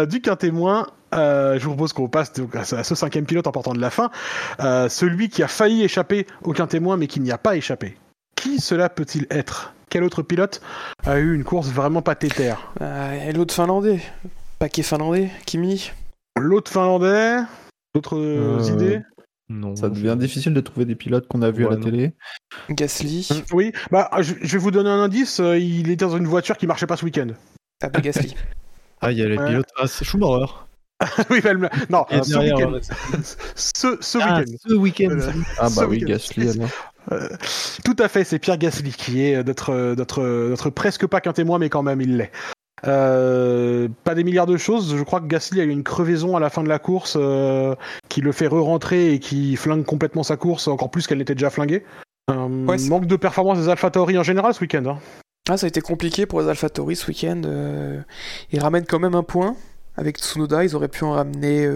du 0.07 0.21
quintémoin, 0.23 0.87
euh, 1.15 1.59
je 1.59 1.65
vous 1.65 1.71
propose 1.75 1.93
qu'on 1.93 2.09
passe 2.09 2.33
donc 2.33 2.55
à 2.57 2.65
ce 2.65 2.95
cinquième 2.95 3.27
pilote 3.27 3.47
en 3.47 3.53
partant 3.53 3.75
de 3.75 3.81
la 3.81 3.91
fin, 3.91 4.11
euh, 4.61 4.89
celui 4.89 5.29
qui 5.29 5.43
a 5.43 5.49
failli 5.49 5.83
échapper 5.83 6.27
au 6.45 6.53
quintémoin 6.53 6.97
mais 6.97 7.07
qui 7.09 7.21
n'y 7.21 7.33
a 7.33 7.37
pas 7.39 7.57
échappé. 7.57 7.99
Qui 8.43 8.61
cela 8.61 8.89
peut-il 8.89 9.27
être? 9.31 9.73
Quel 9.89 10.03
autre 10.05 10.23
pilote 10.23 10.61
a 11.05 11.19
eu 11.19 11.35
une 11.35 11.45
course 11.45 11.69
vraiment 11.69 12.03
pathétaire 12.03 12.73
Euh, 12.81 13.29
et 13.29 13.33
l'autre 13.33 13.55
finlandais, 13.55 14.01
paquet 14.59 14.83
finlandais, 14.83 15.31
Kimi. 15.47 15.91
L'autre 16.39 16.71
finlandais 16.71 17.39
D'autres 17.95 18.19
euh, 18.19 18.59
Euh, 18.59 18.73
idées? 18.73 19.01
Non. 19.51 19.77
Ça 19.77 19.91
devient 19.91 20.17
difficile 20.19 20.55
de 20.55 20.61
trouver 20.63 20.87
des 20.87 20.95
pilotes 20.95 21.29
qu'on 21.29 21.43
a 21.43 21.51
vus 21.51 21.65
Ouais, 21.67 21.73
à 21.73 21.75
la 21.75 21.77
non. 21.77 21.85
télé. 21.85 22.13
Gasly. 22.71 23.29
Oui, 23.53 23.73
bah 23.91 24.09
je, 24.21 24.33
je 24.41 24.53
vais 24.53 24.59
vous 24.59 24.71
donner 24.71 24.89
un 24.89 25.01
indice. 25.03 25.41
euh, 25.41 25.59
il 25.59 25.91
était 25.91 26.07
dans 26.07 26.17
une 26.17 26.27
voiture 26.27 26.57
qui 26.57 26.67
marchait 26.67 26.87
pas 26.87 26.97
ce 26.97 27.05
week-end. 27.05 27.29
Ah 27.83 27.89
bah 27.91 28.01
Gasly. 28.01 28.35
Ah, 29.05 29.11
il 29.11 29.19
y 29.19 29.23
a 29.23 29.29
les 29.29 29.37
Ouais. 29.37 29.49
pilotes. 29.49 29.69
Ah, 29.77 29.89
c'est 29.89 30.05
Schumacher. 30.05 30.47
oui, 31.31 31.41
mais 31.43 31.51
elle- 31.51 31.71
non, 31.91 32.07
Et 32.09 32.23
ce 32.23 32.31
derrière, 32.31 32.57
week-end. 32.57 32.79
Ce, 33.57 33.97
ce 34.01 34.19
Ah, 34.23 34.39
week-end. 34.39 34.53
ce 34.69 34.75
week-end. 34.75 35.11
Euh, 35.11 35.33
Ah 35.59 35.69
bah 35.75 35.87
oui, 35.89 35.97
week-end. 35.97 36.07
Gasly 36.07 36.49
alors. 36.51 36.69
Euh, 37.13 37.29
tout 37.85 37.97
à 37.99 38.09
fait, 38.09 38.25
c'est 38.25 38.39
Pierre 38.39 38.59
Gasly 38.59 38.93
qui 38.93 39.25
est 39.25 39.43
notre, 39.45 39.95
notre, 39.97 40.23
notre 40.23 40.71
presque 40.71 41.07
pas 41.07 41.21
qu'un 41.21 41.33
témoin, 41.33 41.59
mais 41.59 41.69
quand 41.69 41.83
même 41.83 42.01
il 42.01 42.17
l'est. 42.17 42.33
Euh, 42.85 43.89
pas 44.03 44.15
des 44.15 44.25
milliards 44.25 44.47
de 44.47 44.57
choses. 44.57 44.97
Je 44.97 45.03
crois 45.05 45.21
que 45.21 45.27
Gasly 45.27 45.61
a 45.61 45.65
eu 45.65 45.69
une 45.71 45.85
crevaison 45.85 46.37
à 46.37 46.41
la 46.41 46.51
fin 46.51 46.63
de 46.65 46.69
la 46.69 46.79
course 46.79 47.17
euh, 47.21 47.75
qui 48.09 48.21
le 48.21 48.33
fait 48.33 48.49
re-rentrer 48.49 49.13
et 49.13 49.19
qui 49.21 49.57
flingue 49.57 49.85
complètement 49.85 50.23
sa 50.23 50.37
course, 50.37 50.67
encore 50.69 50.91
plus 50.91 51.07
qu'elle 51.07 51.19
n'était 51.19 51.35
déjà 51.35 51.51
flinguée. 51.51 51.85
Ouais, 52.29 52.79
manque 52.89 53.07
de 53.07 53.17
performance 53.17 53.59
des 53.59 53.69
AlphaTauri 53.69 54.17
en 54.17 54.23
général 54.23 54.55
ce 54.55 54.61
week-end. 54.61 54.85
hein. 54.87 54.99
Ah, 55.49 55.57
ça 55.57 55.67
a 55.67 55.69
été 55.69 55.81
compliqué 55.81 56.25
pour 56.25 56.41
les 56.41 56.49
AlphaTauri 56.49 56.97
ce 56.97 57.09
week-end. 57.09 57.43
ils 58.53 58.61
ramènent 58.61 58.87
quand 58.87 59.01
même 59.01 59.15
un 59.15 59.23
point 59.25 59.55
avec 59.97 60.19
Tsunoda. 60.19 60.65
Ils 60.65 60.75
auraient 60.75 60.89
pu 60.89 61.05
en 61.05 61.13
ramener 61.13 61.69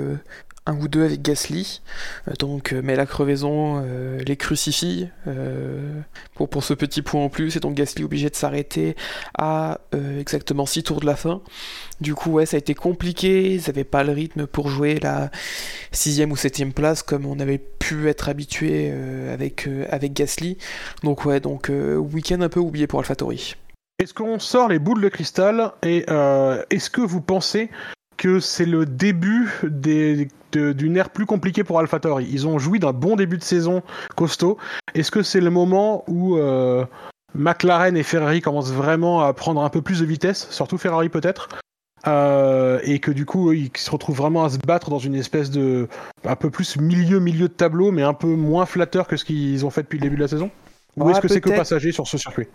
un 0.67 0.77
ou 0.79 0.89
deux 0.89 1.05
avec 1.05 1.23
Gasly. 1.23 1.81
Euh, 2.29 2.33
donc, 2.39 2.73
euh, 2.73 2.81
mais 2.83 2.97
la 2.97 3.07
crevaison 3.07 3.83
euh, 3.85 4.21
les 4.27 4.37
crucifie 4.37 5.09
pour, 6.35 6.49
pour 6.49 6.65
ce 6.65 6.75
petit 6.75 7.03
point 7.03 7.25
en 7.25 7.29
plus. 7.29 7.57
Et 7.57 7.61
donc 7.61 7.75
Gasly 7.75 8.05
obligé 8.05 8.29
de 8.29 8.37
s'arrêter 8.37 8.97
à 9.39 9.81
exactement 9.93 10.67
6 10.67 10.83
tours 10.83 11.01
de 11.01 11.07
la 11.07 11.17
fin. 11.17 11.41
Du 12.01 12.15
coup, 12.15 12.33
ouais, 12.33 12.47
ça 12.47 12.57
a 12.57 12.59
été 12.59 12.75
compliqué. 12.75 13.55
Ils 13.55 13.63
n'avaient 13.67 13.85
pas 13.85 14.05
le 14.05 14.13
rythme 14.13 14.47
pour 14.47 14.69
jouer 14.69 14.99
la 15.01 15.31
sixième 15.93 16.33
ou 16.33 16.37
septième 16.37 16.73
place 16.73 17.03
comme 17.03 17.27
on 17.27 17.39
avait 17.41 17.59
pu 17.59 18.09
être 18.09 18.29
habitué 18.29 18.93
avec, 19.33 19.69
avec 19.91 20.13
Gasly. 20.13 20.59
Donc 21.03 21.25
ouais, 21.25 21.41
donc 21.41 21.71
week-end 21.71 22.41
un 22.41 22.49
peu 22.49 22.61
oublié 22.61 22.87
pour 22.87 23.01
AlphaTauri. 23.01 23.55
Est-ce 23.99 24.13
qu'on 24.13 24.39
sort 24.39 24.69
les 24.69 24.79
boules 24.79 25.01
de 25.01 25.09
cristal 25.09 25.73
et 25.83 26.05
est-ce 26.71 26.91
que 26.91 27.01
vous 27.01 27.21
pensez 27.21 27.71
que 28.17 28.41
c'est 28.41 28.67
le 28.67 28.87
début 28.87 29.51
des- 29.65 30.29
de- 30.53 30.73
d'une 30.73 30.97
ère 30.97 31.11
plus 31.11 31.27
compliquée 31.27 31.65
pour 31.65 31.79
AlphaTauri 31.81 32.27
Ils 32.31 32.47
ont 32.47 32.59
joui 32.59 32.79
d'un 32.79 32.93
bon 32.93 33.17
début 33.17 33.37
de 33.39 33.43
saison 33.43 33.83
costaud. 34.17 34.59
Est-ce 34.95 35.11
que 35.11 35.23
c'est 35.23 35.41
le 35.41 35.51
moment 35.51 36.05
où 36.09 36.37
euh, 36.37 36.85
McLaren 37.35 37.97
et 37.97 38.03
Ferrari 38.03 38.41
commencent 38.41 38.73
vraiment 38.73 39.21
à 39.23 39.33
prendre 39.35 39.63
un 39.63 39.69
peu 39.69 39.83
plus 39.83 40.01
de 40.01 40.07
vitesse, 40.07 40.49
surtout 40.51 40.79
Ferrari 40.79 41.09
peut-être 41.09 41.49
euh, 42.07 42.79
et 42.85 43.01
que 43.01 43.11
du 43.11 43.25
coup 43.27 43.53
ils 43.53 43.71
se 43.77 43.91
retrouvent 43.91 44.17
vraiment 44.17 44.45
à 44.45 44.51
se 44.51 44.59
battre 44.59 44.91
dans 44.91 44.99
une 44.99 45.15
espèce 45.15 45.51
de 45.51 45.89
un 46.25 46.37
peu 46.37 46.51
plus 46.51 46.77
milieu 46.79 47.19
milieu 47.21 47.49
de 47.49 47.53
tableau 47.53 47.91
mais 47.91 48.03
un 48.03 48.15
peu 48.15 48.29
moins 48.29 48.65
flatteur 48.67 49.09
que 49.09 49.17
ce 49.17 49.25
qu'ils 49.25 49.65
ont 49.67 49.71
fait 49.71 49.83
depuis 49.83 49.99
le 49.99 50.03
début 50.03 50.17
de 50.17 50.21
la 50.23 50.29
saison? 50.29 50.51
Ou 50.97 51.05
Ouais, 51.05 51.13
est-ce 51.13 51.21
que 51.21 51.29
c'est 51.29 51.41
que 51.41 51.51
passager 51.51 51.93
sur 51.93 52.07
ce 52.07 52.17
circuit? 52.17 52.47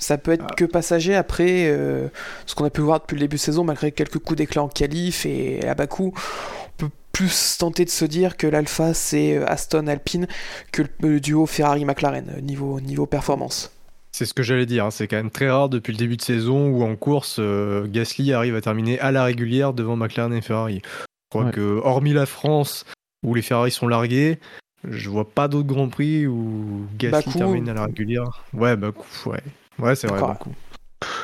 Ça 0.00 0.18
peut 0.18 0.32
être 0.32 0.56
que 0.56 0.64
passager 0.64 1.14
après 1.14 1.66
euh, 1.68 2.08
ce 2.46 2.54
qu'on 2.56 2.64
a 2.64 2.70
pu 2.70 2.80
voir 2.80 2.98
depuis 3.00 3.14
le 3.14 3.20
début 3.20 3.36
de 3.36 3.40
saison, 3.40 3.62
malgré 3.62 3.92
quelques 3.92 4.18
coups 4.18 4.38
d'éclat 4.38 4.62
en 4.64 4.68
qualif 4.68 5.26
et 5.26 5.64
à 5.68 5.74
Bakou. 5.74 6.12
On 6.16 6.70
peut 6.78 6.90
plus 7.12 7.56
tenter 7.58 7.84
de 7.84 7.90
se 7.90 8.04
dire 8.06 8.36
que 8.36 8.46
l'Alpha 8.46 8.94
c'est 8.94 9.36
euh, 9.36 9.44
Aston 9.46 9.86
Alpine 9.86 10.26
que 10.72 10.82
le, 10.82 10.88
le 11.02 11.20
duo 11.20 11.44
Ferrari-McLaren 11.46 12.32
euh, 12.36 12.40
niveau, 12.40 12.80
niveau 12.80 13.04
performance. 13.06 13.70
C'est 14.12 14.24
ce 14.24 14.34
que 14.34 14.42
j'allais 14.42 14.66
dire. 14.66 14.86
hein. 14.86 14.90
C'est 14.90 15.06
quand 15.06 15.16
même 15.18 15.30
très 15.30 15.48
rare 15.50 15.68
depuis 15.68 15.92
le 15.92 15.98
début 15.98 16.16
de 16.16 16.22
saison 16.22 16.66
où 16.68 16.82
en 16.82 16.96
course, 16.96 17.36
euh, 17.38 17.86
Gasly 17.86 18.32
arrive 18.32 18.56
à 18.56 18.60
terminer 18.60 18.98
à 19.00 19.12
la 19.12 19.22
régulière 19.22 19.72
devant 19.74 19.94
McLaren 19.96 20.32
et 20.32 20.40
Ferrari. 20.40 20.80
Je 20.84 21.38
crois 21.38 21.44
Ouais. 21.44 21.52
que, 21.52 21.80
hormis 21.84 22.12
la 22.12 22.26
France 22.26 22.86
où 23.24 23.34
les 23.34 23.42
Ferrari 23.42 23.70
sont 23.70 23.86
largués, 23.86 24.40
je 24.88 25.10
vois 25.10 25.28
pas 25.30 25.46
d'autres 25.46 25.68
grands 25.68 25.88
prix 25.90 26.26
où 26.26 26.86
Gasly 26.98 27.32
termine 27.34 27.68
à 27.68 27.74
la 27.74 27.84
régulière. 27.84 28.42
Ouais, 28.54 28.76
Bakou, 28.76 29.04
ouais. 29.26 29.38
Ouais, 29.80 29.94
c'est 29.94 30.06
vrai. 30.06 30.20
D'accord. 30.20 30.38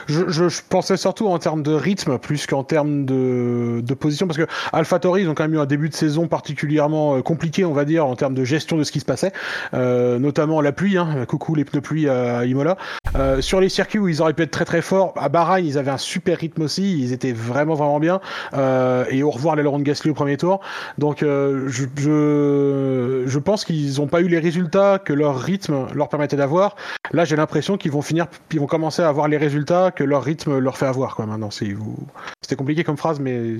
Je, 0.08 0.28
je- 0.28 0.48
je 0.48 0.60
pensais 0.68 0.96
surtout 0.96 1.26
en 1.26 1.38
termes 1.38 1.62
de 1.62 1.72
rythme 1.72 2.18
plus 2.18 2.46
qu'en 2.46 2.62
termes 2.64 3.04
de, 3.04 3.80
de 3.82 3.94
position 3.94 4.26
parce 4.26 4.38
que 4.38 4.46
AlphaTauri 4.72 5.22
ils 5.22 5.28
ont 5.28 5.34
quand 5.34 5.44
même 5.44 5.54
eu 5.54 5.58
un 5.58 5.66
début 5.66 5.88
de 5.88 5.94
saison 5.94 6.28
particulièrement 6.28 7.16
euh, 7.16 7.22
compliqué 7.22 7.64
on 7.64 7.72
va 7.72 7.84
dire 7.84 8.06
en 8.06 8.14
termes 8.14 8.34
de 8.34 8.44
gestion 8.44 8.76
de 8.78 8.84
ce 8.84 8.92
qui 8.92 9.00
se 9.00 9.04
passait 9.04 9.32
euh, 9.74 10.18
notamment 10.18 10.60
la 10.60 10.72
pluie 10.72 10.96
hein, 10.96 11.24
coucou 11.26 11.54
les 11.54 11.64
pneus 11.64 11.80
pluie 11.80 12.08
à 12.08 12.44
Imola. 12.44 12.76
Euh, 13.16 13.40
sur 13.40 13.60
les 13.60 13.68
circuits 13.68 13.98
où 13.98 14.08
ils 14.08 14.22
auraient 14.22 14.32
pu 14.32 14.42
être 14.44 14.50
très 14.50 14.64
très 14.64 14.80
forts 14.82 15.12
à 15.16 15.28
Bahreïn 15.28 15.64
ils 15.66 15.76
avaient 15.76 15.90
un 15.90 15.98
super 15.98 16.38
rythme 16.38 16.62
aussi 16.62 16.98
ils 16.98 17.12
étaient 17.12 17.32
vraiment 17.32 17.74
vraiment 17.74 17.98
bien 18.00 18.20
euh, 18.54 19.04
et 19.10 19.22
au 19.22 19.30
revoir 19.30 19.56
l'aileron 19.56 19.78
de 19.78 19.84
Gasly 19.84 20.10
au 20.10 20.14
premier 20.14 20.36
tour. 20.36 20.60
Donc 20.98 21.22
euh, 21.22 21.64
je, 21.68 21.84
je, 21.96 23.24
je 23.26 23.38
pense 23.38 23.64
qu'ils 23.64 23.96
n'ont 23.98 24.06
pas 24.06 24.20
eu 24.20 24.28
les 24.28 24.38
résultats 24.38 24.98
que 24.98 25.12
leur 25.12 25.38
rythme 25.38 25.86
leur 25.94 26.08
permettait 26.08 26.36
d'avoir. 26.36 26.76
Là, 27.12 27.24
j'ai 27.24 27.36
l'impression 27.36 27.76
qu'ils 27.76 27.92
vont 27.92 28.02
finir, 28.02 28.26
ils 28.52 28.60
vont 28.60 28.66
commencer 28.66 29.02
à 29.02 29.08
avoir 29.08 29.28
les 29.28 29.36
résultats 29.36 29.65
que 29.94 30.04
leur 30.04 30.22
rythme 30.22 30.58
leur 30.58 30.76
fait 30.76 30.86
avoir, 30.86 31.14
quoi. 31.16 31.26
Maintenant, 31.26 31.50
c'est 31.50 31.72
vous... 31.72 31.96
c'était 32.42 32.56
compliqué 32.56 32.84
comme 32.84 32.96
phrase, 32.96 33.20
mais. 33.20 33.56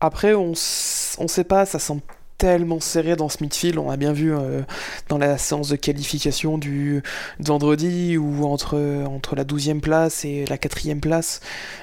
Après, 0.00 0.34
on, 0.34 0.52
s- 0.52 1.16
on 1.18 1.28
sait 1.28 1.44
pas, 1.44 1.64
ça 1.66 1.78
semble 1.78 2.02
tellement 2.38 2.80
serré 2.80 3.14
dans 3.14 3.28
ce 3.28 3.38
midfield. 3.40 3.78
On 3.78 3.88
a 3.88 3.96
bien 3.96 4.12
vu 4.12 4.34
euh, 4.34 4.62
dans 5.08 5.16
la 5.16 5.38
séance 5.38 5.68
de 5.68 5.76
qualification 5.76 6.58
du 6.58 7.00
vendredi 7.38 8.18
où 8.18 8.44
entre, 8.46 9.04
entre 9.06 9.36
la 9.36 9.44
12e 9.44 9.78
place 9.78 10.24
et 10.24 10.44
la 10.46 10.56
4e 10.56 10.98
place, 10.98 11.40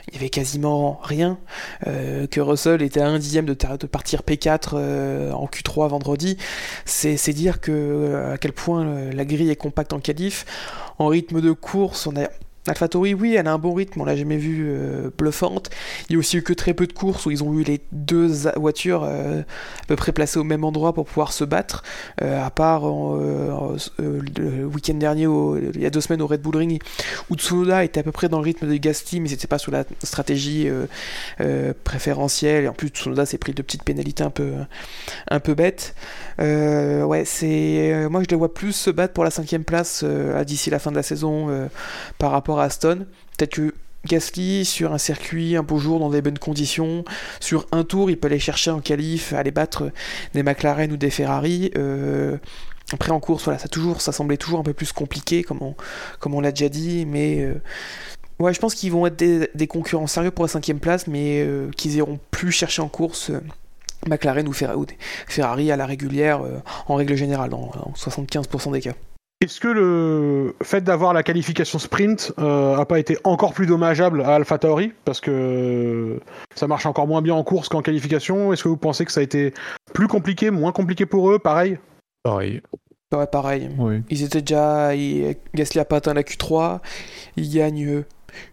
il 0.10 0.16
y 0.16 0.18
avait 0.18 0.30
quasiment 0.30 1.00
rien. 1.02 1.38
Euh, 1.88 2.28
que 2.28 2.42
Russell 2.42 2.82
était 2.82 3.00
à 3.00 3.08
un 3.08 3.20
dixième 3.20 3.46
de, 3.46 3.54
partir 3.54 4.24
P4 4.24 4.72
euh, 4.74 5.32
en 5.32 5.46
Q3 5.46 5.88
vendredi. 5.88 6.36
C'est 6.84 7.32
dire 7.32 7.62
que 7.62 8.34
à 8.34 8.38
quel 8.38 8.52
point 8.52 9.12
la 9.14 9.24
grille 9.24 9.50
est 9.52 9.56
compacte 9.56 9.94
en 9.94 10.00
qualif. 10.00 10.46
En 10.98 11.08
rythme 11.08 11.40
de 11.40 11.54
course, 11.54 12.06
on 12.06 12.18
a 12.18 12.28
AlphaTauri, 12.68 13.14
oui, 13.14 13.36
elle 13.36 13.48
a 13.48 13.54
un 13.54 13.58
bon 13.58 13.74
rythme, 13.74 14.02
on 14.02 14.06
l'a 14.06 14.16
jamais 14.16 14.38
vu 14.38 14.66
euh, 14.68 15.10
bluffante. 15.18 15.70
Il 16.10 16.14
y 16.14 16.16
a 16.18 16.20
aussi 16.20 16.38
eu 16.38 16.44
que 16.44 16.54
très 16.54 16.74
peu 16.74 16.88
de 16.88 16.94
courses 16.94 17.26
où 17.26 17.32
ils 17.32 17.44
ont 17.44 17.58
eu 17.58 17.64
les 17.64 17.82
deux 17.92 18.28
voitures 18.58 19.04
euh, 19.04 19.42
à 19.42 19.86
peu 19.88 19.96
près 19.96 20.12
placées 20.12 20.40
au 20.40 20.44
même 20.44 20.64
endroit 20.64 20.94
pour 20.94 21.06
pouvoir 21.06 21.32
se 21.32 21.44
battre. 21.44 21.84
Euh, 22.22 22.46
à 22.46 22.50
part 22.52 22.82
le 22.86 24.66
week-end 24.66 24.94
dernier, 24.96 25.28
il 25.74 25.82
y 25.82 25.86
a 25.86 25.90
deux 25.90 26.02
semaines 26.02 26.22
au 26.22 26.28
Red 26.28 26.42
Bull 26.42 26.58
Ring, 26.58 26.82
où 27.30 27.36
Tsunoda 27.36 27.84
était 27.84 28.02
à 28.02 28.04
peu 28.04 28.12
près 28.12 28.30
dans 28.30 28.40
le 28.40 28.44
rythme 28.44 28.68
de 28.68 28.76
Gasly, 28.76 29.22
mais 29.22 29.30
c'était 29.30 29.48
pas 29.48 29.58
sur 29.58 29.72
la 29.72 29.86
stratégie 30.04 30.70
préférentielle. 31.84 32.66
Et 32.66 32.68
en 32.68 32.74
plus, 32.74 32.90
Tsunoda 32.90 33.26
s'est 33.26 33.38
pris 33.38 33.54
de 33.54 33.62
petites 33.62 33.84
pénalités 33.84 34.24
un 34.24 34.30
peu, 34.30 34.52
un 35.30 35.40
peu 35.40 35.54
bêtes. 35.54 35.96
Euh, 36.40 37.04
ouais, 37.04 37.26
c'est 37.26 37.92
euh, 37.92 38.10
moi 38.10 38.22
je 38.24 38.28
les 38.30 38.36
vois 38.38 38.54
plus 38.54 38.72
se 38.72 38.90
battre 38.90 39.14
pour 39.14 39.26
la 39.26 39.32
cinquième 39.32 39.66
place 39.66 40.02
euh, 40.06 40.42
d'ici 40.46 40.70
la 40.70 40.80
fin 40.80 40.90
de 40.90 40.96
la 40.96 41.04
saison 41.04 41.50
euh, 41.50 41.68
par 42.18 42.32
rapport 42.32 42.60
à 42.62 42.66
Aston. 42.66 43.06
Peut-être 43.38 43.56
que 43.56 43.74
Gasly 44.06 44.64
sur 44.64 44.94
un 44.94 44.98
circuit 44.98 45.58
un 45.58 45.64
beau 45.64 45.80
jour 45.80 46.00
dans 46.00 46.10
des 46.10 46.22
bonnes 46.22 46.40
conditions, 46.40 47.04
sur 47.42 47.68
un 47.74 47.84
tour 47.84 48.10
il 48.10 48.18
peut 48.18 48.28
aller 48.28 48.40
chercher 48.40 48.72
en 48.72 48.80
qualif, 48.80 49.34
aller 49.34 49.52
battre 49.52 49.92
des 50.34 50.44
McLaren 50.44 50.92
ou 50.94 50.98
des 50.98 51.10
Ferrari. 51.10 51.72
Après 52.92 53.12
en 53.12 53.20
course, 53.20 53.44
voilà, 53.44 53.60
ça 53.60 53.68
toujours, 53.68 54.02
ça 54.02 54.12
semblait 54.12 54.38
toujours 54.38 54.60
un 54.60 54.64
peu 54.64 54.74
plus 54.74 54.94
compliqué, 54.94 55.44
comme 55.44 55.62
on, 55.62 55.76
comme 56.20 56.34
on 56.34 56.42
l'a 56.42 56.52
déjà 56.52 56.70
dit, 56.70 57.06
mais 57.06 57.48
ouais, 58.40 58.52
je 58.52 58.60
pense 58.60 58.74
qu'ils 58.74 58.92
vont 58.92 59.06
être 59.06 59.18
des, 59.18 59.48
des 59.54 59.68
concurrents 59.68 60.08
sérieux 60.08 60.32
pour 60.32 60.46
la 60.46 60.50
cinquième 60.50 60.80
place, 60.80 61.06
mais 61.06 61.46
qu'ils 61.78 61.96
iront 61.98 62.20
plus 62.32 62.52
chercher 62.52 62.82
en 62.82 62.88
course. 62.88 63.32
Euh, 64.06 64.10
McLaren 64.10 64.48
ou 64.48 64.54
Ferrari, 64.54 65.72
à 65.72 65.76
la 65.76 65.86
régulière 65.86 66.44
euh, 66.44 66.60
en 66.88 66.96
règle 66.96 67.16
générale, 67.16 67.50
dans, 67.50 67.68
dans 67.68 67.94
75% 67.96 68.72
des 68.72 68.82
cas. 68.82 68.94
Est-ce 69.42 69.62
que 69.62 69.70
le 69.70 70.54
fait 70.62 70.82
d'avoir 70.82 71.14
la 71.14 71.24
qualification 71.24 71.80
sprint 71.80 72.34
euh, 72.40 72.76
a 72.76 72.86
pas 72.86 73.00
été 73.00 73.18
encore 73.24 73.54
plus 73.54 73.68
dommageable 73.68 74.22
à 74.22 74.36
AlphaTauri 74.36 74.92
parce 75.06 75.22
que 75.22 76.20
ça 76.56 76.68
marche 76.68 76.86
encore 76.86 77.08
moins 77.08 77.22
bien 77.22 77.36
en 77.36 77.44
course 77.46 77.70
qu'en 77.70 77.82
qualification 77.82 78.52
Est-ce 78.52 78.64
que 78.64 78.68
vous 78.68 78.76
pensez 78.76 79.06
que 79.06 79.14
ça 79.14 79.22
a 79.22 79.24
été 79.24 79.54
plus 79.94 80.10
compliqué, 80.10 80.52
moins 80.52 80.74
compliqué 80.74 81.06
pour 81.06 81.32
eux? 81.32 81.40
Pareil? 81.40 81.80
Pareil. 82.24 82.62
Ouais, 83.16 83.28
pareil. 83.28 83.70
Oui. 83.78 84.04
Ils 84.10 84.24
étaient 84.24 84.42
déjà. 84.42 84.92
Gasly 85.56 85.80
a 85.80 85.86
pas 85.86 85.96
atteint 85.98 86.14
la 86.14 86.24
Q3. 86.24 86.80
Il 87.38 87.50
gagne 87.50 87.88
euh, 87.88 88.06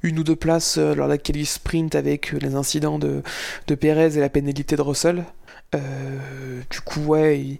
une 0.03 0.19
ou 0.19 0.25
deux 0.25 0.37
places 0.37 0.79
euh, 0.79 0.95
lors 0.95 1.07
de 1.07 1.13
la 1.13 1.19
qualif 1.19 1.49
sprint 1.49 1.95
avec 1.95 2.35
euh, 2.35 2.39
les 2.39 2.55
incidents 2.55 2.99
de, 2.99 3.23
de 3.67 3.75
Perez 3.75 4.17
et 4.17 4.21
la 4.21 4.29
pénalité 4.29 4.77
de 4.77 4.83
Russell. 4.83 5.25
Euh, 5.75 6.61
du 6.71 6.81
coup, 6.81 7.01
ouais, 7.01 7.41
il, 7.41 7.59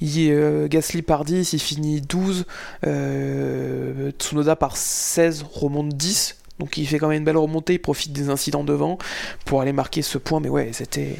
il, 0.00 0.30
euh, 0.32 0.68
Gasly 0.68 1.02
par 1.02 1.24
10, 1.24 1.52
il 1.52 1.60
finit 1.60 2.00
12. 2.00 2.44
Euh, 2.86 4.10
Tsunoda 4.12 4.56
par 4.56 4.76
16 4.76 5.44
remonte 5.52 5.90
10. 5.90 6.36
Donc 6.58 6.76
il 6.76 6.86
fait 6.86 6.98
quand 6.98 7.08
même 7.08 7.18
une 7.18 7.24
belle 7.24 7.36
remontée, 7.36 7.74
il 7.74 7.78
profite 7.78 8.12
des 8.12 8.28
incidents 8.28 8.64
devant 8.64 8.98
pour 9.44 9.60
aller 9.60 9.72
marquer 9.72 10.02
ce 10.02 10.18
point. 10.18 10.40
Mais 10.40 10.48
ouais, 10.48 10.70
c'était. 10.72 11.16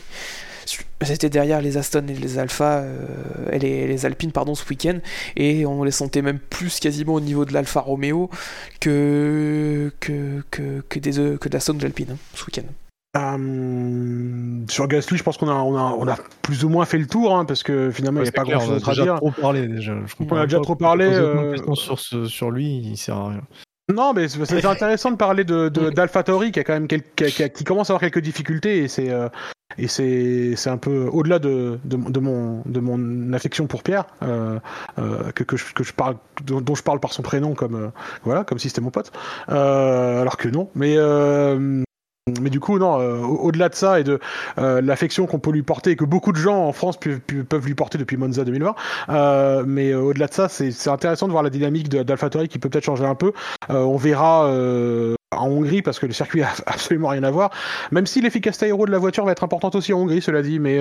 C'était 1.02 1.30
derrière 1.30 1.60
les 1.60 1.76
Aston 1.76 2.06
et 2.08 2.14
les 2.14 2.38
Alpha, 2.38 2.78
euh, 2.78 3.06
et 3.50 3.58
les, 3.58 3.86
les 3.88 4.06
Alpines 4.06 4.30
pardon, 4.32 4.54
ce 4.54 4.68
week-end, 4.68 4.98
et 5.36 5.66
on 5.66 5.82
les 5.82 5.90
sentait 5.90 6.22
même 6.22 6.38
plus 6.38 6.78
quasiment 6.80 7.14
au 7.14 7.20
niveau 7.20 7.44
de 7.44 7.52
l'Alfa 7.52 7.80
Romeo 7.80 8.30
que, 8.80 9.92
que, 10.00 10.42
que, 10.50 10.82
que, 10.88 10.98
des, 10.98 11.18
euh, 11.18 11.36
que 11.38 11.48
de 11.48 11.54
l'Aston 11.54 11.74
de 11.74 11.82
l'Alpine 11.82 12.12
hein, 12.12 12.16
ce 12.34 12.44
week-end. 12.44 12.62
Euh, 13.14 14.64
sur 14.70 14.88
Gasly, 14.88 15.18
je 15.18 15.22
pense 15.22 15.36
qu'on 15.36 15.48
a, 15.48 15.54
on 15.54 15.76
a, 15.76 15.94
on 15.98 16.08
a 16.08 16.16
plus 16.42 16.64
ou 16.64 16.68
moins 16.68 16.84
fait 16.86 16.98
le 16.98 17.06
tour, 17.06 17.36
hein, 17.36 17.44
parce 17.44 17.62
que 17.62 17.90
finalement, 17.90 18.20
il 18.20 18.24
n'y 18.24 18.28
a 18.28 18.32
pas 18.32 18.42
c'est 18.42 18.46
clair, 18.46 18.58
grand-chose 18.58 18.82
on 18.82 18.86
a 18.86 18.90
à 18.90 18.94
déjà 18.94 19.02
dire. 19.02 19.14
trop 19.16 19.30
parlé 19.30 19.68
déjà. 19.68 19.94
Je 20.06 20.14
On 20.30 20.36
a 20.36 20.44
déjà 20.46 20.60
trop 20.60 20.76
parlé, 20.76 21.04
euh, 21.06 21.56
sur, 21.74 21.98
ce- 21.98 22.26
sur 22.26 22.50
lui, 22.50 22.78
il 22.78 22.96
sert 22.96 23.16
à 23.16 23.28
rien. 23.30 23.42
Non, 23.90 24.12
mais 24.14 24.28
c'est 24.28 24.64
intéressant 24.66 25.10
de 25.10 25.16
parler 25.16 25.44
de, 25.44 25.68
de, 25.68 25.90
qui 26.50 26.60
a 26.60 26.64
quand 26.64 26.72
même 26.74 26.88
quel- 26.88 27.02
qui, 27.02 27.42
a- 27.42 27.48
commence 27.64 27.90
à 27.90 27.94
avoir 27.94 28.00
quelques 28.00 28.20
difficultés 28.24 28.78
et 28.84 28.88
c'est 28.88 29.10
euh, 29.10 29.28
et 29.78 29.88
c'est 29.88 30.54
c'est 30.56 30.68
un 30.70 30.76
peu 30.76 31.08
au-delà 31.10 31.38
de, 31.38 31.78
de, 31.84 31.96
de 31.96 32.20
mon 32.20 32.62
de 32.66 32.78
mon 32.80 33.32
affection 33.32 33.66
pour 33.66 33.82
Pierre 33.82 34.04
euh, 34.22 34.58
euh, 34.98 35.32
que 35.32 35.44
que 35.44 35.56
je, 35.56 35.72
que 35.72 35.82
je 35.82 35.92
parle 35.94 36.16
dont, 36.44 36.60
dont 36.60 36.74
je 36.74 36.82
parle 36.82 37.00
par 37.00 37.12
son 37.12 37.22
prénom 37.22 37.54
comme 37.54 37.90
voilà 38.22 38.44
comme 38.44 38.58
si 38.58 38.68
c'était 38.68 38.82
mon 38.82 38.90
pote. 38.90 39.10
Alors 39.48 40.36
que 40.36 40.48
non 40.48 40.70
mais 40.74 40.96
mais 42.42 42.50
du 42.50 42.60
coup, 42.60 42.78
non, 42.78 43.00
euh, 43.00 43.18
au- 43.20 43.46
au-delà 43.46 43.68
de 43.68 43.74
ça 43.74 43.98
et 44.00 44.04
de 44.04 44.18
euh, 44.58 44.80
l'affection 44.82 45.26
qu'on 45.26 45.38
peut 45.38 45.50
lui 45.52 45.62
porter 45.62 45.92
et 45.92 45.96
que 45.96 46.04
beaucoup 46.04 46.32
de 46.32 46.36
gens 46.38 46.66
en 46.66 46.72
France 46.72 46.98
peuvent 46.98 47.66
lui 47.66 47.74
porter 47.74 47.96
depuis 47.98 48.16
Monza 48.16 48.44
2020, 48.44 48.74
euh, 49.08 49.64
mais 49.66 49.94
au-delà 49.94 50.26
de 50.26 50.34
ça, 50.34 50.48
c'est 50.48 50.88
intéressant 50.88 51.26
de 51.26 51.32
voir 51.32 51.42
la 51.42 51.50
dynamique 51.50 51.88
de- 51.88 52.02
d'AlphaTauri 52.02 52.48
qui 52.48 52.58
peut 52.58 52.68
peut-être 52.68 52.84
changer 52.84 53.04
un 53.06 53.14
peu. 53.14 53.32
On 53.68 53.96
verra 53.96 54.48
en 55.34 55.46
Hongrie 55.48 55.80
parce 55.82 55.98
que 55.98 56.06
le 56.06 56.12
circuit 56.12 56.42
a 56.42 56.48
absolument 56.66 57.08
rien 57.08 57.22
à 57.22 57.30
voir. 57.30 57.50
Même 57.90 58.06
si 58.06 58.20
l'efficacité 58.20 58.66
aéro 58.66 58.84
de 58.86 58.90
la 58.92 58.98
voiture 58.98 59.24
va 59.24 59.32
être 59.32 59.44
importante 59.44 59.74
aussi 59.76 59.92
en 59.94 59.98
Hongrie, 60.00 60.20
cela 60.20 60.42
dit, 60.42 60.58
mais 60.58 60.78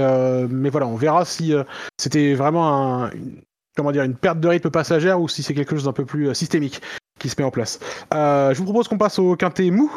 mais 0.50 0.70
voilà, 0.70 0.88
on 0.88 0.96
verra 0.96 1.24
si 1.26 1.54
c'était 1.98 2.34
vraiment 2.34 2.68
un, 3.04 3.12
une- 3.12 3.42
comment 3.78 3.92
dire 3.94 4.04
une 4.04 4.16
perte 4.16 4.40
de 4.40 4.48
rythme 4.50 4.70
passagère 4.70 5.22
ou 5.22 5.30
si 5.30 5.44
c'est 5.44 5.54
quelque 5.54 5.76
chose 5.76 5.86
d'un 5.86 5.94
peu 5.94 6.04
plus 6.06 6.34
systémique 6.36 6.82
qui 7.20 7.30
se 7.30 7.36
met 7.40 7.46
en 7.46 7.52
place. 7.52 7.80
Je 8.12 8.58
vous 8.58 8.64
propose 8.66 8.88
qu'on 8.88 8.98
passe 8.98 9.20
au 9.20 9.36
quintet 9.36 9.70
mou. 9.72 9.92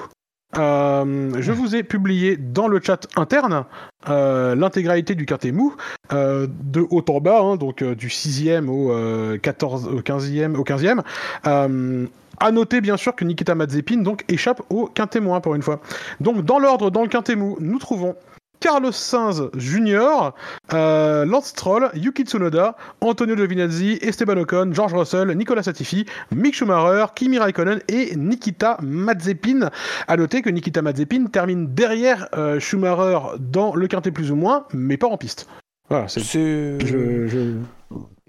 Euh, 0.56 1.32
je 1.40 1.52
vous 1.52 1.74
ai 1.74 1.82
publié 1.82 2.36
dans 2.36 2.68
le 2.68 2.80
chat 2.80 3.08
interne 3.16 3.64
euh, 4.08 4.54
l'intégralité 4.54 5.14
du 5.14 5.26
quintet 5.26 5.52
mou 5.52 5.74
euh, 6.12 6.46
de 6.48 6.86
haut 6.90 7.04
en 7.08 7.20
bas, 7.20 7.40
hein, 7.40 7.56
donc 7.56 7.82
du 7.82 8.08
6e 8.08 8.68
au, 8.68 8.92
euh, 8.92 9.38
14, 9.38 9.88
au 9.88 10.00
15e. 10.00 10.54
Au 10.56 10.64
15e. 10.64 12.08
À 12.40 12.50
noter 12.50 12.80
bien 12.80 12.96
sûr 12.96 13.14
que 13.14 13.24
Nikita 13.24 13.54
Mazepin 13.54 13.98
donc 13.98 14.24
échappe 14.28 14.60
au 14.68 14.86
quintet 14.86 15.20
pour 15.20 15.54
une 15.54 15.62
fois. 15.62 15.80
Donc 16.20 16.44
dans 16.44 16.58
l'ordre, 16.58 16.90
dans 16.90 17.02
le 17.02 17.08
quintet 17.08 17.36
nous 17.36 17.78
trouvons 17.78 18.16
Carlos 18.64 18.92
Sainz 18.92 19.42
Jr., 19.58 20.30
euh, 20.72 21.26
Lance 21.26 21.48
Stroll, 21.48 21.90
Yuki 21.94 22.22
Tsunoda, 22.24 22.76
Antonio 23.02 23.36
Giovinazzi, 23.36 23.98
Esteban 24.00 24.38
Ocon, 24.38 24.70
George 24.72 24.94
Russell, 24.94 25.28
Nicolas 25.36 25.64
Latifi, 25.66 26.06
Mick 26.34 26.54
Schumacher, 26.54 27.12
Kimi 27.14 27.38
Raikkonen 27.38 27.80
et 27.88 28.16
Nikita 28.16 28.78
Mazepin. 28.80 29.68
À 30.08 30.16
noter 30.16 30.40
que 30.40 30.48
Nikita 30.48 30.80
Mazepin 30.80 31.26
termine 31.26 31.74
derrière 31.74 32.26
euh, 32.38 32.58
Schumacher 32.58 33.18
dans 33.38 33.74
le 33.74 33.86
quintet 33.86 34.10
plus 34.10 34.30
ou 34.30 34.36
moins, 34.36 34.64
mais 34.72 34.96
pas 34.96 35.08
en 35.08 35.18
piste. 35.18 35.46
Voilà, 35.90 36.08
c'est 36.08 36.20
je, 36.22 37.26
je- 37.26 37.56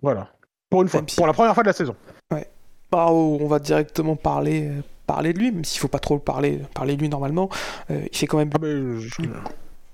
voilà. 0.01 0.27
Pour 0.69 0.81
une 0.81 0.89
fois, 0.89 1.01
si- 1.07 1.15
pour 1.15 1.27
la 1.27 1.33
première 1.33 1.53
fois 1.53 1.63
de 1.63 1.69
la 1.69 1.73
saison. 1.73 1.95
Bah, 2.91 3.07
oh, 3.09 3.37
on 3.39 3.47
va 3.47 3.59
directement 3.59 4.17
parler, 4.17 4.67
euh, 4.67 4.81
parler 5.07 5.31
de 5.31 5.39
lui, 5.39 5.51
même 5.53 5.63
s'il 5.63 5.79
faut 5.79 5.87
pas 5.87 5.99
trop 5.99 6.19
parler, 6.19 6.59
parler 6.73 6.97
de 6.97 7.01
lui 7.01 7.07
normalement. 7.09 7.49
Euh, 7.89 8.01
il 8.11 8.17
fait 8.17 8.27
quand 8.27 8.37
même 8.37 8.49
Ah 8.53 8.59
je- 8.99 9.29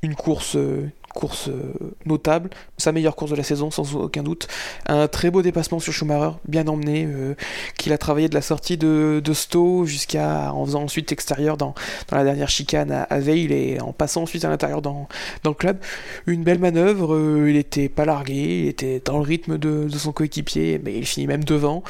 une 0.03 0.15
course, 0.15 0.55
euh, 0.55 0.89
course 1.13 1.49
euh, 1.49 1.73
notable, 2.05 2.49
sa 2.77 2.91
meilleure 2.91 3.15
course 3.15 3.31
de 3.31 3.35
la 3.35 3.43
saison 3.43 3.69
sans 3.69 3.95
aucun 3.95 4.23
doute. 4.23 4.47
Un 4.87 5.07
très 5.07 5.29
beau 5.29 5.43
dépassement 5.43 5.79
sur 5.79 5.93
Schumacher, 5.93 6.37
bien 6.47 6.67
emmené, 6.67 7.05
euh, 7.07 7.35
qu'il 7.77 7.93
a 7.93 7.97
travaillé 7.97 8.27
de 8.27 8.33
la 8.33 8.41
sortie 8.41 8.77
de, 8.77 9.21
de 9.23 9.33
Stowe 9.33 9.85
jusqu'à 9.85 10.53
en 10.53 10.65
faisant 10.65 10.83
ensuite 10.83 11.11
extérieur 11.11 11.57
dans, 11.57 11.75
dans 12.09 12.17
la 12.17 12.23
dernière 12.23 12.49
chicane 12.49 12.91
à, 12.91 13.19
Veil 13.19 13.51
et 13.53 13.79
en 13.79 13.93
passant 13.93 14.23
ensuite 14.23 14.43
à 14.43 14.49
l'intérieur 14.49 14.81
dans, 14.81 15.07
le 15.45 15.53
club. 15.53 15.77
Une 16.25 16.43
belle 16.43 16.59
manœuvre, 16.59 17.47
il 17.47 17.55
était 17.55 17.89
pas 17.89 18.05
largué, 18.05 18.61
il 18.61 18.67
était 18.67 19.01
dans 19.03 19.17
le 19.17 19.23
rythme 19.23 19.57
de, 19.57 19.87
son 19.89 20.11
coéquipier, 20.11 20.81
mais 20.83 20.97
il 20.97 21.05
finit 21.05 21.27
même 21.27 21.43
devant. 21.43 21.83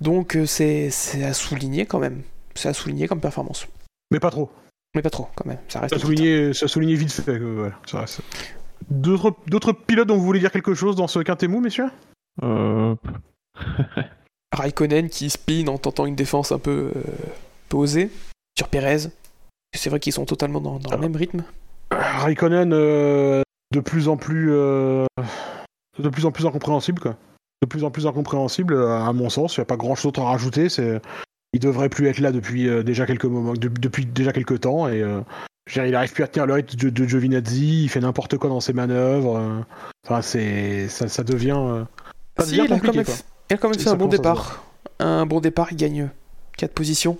Donc 0.00 0.38
c'est 0.46 0.90
à 1.22 1.34
souligner 1.34 1.84
quand 1.84 1.98
même. 1.98 2.22
C'est 2.54 2.68
à 2.68 2.74
souligner 2.74 3.06
comme 3.06 3.20
performance. 3.20 3.66
Mais 4.10 4.20
pas 4.20 4.30
trop. 4.30 4.50
Mais 4.94 5.02
pas 5.02 5.10
trop 5.10 5.28
quand 5.36 5.46
même, 5.46 5.58
ça 5.68 5.80
reste. 5.80 5.94
Ça 5.94 6.00
a 6.00 6.04
souligné, 6.04 6.52
ça 6.52 6.64
a 6.64 6.68
souligné 6.68 6.94
vite 6.94 7.12
fait. 7.12 7.38
que, 7.38 7.44
voilà, 7.44 7.74
ça 7.86 8.00
reste. 8.00 8.22
D'autres 8.88 9.34
d'autres 9.46 9.72
pilotes 9.72 10.08
dont 10.08 10.16
vous 10.16 10.24
voulez 10.24 10.40
dire 10.40 10.50
quelque 10.50 10.74
chose 10.74 10.96
dans 10.96 11.06
ce 11.06 11.20
quintet 11.20 11.48
mou, 11.48 11.60
messieurs? 11.60 11.90
Euh, 12.42 12.94
Raikkonen 14.52 15.08
qui 15.08 15.30
spin 15.30 15.66
en 15.68 15.78
tentant 15.78 16.06
une 16.06 16.16
défense 16.16 16.50
un 16.50 16.58
peu, 16.58 16.92
euh, 16.96 17.02
peu 17.68 17.76
osée 17.76 18.10
sur 18.58 18.68
Perez. 18.68 19.10
C'est 19.76 19.90
vrai 19.90 20.00
qu'ils 20.00 20.12
sont 20.12 20.24
totalement 20.24 20.60
dans, 20.60 20.78
dans 20.78 20.90
le 20.90 20.98
même 20.98 21.14
rythme. 21.14 21.44
Raikkonen 21.92 22.72
euh, 22.72 23.42
de 23.72 23.80
plus 23.80 24.08
en 24.08 24.16
plus 24.16 24.48
euh, 24.50 25.06
de 25.98 26.08
plus 26.08 26.26
en 26.26 26.32
plus 26.32 26.46
incompréhensible 26.46 27.00
quoi. 27.00 27.16
De 27.62 27.68
plus 27.68 27.84
en 27.84 27.90
plus 27.90 28.06
incompréhensible 28.06 28.82
à 28.82 29.12
mon 29.12 29.28
sens. 29.28 29.56
Il 29.56 29.60
n'y 29.60 29.62
a 29.62 29.66
pas 29.66 29.76
grand 29.76 29.94
chose 29.94 30.12
à 30.16 30.22
rajouter. 30.22 30.68
C'est 30.68 31.00
il 31.52 31.60
devrait 31.60 31.88
plus 31.88 32.06
être 32.08 32.18
là 32.20 32.32
depuis 32.32 32.68
euh, 32.68 32.82
déjà 32.82 33.06
quelques 33.06 33.24
moments, 33.24 33.54
de- 33.54 33.68
depuis 33.68 34.06
déjà 34.06 34.32
quelques 34.32 34.60
temps 34.60 34.88
et 34.88 35.02
euh, 35.02 35.20
dire, 35.72 35.84
il 35.86 35.94
arrive 35.94 36.12
plus 36.12 36.24
à 36.24 36.28
tenir 36.28 36.46
le 36.46 36.54
rythme 36.54 36.76
de, 36.76 36.90
de 36.90 37.04
Giovinazzi. 37.08 37.84
Il 37.84 37.88
fait 37.88 38.00
n'importe 38.00 38.36
quoi 38.38 38.48
dans 38.50 38.60
ses 38.60 38.72
manœuvres. 38.72 39.36
euh. 39.38 39.60
Enfin 40.06 40.22
c'est 40.22 40.88
ça, 40.88 41.08
ça 41.08 41.24
devient 41.24 41.56
euh, 41.58 41.84
ça 42.38 42.44
Si, 42.44 42.50
devient 42.52 42.62
il 42.68 42.72
a 42.72 42.76
quand 42.78 42.86
compliqué 42.86 42.96
même, 42.98 43.04
quoi. 43.06 43.14
il 43.50 43.54
a 43.54 43.56
quand 43.58 43.68
même 43.68 43.78
fait 43.78 43.88
un 43.90 43.96
bon 43.96 44.06
départ. 44.06 44.64
Un 45.00 45.26
bon 45.26 45.40
départ, 45.40 45.68
il 45.72 45.76
gagne 45.76 46.08
4 46.56 46.72
positions. 46.72 47.18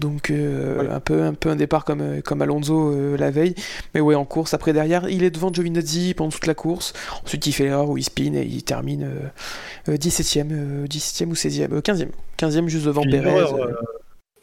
Donc 0.00 0.30
euh, 0.30 0.90
un, 0.90 1.00
peu, 1.00 1.22
un 1.22 1.34
peu 1.34 1.50
un 1.50 1.56
départ 1.56 1.84
comme, 1.84 2.00
euh, 2.00 2.20
comme 2.22 2.42
Alonso 2.42 2.92
euh, 2.92 3.16
la 3.16 3.30
veille. 3.30 3.54
Mais 3.94 4.00
ouais, 4.00 4.14
en 4.14 4.24
course, 4.24 4.54
après 4.54 4.72
derrière, 4.72 5.08
il 5.08 5.22
est 5.22 5.30
devant 5.30 5.52
Giovinazzi 5.52 6.14
pendant 6.14 6.30
toute 6.30 6.46
la 6.46 6.54
course. 6.54 6.92
Ensuite, 7.24 7.46
il 7.46 7.52
fait 7.52 7.64
l'erreur 7.64 7.90
où 7.90 7.98
il 7.98 8.02
spin 8.02 8.32
et 8.34 8.42
il 8.44 8.62
termine 8.64 9.04
euh, 9.04 9.92
euh, 9.92 9.96
17ème, 9.96 10.48
euh, 10.52 10.86
17e 10.86 11.26
ou 11.28 11.34
16e, 11.34 11.72
euh, 11.72 11.80
15e. 11.80 12.08
15e 12.38 12.68
juste 12.68 12.86
devant 12.86 13.02
Perez. 13.02 13.44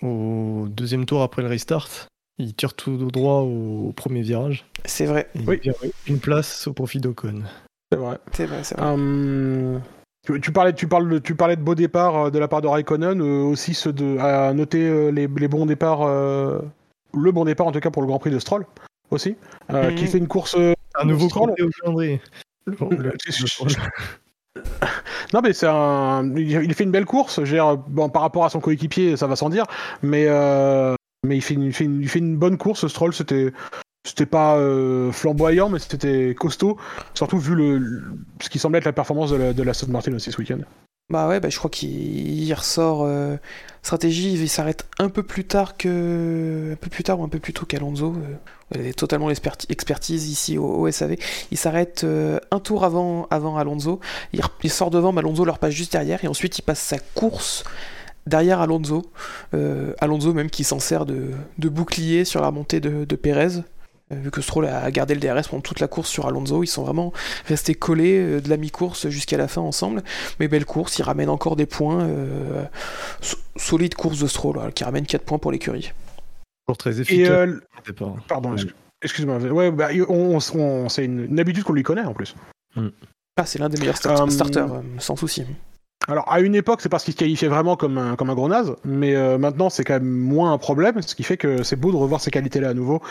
Au 0.03 0.67
deuxième 0.69 1.05
tour 1.05 1.23
après 1.23 1.41
le 1.41 1.47
restart, 1.47 2.07
il 2.37 2.53
tire 2.53 2.75
tout 2.75 2.97
droit 3.11 3.41
au 3.41 3.91
premier 3.95 4.21
virage. 4.21 4.65
C'est 4.85 5.05
vrai, 5.05 5.27
Oui. 5.47 5.59
une 6.07 6.19
place 6.19 6.67
au 6.67 6.73
profit 6.73 6.99
d'Ocon. 6.99 7.41
C'est 7.91 7.97
vrai. 7.97 8.17
c'est 8.33 8.45
vrai, 8.45 8.59
c'est 8.63 8.77
vrai. 8.77 8.85
Hum, 8.87 9.81
tu, 10.33 10.41
tu 10.41 10.51
parlais, 10.51 10.73
tu, 10.73 10.87
parles 10.87 11.09
de, 11.09 11.17
tu 11.19 11.35
parlais 11.35 11.55
de 11.55 11.61
beaux 11.61 11.75
départs 11.75 12.25
euh, 12.25 12.29
de 12.29 12.37
la 12.39 12.47
part 12.47 12.61
de 12.61 12.67
Raikkonen, 12.67 13.21
euh, 13.21 13.43
aussi 13.43 13.73
ceux 13.73 13.93
de, 13.93 14.17
à 14.19 14.53
noter 14.53 14.83
euh, 14.87 15.09
les, 15.09 15.27
les 15.27 15.47
bons 15.47 15.65
départs, 15.65 16.01
euh, 16.01 16.59
le 17.17 17.31
bon 17.31 17.45
départ 17.45 17.67
en 17.67 17.71
tout 17.71 17.79
cas 17.79 17.89
pour 17.91 18.01
le 18.01 18.07
Grand 18.07 18.19
Prix 18.19 18.31
de 18.31 18.39
Stroll 18.39 18.65
aussi, 19.09 19.37
euh, 19.73 19.89
Mhm. 19.89 19.95
qui 19.95 20.07
fait 20.07 20.17
une 20.17 20.27
course. 20.27 20.55
Un 20.99 21.05
nouveau 21.05 21.29
Stroll. 21.29 21.53
calendrier. 21.81 22.21
Le- 22.65 22.75
le- 22.91 22.97
le- 22.97 23.13
non 25.33 25.41
mais 25.41 25.53
c'est 25.53 25.67
un, 25.67 26.35
il 26.35 26.73
fait 26.73 26.83
une 26.83 26.91
belle 26.91 27.05
course. 27.05 27.39
bon 27.87 28.09
par 28.09 28.21
rapport 28.23 28.43
à 28.45 28.49
son 28.49 28.59
coéquipier, 28.59 29.15
ça 29.15 29.27
va 29.27 29.35
sans 29.35 29.49
dire, 29.49 29.65
mais 30.01 30.25
euh, 30.27 30.95
mais 31.25 31.37
il 31.37 31.41
fait, 31.41 31.53
une, 31.53 31.63
il 31.63 31.73
fait 31.73 31.85
une, 31.85 32.01
il 32.01 32.09
fait 32.09 32.19
une 32.19 32.37
bonne 32.37 32.57
course. 32.57 32.87
Stroll, 32.87 33.13
c'était 33.13 33.53
c'était 34.07 34.25
pas 34.25 34.57
euh, 34.57 35.11
flamboyant, 35.11 35.69
mais 35.69 35.79
c'était 35.79 36.33
costaud, 36.37 36.77
surtout 37.13 37.37
vu 37.37 37.55
le, 37.55 38.03
ce 38.41 38.49
qui 38.49 38.59
semblait 38.59 38.79
être 38.79 38.85
la 38.85 38.93
performance 38.93 39.31
de 39.31 39.35
la, 39.35 39.53
de 39.53 39.63
la 39.63 39.73
Martin 39.89 40.13
aussi 40.13 40.31
ce 40.31 40.37
week-end. 40.37 40.59
Bah 41.09 41.27
ouais, 41.29 41.39
bah 41.39 41.49
je 41.49 41.57
crois 41.57 41.69
qu'il 41.69 41.89
il 41.89 42.53
ressort 42.53 43.03
euh, 43.03 43.37
stratégie, 43.81 44.33
il 44.33 44.49
s'arrête 44.49 44.85
un 44.99 45.07
peu 45.07 45.23
plus 45.23 45.45
tard 45.45 45.77
que 45.77 46.73
un 46.73 46.75
peu 46.75 46.89
plus 46.89 47.03
tard 47.03 47.21
ou 47.21 47.23
un 47.23 47.29
peu 47.29 47.39
plus 47.39 47.53
tôt 47.53 47.65
qu'Alonso. 47.65 48.13
Euh, 48.75 48.89
a 48.89 48.93
totalement 48.93 49.29
expertise 49.29 50.29
ici 50.29 50.57
au, 50.57 50.91
SAV. 50.91 51.15
Il 51.51 51.57
s'arrête 51.57 52.03
euh, 52.03 52.39
un 52.51 52.59
tour 52.59 52.83
avant 52.83 53.25
avant 53.31 53.55
Alonso. 53.55 54.01
Il 54.33 54.69
sort 54.69 54.91
devant, 54.91 55.13
mais 55.13 55.19
Alonso 55.19 55.45
leur 55.45 55.59
passe 55.59 55.73
juste 55.73 55.93
derrière 55.93 56.23
et 56.25 56.27
ensuite 56.27 56.59
il 56.59 56.63
passe 56.63 56.81
sa 56.81 56.99
course 56.99 57.63
derrière 58.25 58.59
Alonso. 58.59 59.03
Euh, 59.53 59.93
Alonso 59.99 60.33
même 60.33 60.49
qui 60.49 60.65
s'en 60.65 60.79
sert 60.79 61.05
de, 61.05 61.31
de 61.57 61.69
bouclier 61.69 62.25
sur 62.25 62.41
la 62.41 62.51
montée 62.51 62.81
de, 62.81 63.05
de 63.05 63.15
Pérez. 63.15 63.61
Euh, 64.11 64.15
Vu 64.15 64.31
que 64.31 64.41
Stroll 64.41 64.67
a 64.67 64.89
gardé 64.91 65.15
le 65.15 65.19
DRS 65.19 65.47
pendant 65.49 65.61
toute 65.61 65.79
la 65.79 65.87
course 65.87 66.09
sur 66.09 66.27
Alonso, 66.27 66.63
ils 66.63 66.67
sont 66.67 66.83
vraiment 66.83 67.11
restés 67.45 67.75
collés 67.75 68.17
euh, 68.17 68.41
de 68.41 68.49
la 68.49 68.57
mi-course 68.57 69.09
jusqu'à 69.09 69.37
la 69.37 69.47
fin 69.47 69.61
ensemble. 69.61 70.01
Mais 70.39 70.47
belle 70.47 70.65
course, 70.65 70.97
il 70.99 71.03
ramène 71.03 71.29
encore 71.29 71.55
des 71.55 71.65
points. 71.65 72.03
euh, 72.03 72.63
so- 73.21 73.37
solide 73.57 73.95
course 73.95 74.19
de 74.19 74.27
Stroll, 74.27 74.53
voilà, 74.55 74.71
qui 74.71 74.83
ramène 74.83 75.05
4 75.05 75.23
points 75.23 75.39
pour 75.39 75.51
l'écurie. 75.51 75.91
Toujours 76.67 76.77
très 76.77 76.97
Et 76.97 77.01
efficace 77.01 77.29
euh. 77.29 77.59
Pardon, 78.27 78.55
excuse-moi. 79.01 79.37
Ouais, 79.39 79.71
bah, 79.71 79.89
on, 80.09 80.37
on- 80.37 80.59
on- 80.59 80.89
c'est 80.89 81.05
une, 81.05 81.25
une 81.25 81.39
habitude 81.39 81.63
qu'on 81.63 81.73
lui 81.73 81.83
connaît 81.83 82.03
en 82.03 82.13
plus. 82.13 82.35
Ah, 83.39 83.45
c'est 83.45 83.59
l'un 83.59 83.69
des 83.69 83.77
meilleurs 83.79 83.97
start- 83.97 84.29
starters, 84.31 84.81
sans 84.99 85.15
souci. 85.15 85.43
Alors, 86.07 86.31
à 86.31 86.39
une 86.39 86.55
époque, 86.55 86.81
c'est 86.81 86.89
parce 86.89 87.03
qu'il 87.03 87.13
se 87.13 87.17
qualifiait 87.17 87.47
vraiment 87.47 87.75
comme 87.75 87.97
un, 87.97 88.15
comme 88.15 88.29
un 88.29 88.35
gros 88.35 88.47
naze, 88.47 88.75
mais 88.85 89.15
euh, 89.15 89.37
maintenant, 89.37 89.69
c'est 89.69 89.83
quand 89.83 89.95
même 89.95 90.07
moins 90.07 90.53
un 90.53 90.57
problème, 90.57 91.01
ce 91.01 91.15
qui 91.15 91.23
fait 91.23 91.37
que 91.37 91.63
c'est 91.63 91.75
beau 91.75 91.91
de 91.91 91.97
revoir 91.97 92.21
ces 92.21 92.31
qualités-là 92.31 92.69
à 92.69 92.73
nouveau 92.73 93.01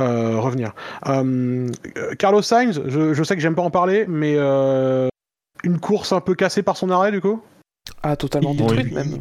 euh, 0.00 0.38
revenir. 0.40 0.74
Euh, 1.06 1.68
euh, 1.96 2.14
Carlos 2.18 2.42
Sainz, 2.42 2.80
je, 2.86 3.14
je 3.14 3.22
sais 3.22 3.34
que 3.34 3.40
j'aime 3.42 3.54
pas 3.54 3.62
en 3.62 3.70
parler, 3.70 4.04
mais 4.08 4.34
euh, 4.36 5.08
une 5.64 5.78
course 5.78 6.12
un 6.12 6.20
peu 6.20 6.34
cassée 6.34 6.62
par 6.62 6.76
son 6.76 6.90
arrêt, 6.90 7.10
du 7.12 7.20
coup? 7.20 7.40
Ah, 8.02 8.16
totalement 8.16 8.52
il- 8.52 8.56
détruite 8.58 8.86
il- 8.90 8.94
même. 8.94 9.18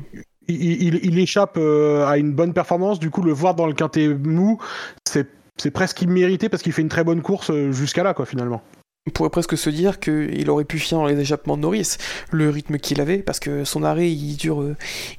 il, 0.47 0.81
il- 0.83 0.99
il 1.03 1.19
échappe 1.19 1.57
euh, 1.57 2.05
à 2.07 2.17
une 2.17 2.33
bonne 2.33 2.53
performance, 2.53 2.99
du 2.99 3.09
coup, 3.09 3.21
le 3.21 3.31
voir 3.33 3.55
dans 3.55 3.67
le 3.67 3.73
quintet 3.73 4.07
mou, 4.09 4.59
c'est 5.05 5.71
presque 5.71 6.01
immérité 6.03 6.49
parce 6.49 6.61
qu'il 6.61 6.71
fait 6.73 6.81
une 6.83 6.89
très 6.89 7.03
bonne 7.03 7.21
course 7.21 7.51
jusqu'à 7.71 8.03
là, 8.03 8.13
quoi, 8.13 8.25
finalement. 8.25 8.61
On 9.07 9.09
pourrait 9.09 9.29
presque 9.29 9.57
se 9.57 9.69
dire 9.69 9.99
qu'il 10.01 10.49
aurait 10.49 10.65
pu 10.65 10.77
finir 10.79 11.01
dans 11.01 11.07
les 11.07 11.17
échappements 11.19 11.55
de 11.55 11.61
Norris, 11.61 11.95
le 12.31 12.49
rythme 12.49 12.77
qu'il 12.77 12.99
avait, 12.99 13.19
parce 13.19 13.39
que 13.39 13.63
son 13.63 13.83
arrêt 13.83 14.11
il 14.11 14.35
dure, 14.35 14.63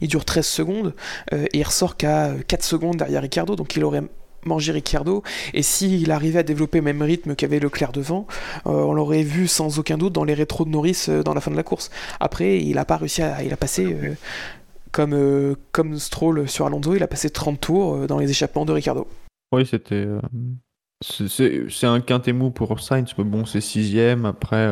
il 0.03 0.09
dure 0.09 0.27
13 0.27 0.47
secondes, 0.47 0.95
euh, 1.33 1.47
et 1.55 1.59
il 1.59 1.63
ressort 1.65 1.97
qu'à 1.97 2.33
4 2.47 2.63
secondes 2.63 2.97
derrière 2.97 3.23
Ricardo, 3.23 3.57
donc 3.57 3.75
il 3.77 3.85
aurait 3.85 4.03
manger 4.49 4.73
Ricciardo. 4.73 5.23
Et 5.55 5.63
s'il 5.63 6.11
arrivait 6.11 6.41
à 6.41 6.43
développer 6.43 6.79
le 6.79 6.85
même 6.85 7.01
rythme 7.03 7.37
qu'avait 7.37 7.61
Leclerc 7.61 7.93
devant, 7.93 8.27
euh, 8.67 8.71
on 8.71 8.93
l'aurait 8.95 9.23
vu 9.23 9.47
sans 9.47 9.79
aucun 9.79 9.97
doute 9.99 10.13
dans 10.13 10.25
les 10.25 10.35
rétros 10.35 10.65
de 10.65 10.71
Norris 10.71 11.07
euh, 11.09 11.23
dans 11.23 11.35
la 11.35 11.41
fin 11.41 11.51
de 11.53 11.57
la 11.57 11.63
course. 11.63 11.91
Après, 12.19 12.59
il 12.59 12.77
a 12.79 12.85
pas 12.85 12.97
réussi 12.97 13.23
à. 13.23 13.43
Il 13.45 13.53
a 13.53 13.57
passé. 13.57 13.85
euh, 13.87 14.15
comme, 14.91 15.55
comme 15.71 15.99
Stroll 15.99 16.49
sur 16.49 16.67
Alonso, 16.67 16.95
il 16.97 17.03
a 17.03 17.07
passé 17.07 17.31
30 17.31 17.61
tours 17.61 18.07
dans 18.09 18.19
les 18.19 18.31
échappements 18.31 18.65
de 18.65 18.73
Ricciardo. 18.73 19.07
Oui, 19.53 19.65
c'était. 19.67 20.07
c'est- 21.05 21.87
un 21.87 22.01
quintet 22.01 22.33
mou 22.33 22.51
pour 22.51 22.81
Sainz, 22.81 23.13
mais 23.19 23.25
bon, 23.25 23.45
c'est 23.45 23.61
sixième. 23.61 24.25
Après, 24.25 24.67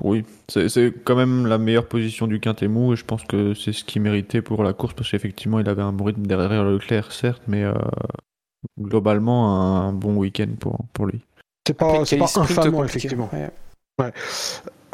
oui, 0.00 0.24
c'est 0.48 0.68
c'est 0.68 0.92
quand 1.04 1.16
même 1.16 1.46
la 1.46 1.58
meilleure 1.58 1.86
position 1.86 2.26
du 2.26 2.40
quintet 2.40 2.68
mou, 2.68 2.92
et 2.92 2.96
je 2.96 3.04
pense 3.04 3.24
que 3.24 3.54
c'est 3.54 3.72
ce 3.72 3.84
qu'il 3.84 4.02
méritait 4.02 4.42
pour 4.42 4.62
la 4.62 4.72
course, 4.72 4.94
parce 4.94 5.10
qu'effectivement, 5.10 5.58
il 5.58 5.68
avait 5.68 5.82
un 5.82 5.92
bon 5.92 6.04
rythme 6.04 6.26
derrière 6.26 6.64
Leclerc, 6.64 7.12
certes, 7.12 7.42
mais 7.46 7.64
euh, 7.64 7.74
globalement, 8.80 9.86
un 9.86 9.92
bon 9.92 10.16
week-end 10.16 10.48
pour, 10.58 10.78
pour 10.92 11.06
lui. 11.06 11.20
C'est 11.66 11.74
pas, 11.74 12.04
pas 12.04 12.40
infamant, 12.40 12.84
effectivement. 12.84 13.28
Ouais. 13.32 14.12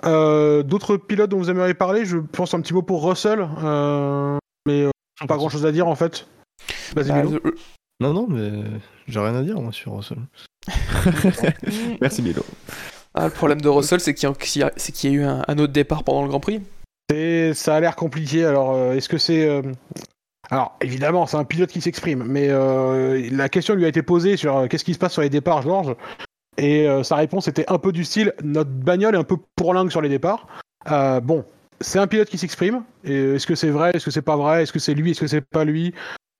Euh, 0.05 0.63
D'autres 0.63 0.97
pilotes 0.97 1.31
dont 1.31 1.39
vous 1.39 1.51
aimeriez 1.51 1.75
parler, 1.75 2.05
je 2.05 2.19
pense 2.19 2.55
un 2.55 2.61
petit 2.61 2.75
mot 2.75 2.83
pour 2.83 3.09
Russell, 3.09 3.47
euh, 3.63 4.39
mais 4.67 4.85
euh, 4.85 4.91
pas 5.29 5.37
grand 5.37 5.49
chose 5.49 5.67
à 5.67 5.73
dire 5.73 5.87
en 5.87 5.95
fait. 5.95 6.27
Vas-y, 6.95 7.09
Bah, 7.09 7.23
Non, 8.01 8.13
non, 8.13 8.27
mais 8.29 8.65
j'ai 9.07 9.21
rien 9.21 9.35
à 9.35 9.43
dire 9.43 9.61
moi 9.61 9.73
sur 9.73 9.95
Russell. 9.95 10.19
Merci 12.01 12.23
Milo. 12.23 12.43
Ah, 13.15 13.25
le 13.27 13.31
problème 13.31 13.61
de 13.61 13.69
Russell, 13.69 14.01
c'est 14.01 14.15
qu'il 14.15 14.29
y, 14.29 14.59
y 14.59 14.63
a- 14.63 15.11
eu 15.11 15.23
un, 15.25 15.59
autre 15.59 15.73
départ 15.73 16.03
pendant 16.05 16.23
le 16.23 16.29
Grand 16.29 16.41
Prix. 16.41 16.63
Ça 17.55 17.77
a 17.77 17.81
l'air 17.81 17.95
compliqué. 17.97 18.45
Alors, 18.45 18.73
euh, 18.75 18.95
est-ce 18.95 19.09
que 19.09 19.19
c'est. 19.19 19.47
euh, 19.47 19.61
Alors, 20.51 20.77
évidemment, 20.81 21.27
c'est 21.27 21.37
un 21.37 21.45
pilote 21.45 21.71
qui 21.71 21.83
s'exprime, 21.83 22.25
mais 22.27 22.49
euh, 22.51 23.29
la 23.31 23.49
question 23.51 23.75
lui 23.75 23.85
a 23.85 23.89
été 23.89 24.03
posée 24.03 24.37
sur 24.39 24.67
qu'est-ce 24.69 24.85
qui 24.85 24.95
se 24.95 24.99
passe 24.99 25.13
sur 25.13 25.23
les 25.23 25.29
départs, 25.31 25.63
Georges? 25.63 25.95
Et 26.59 26.87
sa 27.03 27.17
réponse 27.17 27.49
était 27.49 27.65
un 27.71 27.79
peu 27.79 27.93
du 27.93 28.05
style 28.05 28.35
notre 28.45 28.69
bagnole 28.71 29.15
est 29.15 29.19
un 29.19 29.25
peu 29.25 29.37
pourlingue 29.57 29.91
sur 29.91 30.03
les 30.03 30.11
départs. 30.11 30.47
Bon, 31.23 31.47
c'est 31.81 31.99
un 31.99 32.07
pilote 32.07 32.29
qui 32.29 32.37
s'exprime. 32.37 32.83
Est-ce 33.05 33.47
que 33.47 33.55
c'est 33.55 33.71
vrai 33.71 33.93
Est-ce 33.95 34.05
que 34.05 34.11
c'est 34.11 34.21
pas 34.21 34.37
vrai 34.37 34.63
Est-ce 34.63 34.73
que 34.73 34.79
c'est 34.79 34.93
lui 34.93 35.13
Est-ce 35.13 35.21
que 35.21 35.27
c'est 35.27 35.41
pas 35.41 35.65
lui? 35.65 35.95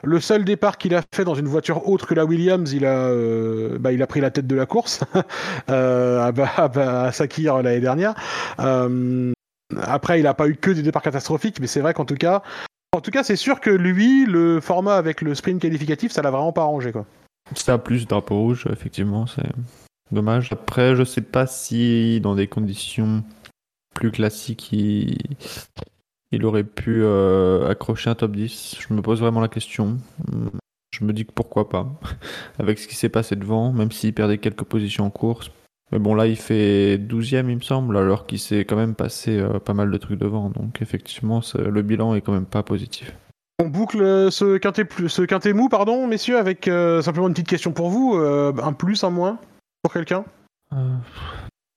Le 0.05 0.21
seul 0.21 0.45
départ 0.45 0.79
qu'il 0.79 0.95
a 0.95 1.03
fait 1.15 1.25
dans 1.25 1.35
une 1.35 1.47
voiture 1.47 1.89
autre 1.89 2.07
que 2.07 2.15
la 2.15 2.25
Williams, 2.25 2.73
il 2.73 2.85
a, 2.85 3.07
euh, 3.07 3.79
bah, 3.79 3.91
pris 4.09 4.21
la 4.21 4.31
tête 4.31 4.49
de 4.49 4.57
la 4.57 4.67
course 4.67 5.01
euh, 5.71 6.33
à 6.57 7.13
Sakir 7.13 7.63
l'année 7.63 7.81
dernière. 7.81 8.15
Euh, 8.59 9.33
après, 9.81 10.19
il 10.19 10.25
n'a 10.25 10.35
pas 10.35 10.49
eu 10.49 10.57
que 10.57 10.71
des 10.73 10.83
départs 10.83 11.03
catastrophiques, 11.03 11.61
mais 11.61 11.69
c'est 11.69 11.81
vrai 11.81 11.95
qu'en 11.95 12.05
tout 12.05 12.17
cas, 12.17 12.43
en 12.93 13.01
tout 13.01 13.13
cas, 13.13 13.23
c'est 13.23 13.37
sûr 13.37 13.61
que 13.61 13.71
lui, 13.71 14.27
le 14.27 14.61
format 14.61 14.97
avec 14.97 15.23
le 15.23 15.35
sprint 15.35 15.63
qualificatif, 15.63 16.11
ça 16.11 16.21
l'a 16.21 16.31
vraiment 16.31 16.53
pas 16.53 16.63
arrangé, 16.63 16.91
quoi. 16.93 17.07
Ça 17.55 17.75
a 17.75 17.79
plus 17.79 18.07
drapeau 18.07 18.39
rouge, 18.39 18.67
effectivement, 18.71 19.27
c'est 19.27 19.51
dommage. 20.11 20.53
Après, 20.53 20.97
je 20.97 21.05
sais 21.05 21.21
pas 21.21 21.47
si 21.47 22.21
dans 22.21 22.35
des 22.35 22.49
conditions 22.49 23.23
plus 23.95 24.11
classiques, 24.11 24.73
il, 24.73 25.17
il 26.33 26.45
aurait 26.45 26.65
pu 26.65 27.03
euh, 27.03 27.69
accrocher 27.69 28.11
un 28.11 28.15
top 28.15 28.33
10. 28.33 28.77
Je 28.81 28.95
me 28.95 29.03
pose 29.03 29.21
vraiment 29.21 29.41
la 29.41 29.49
question. 29.49 29.99
Je 30.99 31.05
me 31.05 31.13
dis 31.13 31.25
que 31.25 31.33
pourquoi 31.33 31.69
pas, 31.69 31.87
avec 32.59 32.79
ce 32.79 32.87
qui 32.89 32.97
s'est 32.97 33.09
passé 33.09 33.37
devant, 33.37 33.73
même 33.73 33.91
s'il 33.93 34.13
perdait 34.15 34.39
quelques 34.39 34.65
positions 34.65 35.05
en 35.05 35.11
course. 35.11 35.51
Mais 35.91 35.99
bon, 35.99 36.15
là, 36.15 36.27
il 36.27 36.37
fait 36.37 36.97
12ème, 36.99 37.51
il 37.51 37.57
me 37.57 37.61
semble, 37.61 37.97
alors 37.99 38.27
qu'il 38.27 38.39
s'est 38.39 38.61
quand 38.65 38.77
même 38.77 38.95
passé 38.95 39.39
euh, 39.39 39.59
pas 39.59 39.75
mal 39.75 39.91
de 39.91 39.97
trucs 39.99 40.19
devant. 40.19 40.49
Donc, 40.49 40.81
effectivement, 40.81 41.41
le 41.55 41.83
bilan 41.83 42.15
est 42.15 42.23
quand 42.23 42.33
même 42.33 42.47
pas 42.47 42.63
positif. 42.63 43.15
On 43.59 43.69
boucle 43.69 44.01
euh, 44.01 44.31
ce 44.31 44.57
quintet, 44.57 44.85
plus- 44.87 45.09
ce 45.11 45.23
quintet 45.23 45.53
mou, 45.53 45.69
pardon, 45.69 46.07
messieurs, 46.07 46.39
avec 46.39 46.67
euh, 46.67 47.03
simplement 47.03 47.29
une 47.29 47.35
petite 47.35 47.49
question 47.49 47.73
pour 47.73 47.91
vous. 47.91 48.17
euh, 48.17 48.53
un 48.63 48.73
plus, 48.73 49.05
un 49.05 49.11
moins 49.11 49.39
pour 49.83 49.93
quelqu'un? 49.93 50.25
Euh, 50.73 50.97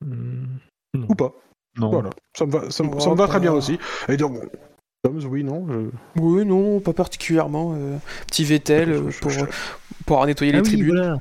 Hmm. 0.04 0.58
Ou 1.10 1.16
pas 1.16 1.34
non. 1.78 1.90
Voilà, 1.92 2.10
ça 2.38 2.46
me 2.46 2.52
va, 2.52 2.70
ça 2.72 2.84
me, 2.84 2.90
Oh, 2.96 3.00
ça 3.00 3.10
me 3.10 3.16
va 3.16 3.28
très 3.28 3.40
bien 3.40 3.52
aussi. 3.54 3.78
Et 4.10 4.18
donc, 4.18 4.38
Toms, 5.04 5.20
oui, 5.30 5.44
non 5.44 5.68
je- 5.68 6.22
Oui, 6.22 6.46
non, 6.46 6.80
pas 6.80 6.94
particulièrement. 6.94 7.74
euh, 7.78 7.98
petit 8.28 8.44
Vettel 8.44 8.90
euh, 8.90 9.10
je- 9.12 9.20
pour, 9.20 9.30
je- 9.32 9.46
pour 10.06 10.26
nettoyé 10.26 10.52
Ah 10.54 10.58
les 10.58 10.62
oui, 10.62 10.68
tribunes. 10.68 10.96
voilà. 10.96 11.20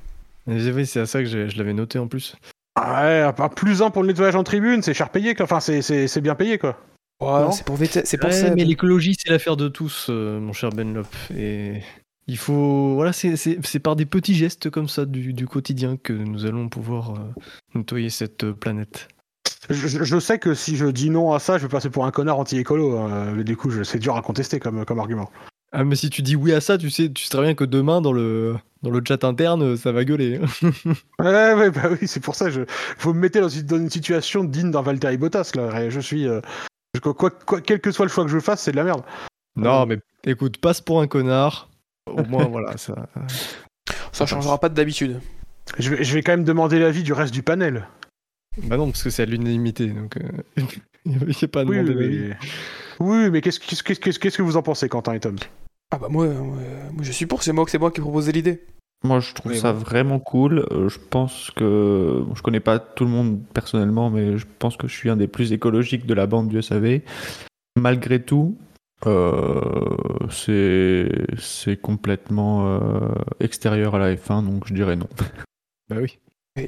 Et 0.49 0.71
Oui, 0.73 0.87
c'est 0.87 1.01
à 1.01 1.07
ça 1.07 1.21
que 1.21 1.27
j'ai- 1.27 1.49
je 1.49 1.59
l'avais 1.59 1.75
noté 1.75 1.99
en 1.99 2.07
plus. 2.09 2.37
Ah 2.77 3.05
Ouais, 3.05 3.49
plus 3.55 3.83
un 3.83 3.91
pour 3.91 4.03
le 4.03 4.09
nettoyage 4.09 4.37
en 4.37 4.43
tribune, 4.45 4.83
c'est 4.83 4.95
cher 4.95 5.11
payé, 5.11 5.35
quoi. 5.35 5.45
enfin 5.45 5.61
c'est- 5.61 5.81
c'est 5.83 6.09
c'est 6.09 6.21
bien 6.21 6.35
payé 6.35 6.59
quoi. 6.59 6.79
C'est 7.53 7.65
pour 7.65 7.77
Vettel, 7.77 8.03
c'est 8.05 8.19
pour 8.19 8.29
Ouais, 8.29 8.35
ça. 8.35 8.55
mais 8.55 8.65
l'écologie, 8.65 9.15
c'est 9.19 9.31
l'affaire 9.31 9.57
de 9.57 9.69
tous, 9.69 10.09
euh, 10.11 10.41
mon 10.41 10.53
cher 10.53 10.71
Benlop. 10.71 11.07
Et 11.35 11.81
il 12.27 12.37
faut. 12.37 12.95
Voilà, 12.95 13.13
c'est- 13.13 13.37
c'est 13.37 13.59
c'est 13.65 13.79
par 13.79 13.97
des 13.97 14.05
petits 14.05 14.35
gestes 14.35 14.69
comme 14.71 14.89
ça 14.89 15.07
du, 15.07 15.33
du 15.33 15.47
quotidien 15.47 15.97
que 15.97 16.13
nous 16.13 16.45
allons 16.45 16.69
pouvoir 16.69 17.13
euh, 17.15 17.19
nettoyer 17.75 18.11
cette 18.11 18.45
euh, 18.45 18.53
planète. 18.53 19.09
Je, 19.71 20.05
je- 20.05 20.19
sais 20.21 20.39
que 20.39 20.55
si 20.55 20.77
je 20.77 20.87
dis 20.87 21.11
non 21.11 21.33
à 21.33 21.39
ça, 21.39 21.57
je 21.59 21.63
vais 21.63 21.69
passer 21.71 21.91
pour 21.91 22.05
un 22.07 22.11
connard 22.11 22.39
anti-écolo, 22.39 22.99
hein, 22.99 23.33
mais 23.35 23.45
du 23.45 23.57
coup 23.57 23.71
je- 23.71 23.83
c'est 23.83 23.99
dur 23.99 24.17
à 24.17 24.23
contester 24.23 24.61
comme, 24.61 24.85
comme 24.85 24.99
argument. 25.01 25.31
Ah, 25.73 25.83
mais 25.85 25.97
si 25.97 26.09
tu 26.11 26.23
dis 26.23 26.37
oui 26.37 26.53
à 26.53 26.61
ça, 26.61 26.79
tu 26.79 26.89
sais, 26.91 27.11
tu 27.11 27.25
sais 27.25 27.31
très 27.31 27.43
bien 27.43 27.55
que 27.55 27.65
demain, 27.65 28.01
dans 28.01 28.13
le, 28.13 28.57
dans 28.83 28.91
le 28.91 29.03
chat 29.07 29.25
interne, 29.25 29.77
ça 29.77 29.91
va 29.93 30.05
gueuler. 30.05 30.41
Ouais, 31.19 31.55
ouais, 31.55 31.71
bah 31.71 31.89
oui, 31.91 32.07
c'est 32.07 32.21
pour 32.21 32.35
ça, 32.35 32.51
je... 32.51 32.61
vous 33.01 33.13
me 33.15 33.21
mettez 33.21 33.41
dans 33.41 33.49
une, 33.49 33.63
dans 33.63 33.77
une 33.79 33.91
situation 33.91 34.45
digne 34.45 34.71
d'un 34.71 34.83
Valtteri 34.83 35.17
Bottas 35.17 35.51
là, 35.55 35.83
et 35.83 35.91
je 35.91 36.01
suis... 36.01 36.29
euh, 36.29 36.41
je- 36.95 37.01
quoi, 37.01 37.15
quoi- 37.15 37.31
quoi- 37.31 37.61
quel 37.61 37.81
que 37.81 37.91
soit 37.91 38.05
le 38.05 38.11
choix 38.11 38.25
que 38.25 38.31
je 38.31 38.39
fasse, 38.39 38.63
c'est 38.63 38.71
de 38.73 38.77
la 38.77 38.85
merde. 38.85 39.03
non, 39.57 39.87
mais 39.87 39.99
écoute, 40.25 40.59
passe 40.59 40.81
pour 40.81 41.01
un 41.01 41.07
connard. 41.09 41.69
Au 42.07 42.23
moins, 42.29 42.45
voilà, 42.47 42.77
ça. 42.77 43.09
Ça 44.13 44.27
changera 44.27 44.59
pas 44.59 44.69
de 44.69 44.75
d'habitude. 44.75 45.21
Je 45.79 45.91
vais, 45.91 46.05
je 46.05 46.15
vais 46.15 46.23
quand 46.23 46.33
même 46.33 46.45
demander 46.45 46.79
l'avis 46.79 47.03
du 47.03 47.13
reste 47.13 47.33
du 47.33 47.43
panel. 47.43 47.89
Bah 48.63 48.77
non, 48.77 48.87
parce 48.91 49.03
que 49.03 49.11
c'est 49.11 49.23
à 49.23 49.27
l'unanimité, 49.27 49.89
donc. 49.89 50.17
euh, 50.17 50.23
Il 51.07 51.13
n'y 51.19 51.35
a 51.43 51.49
pas 51.49 51.61
à 51.61 51.65
Oui, 51.65 51.79
oui, 51.81 51.85
d'avis. 51.85 52.19
mais... 52.19 52.37
oui, 53.01 53.31
mais 53.31 53.41
qu'est-ce 53.43 53.61
qu'est-ce- 53.61 53.83
qu'est-ce- 53.83 54.19
qu'est-ce 54.19 54.39
que 54.39 54.43
vous 54.43 54.57
en 54.57 54.63
pensez, 54.63 54.89
Quentin 54.89 55.13
et 55.13 55.21
Tom? 55.21 55.37
Ah 55.91 55.99
bah 55.99 56.09
moi, 56.09 56.25
euh, 56.27 56.41
moi 56.93 57.03
je 57.03 57.13
suis 57.13 57.27
pour, 57.27 57.43
c'est 57.43 57.53
moi, 57.53 57.65
c'est 57.69 57.79
moi 57.79 57.91
qui 57.91 58.01
ai 58.01 58.03
proposé 58.03 58.33
l'idée. 58.33 58.65
Moi, 59.05 59.21
je 59.21 59.35
trouve 59.35 59.53
Oui, 59.53 59.59
ça 59.59 59.75
bon. 59.75 59.81
vraiment 59.81 60.19
cool. 60.19 60.65
Euh, 60.71 60.89
je 60.89 60.99
pense 60.99 61.51
que 61.51 62.25
je 62.35 62.41
connais 62.41 62.61
pas 62.61 62.79
tout 62.79 63.05
le 63.05 63.11
monde 63.11 63.43
personnellement, 63.53 64.09
mais 64.09 64.39
je 64.39 64.47
pense 64.59 64.79
que 64.79 64.89
je 64.89 64.95
suis 64.97 65.11
un 65.11 65.17
des 65.17 65.27
plus 65.29 65.53
écologiques 65.53 66.07
de 66.07 66.15
la 66.15 66.27
bande 66.27 66.49
du 66.49 66.63
SAV. 66.63 67.03
Malgré 67.79 68.23
tout, 68.23 68.57
euh, 69.07 69.61
c'est 70.31 71.09
c'est 71.39 71.77
complètement 71.77 72.67
euh, 72.79 73.09
extérieur 73.41 73.95
à 73.95 73.99
la 73.99 74.15
F1, 74.17 74.43
donc 74.43 74.67
je 74.69 74.73
dirais 74.75 74.97
non. 74.97 75.09
Bah 75.91 75.97
oui. 76.01 76.19
Ah, 76.57 76.63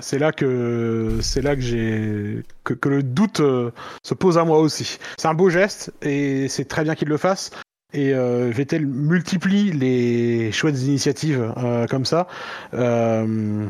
C'est 0.00 0.18
là 0.18 0.32
que 0.32 1.18
c'est 1.22 1.40
là 1.40 1.54
que 1.56 1.62
j'ai 1.62 2.42
que, 2.62 2.74
que 2.74 2.90
le 2.90 3.02
doute 3.02 3.40
euh, 3.40 3.70
se 4.02 4.12
pose 4.12 4.36
à 4.36 4.44
moi 4.44 4.58
aussi. 4.58 4.98
C'est 5.16 5.28
un 5.28 5.34
beau 5.34 5.48
geste 5.48 5.92
et 6.02 6.46
c'est 6.48 6.66
très 6.66 6.84
bien 6.84 6.94
qu'il 6.94 7.08
le 7.08 7.16
fasse. 7.16 7.50
Et 7.94 8.12
euh, 8.12 8.50
Vettel 8.52 8.86
multiplie 8.86 9.72
les 9.72 10.52
chouettes 10.52 10.78
initiatives 10.82 11.54
euh, 11.56 11.86
comme 11.86 12.04
ça. 12.04 12.26
Euh, 12.74 13.66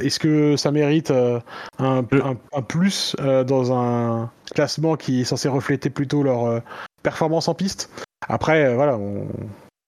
Est-ce 0.00 0.20
que 0.20 0.56
ça 0.56 0.70
mérite 0.70 1.10
un, 1.10 1.42
un- 1.80 2.04
un 2.52 2.62
plus 2.62 3.16
dans 3.18 3.72
un 3.76 4.30
classement 4.54 4.94
qui 4.96 5.22
est 5.22 5.24
censé 5.24 5.48
refléter 5.48 5.90
plutôt 5.90 6.22
leur 6.22 6.62
performance 7.02 7.48
en 7.48 7.54
piste? 7.54 7.90
Après, 8.28 8.72
voilà, 8.74 8.96
on- 8.98 9.26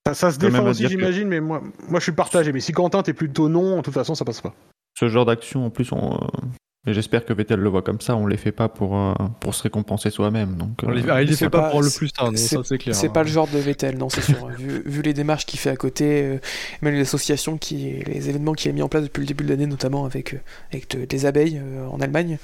ça, 0.09 0.15
ça 0.15 0.33
se 0.33 0.39
défend 0.41 0.65
aussi, 0.71 0.83
que- 0.83 0.89
j'imagine, 0.89 1.29
mais 1.29 1.41
moi, 1.41 1.63
moi 1.89 2.01
je 2.01 2.05
suis 2.05 2.13
partagé. 2.13 2.53
Mais 2.53 2.59
si 2.61 2.73
Quentin 2.73 3.05
t'es 3.05 3.13
plutôt 3.13 3.49
non, 3.49 3.77
de 3.77 3.83
toute 3.83 3.95
façon, 3.95 4.17
ça 4.17 4.25
passe 4.25 4.41
pas. 4.41 4.53
Ce 4.95 5.09
genre 5.09 5.25
d'action, 5.25 5.67
en 5.67 5.71
plus, 5.71 5.91
on, 5.93 6.15
euh, 6.15 6.93
j'espère 6.93 7.25
que 7.25 7.33
Vettel 7.33 7.61
le 7.61 7.69
voit 7.69 7.83
comme 7.83 8.01
ça, 8.01 8.15
on 8.17 8.27
les 8.27 8.37
fait 8.37 8.53
pas 8.53 8.69
pour, 8.69 8.97
euh, 8.97 9.15
pour 9.41 9.55
se 9.55 9.63
récompenser 9.63 10.11
soi-même. 10.11 10.57
Donc, 10.57 10.81
On 10.83 10.91
les, 10.91 11.03
euh, 11.03 11.13
ah, 11.13 11.23
il 11.23 11.31
les 11.31 11.37
fait 11.37 11.49
pas, 11.49 11.63
pas- 11.63 11.71
pour 11.71 11.81
le 11.83 11.89
plus 11.91 12.13
tard, 12.13 12.31
c'est 12.35 12.79
clair. 12.79 12.95
C'est 12.95 13.07
hein. 13.07 13.11
pas 13.11 13.23
le 13.23 13.29
genre 13.29 13.49
de 13.49 13.59
Vettel, 13.59 13.97
non, 13.97 14.09
c'est 14.11 14.21
sûr. 14.21 14.47
vu, 14.59 14.83
vu 14.85 15.01
les 15.03 15.15
démarches 15.15 15.47
qu'il 15.47 15.59
fait 15.59 15.71
à 15.71 15.77
côté, 15.77 16.23
euh, 16.25 16.39
même 16.83 16.93
les 16.95 17.01
associations, 17.01 17.57
qui, 17.57 18.03
les 18.05 18.29
événements 18.29 18.53
qu'il 18.53 18.71
a 18.71 18.75
mis 18.75 18.83
en 18.83 18.89
place 18.89 19.05
depuis 19.05 19.21
le 19.21 19.27
début 19.27 19.45
de 19.45 19.49
l'année, 19.51 19.67
notamment 19.67 20.05
avec, 20.05 20.37
avec 20.73 20.91
de- 20.91 21.05
des 21.07 21.25
abeilles 21.27 21.61
euh, 21.65 21.87
en 21.89 22.01
Allemagne, 22.01 22.39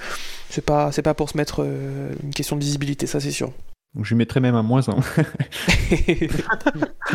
c'est 0.48 0.64
pas, 0.64 0.90
c'est 0.92 1.02
pas 1.02 1.14
pour 1.14 1.28
se 1.28 1.36
mettre 1.36 1.62
euh, 1.62 2.12
une 2.22 2.30
question 2.32 2.56
de 2.56 2.62
visibilité, 2.62 3.06
ça 3.06 3.20
c'est 3.20 3.30
sûr. 3.32 3.52
donc 3.94 4.04
je 4.06 4.10
lui 4.14 4.16
mettrais 4.18 4.40
même 4.40 4.54
un 4.54 4.62
moins 4.62 4.82
1. 4.88 4.96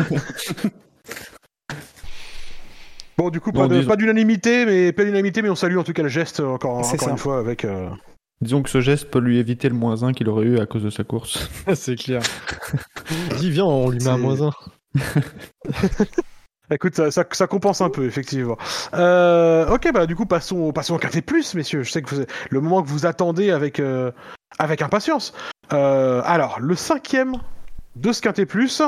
Bon, 3.16 3.30
du 3.30 3.40
coup, 3.40 3.52
pas 3.52 3.68
de- 3.68 3.76
disons- 3.76 3.88
pas 3.88 3.96
d'unanimité, 3.96 4.66
mais 4.66 4.92
pas 4.92 5.04
d'unanimité, 5.04 5.40
mais 5.42 5.48
on 5.50 5.54
salue 5.54 5.76
en 5.78 5.84
tout 5.84 5.92
cas 5.92 6.02
le 6.02 6.08
geste 6.08 6.40
encore, 6.40 6.78
encore 6.78 7.08
une 7.08 7.18
fois 7.18 7.38
avec. 7.38 7.64
euh, 7.64 7.88
Disons 8.40 8.62
que 8.62 8.68
ce 8.70 8.80
geste 8.80 9.10
peut 9.10 9.20
lui 9.20 9.38
éviter 9.38 9.68
le 9.68 9.74
moins 9.76 10.02
1 10.02 10.12
qu'il 10.12 10.28
aurait 10.28 10.44
eu 10.46 10.58
à 10.58 10.66
cause 10.66 10.82
de 10.82 10.90
sa 10.90 11.04
course. 11.04 11.48
c'est 11.74 11.94
clair. 11.96 12.20
Dis, 13.38 13.50
viens, 13.50 13.64
on 13.64 13.88
lui 13.90 13.98
met 13.98 14.08
un 14.08 14.18
moins 14.18 14.42
un. 14.42 14.50
Écoute, 16.70 16.94
ça, 16.94 17.10
ça- 17.10 17.24
ça 17.30 17.46
compense 17.46 17.80
un 17.82 17.90
peu, 17.90 18.04
effectivement. 18.06 18.56
Euh, 18.94 19.68
ok, 19.68 19.92
bah 19.92 20.06
du 20.06 20.16
coup, 20.16 20.24
passons, 20.24 20.72
passons 20.72 20.94
au 20.94 20.98
Quintet 20.98 21.20
Plus, 21.20 21.54
messieurs. 21.54 21.82
Je 21.82 21.90
sais 21.92 22.00
que 22.02 22.14
vous, 22.14 22.22
le 22.50 22.60
moment 22.60 22.82
que 22.82 22.88
vous 22.88 23.04
attendez 23.06 23.50
avec, 23.50 23.80
euh, 23.80 24.10
avec 24.58 24.80
impatience. 24.80 25.34
Euh, 25.72 26.22
alors, 26.24 26.58
le 26.60 26.74
cinquième 26.74 27.34
de 27.96 28.12
ce 28.12 28.22
Quintet 28.22 28.46
Plus, 28.46 28.82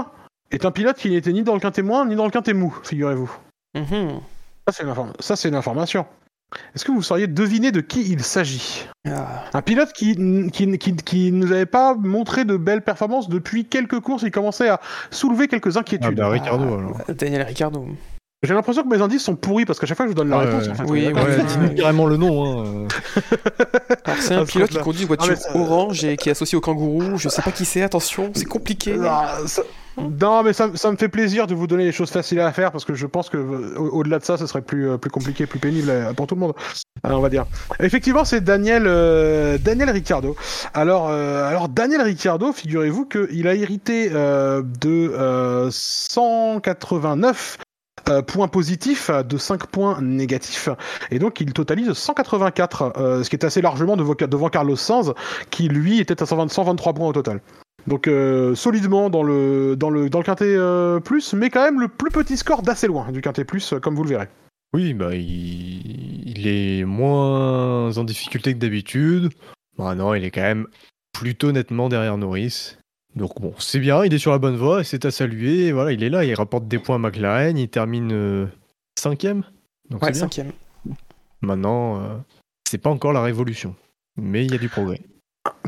est 0.51 0.65
un 0.65 0.71
pilote 0.71 0.97
qui 0.97 1.11
n'était 1.11 1.33
ni 1.33 1.43
dans 1.43 1.55
le 1.55 1.61
quintet 1.61 1.83
moins 1.83 2.07
ni 2.07 2.17
dans 2.17 2.25
le 2.25 2.31
quintet 2.31 2.55
mou, 2.55 2.75
figurez-vous. 2.83 3.31
Mhm. 3.77 4.21
Ça, 4.69 4.73
c'est 4.73 4.83
une, 4.83 4.91
inform- 4.91 5.13
ça, 5.21 5.37
c'est 5.37 5.49
une 5.49 5.55
information. 5.55 6.07
Est-ce 6.75 6.85
que 6.85 6.93
vous 6.93 7.03
sauriez 7.03 7.27
deviner 7.27 7.73
de 7.73 7.81
qui 7.81 8.03
il 8.11 8.23
s'agit? 8.23 8.87
Ah. 9.09 9.45
Un 9.53 9.63
pilote 9.63 9.93
qui, 9.93 10.15
qui, 10.53 10.79
qui, 10.79 10.95
qui 10.97 11.33
nous 11.33 11.51
avait 11.53 11.67
pas 11.67 11.95
montré 11.95 12.45
de 12.45 12.57
belles 12.57 12.83
performances 12.83 13.29
depuis 13.29 13.65
quelques 13.67 13.99
courses. 14.01 14.23
Il 14.23 14.31
commençait 14.31 14.69
à 14.69 14.81
soulever 15.11 15.49
quelques 15.49 15.77
Ah 15.77 15.81
inquiétudes. 15.81 16.15
bah 16.17 16.29
Ricardo 16.29 16.65
alors. 16.65 17.01
Daniel 17.09 17.43
Ricciardo. 17.43 17.87
J'ai 18.43 18.55
l'impression 18.55 18.83
que 18.85 18.89
mes 18.89 19.03
indices 19.03 19.25
sont 19.25 19.35
pourris 19.35 19.65
parce 19.65 19.81
qu'à 19.81 19.87
chaque 19.87 19.97
fois 19.97 20.07
que 20.07 20.13
je 20.13 20.17
vous 20.17 20.23
donne 20.23 20.31
la 20.31 20.39
Ouais, 20.39 20.45
réponse, 20.45 20.65
ouais. 20.67 20.71
en 20.71 20.75
fait, 20.75 20.85
Oui. 20.85 21.07
Ouais, 21.13 21.75
carrément 21.75 22.07
le 22.07 22.17
nom. 22.17 22.85
Hein. 22.85 22.89
Alors 24.05 24.19
c'est 24.21 24.35
Ah, 24.35 24.41
un 24.41 24.45
pilote 24.45 24.71
qui 24.71 24.79
conduit 24.79 25.03
une 25.05 25.09
Ah, 25.19 25.25
voiture 25.25 25.57
orange 25.57 26.05
et 26.05 26.17
qui 26.17 26.29
est 26.29 26.33
associé 26.33 26.57
au 26.57 26.61
kangourou. 26.61 27.17
Je 27.19 27.29
sais 27.29 27.43
pas 27.43 27.51
qui 27.51 27.65
c'est, 27.65 27.83
attention, 27.83 28.31
c'est 28.35 28.45
compliqué. 28.45 28.97
Ah, 29.03 29.39
ça- 29.47 29.63
Non, 29.97 30.43
mais 30.43 30.53
ça, 30.53 30.69
me 30.69 30.97
fait 30.97 31.09
plaisir 31.09 31.47
de 31.47 31.55
vous 31.55 31.67
donner 31.67 31.85
des 31.85 31.93
choses 31.93 32.11
faciles 32.11 32.41
à 32.41 32.53
faire 32.53 32.71
parce 32.73 32.85
que 32.85 32.95
je 32.95 33.07
pense 33.07 33.31
que 33.31 33.39
au- 33.39 33.91
au-delà 33.99 34.19
de 34.19 34.25
ça, 34.25 34.37
ce 34.37 34.47
serait 34.47 34.63
plus, 34.63 34.91
euh, 34.91 34.99
plus 34.99 35.11
compliqué, 35.11 35.47
plus 35.47 35.59
pénible 35.59 35.89
euh, 35.91 36.13
pour 36.13 36.27
tout 36.27 36.35
le 36.35 36.41
monde. 36.41 36.55
On 37.05 37.21
va 37.21 37.29
dire. 37.31 37.47
Effectivement, 37.81 38.25
c'est 38.25 38.43
Daniel, 38.43 38.85
euh, 38.87 39.59
Daniel 39.59 39.91
Ricciardo. 39.91 40.37
Alors, 40.75 41.09
euh, 41.09 41.49
alors 41.49 41.69
Daniel 41.69 42.03
Ricciardo, 42.03 42.53
figurez-vous 42.53 43.07
qu'il 43.07 43.49
a 43.49 43.55
hérité 43.55 44.11
euh, 44.13 44.63
de 44.81 45.13
euh, 45.15 45.69
189 45.71 47.59
euh, 48.09 48.23
points 48.23 48.49
positifs 48.49 49.11
de 49.11 49.37
5 49.39 49.67
points 49.67 50.01
négatifs 50.01 50.69
et 51.11 51.19
donc 51.19 51.41
il 51.41 51.53
totalise 51.53 51.93
184 51.93 52.93
euh, 52.97 53.25
ce 53.25 53.31
qui 53.31 53.37
est 53.37 53.45
assez 53.45 53.61
largement 53.61 53.97
devant, 53.97 54.49
Carlos 54.49 54.77
Sainz 54.77 55.13
qui 55.51 55.69
lui 55.69 55.99
était 55.99 56.23
à 56.23 56.27
120 56.27 56.49
123 56.53 56.93
points 56.93 57.09
au 57.09 57.13
total 57.13 57.41
donc 57.87 58.09
euh, 58.09 58.55
solidement 58.55 59.11
dans 59.11 59.23
le 59.23 59.77
dans 59.77 59.91
le 59.91 60.11
dans 60.11 60.19
le 60.19 60.25
quintet 60.25 60.55
euh, 60.57 61.01
plus 61.01 61.35
mais 61.35 61.51
quand 61.51 61.63
même 61.63 61.81
le 61.81 61.89
plus 61.89 62.11
petit 62.11 62.37
score 62.37 62.63
d'assez 62.63 62.87
loin 62.87 63.11
du 63.13 63.21
quintet 63.21 63.45
plus 63.45 63.73
euh, 63.73 63.81
comme 63.81 63.95
vous 63.95 64.03
le 64.03 64.11
verrez 64.11 64.29
Oui, 64.73 64.95
bah 64.95 65.15
il... 65.15 66.29
il 66.29 66.47
est 66.47 66.85
moins 66.85 67.97
en 67.97 68.05
difficulté 68.05 68.53
que 68.55 68.59
d'habitude. 68.59 69.33
Bah 69.79 69.95
non, 69.95 70.15
il 70.15 70.25
est 70.25 70.31
quand 70.31 70.43
même 70.43 70.67
plutôt 71.13 71.53
nettement 71.53 71.89
derrière 71.89 72.17
Norris. 72.19 72.77
Donc 73.15 73.41
bon, 73.41 73.55
c'est 73.59 73.79
bien, 73.79 74.05
il 74.05 74.13
est 74.13 74.19
sur 74.19 74.31
la 74.31 74.39
bonne 74.39 74.57
voie 74.57 74.83
et 74.83 74.85
c'est 74.85 75.07
à 75.07 75.11
saluer. 75.11 75.73
Voilà, 75.73 75.93
il 75.93 76.03
est 76.03 76.11
là, 76.11 76.25
il 76.25 76.35
rapporte 76.35 76.69
des 76.69 76.79
points 76.79 76.97
à 76.97 76.99
McLaren, 76.99 77.57
il 77.57 77.69
termine 77.69 78.13
euh, 78.13 78.47
cinquième. 78.99 79.43
Donc 79.89 80.03
Ouais, 80.03 80.13
cinquième. 80.13 80.53
Maintenant, 81.41 82.03
euh, 82.03 82.17
c'est 82.69 82.79
pas 82.79 82.91
encore 82.91 83.15
la 83.15 83.23
révolution, 83.23 83.75
mais 84.17 84.45
il 84.45 84.53
y 84.53 84.55
a 84.55 84.59
du 84.59 84.69
progrès. 84.69 85.01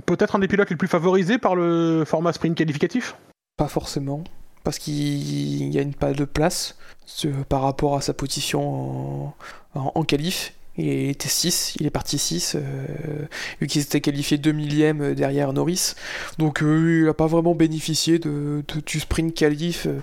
Peut-être 0.07 0.37
un 0.37 0.39
des 0.39 0.49
pilotes 0.49 0.71
les 0.71 0.77
plus 0.77 0.89
favorisés 0.89 1.39
par 1.39 1.55
le 1.57 2.05
format 2.07 2.33
sprint 2.33 2.57
qualificatif 2.57 3.17
Pas 3.57 3.69
forcément. 3.69 4.25
Parce 4.65 4.79
qu'il 4.79 5.71
gagne 5.71 5.93
pas 5.93 6.13
de 6.13 6.25
place 6.25 6.77
ce- 7.07 7.29
par 7.49 7.63
rapport 7.63 7.97
à 7.97 8.01
sa 8.01 8.13
position 8.13 9.33
en, 9.75 10.03
qualif. 10.05 10.53
Il 10.77 10.89
était 10.89 11.29
6, 11.29 11.75
il 11.81 11.87
est 11.87 11.91
parti 11.91 12.19
6, 12.19 12.55
euh, 12.55 12.61
vu 13.61 13.67
qu'il 13.67 13.83
s'était 13.83 14.01
qualifié 14.01 14.39
2 14.39 14.53
millième 14.53 15.15
derrière 15.15 15.53
Norris. 15.53 15.95
Donc 16.39 16.63
euh, 16.63 17.01
il 17.01 17.05
n'a 17.07 17.15
pas 17.15 17.27
vraiment 17.27 17.55
bénéficié 17.55 18.19
de, 18.21 18.63
du 18.87 19.01
sprint 19.01 19.35
qualif. 19.35 19.87
euh, 19.87 20.01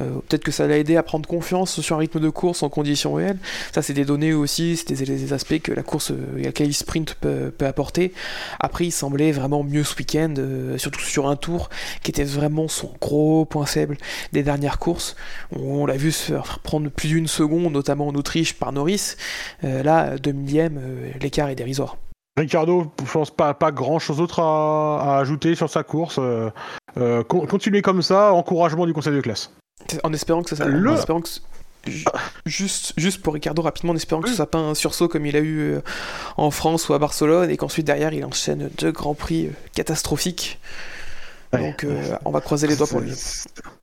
euh, 0.00 0.20
Peut-être 0.28 0.44
que 0.44 0.52
ça 0.52 0.66
l'a 0.66 0.78
aidé 0.78 0.96
à 0.96 1.02
prendre 1.02 1.28
confiance 1.28 1.80
sur 1.80 1.96
un 1.96 1.98
rythme 1.98 2.20
de 2.20 2.28
course 2.30 2.62
en 2.62 2.68
conditions 2.68 3.14
réelles. 3.14 3.38
Ça, 3.72 3.82
c'est 3.82 3.92
des 3.92 4.04
données 4.04 4.32
aussi, 4.32 4.76
c'est 4.76 4.92
des, 4.92 5.32
aspects 5.32 5.60
que 5.60 5.72
la 5.72 5.82
course, 5.82 6.10
euh, 6.10 6.38
et 6.38 6.44
la 6.44 6.52
qualif 6.52 6.76
sprint 6.76 7.14
peut, 7.14 7.52
apporter. 7.60 8.12
Après, 8.58 8.86
il 8.86 8.90
semblait 8.90 9.32
vraiment 9.32 9.62
mieux 9.62 9.84
ce 9.84 9.96
week-end, 9.96 10.34
euh, 10.38 10.78
surtout 10.78 11.00
sur 11.00 11.28
un 11.28 11.36
tour 11.36 11.70
qui 12.02 12.10
était 12.10 12.24
vraiment 12.24 12.68
son 12.68 12.92
gros 13.00 13.44
point 13.44 13.66
faible 13.66 13.96
des 14.32 14.42
dernières 14.42 14.78
courses. 14.78 15.16
On, 15.54 15.86
l'a 15.86 15.96
vu 15.96 16.12
se 16.12 16.32
faire 16.32 16.58
prendre 16.60 16.90
plus 16.90 17.08
d'une 17.08 17.28
seconde, 17.28 17.72
notamment 17.72 18.08
en 18.08 18.14
Autriche, 18.14 18.54
par 18.54 18.72
Norris. 18.72 19.16
Euh, 19.64 19.82
là, 19.82 20.18
2 20.18 20.32
millième, 20.32 20.78
euh, 20.78 21.10
l'écart 21.20 21.48
est 21.48 21.54
dérisoire. 21.54 21.96
Ricardo, 22.38 22.90
je 23.04 23.12
pense 23.12 23.30
pas, 23.30 23.54
grand 23.72 23.98
chose 23.98 24.16
d'autre 24.16 24.40
à, 24.40 25.18
ajouter 25.18 25.54
sur 25.54 25.68
sa 25.68 25.82
course. 25.82 26.16
Euh, 26.18 26.50
euh, 26.96 27.22
con- 27.22 27.46
continuez 27.46 27.82
comme 27.82 28.00
ça, 28.00 28.32
encouragement 28.32 28.86
du 28.86 28.94
conseil 28.94 29.14
de 29.14 29.20
classe. 29.20 29.52
En 30.04 30.12
espérant 30.12 30.42
que 30.42 30.54
ça, 30.54 30.64
Le- 30.66 30.90
en 30.90 30.94
espérant 30.96 31.20
que 31.20 31.28
ce- 31.28 31.40
ju- 31.86 32.04
juste, 32.46 32.92
juste 32.96 33.22
pour 33.22 33.34
Ricardo 33.34 33.62
rapidement, 33.62 33.92
en 33.92 33.96
espérant 33.96 34.20
que 34.22 34.28
ce 34.28 34.36
soit 34.36 34.50
pas 34.50 34.58
un 34.58 34.74
sursaut 34.74 35.08
comme 35.08 35.26
il 35.26 35.36
a 35.36 35.40
eu 35.40 35.58
euh, 35.74 35.80
en 36.36 36.50
France 36.50 36.88
ou 36.88 36.94
à 36.94 36.98
Barcelone 36.98 37.50
et 37.50 37.56
qu'ensuite 37.56 37.86
derrière 37.86 38.12
il 38.12 38.24
enchaîne 38.24 38.70
deux 38.78 38.92
grands 38.92 39.14
prix 39.14 39.46
euh, 39.46 39.50
catastrophiques. 39.74 40.58
Ouais. 41.52 41.60
Donc 41.60 41.84
euh, 41.84 42.16
on 42.24 42.30
va 42.30 42.40
croiser 42.40 42.66
les 42.66 42.76
doigts 42.76 42.86
pour 42.86 43.00
lui. 43.00 43.12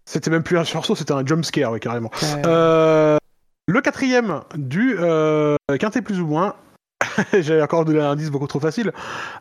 C'était 0.06 0.30
même 0.32 0.44
plus 0.44 0.58
un 0.58 0.64
sursaut, 0.64 0.96
c'était 0.96 1.12
un 1.14 1.26
jump 1.26 1.46
scare, 1.46 1.72
oui, 1.72 1.80
carrément. 1.80 2.10
Ouais. 2.22 2.42
Euh, 2.46 3.18
le 3.68 3.82
quatrième 3.82 4.42
du 4.56 4.96
euh, 5.00 5.56
quintet 5.80 6.02
plus 6.02 6.20
ou 6.20 6.26
moins. 6.26 6.56
J'ai 7.40 7.62
encore 7.62 7.86
donné 7.86 8.00
un 8.00 8.12
indice 8.12 8.30
beaucoup 8.32 8.48
trop 8.48 8.60
facile. 8.60 8.92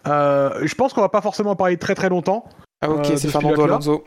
Je 0.04 0.74
pense 0.74 0.92
qu'on 0.92 1.00
va 1.00 1.08
pas 1.08 1.22
forcément 1.22 1.50
en 1.52 1.56
parler 1.56 1.76
très 1.78 1.94
très 1.94 2.08
longtemps. 2.08 2.44
ah 2.82 2.90
ok, 2.90 3.06
c'est 3.16 3.28
Fernando. 3.28 3.62
Alonso. 3.64 4.04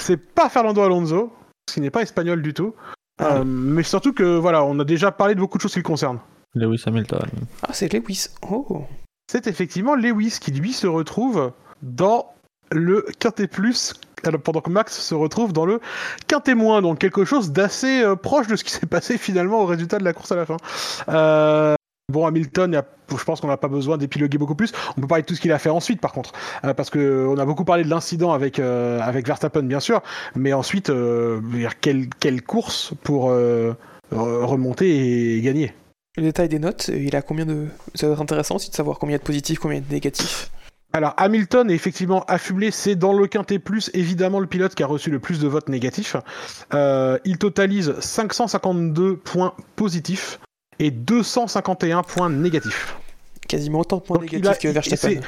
C'est 0.00 0.16
pas 0.16 0.48
Fernando 0.48 0.82
Alonso, 0.82 1.32
ce 1.68 1.74
qui 1.74 1.80
n'est 1.80 1.90
pas 1.90 2.02
espagnol 2.02 2.42
du 2.42 2.54
tout. 2.54 2.74
Ah. 3.18 3.36
Euh, 3.38 3.44
mais 3.44 3.82
surtout 3.82 4.12
que 4.12 4.36
voilà, 4.36 4.64
on 4.64 4.78
a 4.78 4.84
déjà 4.84 5.12
parlé 5.12 5.34
de 5.34 5.40
beaucoup 5.40 5.58
de 5.58 5.62
choses 5.62 5.72
qui 5.72 5.78
le 5.78 5.84
concernent. 5.84 6.20
Lewis 6.54 6.82
Hamilton. 6.86 7.28
Ah 7.62 7.72
c'est 7.72 7.92
Lewis. 7.92 8.28
Oh. 8.48 8.84
C'est 9.30 9.46
effectivement 9.46 9.94
Lewis 9.94 10.38
qui 10.40 10.50
lui 10.50 10.72
se 10.72 10.86
retrouve 10.86 11.52
dans 11.82 12.32
le 12.72 13.04
quintet 13.18 13.46
plus 13.46 13.94
alors, 14.24 14.40
pendant 14.40 14.60
que 14.60 14.70
Max 14.70 15.00
se 15.00 15.14
retrouve 15.14 15.52
dans 15.52 15.66
le 15.66 15.80
quintet 16.26 16.54
moins, 16.54 16.82
donc 16.82 16.98
quelque 16.98 17.24
chose 17.24 17.52
d'assez 17.52 18.02
euh, 18.02 18.16
proche 18.16 18.46
de 18.46 18.56
ce 18.56 18.64
qui 18.64 18.70
s'est 18.70 18.86
passé 18.86 19.18
finalement 19.18 19.60
au 19.60 19.66
résultat 19.66 19.98
de 19.98 20.04
la 20.04 20.12
course 20.12 20.32
à 20.32 20.36
la 20.36 20.46
fin. 20.46 20.56
Euh, 21.08 21.74
bon, 22.10 22.26
Hamilton, 22.26 22.74
a- 22.74 22.84
je 23.10 23.24
pense 23.24 23.40
qu'on 23.40 23.48
n'a 23.48 23.56
pas 23.56 23.68
besoin 23.68 23.96
d'épiloguer 23.98 24.38
beaucoup 24.38 24.54
plus. 24.54 24.72
On 24.96 25.00
peut 25.00 25.06
parler 25.06 25.22
de 25.22 25.26
tout 25.26 25.34
ce 25.34 25.40
qu'il 25.40 25.52
a 25.52 25.58
fait 25.58 25.70
ensuite, 25.70 26.00
par 26.00 26.12
contre, 26.12 26.32
Euh, 26.64 26.74
parce 26.74 26.90
que 26.90 27.26
on 27.28 27.38
a 27.38 27.44
beaucoup 27.44 27.64
parlé 27.64 27.84
de 27.84 27.88
l'incident 27.90 28.32
avec 28.32 28.58
euh, 28.58 29.00
avec 29.00 29.26
Verstappen, 29.26 29.62
bien 29.62 29.80
sûr, 29.80 30.02
mais 30.36 30.52
ensuite, 30.52 30.90
euh, 30.90 31.40
quelle 31.80 32.08
quelle 32.20 32.42
course 32.42 32.92
pour 33.02 33.30
euh, 33.30 33.72
re- 34.12 34.44
remonter 34.44 35.36
et 35.36 35.40
gagner? 35.40 35.72
Le 36.16 36.24
détail 36.24 36.48
des 36.48 36.58
notes, 36.58 36.88
euh, 36.90 36.98
il 36.98 37.14
a 37.16 37.22
combien 37.22 37.46
de. 37.46 37.66
Ça 37.94 38.06
va 38.06 38.12
être 38.14 38.20
intéressant 38.22 38.56
aussi 38.56 38.70
de 38.70 38.74
savoir 38.74 38.98
combien 38.98 39.16
de 39.16 39.22
positifs, 39.22 39.58
combien 39.58 39.80
de 39.80 39.90
négatifs. 39.90 40.50
Alors 40.92 41.14
Hamilton 41.18 41.70
est 41.70 41.74
effectivement 41.74 42.24
affublé, 42.26 42.72
c'est 42.72 42.96
dans 42.96 43.12
le 43.12 43.28
quintet 43.28 43.60
plus 43.60 43.92
évidemment 43.94 44.40
le 44.40 44.48
pilote 44.48 44.74
qui 44.74 44.82
a 44.82 44.88
reçu 44.88 45.08
le 45.12 45.20
plus 45.20 45.38
de 45.38 45.46
votes 45.46 45.68
négatifs. 45.68 46.16
Euh, 46.74 47.16
il 47.24 47.38
totalise 47.38 47.94
552 48.00 49.16
points 49.16 49.54
positifs 49.76 50.40
et 50.80 50.90
251 50.90 52.02
points 52.02 52.28
négatifs. 52.30 52.96
Quasiment 53.48 53.80
autant 53.80 53.98
de 53.98 54.02
points 54.02 54.16
Donc, 54.18 54.32
négatifs 54.32 54.48
a- 54.50 54.56
que 54.56 54.68
Verstappen. 54.68 55.20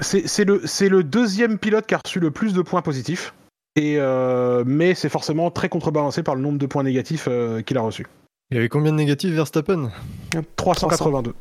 C'est 0.00 0.26
c'est 0.28 0.44
le, 0.44 0.62
c'est 0.66 0.88
le 0.88 1.02
deuxième 1.04 1.58
pilote 1.58 1.86
qui 1.86 1.94
a 1.94 2.00
reçu 2.02 2.18
le 2.20 2.30
plus 2.30 2.54
de 2.54 2.62
points 2.62 2.80
positifs, 2.82 3.34
et, 3.76 3.96
euh, 3.98 4.62
mais 4.66 4.94
c'est 4.94 5.08
forcément 5.10 5.50
très 5.50 5.68
contrebalancé 5.68 6.22
par 6.22 6.34
le 6.34 6.40
nombre 6.40 6.58
de 6.58 6.66
points 6.66 6.82
négatifs 6.82 7.26
euh, 7.28 7.60
qu'il 7.62 7.76
a 7.76 7.82
reçus. 7.82 8.06
Il 8.50 8.56
y 8.56 8.58
avait 8.58 8.68
combien 8.68 8.92
de 8.92 8.96
négatifs 8.96 9.32
Verstappen? 9.32 9.90
382. 10.56 11.34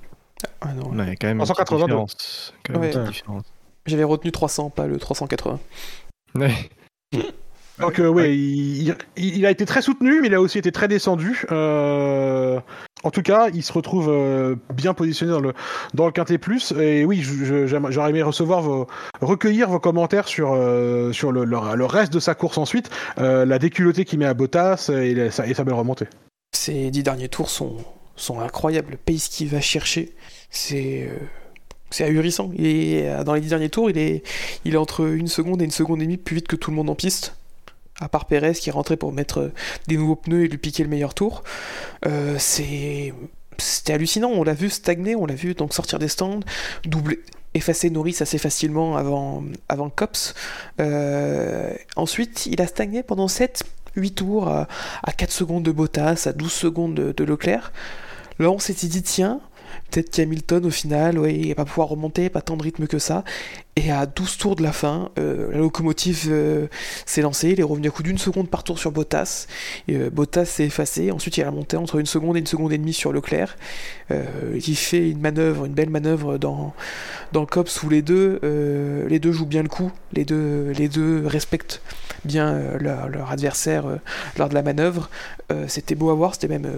Ah 0.62 0.74
non, 0.74 0.90
Ouais, 0.92 1.04
il 1.06 1.08
y 1.10 1.12
a 1.12 1.16
quand 1.16 1.28
même 1.28 1.38
une 1.40 1.44
petite 1.44 1.56
382. 1.56 1.86
différence. 1.86 2.54
Quand 2.66 2.80
même 2.80 2.92
une 2.92 3.36
Ouais. 3.36 3.42
J'avais 3.86 4.04
retenu 4.04 4.32
300, 4.32 4.70
pas 4.70 4.86
le 4.88 4.98
380. 5.00 5.60
Ouais. 6.36 6.54
Donc 7.80 8.00
euh, 8.00 8.08
ouais, 8.10 8.36
il, 8.38 8.90
il- 9.18 9.38
il 9.38 9.46
a 9.46 9.50
été 9.52 9.66
très 9.66 9.82
soutenu, 9.82 10.22
mais 10.22 10.28
il 10.28 10.34
a 10.36 10.42
aussi 10.42 10.58
été 10.60 10.72
très 10.72 10.88
descendu. 10.88 11.46
Euh, 11.52 12.60
en 13.04 13.12
tout 13.12 13.22
cas, 13.22 13.50
il 13.54 13.64
se 13.64 13.74
retrouve 13.74 14.10
euh, 14.10 14.56
bien 14.74 14.94
positionné 14.94 15.32
dans 15.32 15.40
le 15.40 15.54
dans 15.94 16.06
le 16.06 16.12
quintet 16.12 16.38
plus. 16.38 16.72
Et 16.74 17.04
oui, 17.06 17.22
j'aurais 17.24 18.10
aimé 18.10 18.22
recevoir 18.22 18.62
vos 18.62 18.88
recueillir 19.22 19.70
vos 19.70 19.80
commentaires 19.80 20.28
sur 20.28 20.54
euh, 20.54 21.12
sur 21.12 21.32
le, 21.32 21.86
reste 21.86 22.14
de 22.14 22.20
sa 22.20 22.36
course 22.36 22.58
ensuite, 22.58 22.90
euh, 23.18 23.46
la 23.46 23.60
déculottée 23.60 24.06
qu'il 24.06 24.20
met 24.20 24.26
à 24.26 24.34
Bottas 24.34 24.90
et, 24.94 25.14
la- 25.16 25.26
et 25.48 25.54
sa 25.54 25.64
belle 25.64 25.74
remontée. 25.74 26.06
Ces 26.56 26.92
dix 26.92 27.04
derniers 27.04 27.30
tours 27.30 27.50
sont, 27.50 27.78
sont 28.16 28.40
incroyables. 28.40 28.92
Le 28.92 28.98
pace 28.98 29.28
qu'il 29.30 29.48
va 29.50 29.62
chercher, 29.62 30.14
c'est 30.50 31.10
c'est 31.90 32.04
ahurissant. 32.06 32.52
Il 32.56 32.66
est, 32.68 33.24
dans 33.24 33.34
les 33.34 33.42
dix 33.42 33.50
derniers 33.50 33.70
tours, 33.70 33.90
il 33.90 33.98
est, 33.98 34.24
il 34.64 34.76
est 34.76 34.78
entre 34.78 35.06
une 35.12 35.28
seconde 35.28 35.62
et 35.62 35.66
une 35.66 35.72
seconde 35.72 36.02
et 36.02 36.06
demie 36.06 36.18
plus 36.18 36.36
vite 36.36 36.48
que 36.48 36.56
tout 36.56 36.72
le 36.72 36.78
monde 36.78 36.90
en 36.90 36.96
piste. 36.96 37.36
À 38.02 38.10
part 38.10 38.26
Perez 38.26 38.54
qui 38.54 38.72
rentré 38.72 38.98
pour 38.98 39.14
mettre 39.14 39.40
euh, 39.40 39.54
des 39.88 39.96
nouveaux 39.96 40.16
pneus 40.16 40.46
et 40.46 40.48
lui 40.48 40.58
piquer 40.58 40.84
le 40.84 40.90
meilleur 40.90 41.14
tour. 41.14 41.44
Euh, 42.06 42.36
c'est 42.38 43.14
c'était 43.58 43.94
hallucinant. 43.94 44.30
On 44.30 44.44
l'a 44.44 44.54
vu 44.54 44.70
stagner, 44.70 45.16
on 45.16 45.26
l'a 45.26 45.36
vu 45.36 45.54
donc 45.54 45.74
sortir 45.74 46.00
des 46.00 46.08
stands, 46.08 46.40
doubler, 46.84 47.20
effacer 47.54 47.90
Norris 47.90 48.18
assez 48.22 48.38
facilement 48.38 48.98
avant, 48.98 49.44
avant 49.70 49.90
Cops. 49.90 50.34
Euh, 50.80 51.74
ensuite, 51.96 52.48
il 52.48 52.62
a 52.62 52.68
stagné 52.68 53.04
pendant 53.04 53.28
7 53.28 53.64
8 53.96 54.12
tours 54.12 54.48
à, 54.48 54.68
à 55.04 55.12
4 55.12 55.32
secondes 55.32 55.64
de 55.64 55.72
Bottas, 55.72 56.24
à 56.26 56.34
12 56.34 56.52
secondes 56.52 56.96
de, 56.96 57.12
de 57.12 57.24
Leclerc. 57.24 57.72
Là, 58.40 58.50
on 58.50 58.60
s'était 58.60 58.88
dit, 58.88 59.04
tiens, 59.04 59.42
peut-être 59.92 60.10
qu'Hamilton, 60.10 60.66
au 60.66 60.72
final, 60.72 61.20
ouais, 61.20 61.36
il 61.36 61.50
va 61.50 61.56
pas 61.56 61.66
pouvoir 61.66 61.90
remonter, 61.90 62.30
pas 62.30 62.42
tant 62.42 62.58
de 62.58 62.64
rythme 62.64 62.88
que 62.88 63.00
ça. 63.00 63.24
Et 63.78 63.90
à 63.90 64.06
12 64.06 64.38
tours 64.38 64.56
de 64.58 64.64
la 64.64 64.74
fin, 64.74 65.12
euh, 65.18 65.50
la 65.50 65.60
locomotive 65.60 66.28
euh, 66.30 66.68
s'est 67.06 67.22
lancée, 67.22 67.52
il 67.52 67.60
est 67.62 67.64
revenu 67.64 67.88
à 67.88 67.92
coup 67.92 68.04
d'une 68.04 68.18
seconde 68.18 68.50
par 68.50 68.66
tour 68.66 68.78
sur 68.78 68.92
Bottas. 68.92 69.48
Euh, 69.90 70.10
Bottas 70.10 70.44
s'est 70.44 70.66
effacé, 70.66 71.10
ensuite 71.10 71.38
il 71.38 71.44
a 71.46 71.52
monté 71.52 71.78
entre 71.78 71.98
une 71.98 72.06
seconde 72.06 72.36
et 72.36 72.42
une 72.42 72.48
seconde 72.48 72.74
et 72.74 72.78
demie 72.78 72.94
sur 72.94 73.14
Leclerc. 73.14 73.56
Il 74.10 74.76
fait 74.76 75.10
une 75.10 75.22
manœuvre, 75.22 75.64
une 75.64 75.74
belle 75.74 75.90
manœuvre 75.90 76.38
dans, 76.38 76.74
dans 77.32 77.40
le 77.40 77.46
COPS 77.46 77.84
où 77.84 77.90
les 77.90 78.02
deux, 78.02 78.42
les 79.08 79.20
deux 79.20 79.32
jouent 79.32 79.46
bien 79.46 79.64
le 79.64 79.70
coup, 79.70 79.90
les 80.12 80.26
deux, 80.26 80.74
les 80.78 80.90
deux 80.90 81.26
respectent 81.26 81.82
bien 82.26 82.62
leur, 82.78 83.32
adversaire 83.32 83.86
lors 84.38 84.50
de 84.50 84.54
la 84.54 84.64
manœuvre. 84.64 85.10
C'était 85.68 85.96
beau 85.96 86.10
à 86.10 86.14
voir, 86.14 86.34
c'était 86.34 86.50
même 86.50 86.70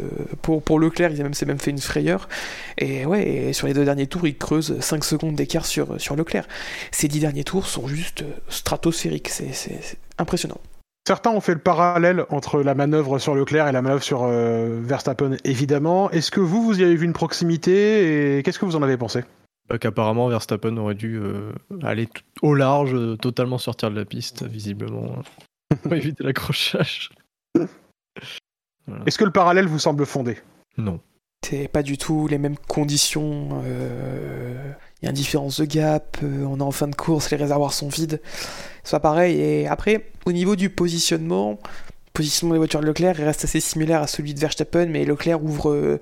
pour, 0.43 0.61
pour 0.61 0.79
Leclerc, 0.79 1.09
il 1.11 1.21
a 1.21 1.23
même, 1.23 1.33
s'est 1.33 1.47
même 1.47 1.57
fait 1.57 1.71
une 1.71 1.79
frayeur. 1.79 2.29
Et 2.77 3.07
ouais, 3.07 3.49
sur 3.51 3.65
les 3.65 3.73
deux 3.73 3.83
derniers 3.83 4.05
tours, 4.05 4.27
il 4.27 4.37
creuse 4.37 4.79
5 4.79 5.03
secondes 5.03 5.35
d'écart 5.35 5.65
sur, 5.65 5.99
sur 5.99 6.15
Leclerc. 6.15 6.45
Ces 6.91 7.07
10 7.07 7.19
derniers 7.21 7.43
tours 7.43 7.67
sont 7.67 7.87
juste 7.87 8.23
euh, 8.23 8.31
stratosphériques, 8.49 9.29
c'est 9.29 9.97
impressionnant. 10.17 10.59
Certains 11.05 11.31
ont 11.31 11.41
fait 11.41 11.53
le 11.53 11.59
parallèle 11.59 12.25
entre 12.29 12.61
la 12.61 12.75
manœuvre 12.75 13.19
sur 13.19 13.35
Leclerc 13.35 13.67
et 13.67 13.73
la 13.73 13.81
manœuvre 13.81 14.03
sur 14.03 14.23
euh, 14.23 14.79
Verstappen, 14.81 15.35
évidemment. 15.43 16.09
Est-ce 16.11 16.31
que 16.31 16.39
vous, 16.39 16.63
vous 16.63 16.79
y 16.79 16.83
avez 16.83 16.95
vu 16.95 17.05
une 17.05 17.13
proximité 17.13 18.37
et 18.37 18.43
qu'est-ce 18.43 18.57
que 18.57 18.65
vous 18.65 18.77
en 18.77 18.83
avez 18.83 18.95
pensé? 18.95 19.25
Bah, 19.67 19.77
Qu'apparemment, 19.77 20.29
Verstappen 20.29 20.77
aurait 20.77 20.95
dû 20.95 21.17
euh, 21.17 21.51
aller 21.81 22.07
au 22.41 22.55
large, 22.55 22.93
euh, 22.93 23.17
totalement 23.17 23.57
sortir 23.57 23.91
de 23.91 23.97
la 23.97 24.05
piste, 24.05 24.43
visiblement, 24.43 25.17
hein, 25.17 25.75
pour 25.83 25.93
éviter 25.93 26.23
l'accrochage. 26.23 27.09
Est-ce 29.05 29.17
que 29.17 29.25
le 29.25 29.31
parallèle 29.31 29.67
vous 29.67 29.79
semble 29.79 30.05
fondé? 30.05 30.37
Non. 30.77 31.01
C'est 31.45 31.67
pas 31.67 31.83
du 31.83 31.97
tout 31.97 32.27
les 32.29 32.37
mêmes 32.37 32.57
conditions. 32.57 33.61
Il 35.03 35.07
y 35.07 35.09
a 35.09 35.09
une 35.09 35.17
différence 35.17 35.59
de 35.59 35.65
gap. 35.65 36.17
euh, 36.23 36.45
on 36.47 36.59
est 36.59 36.63
en 36.63 36.71
fin 36.71 36.87
de 36.87 36.95
course, 36.95 37.29
les 37.29 37.35
réservoirs 37.35 37.73
sont 37.73 37.89
vides. 37.89 38.21
C'est 38.85 38.91
pas 38.91 39.01
pareil. 39.01 39.37
Et 39.37 39.67
après, 39.67 40.05
au 40.25 40.31
niveau 40.31 40.55
du 40.55 40.69
positionnement, 40.69 41.59
le 41.61 42.11
positionnement 42.13 42.53
des 42.53 42.59
voitures 42.59 42.79
de 42.79 42.85
Leclerc 42.85 43.17
reste 43.17 43.43
assez 43.43 43.59
similaire 43.59 44.01
à 44.01 44.07
celui 44.07 44.33
de 44.33 44.39
Verstappen, 44.39 44.85
mais 44.85 45.03
Leclerc 45.03 45.43
ouvre 45.43 45.71
euh, 45.71 45.99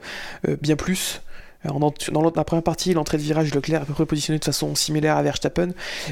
euh, 0.48 0.56
bien 0.62 0.76
plus. 0.76 1.24
Dans 1.64 2.22
la 2.36 2.44
première 2.44 2.62
partie, 2.62 2.94
l'entrée 2.94 3.18
de 3.18 3.24
virage, 3.24 3.52
Leclerc 3.56 3.80
est 3.80 3.84
à 3.84 3.86
peu 3.88 3.94
près 3.94 4.06
positionné 4.06 4.38
de 4.38 4.46
façon 4.46 4.76
similaire 4.76 5.18
à 5.18 5.24
Verstappen, 5.24 5.70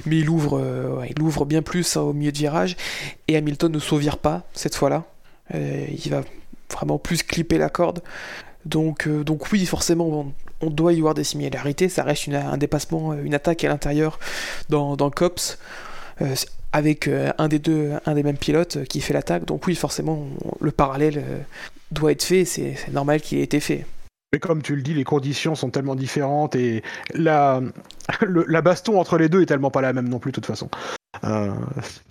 mais 0.07 0.17
il 0.17 0.29
ouvre, 0.29 1.45
bien 1.45 1.61
plus 1.61 1.95
hein, 1.95 2.01
au 2.01 2.13
milieu 2.13 2.31
de 2.31 2.37
virage. 2.37 2.75
Et 3.27 3.37
Hamilton 3.37 3.71
ne 3.71 3.79
s'auvire 3.79 4.17
pas 4.17 4.43
cette 4.53 4.75
fois-là. 4.75 5.05
Il 5.53 6.09
va 6.09 6.23
vraiment 6.71 6.99
plus 6.99 7.23
clipper 7.23 7.57
la 7.57 7.69
corde. 7.69 8.01
Donc, 8.65 9.07
donc 9.07 9.51
oui, 9.51 9.65
forcément, 9.65 10.31
on 10.61 10.69
doit 10.69 10.93
y 10.93 11.01
voir 11.01 11.13
des 11.13 11.23
similarités. 11.23 11.89
Ça 11.89 12.03
reste 12.03 12.27
un 12.29 12.57
dépassement, 12.57 13.11
euh, 13.13 13.23
une 13.23 13.33
attaque 13.33 13.63
à 13.63 13.69
l'intérieur 13.69 14.19
dans, 14.69 14.95
dans 14.95 15.09
Cops, 15.09 15.57
euh, 16.21 16.35
avec 16.71 17.07
euh, 17.07 17.31
un 17.37 17.47
des 17.47 17.59
deux, 17.59 17.93
un 18.05 18.13
des 18.13 18.23
mêmes 18.23 18.37
pilotes 18.37 18.83
qui 18.85 19.01
fait 19.01 19.13
l'attaque. 19.13 19.45
Donc 19.45 19.65
oui, 19.67 19.75
forcément, 19.75 20.27
le 20.59 20.71
parallèle 20.71 21.23
doit 21.91 22.11
être 22.11 22.23
fait. 22.23 22.45
C'est 22.45 22.75
c'est 22.75 22.91
normal 22.91 23.21
qu'il 23.21 23.39
ait 23.39 23.43
été 23.43 23.59
fait. 23.59 23.85
Mais 24.31 24.39
comme 24.39 24.61
tu 24.61 24.75
le 24.75 24.83
dis, 24.83 24.93
les 24.93 25.03
conditions 25.03 25.55
sont 25.55 25.71
tellement 25.71 25.95
différentes 25.95 26.55
et 26.55 26.83
la, 27.15 27.61
le- 28.21 28.45
la 28.47 28.61
baston 28.61 28.99
entre 28.99 29.17
les 29.17 29.27
deux 29.27 29.41
est 29.41 29.47
tellement 29.47 29.71
pas 29.71 29.81
la 29.81 29.91
même 29.91 30.07
non 30.07 30.19
plus, 30.19 30.29
de 30.31 30.35
toute 30.35 30.45
façon. 30.45 30.69
Euh, 31.23 31.51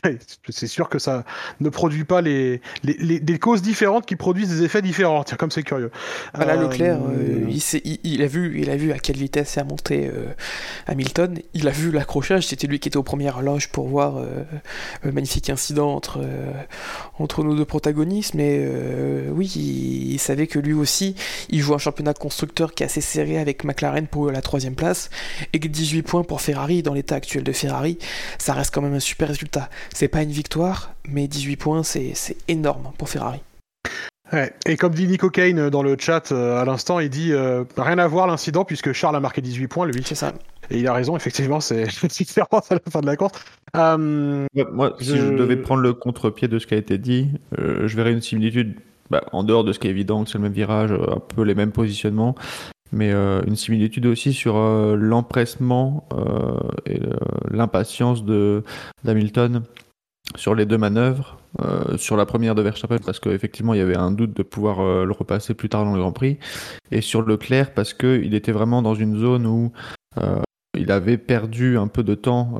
c'est 0.48 0.66
sûr 0.66 0.88
que 0.88 0.98
ça 0.98 1.24
ne 1.60 1.68
produit 1.68 2.02
pas 2.04 2.20
les, 2.20 2.60
les, 2.82 2.96
les- 2.98 3.20
des 3.20 3.38
causes 3.38 3.62
différentes 3.62 4.06
qui 4.06 4.16
produisent 4.16 4.48
des 4.48 4.64
effets 4.64 4.82
différents. 4.82 5.22
Tiens, 5.22 5.36
comme 5.36 5.52
c'est 5.52 5.62
curieux. 5.62 5.92
Voilà, 6.34 6.54
Euh, 6.54 6.62
Leclerc, 6.68 6.98
euh, 7.08 7.44
il, 7.48 7.60
s'est- 7.60 7.80
il- 7.84 8.00
il 8.02 8.22
a 8.22 8.26
vu, 8.26 8.60
il 8.60 8.70
a 8.70 8.76
vu 8.76 8.90
à 8.90 8.98
quelle 8.98 9.16
vitesse 9.16 9.56
est 9.56 9.62
monté 9.64 10.08
euh, 10.12 10.26
Hamilton. 10.88 11.38
Il 11.54 11.68
a 11.68 11.70
vu 11.70 11.92
l'accrochage. 11.92 12.48
C'était 12.48 12.66
lui 12.66 12.80
qui 12.80 12.88
était 12.88 12.96
aux 12.96 13.04
premières 13.04 13.40
loges 13.40 13.68
pour 13.68 13.86
voir 13.86 14.16
euh, 14.16 14.42
le 15.02 15.12
magnifique 15.12 15.48
incident 15.48 15.94
entre 15.94 16.18
euh, 16.20 16.50
entre 17.20 17.44
nos 17.44 17.54
deux 17.54 17.64
protagonistes. 17.64 18.34
Mais 18.34 18.58
euh, 18.60 19.30
oui, 19.30 19.46
il, 19.54 20.12
il 20.14 20.18
savait 20.18 20.48
que 20.48 20.58
lui 20.58 20.72
aussi, 20.72 21.14
il 21.50 21.60
joue 21.60 21.74
un 21.74 21.78
championnat 21.78 22.14
constructeur 22.14 22.74
qui 22.74 22.82
est 22.82 22.86
assez 22.86 23.00
serré 23.00 23.38
avec 23.38 23.62
McLaren 23.62 24.08
pour 24.08 24.32
la 24.32 24.42
troisième 24.42 24.74
place 24.74 25.08
et 25.52 25.60
que 25.60 25.68
18 25.68 26.02
points 26.02 26.24
pour 26.24 26.40
Ferrari 26.40 26.82
dans 26.82 26.94
l'état 26.94 27.14
actuel 27.14 27.44
de 27.44 27.52
Ferrari, 27.52 27.98
ça 28.38 28.54
reste 28.54 28.74
quand 28.74 28.82
même 28.82 28.87
un 28.94 29.00
super 29.00 29.28
résultat. 29.28 29.68
C'est 29.94 30.08
pas 30.08 30.22
une 30.22 30.30
victoire, 30.30 30.92
mais 31.08 31.26
18 31.28 31.56
points, 31.56 31.82
c'est 31.82 32.12
c'est 32.14 32.36
énorme 32.48 32.90
pour 32.98 33.08
Ferrari. 33.08 33.40
Ouais. 34.32 34.52
Et 34.66 34.76
comme 34.76 34.92
dit 34.92 35.06
Nico 35.06 35.30
Kane 35.30 35.70
dans 35.70 35.82
le 35.82 35.96
chat 35.98 36.32
euh, 36.32 36.60
à 36.60 36.64
l'instant, 36.66 37.00
il 37.00 37.08
dit 37.08 37.32
euh, 37.32 37.64
rien 37.78 37.98
à 37.98 38.06
voir 38.06 38.26
l'incident 38.26 38.64
puisque 38.64 38.92
Charles 38.92 39.16
a 39.16 39.20
marqué 39.20 39.40
18 39.40 39.68
points, 39.68 39.86
lui. 39.86 40.02
C'est 40.04 40.14
ça. 40.14 40.34
Et 40.70 40.80
il 40.80 40.86
a 40.86 40.92
raison, 40.92 41.16
effectivement, 41.16 41.60
c'est 41.60 41.84
une 42.02 42.08
différence 42.10 42.70
à 42.70 42.74
la 42.74 42.80
fin 42.90 43.00
de 43.00 43.06
la 43.06 43.16
course. 43.16 43.32
Euh, 43.74 44.44
Ouais, 44.54 44.66
Moi, 44.70 44.94
si 45.00 45.06
Je- 45.06 45.16
je 45.16 45.32
devais 45.34 45.56
prendre 45.56 45.80
le 45.80 45.94
contre-pied 45.94 46.46
de 46.46 46.58
ce 46.58 46.66
qui 46.66 46.74
a 46.74 46.76
été 46.76 46.98
dit, 46.98 47.28
euh, 47.58 47.88
je 47.88 47.96
verrais 47.96 48.12
une 48.12 48.20
similitude, 48.20 48.74
bah, 49.08 49.24
en 49.32 49.44
dehors 49.44 49.64
de 49.64 49.72
ce 49.72 49.78
qui 49.78 49.86
est 49.86 49.90
évident, 49.90 50.24
que 50.24 50.30
c'est 50.30 50.36
le 50.36 50.42
même 50.44 50.52
virage, 50.52 50.92
euh, 50.92 51.14
un 51.16 51.20
peu 51.20 51.40
les 51.42 51.54
mêmes 51.54 51.72
positionnements, 51.72 52.34
mais 52.92 53.12
euh, 53.12 53.42
une 53.46 53.56
similitude 53.56 54.06
aussi 54.06 54.32
sur 54.32 54.56
euh, 54.56 54.96
l'empressement 54.96 56.08
euh, 56.12 56.58
et 56.86 57.00
l'impatience 57.50 58.24
de 58.24 58.62
d'Hamilton 59.04 59.62
sur 60.36 60.54
les 60.54 60.66
deux 60.66 60.76
manœuvres. 60.76 61.38
sur 61.96 62.16
la 62.16 62.26
première 62.26 62.54
de 62.54 62.60
Verstappen 62.60 62.98
parce 62.98 63.18
qu'effectivement 63.18 63.72
il 63.72 63.78
y 63.78 63.82
avait 63.82 63.96
un 63.96 64.10
doute 64.10 64.36
de 64.36 64.42
pouvoir 64.42 64.82
le 64.82 65.10
repasser 65.10 65.54
plus 65.54 65.70
tard 65.70 65.86
dans 65.86 65.94
le 65.94 66.00
Grand 66.00 66.12
Prix 66.12 66.36
et 66.90 67.00
sur 67.00 67.22
Leclerc 67.22 67.72
parce 67.72 67.94
qu'il 67.94 68.34
était 68.34 68.52
vraiment 68.52 68.82
dans 68.82 68.94
une 68.94 69.18
zone 69.18 69.46
où 69.46 69.72
il 70.76 70.92
avait 70.92 71.16
perdu 71.16 71.78
un 71.78 71.88
peu 71.88 72.02
de 72.02 72.14
temps 72.14 72.58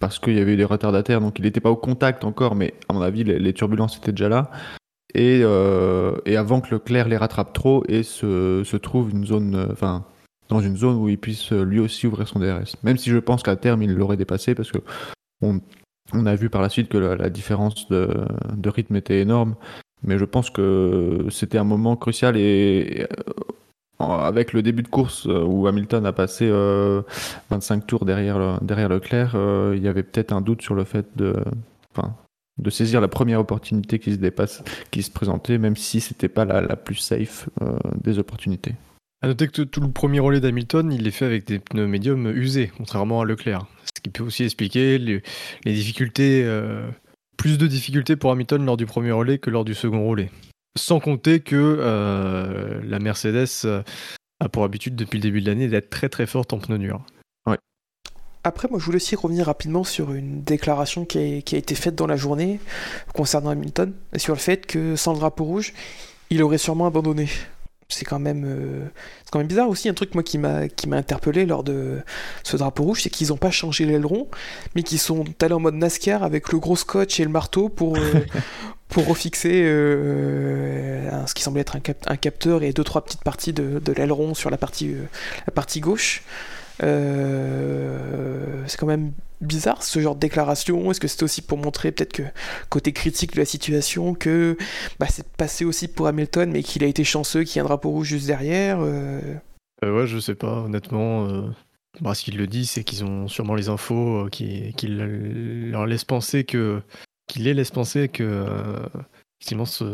parce 0.00 0.18
qu'il 0.18 0.34
y 0.34 0.40
avait 0.40 0.54
eu 0.54 0.56
des 0.56 0.64
retardataires, 0.64 1.20
donc 1.20 1.38
il 1.38 1.42
n'était 1.42 1.60
pas 1.60 1.70
au 1.70 1.76
contact 1.76 2.24
encore, 2.24 2.54
mais 2.54 2.72
à 2.88 2.94
mon 2.94 3.02
avis, 3.02 3.22
les 3.24 3.52
turbulences 3.52 3.98
étaient 3.98 4.12
déjà 4.12 4.30
là. 4.30 4.50
Et, 5.14 5.40
euh, 5.42 6.16
et 6.26 6.36
avant 6.36 6.60
que 6.60 6.74
Leclerc 6.74 7.08
les 7.08 7.16
rattrape 7.16 7.52
trop 7.52 7.84
et 7.88 8.02
se, 8.02 8.76
trouve 8.76 9.10
euh, 9.14 9.98
dans 10.48 10.60
une 10.60 10.76
zone 10.76 10.96
où 10.96 11.08
il 11.08 11.18
puisse 11.18 11.52
euh, 11.52 11.64
lui 11.64 11.78
aussi 11.78 12.06
ouvrir 12.06 12.26
son 12.28 12.38
DRS. 12.38 12.76
Même 12.82 12.96
si 12.96 13.10
je 13.10 13.18
pense 13.18 13.42
qu'à 13.42 13.56
terme, 13.56 13.82
il 13.82 13.94
l'aurait 13.94 14.16
dépassé 14.16 14.54
parce 14.54 14.70
que 14.70 14.78
on, 15.42 15.60
a 16.26 16.34
vu 16.34 16.50
par 16.50 16.62
la 16.62 16.68
suite 16.68 16.88
que 16.88 16.98
la, 16.98 17.30
différence 17.30 17.88
de, 17.88 18.08
rythme 18.66 18.96
était 18.96 19.20
énorme. 19.20 19.54
Mais 20.02 20.18
je 20.18 20.24
pense 20.24 20.50
que 20.50 21.26
c'était 21.30 21.58
un 21.58 21.64
moment 21.64 21.96
crucial 21.96 22.36
et, 22.36 23.06
avec 23.98 24.52
le 24.52 24.62
début 24.62 24.82
de 24.82 24.88
course 24.88 25.24
où 25.26 25.66
Hamilton 25.66 26.04
a 26.04 26.12
passé 26.12 26.46
euh, 26.50 27.02
25 27.50 27.86
tours 27.86 28.04
derrière, 28.04 28.38
le- 28.38 28.58
derrière 28.60 28.88
Leclerc, 28.88 29.34
il 29.74 29.82
y 29.82 29.88
avait 29.88 30.02
peut-être 30.02 30.32
un 30.32 30.42
doute 30.42 30.62
sur 30.62 30.74
le 30.74 30.84
fait 30.84 31.06
de, 31.16 31.34
de 32.58 32.70
saisir 32.70 33.00
la 33.00 33.08
première 33.08 33.40
opportunité 33.40 33.98
qui 33.98 34.12
se 34.12 34.16
dépasse, 34.16 34.62
qui 34.90 35.02
se 35.02 35.10
présentait, 35.10 35.58
même 35.58 35.76
si 35.76 36.00
c'était 36.00 36.28
pas 36.28 36.44
la, 36.44 36.60
la 36.60 36.76
plus 36.76 36.96
safe 36.96 37.48
euh, 37.60 37.78
des 38.02 38.18
opportunités. 38.18 38.74
À 39.22 39.28
noter 39.28 39.48
que 39.48 39.62
tout 39.62 39.80
le 39.80 39.90
premier 39.90 40.20
relais 40.20 40.40
d'Hamilton, 40.40 40.92
il 40.92 41.06
est 41.06 41.10
fait 41.10 41.24
avec 41.24 41.46
des 41.46 41.58
pneus 41.58 41.86
médiums 41.86 42.30
usés, 42.34 42.70
contrairement 42.76 43.20
à 43.20 43.24
Leclerc. 43.24 43.66
Ce 43.84 44.00
qui 44.02 44.10
peut 44.10 44.22
aussi 44.22 44.44
expliquer 44.44 44.98
les, 44.98 45.22
difficultés, 45.64 46.42
euh, 46.44 46.88
plus 47.36 47.58
de 47.58 47.66
difficultés 47.66 48.16
pour 48.16 48.30
Hamilton 48.30 48.64
lors 48.64 48.76
du 48.76 48.86
premier 48.86 49.12
relais 49.12 49.38
que 49.38 49.50
lors 49.50 49.64
du 49.64 49.74
second 49.74 50.06
relais. 50.06 50.30
Sans 50.78 51.00
compter 51.00 51.40
que 51.40 51.56
euh, 51.56 52.80
la 52.84 52.98
Mercedes 52.98 53.84
a 54.40 54.48
pour 54.50 54.64
habitude 54.64 54.96
depuis 54.96 55.16
le 55.16 55.22
début 55.22 55.40
de 55.40 55.46
l'année 55.46 55.68
d'être 55.68 55.88
très 55.88 56.10
très 56.10 56.26
forte 56.26 56.52
en 56.52 56.58
pneus 56.58 56.78
durs. 56.78 57.02
Après, 58.46 58.68
moi, 58.70 58.78
je 58.78 58.84
voulais 58.84 58.96
aussi 58.96 59.16
revenir 59.16 59.46
rapidement 59.46 59.82
sur 59.82 60.12
une 60.12 60.42
déclaration 60.44 61.04
qui 61.04 61.18
a, 61.38 61.40
qui 61.42 61.56
a 61.56 61.58
été 61.58 61.74
faite 61.74 61.96
dans 61.96 62.06
la 62.06 62.16
journée 62.16 62.60
concernant 63.12 63.50
Hamilton, 63.50 63.92
et 64.12 64.20
sur 64.20 64.34
le 64.34 64.38
fait 64.38 64.66
que 64.66 64.94
sans 64.94 65.12
le 65.14 65.18
drapeau 65.18 65.42
rouge, 65.44 65.72
il 66.30 66.42
aurait 66.44 66.58
sûrement 66.58 66.86
abandonné. 66.86 67.28
C'est 67.88 68.04
quand 68.04 68.20
même, 68.20 68.44
euh, 68.46 68.84
quand 69.32 69.38
même 69.40 69.48
bizarre 69.48 69.68
aussi. 69.68 69.88
Un 69.88 69.94
truc 69.94 70.14
moi 70.14 70.22
qui 70.22 70.38
m'a 70.38 70.68
qui 70.68 70.88
m'a 70.88 70.96
interpellé 70.96 71.44
lors 71.46 71.62
de 71.64 71.98
ce 72.44 72.56
drapeau 72.56 72.84
rouge, 72.84 73.02
c'est 73.02 73.10
qu'ils 73.10 73.28
n'ont 73.28 73.36
pas 73.36 73.50
changé 73.50 73.84
l'aileron, 73.84 74.28
mais 74.76 74.82
qu'ils 74.84 74.98
sont 75.00 75.24
allés 75.40 75.54
en 75.54 75.60
mode 75.60 75.74
NASCAR 75.74 76.22
avec 76.24 76.52
le 76.52 76.58
gros 76.60 76.76
scotch 76.76 77.18
et 77.20 77.24
le 77.24 77.30
marteau 77.30 77.68
pour 77.68 77.96
euh, 77.96 78.24
pour 78.88 79.06
refixer 79.08 79.62
euh, 79.64 81.26
ce 81.26 81.34
qui 81.34 81.42
semblait 81.42 81.60
être 81.62 81.76
un, 81.76 81.80
cap- 81.80 82.04
un 82.06 82.16
capteur 82.16 82.62
et 82.62 82.72
deux 82.72 82.84
trois 82.84 83.04
petites 83.04 83.22
parties 83.24 83.52
de, 83.52 83.78
de 83.78 83.92
l'aileron 83.92 84.34
sur 84.34 84.50
la 84.50 84.56
partie 84.56 84.90
euh, 84.92 85.04
la 85.46 85.52
partie 85.52 85.80
gauche. 85.80 86.22
Euh, 86.82 88.64
c'est 88.66 88.78
quand 88.78 88.86
même 88.86 89.12
bizarre 89.40 89.82
ce 89.82 90.00
genre 90.00 90.14
de 90.14 90.20
déclaration. 90.20 90.90
Est-ce 90.90 91.00
que 91.00 91.08
c'était 91.08 91.24
aussi 91.24 91.42
pour 91.42 91.58
montrer 91.58 91.92
peut-être 91.92 92.12
que 92.12 92.22
côté 92.68 92.92
critique 92.92 93.34
de 93.34 93.38
la 93.40 93.44
situation 93.44 94.14
que 94.14 94.56
bah, 94.98 95.06
c'est 95.10 95.26
passé 95.36 95.64
aussi 95.64 95.88
pour 95.88 96.06
Hamilton, 96.06 96.50
mais 96.50 96.62
qu'il 96.62 96.82
a 96.84 96.86
été 96.86 97.04
chanceux, 97.04 97.44
qu'il 97.44 97.56
y 97.56 97.58
ait 97.58 97.62
un 97.62 97.64
drapeau 97.64 97.90
rouge 97.90 98.08
juste 98.08 98.26
derrière. 98.26 98.78
euh, 98.80 99.20
Euh, 99.84 99.94
ouais, 100.00 100.06
je 100.06 100.18
sais 100.18 100.34
pas, 100.34 100.60
honnêtement. 100.62 101.50
bah, 102.00 102.14
ce 102.14 102.24
qu'il 102.24 102.36
le 102.38 102.46
dit, 102.46 102.66
c'est 102.66 102.82
qu'ils 102.84 103.04
ont 103.04 103.28
sûrement 103.28 103.54
les 103.54 103.68
infos 103.68 104.28
qui, 104.30 104.72
qui 104.76 104.86
le- 104.88 105.70
leur 105.70 105.86
laissent 105.86 106.04
penser 106.04 106.44
que. 106.44 106.80
les 107.36 107.54
laissent 107.54 107.70
penser 107.70 108.08
que. 108.08 108.46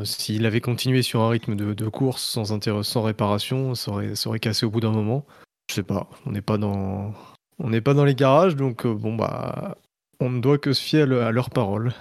s'il 0.04 0.46
avait 0.46 0.60
continué 0.60 1.02
sur 1.02 1.20
un 1.20 1.28
rythme 1.30 1.56
de, 1.56 1.88
course 1.88 2.22
sans, 2.22 2.44
sans 2.84 3.02
réparation, 3.02 3.74
ça 3.74 3.90
aurait 4.26 4.38
cassé 4.40 4.66
au 4.66 4.70
bout 4.70 4.80
d'un 4.80 4.92
moment. 4.92 5.24
Je 5.70 5.74
sais 5.76 5.82
pas, 5.82 6.08
on 6.26 6.30
n'est 6.32 6.42
pas 6.42 6.58
dans. 6.58 7.12
On 7.58 7.70
n'est 7.70 7.80
pas 7.80 7.94
dans 7.94 8.04
les 8.04 8.14
garages, 8.14 8.56
donc 8.56 8.84
euh, 8.86 8.92
bon 8.94 9.14
bah, 9.14 9.76
on 10.20 10.30
ne 10.30 10.40
doit 10.40 10.58
que 10.58 10.72
se 10.72 10.82
fier 10.82 11.02
à, 11.02 11.06
le- 11.06 11.22
à 11.22 11.30
leurs 11.32 11.50
paroles. 11.50 11.92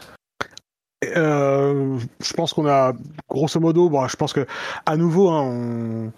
Euh, 1.03 1.97
je 2.23 2.33
pense 2.33 2.53
qu'on 2.53 2.67
a, 2.67 2.93
grosso 3.27 3.59
modo, 3.59 3.89
bon, 3.89 4.07
je 4.07 4.15
pense 4.15 4.33
que 4.33 4.45
à 4.85 4.97
nouveau, 4.97 5.29
hein, 5.29 5.41
on- 5.41 6.11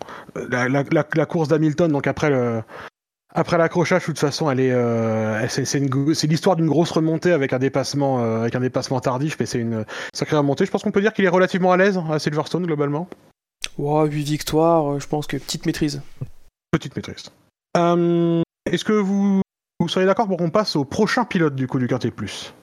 la, 0.49 0.68
la- 0.68 0.84
la- 0.91 1.07
la 1.14 1.26
course 1.26 1.48
d'Hamilton, 1.48 1.91
donc 1.91 2.06
après 2.06 2.30
le, 2.30 2.61
après 3.34 3.57
l'accrochage, 3.57 4.02
de 4.02 4.06
toute 4.07 4.20
façon, 4.20 4.49
elle 4.52 4.60
est, 4.60 4.72
euh, 4.74 5.48
c'est, 5.48 5.78
une 5.80 5.90
l'histoire 6.24 6.56
d'une 6.57 6.68
grosse 6.68 6.91
remontée 6.91 7.32
avec 7.32 7.53
un 7.53 7.60
dépassement, 7.60 8.22
euh, 8.24 8.41
avec 8.41 8.56
un 8.56 8.60
dépassement 8.60 8.99
tardif, 8.99 9.38
mais 9.40 9.45
c'est 9.45 9.60
une 9.60 9.86
sacrée 10.14 10.36
remontée. 10.38 10.65
Je 10.65 10.72
pense 10.72 10.84
qu'on 10.84 10.91
peut 10.91 11.02
dire 11.02 11.14
qu'il 11.14 11.24
est 11.26 11.30
relativement 11.30 11.72
à 11.72 11.78
l'aise 11.78 11.99
à 12.11 12.20
Silverstone 12.20 12.65
globalement. 12.65 13.07
Ouah, 13.78 14.06
8 14.06 14.24
victoires, 14.24 14.99
je 14.99 15.07
pense 15.07 15.28
que 15.28 15.38
petite 15.38 15.65
maîtrise. 15.65 16.02
Petite 16.74 16.95
maîtrise. 16.95 17.26
Euh, 17.78 18.41
est-ce 18.66 18.84
que 18.84 18.94
vous, 18.94 19.41
vous 19.80 19.88
seriez 19.88 20.08
d'accord 20.08 20.28
pour 20.28 20.38
qu'on 20.38 20.50
passe 20.50 20.76
au 20.76 20.86
prochain 20.86 21.24
pilote 21.24 21.54
du 21.54 21.68
coup 21.68 21.78
du 21.78 21.88
Quintet 21.88 22.10
Plus? 22.12 22.54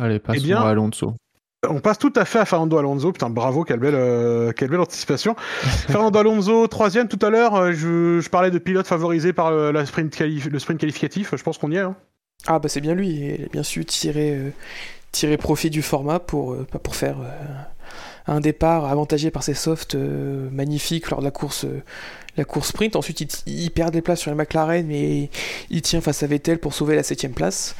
Allez, 0.00 0.20
passons 0.20 0.40
bien, 0.40 0.62
à 0.62 0.68
Alonso. 0.68 1.14
On 1.68 1.80
passe 1.80 1.98
tout 1.98 2.12
à 2.14 2.24
fait 2.24 2.38
à 2.38 2.44
Fernando 2.44 2.78
Alonso. 2.78 3.10
Putain, 3.10 3.30
bravo, 3.30 3.64
quelle 3.64 3.80
belle, 3.80 3.96
euh, 3.96 4.52
quelle 4.52 4.68
belle 4.70 4.78
anticipation. 4.78 5.34
Fernando 5.88 6.16
Alonso, 6.16 6.68
troisième 6.68 7.08
tout 7.08 7.18
à 7.26 7.30
l'heure. 7.30 7.56
euh, 7.56 7.72
Je, 7.72 8.20
je 8.20 8.28
parlais 8.30 8.52
de 8.52 8.58
pilote 8.58 8.86
favorisé 8.86 9.32
par 9.32 9.50
le, 9.50 9.72
la 9.72 9.84
sprint 9.84 10.14
qualif- 10.16 10.48
le 10.48 10.58
sprint 10.60 10.78
qualificatif. 10.78 11.34
Je 11.36 11.42
pense 11.42 11.58
qu'on 11.58 11.72
y 11.72 11.74
est. 11.74 11.80
hein. 11.80 11.96
Ah 12.46 12.60
bah 12.60 12.68
c'est 12.68 12.80
bien 12.80 12.94
lui, 12.94 13.08
il 13.08 13.44
a 13.46 13.48
bien 13.48 13.64
su 13.64 13.84
tirer, 13.84 14.36
euh, 14.36 14.50
tirer 15.10 15.36
profit 15.36 15.70
du 15.70 15.82
format 15.82 16.20
pour, 16.20 16.52
euh, 16.52 16.64
pour 16.84 16.94
faire 16.94 17.16
euh, 17.20 17.28
un 18.28 18.38
départ 18.38 18.84
avantagé 18.84 19.32
par 19.32 19.42
ses 19.42 19.54
softs 19.54 19.96
euh, 19.96 20.48
magnifiques 20.52 21.10
lors 21.10 21.18
de 21.18 21.24
la 21.24 21.32
course, 21.32 21.64
euh, 21.64 21.82
la 22.38 22.44
course 22.44 22.68
sprint. 22.68 22.96
Ensuite 22.96 23.42
il, 23.46 23.70
perd 23.70 23.92
des 23.92 24.00
places 24.00 24.20
sur 24.20 24.30
les 24.30 24.36
McLaren 24.36 24.86
mais 24.86 25.28
il 25.70 25.82
tient 25.82 26.00
face 26.00 26.22
à 26.22 26.26
Vettel 26.26 26.58
pour 26.58 26.72
sauver 26.72 26.96
la 26.96 27.02
7ème 27.02 27.32
place. 27.32 27.74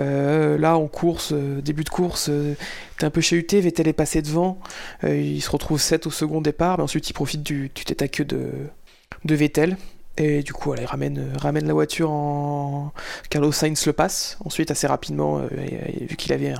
Euh, 0.00 0.56
là 0.56 0.76
en 0.76 0.86
course, 0.86 1.32
euh, 1.32 1.60
début 1.60 1.84
de 1.84 1.90
course, 1.90 2.28
euh, 2.30 2.54
t'es 2.98 3.04
un 3.04 3.10
peu 3.10 3.20
chahuté, 3.20 3.60
Vettel 3.60 3.88
est 3.88 3.92
passé 3.92 4.22
devant, 4.22 4.58
il 5.02 5.42
se 5.42 5.50
retrouve 5.50 5.80
7 5.80 6.06
au 6.06 6.10
second 6.10 6.40
départ, 6.40 6.78
mais 6.78 6.84
ensuite 6.84 7.10
il 7.10 7.12
profite 7.12 7.42
du, 7.42 7.70
du 7.74 7.84
tête 7.84 8.00
à 8.02 8.08
queue 8.08 8.24
de 8.24 8.70
Vettel. 9.34 9.76
Et 10.18 10.42
du 10.42 10.52
coup, 10.52 10.74
il 10.74 10.84
ramène, 10.84 11.18
euh, 11.18 11.38
ramène 11.38 11.66
la 11.66 11.72
voiture 11.72 12.10
en. 12.10 12.92
Carlos 13.30 13.50
Sainz 13.50 13.86
le 13.86 13.94
passe, 13.94 14.36
ensuite 14.44 14.70
assez 14.70 14.86
rapidement, 14.86 15.38
euh, 15.38 15.48
vu 16.00 16.16
qu'il 16.16 16.32
avait 16.34 16.52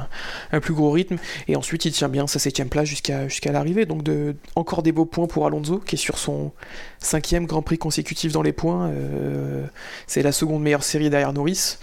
un, 0.52 0.60
plus 0.60 0.72
gros 0.72 0.90
rythme. 0.90 1.16
Et 1.48 1.56
ensuite, 1.56 1.84
il 1.84 1.92
tient 1.92 2.08
bien 2.08 2.26
sa 2.26 2.38
septième 2.38 2.70
place 2.70 2.86
jusqu'à 2.86 3.52
l'arrivée. 3.52 3.84
Donc, 3.84 4.02
de, 4.02 4.36
encore 4.56 4.82
des 4.82 4.92
beaux 4.92 5.04
points 5.04 5.26
pour 5.26 5.46
Alonso, 5.46 5.78
qui 5.78 5.96
est 5.96 5.98
sur 5.98 6.16
son 6.16 6.52
cinquième 6.98 7.44
Grand 7.46 7.62
Prix 7.62 7.78
consécutif 7.78 8.32
dans 8.32 8.42
les 8.42 8.52
points. 8.52 8.88
Euh, 8.88 9.66
C'est 10.06 10.22
la 10.22 10.32
seconde 10.32 10.62
meilleure 10.62 10.84
série 10.84 11.10
derrière 11.10 11.34
Norris. 11.34 11.76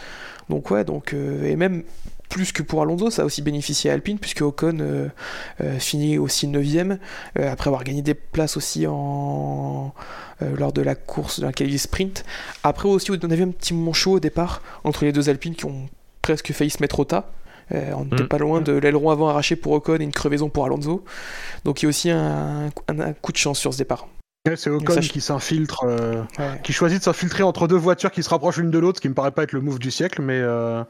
Donc, 0.50 0.72
ouais, 0.72 0.84
donc, 0.84 1.14
et 1.14 1.56
même 1.56 1.84
plus 2.30 2.52
que 2.52 2.62
pour 2.64 2.82
Alonso, 2.82 3.10
ça 3.10 3.24
a 3.24 3.26
aussi 3.26 3.42
bénéficié 3.42 3.90
à 3.90 3.94
Alpine, 3.96 4.20
puisque 4.20 4.42
Ocon 4.42 4.78
euh, 4.82 5.08
euh, 5.62 5.80
finit 5.80 6.18
aussi 6.20 6.48
9ème, 6.48 7.00
euh, 7.40 7.52
après 7.52 7.68
avoir 7.70 7.84
gagné 7.84 8.02
des 8.04 8.14
places 8.14 8.56
aussi 8.56 8.86
en, 8.88 9.94
euh, 10.42 10.56
lors 10.56 10.72
de 10.72 10.82
la 10.82 10.96
course, 10.96 11.40
de 11.40 11.46
la 11.46 11.52
qualif 11.52 11.82
sprint. 11.82 12.24
Après 12.64 12.88
aussi, 12.88 13.12
on 13.12 13.16
avait 13.16 13.44
un 13.44 13.50
petit 13.50 13.74
moment 13.74 13.94
chaud 13.94 14.14
au 14.14 14.20
départ 14.20 14.62
entre 14.84 15.06
les 15.06 15.12
deux 15.12 15.30
Alpines 15.30 15.56
qui 15.56 15.66
ont 15.66 15.90
presque 16.22 16.52
failli 16.54 16.70
se 16.70 16.82
mettre 16.82 17.00
au 17.00 17.06
tas. 17.06 17.32
Euh, 17.72 17.94
on 17.96 18.06
n'était 18.06 18.24
Mm. 18.24 18.28
pas 18.28 18.38
loin 18.40 18.62
de 18.62 18.72
l'aileron 18.74 19.10
avant 19.12 19.30
arraché 19.30 19.56
pour 19.56 19.74
Ocon 19.74 19.98
et 20.00 20.04
une 20.04 20.12
crevaison 20.12 20.50
pour 20.50 20.66
Alonso. 20.66 21.04
Donc 21.66 21.82
il 21.82 21.86
y 21.86 21.88
a 21.88 21.90
aussi 21.90 22.10
un, 22.10 22.68
un- 22.88 23.00
un 23.00 23.14
coup 23.14 23.32
de 23.32 23.38
chance 23.38 23.60
sur 23.60 23.74
ce 23.74 23.78
départ. 23.80 24.08
Ouais, 24.48 24.56
c'est 24.56 24.70
Ocon 24.70 24.94
Ça, 24.94 25.02
je- 25.02 25.10
qui 25.10 25.22
s'infiltre, 25.22 25.84
euh, 25.86 26.24
Ouais. 26.40 26.60
qui 26.64 26.74
choisit 26.74 27.00
de 27.00 27.04
s'infiltrer 27.04 27.44
entre 27.44 27.68
deux 27.68 27.76
voitures 27.76 28.12
qui 28.12 28.24
se 28.24 28.30
rapprochent 28.30 28.58
l'une 28.58 28.72
de 28.72 28.80
l'autre, 28.80 28.98
ce 28.98 29.02
qui 29.02 29.10
me 29.10 29.14
paraît 29.14 29.32
pas 29.32 29.44
être 29.44 29.52
le 29.52 29.62
move 29.62 29.78
du 29.80 29.92
siècle, 29.92 30.22
mais 30.22 30.40
euh, 30.40 30.84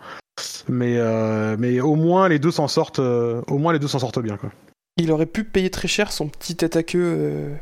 mais 0.67 0.95
euh, 0.97 1.55
mais 1.59 1.79
au 1.81 1.95
moins 1.95 2.27
les 2.29 2.39
deux 2.39 2.51
s'en 2.51 2.67
sortent, 2.67 2.99
euh, 2.99 3.41
au 3.47 3.57
moins 3.57 3.73
les 3.73 3.79
deux 3.79 3.87
s'en 3.87 3.99
sortent 3.99 4.19
bien 4.19 4.37
quoi. 4.37 4.51
Il 4.97 5.11
aurait 5.11 5.25
pu 5.25 5.43
payer 5.43 5.69
très 5.69 5.87
cher 5.87 6.11
son 6.11 6.27
petit 6.27 6.55
tête 6.55 6.75
à 6.75 6.83
queue 6.83 6.99
euh, 7.01 7.55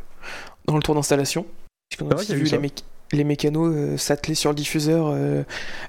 dans 0.65 0.75
le 0.75 0.81
tour 0.81 0.95
d'installation. 0.95 1.45
Puisqu'on 1.89 2.09
a 2.11 2.15
aussi 2.15 2.35
vu 2.35 2.43
les, 2.43 2.57
méc- 2.57 2.83
les 3.13 3.23
mécanos 3.23 3.73
euh, 3.73 3.97
s'atteler 3.97 4.35
sur 4.35 4.49
le 4.49 4.55
diffuseur 4.55 5.07
euh, 5.07 5.43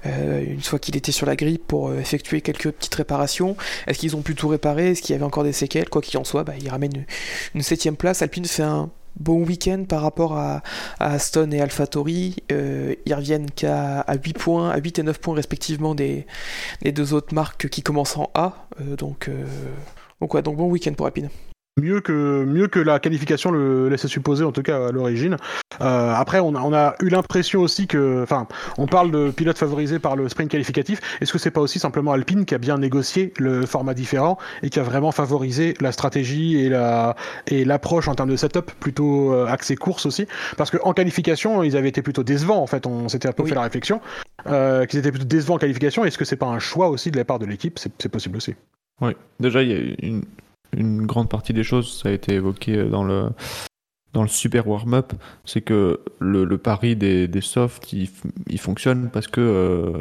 euh, 0.07 0.45
une 0.47 0.61
fois 0.61 0.79
qu'il 0.79 0.97
était 0.97 1.11
sur 1.11 1.27
la 1.27 1.35
grille 1.35 1.59
pour 1.59 1.89
euh, 1.89 1.99
effectuer 1.99 2.41
quelques 2.41 2.71
petites 2.71 2.95
réparations. 2.95 3.57
Est-ce 3.87 3.99
qu'ils 3.99 4.15
ont 4.15 4.23
pu 4.23 4.37
tout 4.37 4.47
réparer? 4.47 4.91
Est-ce 4.91 5.03
qu'il 5.03 5.15
y 5.15 5.17
avait 5.17 5.25
encore 5.25 5.43
des 5.43 5.53
séquelles? 5.53 5.89
Quoi 5.89 6.03
qu'il 6.03 6.19
en 6.19 6.25
soit, 6.25 6.45
bah, 6.45 6.53
il 6.61 6.69
ramène 6.69 6.95
une, 6.95 7.05
une 7.57 7.63
septième 7.63 7.97
place. 7.97 8.23
Alpine 8.23 8.45
fait 8.45 8.63
un 8.63 8.91
bon 9.19 9.45
week-end 9.45 9.85
par 9.89 10.03
rapport 10.03 10.37
à, 10.37 10.63
Aston 10.99 11.51
et 11.51 11.61
AlphaTauri. 11.61 12.37
Euh, 12.53 12.95
ils 13.07 13.15
reviennent 13.15 13.51
qu'à 13.51 14.01
à 14.01 14.17
8 14.17 14.33
points, 14.39 14.71
à 14.71 14.79
8 14.79 14.99
et 14.99 15.03
9 15.03 15.21
points 15.21 15.35
respectivement 15.35 15.95
des, 15.95 16.27
deux 16.85 17.15
autres 17.15 17.35
marques 17.35 17.69
qui 17.69 17.83
commencent 17.83 18.17
en 18.17 18.31
A. 18.35 18.69
Euh, 18.81 18.97
donc, 18.97 19.29
euh, 19.29 19.45
donc, 20.21 20.37
donc 20.43 20.57
bon 20.57 20.69
week-end 20.71 20.95
pour 20.95 21.07
Alpine. 21.07 21.29
Mieux 21.79 22.01
que 22.01 22.45
mieux 22.45 22.67
que 22.67 22.81
la 22.81 22.99
qualification 22.99 23.51
le 23.51 23.89
laissait 23.89 24.09
supposer 24.09 24.45
en 24.45 24.53
tout 24.53 24.63
cas 24.63 24.89
à 24.89 24.93
l'origine. 24.93 25.37
Euh, 25.81 26.13
après 26.13 26.41
on 26.41 26.55
a, 26.57 26.61
on 26.61 26.75
a 26.75 26.95
eu 27.01 27.09
l'impression 27.09 27.61
aussi 27.61 27.87
que, 27.87 28.23
enfin, 28.23 28.49
on 28.79 28.87
parle 28.87 29.11
de 29.13 29.31
pilote 29.31 29.57
favorisé 29.57 29.99
par 30.01 30.17
le 30.17 30.29
sprint 30.29 30.51
qualificatif. 30.51 31.01
Est-ce 31.21 31.33
que 31.33 31.39
c'est 31.39 31.53
pas 31.53 31.61
aussi 31.61 31.79
simplement 31.79 32.13
Alpine 32.13 32.45
qui 32.45 32.55
a 32.55 32.59
bien 32.59 32.79
négocié 32.79 33.33
le 33.39 33.65
format 33.65 33.95
différent 33.95 34.39
et 34.63 34.71
qui 34.71 34.81
a 34.81 34.83
vraiment 34.83 35.13
favorisé 35.13 35.75
la 35.81 35.93
stratégie 35.93 36.59
et 36.59 36.69
la 36.69 37.15
et 37.47 37.65
l'approche 37.65 38.09
en 38.09 38.15
termes 38.15 38.31
de 38.31 38.37
setup 38.37 38.73
plutôt 38.81 39.33
euh, 39.33 39.47
axé 39.47 39.77
course 39.77 40.05
aussi? 40.05 40.27
Parce 40.57 40.71
que 40.71 40.79
en 40.83 40.93
qualification 40.93 41.63
ils 41.63 41.77
avaient 41.77 41.91
été 41.91 42.03
plutôt 42.03 42.25
décevants 42.25 42.61
en 42.61 42.67
fait. 42.67 42.87
On 42.87 43.09
s'était 43.09 43.29
un 43.29 43.33
peu 43.33 43.45
Oui. 43.45 43.51
fait 43.51 43.55
la 43.55 43.63
réflexion 43.63 44.01
euh, 44.47 44.85
qu'ils 44.87 44.99
étaient 44.99 45.13
plutôt 45.13 45.27
décevants 45.27 45.55
en 45.55 45.59
qualification. 45.59 46.05
Est-ce 46.05 46.19
que 46.19 46.25
c'est 46.25 46.37
pas 46.37 46.47
un 46.47 46.59
choix 46.59 46.89
aussi 46.89 47.13
de 47.13 47.17
la 47.17 47.25
part 47.25 47.39
de 47.39 47.47
l'équipe? 47.47 47.79
C'est 47.79 47.93
c'est 47.99 48.09
possible 48.09 48.37
aussi. 48.37 48.55
Oui, 49.01 49.13
déjà, 49.39 49.63
il 49.63 49.69
y 49.69 49.75
a 49.75 49.95
une, 50.03 50.23
une 50.77 51.07
grande 51.07 51.29
partie 51.29 51.53
des 51.53 51.65
choses, 51.65 52.01
ça 52.01 52.09
a 52.09 52.13
été 52.13 52.35
évoqué 52.35 52.85
dans 52.85 53.05
le, 53.05 53.31
dans 54.13 54.23
le 54.23 54.29
super 54.29 54.67
warm-up, 54.67 55.13
c'est 55.45 55.61
que 55.61 56.01
le, 56.19 56.59
pari 56.59 56.97
des, 56.97 57.29
des 57.29 57.41
softs, 57.41 57.93
il, 57.93 58.09
il 58.49 58.59
fonctionne 58.59 59.11
parce 59.11 59.29
que 59.29 59.41
euh, 59.41 59.93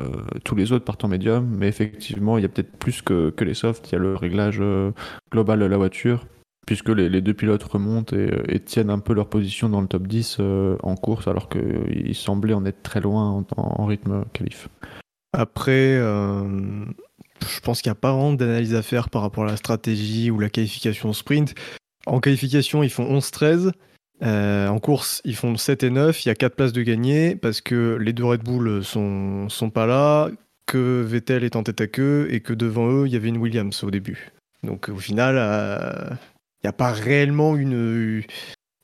tous 0.44 0.56
les 0.56 0.72
autres 0.72 0.86
partent 0.86 1.04
en 1.04 1.10
médium, 1.10 1.46
mais 1.46 1.68
effectivement, 1.68 2.38
il 2.38 2.42
y 2.42 2.46
a 2.46 2.50
peut-être 2.50 2.78
plus 2.78 3.02
que, 3.02 3.30
que 3.32 3.44
les 3.44 3.54
softs, 3.54 3.90
il 3.90 3.94
y 3.94 3.96
a 3.96 4.00
le 4.00 4.16
réglage 4.16 4.58
euh, 4.62 4.92
global 5.32 5.60
de 5.60 5.66
la 5.66 5.78
voiture, 5.78 6.26
puisque 6.66 6.90
les, 6.90 7.10
les 7.10 7.22
deux 7.22 7.34
pilotes 7.34 7.64
remontent 7.64 8.16
et, 8.16 8.32
euh, 8.32 8.60
tiennent 8.60 8.90
un 8.90 9.00
peu 9.00 9.14
leur 9.14 9.30
position 9.30 9.70
dans 9.70 9.82
le 9.82 9.88
top 9.88 10.08
10 10.08 10.38
euh, 10.40 10.78
en 10.84 10.96
course, 10.96 11.28
alors 11.28 11.50
qu'ils 11.50 12.16
semblaient 12.16 12.54
en 12.54 12.66
être 12.66 12.84
très 12.84 13.02
loin 13.02 13.30
en, 13.32 13.46
en 13.58 13.86
rythme 13.86 14.26
qualif. 14.34 14.70
Après, 15.34 15.98
euh, 15.98 16.86
je 17.42 17.60
pense 17.60 17.82
qu'il 17.82 17.90
n'y 17.90 17.94
a 17.94 18.00
pas 18.00 18.12
vraiment 18.12 18.34
d'analyse 18.34 18.76
à 18.76 18.82
faire 18.82 19.10
par 19.10 19.22
rapport 19.22 19.44
à 19.44 19.48
la 19.48 19.58
stratégie 19.58 20.32
ou 20.32 20.40
la 20.40 20.50
qualification 20.50 21.14
sprint. 21.14 21.56
En 22.06 22.20
qualification, 22.20 22.84
ils 22.84 22.90
font 22.90 23.06
11-13. 23.20 23.72
Euh, 24.24 24.68
en 24.68 24.80
course, 24.80 25.22
ils 25.26 25.36
font 25.36 25.58
7 25.58 25.84
et 25.84 25.90
9. 25.90 26.26
Il 26.26 26.30
y 26.30 26.32
a 26.32 26.36
4 26.36 26.56
places 26.56 26.74
de 26.74 26.82
gagner 26.82 27.36
parce 27.36 27.62
que 27.62 27.98
les 28.00 28.14
deux 28.14 28.26
Red 28.26 28.44
Bull 28.44 28.84
sont, 28.84 29.50
sont 29.50 29.70
pas 29.70 29.86
là, 29.86 30.30
que 30.66 31.02
Vettel 31.02 31.44
est 31.44 31.56
en 31.56 31.64
tête 31.64 31.82
à 31.82 31.88
queue 31.88 32.28
et 32.32 32.40
que 32.40 32.54
devant 32.54 32.90
eux, 32.90 33.08
il 33.08 33.14
y 33.14 33.16
avait 33.16 33.30
une 33.30 33.38
Williams 33.38 33.84
au 33.84 33.92
début. 33.92 34.32
Donc 34.64 34.90
au 34.90 34.98
final, 34.98 35.36
euh, 35.38 36.10
il 36.64 36.66
n'y 36.66 36.70
a 36.70 36.74
pas 36.74 36.92
réellement 36.92 37.56
une. 37.56 38.24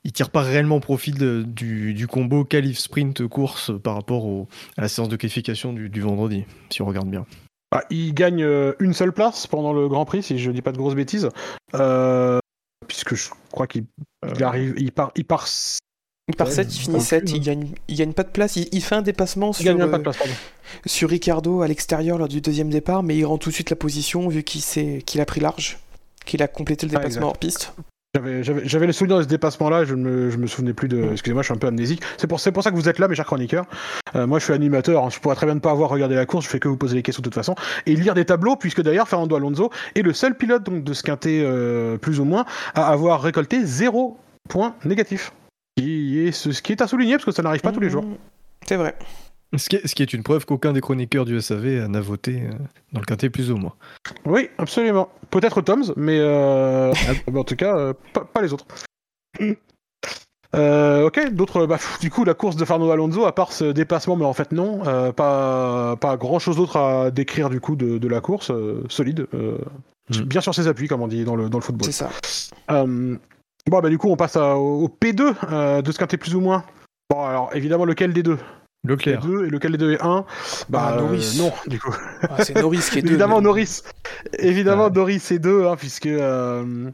Ils 0.06 0.12
tirent 0.12 0.30
pas 0.30 0.42
réellement 0.42 0.82
profit 0.82 1.14
du, 1.14 2.08
combo 2.10 2.44
qualif 2.44 2.78
sprint 2.78 3.26
course 3.28 3.72
par 3.82 3.96
rapport 3.96 4.26
au, 4.26 4.50
à 4.78 4.82
la 4.82 4.90
séance 4.90 5.08
de 5.08 5.16
qualification 5.16 5.72
du 5.72 6.02
vendredi, 6.02 6.44
si 6.70 6.82
on 6.82 6.86
regarde 6.86 7.10
bien. 7.10 7.26
Bah, 7.74 7.84
il 7.90 8.14
gagne 8.14 8.44
euh, 8.44 8.74
une 8.80 8.94
seule 8.94 9.12
place 9.12 9.48
pendant 9.48 9.74
le 9.74 9.88
Grand 9.88 10.06
Prix, 10.06 10.22
si 10.22 10.38
je 10.38 10.52
dis 10.52 10.62
pas 10.62 10.72
de 10.72 10.78
grosses 10.78 10.94
bêtises. 10.94 11.30
Euh, 11.74 12.38
puisque 12.88 13.16
je 13.16 13.32
crois 13.52 13.66
qu'il 13.66 13.86
il 14.36 14.44
arrive, 14.44 14.76
il 14.78 14.92
part, 14.92 15.12
il 15.16 15.26
part. 15.26 15.48
Il 16.28 16.36
part 16.36 16.50
Ouais, 16.50 16.54
7, 16.54 16.72
il 16.72 16.80
finit 16.80 16.96
aucune, 16.98 17.06
7, 17.06 17.24
hein. 17.24 17.32
il 17.34 17.42
gagne, 17.42 17.68
il 17.88 17.98
gagne 17.98 18.14
pas 18.14 18.22
de 18.22 18.30
place, 18.30 18.58
il, 18.58 18.70
il 18.72 18.84
fait 18.84 18.94
un 18.94 19.02
dépassement 19.02 19.54
sur, 19.54 19.66
gagne 19.66 19.78
même 19.78 19.90
pas 19.90 19.96
euh, 19.96 19.98
de 19.98 20.04
place, 20.04 20.18
pardon. 20.18 20.34
sur 20.86 21.10
Ricardo 21.10 21.64
à 21.64 21.68
l'extérieur 21.68 22.20
lors 22.20 22.28
du 22.28 22.42
deuxième 22.42 22.70
départ, 22.70 23.02
mais 23.02 23.18
il 23.18 23.26
rend 23.26 23.40
tout 23.40 23.50
de 23.50 23.56
suite 23.56 23.72
la 23.72 23.76
position 23.76 24.28
vu 24.28 24.44
qu'il 24.44 24.62
qu'il 25.04 25.20
a 25.20 25.26
pris 25.26 25.40
large, 25.40 25.80
qu'il 26.28 26.44
a 26.44 26.48
complété 26.48 26.86
le 26.86 26.96
Ah, 26.96 27.00
dépassement 27.00 27.30
hors 27.30 27.38
piste. 27.40 27.74
J'avais, 28.16 28.86
le 28.86 28.92
souvenir 28.92 29.18
de 29.18 29.24
ce 29.24 29.28
dépassement-là, 29.28 29.86
je 29.86 29.96
me, 29.96 30.30
je 30.30 30.38
me 30.38 30.46
souvenais 30.46 30.74
plus 30.74 30.88
de. 30.88 31.14
Excusez-moi, 31.14 31.42
je 31.42 31.48
suis 31.48 31.54
un 31.56 31.58
peu 31.58 31.66
amnésique. 31.66 32.04
C'est 32.18 32.28
pour, 32.28 32.40
ça 32.40 32.52
que 32.52 32.76
vous 32.76 32.88
êtes 32.88 33.00
là, 33.00 33.08
mes 33.08 33.16
chers 33.16 33.26
chroniqueurs. 33.26 33.66
Euh, 34.16 34.28
moi, 34.28 34.38
je 34.38 34.44
suis 34.44 34.54
animateur, 34.54 35.04
hein, 35.04 35.10
je 35.10 35.20
pourrais 35.20 35.34
très 35.34 35.48
bien 35.48 35.56
ne 35.56 35.60
pas 35.60 35.72
avoir 35.72 35.90
regardé 35.90 36.14
la 36.14 36.28
course, 36.28 36.46
je 36.46 36.50
fais 36.52 36.60
que 36.60 36.68
vous 36.68 36.78
poser 36.78 36.96
les 36.96 37.02
questions 37.02 37.22
de 37.22 37.26
toute 37.26 37.34
façon. 37.34 37.56
Et 37.88 37.96
lire 37.96 38.14
des 38.14 38.26
tableaux, 38.26 38.56
puisque 38.56 38.84
d'ailleurs, 38.84 39.08
Fernando 39.08 39.36
Alonso 39.36 39.72
est 39.96 40.04
le 40.04 40.14
seul 40.14 40.38
pilote 40.38 40.62
donc, 40.62 40.84
de 40.84 40.94
ce 40.94 41.02
quintet, 41.02 41.42
euh, 41.44 41.98
plus 41.98 42.20
ou 42.20 42.24
moins, 42.24 42.46
à 42.76 42.90
avoir 42.90 43.20
récolté 43.20 43.66
zéro 43.66 44.20
point 44.48 44.76
négatif. 44.86 45.34
Qui 45.76 46.20
est, 46.20 46.32
ce, 46.32 46.52
ce 46.52 46.62
qui 46.62 46.72
est 46.72 46.84
à 46.84 46.88
souligner, 46.88 47.14
parce 47.14 47.26
que 47.26 47.32
ça 47.32 47.42
n'arrive 47.42 47.62
pas 47.62 47.72
tous 47.72 47.80
les 47.80 47.90
jours. 47.90 48.04
Mmh, 48.04 48.18
C'est 48.68 48.76
vrai. 48.76 48.94
Ce 49.56 49.70
qui 49.70 49.76
est, 49.76 49.88
ce 49.88 49.94
qui 49.96 50.02
est 50.02 50.14
une 50.14 50.24
preuve 50.24 50.46
qu'aucun 50.46 50.74
des 50.74 50.82
chroniqueurs 50.82 51.26
du 51.26 51.40
SAV 51.40 51.88
n'a 51.88 52.02
voté 52.02 52.42
euh, 52.44 52.52
dans 52.92 53.00
le 53.00 53.06
quintet 53.06 53.30
plus 53.30 53.52
ou 53.52 53.58
moins. 53.58 53.74
Oui, 54.26 54.50
absolument. 54.58 55.10
Peut-être 55.30 55.62
Toms, 55.62 55.94
mais, 55.96 56.18
euh, 56.20 56.92
mais 57.32 57.40
en 57.40 57.44
tout 57.44 57.56
cas, 57.56 57.78
euh, 57.78 57.94
pas, 58.14 58.26
pas 58.26 58.42
les 58.42 58.52
autres. 58.54 58.66
Euh, 60.56 61.08
ok, 61.08 61.32
d'autres. 61.34 61.66
Bah, 61.66 61.78
du 62.02 62.12
coup, 62.12 62.24
la 62.24 62.34
course 62.36 62.56
de 62.56 62.66
Fernando 62.66 62.92
Alonso, 62.92 63.26
à 63.26 63.34
part 63.34 63.52
ce 63.52 63.66
dépassement, 63.72 64.16
mais 64.16 64.26
en 64.26 64.34
fait 64.34 64.52
non, 64.52 64.82
euh, 64.86 65.12
pas 65.12 65.96
pas 65.96 66.16
grand 66.16 66.38
chose 66.38 66.58
d'autre 66.58 66.78
à 66.78 67.10
décrire 67.10 67.50
du 67.50 67.60
coup 67.60 67.76
de, 67.76 67.98
de 67.98 68.08
la 68.08 68.22
course, 68.22 68.52
euh, 68.52 68.84
solide, 68.90 69.28
euh, 69.34 69.58
Mm. 70.10 70.24
bien 70.24 70.42
sur 70.42 70.54
ses 70.54 70.68
appuis 70.68 70.90
comme 70.90 71.02
on 71.02 71.08
dit 71.08 71.24
dans 71.24 71.38
le 71.38 71.48
dans 71.48 71.58
le 71.60 71.64
football. 71.64 71.86
C'est 71.86 71.94
ça. 71.94 72.10
Euh, 72.72 73.16
bon, 73.68 73.80
bah 73.80 73.90
du 73.90 73.98
coup, 73.98 74.10
on 74.10 74.18
passe 74.18 74.36
à- 74.36 74.58
au, 74.58 74.84
au 74.84 74.88
P2 74.90 75.34
euh, 75.50 75.82
de 75.82 75.92
ce 75.94 75.98
quintet 75.98 76.18
plus 76.18 76.36
ou 76.36 76.42
moins. 76.42 76.66
Bon, 77.10 77.24
alors 77.24 77.50
évidemment, 77.56 77.86
lequel 77.86 78.12
des 78.12 78.22
deux? 78.22 78.38
Leclerc. 78.86 79.22
P2 79.26 79.46
et 79.46 79.50
lequel 79.50 79.72
des 79.72 79.78
deux 79.78 79.92
est 79.94 80.02
1 80.02 80.26
Bah 80.70 80.94
Ah, 80.98 81.02
Norris. 81.02 81.38
euh, 81.40 81.44
non, 81.44 81.52
du 81.68 81.80
coup. 81.80 81.96
Ah, 82.24 82.44
c'est 82.44 82.56
Norris 82.56 82.80
qui 82.92 83.00
est 83.00 83.02
deux. 83.02 83.10
Évidemment, 83.10 83.38
mais- 83.38 83.44
Norris. 83.44 83.82
Évidemment, 84.40 84.86
Ouais. 84.86 84.92
Norris 84.92 85.22
est 85.32 85.40
2, 85.40 85.66
hein, 85.68 85.76
puisque. 85.78 86.06
Euh, 86.08 86.90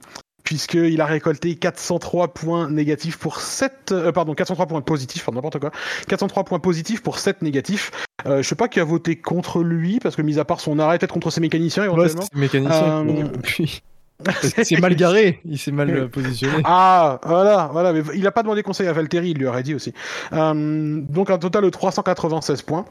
Puisqu'il 0.46 1.00
a 1.00 1.06
récolté 1.06 1.54
403 1.58 2.30
points 2.30 2.72
négatifs 2.72 3.18
pour 3.20 3.40
7... 3.40 3.92
euh, 3.92 4.12
pardon, 4.12 4.34
403 4.34 4.66
points 4.66 4.82
positifs, 4.82 5.24
pardon, 5.24 5.36
n'importe 5.38 5.60
quoi. 5.60 5.70
403 6.08 6.44
points 6.44 6.58
positifs 6.58 7.04
pour 7.04 7.20
7 7.20 7.44
négatifs. 7.44 7.92
Euh, 8.26 8.42
je 8.42 8.48
sais 8.48 8.56
pas 8.56 8.68
qui 8.68 8.80
a 8.80 8.84
voté 8.84 9.16
contre 9.16 9.62
lui, 9.62 10.00
parce 10.00 10.16
que 10.16 10.24
mis 10.24 10.40
à 10.40 10.46
part 10.46 10.60
son 10.60 10.80
arrêt, 10.80 10.98
peut-être 10.98 11.14
contre 11.14 11.30
ses 11.30 11.40
mécaniciens 11.42 11.84
Ouais, 11.84 11.90
éventuellement. 11.90 12.24
c'est 12.34 12.40
mécanicien. 12.40 13.06
Euh, 14.28 14.32
Puis, 14.42 14.52
il 14.58 14.66
s'est 14.66 14.80
mal 14.82 14.96
garé, 14.96 15.40
il 15.46 15.58
s'est 15.58 15.72
mal 15.72 15.90
euh, 15.90 16.08
positionné. 16.12 16.62
Ah, 16.66 17.20
voilà, 17.24 17.70
voilà, 17.72 17.94
mais 17.94 18.02
il 18.16 18.26
a 18.28 18.32
pas 18.32 18.44
demandé 18.44 18.64
conseil 18.64 18.88
à 18.88 18.94
Valtteri, 18.94 19.32
il 19.32 19.38
lui 19.38 19.48
aurait 19.48 19.64
dit 19.64 19.76
aussi. 19.76 19.94
Euh, 20.34 21.02
donc 21.08 21.30
un 21.30 21.38
total 21.38 21.64
de 21.64 21.70
396 21.70 22.62
points. 22.64 22.86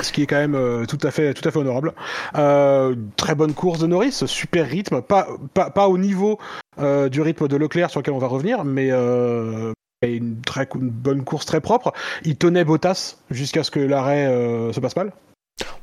Ce 0.00 0.10
qui 0.12 0.22
est 0.22 0.26
quand 0.26 0.36
même 0.36 0.54
euh, 0.54 0.86
tout 0.86 0.98
à 1.02 1.10
fait, 1.10 1.34
tout 1.34 1.46
à 1.46 1.50
fait 1.52 1.58
honorable. 1.58 1.92
Euh, 2.36 2.94
très 3.16 3.34
bonne 3.34 3.52
course 3.52 3.80
de 3.80 3.86
Norris, 3.86 4.22
super 4.26 4.66
rythme, 4.66 5.02
pas, 5.02 5.28
pas, 5.52 5.70
pas 5.70 5.88
au 5.88 5.98
niveau 5.98 6.38
euh, 6.78 7.08
du 7.08 7.20
rythme 7.20 7.48
de 7.48 7.56
Leclerc 7.56 7.90
sur 7.90 8.00
lequel 8.00 8.14
on 8.14 8.18
va 8.18 8.28
revenir, 8.28 8.64
mais 8.64 8.88
euh, 8.90 9.72
une 10.02 10.40
très 10.40 10.66
une 10.74 10.90
bonne 10.90 11.24
course 11.24 11.46
très 11.46 11.60
propre. 11.60 11.92
Il 12.24 12.36
tenait 12.36 12.64
Bottas 12.64 13.18
jusqu'à 13.30 13.62
ce 13.62 13.70
que 13.70 13.80
l'arrêt 13.80 14.26
euh, 14.26 14.72
se 14.72 14.80
passe 14.80 14.96
mal. 14.96 15.12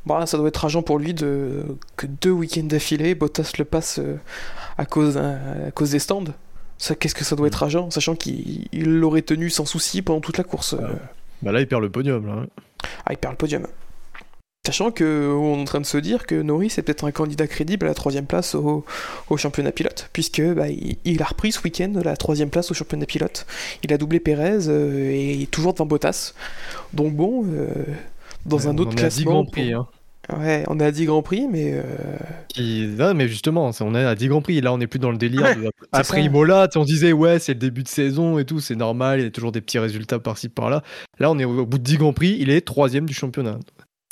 Bah, 0.05 0.25
ça 0.25 0.37
doit 0.37 0.47
être 0.47 0.57
rageant 0.57 0.81
pour 0.81 0.97
lui 0.97 1.13
de 1.13 1.63
que 1.95 2.07
deux 2.07 2.31
week-ends 2.31 2.63
d'affilée, 2.63 3.15
Bottas 3.15 3.53
le 3.57 3.65
passe 3.65 3.99
euh, 3.99 4.17
à 4.79 4.85
cause, 4.85 5.17
à 5.17 5.71
cause 5.73 5.91
des 5.91 5.99
stands. 5.99 6.23
Qu'est-ce 6.99 7.13
que 7.15 7.25
ça 7.25 7.35
doit 7.35 7.47
être 7.47 7.55
rageant, 7.55 7.91
sachant 7.91 8.15
qu'il 8.15 8.67
il 8.71 8.99
l'aurait 8.99 9.21
tenu 9.21 9.49
sans 9.49 9.65
souci 9.65 10.01
pendant 10.01 10.21
toute 10.21 10.37
la 10.37 10.43
course. 10.45 10.73
euh. 10.73 10.87
Bah 11.41 11.51
là, 11.51 11.59
il 11.59 11.67
perd 11.67 11.81
le 11.81 11.89
podium. 11.89 12.25
Là. 12.25 12.45
Ah, 13.05 13.11
il 13.13 13.17
perd 13.17 13.33
le 13.33 13.37
podium. 13.37 13.67
Sachant 14.65 14.91
que 14.91 15.33
on 15.37 15.57
est 15.57 15.61
en 15.61 15.65
train 15.65 15.79
de 15.81 15.85
se 15.85 15.97
dire 15.97 16.25
que 16.27 16.35
Norris 16.41 16.73
est 16.77 16.81
peut-être 16.81 17.05
un 17.05 17.11
candidat 17.11 17.47
crédible 17.47 17.85
à 17.85 17.89
la 17.89 17.95
troisième 17.95 18.25
place 18.25 18.55
au, 18.55 18.85
au 19.29 19.37
championnat 19.37 19.71
pilote, 19.71 20.09
puisque 20.13 20.41
bah, 20.41 20.67
il, 20.69 20.97
il 21.05 21.21
a 21.21 21.25
repris 21.25 21.51
ce 21.53 21.61
week-end 21.63 21.93
la 22.03 22.15
troisième 22.17 22.49
place 22.49 22.69
au 22.69 22.73
championnat 22.73 23.05
pilote. 23.05 23.45
Il 23.83 23.91
a 23.93 23.97
doublé 23.97 24.19
Pérez 24.19 24.67
euh, 24.67 25.11
et 25.11 25.47
toujours 25.47 25.73
devant 25.73 25.85
Bottas. 25.85 26.33
Donc 26.93 27.13
bon, 27.13 27.45
euh, 27.47 27.67
dans 28.45 28.67
un 28.67 28.77
autre 28.77 28.91
en 28.91 28.97
est 28.97 29.03
à 29.05 29.09
10 29.09 29.23
classement. 29.23 29.45
Prix. 29.45 29.73
hein. 29.73 29.87
Ouais, 30.37 30.63
on 30.67 30.79
est 30.79 30.85
à 30.85 30.91
10 30.91 31.05
Grands 31.05 31.21
Prix, 31.23 31.47
mais 31.49 31.73
euh, 31.73 31.83
Qui... 32.49 32.87
Non, 32.97 33.13
mais 33.13 33.27
justement, 33.27 33.71
on 33.79 33.95
est 33.95 34.03
à 34.03 34.15
10 34.15 34.27
Grands 34.27 34.41
Prix. 34.41 34.61
Là, 34.61 34.71
on 34.73 34.77
n'est 34.77 34.87
plus 34.87 34.99
dans 34.99 35.11
le 35.11 35.17
délire. 35.17 35.41
Ouais, 35.41 35.55
de- 35.55 35.71
Après. 35.91 36.23
Imola, 36.23 36.67
on 36.75 36.83
disait, 36.83 37.13
ouais, 37.13 37.39
c'est 37.39 37.53
le 37.53 37.59
début 37.59 37.83
de 37.83 37.87
saison 37.87 38.37
et 38.37 38.45
tout, 38.45 38.59
c'est 38.59 38.75
normal, 38.75 39.19
il 39.19 39.23
y 39.23 39.27
a 39.27 39.31
toujours 39.31 39.51
des 39.51 39.61
petits 39.61 39.79
résultats 39.79 40.19
par-ci 40.19 40.49
par-là. 40.49 40.83
Là, 41.19 41.31
on 41.31 41.39
est 41.39 41.45
au 41.45 41.65
bout 41.65 41.77
de 41.77 41.83
10 41.83 41.97
Grands 41.97 42.13
Prix, 42.13 42.37
il 42.39 42.49
est 42.49 42.61
troisième 42.61 43.05
du 43.05 43.13
championnat. 43.13 43.57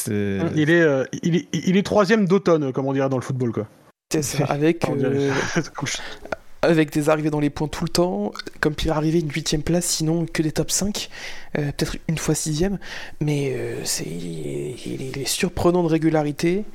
Il 0.09 0.69
est, 0.69 0.81
euh, 0.81 1.03
il 1.23 1.35
est, 1.35 1.47
il 1.53 1.75
est 1.77 1.83
troisième 1.83 2.27
d'automne, 2.27 2.71
comme 2.71 2.85
on 2.85 2.93
dirait 2.93 3.09
dans 3.09 3.17
le 3.17 3.23
football, 3.23 3.51
quoi. 3.51 3.67
c'est 4.11 4.21
ça, 4.23 4.45
avec, 4.45 4.87
euh, 4.89 5.31
avec 6.61 6.91
des 6.91 7.09
arrivées 7.09 7.29
dans 7.29 7.39
les 7.39 7.49
points 7.49 7.67
tout 7.67 7.83
le 7.83 7.89
temps, 7.89 8.31
comme 8.59 8.73
est 8.85 8.89
arrivé 8.89 9.19
une 9.19 9.31
huitième 9.31 9.63
place, 9.63 9.85
sinon 9.85 10.25
que 10.25 10.41
des 10.41 10.51
top 10.51 10.71
5, 10.71 11.09
euh, 11.57 11.71
peut-être 11.71 11.97
une 12.07 12.17
fois 12.17 12.35
sixième, 12.35 12.79
mais 13.21 13.53
euh, 13.55 13.81
c'est, 13.83 14.05
il, 14.05 15.17
est, 15.17 15.27
surprenant 15.27 15.83
de 15.83 15.87
régularité. 15.87 16.65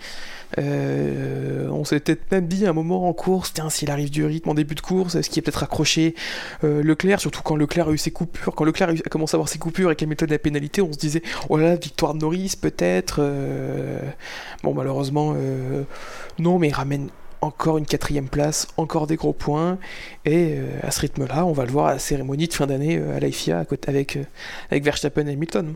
Euh, 0.58 1.68
on 1.70 1.84
s'est 1.84 1.98
peut-être 1.98 2.30
même 2.30 2.46
dit 2.46 2.66
à 2.66 2.70
un 2.70 2.72
moment 2.74 3.08
en 3.08 3.12
course, 3.14 3.54
tiens, 3.54 3.70
s'il 3.70 3.90
arrive 3.90 4.10
du 4.10 4.24
rythme 4.24 4.50
en 4.50 4.54
début 4.54 4.74
de 4.74 4.80
course, 4.80 5.14
est-ce 5.14 5.30
qu'il 5.30 5.38
est 5.38 5.42
peut-être 5.42 5.62
accroché 5.62 6.14
Leclerc, 6.62 7.20
surtout 7.20 7.40
quand 7.42 7.56
Leclerc 7.56 7.88
a 7.88 7.92
eu 7.92 7.98
ses 7.98 8.10
coupures, 8.10 8.54
quand 8.54 8.64
Leclerc 8.64 8.90
a, 8.90 9.08
commencé 9.08 9.34
à 9.34 9.36
avoir 9.36 9.48
ses 9.48 9.58
coupures 9.58 9.90
et 9.90 9.96
qu'Hamilton 9.96 10.28
a 10.28 10.32
la 10.32 10.38
pénalité, 10.38 10.82
on 10.82 10.92
se 10.92 10.98
disait, 10.98 11.22
oh 11.48 11.56
là 11.56 11.70
là, 11.70 11.76
victoire 11.76 12.14
de 12.14 12.18
Norris 12.18 12.54
peut-être. 12.60 13.22
Bon, 14.62 14.74
malheureusement, 14.74 15.34
non, 16.38 16.58
mais 16.58 16.68
il 16.68 16.74
ramène 16.74 17.08
encore 17.42 17.76
une 17.76 17.86
quatrième 17.86 18.28
place, 18.28 18.68
encore 18.76 19.06
des 19.06 19.16
gros 19.16 19.32
points, 19.32 19.78
et 20.24 20.54
euh, 20.56 20.78
à 20.82 20.90
ce 20.90 21.00
rythme-là, 21.00 21.44
on 21.44 21.52
va 21.52 21.66
le 21.66 21.72
voir 21.72 21.86
à 21.86 21.92
la 21.92 21.98
cérémonie 21.98 22.48
de 22.48 22.54
fin 22.54 22.66
d'année 22.66 22.96
euh, 22.96 23.16
à 23.16 23.20
l'IFIA 23.20 23.64
avec, 23.86 24.16
euh, 24.16 24.24
avec 24.70 24.84
Verstappen 24.84 25.26
et 25.26 25.32
Hamilton. 25.32 25.74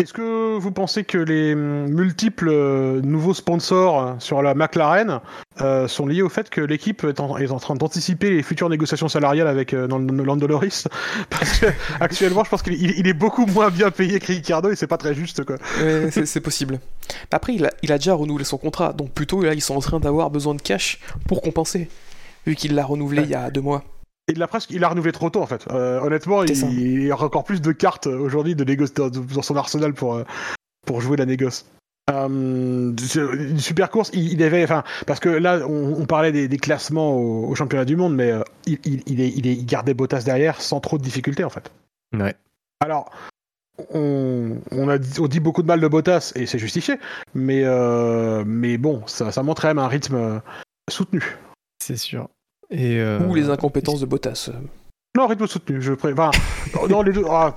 Est-ce 0.00 0.12
que 0.12 0.56
vous 0.56 0.70
pensez 0.70 1.02
que 1.02 1.18
les 1.18 1.56
multiples 1.56 2.50
euh, 2.50 3.00
nouveaux 3.02 3.34
sponsors 3.34 4.00
euh, 4.00 4.12
sur 4.20 4.42
la 4.42 4.54
McLaren 4.54 5.18
euh, 5.60 5.88
sont 5.88 6.06
liés 6.06 6.22
au 6.22 6.28
fait 6.28 6.50
que 6.50 6.60
l'équipe 6.60 7.02
est 7.02 7.18
en, 7.18 7.36
est 7.36 7.50
en 7.50 7.58
train 7.58 7.74
d'anticiper 7.74 8.30
les 8.30 8.44
futures 8.44 8.68
négociations 8.68 9.08
salariales 9.08 9.48
avec 9.48 9.74
euh, 9.74 9.88
Nan- 9.88 10.06
Nan- 10.06 10.24
Lando 10.24 10.46
Norris? 10.46 10.84
Parce 11.30 11.58
que 11.58 11.66
actuellement, 11.98 12.44
je 12.44 12.48
pense 12.50 12.62
qu'il 12.62 12.74
il- 12.74 12.96
il 12.96 13.08
est 13.08 13.12
beaucoup 13.12 13.44
moins 13.46 13.70
bien 13.70 13.90
payé 13.90 14.20
que 14.20 14.26
Ricciardo 14.26 14.70
et 14.70 14.76
c'est 14.76 14.86
pas 14.86 14.98
très 14.98 15.14
juste 15.14 15.42
quoi. 15.44 15.56
Ouais, 15.82 16.10
c'est 16.12 16.40
possible. 16.40 16.78
Après, 17.32 17.54
il 17.56 17.66
a, 17.66 17.70
il 17.82 17.90
a 17.90 17.98
déjà 17.98 18.14
renouvelé 18.14 18.44
son 18.44 18.56
contrat, 18.56 18.92
donc 18.92 19.10
plutôt 19.10 19.42
là, 19.42 19.52
ils 19.52 19.60
sont 19.60 19.74
en 19.74 19.80
train 19.80 19.98
d'avoir 19.98 20.30
besoin 20.30 20.54
de 20.54 20.62
cash 20.62 21.00
pour 21.26 21.42
compenser, 21.42 21.88
vu 22.46 22.54
qu'il 22.54 22.76
l'a 22.76 22.84
renouvelé 22.84 23.22
il 23.24 23.30
y 23.30 23.34
a 23.34 23.50
deux 23.50 23.62
mois. 23.62 23.82
Et 24.28 24.32
il 24.32 24.42
a 24.42 24.46
presque, 24.46 24.70
il 24.70 24.84
a 24.84 24.88
renouvelé 24.88 25.12
trop 25.12 25.30
tôt 25.30 25.42
en 25.42 25.46
fait. 25.46 25.66
Euh, 25.70 26.00
honnêtement, 26.00 26.42
il, 26.44 27.02
y 27.04 27.10
a 27.10 27.20
encore 27.20 27.44
plus 27.44 27.62
de 27.62 27.72
cartes 27.72 28.06
euh, 28.06 28.18
aujourd'hui 28.18 28.54
de 28.54 28.64
négoce 28.64 28.92
dans, 28.92 29.08
dans 29.08 29.42
son 29.42 29.56
arsenal 29.56 29.94
pour 29.94 30.14
euh, 30.14 30.24
pour 30.86 31.00
jouer 31.00 31.16
la 31.16 31.26
négoce. 31.26 31.64
Euh, 32.10 32.94
une 32.94 33.58
super 33.58 33.90
course. 33.90 34.10
Il, 34.14 34.32
il 34.32 34.42
avait, 34.42 34.64
enfin, 34.64 34.82
parce 35.06 35.20
que 35.20 35.28
là, 35.28 35.60
on, 35.66 35.94
on 36.00 36.06
parlait 36.06 36.32
des, 36.32 36.48
des 36.48 36.56
classements 36.56 37.12
au, 37.12 37.48
au 37.48 37.54
championnat 37.54 37.84
du 37.84 37.96
monde, 37.96 38.14
mais 38.14 38.30
euh, 38.30 38.42
il, 38.66 38.78
il, 38.84 39.02
il, 39.06 39.20
est, 39.20 39.28
il, 39.28 39.66
gardait 39.66 39.94
Bottas 39.94 40.22
derrière 40.22 40.60
sans 40.60 40.80
trop 40.80 40.98
de 40.98 41.02
difficultés 41.02 41.44
en 41.44 41.50
fait. 41.50 41.70
Ouais. 42.16 42.34
Alors, 42.80 43.10
on, 43.92 44.56
on 44.70 44.88
a 44.88 44.98
dit, 44.98 45.20
on 45.20 45.28
dit 45.28 45.40
beaucoup 45.40 45.62
de 45.62 45.66
mal 45.66 45.80
de 45.80 45.88
Bottas 45.88 46.32
et 46.34 46.46
c'est 46.46 46.58
justifié, 46.58 46.98
mais 47.34 47.62
euh, 47.64 48.42
mais 48.46 48.78
bon, 48.78 49.02
ça, 49.06 49.30
ça 49.30 49.42
montre 49.42 49.62
quand 49.62 49.68
même 49.68 49.78
un 49.78 49.88
rythme 49.88 50.40
soutenu. 50.90 51.36
C'est 51.82 51.96
sûr. 51.96 52.28
Et 52.70 52.98
euh, 52.98 53.20
Ou 53.26 53.34
les 53.34 53.48
incompétences 53.50 54.00
de 54.00 54.06
Bottas. 54.06 54.50
Non, 55.16 55.26
rythme 55.26 55.46
soutenu. 55.46 55.80
Je 55.80 55.94
pré... 55.94 56.12
enfin, 56.12 56.30
non, 56.90 57.02
les 57.02 57.12
deux. 57.12 57.24
ah, 57.28 57.54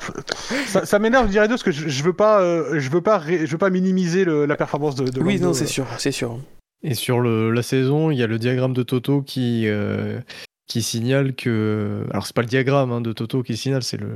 ça 0.67 0.85
ça 0.85 0.99
m'énerve, 0.99 1.27
je 1.27 1.31
dirais 1.31 1.47
deux, 1.47 1.53
parce 1.55 1.63
que 1.63 1.71
je, 1.71 1.89
je 1.89 2.03
veux 2.03 2.13
pas, 2.13 2.41
euh, 2.41 2.79
je 2.79 2.89
veux 2.89 3.01
pas, 3.01 3.17
ré- 3.17 3.45
je 3.45 3.51
veux 3.51 3.57
pas 3.57 3.69
minimiser 3.69 4.23
le- 4.25 4.45
la 4.45 4.55
performance 4.55 4.95
de. 4.95 5.09
de 5.09 5.21
Oui, 5.21 5.39
non, 5.39 5.53
c'est 5.53 5.65
euh. 5.65 5.67
sûr, 5.67 5.85
c'est 5.97 6.11
sûr. 6.11 6.39
Et 6.83 6.95
sur 6.95 7.19
le, 7.19 7.51
la 7.51 7.61
saison, 7.61 8.09
il 8.09 8.17
y 8.17 8.23
a 8.23 8.27
le 8.27 8.39
diagramme 8.39 8.73
de 8.73 8.81
Toto 8.83 9.21
qui, 9.21 9.67
euh, 9.67 10.19
qui 10.67 10.81
signale 10.81 11.35
que. 11.35 12.05
Alors, 12.11 12.25
c'est 12.25 12.35
pas 12.35 12.41
le 12.41 12.47
diagramme 12.47 12.91
hein, 12.91 13.01
de 13.01 13.11
Toto 13.11 13.43
qui 13.43 13.57
signale, 13.57 13.83
c'est 13.83 13.97
le, 13.99 14.09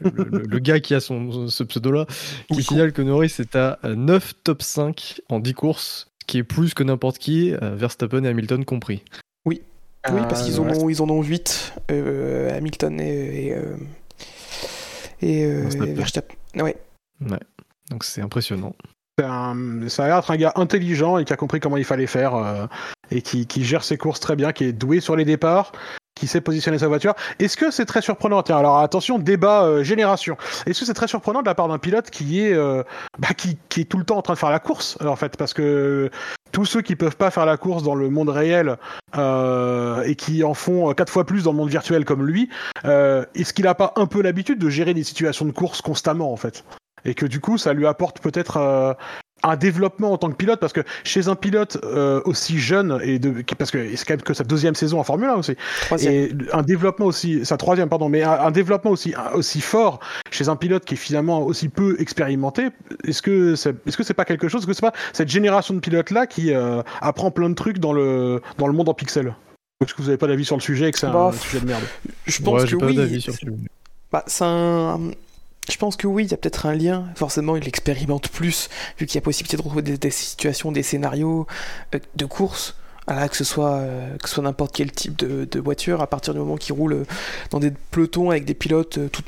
le, 0.00 0.10
le- 0.30 0.42
le 0.48 0.58
gars 0.60 0.78
qui 0.80 0.94
a 0.94 1.00
son, 1.00 1.48
ce 1.48 1.64
pseudo-là, 1.64 2.06
qui 2.48 2.58
Oui, 2.58 2.62
signale 2.62 2.92
que 2.92 3.02
Norris 3.02 3.34
est 3.40 3.56
à 3.56 3.78
9 3.84 4.32
top 4.44 4.62
5 4.62 5.20
en 5.28 5.40
10 5.40 5.54
courses, 5.54 6.08
ce 6.22 6.26
qui 6.26 6.38
est 6.38 6.44
plus 6.44 6.72
que 6.72 6.84
n'importe 6.84 7.18
qui, 7.18 7.52
Verstappen 7.60 8.22
et 8.24 8.28
Hamilton 8.28 8.64
compris. 8.64 9.02
Oui, 9.44 9.60
parce 10.28 10.44
qu'ils 10.44 10.60
en 10.60 10.68
ont, 10.68 10.88
ils 10.88 11.02
en 11.02 11.08
ont 11.08 11.22
8, 11.22 11.74
euh, 11.90 12.56
Hamilton 12.56 13.00
et, 13.00 13.46
et, 13.46 13.54
euh, 13.54 13.76
et, 15.20 15.44
euh, 15.44 15.62
Verstappen. 15.62 15.94
Verstappen. 15.94 16.36
Ouais. 16.56 16.76
Donc, 17.90 18.04
c'est 18.04 18.20
impressionnant. 18.20 18.74
Un- 19.22 19.88
ça 19.88 20.04
a 20.04 20.06
l'air 20.08 20.16
d'être 20.16 20.30
un 20.30 20.36
gars 20.36 20.52
intelligent 20.56 21.16
et 21.16 21.24
qui 21.24 21.32
a 21.32 21.36
compris 21.36 21.58
comment 21.58 21.78
il 21.78 21.86
fallait 21.86 22.06
faire 22.06 22.34
euh, 22.34 22.66
et 23.10 23.22
qui, 23.22 23.46
gère 23.64 23.82
ses 23.82 23.96
courses 23.96 24.20
très 24.20 24.36
bien, 24.36 24.52
qui 24.52 24.64
est 24.64 24.72
doué 24.74 25.00
sur 25.00 25.16
les 25.16 25.24
départs, 25.24 25.72
qui 26.14 26.26
sait 26.26 26.42
positionner 26.42 26.78
sa 26.78 26.88
voiture. 26.88 27.14
Est-ce 27.38 27.56
que 27.56 27.70
c'est 27.70 27.86
très 27.86 28.02
surprenant? 28.02 28.42
Tiens, 28.42 28.58
alors 28.58 28.78
attention, 28.78 29.18
débat 29.18 29.64
euh, 29.64 29.82
génération. 29.82 30.36
Est-ce 30.66 30.80
que 30.80 30.86
c'est 30.86 30.92
très 30.92 31.08
surprenant 31.08 31.40
de 31.40 31.46
la 31.46 31.54
part 31.54 31.66
d'un 31.68 31.78
pilote 31.78 32.10
qui 32.10 32.42
est, 32.42 32.52
euh, 32.52 32.82
bah, 33.18 33.28
qui, 33.34 33.56
est 33.80 33.84
tout 33.84 33.96
le 33.96 34.04
temps 34.04 34.18
en 34.18 34.22
train 34.22 34.34
de 34.34 34.38
faire 34.38 34.50
la 34.50 34.58
course 34.58 34.98
en 35.02 35.16
fait, 35.16 35.38
parce 35.38 35.54
que 35.54 36.10
tous 36.52 36.66
ceux 36.66 36.82
qui 36.82 36.94
peuvent 36.94 37.16
pas 37.16 37.30
faire 37.30 37.46
la 37.46 37.56
course 37.56 37.82
dans 37.82 37.94
le 37.94 38.10
monde 38.10 38.28
réel 38.28 38.76
et 39.14 40.14
qui 40.16 40.44
en 40.44 40.52
font 40.52 40.92
quatre 40.92 41.10
fois 41.10 41.24
plus 41.24 41.44
dans 41.44 41.52
le 41.52 41.56
monde 41.56 41.70
virtuel 41.70 42.04
comme 42.04 42.26
lui, 42.26 42.50
est-ce 42.84 43.54
qu'il 43.54 43.66
a 43.66 43.74
pas 43.74 43.94
un 43.96 44.06
peu 44.06 44.20
l'habitude 44.20 44.58
de 44.58 44.68
gérer 44.68 44.92
des 44.92 45.04
situations 45.04 45.46
de 45.46 45.52
course 45.52 45.80
constamment 45.80 46.32
en 46.32 46.36
fait? 46.36 46.64
Et 47.04 47.14
que 47.14 47.26
du 47.26 47.40
coup 47.40 47.58
ça 47.58 47.72
lui 47.72 47.86
apporte 47.86 48.20
peut-être 48.20 48.56
euh, 48.56 48.94
un 49.42 49.56
développement 49.56 50.12
en 50.12 50.18
tant 50.18 50.30
que 50.30 50.34
pilote 50.36 50.58
parce 50.58 50.72
que 50.72 50.80
chez 51.04 51.28
un 51.28 51.34
pilote 51.36 51.76
euh, 51.84 52.22
aussi 52.24 52.58
jeune 52.58 52.98
et 53.02 53.18
de, 53.18 53.42
qui- 53.42 53.54
parce 53.54 53.70
que 53.70 53.94
c'est 53.94 54.04
quand 54.06 54.14
même 54.14 54.22
que 54.22 54.32
sa 54.32 54.44
deuxième 54.44 54.74
saison 54.74 54.98
en 54.98 55.04
Formule 55.04 55.28
1 55.28 55.34
aussi 55.34 55.56
Troisième. 55.82 56.12
et 56.14 56.30
un 56.54 56.62
développement 56.62 57.04
aussi 57.06 57.44
sa 57.44 57.56
troisième 57.58 57.88
pardon 57.90 58.08
mais 58.08 58.22
un, 58.22 58.32
un 58.32 58.50
développement 58.50 58.90
aussi 58.90 59.14
aussi 59.34 59.60
fort 59.60 60.00
chez 60.30 60.48
un 60.48 60.56
pilote 60.56 60.84
qui 60.86 60.94
est 60.94 60.96
finalement 60.96 61.42
aussi 61.42 61.68
peu 61.68 62.00
expérimenté 62.00 62.68
est-ce 63.06 63.20
que 63.20 63.54
c'est 63.56 63.74
est-ce 63.86 63.96
que 63.98 64.02
c'est 64.02 64.14
pas 64.14 64.24
quelque 64.24 64.48
chose 64.48 64.62
est-ce 64.62 64.66
que 64.66 64.72
c'est 64.72 64.80
pas 64.80 64.94
cette 65.12 65.28
génération 65.28 65.74
de 65.74 65.80
pilotes 65.80 66.10
là 66.10 66.26
qui 66.26 66.52
euh, 66.54 66.82
apprend 67.02 67.30
plein 67.30 67.50
de 67.50 67.54
trucs 67.54 67.78
dans 67.78 67.92
le 67.92 68.40
dans 68.58 68.66
le 68.66 68.72
monde 68.72 68.88
en 68.88 68.94
pixels? 68.94 69.34
Est-ce 69.84 69.92
que 69.92 70.00
vous 70.00 70.08
avez 70.08 70.16
pas 70.16 70.26
d'avis 70.26 70.46
sur 70.46 70.56
le 70.56 70.62
sujet 70.62 70.88
et 70.88 70.92
que 70.92 70.98
c'est 70.98 71.06
Bah, 71.10 71.26
un 71.26 71.32
sujet 71.32 71.60
de 71.60 71.66
merde? 71.66 71.82
Je 72.26 72.40
pense 72.42 72.62
Ouais, 72.62 72.68
que 72.70 72.76
pas 72.76 72.86
oui. 72.86 72.96
d'avis 72.96 73.20
sur 73.20 73.32
le 73.32 73.36
sujet. 73.36 73.52
Bah, 74.10 74.24
c'est 74.26 74.44
un... 74.46 75.10
Je 75.68 75.76
pense 75.78 75.96
que 75.96 76.06
oui, 76.06 76.24
il 76.24 76.30
y 76.30 76.34
a 76.34 76.36
peut-être 76.36 76.66
un 76.66 76.74
lien. 76.74 77.06
Forcément, 77.16 77.56
il 77.56 77.66
expérimente 77.66 78.28
plus, 78.28 78.68
vu 78.98 79.06
qu'il 79.06 79.16
y 79.16 79.18
a 79.18 79.20
possibilité 79.20 79.56
de 79.56 79.62
retrouver 79.62 79.82
des, 79.82 80.10
situations, 80.10 80.70
des 80.72 80.82
scénarios 80.82 81.46
euh, 81.94 81.98
de 82.14 82.24
course. 82.26 82.76
Que 83.08 83.36
ce 83.36 83.44
soit, 83.44 83.74
euh, 83.76 84.16
soit 84.24 84.42
n'importe 84.42 84.74
quel 84.74 84.90
type 84.90 85.16
de, 85.16 85.44
de 85.44 85.60
voiture, 85.60 86.02
à 86.02 86.08
partir 86.08 86.34
du 86.34 86.40
moment 86.40 86.56
qu'il 86.56 86.72
roule 86.74 86.92
euh, 86.92 87.04
dans 87.50 87.60
des 87.60 87.70
pelotons 87.92 88.30
avec 88.30 88.44
des 88.44 88.54
pilotes 88.54 88.98
euh, 88.98 89.08
tout- 89.08 89.22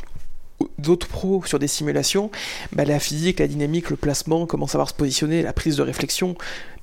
d'autres 0.78 1.06
pros 1.06 1.44
sur 1.44 1.59
des 1.59 1.68
simulations, 1.68 2.30
bah, 2.72 2.85
la 2.85 2.98
physique, 2.98 3.40
la 3.40 3.47
dynamique, 3.47 3.90
le 3.90 3.97
placement, 3.97 4.47
comment 4.47 4.66
savoir 4.66 4.89
se 4.89 4.94
positionner, 4.94 5.43
la 5.43 5.52
prise 5.52 5.76
de 5.76 5.82
réflexion, 5.82 6.36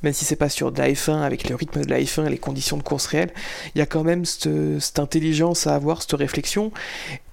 même 0.03 0.13
si 0.13 0.25
c'est 0.25 0.35
pas 0.35 0.49
sur 0.49 0.71
de 0.71 0.77
la 0.79 0.89
F1 0.89 1.21
avec 1.21 1.49
le 1.49 1.55
rythme 1.55 1.83
de 1.83 1.89
la 1.89 1.99
F1 1.99 2.27
et 2.27 2.29
les 2.29 2.37
conditions 2.37 2.77
de 2.77 2.83
course 2.83 3.05
réelles, 3.07 3.33
il 3.73 3.79
y 3.79 3.81
a 3.81 3.85
quand 3.85 4.03
même 4.03 4.25
cette, 4.25 4.99
intelligence 4.99 5.67
à 5.67 5.75
avoir, 5.75 6.01
cette 6.01 6.13
réflexion. 6.13 6.71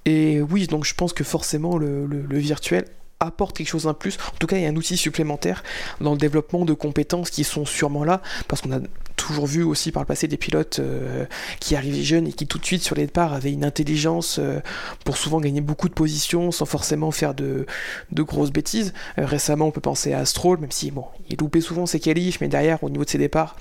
Et 0.05 0.41
oui, 0.41 0.67
donc 0.67 0.85
je 0.85 0.93
pense 0.93 1.13
que 1.13 1.23
forcément 1.23 1.77
le 1.77 2.37
virtuel 2.37 2.85
apporte 3.23 3.57
quelque 3.57 3.67
chose 3.67 3.87
en 3.87 3.93
plus. 3.93 4.17
En 4.33 4.37
tout 4.39 4.47
cas, 4.47 4.57
il 4.57 4.63
y 4.63 4.65
a 4.65 4.69
un 4.69 4.75
outil 4.75 4.97
supplémentaire 4.97 5.63
dans 6.01 6.11
le 6.11 6.17
développement 6.17 6.65
de 6.65 6.73
compétences 6.73 7.29
qui 7.29 7.43
sont 7.43 7.65
sûrement 7.65 8.03
là, 8.03 8.21
parce 8.47 8.61
qu'on 8.61 8.71
a 8.71 8.79
toujours 9.15 9.47
vu 9.47 9.63
aussi 9.63 9.91
par 9.91 10.01
le 10.01 10.07
passé 10.07 10.27
des 10.27 10.37
pilotes 10.37 10.79
euh, 10.79 11.25
qui 11.59 11.75
arrivaient 11.75 12.03
jeunes 12.03 12.27
et 12.27 12.33
qui 12.33 12.47
tout 12.47 12.57
de 12.57 12.65
suite 12.65 12.83
sur 12.83 12.95
les 12.95 13.05
départs 13.05 13.33
avaient 13.33 13.51
une 13.51 13.65
intelligence 13.65 14.37
euh, 14.39 14.59
pour 15.05 15.17
souvent 15.17 15.39
gagner 15.39 15.61
beaucoup 15.61 15.89
de 15.89 15.93
positions 15.93 16.51
sans 16.51 16.65
forcément 16.65 17.11
faire 17.11 17.33
de, 17.33 17.65
grosses 18.13 18.51
bêtises. 18.51 18.93
Euh, 19.17 19.25
récemment, 19.25 19.67
on 19.67 19.71
peut 19.71 19.81
penser 19.81 20.13
à 20.13 20.25
Stroll, 20.25 20.59
même 20.59 20.71
si 20.71 20.91
bon, 20.91 21.05
il 21.29 21.37
loupait 21.37 21.61
souvent 21.61 21.85
ses 21.85 21.99
qualifs, 21.99 22.39
mais 22.41 22.47
derrière, 22.47 22.83
au 22.83 22.89
niveau 22.89 23.05
de 23.05 23.09
ses 23.09 23.17
départs, 23.17 23.55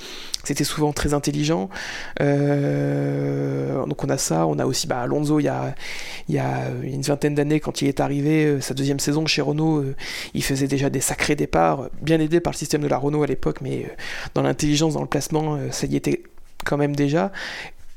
c'était 0.45 0.65
souvent 0.65 0.93
très 0.93 1.15
intelligent. 1.15 1.69
Euh, 2.21 3.85
donc 3.87 4.03
on 4.05 4.09
a 4.09 4.19
ça, 4.19 4.47
on 4.47 4.59
a 4.59 4.67
aussi 4.67 4.87
bah, 4.87 5.01
Alonso, 5.01 5.41
il 5.41 5.45
y 5.45 5.49
a, 5.49 5.75
une 6.83 7.03
vingtaine 7.03 7.35
d'années, 7.35 7.61
quand 7.61 7.83
il 7.83 7.89
est 7.89 8.01
arrivé, 8.01 8.45
euh, 8.45 8.61
sa 8.61 8.75
deuxième 8.75 9.01
saison 9.01 9.27
chez 9.27 9.43
Renault, 9.43 9.79
euh, 9.79 9.95
il 10.35 10.43
faisait 10.43 10.69
déjà 10.69 10.91
des 10.91 11.01
sacrés 11.01 11.37
départs, 11.37 11.89
bien 12.01 12.21
aidé 12.21 12.41
par 12.41 12.53
le 12.53 12.59
système 12.59 12.83
de 12.83 12.89
la 12.89 12.99
Renault 12.99 13.23
à 13.23 13.27
l'époque, 13.27 13.61
mais 13.61 13.95
dans 14.35 14.43
l'intelligence, 14.43 14.95
dans 14.95 15.01
le 15.01 15.07
placement, 15.07 15.59
ça 15.71 15.87
y 15.87 15.97
était 15.97 16.23
quand 16.65 16.77
même 16.77 16.97
déjà. 16.97 17.33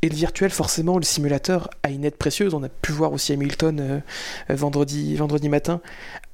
Et 0.01 0.09
le 0.09 0.15
virtuel, 0.15 0.51
forcément, 0.51 0.97
le 0.97 1.03
simulateur 1.03 1.69
a 1.81 1.89
une 1.89 2.05
aide 2.05 2.15
précieuse. 2.15 2.53
On 2.53 2.61
a 2.61 2.69
pu 2.69 2.91
voir 2.91 3.11
aussi 3.11 3.33
Hamilton 3.33 4.01
vendredi, 4.49 5.15
vendredi 5.15 5.49
matin 5.49 5.81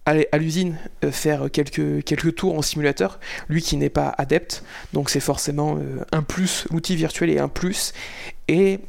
aller 0.06 0.28
à 0.32 0.38
l'usine 0.38 0.78
euh, 1.03 1.11
faire 1.11 1.49
quelques, 1.52 2.03
quelques 2.03 2.36
tours 2.36 2.57
en 2.57 2.61
simulateur, 2.61 3.19
lui 3.49 3.61
qui 3.61 3.78
n'est 3.78 3.90
pas 3.90 4.14
adepte. 4.18 4.64
Donc 4.94 5.10
c'est 5.10 5.19
forcément 5.19 5.78
euh, 5.78 6.03
un 6.11 6.23
plus, 6.23 6.65
l'outil 6.72 6.95
virtuel 6.95 7.30
est 7.30 7.40
un 7.40 7.48
plus. 7.48 7.94
Et 8.48 8.80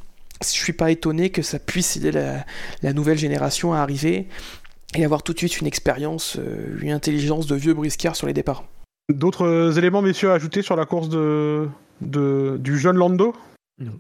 je 0.43 0.49
suis 0.49 0.73
pas 0.73 0.91
étonné 0.91 1.31
que 1.31 1.43
ça 1.43 1.59
puisse 1.59 1.97
aider 1.97 2.13
la, 2.13 2.45
la 2.83 2.93
nouvelle 2.93 3.19
génération 3.19 3.75
à 3.75 3.79
arriver 3.81 4.27
et 4.95 5.05
avoir 5.05 5.23
tout 5.23 5.33
de 5.33 5.39
suite 5.39 5.61
une 5.61 5.67
expérience, 5.67 6.37
euh, 6.39 6.77
une 6.81 6.93
intelligence 6.93 7.47
de 7.47 7.55
vieux 7.57 7.75
briscard 7.75 8.17
sur 8.17 8.27
les 8.27 8.33
départs. 8.33 8.65
D'autres 9.13 9.79
éléments, 9.79 10.03
messieurs, 10.03 10.31
à 10.31 10.35
ajouter 10.35 10.63
sur 10.63 10.77
la 10.77 10.87
course 10.87 11.09
de, 11.09 11.69
de- 12.01 12.57
du 12.59 12.79
jeune 12.79 12.97
Lando? 12.97 13.35
Non. 13.79 13.93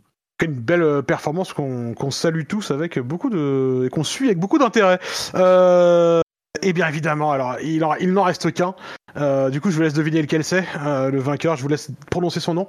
Une 0.43 0.55
belle 0.55 1.05
performance 1.05 1.52
qu'on 1.52 1.94
qu'on 1.94 2.10
salue 2.10 2.43
tous 2.48 2.72
avec 2.72 2.98
beaucoup 2.98 3.30
de. 3.30 3.84
et 3.86 3.90
qu'on 3.90 4.02
suit 4.02 4.26
avec 4.26 4.39
beaucoup 4.40 4.59
d'intérêt. 4.59 4.98
Euh, 5.36 6.20
et 6.62 6.72
bien 6.72 6.89
évidemment, 6.89 7.32
alors 7.32 7.56
il, 7.62 7.84
en- 7.84 7.94
il 7.97 8.12
n'en 8.12 8.22
reste 8.24 8.52
qu'un. 8.52 8.74
Euh, 9.16 9.51
du 9.51 9.60
coup, 9.60 9.70
je 9.70 9.76
vous 9.76 9.82
laisse 9.82 9.93
deviner 9.94 10.22
lequel 10.22 10.43
c'est. 10.44 10.64
Euh, 10.84 11.10
le 11.10 11.18
vainqueur, 11.20 11.56
je 11.56 11.62
vous 11.62 11.68
laisse 11.68 11.90
prononcer 12.10 12.40
son 12.40 12.55
nom. 12.55 12.68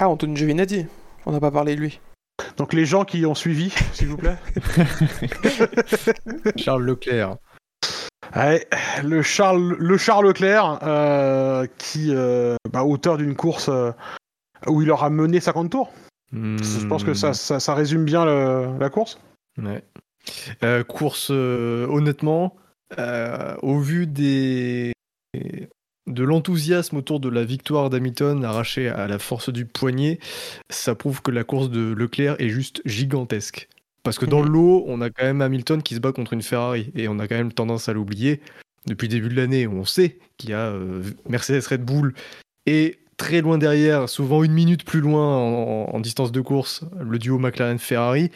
Ah, 0.00 0.08
Antonio 0.08 0.34
Giovinazzi, 0.36 0.86
on 1.26 1.32
n'a 1.32 1.40
pas 1.40 1.50
parlé 1.50 1.76
de 1.76 1.80
lui. 1.80 2.00
Donc 2.56 2.72
les 2.72 2.84
gens 2.84 3.04
qui 3.04 3.24
ont 3.26 3.34
suivi, 3.34 3.72
s'il 3.92 4.08
vous 4.08 4.16
plaît. 4.16 4.36
Charles 6.56 6.84
Leclerc. 6.84 7.36
Ouais, 8.34 8.66
le 9.04 9.22
Charles, 9.22 9.76
le 9.78 9.96
Charles 9.98 10.26
Leclerc, 10.26 10.80
euh, 10.82 11.66
qui, 11.78 12.08
euh, 12.12 12.56
bah, 12.72 12.82
auteur 12.84 13.16
d'une 13.18 13.36
course 13.36 13.68
euh, 13.68 13.92
où 14.66 14.82
il 14.82 14.90
aura 14.90 15.10
mené 15.10 15.38
50 15.40 15.70
tours. 15.70 15.92
Je 16.32 16.86
pense 16.88 17.04
que 17.04 17.14
ça, 17.14 17.30
Hmm. 17.30 17.34
ça, 17.34 17.60
ça 17.60 17.74
résume 17.74 18.04
bien 18.04 18.24
le- 18.24 18.76
la 18.80 18.90
course. 18.90 19.20
Ouais. 19.62 19.84
Euh, 20.64 20.82
course, 20.82 21.28
euh, 21.30 21.86
honnêtement, 21.88 22.56
euh, 22.98 23.56
au 23.62 23.78
vu 23.78 24.06
des 24.06 24.92
de 26.06 26.22
l'enthousiasme 26.22 26.98
autour 26.98 27.18
de 27.18 27.30
la 27.30 27.44
victoire 27.44 27.88
d'Hamilton 27.88 28.44
arrachée 28.44 28.88
à 28.88 29.06
la 29.08 29.18
force 29.18 29.50
du 29.50 29.64
poignet, 29.64 30.18
ça 30.68 30.94
prouve 30.94 31.22
que 31.22 31.30
la 31.30 31.44
course 31.44 31.70
de 31.70 31.92
Leclerc 31.96 32.36
est 32.40 32.50
juste 32.50 32.82
gigantesque. 32.84 33.68
Parce 34.02 34.18
que 34.18 34.26
dans 34.26 34.42
Mhm. 34.42 34.48
l'eau, 34.52 34.84
on 34.86 35.00
a 35.00 35.08
quand 35.08 35.24
même 35.24 35.40
Hamilton 35.40 35.82
qui 35.82 35.94
se 35.94 36.00
bat 36.00 36.12
contre 36.12 36.34
une 36.34 36.42
Ferrari 36.42 36.92
et 36.94 37.08
on 37.08 37.18
a 37.18 37.26
quand 37.26 37.36
même 37.36 37.52
tendance 37.52 37.88
à 37.88 37.94
l'oublier. 37.94 38.42
Depuis 38.86 39.08
le 39.08 39.12
début 39.14 39.28
de 39.30 39.36
l'année, 39.36 39.66
on 39.66 39.86
sait 39.86 40.18
qu'il 40.36 40.50
y 40.50 40.52
a 40.52 40.66
euh, 40.66 41.02
Mercedes 41.26 41.66
Red 41.70 41.82
Bull 41.82 42.12
et 42.66 42.98
très 43.16 43.40
loin 43.40 43.56
derrière, 43.56 44.08
souvent 44.10 44.44
une 44.44 44.52
minute 44.52 44.84
plus 44.84 45.00
loin 45.00 45.38
en, 45.38 45.88
en 45.94 46.00
distance 46.00 46.32
de 46.32 46.40
course, 46.42 46.84
le 47.00 47.18
duo 47.18 47.38
McLaren-Ferrari. 47.38 48.30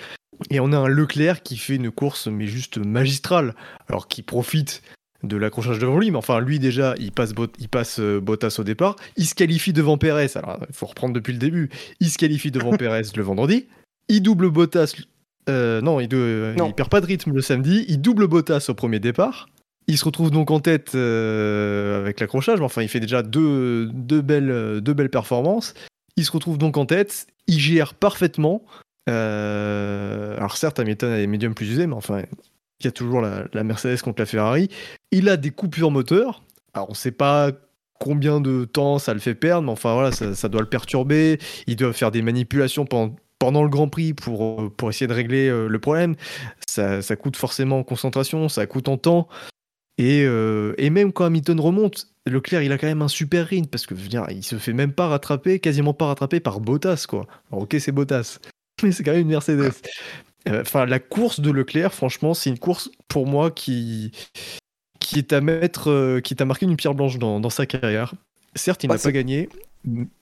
Et 0.51 0.61
on 0.61 0.73
a 0.73 0.77
un 0.79 0.89
Leclerc 0.89 1.43
qui 1.43 1.57
fait 1.57 1.77
une 1.77 1.91
course, 1.91 2.27
mais 2.29 2.47
juste 2.47 2.79
magistrale. 2.79 3.55
Alors, 3.89 4.09
qui 4.09 4.23
profite 4.23 4.83
de 5.25 5.37
l'accrochage 5.37 5.79
devant 5.81 5.99
lui, 5.99 6.11
mais 6.13 6.17
enfin, 6.17 6.39
lui 6.41 6.59
déjà, 6.61 6.95
il 6.99 7.11
passe, 7.11 7.33
Bot- 7.35 7.53
il 7.59 7.69
passe 7.69 7.99
euh, 7.99 8.21
Bottas 8.21 8.57
au 8.61 8.65
départ. 8.65 8.95
Il 9.17 9.27
se 9.27 9.35
qualifie 9.35 9.73
devant 9.73 9.99
Perez. 9.99 10.29
Alors, 10.37 10.59
il 10.69 10.75
faut 10.75 10.87
reprendre 10.87 11.13
depuis 11.13 11.33
le 11.33 11.39
début. 11.41 11.71
Il 12.01 12.09
se 12.11 12.19
qualifie 12.19 12.51
devant 12.53 12.71
Perez 12.77 13.03
le 13.17 13.23
vendredi. 13.23 13.67
Il 14.09 14.23
double 14.23 14.49
Bottas. 14.51 14.95
euh, 15.49 15.81
non, 15.81 15.99
il, 15.99 16.09
Non. 16.57 16.69
il 16.69 16.75
perd 16.75 16.89
pas 16.89 17.01
de 17.01 17.07
rythme 17.07 17.33
le 17.33 17.41
samedi. 17.43 17.85
Il 17.89 18.01
double 18.01 18.29
Bottas 18.29 18.67
au 18.69 18.75
premier 18.75 19.01
départ. 19.01 19.49
Il 19.89 19.99
se 19.99 20.05
retrouve 20.05 20.31
donc 20.31 20.51
en 20.51 20.61
tête 20.61 20.95
euh, 20.95 21.99
avec 22.01 22.21
l'accrochage, 22.21 22.59
mais 22.61 22.65
enfin, 22.67 22.83
il 22.83 22.89
fait 22.89 23.01
déjà 23.01 23.23
deux, 23.23 23.87
deux, 23.93 24.21
belles, 24.21 24.81
deux 24.83 24.93
belles 24.95 25.09
performances. 25.11 25.75
Il 26.17 26.25
se 26.25 26.31
retrouve 26.31 26.59
donc 26.59 26.77
en 26.77 26.85
tête. 26.87 27.27
Il 27.47 27.59
gère 27.59 27.95
parfaitement. 27.95 28.63
Euh, 29.09 30.37
alors 30.37 30.57
certes, 30.57 30.79
Hamilton 30.79 31.13
a 31.13 31.17
des 31.17 31.27
médiums 31.27 31.55
plus 31.55 31.71
usés, 31.71 31.87
mais 31.87 31.95
enfin, 31.95 32.23
il 32.81 32.85
y 32.85 32.89
a 32.89 32.93
toujours 32.93 33.21
la, 33.21 33.65
Mercedes 33.65 34.01
contre 34.03 34.21
la 34.21 34.27
Ferrari. 34.27 34.69
Il 35.11 35.29
a 35.29 35.37
des 35.37 35.51
coupures 35.51 35.91
moteurs. 35.91 36.43
Alors 36.75 36.91
on 36.91 36.95
sait 36.95 37.13
pas 37.13 37.51
combien 37.99 38.41
de 38.41 38.65
temps 38.65 38.99
ça 38.99 39.15
le 39.15 39.21
fait 39.21 39.35
perdre, 39.35 39.65
mais 39.65 39.73
enfin 39.73 39.95
voilà, 39.95 40.13
ça, 40.13 40.49
doit 40.49 40.61
le 40.61 40.69
perturber. 40.69 41.39
Il 41.67 41.77
doit 41.77 41.93
faire 41.93 42.11
des 42.11 42.23
manipulations 42.23 42.87
pendant, 42.87 43.63
le 43.63 43.69
Grand 43.69 43.89
Prix 43.89 44.15
pour, 44.15 44.63
euh, 44.63 44.89
essayer 44.89 45.07
de 45.07 45.15
régler 45.15 45.49
euh, 45.49 45.69
le 45.69 45.79
problème. 45.79 46.15
Ça, 46.67 47.03
ça 47.03 47.17
coûte 47.17 47.37
forcément 47.37 47.79
en 47.79 47.85
concentration, 47.85 48.49
ça 48.49 48.67
coûte 48.67 48.89
en 48.89 48.99
temps. 48.99 49.29
Et, 50.01 50.21
et 50.21 50.91
même 50.91 51.13
quand 51.13 51.25
Hamilton 51.25 51.59
remonte, 51.59 52.07
Leclerc, 52.25 52.63
il 52.63 52.71
a 52.71 52.79
quand 52.79 52.87
même 52.87 53.03
un 53.03 53.09
super 53.09 53.49
rythme 53.49 53.67
parce 53.67 53.85
que 53.85 53.97
je 53.97 54.01
veux 54.01 54.09
dire, 54.09 54.27
il 54.31 54.45
se 54.45 54.55
fait 54.57 54.73
même 54.73 54.93
pas 54.93 55.09
rattraper, 55.09 55.59
quasiment 55.59 55.93
pas 55.93 56.07
rattraper 56.07 56.39
par 56.39 56.61
Bottas, 56.61 57.07
quoi. 57.09 57.27
Alors, 57.51 57.65
ok, 57.65 57.75
c'est 57.81 57.91
Bottas, 57.91 58.39
mais 58.83 58.93
c'est 58.93 59.03
quand 59.05 59.13
même 59.13 59.23
une 59.23 59.29
Mercedes. 59.29 59.73
Euh, 60.49 60.63
Enfin, 60.63 60.87
la 60.87 60.99
course 60.99 61.41
de 61.41 61.51
Leclerc, 61.51 61.93
franchement, 61.93 62.33
c'est 62.33 62.49
une 62.49 62.59
course 62.59 62.91
pour 63.09 63.27
moi 63.27 63.51
qui, 63.51 64.13
qui 64.99 65.19
est 65.19 65.33
à 65.35 65.41
mettre, 65.43 65.91
euh, 65.91 66.21
qui 66.21 66.35
t'a 66.37 66.45
marqué 66.47 66.65
une 66.65 66.77
pierre 66.77 66.95
blanche 66.95 67.19
dans, 67.19 67.39
dans 67.41 67.51
sa 67.51 67.67
carrière. 67.67 68.15
Certes, 68.55 68.83
il 68.85 68.89
n'a 68.89 68.95
pas 68.95 69.13
gagné, 69.13 69.49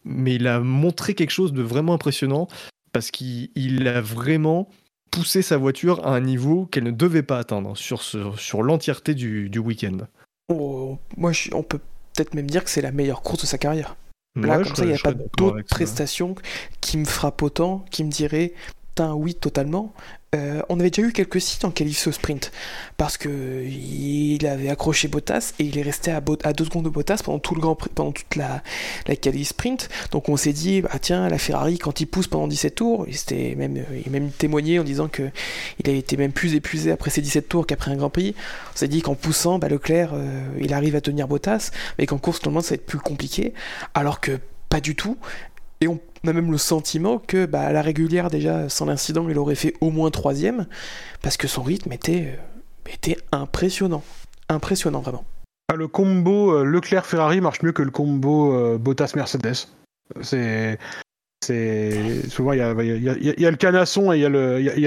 mais 0.05 0.35
il 0.35 0.47
a 0.49 0.59
montré 0.61 1.15
quelque 1.15 1.31
chose 1.31 1.53
de 1.53 1.63
vraiment 1.63 1.95
impressionnant 1.95 2.49
parce 2.93 3.11
qu'il 3.13 3.51
il 3.55 3.87
a 3.87 4.01
vraiment 4.01 4.69
poussé 5.13 5.43
sa 5.43 5.59
voiture 5.59 6.05
à 6.05 6.17
un 6.17 6.21
niveau 6.21 6.67
qu'elle 6.67 6.85
ne 6.85 6.91
devait 6.91 7.23
pas 7.23 7.39
atteindre 7.39 7.77
sur, 7.77 8.03
ce- 8.03 8.33
sur 8.37 8.63
l'entièreté 8.63 9.15
du, 9.15 9.49
du 9.49 9.59
week-end. 9.61 9.99
Oh, 10.49 10.99
moi, 11.17 11.31
je- 11.33 11.51
on 11.55 11.63
peut 11.63 11.79
peut-être 12.15 12.35
même 12.35 12.51
dire 12.51 12.65
que 12.65 12.71
c'est 12.71 12.83
la 12.83 12.91
meilleure 12.91 13.23
course 13.23 13.43
de 13.43 13.47
sa 13.47 13.59
carrière. 13.59 13.95
Là, 14.43 14.59
Ouais, 14.59 14.63
comme 14.63 14.75
je- 14.75 14.75
ça, 14.77 14.85
il 14.85 14.89
n'y 14.89 14.95
a 14.95 14.99
pas 14.99 15.13
d'autres 15.37 15.63
prestations 15.69 16.35
qui 16.81 16.99
me 16.99 17.05
frappent 17.07 17.43
autant, 17.43 17.85
qui 17.91 18.05
me 18.05 18.11
diraient, 18.11 18.53
oui, 19.15 19.35
totalement. 19.35 19.93
Euh, 20.35 20.61
on 20.69 20.79
avait 20.81 20.91
déjà 20.91 21.07
eu 21.09 21.13
quelques 21.13 21.41
sites 21.41 21.65
en 21.65 21.71
qualif 21.71 21.97
ce 21.99 22.11
sprint, 22.11 22.51
parce 22.97 23.17
que 23.17 23.65
il 23.65 24.45
avait 24.47 24.69
accroché 24.69 25.09
Bottas 25.09 25.55
et 25.59 25.65
il 25.65 25.79
est 25.79 25.83
resté 25.83 26.11
à, 26.11 26.21
Bot- 26.21 26.45
à 26.45 26.53
deux 26.53 26.65
secondes 26.65 26.85
de 26.85 26.89
Bottas 26.91 27.21
pendant 27.25 27.39
tout 27.39 27.55
le 27.55 27.61
grand 27.61 27.75
pendant 27.75 28.13
toute 28.13 28.35
la, 28.37 28.63
la 29.07 29.17
qualif 29.17 29.49
sprint. 29.49 29.89
Donc 30.11 30.29
on 30.29 30.37
s'est 30.37 30.53
dit, 30.53 30.83
ah 30.91 30.99
tiens, 30.99 31.29
la 31.29 31.39
Ferrari 31.39 31.79
quand 31.79 32.01
il 32.01 32.07
pousse 32.07 32.27
pendant 32.27 32.49
17 32.49 32.75
tours, 32.75 33.05
il 33.09 33.17
s'était 33.17 33.55
même, 33.57 33.77
il 33.77 34.07
a 34.09 34.11
même 34.11 34.31
témoigné 34.31 34.79
en 34.79 34.85
disant 34.85 35.09
que 35.09 35.31
il 35.83 35.89
a 35.89 35.93
été 35.93 36.17
même 36.17 36.33
plus 36.33 36.55
épuisé 36.55 36.91
après 36.91 37.11
ces 37.11 37.23
17 37.23 37.49
tours 37.49 37.67
qu'après 37.67 37.93
un 37.93 37.97
Grand 37.97 38.11
Prix. 38.11 38.35
On 38.75 38.77
s'est 38.77 38.89
dit 38.89 39.03
qu'en 39.03 39.15
poussant, 39.15 39.59
bah, 39.59 39.69
Leclerc, 39.69 40.11
euh, 40.13 40.45
il 40.61 40.75
arrive 40.75 40.97
à 40.97 41.01
tenir 41.01 41.29
Bottas, 41.29 41.71
mais 41.99 42.07
qu'en 42.07 42.19
course, 42.19 42.43
normalement, 42.45 42.63
ça 42.63 42.71
va 42.71 42.75
être 42.75 42.87
plus 42.87 42.99
compliqué. 42.99 43.55
Alors 43.95 44.21
que 44.21 44.39
pas 44.69 44.81
du 44.81 44.97
tout. 44.97 45.17
Et 45.81 45.89
on 45.89 46.01
a 46.29 46.33
même 46.33 46.51
le 46.51 46.59
sentiment 46.59 47.19
que 47.19 47.47
bah, 47.47 47.63
à 47.63 47.73
la 47.73 47.83
régulière, 47.83 48.31
déjà, 48.31 48.69
sans 48.69 48.87
l'incident, 48.87 49.29
il 49.29 49.39
aurait 49.39 49.55
fait 49.55 49.75
au 49.81 49.91
moins 49.91 50.11
troisième, 50.11 50.67
parce 51.23 51.37
que 51.37 51.49
son 51.49 51.63
rythme 51.63 51.93
était, 51.93 52.39
euh, 53.09 53.15
impressionnant. 53.33 54.03
Impressionnant, 54.49 55.01
vraiment. 55.01 55.25
Ah, 55.69 55.77
Le 55.77 55.89
combo 55.89 56.53
euh, 56.53 56.65
Leclerc-Ferrari 56.65 57.41
marche 57.41 57.63
mieux 57.63 57.73
que 57.73 57.83
le 57.83 57.91
combo 57.91 58.55
euh, 58.55 58.79
Bottas-Mercedes. 58.79 59.69
C'est 60.23 60.79
souvent 62.29 62.53
il 62.55 62.59
y 62.59 62.63
a, 62.63 62.73
y, 62.73 63.47
a, 63.47 63.51
le 63.51 63.57
canasson 63.57 64.13
et 64.13 64.17
il 64.17 64.23
y 64.23 64.25
a 64.25 64.29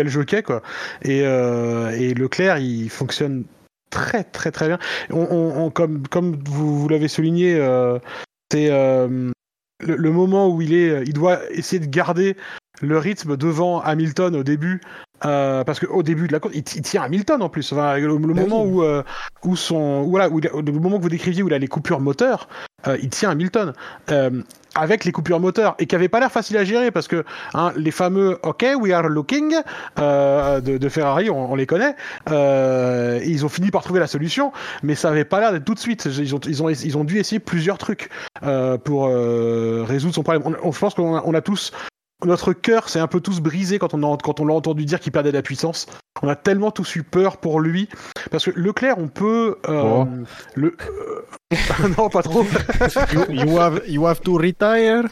le, 0.04 0.10
jockey 0.10 0.44
quoi. 0.44 0.62
Et, 1.04 1.22
Leclerc 1.22 2.58
il 2.58 2.90
fonctionne 2.90 3.46
très 3.92 4.26
très 4.26 4.52
très 4.52 4.68
bien. 4.68 4.80
On, 5.10 5.26
on, 5.30 5.66
on 5.66 5.70
comme 5.70 6.44
vous, 6.50 6.90
l'avez 6.90 7.08
souligné, 7.08 7.56
c'est 8.52 8.70
le, 9.80 10.12
moment 10.12 10.50
où 10.50 10.62
il 10.62 10.74
est, 10.74 11.04
il 11.06 11.14
doit 11.14 11.40
essayer 11.52 11.80
de 11.80 11.90
garder 11.90 12.36
le 12.82 12.98
rythme 12.98 13.38
devant 13.38 13.82
Hamilton 13.82 14.36
au 14.36 14.44
début. 14.44 14.82
Euh, 15.26 15.64
parce 15.64 15.80
qu'au 15.80 16.02
début 16.02 16.28
de 16.28 16.32
la 16.32 16.40
course, 16.40 16.54
il, 16.56 16.64
il, 16.76 16.82
tient 16.82 17.04
Hamilton 17.04 17.42
en 17.42 17.50
plus. 17.50 17.72
Enfin, 17.74 17.98
le, 17.98 18.08
le 18.08 18.18
moment 18.18 18.64
où, 18.64 18.84
euh, 18.84 19.04
où 19.44 19.56
son, 19.56 20.04
où, 20.06 20.12
voilà, 20.12 20.30
où, 20.30 20.40
le 20.40 20.72
moment 20.72 20.98
que 20.98 21.04
vous 21.04 21.10
décriviez 21.10 21.44
où 21.44 21.48
il 21.48 21.54
a 21.54 21.58
les 21.58 21.68
coupures 21.68 22.00
moteurs, 22.00 22.48
euh, 22.88 22.98
il 23.02 23.10
tient 23.10 23.32
Hamilton 23.32 23.74
avec 24.76 25.04
les 25.04 25.12
coupures 25.12 25.40
moteurs 25.40 25.76
et 25.80 25.88
qui 25.88 25.96
avait 25.96 26.08
pas 26.08 26.20
l'air 26.20 26.32
facile 26.32 26.56
à 26.56 26.64
gérer 26.64 26.92
parce 26.92 27.08
que 27.08 27.26
hein, 27.54 27.74
les 27.76 27.92
fameux 27.92 28.38
OK, 28.44 28.64
we 28.80 28.94
are 28.94 29.10
looking 29.10 29.56
de, 29.98 30.78
de, 30.78 30.90
Ferrari, 30.90 31.30
on, 31.30 31.52
on 31.52 31.56
les 31.56 31.66
connaît. 31.66 31.96
ils 32.28 33.46
ont 33.46 33.50
fini 33.50 33.72
par 33.72 33.84
trouver 33.84 34.00
la 34.00 34.08
solution, 34.08 34.54
mais 34.84 34.96
ça 34.96 35.10
avait 35.10 35.26
pas 35.26 35.42
l'air 35.42 35.52
d'être 35.52 35.66
tout 35.66 35.74
de 35.74 35.80
suite. 35.80 36.06
Ils 36.06 36.34
ont, 36.34 36.40
ils 36.46 36.64
ont, 36.64 36.70
ils 36.70 36.98
ont 36.98 37.04
dû 37.04 37.18
essayer 37.18 37.40
plusieurs 37.40 37.78
trucs 37.78 38.10
pour 38.86 39.08
résoudre 39.08 40.16
son 40.16 40.24
problème. 40.24 40.44
On, 40.46 40.70
on, 40.70 40.72
je 40.72 40.80
pense 40.80 40.94
qu'on 40.94 41.18
a, 41.18 41.24
on 41.26 41.34
a 41.34 41.42
tous 41.42 41.74
notre 42.26 42.54
cœur 42.54 42.90
s'est 42.90 43.00
un 43.00 43.08
peu 43.08 43.22
tous 43.22 43.40
brisé 43.40 43.80
quand 43.80 43.94
on, 43.94 44.14
a, 44.14 44.18
quand 44.18 44.40
on 44.40 44.46
l'a 44.46 44.54
entendu 44.54 44.86
dire 44.86 45.00
qu'il 45.00 45.12
perdait 45.12 45.32
de 45.32 45.38
la 45.38 45.42
puissance. 45.42 45.88
On 46.22 46.28
a 46.28 46.36
tellement 46.36 46.72
tous 46.72 46.96
eu 46.96 47.04
peur 47.04 47.38
pour 47.38 47.62
lui. 47.62 47.88
Parce 48.30 48.46
que 48.46 48.52
Leclerc, 48.56 48.98
on 48.98 49.08
peut. 49.08 49.58
Euh, 49.68 49.82
Oh. 49.84 50.08
le, 50.56 50.76
euh, 51.52 51.88
non, 51.98 52.10
pas 52.10 52.22
trop. 52.22 52.44
You, 53.14 53.24
you 53.30 53.58
have, 53.58 53.82
you 53.88 54.06
have 54.06 54.20
to 54.22 54.38
retire. 54.38 55.04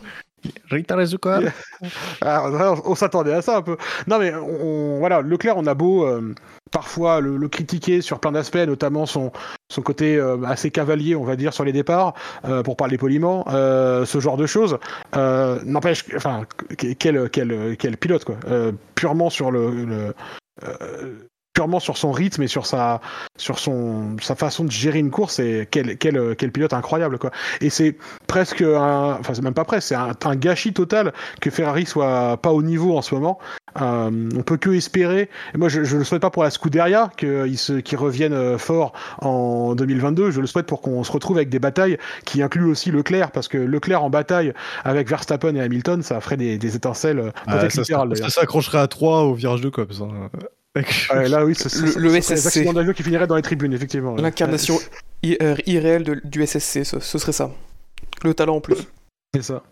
The 0.69 1.17
car. 1.17 1.41
Ah, 2.21 2.73
on 2.85 2.95
s'attendait 2.95 3.33
à 3.33 3.41
ça 3.41 3.57
un 3.57 3.61
peu. 3.61 3.77
Non, 4.07 4.19
mais 4.19 4.33
on, 4.33 4.99
voilà, 4.99 5.21
Leclerc, 5.21 5.57
on 5.57 5.65
a 5.67 5.73
beau 5.73 6.05
euh, 6.05 6.33
parfois 6.71 7.21
le, 7.21 7.47
critiquer 7.47 8.01
sur 8.01 8.19
plein 8.19 8.31
d'aspects, 8.31 8.55
notamment 8.57 9.05
son, 9.05 9.31
son 9.69 9.81
côté 9.81 10.15
euh, 10.15 10.41
assez 10.43 10.71
cavalier, 10.71 11.15
on 11.15 11.23
va 11.23 11.35
dire, 11.35 11.53
sur 11.53 11.63
les 11.63 11.73
départs, 11.73 12.13
euh, 12.45 12.63
pour 12.63 12.77
parler 12.77 12.97
poliment, 12.97 13.45
ce 13.47 14.19
genre 14.19 14.37
de 14.37 14.45
choses. 14.45 14.79
N'empêche, 15.15 16.05
enfin, 16.15 16.45
quel, 16.77 17.29
quel, 17.29 17.77
quel 17.77 17.97
pilote, 17.97 18.25
quoi. 18.25 18.37
Purement 18.95 19.29
sur 19.29 19.51
le 19.51 20.13
purement 21.57 21.79
sur 21.79 21.97
son 21.97 22.11
rythme 22.11 22.43
et 22.43 22.47
sur 22.47 22.67
sa 22.67 23.01
sur 23.35 23.57
son 23.57 24.15
sa 24.21 24.35
façon 24.35 24.63
de 24.63 24.69
gérer 24.69 24.99
une 24.99 25.09
course 25.09 25.39
et 25.39 25.67
quel 25.71 25.97
quel 25.97 26.35
quel 26.35 26.51
pilote 26.51 26.71
incroyable 26.71 27.17
quoi. 27.17 27.31
Et 27.61 27.71
c'est 27.71 27.95
presque 28.27 28.61
un 28.61 29.17
enfin 29.19 29.33
c'est 29.33 29.41
même 29.41 29.55
pas 29.55 29.65
presque 29.65 29.87
c'est 29.87 29.95
un, 29.95 30.11
un, 30.23 30.35
gâchis 30.35 30.73
total 30.73 31.13
que 31.41 31.49
Ferrari 31.49 31.87
soit 31.87 32.37
pas 32.37 32.51
au 32.51 32.61
niveau 32.61 32.95
en 32.95 33.01
ce 33.01 33.15
moment. 33.15 33.39
Euh, 33.81 34.29
on 34.37 34.43
peut 34.43 34.57
que 34.57 34.69
espérer. 34.69 35.31
Et 35.55 35.57
moi 35.57 35.67
je, 35.67 35.83
je 35.83 35.97
le 35.97 36.03
souhaite 36.03 36.21
pas 36.21 36.29
pour 36.29 36.43
la 36.43 36.51
Scuderia 36.51 37.09
qu'ils 37.17 37.57
se 37.57 37.73
qu'ils 37.73 37.97
reviennent 37.97 38.59
fort 38.59 38.93
en 39.23 39.73
2022 39.73 40.29
je 40.29 40.41
le 40.41 40.45
souhaite 40.45 40.67
pour 40.67 40.81
qu'on 40.81 41.03
se 41.03 41.11
retrouve 41.11 41.37
avec 41.37 41.49
des 41.49 41.59
batailles 41.59 41.97
qui 42.23 42.43
incluent 42.43 42.69
aussi 42.69 42.91
Leclerc 42.91 43.31
parce 43.31 43.47
que 43.47 43.57
Leclerc 43.57 44.03
en 44.03 44.11
bataille 44.11 44.53
avec 44.83 45.09
Verstappen 45.09 45.55
et 45.55 45.61
Hamilton 45.61 46.03
ça 46.03 46.21
ferait 46.21 46.37
des, 46.37 46.59
des 46.59 46.75
étincelles 46.75 47.33
ah, 47.47 47.67
ça, 47.67 47.83
ça 47.83 48.29
s'accrocherait 48.29 48.77
à 48.77 48.87
3 48.87 49.23
au 49.23 49.33
virage 49.33 49.61
de 49.61 49.69
Cops 49.69 50.01
hein. 50.01 50.29
Ouais, 51.13 51.27
là, 51.29 51.45
oui, 51.45 51.55
c'est 51.55 51.73
le, 51.97 52.09
le 52.09 52.21
SSC. 52.21 52.63
d'avion 52.73 52.93
qui 52.93 53.03
finirait 53.03 53.27
dans 53.27 53.35
les 53.35 53.41
tribunes, 53.41 53.73
effectivement. 53.73 54.15
L'incarnation 54.15 54.77
euh, 55.25 55.55
irréelle 55.65 56.03
de, 56.03 56.21
du 56.23 56.45
SSC, 56.45 56.83
ce, 56.85 56.99
ce, 56.99 57.17
serait 57.17 57.31
ça. 57.31 57.51
Le 58.23 58.33
talent 58.33 58.55
en 58.57 58.61
plus. 58.61 58.87
C'est 59.35 59.43
ça. 59.43 59.63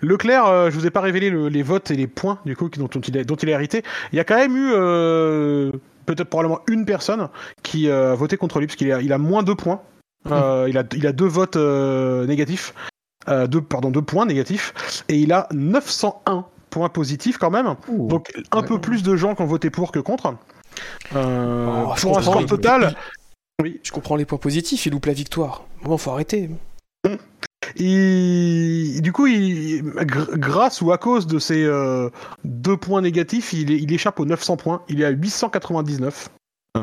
Leclerc, 0.00 0.46
euh, 0.46 0.70
je 0.70 0.78
vous 0.78 0.86
ai 0.86 0.90
pas 0.90 1.00
révélé 1.00 1.30
le, 1.30 1.48
les 1.48 1.62
votes 1.62 1.90
et 1.90 1.94
les 1.94 2.06
points 2.06 2.38
du 2.46 2.56
coup 2.56 2.68
dont, 2.70 2.88
dont, 2.90 3.00
il, 3.00 3.18
a, 3.18 3.24
dont 3.24 3.36
il 3.36 3.48
a 3.50 3.52
hérité. 3.52 3.82
Il 4.12 4.16
y 4.16 4.20
a 4.20 4.24
quand 4.24 4.36
même 4.36 4.56
eu 4.56 4.70
euh, 4.72 5.70
peut-être 6.06 6.28
probablement 6.28 6.60
une 6.68 6.84
personne 6.86 7.28
qui 7.62 7.88
euh, 7.88 8.12
a 8.12 8.14
voté 8.14 8.36
contre 8.36 8.60
lui 8.60 8.66
parce 8.66 8.76
qu'il 8.76 8.90
a, 8.90 9.00
il 9.02 9.12
a 9.12 9.18
moins 9.18 9.42
deux 9.42 9.54
points. 9.54 9.82
Mmh. 10.24 10.68
il, 10.68 10.78
a, 10.78 10.84
il 10.96 11.06
a 11.06 11.12
deux 11.12 11.26
votes 11.26 11.56
euh, 11.56 12.26
négatifs. 12.26 12.72
deux, 13.28 13.60
pardon, 13.60 13.90
deux 13.90 14.02
points 14.02 14.24
négatifs. 14.24 15.04
Et 15.10 15.18
il 15.18 15.32
a 15.32 15.48
901 15.52 16.46
points 16.74 16.88
positifs 16.88 17.38
quand 17.38 17.50
même. 17.50 17.76
Ouh, 17.88 18.08
Donc 18.08 18.32
un 18.50 18.60
ouais. 18.60 18.66
peu 18.66 18.80
plus 18.80 19.02
de 19.02 19.14
gens 19.16 19.34
qui 19.34 19.42
ont 19.42 19.46
voté 19.46 19.70
pour 19.70 19.92
que 19.92 20.00
contre. 20.00 20.34
Euh, 21.14 21.84
oh, 21.86 21.94
pour 22.00 22.18
un 22.18 22.22
score 22.22 22.46
total. 22.46 22.96
Oui. 23.62 23.80
Je 23.84 23.92
comprends 23.92 24.16
les 24.16 24.24
points 24.24 24.38
positifs, 24.38 24.84
il 24.86 24.92
loupe 24.92 25.06
la 25.06 25.12
victoire. 25.12 25.64
Bon, 25.82 25.96
faut 25.96 26.10
arrêter. 26.10 26.50
Et 27.76 29.00
du 29.00 29.12
coup, 29.12 29.26
il, 29.26 29.82
grâce 29.82 30.82
ou 30.82 30.90
à 30.90 30.98
cause 30.98 31.26
de 31.26 31.38
ces 31.38 31.62
euh, 31.64 32.10
deux 32.44 32.76
points 32.76 33.00
négatifs, 33.00 33.52
il, 33.52 33.70
il, 33.70 33.92
échappe 33.92 34.18
aux 34.18 34.26
900 34.26 34.56
points. 34.56 34.82
Il 34.88 35.00
est 35.00 35.04
à 35.04 35.10
899. 35.10 36.30
Euh, 36.76 36.80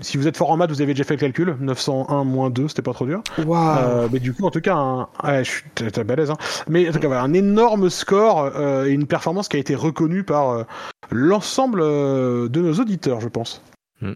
si 0.00 0.16
vous 0.16 0.28
êtes 0.28 0.36
fort 0.36 0.50
en 0.50 0.56
maths, 0.56 0.70
vous 0.70 0.82
avez 0.82 0.94
déjà 0.94 1.04
fait 1.04 1.14
le 1.14 1.20
calcul. 1.20 1.56
901 1.58 2.24
moins 2.24 2.50
2, 2.50 2.68
c'était 2.68 2.82
pas 2.82 2.92
trop 2.92 3.06
dur. 3.06 3.22
Wow. 3.44 3.56
Euh, 3.56 4.08
mais 4.12 4.20
du 4.20 4.32
coup, 4.32 4.46
en 4.46 4.50
tout 4.50 4.60
cas, 4.60 4.76
un, 4.76 5.08
ouais, 5.24 5.44
je 5.44 5.50
suis 5.50 5.70
très 5.70 6.04
balèze. 6.04 6.30
Hein. 6.30 6.36
Mais 6.68 6.88
en 6.88 6.92
tout 6.92 7.00
cas, 7.00 7.08
voilà, 7.08 7.22
un 7.22 7.32
énorme 7.32 7.90
score 7.90 8.52
euh, 8.54 8.86
et 8.86 8.90
une 8.90 9.06
performance 9.06 9.48
qui 9.48 9.56
a 9.56 9.60
été 9.60 9.74
reconnue 9.74 10.22
par 10.22 10.50
euh, 10.50 10.64
l'ensemble 11.10 11.80
euh, 11.82 12.48
de 12.48 12.60
nos 12.60 12.74
auditeurs, 12.74 13.20
je 13.20 13.28
pense. 13.28 13.62
Mm. 14.00 14.12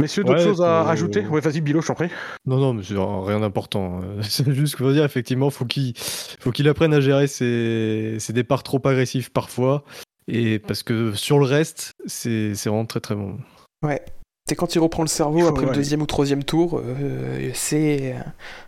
Messieurs, 0.00 0.22
d'autres 0.22 0.38
ouais, 0.38 0.44
choses 0.44 0.62
à 0.62 0.82
euh... 0.82 0.90
ajouter? 0.90 1.26
Ouais, 1.26 1.40
vas-y, 1.40 1.60
Bilo, 1.60 1.80
je 1.80 1.88
t'en 1.88 1.94
prie. 1.94 2.10
Non, 2.46 2.58
non, 2.58 2.72
mais 2.72 2.82
rien 2.86 3.40
d'important. 3.40 4.00
C'est 4.22 4.52
juste 4.52 4.76
faut 4.76 4.92
dire, 4.92 5.04
effectivement, 5.04 5.50
faut 5.50 5.64
qu'il 5.64 5.94
faut 5.96 6.52
qu'il 6.52 6.68
apprenne 6.68 6.94
à 6.94 7.00
gérer 7.00 7.26
ses... 7.26 8.16
ses 8.20 8.32
départs 8.32 8.62
trop 8.62 8.80
agressifs 8.84 9.30
parfois. 9.30 9.82
Et 10.28 10.60
parce 10.60 10.84
que 10.84 11.14
sur 11.14 11.38
le 11.38 11.46
reste, 11.46 11.94
c'est 12.06 12.52
vraiment 12.66 12.84
très 12.84 13.00
très 13.00 13.14
bon. 13.14 13.38
Ouais. 13.82 14.02
C'est 14.48 14.56
quand 14.56 14.74
il 14.74 14.78
reprend 14.78 15.02
le 15.02 15.08
cerveau 15.08 15.40
faut, 15.40 15.48
après 15.48 15.66
le 15.66 15.72
deuxième 15.72 16.00
ou 16.00 16.06
troisième 16.06 16.42
tour, 16.42 16.80
euh, 16.82 17.50
c'est 17.52 18.16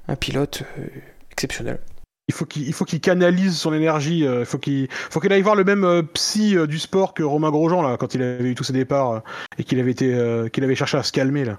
un 0.08 0.16
pilote 0.16 0.62
euh, 0.78 0.86
exceptionnel. 1.32 1.80
Il 2.28 2.72
faut 2.72 2.84
qu'il 2.84 3.00
canalise 3.00 3.56
son 3.56 3.72
énergie. 3.72 4.20
Il 4.20 4.44
faut 4.44 4.58
qu'il 4.58 4.88
aille 5.32 5.42
voir 5.42 5.56
le 5.56 5.64
même 5.64 5.84
euh, 5.84 6.02
psy 6.14 6.54
du 6.68 6.78
sport 6.78 7.12
que 7.14 7.22
Romain 7.22 7.50
Grosjean 7.50 7.82
là 7.82 7.96
quand 7.96 8.14
il 8.14 8.22
avait 8.22 8.50
eu 8.50 8.54
tous 8.54 8.64
ses 8.64 8.72
départs 8.72 9.10
euh, 9.10 9.20
et 9.58 9.64
qu'il 9.64 9.80
avait 9.80 9.90
été 9.90 10.14
euh, 10.14 10.48
qu'il 10.48 10.62
avait 10.62 10.76
cherché 10.76 10.96
à 10.96 11.02
se 11.02 11.12
calmer 11.12 11.44
là. 11.44 11.56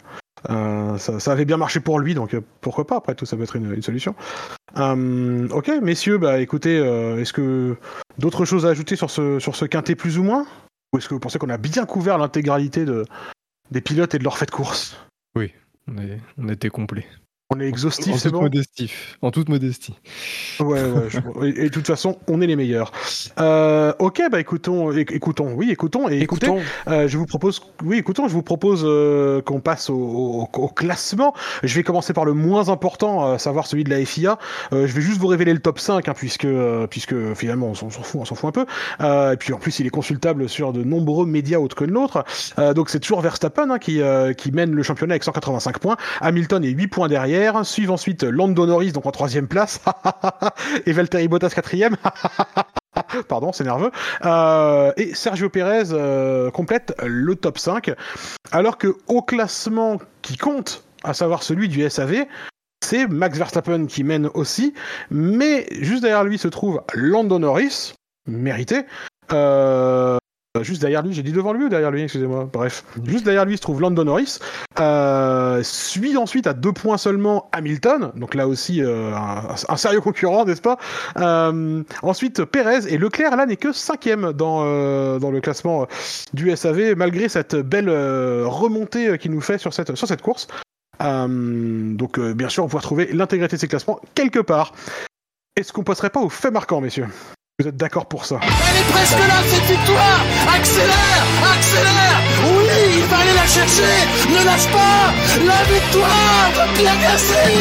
Euh, 0.49 0.97
ça, 0.97 1.19
ça, 1.19 1.33
avait 1.33 1.45
bien 1.45 1.57
marché 1.57 1.81
pour 1.81 1.99
lui, 1.99 2.15
donc 2.15 2.35
pourquoi 2.61 2.87
pas 2.87 2.95
Après 2.95 3.15
tout, 3.15 3.25
ça 3.25 3.35
peut 3.35 3.43
être 3.43 3.57
une, 3.57 3.73
une 3.73 3.81
solution. 3.81 4.15
ok, 4.75 5.71
messieurs, 5.81 6.17
bah 6.17 6.39
écoutez, 6.39 6.77
est-ce 6.77 7.33
que 7.33 7.75
d'autres 8.17 8.45
choses 8.45 8.65
à 8.65 8.69
ajouter 8.69 8.95
sur 8.95 9.11
ce 9.11 9.39
sur 9.39 9.55
ce 9.55 9.65
quintet 9.65 9.95
plus 9.95 10.17
ou 10.17 10.23
moins? 10.23 10.45
Ou 10.93 10.97
est-ce 10.97 11.07
que 11.07 11.13
vous 11.13 11.19
pensez 11.19 11.37
qu'on 11.37 11.49
a 11.49 11.57
bien 11.57 11.85
couvert 11.85 12.17
l'intégralité 12.17 12.85
de 12.85 13.05
des 13.71 13.81
pilotes 13.81 14.13
et 14.13 14.19
de 14.19 14.23
leur 14.23 14.37
fait 14.37 14.45
de 14.45 14.51
course 14.51 14.97
Oui, 15.35 15.53
on, 15.87 15.95
on 16.37 16.49
était 16.49 16.69
complet. 16.69 17.05
On 17.53 17.59
est 17.59 17.67
exhaustif, 17.67 18.15
c'est 18.15 18.31
bon. 18.31 18.49
En 19.21 19.31
toute 19.31 19.49
modestie. 19.49 19.93
Ouais, 20.59 20.81
ouais. 20.81 21.09
je... 21.09 21.17
et, 21.45 21.49
et, 21.49 21.63
de 21.65 21.69
toute 21.69 21.87
façon, 21.87 22.17
on 22.27 22.39
est 22.41 22.47
les 22.47 22.55
meilleurs. 22.55 22.91
Euh, 23.39 23.93
ok, 23.99 24.21
bah 24.31 24.39
écoutons, 24.39 24.91
écoutons, 24.95 25.53
oui, 25.53 25.69
écoutons 25.69 26.09
et 26.09 26.19
écoutez. 26.19 26.47
Écoutons. 26.47 26.61
Euh, 26.87 27.07
je 27.09 27.17
vous 27.17 27.25
propose, 27.25 27.61
oui, 27.83 27.97
écoutons. 27.97 28.29
Je 28.29 28.33
vous 28.33 28.41
propose 28.41 28.83
euh, 28.85 29.41
qu'on 29.41 29.59
passe 29.59 29.89
au, 29.89 29.95
au, 29.95 30.49
au, 30.53 30.67
classement. 30.69 31.33
Je 31.63 31.75
vais 31.75 31.83
commencer 31.83 32.13
par 32.13 32.23
le 32.23 32.33
moins 32.33 32.69
important, 32.69 33.33
à 33.33 33.37
savoir 33.37 33.67
celui 33.67 33.83
de 33.83 33.89
la 33.89 34.03
FIA. 34.05 34.39
Euh, 34.71 34.87
je 34.87 34.93
vais 34.93 35.01
juste 35.01 35.19
vous 35.19 35.27
révéler 35.27 35.53
le 35.53 35.59
top 35.59 35.79
5, 35.79 36.07
hein, 36.07 36.13
puisque, 36.15 36.47
puisque 36.89 37.33
finalement, 37.33 37.67
on 37.67 37.73
s'en 37.73 37.89
fout, 37.89 38.21
on 38.21 38.25
s'en 38.25 38.35
fout 38.35 38.47
un 38.47 38.51
peu. 38.51 38.65
Euh, 39.01 39.33
et 39.33 39.37
puis 39.37 39.51
en 39.51 39.57
plus, 39.57 39.79
il 39.79 39.87
est 39.87 39.91
consultable 39.91 40.47
sur 40.47 40.71
de 40.71 40.83
nombreux 40.83 41.25
médias 41.25 41.59
autres 41.59 41.75
que 41.75 41.83
le 41.83 41.91
nôtre. 41.91 42.23
Euh, 42.59 42.73
donc 42.73 42.89
c'est 42.89 42.99
toujours 42.99 43.19
Verstappen 43.21 43.69
hein, 43.69 43.79
qui, 43.79 44.01
qui 44.37 44.51
mène 44.51 44.71
le 44.71 44.83
championnat 44.83 45.13
avec 45.13 45.23
185 45.23 45.79
points. 45.79 45.97
Hamilton 46.21 46.63
est 46.63 46.69
8 46.69 46.87
points 46.87 47.07
derrière. 47.07 47.40
Suivent 47.63 47.91
ensuite 47.91 48.23
Lando 48.23 48.65
Norris, 48.65 48.91
donc 48.91 49.05
en 49.05 49.11
troisième 49.11 49.47
place, 49.47 49.79
et 50.85 50.91
Valtteri 50.91 51.27
Bottas 51.27 51.49
quatrième. 51.49 51.95
Pardon, 53.27 53.51
c'est 53.51 53.63
nerveux. 53.63 53.91
Euh, 54.25 54.91
et 54.97 55.13
Sergio 55.13 55.49
Pérez 55.49 55.91
euh, 55.91 56.51
complète 56.51 56.93
le 57.03 57.35
top 57.35 57.57
5. 57.57 57.91
Alors 58.51 58.77
que 58.77 58.95
au 59.07 59.21
classement 59.21 59.97
qui 60.21 60.37
compte, 60.37 60.83
à 61.03 61.13
savoir 61.13 61.43
celui 61.43 61.69
du 61.69 61.89
SAV, 61.89 62.25
c'est 62.83 63.07
Max 63.07 63.37
Verstappen 63.37 63.85
qui 63.85 64.03
mène 64.03 64.29
aussi. 64.33 64.73
Mais 65.09 65.67
juste 65.71 66.01
derrière 66.01 66.23
lui 66.23 66.37
se 66.37 66.47
trouve 66.47 66.81
Lando 66.93 67.39
Norris, 67.39 67.93
mérité. 68.27 68.85
Euh, 69.31 70.17
Juste 70.59 70.81
derrière 70.81 71.01
lui, 71.01 71.13
j'ai 71.13 71.23
dit 71.23 71.31
devant 71.31 71.53
lui 71.53 71.63
ou 71.63 71.69
derrière 71.69 71.91
lui, 71.91 72.01
excusez-moi. 72.01 72.49
Bref, 72.51 72.83
juste 73.05 73.23
derrière 73.23 73.45
lui 73.45 73.55
se 73.55 73.61
trouve 73.61 73.79
Lando 73.79 74.03
Norris. 74.03 74.39
Euh, 74.81 75.63
suit 75.63 76.17
ensuite 76.17 76.45
à 76.45 76.53
deux 76.53 76.73
points 76.73 76.97
seulement 76.97 77.49
Hamilton, 77.53 78.11
donc 78.17 78.35
là 78.35 78.49
aussi 78.49 78.83
euh, 78.83 79.13
un, 79.15 79.77
sérieux 79.77 80.01
concurrent, 80.01 80.43
n'est-ce 80.43 80.61
pas? 80.61 80.77
Euh, 81.17 81.83
Ensuite 82.01 82.43
Perez 82.43 82.93
et 82.93 82.97
Leclerc 82.97 83.37
là 83.37 83.45
n'est 83.45 83.55
que 83.55 83.71
cinquième 83.71 84.33
dans 84.33 84.63
euh, 84.65 85.19
dans 85.19 85.31
le 85.31 85.39
classement 85.39 85.87
du 86.33 86.53
SAV 86.53 86.95
malgré 86.97 87.29
cette 87.29 87.55
belle 87.55 87.87
euh, 87.87 88.43
remontée 88.45 89.17
qu'il 89.19 89.31
nous 89.31 89.41
fait 89.41 89.57
sur 89.57 89.73
cette 89.73 89.95
sur 89.95 90.07
cette 90.07 90.21
course. 90.21 90.47
Euh, 91.01 91.93
donc 91.93 92.19
bien 92.19 92.49
sûr 92.49 92.65
on 92.65 92.67
pourra 92.67 92.81
trouver 92.81 93.07
l'intégrité 93.13 93.55
de 93.55 93.61
ces 93.61 93.69
classements 93.69 94.01
quelque 94.15 94.39
part. 94.39 94.73
Est-ce 95.55 95.71
qu'on 95.71 95.83
passerait 95.83 96.09
pas 96.09 96.19
au 96.19 96.29
fait 96.29 96.51
marquant, 96.51 96.81
messieurs? 96.81 97.07
Vous 97.61 97.67
êtes 97.67 97.77
d'accord 97.77 98.07
pour 98.07 98.25
ça 98.25 98.39
Elle 98.41 98.81
est 98.81 98.91
presque 98.91 99.19
là, 99.19 99.35
cette 99.47 99.77
victoire. 99.77 100.19
Accélère 100.51 101.25
Accélère. 101.53 102.21
Oui, 102.57 102.65
il 102.97 103.03
va 103.03 103.17
aller 103.19 103.33
la 103.35 103.45
chercher. 103.45 103.83
Ne 104.29 104.43
lâche 104.43 104.67
pas. 104.71 105.13
La 105.45 105.63
victoire 105.71 106.49
de 106.55 106.75
Pierre 106.75 106.99
Gasly. 106.99 107.59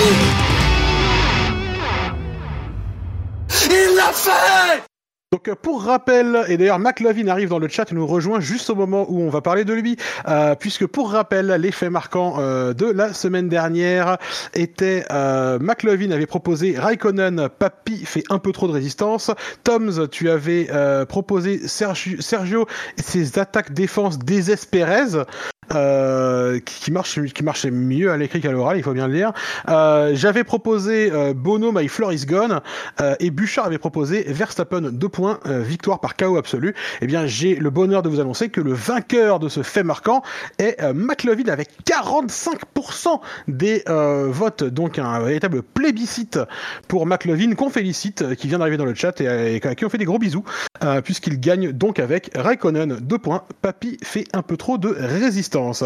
Il 3.70 3.96
l'a 3.96 4.12
fait 4.14 4.89
Donc 5.32 5.46
euh, 5.46 5.54
pour 5.54 5.84
rappel, 5.84 6.44
et 6.48 6.56
d'ailleurs 6.56 6.80
McLovin 6.80 7.28
arrive 7.28 7.50
dans 7.50 7.60
le 7.60 7.68
chat 7.68 7.92
et 7.92 7.94
nous 7.94 8.04
rejoint 8.04 8.40
juste 8.40 8.68
au 8.68 8.74
moment 8.74 9.06
où 9.08 9.20
on 9.20 9.30
va 9.30 9.40
parler 9.40 9.64
de 9.64 9.72
lui, 9.72 9.96
euh, 10.26 10.56
puisque 10.56 10.88
pour 10.88 11.12
rappel, 11.12 11.46
l'effet 11.60 11.88
marquant 11.88 12.40
euh, 12.40 12.72
de 12.72 12.86
la 12.86 13.12
semaine 13.12 13.48
dernière 13.48 14.18
était 14.54 15.04
euh, 15.12 15.60
McLovin 15.60 16.10
avait 16.10 16.26
proposé 16.26 16.76
Raikkonen, 16.76 17.48
Papi 17.48 18.04
fait 18.04 18.24
un 18.28 18.40
peu 18.40 18.50
trop 18.50 18.66
de 18.66 18.72
résistance, 18.72 19.30
Toms, 19.62 20.08
tu 20.10 20.28
avais 20.28 20.66
euh, 20.72 21.06
proposé 21.06 21.60
Sergio, 21.68 22.20
Sergio 22.20 22.66
ses 22.96 23.38
attaques 23.38 23.72
défense 23.72 24.18
désespérées. 24.18 24.90
Euh, 25.72 26.58
qui, 26.58 26.80
qui 26.80 26.90
marche 26.90 27.22
qui 27.32 27.44
marchait 27.44 27.70
mieux 27.70 28.10
à 28.10 28.16
l'écrit 28.16 28.40
qu'à 28.40 28.50
l'oral, 28.50 28.76
il 28.76 28.82
faut 28.82 28.92
bien 28.92 29.06
le 29.06 29.14
dire. 29.14 29.32
Euh, 29.68 30.10
J'avais 30.16 30.42
proposé 30.42 31.12
Bono, 31.36 31.70
My 31.70 31.86
Floor 31.86 32.12
is 32.12 32.26
Gone, 32.26 32.60
et 33.20 33.30
Bouchard 33.30 33.66
avait 33.66 33.78
proposé 33.78 34.24
Verstappen 34.26 34.80
2 34.80 35.08
euh, 35.46 35.60
victoire 35.60 36.00
par 36.00 36.16
KO 36.16 36.36
absolu. 36.36 36.74
Eh 37.00 37.06
bien, 37.06 37.26
j'ai 37.26 37.54
le 37.54 37.70
bonheur 37.70 38.02
de 38.02 38.08
vous 38.08 38.20
annoncer 38.20 38.48
que 38.48 38.60
le 38.60 38.72
vainqueur 38.72 39.38
de 39.38 39.48
ce 39.48 39.62
fait 39.62 39.82
marquant 39.82 40.22
est 40.58 40.80
euh, 40.82 40.92
McLovin 40.94 41.48
avec 41.48 41.68
45% 41.86 43.20
des 43.48 43.82
euh, 43.88 44.28
votes, 44.28 44.64
donc 44.64 44.98
un 44.98 45.20
véritable 45.20 45.62
plébiscite 45.62 46.38
pour 46.88 47.06
McLovin 47.06 47.54
qu'on 47.54 47.70
félicite, 47.70 48.22
euh, 48.22 48.34
qui 48.34 48.48
vient 48.48 48.58
d'arriver 48.58 48.76
dans 48.76 48.84
le 48.84 48.94
chat 48.94 49.20
et, 49.20 49.60
à 49.62 49.74
qui 49.74 49.84
on 49.84 49.88
fait 49.88 49.98
des 49.98 50.04
gros 50.04 50.18
bisous, 50.18 50.44
puisqu'il 51.04 51.38
gagne 51.40 51.72
donc 51.72 51.98
avec 51.98 52.30
Raikkonen 52.34 52.98
2 53.00 53.18
points. 53.18 53.44
Papy 53.62 53.98
fait 54.02 54.24
un 54.32 54.42
peu 54.42 54.56
trop 54.56 54.78
de 54.78 54.88
résistance. 54.88 55.84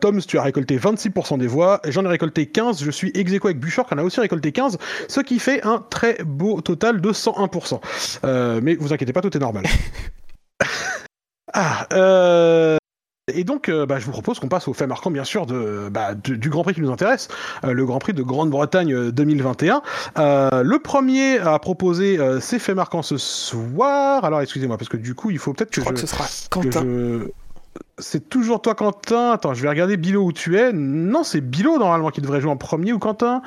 Toms, 0.00 0.20
tu 0.26 0.38
as 0.38 0.42
récolté 0.42 0.78
26% 0.78 1.38
des 1.38 1.46
voix, 1.46 1.80
j'en 1.88 2.04
ai 2.04 2.08
récolté 2.08 2.46
15, 2.46 2.82
je 2.84 2.90
suis 2.90 3.10
ex 3.14 3.32
avec 3.44 3.58
Bouchard 3.58 3.86
qui 3.86 3.94
en 3.94 3.98
a 3.98 4.02
aussi 4.02 4.20
récolté 4.20 4.52
15, 4.52 4.78
ce 5.08 5.20
qui 5.20 5.38
fait 5.38 5.64
un 5.64 5.82
très 5.90 6.18
beau 6.24 6.60
total 6.60 7.00
de 7.00 7.10
101%. 7.10 7.80
Euh, 8.42 8.60
mais 8.62 8.74
vous 8.74 8.92
inquiétez 8.92 9.12
pas, 9.12 9.20
tout 9.20 9.34
est 9.36 9.40
normal. 9.40 9.64
ah, 11.54 11.86
euh... 11.92 12.76
Et 13.32 13.44
donc, 13.44 13.68
euh, 13.68 13.86
bah, 13.86 14.00
je 14.00 14.04
vous 14.06 14.10
propose 14.10 14.40
qu'on 14.40 14.48
passe 14.48 14.66
au 14.66 14.72
fait 14.74 14.86
marquant, 14.88 15.10
bien 15.10 15.22
sûr, 15.22 15.46
de, 15.46 15.88
bah, 15.90 16.14
du, 16.14 16.36
du 16.36 16.50
Grand 16.50 16.64
Prix 16.64 16.74
qui 16.74 16.80
nous 16.80 16.90
intéresse, 16.90 17.28
euh, 17.64 17.72
le 17.72 17.86
Grand 17.86 18.00
Prix 18.00 18.14
de 18.14 18.22
Grande-Bretagne 18.22 18.92
euh, 18.92 19.12
2021. 19.12 19.80
Euh, 20.18 20.62
le 20.64 20.78
premier 20.80 21.38
à 21.38 21.56
proposer 21.60 22.18
ces 22.40 22.58
faits 22.58 22.74
marquants 22.74 23.02
ce 23.02 23.16
soir. 23.18 24.24
Alors, 24.24 24.40
excusez-moi, 24.40 24.76
parce 24.76 24.88
que 24.88 24.96
du 24.96 25.14
coup, 25.14 25.30
il 25.30 25.38
faut 25.38 25.52
peut-être 25.52 25.70
que 25.70 25.76
Je 25.76 25.80
crois 25.82 25.94
je, 25.94 26.02
que 26.02 26.06
ce 26.08 26.14
sera 26.14 26.24
que 26.24 26.48
Quentin. 26.50 26.82
je- 26.82 27.28
C'est 28.00 28.28
toujours 28.28 28.60
toi, 28.60 28.74
Quentin. 28.74 29.30
Attends, 29.30 29.54
je 29.54 29.62
vais 29.62 29.68
regarder 29.68 29.96
Bilo 29.96 30.24
où 30.24 30.32
tu 30.32 30.58
es. 30.58 30.72
Non, 30.72 31.22
c'est 31.22 31.40
Bilo 31.40 31.78
normalement 31.78 32.10
qui 32.10 32.20
devrait 32.22 32.40
jouer 32.40 32.50
en 32.50 32.56
premier 32.56 32.92
ou 32.92 32.98
Quentin? 32.98 33.40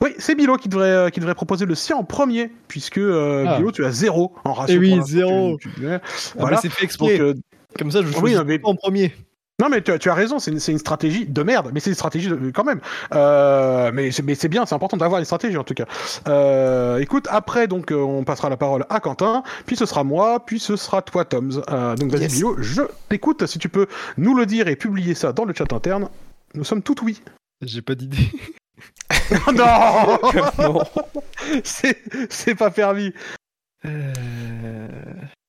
Oui, 0.00 0.14
c'est 0.18 0.34
Bilo 0.34 0.56
qui 0.56 0.68
devrait, 0.68 0.90
euh, 0.90 1.10
qui 1.10 1.20
devrait 1.20 1.34
proposer 1.34 1.66
le 1.66 1.74
sien 1.74 1.96
en 1.96 2.04
premier, 2.04 2.50
puisque 2.68 2.98
euh, 2.98 3.44
Ah. 3.48 3.56
Bilo, 3.58 3.72
tu 3.72 3.84
as 3.84 3.90
zéro 3.90 4.32
en 4.44 4.52
ratio. 4.52 4.76
Eh 4.76 4.78
oui, 4.78 5.00
zéro. 5.04 5.56
tu- 5.60 5.70
tu- 5.72 5.86
ouais. 5.86 5.98
Ah, 6.02 6.08
Voilà. 6.38 6.56
c'est 6.58 6.68
fait 6.68 6.76
Donc, 6.82 6.84
exprès. 6.84 7.20
euh, 7.20 7.34
Comme 7.78 7.90
ça, 7.90 8.00
je 8.02 8.06
oui, 8.08 8.14
choisis 8.14 8.38
non, 8.38 8.44
mais- 8.44 8.60
en 8.64 8.74
premier. 8.76 9.12
non, 9.60 9.68
mais 9.68 9.82
tu, 9.82 9.90
as- 9.90 9.98
tu 9.98 10.08
as 10.08 10.14
raison, 10.14 10.38
c'est 10.38 10.50
une, 10.52 10.60
c'est 10.60 10.70
une 10.72 10.78
stratégie 10.78 11.26
de 11.26 11.42
merde, 11.42 11.70
mais 11.74 11.80
c'est 11.80 11.90
une 11.90 11.94
stratégie 11.96 12.28
de- 12.28 12.50
quand 12.52 12.62
même. 12.64 12.80
Euh, 13.14 13.90
mais 13.92 14.10
c'est 14.12 14.22
mais 14.22 14.34
c'est 14.36 14.48
bien, 14.48 14.64
c'est 14.66 14.74
important 14.74 14.96
d'avoir 14.96 15.18
une 15.18 15.24
stratégie 15.24 15.56
en 15.56 15.64
tout 15.64 15.74
cas. 15.74 15.84
Euh, 16.28 16.98
écoute, 16.98 17.26
après, 17.30 17.66
donc, 17.66 17.90
euh, 17.92 17.96
on 17.96 18.22
passera 18.24 18.48
la 18.48 18.56
parole 18.56 18.86
à 18.90 19.00
Quentin, 19.00 19.42
puis 19.66 19.74
ce 19.76 19.84
sera 19.84 20.04
moi, 20.04 20.44
puis 20.46 20.60
ce 20.60 20.76
sera 20.76 21.02
toi, 21.02 21.24
Toms. 21.24 21.60
Euh, 21.70 21.96
donc, 21.96 22.10
vas-y, 22.12 22.22
Yes. 22.22 22.36
Bilo, 22.36 22.56
je 22.60 22.82
t'écoute. 23.08 23.46
Si 23.46 23.58
tu 23.58 23.68
peux 23.68 23.86
nous 24.16 24.34
le 24.36 24.46
dire 24.46 24.68
et 24.68 24.76
publier 24.76 25.14
ça 25.14 25.32
dans 25.32 25.44
le 25.44 25.52
chat 25.54 25.72
interne, 25.72 26.08
nous 26.54 26.64
sommes 26.64 26.82
tout 26.82 26.96
oui. 27.04 27.20
J'ai 27.62 27.82
pas 27.82 27.94
d'idée. 27.96 28.16
Non 29.46 29.52
non. 30.58 30.82
C'est 31.64 31.98
c'est 32.30 32.54
pas 32.54 32.70
permis. 32.70 33.12
Euh, 33.84 34.88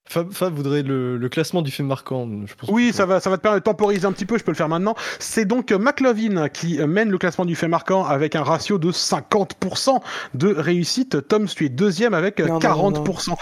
Fab, 0.08 0.32
Fab 0.32 0.54
voudrait 0.54 0.82
le, 0.82 1.18
le 1.18 1.30
classement 1.30 1.62
du 1.62 1.72
fait 1.72 1.84
marquant. 1.84 2.28
Je 2.46 2.54
pense 2.56 2.70
Oui, 2.70 2.92
ça 2.94 3.06
va, 3.06 3.20
ça 3.20 3.30
va 3.30 3.38
te 3.38 3.42
permettre 3.44 3.64
de 3.64 3.70
temporiser 3.72 4.06
un 4.06 4.12
petit 4.12 4.26
peu, 4.26 4.38
je 4.38 4.44
peux 4.44 4.52
le 4.52 4.58
faire 4.58 4.70
maintenant. 4.70 4.96
C'est 5.20 5.46
donc 5.46 5.72
McLovin 5.72 6.50
qui 6.50 6.80
mène 6.80 7.10
le 7.12 7.18
classement 7.18 7.46
du 7.46 7.56
fait 7.56 7.68
marquant 7.68 8.04
avec 8.06 8.36
un 8.36 8.44
ratio 8.44 8.78
de 8.80 8.92
50% 8.92 10.00
de 10.34 10.48
réussite. 10.54 11.28
Tom, 11.28 11.46
tu 11.48 11.66
es 11.66 11.70
deuxième 11.70 12.14
avec 12.14 12.40
euh, 12.40 12.48
Non, 12.48 12.54
non, 12.60 12.92
40%. 12.92 13.36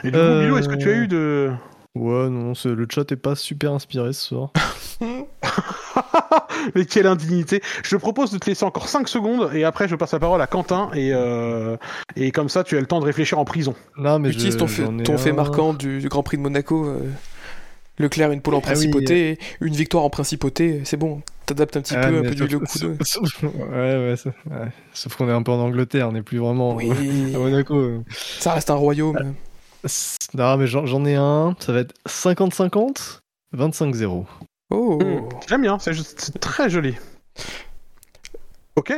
Et 0.03 0.07
du 0.07 0.13
coup, 0.13 0.17
Euh, 0.19 0.43
Bilo, 0.43 0.57
est-ce 0.57 0.69
que 0.69 0.75
tu 0.75 0.89
as 0.89 0.93
eu 0.95 1.07
de... 1.07 1.51
Ouais, 1.95 2.29
non, 2.29 2.53
c'est- 2.53 2.69
le 2.69 2.85
chat 2.89 3.11
est 3.11 3.15
pas 3.15 3.35
super 3.35 3.73
inspiré 3.73 4.13
ce 4.13 4.21
soir. 4.27 4.51
mais 6.75 6.85
quelle 6.85 7.07
indignité 7.07 7.61
Je 7.83 7.89
te 7.91 7.95
propose 7.95 8.31
de 8.31 8.37
te 8.37 8.45
laisser 8.49 8.65
encore 8.65 8.87
5 8.87 9.07
secondes, 9.07 9.49
et 9.53 9.63
après 9.63 9.87
je 9.87 9.95
passe 9.95 10.13
la 10.13 10.19
parole 10.19 10.41
à 10.41 10.47
Quentin, 10.47 10.89
et, 10.93 11.11
euh, 11.13 11.77
et 12.15 12.31
comme 12.31 12.49
ça, 12.49 12.63
tu 12.63 12.77
as 12.77 12.79
le 12.79 12.85
temps 12.85 12.99
de 12.99 13.05
réfléchir 13.05 13.39
en 13.39 13.45
prison. 13.45 13.73
Non, 13.97 14.19
mais 14.19 14.29
Utilise 14.29 14.53
je- 14.53 14.57
ton, 14.59 14.67
fait, 14.67 14.83
ton 15.03 15.33
marquant 15.33 15.73
du, 15.73 15.99
du 15.99 16.09
Grand 16.09 16.23
Prix 16.23 16.37
de 16.37 16.41
Monaco. 16.43 16.85
euh, 16.85 16.99
Leclerc, 17.99 18.31
une 18.31 18.41
pole 18.41 18.53
en 18.53 18.57
Ah 18.57 18.61
oui, 18.61 18.73
principauté, 18.73 19.39
une 19.61 19.73
victoire 19.73 20.03
en 20.03 20.09
principauté, 20.09 20.81
c'est 20.85 20.97
bon. 20.97 21.21
T'adaptes 21.47 21.77
un 21.77 21.81
petit 21.81 21.95
Ah, 21.95 22.07
peu, 22.07 22.17
un 22.19 22.21
peu 22.21 22.35
sauf- 22.37 22.47
du 22.47 22.59
coup 22.59 22.79
de... 22.79 22.97
sauf- 23.03 23.43
Ouais, 23.43 23.49
ouais, 23.97 24.15
ça- 24.17 24.29
ouais. 24.51 24.67
Sauf 24.93 25.15
qu'on 25.15 25.27
est 25.29 25.33
un 25.33 25.41
peu 25.41 25.51
en 25.51 25.59
Angleterre, 25.59 26.09
on 26.09 26.11
n'est 26.11 26.21
plus 26.21 26.37
vraiment 26.37 26.75
Oui, 26.75 26.89
à 27.35 27.37
Monaco. 27.39 27.75
euh. 27.75 28.03
ça 28.39 28.53
reste 28.53 28.69
un 28.69 28.75
royaume. 28.75 29.33
Non, 30.35 30.57
mais 30.57 30.67
j'en 30.67 31.05
ai 31.05 31.15
un, 31.15 31.55
ça 31.59 31.71
va 31.73 31.79
être 31.79 31.93
50-50, 32.07 33.19
25-0. 33.55 34.25
Oh, 34.69 34.99
Hmm, 35.01 35.29
J'aime 35.47 35.61
bien, 35.61 35.79
c'est 35.79 35.93
juste- 35.93 36.19
c'est 36.19 36.39
très 36.39 36.69
joli. 36.69 36.93
Ok 38.75 38.93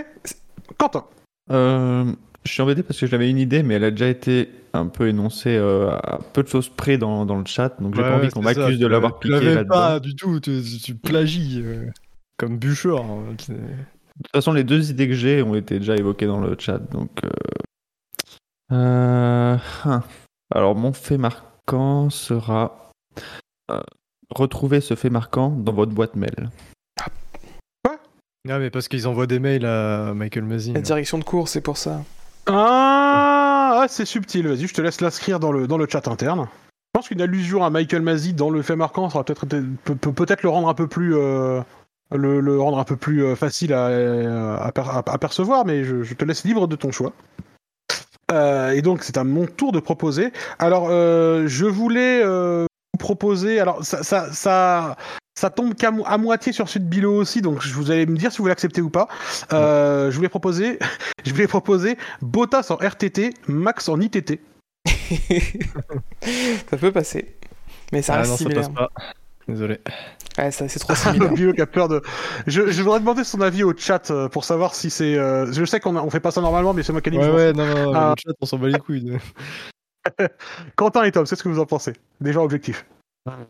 Quentin. 0.77 1.05
Euh, 1.51 2.11
je 2.45 2.51
suis 2.51 2.61
embêté 2.61 2.83
parce 2.83 2.99
que 2.99 3.07
j'avais 3.07 3.29
une 3.29 3.37
idée, 3.37 3.63
mais 3.63 3.75
elle 3.75 3.83
a 3.83 3.91
déjà 3.91 4.07
été 4.07 4.49
un 4.73 4.87
peu 4.87 5.07
énoncée 5.07 5.55
euh, 5.57 5.89
à 5.91 6.19
peu 6.33 6.43
de 6.43 6.47
choses 6.47 6.69
près 6.69 6.97
dans, 6.97 7.25
dans 7.25 7.37
le 7.37 7.45
chat, 7.45 7.79
donc 7.81 7.95
j'ai 7.95 8.01
Ouais, 8.01 8.09
pas 8.09 8.15
envie 8.15 8.29
qu'on 8.29 8.41
m'accuse 8.41 8.79
de 8.79 8.87
l'avoir 8.87 9.19
piqué 9.19 9.39
là-dedans. 9.55 9.69
pas 9.75 9.99
du 9.99 10.15
tout, 10.15 10.39
tu, 10.39 10.61
tu 10.83 10.95
plagies. 10.95 11.61
euh, 11.63 11.85
comme 12.37 12.57
Bouchard. 12.57 13.01
hein, 13.03 13.35
De 13.37 13.55
toute 13.55 14.31
façon, 14.33 14.53
les 14.53 14.63
deux 14.63 14.91
idées 14.91 15.07
que 15.07 15.13
j'ai 15.13 15.41
ont 15.43 15.55
été 15.55 15.79
déjà 15.79 15.95
évoquées 15.95 16.27
dans 16.27 16.39
le 16.39 16.55
chat, 16.57 16.77
donc. 16.77 17.09
euh, 17.25 17.29
euh, 18.71 19.57
hein. 19.85 20.03
Alors, 20.53 20.75
mon 20.75 20.93
fait 20.93 21.17
marquant 21.17 22.09
sera 22.09 22.89
retrouver 24.29 24.79
ce 24.81 24.95
fait 24.95 25.09
marquant 25.09 25.49
dans 25.49 25.73
votre 25.73 25.91
boîte 25.91 26.15
mail. 26.15 26.49
Ah, 28.47 28.57
mais 28.57 28.69
parce 28.69 28.87
qu'ils 28.87 29.07
envoient 29.07 29.27
des 29.27 29.39
mails 29.39 29.65
à 29.65 30.13
Michael 30.15 30.45
Mazin. 30.45 30.73
la 30.73 30.81
direction 30.81 31.17
de 31.17 31.23
course, 31.23 31.51
c'est 31.51 31.61
pour 31.61 31.77
ça. 31.77 32.03
Ah, 32.51 33.81
ah, 33.83 33.85
c'est 33.87 34.05
subtil, 34.05 34.47
vas-y, 34.47 34.67
je 34.67 34.73
te 34.73 34.81
laisse 34.81 35.01
l'inscrire 35.01 35.39
dans 35.39 35.51
le, 35.51 35.67
dans 35.67 35.77
le 35.77 35.87
chat 35.87 36.07
interne. 36.07 36.47
Je 36.51 36.99
pense 36.99 37.07
qu'une 37.07 37.21
allusion 37.21 37.63
à 37.63 37.69
Michael 37.69 38.01
Mazzi 38.01 38.33
dans 38.33 38.49
le 38.49 38.63
fait 38.63 38.75
marquant 38.75 39.07
sera 39.09 39.23
peut-être 39.23 39.45
peut, 39.45 39.95
peut 39.95 40.11
peut-être 40.11 40.41
le 40.41 40.49
rendre 40.49 40.67
un 40.67 40.73
peu 40.73 40.87
plus 40.87 41.13
facile 43.35 43.73
à, 43.73 44.55
à, 44.55 44.71
per- 44.71 44.81
à- 44.81 45.03
à 45.05 45.17
percevoir, 45.19 45.65
mais 45.65 45.83
je, 45.83 46.13
te 46.15 46.25
laisse 46.25 46.43
libre 46.43 46.67
de 46.67 46.75
ton 46.75 46.91
choix. 46.91 47.13
Euh, 48.31 48.71
et 48.71 48.81
donc 48.81 49.03
c'est 49.03 49.17
à 49.17 49.23
mon 49.23 49.45
tour 49.45 49.71
de 49.71 49.79
proposer. 49.79 50.31
Alors 50.57 50.87
euh, 50.89 51.45
je 51.47 51.65
voulais 51.65 52.21
euh, 52.23 52.65
proposer. 52.97 53.59
Alors 53.59 53.83
ça 53.83 54.95
Ça 55.39 55.49
tombe 55.49 55.73
qu'à 55.73 55.89
mo- 55.89 56.03
à 56.05 56.17
moitié 56.17 56.51
sur 56.51 56.67
celui 56.67 56.83
de 56.83 56.89
Bilo 56.89 57.13
aussi, 57.15 57.41
donc 57.41 57.61
je 57.61 57.73
vous 57.73 57.91
allez 57.91 58.05
me 58.05 58.17
dire 58.17 58.29
si 58.29 58.39
vous 58.39 58.47
l'acceptez 58.47 58.81
ou 58.81 58.89
pas. 58.89 59.07
Euh, 59.53 60.11
Je 60.11 60.15
voulais 60.17 60.27
proposer, 60.27 60.77
je 61.25 61.31
voulais 61.31 61.47
proposer 61.47 61.97
Bottas 62.21 62.67
en 62.71 62.75
RTT, 62.75 63.33
Max 63.47 63.87
en 63.87 64.01
ITT. 64.01 64.41
ça 66.69 66.75
peut 66.77 66.91
passer. 66.91 67.35
Mais 67.93 68.01
ça 68.01 68.15
Ah 68.15 68.17
reste 68.17 68.31
non, 68.31 68.35
ça 68.35 68.43
similaire. 68.43 68.63
passe 68.69 68.73
pas. 68.75 68.89
Désolé. 69.47 69.79
Ouais, 70.37 70.51
ça- 70.51 70.67
c'est 70.67 70.79
trop 70.79 70.93
similaire. 70.95 71.31
Bilo 71.33 71.53
qui 71.53 71.61
a 71.61 71.65
peur 71.67 71.87
de. 71.87 72.01
Je, 72.45 72.69
je 72.69 72.83
voudrais 72.83 72.99
demander 72.99 73.23
son 73.23 73.39
avis 73.39 73.63
au 73.63 73.73
chat 73.77 74.11
euh, 74.11 74.27
pour 74.27 74.43
savoir 74.43 74.75
si 74.75 74.89
c'est. 74.89 75.15
euh, 75.15 75.49
Je 75.53 75.63
sais 75.63 75.79
qu'on 75.79 75.95
a- 75.95 76.01
on 76.01 76.09
fait 76.09 76.19
pas 76.19 76.31
ça 76.31 76.41
normalement, 76.41 76.73
mais 76.73 76.83
c'est 76.83 76.91
moi 76.91 76.99
qui 77.01 77.11
Ouais, 77.11 77.29
ouais, 77.29 77.53
non, 77.53 77.65
non, 77.65 77.93
Ah. 77.95 78.13
le 78.17 78.21
chat, 78.29 78.35
on 78.41 78.45
s'en 78.45 78.57
bat 78.57 78.67
les 78.67 78.79
couilles. 78.79 79.17
Quentin 80.75 81.03
et 81.03 81.13
Tom, 81.13 81.25
c'est 81.25 81.37
ce 81.37 81.43
que 81.43 81.49
vous 81.49 81.59
en 81.59 81.65
pensez 81.65 81.93
Déjà 82.19 82.41
objectif. 82.41 82.85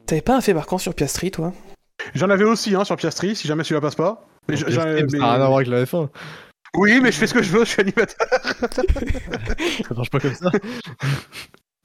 T'avais 0.06 0.22
pas 0.22 0.36
un 0.36 0.42
fait 0.42 0.54
marquant 0.54 0.78
sur 0.78 0.94
Piastri, 0.94 1.32
toi? 1.32 1.52
J'en 2.16 2.30
avais 2.30 2.46
aussi 2.46 2.76
hein, 2.76 2.84
sur 2.86 2.96
Piastri, 2.98 3.36
si 3.36 3.48
jamais 3.48 3.64
celui-là 3.64 3.82
passe 3.82 3.96
pas. 3.96 4.26
Mais 4.48 4.56
je- 4.58 4.66
j'en- 4.70 4.82
Ça 4.82 4.88
n'a 4.88 4.94
mais- 5.04 5.18
rien 5.18 5.24
à 5.28 5.38
voir 5.38 5.56
avec 5.56 5.68
la 5.68 5.84
F1. 5.86 6.10
Oui, 6.76 7.00
mais 7.02 7.12
je 7.12 7.18
fais 7.18 7.28
ce 7.28 7.34
que 7.34 7.42
je 7.42 7.52
veux, 7.52 7.66
je 7.66 7.70
suis 7.70 7.82
animateur. 7.82 8.16
Ça 9.88 9.94
marche 9.96 10.10
pas 10.12 10.20
comme 10.20 10.34
ça. 10.36 10.52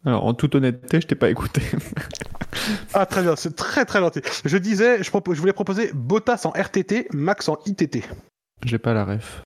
Alors, 0.05 0.27
en 0.27 0.35
toute 0.35 0.55
honnêteté, 0.55 1.01
je 1.01 1.07
t'ai 1.07 1.15
pas 1.15 1.31
écouté. 1.31 1.63
Ah, 2.93 3.07
très 3.07 3.23
bien, 3.23 3.35
c'est 3.37 3.57
très 3.57 3.85
très 3.87 4.01
gentil. 4.01 4.21
Je 4.45 4.59
disais, 4.59 5.03
je, 5.03 5.11
propo- 5.11 5.35
je 5.35 5.41
voulais 5.41 5.55
proposer 5.55 5.91
Bottas 5.95 6.43
en 6.45 6.51
RTT, 6.51 7.09
Max 7.15 7.49
en 7.49 7.57
ITT. 7.67 8.05
J'ai 8.65 8.79
pas 8.79 8.93
la 8.93 9.05
ref. 9.07 9.41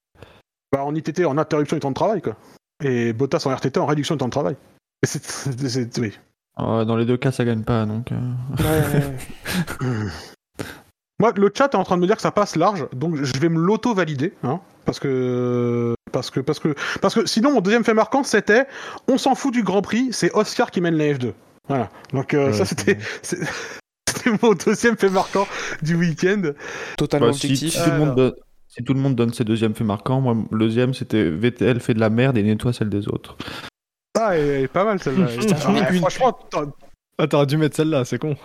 Bah, 0.73 0.85
en 0.85 0.95
ITT, 0.95 1.25
en 1.25 1.39
interruption 1.39 1.77
du 1.77 1.81
temps 1.81 1.91
de 1.91 1.95
travail, 1.95 2.21
quoi. 2.21 2.37
Et 2.83 3.13
Bottas 3.13 3.43
en 3.47 3.51
RTT 3.55 3.79
en 3.79 3.87
réduction 3.87 4.17
du 4.17 4.19
temps 4.19 4.27
de 4.27 4.33
travail. 4.33 4.57
Et 5.03 5.07
c'est- 5.07 5.25
c'est- 5.25 5.69
c'est- 5.69 5.99
oui. 6.01 6.19
Euh, 6.59 6.85
dans 6.85 6.97
les 6.97 7.07
deux 7.07 7.17
cas, 7.17 7.31
ça 7.31 7.45
gagne 7.45 7.63
pas, 7.63 7.87
donc. 7.87 8.11
euh, 8.11 8.17
Ouais, 8.59 8.99
ouais, 8.99 9.87
ouais. 9.89 10.11
Moi, 11.21 11.33
le 11.37 11.51
chat 11.53 11.73
est 11.73 11.77
en 11.77 11.83
train 11.83 11.97
de 11.97 12.03
me 12.03 12.07
dire 12.07 12.17
que 12.17 12.23
ça 12.23 12.31
passe 12.31 12.55
large, 12.55 12.87
donc 12.93 13.17
je 13.17 13.41
vais 13.41 13.49
me 13.49 13.59
l'auto-valider, 13.59 14.35
hein, 14.45 14.61
parce 14.85 15.01
que, 15.01 15.95
parce 16.13 16.31
que, 16.31 16.39
parce 16.39 16.61
que, 16.61 16.75
parce 17.01 17.15
que, 17.15 17.27
sinon 17.27 17.53
mon 17.53 17.61
deuxième 17.61 17.83
fait 17.83 17.95
marquant 17.95 18.23
c'était, 18.23 18.67
on 19.09 19.19
s'en 19.19 19.35
fout 19.35 19.53
du 19.53 19.65
Grand 19.65 19.83
Prix, 19.83 20.11
c'est 20.13 20.33
Oscar 20.35 20.71
qui 20.71 20.81
mène 20.81 20.95
la 20.95 21.13
F2. 21.13 21.33
Voilà. 21.69 21.91
Donc 22.13 22.35
euh, 22.35 22.47
Ouais, 22.47 22.53
ça 22.53 22.65
c'était, 22.65 22.99
mon 24.43 24.53
deuxième 24.55 24.97
fait 24.97 25.11
marquant 25.11 25.47
du 25.83 25.97
week-end. 25.97 26.53
Totalement 26.97 27.29
bah, 27.29 27.33
si, 27.33 27.47
objectif. 27.47 27.73
si 27.73 27.79
tout 27.79 27.91
le 27.91 27.95
Alors. 27.95 28.07
monde 28.07 28.17
donne, 28.17 28.35
si 28.69 28.85
tout 28.85 28.95
le 28.95 29.01
monde 29.01 29.17
donne 29.17 29.33
ses 29.33 29.45
deuxièmes 29.45 29.75
faits 29.75 29.87
marquants, 29.87 30.21
moi, 30.21 30.37
le 30.51 30.59
deuxième, 30.59 30.95
c'était 30.95 31.29
VTL 31.31 31.81
fait 31.81 31.95
de 31.95 32.01
la 32.01 32.11
merde 32.11 32.39
et 32.39 32.43
nettoie 32.43 32.73
celle 32.73 32.91
des 32.91 33.09
autres. 33.09 33.37
Ah, 34.19 34.37
elle 34.37 34.63
est 34.65 34.69
pas 34.69 34.85
mal 34.85 35.03
celle-là. 35.03 35.27
Ah. 35.67 35.93
Franchement, 35.95 36.39
Ah, 37.19 37.27
t'aurais 37.27 37.47
dû 37.47 37.57
mettre 37.57 37.77
celle-là, 37.77 38.05
c'est 38.05 38.19
con. 38.19 38.37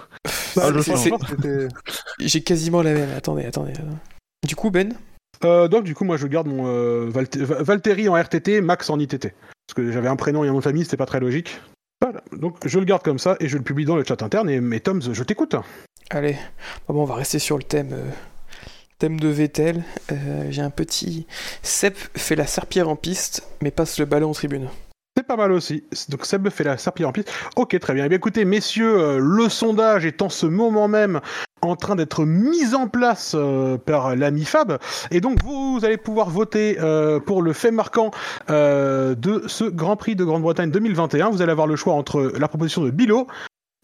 bah, 0.55 0.71
franchement, 0.81 1.17
c'était- 1.29 1.67
J'ai 2.19 2.41
quasiment 2.41 2.81
la 2.81 2.93
même. 2.93 3.09
Attendez, 3.15 3.45
attendez. 3.45 3.73
Du 4.47 4.55
coup, 4.55 4.71
Ben 4.71 4.93
Euh, 5.45 5.67
donc 5.67 5.83
du 5.83 5.93
coup, 5.93 6.05
moi 6.05 6.15
je 6.17 6.25
garde 6.27 6.47
mon 6.47 6.67
euh, 6.67 7.09
Valtteri 7.09 8.07
en 8.07 8.15
RTT, 8.15 8.61
Max 8.61 8.89
en 8.89 8.97
ITT. 8.99 9.33
Parce 9.67 9.75
que 9.75 9.91
j'avais 9.91 10.07
un 10.07 10.15
prénom 10.15 10.43
et 10.43 10.47
un 10.47 10.51
nom 10.51 10.59
de 10.59 10.63
famille, 10.63 10.83
c'était 10.85 10.97
pas 10.97 11.05
très 11.05 11.19
logique. 11.19 11.59
Voilà. 12.01 12.21
Donc 12.33 12.57
je 12.65 12.79
le 12.79 12.85
garde 12.85 13.03
comme 13.03 13.19
ça 13.19 13.35
et 13.39 13.47
je 13.47 13.57
le 13.57 13.63
publie 13.63 13.85
dans 13.85 13.95
le 13.95 14.03
chat 14.05 14.21
interne. 14.23 14.49
Et 14.49 14.59
mais 14.61 14.79
Tom, 14.79 15.01
je 15.01 15.23
t'écoute. 15.23 15.55
Allez, 16.09 16.37
bon, 16.87 17.01
on 17.01 17.05
va 17.05 17.15
rester 17.15 17.39
sur 17.39 17.57
le 17.57 17.63
thème, 17.63 17.89
euh, 17.93 18.09
thème 18.99 19.19
de 19.19 19.27
Vettel. 19.27 19.83
Euh, 20.11 20.47
J'ai 20.49 20.61
un 20.61 20.69
petit. 20.69 21.27
Sep 21.61 21.97
fait 22.15 22.35
la 22.35 22.47
serpillère 22.47 22.87
en 22.89 22.95
piste, 22.95 23.47
mais 23.61 23.71
passe 23.71 23.99
le 23.99 24.05
ballon 24.05 24.29
en 24.29 24.33
tribune. 24.33 24.67
C'est 25.15 25.27
pas 25.27 25.35
mal 25.35 25.51
aussi. 25.51 25.83
Donc 26.09 26.25
Seb 26.25 26.49
fait 26.49 26.63
la 26.63 26.77
serpillière 26.77 27.09
en 27.09 27.13
piste. 27.13 27.31
Ok, 27.55 27.77
très 27.79 27.93
bien. 27.93 28.05
Eh 28.05 28.09
bien 28.09 28.17
écoutez, 28.17 28.45
messieurs, 28.45 28.99
euh, 28.99 29.19
le 29.19 29.47
sondage 29.47 30.05
est 30.05 30.23
en 30.23 30.29
ce 30.29 30.47
moment 30.47 30.87
même 30.87 31.21
en 31.61 31.75
train 31.75 31.95
d'être 31.95 32.25
mis 32.25 32.73
en 32.73 32.87
place 32.87 33.33
euh, 33.35 33.77
par 33.77 34.15
l'ami 34.15 34.43
Fab. 34.43 34.79
Et 35.11 35.21
donc 35.21 35.43
vous, 35.43 35.79
allez 35.83 35.97
pouvoir 35.97 36.31
voter 36.31 36.77
euh, 36.79 37.19
pour 37.19 37.43
le 37.43 37.53
fait 37.53 37.69
marquant 37.69 38.09
de 38.49 39.43
ce 39.47 39.65
Grand 39.65 39.95
Prix 39.97 40.15
de 40.15 40.25
Grande-Bretagne 40.25 40.71
2021. 40.71 41.29
Vous 41.29 41.43
allez 41.43 41.51
avoir 41.51 41.67
le 41.67 41.75
choix 41.75 41.93
entre 41.93 42.33
la 42.37 42.47
proposition 42.47 42.83
de 42.83 42.89
Bilo, 42.89 43.27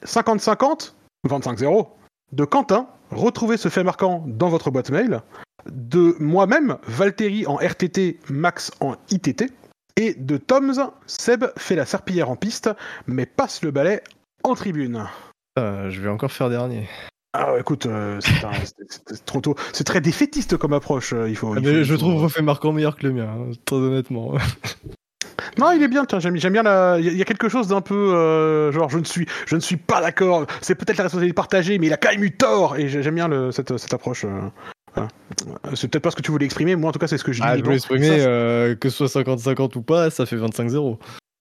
50-50, 0.05 0.93
25-0, 1.27 1.87
de 2.31 2.45
Quentin, 2.45 2.87
retrouvez 3.11 3.57
ce 3.57 3.69
fait 3.69 3.83
marquant 3.83 4.23
dans 4.27 4.49
votre 4.49 4.71
boîte 4.71 4.91
mail, 4.91 5.21
de 5.67 6.15
moi-même, 6.19 6.77
Valtteri 6.87 7.45
en 7.47 7.55
RTT, 7.55 8.19
Max 8.29 8.71
en 8.79 8.95
ITT, 9.11 9.51
et 9.99 10.13
de 10.15 10.37
Toms, 10.37 10.91
Seb 11.05 11.45
fait 11.57 11.75
la 11.75 11.85
serpillière 11.85 12.29
en 12.29 12.35
piste, 12.35 12.69
mais 13.05 13.25
passe 13.25 13.61
le 13.63 13.71
balai 13.71 14.01
en 14.43 14.55
tribune. 14.55 15.05
Euh, 15.59 15.89
je 15.89 15.99
vais 16.01 16.09
encore 16.09 16.31
faire 16.31 16.49
dernier. 16.49 16.87
Ah 17.33 17.53
écoute, 17.59 17.85
euh, 17.85 18.17
c'est 18.21 18.43
un- 18.45 18.51
c'est- 18.63 19.01
c'est 19.07 19.25
trop 19.25 19.41
tôt. 19.41 19.55
C'est 19.73 19.83
très 19.83 20.01
défaitiste 20.01 20.57
comme 20.57 20.73
approche. 20.73 21.13
euh, 21.13 21.29
il 21.29 21.35
faut. 21.35 21.53
Ah, 21.53 21.57
il 21.59 21.65
mais 21.67 21.77
faut- 21.79 21.83
je 21.83 21.93
faut- 21.93 21.99
trouve 21.99 22.23
refait 22.23 22.41
marquant 22.41 22.71
meilleur 22.71 22.95
que 22.95 23.05
le 23.05 23.13
mien, 23.13 23.27
hein, 23.29 23.51
très 23.65 23.75
honnêtement. 23.75 24.33
Non, 25.57 25.71
il 25.73 25.83
est 25.83 25.87
bien. 25.87 26.05
Tiens, 26.05 26.19
j'aime 26.19 26.33
bien 26.35 26.63
la. 26.63 26.97
Il 26.99 27.15
y 27.17 27.21
a- 27.21 27.25
quelque 27.25 27.49
chose 27.49 27.67
d'un 27.67 27.81
peu 27.81 28.13
euh, 28.15 28.71
genre 28.71 28.89
je 28.89 28.97
ne 28.97 29.03
suis, 29.03 29.25
je 29.45 29.55
ne 29.55 29.59
suis 29.59 29.77
pas 29.77 30.01
d'accord. 30.01 30.45
C'est 30.61 30.75
peut-être 30.75 30.97
la 30.97 31.03
responsabilité 31.03 31.33
partagée, 31.35 31.77
mais 31.79 31.87
il 31.87 31.93
a 31.93 31.97
quand 31.97 32.11
même 32.11 32.23
eu 32.23 32.31
tort. 32.31 32.77
Et 32.77 32.87
j'ai- 32.87 33.03
j'aime 33.03 33.15
bien 33.15 33.27
le- 33.27 33.51
cette, 33.51 33.77
cette 33.77 33.93
approche. 33.93 34.25
Euh, 35.03 35.05
voilà. 35.45 35.75
C'est 35.75 35.87
peut-être 35.87 36.03
pas 36.03 36.11
ce 36.11 36.15
que 36.15 36.21
tu 36.21 36.31
voulais 36.31 36.45
exprimer. 36.45 36.75
Moi, 36.75 36.89
en 36.89 36.91
tout 36.91 36.99
cas, 36.99 37.07
c'est 37.07 37.17
ce 37.17 37.23
que 37.23 37.31
je 37.31 37.41
dis. 37.41 37.47
Ah, 37.47 37.57
je 37.57 37.63
voulais 37.63 37.75
exprimer, 37.77 38.07
Ça, 38.07 38.13
euh, 38.27 38.75
que 38.75 38.89
ce 38.89 39.07
soit 39.07 39.21
50-50 39.23 39.75
ou 39.77 39.81
pas, 39.81 40.09
ça 40.09 40.25
fait 40.25 40.35
25-0. 40.37 40.97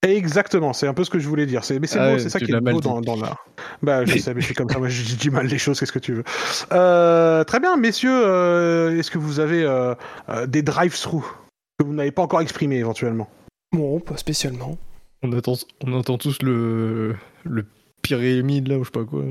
Exactement, 0.07 0.73
c'est 0.73 0.87
un 0.87 0.95
peu 0.95 1.03
ce 1.03 1.11
que 1.11 1.19
je 1.19 1.29
voulais 1.29 1.45
dire. 1.47 1.65
C'est, 1.65 1.81
mais 1.81 1.89
c'est 1.89 1.99
Ah 1.99 2.13
ouais, 2.13 2.19
c'est 2.21 2.29
ça 2.29 2.39
qui 2.39 2.53
est 2.53 2.61
beau 2.61 2.81
dit. 2.81 2.87
dans, 2.89 3.01
dans 3.01 3.17
l'art. 3.17 3.45
Bah, 3.83 4.05
je 4.05 4.17
sais, 4.19 4.33
mais 4.33 4.41
je 4.41 4.47
suis 4.47 4.55
comme 4.55 4.69
ça. 4.69 4.79
Moi, 4.79 4.89
je 4.89 5.17
dis 5.17 5.29
mal 5.31 5.47
les 5.47 5.59
choses. 5.59 5.81
Qu'est-ce 5.81 5.91
que 5.93 5.99
tu 5.99 6.13
veux 6.15 6.25
Euh, 6.73 7.43
Très 7.45 7.59
bien, 7.59 7.77
messieurs. 7.77 8.11
euh, 8.25 8.97
est-ce 8.97 9.11
que 9.11 9.19
vous 9.19 9.41
avez 9.41 9.65
euh, 9.65 9.95
euh, 10.29 10.47
des 10.47 10.63
drive-through 10.63 11.25
que 11.79 11.85
vous 11.85 11.93
n'avez 11.95 12.13
pas 12.13 12.23
encore 12.23 12.41
exprimés 12.41 12.77
éventuellement? 12.77 13.29
Bon, 13.73 13.99
pas 13.99 14.17
spécialement. 14.17 14.79
On 15.25 15.33
entend, 15.33 15.55
on 15.85 15.93
entend 15.95 16.17
tous 16.17 16.43
le, 16.43 17.17
le 17.45 17.67
pyramide 18.03 18.69
là, 18.69 18.77
ou 18.79 18.85
je 18.85 18.89
sais 18.89 18.93
pas 18.93 19.05
quoi. 19.05 19.25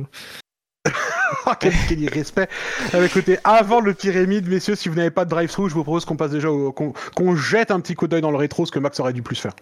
Quel, 1.59 1.73
quel 1.87 1.99
irrespect 1.99 2.49
Écoutez, 2.93 3.37
avant 3.43 3.79
le 3.79 3.93
pyramide, 3.93 4.47
messieurs, 4.47 4.75
si 4.75 4.89
vous 4.89 4.95
n'avez 4.95 5.11
pas 5.11 5.25
de 5.25 5.29
drive-through, 5.29 5.69
je 5.69 5.73
vous 5.73 5.83
propose 5.83 6.05
qu'on 6.05 6.17
passe 6.17 6.31
déjà 6.31 6.49
qu'on 6.75 7.35
jette 7.35 7.71
un 7.71 7.79
petit 7.79 7.95
coup 7.95 8.07
d'œil 8.07 8.21
dans 8.21 8.31
le 8.31 8.37
rétro, 8.37 8.65
ce 8.65 8.71
que 8.71 8.79
Max 8.79 8.99
aurait 8.99 9.13
dû 9.13 9.21
plus 9.21 9.35
faire. 9.35 9.53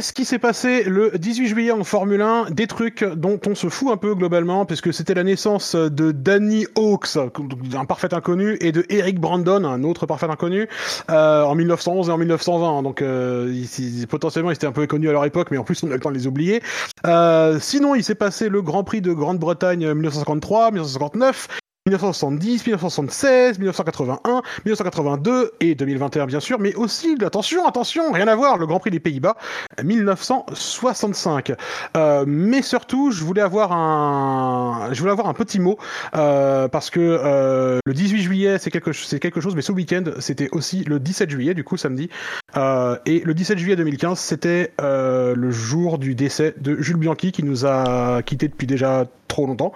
Qu'est-ce 0.00 0.14
qui 0.14 0.24
s'est 0.24 0.38
passé 0.38 0.82
le 0.84 1.10
18 1.10 1.46
juillet 1.48 1.72
en 1.72 1.84
Formule 1.84 2.22
1 2.22 2.52
Des 2.52 2.66
trucs 2.66 3.04
dont 3.04 3.38
on 3.46 3.54
se 3.54 3.68
fout 3.68 3.92
un 3.92 3.98
peu 3.98 4.14
globalement, 4.14 4.64
puisque 4.64 4.94
c'était 4.94 5.12
la 5.12 5.24
naissance 5.24 5.74
de 5.76 6.10
Danny 6.10 6.66
Hawks, 6.74 7.18
un 7.18 7.84
parfait 7.84 8.14
inconnu, 8.14 8.56
et 8.62 8.72
de 8.72 8.86
Eric 8.88 9.20
Brandon, 9.20 9.62
un 9.62 9.84
autre 9.84 10.06
parfait 10.06 10.30
inconnu, 10.30 10.70
euh, 11.10 11.42
en 11.42 11.54
1911 11.54 12.08
et 12.08 12.12
en 12.12 12.16
1920. 12.16 12.82
Donc 12.82 13.02
euh, 13.02 13.52
ils- 13.54 14.06
potentiellement 14.06 14.50
ils 14.50 14.54
étaient 14.54 14.66
un 14.66 14.72
peu 14.72 14.86
connus 14.86 15.10
à 15.10 15.12
leur 15.12 15.26
époque, 15.26 15.48
mais 15.50 15.58
en 15.58 15.64
plus 15.64 15.82
on 15.82 15.90
a 15.90 15.94
le 15.94 16.00
temps 16.00 16.08
de 16.08 16.16
les 16.16 16.26
oublier. 16.26 16.62
Euh, 17.06 17.58
sinon, 17.60 17.94
il 17.94 18.02
s'est 18.02 18.14
passé 18.14 18.48
le 18.48 18.62
Grand 18.62 18.84
Prix 18.84 19.02
de 19.02 19.12
Grande-Bretagne 19.12 19.92
1953, 19.92 20.70
1959. 20.70 21.59
1970, 21.86 22.66
1976, 22.66 23.58
1981, 23.58 24.42
1982 24.66 25.52
et 25.60 25.74
2021 25.74 26.26
bien 26.26 26.38
sûr, 26.38 26.58
mais 26.60 26.74
aussi, 26.74 27.16
attention, 27.24 27.66
attention, 27.66 28.12
rien 28.12 28.28
à 28.28 28.36
voir, 28.36 28.58
le 28.58 28.66
Grand 28.66 28.80
Prix 28.80 28.90
des 28.90 29.00
Pays-Bas 29.00 29.34
1965. 29.82 31.54
Euh, 31.96 32.24
mais 32.26 32.60
surtout, 32.60 33.12
je 33.12 33.24
voulais 33.24 33.40
avoir 33.40 33.72
un, 33.72 34.90
je 34.92 35.00
voulais 35.00 35.12
avoir 35.12 35.28
un 35.28 35.32
petit 35.32 35.58
mot 35.58 35.78
euh, 36.14 36.68
parce 36.68 36.90
que 36.90 37.00
euh, 37.00 37.78
le 37.86 37.94
18 37.94 38.20
juillet 38.20 38.58
c'est 38.58 38.70
quelque, 38.70 38.92
c'est 38.92 39.18
quelque 39.18 39.40
chose, 39.40 39.56
mais 39.56 39.62
ce 39.62 39.72
week-end 39.72 40.04
c'était 40.18 40.50
aussi 40.52 40.84
le 40.84 41.00
17 41.00 41.30
juillet, 41.30 41.54
du 41.54 41.64
coup 41.64 41.78
samedi, 41.78 42.10
Euh, 42.56 42.98
et 43.06 43.20
le 43.20 43.32
17 43.32 43.56
juillet 43.58 43.76
2015 43.76 44.18
c'était 44.18 44.72
le 44.80 45.50
jour 45.50 45.98
du 45.98 46.14
décès 46.14 46.52
de 46.58 46.76
Jules 46.82 46.96
Bianchi 46.96 47.32
qui 47.32 47.42
nous 47.42 47.64
a 47.64 48.22
quittés 48.22 48.48
depuis 48.48 48.66
déjà 48.66 49.06
trop 49.28 49.46
longtemps. 49.46 49.72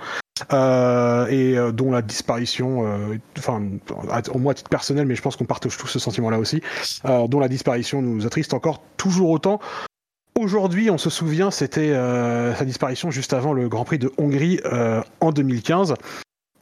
Euh, 0.52 1.26
et 1.28 1.56
euh, 1.56 1.70
dont 1.70 1.92
la 1.92 2.02
disparition, 2.02 2.86
euh, 2.86 3.18
enfin, 3.38 3.62
à- 4.10 4.28
au 4.32 4.38
moins 4.38 4.50
à 4.50 4.54
titre 4.54 4.68
personnel, 4.68 5.06
mais 5.06 5.14
je 5.14 5.22
pense 5.22 5.36
qu'on 5.36 5.44
partage 5.44 5.76
tous 5.76 5.86
ce 5.86 6.00
sentiment-là 6.00 6.38
aussi, 6.40 6.60
euh, 7.04 7.28
dont 7.28 7.38
la 7.38 7.48
disparition 7.48 8.02
nous 8.02 8.26
attriste 8.26 8.52
encore 8.52 8.82
toujours 8.96 9.30
autant. 9.30 9.60
Aujourd'hui, 10.36 10.90
on 10.90 10.98
se 10.98 11.10
souvient, 11.10 11.52
c'était 11.52 11.90
euh, 11.90 12.52
sa 12.56 12.64
disparition 12.64 13.12
juste 13.12 13.32
avant 13.32 13.52
le 13.52 13.68
Grand 13.68 13.84
Prix 13.84 13.98
de 13.98 14.12
Hongrie 14.18 14.58
euh, 14.64 15.00
en 15.20 15.30
2015. 15.30 15.94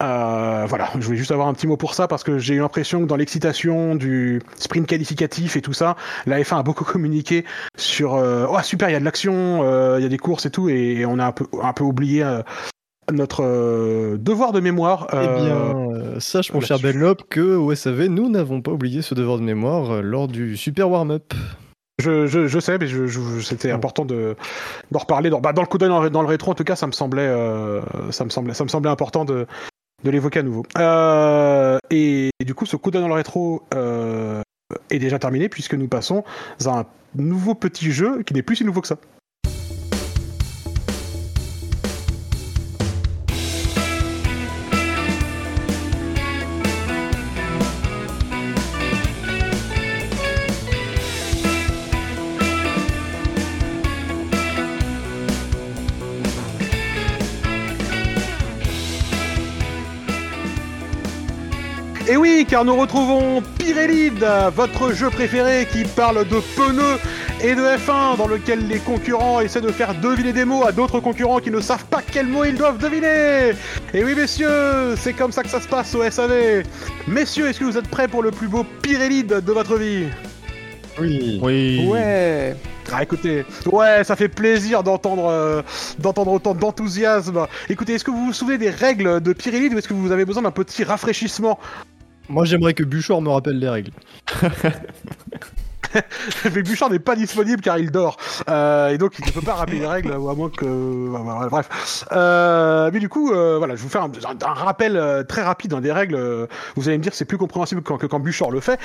Euh, 0.03 0.67
voilà, 0.69 0.91
je 0.99 1.05
voulais 1.07 1.17
juste 1.17 1.31
avoir 1.31 1.47
un 1.47 1.55
petit 1.55 1.67
mot 1.67 1.77
pour 1.77 1.95
ça 1.95 2.09
parce 2.09 2.25
que 2.25 2.37
j'ai 2.39 2.55
eu 2.55 2.59
l'impression 2.59 3.01
que 3.01 3.07
dans 3.07 3.17
l'excitation 3.17 3.95
du 3.95 4.43
sprint 4.57 4.87
qualificatif 4.87 5.57
et 5.57 5.63
tout 5.63 5.73
ça, 5.73 5.97
la 6.27 6.41
F1 6.41 6.59
a 6.59 6.63
beaucoup 6.63 6.85
communiqué 6.85 7.45
sur 7.79 8.15
euh, 8.15 8.47
oh 8.51 8.61
super, 8.63 8.91
il 8.91 8.93
y 8.93 8.97
a 8.97 9.01
de 9.01 9.05
l'action, 9.05 9.61
euh, 9.63 9.97
il 9.99 10.03
y 10.03 10.07
a 10.07 10.09
des 10.09 10.19
courses 10.19 10.45
et 10.45 10.51
tout, 10.51 10.69
et, 10.69 11.07
on 11.07 11.19
a 11.19 11.27
un 11.27 11.33
peu, 11.33 11.47
un 11.63 11.73
peu 11.73 11.85
oublié 11.85 12.23
euh, 12.25 12.43
notre 13.11 13.43
euh, 13.45 14.17
devoir 14.19 14.53
de 14.53 14.61
mémoire. 14.61 15.07
Eh 15.13 15.17
euh, 15.17 15.37
bien, 15.37 15.57
euh, 15.57 16.21
sache, 16.21 16.53
mon 16.53 16.61
cher. 16.61 16.79
Benlop, 16.79 17.23
que 17.29 17.57
au 17.57 17.75
SAV, 17.75 18.07
nous 18.07 18.29
n'avons 18.29 18.61
pas 18.63 18.71
oublié 18.73 19.03
ce 19.03 19.15
devoir 19.15 19.39
de 19.39 19.43
mémoire 19.43 19.91
euh, 19.91 20.01
lors 20.03 20.29
du 20.29 20.57
super 20.57 20.91
warm-up. 20.91 21.35
Je, 21.99 22.27
je, 22.27 22.47
je 22.49 22.59
sais, 22.59 22.79
mais 22.79 22.87
je, 22.87 23.07
c'était 23.41 23.71
Oh. 23.73 23.77
important 23.77 24.05
de 24.05 24.35
d'en 24.91 24.99
reparler. 25.01 25.31
Dans, 25.31 25.41
bah, 25.41 25.53
dans 25.53 25.63
le 25.63 25.69
coup 25.69 25.79
d'œil 25.79 25.89
dans, 25.91 26.03
le- 26.03 26.11
dans 26.11 26.23
le 26.23 26.29
rétro, 26.29 26.51
en 26.51 26.55
tout 26.55 26.65
cas, 26.65 26.75
ça 26.77 26.87
me 26.87 26.93
semblait, 26.93 27.27
euh, 27.29 27.81
ça 28.11 28.25
me 28.25 28.31
semblait, 28.31 28.55
ça 28.55 28.65
me 28.65 28.69
semblait 28.69 28.91
important 28.91 29.25
de, 29.25 29.47
de 30.03 30.11
l'évoquer 30.11 30.41
à 30.41 30.43
nouveau. 30.43 30.65
Euh, 30.79 31.79
et, 31.91 32.31
et 32.41 32.45
du 32.45 32.55
coup, 32.55 32.67
ce 32.67 32.77
coup 32.77 32.91
d'œil 32.91 33.03
dans 33.03 33.09
le 33.09 33.15
rétro 33.15 33.63
euh, 33.75 34.41
est 34.91 34.99
déjà 34.99 35.19
terminé 35.19 35.49
puisque 35.49 35.75
nous 35.75 35.87
passons 35.89 36.25
à 36.65 36.71
un 36.81 36.87
nouveau 37.15 37.55
petit 37.55 37.93
jeu 37.93 38.23
qui 38.23 38.33
n'est 38.35 38.43
plus 38.43 38.57
si 38.57 38.65
nouveau 38.65 38.81
que 38.81 38.89
ça. 38.89 38.97
Car 62.53 62.67
nous 62.67 62.77
retrouvons 62.77 63.43
Pirelide, 63.59 64.27
votre 64.55 64.93
jeu 64.93 65.09
préféré 65.09 65.67
qui 65.73 65.85
parle 65.85 66.29
de 66.29 66.39
pneus 66.55 66.99
et 67.43 67.55
de 67.55 67.63
F1, 67.63 68.19
dans 68.19 68.27
lequel 68.27 68.69
les 68.69 68.79
concurrents 68.79 69.41
essaient 69.41 69.63
de 69.63 69.73
faire 69.73 69.95
deviner 69.95 70.35
des 70.35 70.45
mots 70.45 70.63
à 70.63 70.71
d'autres 70.71 71.01
concurrents 71.01 71.39
qui 71.39 71.51
ne 71.51 71.63
savent 71.63 71.87
pas 71.87 72.03
quels 72.03 72.27
mots 72.27 72.45
ils 72.45 72.55
doivent 72.55 72.77
deviner. 72.77 73.53
Et 73.95 74.05
oui, 74.05 74.15
messieurs, 74.15 74.97
c'est 74.99 75.15
comme 75.15 75.33
ça 75.33 75.43
que 75.43 75.49
ça 75.49 75.63
se 75.63 75.67
passe 75.67 75.95
au 75.95 76.03
SAV. 76.11 76.65
Messieurs, 77.09 77.49
est-ce 77.49 77.59
que 77.59 77.65
vous 77.65 77.79
êtes 77.79 77.89
prêts 77.89 78.07
pour 78.07 78.23
le 78.23 78.31
plus 78.31 78.49
beau 78.49 78.67
Pirelide 78.83 79.41
de 79.43 79.53
votre 79.53 79.79
vie? 79.79 80.05
Oui. 81.01 81.41
Oui. 81.43 81.87
Ouais. 81.91 82.55
Ah, 82.93 83.03
écoutez, 83.03 83.47
ouais, 83.65 84.05
ça 84.05 84.17
fait 84.17 84.29
plaisir 84.29 84.83
d'entendre 84.83 85.27
euh, 85.31 85.63
d'entendre 85.99 86.33
autant 86.33 86.55
d'enthousiasme. 86.55 87.47
Écoutez, 87.71 87.95
est-ce 87.95 88.05
que 88.05 88.11
vous 88.11 88.27
vous 88.27 88.33
souvenez 88.35 88.59
des 88.59 88.69
règles 88.69 89.23
de 89.23 89.33
Pirelide 89.33 89.73
ou 89.73 89.79
est-ce 89.79 89.89
que 89.89 89.95
vous 89.95 90.13
avez 90.13 90.27
besoin 90.27 90.43
d'un 90.43 90.51
petit 90.51 90.85
rafraîchissement? 90.85 91.59
Moi, 92.33 92.47
j'aimerais 92.47 92.73
que 92.73 92.83
Buchor 92.83 93.21
me 93.21 93.29
rappelle 93.29 93.59
les 93.59 93.69
règles. 93.69 93.93
Mais 96.55 96.63
Bouchard 96.63 96.89
n'est 96.89 96.99
pas 96.99 97.15
disponible 97.15 97.61
car 97.61 97.79
il 97.79 97.91
dort. 97.91 98.17
Euh, 98.49 98.89
et 98.89 98.97
donc 98.97 99.19
il 99.19 99.27
ne 99.27 99.31
peut 99.31 99.43
pas 99.43 99.53
rappeler 99.53 99.81
les 99.81 99.87
règles, 99.87 100.11
à 100.13 100.17
moins 100.17 100.49
que... 100.49 100.65
voilà, 100.65 101.47
bref. 101.51 102.07
Euh, 102.13 102.89
mais 102.91 103.01
du 103.01 103.11
coup, 103.11 103.31
euh, 103.33 103.59
voilà, 103.59 103.77
je 103.77 103.83
vous 103.83 103.91
fais 103.91 103.99
un, 103.99 104.11
rappel 104.55 104.97
euh, 104.97 105.23
très 105.25 105.43
rapide 105.43 105.75
hein, 105.75 105.83
des 105.83 105.93
règles. 105.93 106.15
Euh, 106.15 106.47
Vous 106.77 106.89
allez 106.89 106.97
me 106.97 107.03
dire 107.03 107.13
que 107.13 107.19
c'est 107.19 107.27
plus 107.27 107.37
compréhensible 107.37 107.83
quand, 107.83 107.99
que 107.99 108.07
quand 108.07 108.21
Bouchard 108.21 108.51
le 108.51 108.61
fait. 108.61 108.81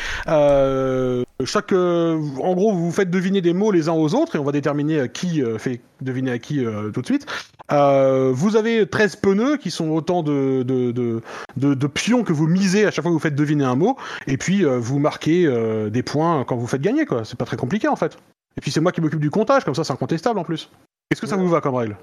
Chaque, 1.45 1.72
euh, 1.72 2.19
en 2.41 2.55
gros, 2.55 2.73
vous 2.73 2.85
vous 2.85 2.91
faites 2.91 3.11
deviner 3.11 3.41
des 3.41 3.53
mots 3.53 3.72
les 3.72 3.89
uns 3.89 3.93
aux 3.93 4.15
autres 4.15 4.35
et 4.35 4.39
on 4.39 4.43
va 4.43 4.51
déterminer 4.51 4.99
euh, 5.01 5.07
qui 5.07 5.43
euh, 5.43 5.59
fait 5.59 5.81
deviner 6.01 6.31
à 6.31 6.39
qui 6.39 6.65
euh, 6.65 6.89
tout 6.89 7.01
de 7.01 7.05
suite. 7.05 7.27
Euh, 7.72 8.31
vous 8.34 8.55
avez 8.55 8.88
13 8.88 9.18
pneus 9.18 9.57
qui 9.57 9.69
sont 9.69 9.89
autant 9.89 10.23
de, 10.23 10.64
de, 10.64 10.91
de, 10.91 11.22
de, 11.57 11.73
de 11.76 11.88
pions 11.88 12.23
que 12.23 12.34
vous 12.34 12.47
misez 12.47 12.85
à 12.85 12.91
chaque 12.91 13.03
fois 13.03 13.11
que 13.11 13.14
vous 13.14 13.19
faites 13.19 13.35
deviner 13.35 13.65
un 13.65 13.76
mot. 13.76 13.97
Et 14.26 14.38
puis 14.38 14.65
euh, 14.65 14.80
vous 14.80 14.97
marquez 14.97 15.45
euh, 15.45 15.89
des 15.91 16.01
points 16.01 16.43
quand 16.43 16.55
vous 16.55 16.68
faites 16.68 16.81
gagner, 16.81 17.05
quoi. 17.05 17.23
C'est 17.23 17.38
pas 17.38 17.45
très 17.45 17.57
compliqué 17.57 17.88
en 17.88 17.95
fait. 17.95 18.18
Et 18.57 18.61
puis 18.61 18.72
c'est 18.72 18.80
moi 18.80 18.91
qui 18.91 19.01
m'occupe 19.01 19.19
du 19.19 19.30
comptage, 19.30 19.64
comme 19.64 19.76
ça 19.76 19.84
c'est 19.84 19.93
incontestable 19.93 20.39
en 20.39 20.43
plus. 20.43 20.72
Est-ce 21.11 21.22
que 21.22 21.27
ça 21.27 21.35
vous 21.35 21.47
va 21.47 21.61
comme 21.61 21.76
règle? 21.76 21.97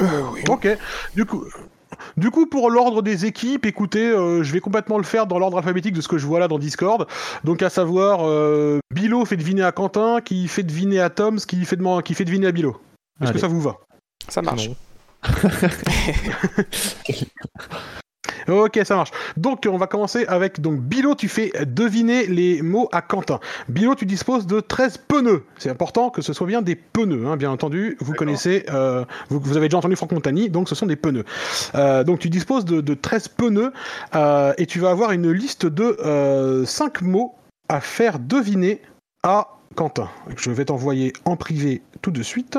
Euh, 0.00 0.22
oui. 0.32 0.42
Ok. 0.48 0.68
Du 1.16 1.24
coup, 1.24 1.44
du 2.16 2.30
coup 2.30 2.46
pour 2.46 2.70
l'ordre 2.70 3.02
des 3.02 3.26
équipes, 3.26 3.66
écoutez, 3.66 4.10
euh, 4.10 4.42
je 4.42 4.52
vais 4.52 4.60
complètement 4.60 4.98
le 4.98 5.04
faire 5.04 5.26
dans 5.26 5.38
l'ordre 5.38 5.58
alphabétique 5.58 5.94
de 5.94 6.00
ce 6.00 6.08
que 6.08 6.18
je 6.18 6.26
vois 6.26 6.40
là 6.40 6.48
dans 6.48 6.58
Discord. 6.58 7.06
Donc 7.44 7.62
à 7.62 7.70
savoir, 7.70 8.20
euh, 8.22 8.78
Bilo 8.92 9.24
fait 9.24 9.36
deviner 9.36 9.62
à 9.62 9.72
Quentin, 9.72 10.20
qui 10.20 10.48
fait 10.48 10.62
deviner 10.62 11.00
à 11.00 11.10
Tom, 11.10 11.38
qui 11.38 11.64
fait, 11.64 11.78
qui 12.04 12.14
fait 12.14 12.24
deviner 12.24 12.48
à 12.48 12.52
Bilo. 12.52 12.76
Est-ce 13.22 13.32
que 13.32 13.38
ça 13.38 13.48
vous 13.48 13.60
va? 13.60 13.76
Ça 14.28 14.42
marche. 14.42 14.70
Ok, 18.48 18.80
ça 18.84 18.96
marche. 18.96 19.10
Donc, 19.36 19.66
on 19.70 19.76
va 19.76 19.86
commencer 19.86 20.24
avec 20.26 20.60
donc 20.60 20.80
Bilo, 20.80 21.14
tu 21.14 21.28
fais 21.28 21.52
deviner 21.66 22.26
les 22.26 22.62
mots 22.62 22.88
à 22.92 23.02
Quentin. 23.02 23.40
Bilo, 23.68 23.94
tu 23.94 24.06
disposes 24.06 24.46
de 24.46 24.60
13 24.60 24.98
pneus. 24.98 25.44
C'est 25.58 25.70
important 25.70 26.10
que 26.10 26.22
ce 26.22 26.32
soit 26.32 26.46
bien 26.46 26.62
des 26.62 26.74
pneus, 26.74 27.26
hein, 27.26 27.36
bien 27.36 27.50
entendu. 27.50 27.96
Vous 28.00 28.14
connaissez, 28.14 28.64
euh, 28.70 29.04
vous, 29.28 29.40
vous 29.40 29.56
avez 29.56 29.68
déjà 29.68 29.78
entendu 29.78 29.96
Franck 29.96 30.12
Montagny, 30.12 30.50
donc 30.50 30.68
ce 30.68 30.74
sont 30.74 30.86
des 30.86 30.96
pneus. 30.96 31.24
Euh, 31.74 32.04
donc, 32.04 32.18
tu 32.18 32.28
disposes 32.28 32.64
de, 32.64 32.80
de 32.80 32.94
13 32.94 33.28
pneus 33.28 33.72
euh, 34.14 34.52
et 34.58 34.66
tu 34.66 34.80
vas 34.80 34.90
avoir 34.90 35.12
une 35.12 35.30
liste 35.30 35.66
de 35.66 35.96
euh, 36.04 36.64
5 36.64 37.02
mots 37.02 37.34
à 37.68 37.80
faire 37.80 38.18
deviner 38.18 38.82
à 39.22 39.48
Quentin. 39.76 40.08
Je 40.36 40.50
vais 40.50 40.64
t'envoyer 40.64 41.12
en 41.24 41.36
privé 41.36 41.82
tout 42.02 42.10
de 42.10 42.22
suite. 42.22 42.58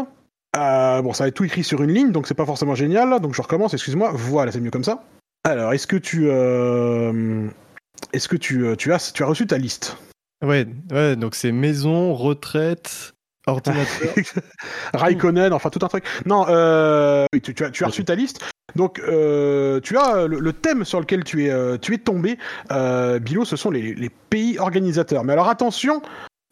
Bon, 0.53 1.13
ça 1.13 1.23
va 1.23 1.27
être 1.29 1.33
tout 1.33 1.45
écrit 1.45 1.63
sur 1.63 1.81
une 1.81 1.91
ligne, 1.91 2.11
donc 2.11 2.27
c'est 2.27 2.33
pas 2.33 2.45
forcément 2.45 2.75
génial. 2.75 3.19
Donc 3.19 3.33
je 3.33 3.41
recommence, 3.41 3.73
excuse-moi. 3.73 4.11
Voilà, 4.13 4.51
c'est 4.51 4.59
mieux 4.59 4.71
comme 4.71 4.83
ça. 4.83 5.03
Alors, 5.43 5.73
est-ce 5.73 5.87
que 5.87 5.95
tu, 5.95 6.27
euh, 6.29 7.47
est-ce 8.13 8.27
que 8.27 8.37
tu, 8.37 8.65
euh, 8.65 8.75
tu 8.75 8.93
as, 8.93 9.11
tu 9.13 9.23
as 9.23 9.25
reçu 9.25 9.47
ta 9.47 9.57
liste? 9.57 9.97
Ouais, 10.45 10.67
ouais, 10.91 11.15
donc 11.15 11.35
c'est 11.35 11.51
maison, 11.51 12.13
retraite, 12.13 13.13
ordinateur. 13.47 14.13
Raikkonen, 14.93 15.51
enfin 15.53 15.69
tout 15.69 15.83
un 15.83 15.87
truc. 15.87 16.03
Non, 16.25 16.45
euh, 16.47 17.25
tu, 17.41 17.53
tu 17.55 17.63
as, 17.63 17.71
tu 17.71 17.83
as 17.83 17.87
reçu 17.87 18.05
ta 18.05 18.15
liste. 18.15 18.43
Donc, 18.75 18.99
euh, 18.99 19.79
tu 19.81 19.97
as 19.97 20.15
euh, 20.15 20.27
le, 20.27 20.39
le 20.39 20.53
thème 20.53 20.85
sur 20.85 20.99
lequel 20.99 21.23
tu 21.23 21.45
es, 21.45 21.79
tu 21.79 21.93
es 21.95 21.97
tombé, 21.97 22.37
euh, 22.71 23.19
Bilo, 23.19 23.43
ce 23.43 23.55
sont 23.55 23.71
les, 23.71 23.93
les 23.95 24.09
pays 24.09 24.59
organisateurs. 24.59 25.23
Mais 25.23 25.33
alors 25.33 25.49
attention, 25.49 26.01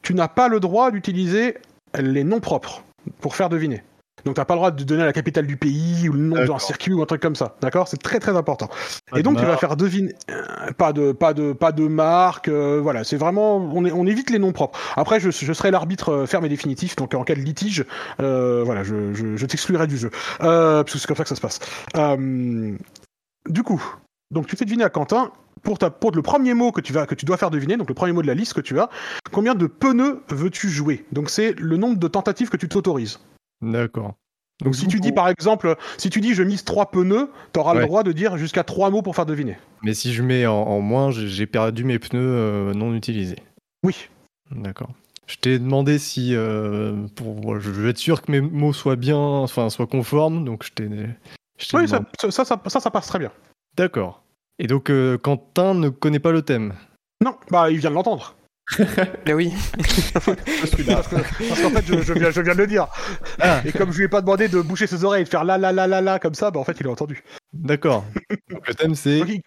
tu 0.02 0.14
n'as 0.14 0.28
pas 0.28 0.48
le 0.48 0.60
droit 0.60 0.92
d'utiliser 0.92 1.58
les 1.98 2.24
noms 2.24 2.40
propres 2.40 2.84
pour 3.22 3.36
faire 3.36 3.50
deviner. 3.50 3.84
Donc, 4.26 4.36
tu 4.36 4.42
n'as 4.42 4.46
pas 4.46 4.54
le 4.54 4.60
droit 4.60 4.72
de 4.72 4.84
donner 4.84 5.04
la 5.06 5.14
capitale 5.14 5.48
du 5.48 5.58
pays 5.58 6.10
ou 6.10 6.14
le 6.14 6.20
nom 6.20 6.36
d'un 6.46 6.60
circuit 6.60 6.94
ou 6.94 7.02
un 7.02 7.06
truc 7.06 7.22
comme 7.22 7.36
ça. 7.36 7.56
D'accord? 7.62 7.88
C'est 7.88 8.02
très 8.02 8.20
très 8.20 8.36
important. 8.36 8.68
Pas 9.12 9.20
Et 9.20 9.24
donc 9.24 9.38
tu 9.38 9.46
vas 9.46 9.58
faire 9.58 9.76
deviner 9.76 10.14
euh, 10.30 10.72
pas 10.78 10.94
de 10.94 11.12
pas 11.12 11.34
de 11.34 11.54
pas 11.54 11.72
de 11.72 11.88
marque 11.88 12.48
euh, 12.48 12.80
voilà. 12.82 13.04
C'est 13.04 13.18
vraiment 13.18 13.58
on, 13.58 13.86
est- 13.86 13.92
on 13.92 14.06
évite 14.06 14.30
les 14.30 14.40
noms 14.40 14.52
propres. 14.52 14.80
Après 14.96 15.20
je, 15.20 15.32
je 15.32 15.54
serai 15.54 15.72
l'arbitre 15.72 16.10
euh, 16.10 16.26
ferme 16.26 16.46
et 16.46 16.50
définitif. 16.50 16.96
Donc 16.96 17.14
en 17.14 17.24
cas 17.24 17.36
de 17.36 17.40
litige 17.40 17.86
euh, 18.22 18.62
voilà 18.66 18.84
je, 18.84 19.14
je, 19.14 19.36
je 19.38 19.46
t'exclurai 19.46 19.88
du 19.88 19.98
jeu. 19.98 20.12
Euh, 20.42 20.84
parce 20.84 20.94
que 20.94 21.00
c'est 21.00 21.08
comme 21.08 21.18
ça 21.18 21.24
que 21.24 21.30
ça 21.30 21.36
se 21.36 21.42
passe. 21.42 21.60
Du 23.50 23.64
coup 23.64 23.84
donc 24.32 24.48
tu 24.48 24.56
fais 24.56 24.66
deviner 24.66 24.84
à 24.84 24.90
Quentin. 24.90 25.32
Pour 25.62 25.78
ta 25.78 25.90
pour 25.90 26.12
le 26.12 26.22
premier 26.22 26.54
mot 26.54 26.72
que 26.72 26.80
tu 26.80 26.94
vas 26.94 27.06
que 27.06 27.16
tu 27.16 27.26
dois 27.26 27.36
faire 27.36 27.52
deviner 27.52 27.76
donc 27.76 27.90
le 27.90 27.94
premier 27.94 28.14
mot 28.14 28.22
de 28.22 28.28
la 28.28 28.34
liste 28.34 28.54
que 28.54 28.62
tu 28.62 28.80
as 28.80 28.90
combien 29.34 29.56
de 29.56 29.68
pneus 29.68 30.22
veux-tu 30.30 30.70
jouer? 30.70 31.04
Donc 31.12 31.30
c'est 31.30 31.54
le 31.60 31.76
nombre 31.76 31.98
de 32.00 32.08
tentatives 32.08 32.48
que 32.48 32.56
tu 32.56 32.70
t'autorises 32.70 33.20
D'accord. 33.62 34.16
donc 34.64 34.76
si 34.76 34.88
tu 34.88 35.00
dis 35.00 35.12
par 35.12 35.28
exemple 35.30 35.76
si 35.98 36.10
tu 36.10 36.22
dis 36.22 36.34
je 36.34 36.44
mise 36.44 36.64
trois 36.64 36.92
pneus 36.92 37.30
t'auras 37.54 37.74
le 37.74 37.80
Ouais. 37.82 37.86
droit 37.88 38.04
de 38.04 38.12
dire 38.12 38.38
jusqu'à 38.38 38.64
trois 38.64 38.90
mots 38.90 39.02
pour 39.02 39.16
faire 39.16 39.26
deviner 39.26 39.58
Mais 39.84 39.94
si 39.94 40.14
je 40.14 40.22
mets 40.24 40.46
en, 40.46 40.56
en 40.56 40.82
moins, 40.82 41.12
j'ai 41.12 41.46
perdu 41.48 41.84
mes 41.84 42.00
pneus 42.00 42.20
euh, 42.22 42.74
non 42.74 42.94
utilisés. 42.96 43.38
oui 43.84 44.10
D'accord. 44.52 44.90
Je 45.28 45.36
t'ai 45.38 45.60
demandé 45.60 46.00
si, 46.00 46.34
euh, 46.34 47.06
pour, 47.16 47.60
je 47.60 47.70
veux 47.70 47.88
être 47.90 48.00
sûr 48.00 48.24
que 48.24 48.32
mes 48.32 48.42
mots 48.42 48.74
soient 48.74 48.96
bien, 48.96 49.16
enfin 49.18 49.70
soient 49.70 49.86
conformes, 49.86 50.44
donc 50.44 50.64
je 50.66 50.72
t'ai. 50.72 50.88
Oui, 50.88 51.88
ça, 51.88 52.00
demandé. 52.00 52.06
ça, 52.20 52.32
ça, 52.46 52.60
ça, 52.66 52.80
ça 52.80 52.90
passe 52.92 53.08
très 53.08 53.20
bien. 53.20 53.32
D'accord. 53.78 54.24
Et 54.58 54.66
donc 54.66 54.90
euh, 54.90 55.18
Quentin 55.20 55.76
ne 55.76 55.90
connaît 55.90 56.20
pas 56.20 56.32
le 56.32 56.42
thème? 56.42 56.74
Non, 57.24 57.36
bah 57.52 57.70
il 57.70 57.78
vient 57.78 57.92
de 57.92 57.96
l'entendre. 57.96 58.36
Mais 59.26 59.34
oui. 59.34 59.52
parce 59.78 60.70
que- 60.76 60.84
parce 60.84 61.08
qu'en 61.62 61.70
fait, 61.72 61.86
je, 61.86 62.02
je 62.02 62.14
viens, 62.14 62.30
je 62.32 62.42
viens 62.42 62.54
de 62.54 62.60
le 62.60 62.68
dire. 62.68 62.88
Ah. 63.40 63.62
Et 63.66 63.72
comme 63.72 63.92
je 63.92 63.98
lui 63.98 64.06
ai 64.06 64.08
pas 64.08 64.22
demandé 64.22 64.48
de 64.48 64.62
boucher 64.62 64.88
ses 64.88 65.04
oreilles 65.04 65.22
et 65.22 65.26
de 65.26 65.30
faire 65.30 65.44
la 65.44 65.58
la 65.58 65.72
la 65.72 65.88
la 65.88 66.02
la 66.02 66.20
comme 66.20 66.36
ça, 66.36 66.52
bah 66.52 66.60
en 66.60 66.64
fait, 66.64 66.78
il 66.80 66.88
a 66.88 66.92
entendu. 66.92 67.24
D'accord. 67.54 68.06
donc 68.50 68.68
le 68.68 68.74
thème 68.76 68.96
c'est 68.96 69.20
pays 69.26 69.42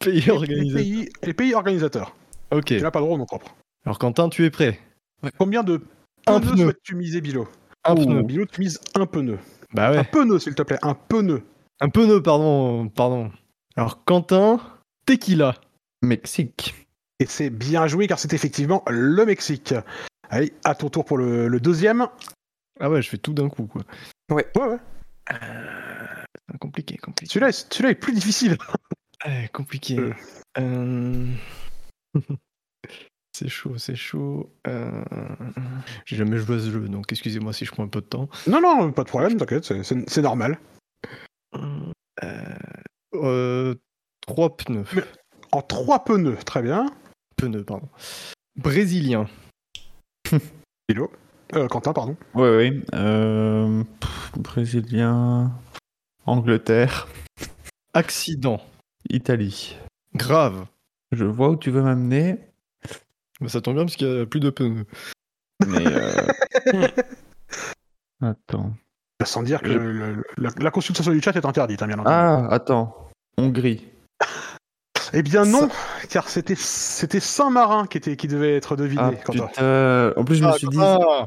les, 0.00 0.74
pays, 0.74 1.08
les 1.22 1.34
pays 1.34 1.54
organisateurs. 1.54 2.14
Ok. 2.50 2.64
Tu 2.66 2.80
n'as 2.80 2.90
pas 2.90 2.98
le 2.98 3.04
droit 3.06 3.14
au 3.14 3.18
nom 3.18 3.24
propre. 3.26 3.54
Alors 3.86 3.98
Quentin, 3.98 4.28
tu 4.28 4.44
es 4.44 4.50
prêt? 4.50 4.78
Combien 5.38 5.62
de 5.62 5.80
Un 6.26 6.40
pneus 6.40 6.52
pneu. 6.52 6.62
souhaites-tu 6.64 6.94
miser, 6.96 7.20
Bilo? 7.20 7.48
Un 7.84 7.94
Oh, 7.94 8.04
pneu. 8.04 8.22
Bilo, 8.22 8.44
tu 8.46 8.60
mises 8.60 8.80
un 8.94 9.06
pneu. 9.06 9.38
Bah 9.72 9.88
Un 9.88 9.92
ouais. 9.98 10.04
pneu, 10.04 10.38
s'il 10.38 10.54
te 10.54 10.62
plaît. 10.62 10.78
Un 10.82 10.94
pneu. 10.94 11.42
Un 11.80 11.88
pneu, 11.88 12.22
pardon, 12.22 12.88
pardon. 12.88 13.30
Alors 13.76 14.04
Quentin, 14.04 14.60
tequila. 15.06 15.54
Mexique. 16.02 16.74
Et 17.22 17.26
c'est 17.26 17.50
bien 17.50 17.86
joué 17.86 18.08
car 18.08 18.18
c'est 18.18 18.32
effectivement 18.32 18.82
le 18.90 19.24
Mexique. 19.24 19.74
Allez, 20.28 20.52
à 20.64 20.74
ton 20.74 20.88
tour 20.88 21.04
pour 21.04 21.18
le, 21.18 21.46
le 21.46 21.60
deuxième. 21.60 22.08
Ah 22.80 22.90
ouais, 22.90 23.00
je 23.00 23.08
fais 23.08 23.16
tout 23.18 23.32
d'un 23.32 23.48
coup 23.48 23.66
quoi. 23.66 23.82
Ouais, 24.32 24.46
ouais. 24.56 24.76
Ah, 25.30 26.24
Compliqué, 26.60 26.96
compliqué. 26.96 27.30
Celui-là, 27.32 27.50
est- 27.50 27.72
celui-là 27.72 27.90
est 27.90 27.94
plus 27.94 28.12
difficile. 28.12 28.56
Ouais, 29.24 29.48
compliqué. 29.52 30.00
Euh. 30.00 30.12
Euh, 30.58 31.26
c'est 33.32 33.48
chaud, 33.48 33.78
c'est 33.78 33.94
chaud. 33.94 34.52
Euh, 34.66 35.04
J'ai 36.06 36.16
jamais 36.16 36.38
joué 36.38 36.56
à 36.56 36.58
ce 36.58 36.72
jeu, 36.72 36.88
donc 36.88 37.12
excusez-moi 37.12 37.52
si 37.52 37.64
je 37.64 37.70
prends 37.70 37.84
un 37.84 37.88
peu 37.88 38.00
de 38.00 38.06
temps. 38.06 38.28
Non, 38.48 38.60
non, 38.60 38.90
pas 38.90 39.04
de 39.04 39.08
problème, 39.08 39.36
t'inquiète, 39.36 39.64
c'est- 39.64 39.84
c'est 39.84 40.10
c'est 40.10 40.22
normal. 40.22 40.58
Euh, 43.14 43.74
trois 44.26 44.56
pneus. 44.56 44.86
En 45.52 45.62
trois 45.62 46.04
pneus, 46.04 46.38
très 46.44 46.62
bien. 46.62 46.86
Pneus, 47.46 47.64
pardon. 47.64 47.88
Brésilien. 48.56 49.26
Philo. 50.90 51.10
Euh, 51.54 51.66
Quentin, 51.68 51.92
pardon. 51.92 52.16
Oui, 52.34 52.48
oui. 52.48 52.84
Euh, 52.94 53.82
pff, 54.00 54.32
Brésilien. 54.38 55.52
Angleterre. 56.24 57.08
Accident. 57.94 58.60
Italie. 59.10 59.76
Grave. 60.14 60.66
Je 61.10 61.24
vois 61.24 61.50
où 61.50 61.56
tu 61.56 61.70
veux 61.70 61.82
m'amener, 61.82 62.38
Mais 63.40 63.48
ça 63.48 63.60
tombe 63.60 63.74
bien 63.74 63.84
parce 63.84 63.96
qu'il 63.96 64.06
y 64.06 64.20
a 64.20 64.24
plus 64.26 64.40
de 64.40 64.50
pneus. 64.50 64.86
mais. 65.66 65.84
euh, 65.86 66.26
Attends. 68.22 68.72
Sans 69.24 69.42
dire 69.42 69.60
que 69.60 69.68
Je- 69.72 69.78
le- 69.78 70.24
la, 70.38 70.50
la 70.58 70.70
consultation 70.70 71.10
du 71.12 71.20
chat 71.20 71.32
est 71.36 71.44
interdite, 71.44 71.82
hein, 71.82 71.86
bien 71.86 71.98
entendu. 71.98 72.14
Ah, 72.14 72.46
attends. 72.50 73.10
Hongrie. 73.36 73.84
Eh 75.12 75.22
bien 75.22 75.44
non, 75.44 75.68
car 76.08 76.28
c'était 76.28 76.54
c'était 76.56 77.20
Saint-Marin 77.20 77.86
qui 77.86 77.98
était 77.98 78.16
qui 78.16 78.28
devait 78.28 78.56
être 78.56 78.76
deviné. 78.76 79.02
Ah, 79.02 79.10
putain. 79.12 80.12
En 80.16 80.24
plus, 80.24 80.36
je 80.36 80.44
me 80.44 80.52
suis 80.52 80.68
dit. 80.68 80.78
Ah, 80.80 81.26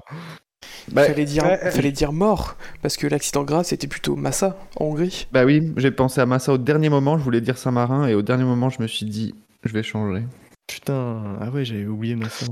Bah, 0.92 1.04
fallait, 1.04 1.26
dire, 1.26 1.44
fallait 1.72 1.94
mort, 2.12 2.58
parce 2.82 2.98
que 2.98 3.08
l'accident 3.08 3.44
grave 3.44 3.66
c'était 3.66 3.88
plutôt 3.88 4.16
Massa 4.16 4.56
en 4.80 4.86
Hongrie. 4.86 5.28
bah 5.32 5.44
oui, 5.46 5.74
j'ai 5.78 5.92
pensé 5.92 6.22
à 6.22 6.26
Massa 6.26 6.54
au 6.54 6.58
dernier 6.58 6.90
moment. 6.90 7.18
Je 7.18 7.24
voulais 7.24 7.42
dire 7.42 7.58
Saint-Marin. 7.58 8.08
Et 8.08 8.14
au 8.16 8.22
dernier 8.22 8.44
moment, 8.44 8.70
je 8.70 8.82
me 8.82 8.88
suis 8.88 9.06
dit, 9.06 9.34
je 9.64 9.74
vais 9.74 9.84
changer. 9.84 10.24
putain. 10.68 11.38
Ah 11.42 11.50
ouais, 11.50 11.66
j'avais 11.66 11.86
oublié 11.86 12.16
ma 12.16 12.30
soeur. 12.30 12.50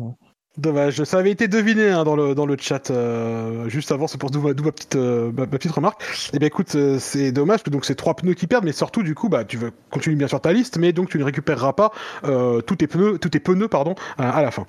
Dommage, 0.55 1.03
ça 1.03 1.17
avait 1.17 1.31
été 1.31 1.47
deviné 1.47 1.89
hein, 1.89 2.03
dans, 2.03 2.15
le, 2.15 2.35
dans 2.35 2.45
le 2.45 2.55
chat 2.59 2.91
euh, 2.91 3.67
juste 3.69 3.91
avant, 3.91 4.05
c'est 4.05 4.19
pour 4.19 4.29
d'où 4.29 4.39
ma, 4.39 4.53
petite, 4.53 4.95
euh, 4.95 5.31
ma, 5.31 5.41
ma 5.41 5.47
petite 5.47 5.71
remarque. 5.71 6.03
Eh 6.31 6.37
bien 6.37 6.47
écoute, 6.47 6.75
euh, 6.75 6.99
c'est 6.99 7.31
dommage 7.31 7.63
que 7.63 7.71
donc 7.71 7.85
c'est 7.85 7.95
trois 7.95 8.15
pneus 8.15 8.35
qui 8.35 8.45
perdent, 8.45 8.65
mais 8.65 8.71
surtout 8.71 9.01
du 9.01 9.15
coup, 9.15 9.29
bah 9.29 9.45
tu 9.45 9.57
veux 9.57 9.71
continuer 9.89 10.15
bien 10.15 10.27
sur 10.27 10.39
ta 10.41 10.53
liste, 10.53 10.77
mais 10.77 10.93
donc 10.93 11.09
tu 11.09 11.17
ne 11.17 11.23
récupéreras 11.23 11.73
pas 11.73 11.91
euh, 12.25 12.61
tous 12.61 12.75
tes 12.75 12.85
pneus, 12.85 13.17
tous 13.17 13.29
tes 13.29 13.39
pneus 13.39 13.67
pardon, 13.67 13.95
à, 14.19 14.29
à 14.29 14.41
la 14.43 14.51
fin. 14.51 14.67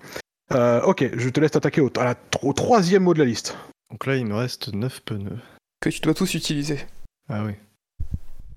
Euh, 0.54 0.80
ok, 0.82 1.10
je 1.18 1.28
te 1.28 1.38
laisse 1.40 1.50
t'attaquer 1.50 1.82
au, 1.82 1.90
à 1.98 2.04
la- 2.04 2.14
au 2.42 2.52
troisième 2.54 3.02
mot 3.02 3.12
de 3.12 3.18
la 3.18 3.24
liste. 3.26 3.56
Donc 3.90 4.06
là, 4.06 4.16
il 4.16 4.24
me 4.24 4.34
reste 4.34 4.72
9 4.72 5.02
pneus. 5.02 5.38
Que 5.80 5.90
tu 5.90 6.00
dois 6.00 6.14
tous 6.14 6.32
utiliser. 6.34 6.78
Ah 7.28 7.44
oui. 7.44 7.52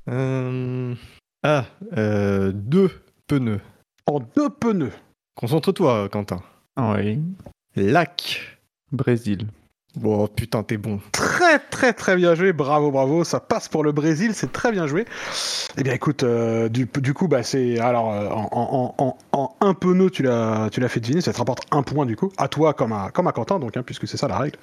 Euh... 0.10 0.96
Ah, 1.44 1.66
euh, 1.98 2.52
deux 2.54 2.90
pneus. 3.28 3.60
En 4.06 4.20
deux 4.20 4.50
pneus. 4.50 4.94
Concentre-toi, 5.36 6.08
Quentin. 6.10 6.42
Oui. 6.78 7.20
Lac. 7.76 8.60
Brésil. 8.92 9.48
Bon, 9.96 10.28
putain, 10.28 10.62
t'es 10.62 10.78
bon. 10.78 11.00
Très 11.12 11.58
très 11.60 11.92
très 11.92 12.16
bien 12.16 12.36
joué, 12.36 12.54
bravo 12.54 12.92
bravo, 12.92 13.24
ça 13.24 13.40
passe 13.40 13.68
pour 13.68 13.84
le 13.84 13.92
Brésil, 13.92 14.34
c'est 14.36 14.52
très 14.52 14.72
bien 14.72 14.86
joué. 14.86 15.06
Eh 15.76 15.84
bien 15.84 15.94
écoute, 15.94 16.22
euh, 16.22 16.70
du, 16.70 16.86
du 16.86 17.14
coup 17.16 17.28
bah 17.28 17.42
c'est 17.42 17.80
alors 17.80 18.14
euh, 18.14 18.30
en, 18.30 18.48
en, 18.52 18.96
en, 19.00 19.18
en 19.32 19.56
un 19.60 19.74
tu 20.10 20.22
l'as 20.22 20.70
tu 20.72 20.80
l'as 20.82 20.90
fait 20.90 21.00
deviner, 21.00 21.22
ça 21.22 21.34
te 21.34 21.38
rapporte 21.40 21.62
un 21.72 21.82
point 21.82 22.06
du 22.06 22.16
coup, 22.16 22.32
à 22.38 22.48
toi 22.48 22.76
comme 22.76 22.94
à 22.94 23.10
comme 23.10 23.28
à 23.28 23.32
Quentin 23.32 23.58
donc 23.58 23.76
hein, 23.76 23.82
puisque 23.84 24.08
c'est 24.08 24.18
ça 24.18 24.28
la 24.28 24.38
règle. 24.38 24.60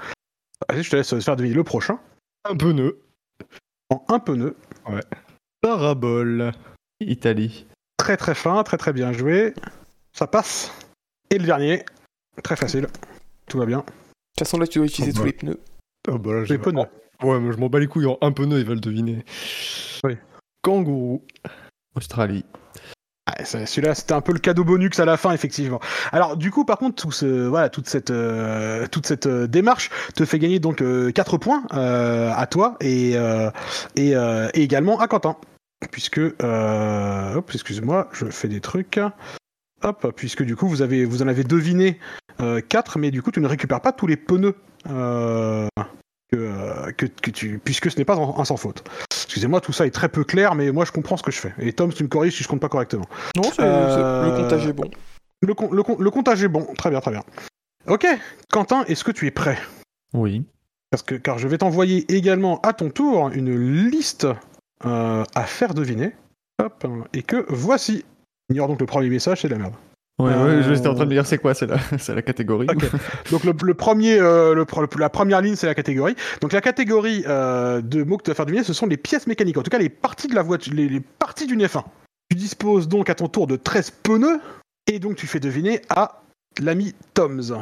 Vas-y, 0.69 0.85
je 0.85 0.91
te 0.91 0.97
laisse 0.97 1.19
faire 1.20 1.36
deviner 1.36 1.57
le 1.57 1.65
prochain. 1.65 1.99
Un 2.49 2.57
pneu. 2.57 3.01
En 3.91 4.05
un 4.09 4.20
pneu, 4.20 4.57
Parabole. 5.62 6.53
Italie. 7.01 7.66
très 7.97 8.16
très 8.16 8.36
fin, 8.36 8.62
très 8.62 8.77
très 8.77 8.93
bien 8.93 9.12
joué, 9.12 9.55
ça 10.12 10.28
passe. 10.28 10.70
Et 11.31 11.39
le 11.39 11.45
dernier, 11.47 11.85
très 12.43 12.56
facile, 12.56 12.86
tout 13.48 13.59
va 13.59 13.66
bien. 13.66 13.78
De 13.78 13.82
toute 13.85 14.47
façon 14.47 14.59
là 14.59 14.66
tu 14.66 14.78
dois 14.78 14.86
utiliser 14.86 15.12
Oh, 15.15 15.16
tous 15.16 15.20
bah. 15.23 15.27
les 15.27 15.32
pneus. 15.32 15.61
Ah 16.09 16.19
bah 16.19 16.32
là, 16.35 16.43
Les 16.48 16.59
pneus. 16.59 16.82
Ouais, 17.23 17.39
mais 17.40 17.52
je 17.52 17.59
m'en 17.59 17.69
bats 17.69 17.78
les 17.78 17.86
couilles. 17.86 18.06
En 18.06 18.19
un 18.20 18.32
pneu, 18.32 18.59
ils 18.59 18.66
veulent 18.66 18.81
deviner. 18.81 19.24
Oui. 20.02 20.16
Kangourou. 20.62 21.23
Australie. 21.97 22.44
Ah, 23.27 23.44
Celui-là, 23.44 23.94
c'était 23.94 24.12
un 24.12 24.20
peu 24.20 24.32
le 24.32 24.39
cadeau 24.39 24.65
bonus 24.65 24.98
à 24.98 25.05
la 25.06 25.16
fin, 25.16 25.32
effectivement. 25.32 25.81
Alors, 26.12 26.36
du 26.36 26.51
coup, 26.51 26.65
par 26.66 26.77
contre, 26.77 27.01
tout 27.02 27.12
ce, 27.12 27.47
voilà, 27.47 27.70
toute 27.70 27.89
cette, 27.89 28.11
euh, 28.11 28.86
toute 28.89 29.06
cette 29.06 29.27
euh, 29.27 29.47
démarche 29.47 29.90
te 30.15 30.24
fait 30.27 30.39
gagner 30.39 30.59
donc 30.59 30.82
4 31.15 31.39
points 31.39 31.62
euh, 31.73 32.32
à 32.35 32.47
toi 32.47 32.77
et, 32.81 33.12
euh, 33.16 33.51
et, 33.97 34.15
euh, 34.16 34.51
et 34.52 34.62
également 34.62 34.98
à 35.01 35.06
Quentin. 35.09 35.36
Puisque, 35.90 36.19
euh, 36.19 37.35
hop, 37.35 37.51
excuse-moi, 37.55 38.09
je 38.12 38.27
fais 38.27 38.48
des 38.48 38.61
trucs. 38.61 38.98
Hop, 39.85 40.12
puisque 40.16 40.43
du 40.43 40.56
coup, 40.56 40.66
vous, 40.66 40.82
avez, 40.82 41.05
vous 41.05 41.23
en 41.23 41.28
avez 41.28 41.44
deviné 41.44 41.98
4, 42.69 42.98
mais 42.98 43.11
du 43.11 43.23
coup, 43.23 43.31
tu 43.31 43.40
ne 43.40 43.47
récupères 43.47 43.81
pas 43.81 43.93
tous 43.93 44.06
les 44.06 44.16
pneus. 44.16 44.55
euh, 44.90 45.69
que, 46.32 46.36
euh, 46.39 46.90
que, 46.93 47.06
que 47.06 47.31
tu, 47.31 47.61
puisque 47.62 47.90
ce 47.90 47.98
n'est 47.98 48.05
pas 48.05 48.16
un, 48.16 48.40
un 48.40 48.44
sans 48.44 48.56
faute. 48.56 48.82
Excusez-moi, 49.12 49.61
tout 49.61 49.73
ça 49.73 49.86
est 49.86 49.90
très 49.90 50.09
peu 50.09 50.24
clair, 50.24 50.55
mais 50.55 50.73
moi 50.73 50.85
je 50.85 50.90
comprends 50.93 51.16
ce 51.16 51.23
que 51.23 51.31
je 51.31 51.39
fais. 51.39 51.55
Et 51.61 51.73
Tom, 51.73 51.93
tu 51.93 52.02
me 52.02 52.09
corriges 52.09 52.35
si 52.36 52.43
je 52.43 52.48
compte 52.48 52.61
pas 52.61 52.69
correctement. 52.69 53.05
Non, 53.36 53.43
c'est- 53.44 53.61
Euh, 53.62 54.24
c'est- 54.24 54.31
le 54.31 54.43
comptage 54.43 54.66
est 54.66 54.73
bon. 54.73 54.90
Le, 55.43 55.55
com- 55.55 55.69
le, 55.73 55.82
com- 55.82 55.97
le 56.01 56.11
comptage 56.11 56.43
est 56.43 56.48
bon, 56.48 56.66
très 56.77 56.90
bien, 56.90 57.01
très 57.01 57.11
bien. 57.12 57.23
Ok, 57.86 58.06
Quentin, 58.51 58.85
est-ce 58.89 59.05
que 59.05 59.12
tu 59.12 59.27
es 59.27 59.31
prêt? 59.31 59.59
Oui. 60.15 60.44
Parce 60.90 61.02
que, 61.02 61.15
Car 61.15 61.39
je 61.39 61.47
vais 61.47 61.59
t'envoyer 61.59 62.05
également 62.12 62.61
à 62.62 62.73
ton 62.73 62.89
tour 62.90 63.31
une 63.35 63.55
liste 63.90 64.27
euh, 64.86 65.24
à 65.35 65.43
faire 65.44 65.74
deviner. 65.74 66.16
Hop, 66.62 66.86
et 67.12 67.23
que 67.23 67.44
voici. 67.48 68.05
Ignore 68.51 68.69
donc 68.69 68.81
le 68.81 68.87
premier 68.87 69.09
message, 69.09 69.41
c'est 69.43 69.49
de 69.49 69.55
la 69.55 69.59
merde. 69.59 69.75
Ouais, 70.21 70.31
Euh, 70.33 70.61
ouais, 70.69 70.75
j'étais 70.77 70.87
en 70.87 70.95
train 70.95 71.05
de 71.05 71.09
me 71.11 71.15
dire 71.15 71.27
c'est 71.27 71.39
quoi, 71.39 71.55
c'est 71.55 71.66
la, 71.66 71.77
c'est 71.99 72.15
la 72.15 72.23
catégorie. 72.23 72.66
Donc 73.33 73.43
le, 73.43 73.53
le 73.65 73.75
premier, 73.75 74.16
euh, 74.21 74.55
le, 74.55 74.65
pro- 74.65 74.87
la 74.97 75.09
première 75.11 75.41
ligne, 75.41 75.57
c'est 75.57 75.66
la 75.66 75.75
catégorie. 75.75 76.15
Donc 76.41 76.53
la 76.53 76.61
catégorie 76.61 77.25
euh, 77.27 77.81
de 77.81 78.05
mots 78.05 78.16
que 78.19 78.23
tu 78.23 78.31
vas 78.31 78.35
faire 78.37 78.47
deviner, 78.47 78.62
ce 78.62 78.73
sont 78.73 78.87
les 78.87 78.97
pièces 78.97 79.27
mécaniques. 79.27 79.57
En 79.59 79.62
tout 79.62 79.71
cas, 79.71 79.79
les 79.79 79.89
parties 79.89 80.29
de 80.29 80.35
la 80.37 80.43
voiture, 80.43 80.73
les, 80.73 80.89
les 80.89 81.01
parties 81.01 81.47
d'une 81.49 81.65
F1. 81.65 81.83
Tu 82.31 82.37
disposes 82.37 82.87
donc 82.87 83.11
à 83.11 83.16
ton 83.16 83.27
tour 83.29 83.49
de 83.49 83.57
13 83.57 83.91
pneus, 84.05 84.39
et 84.87 85.01
donc 85.01 85.16
tu 85.16 85.27
fais 85.27 85.41
deviner 85.41 85.81
à 85.91 86.23
l'ami 86.61 86.95
Toms. 87.15 87.59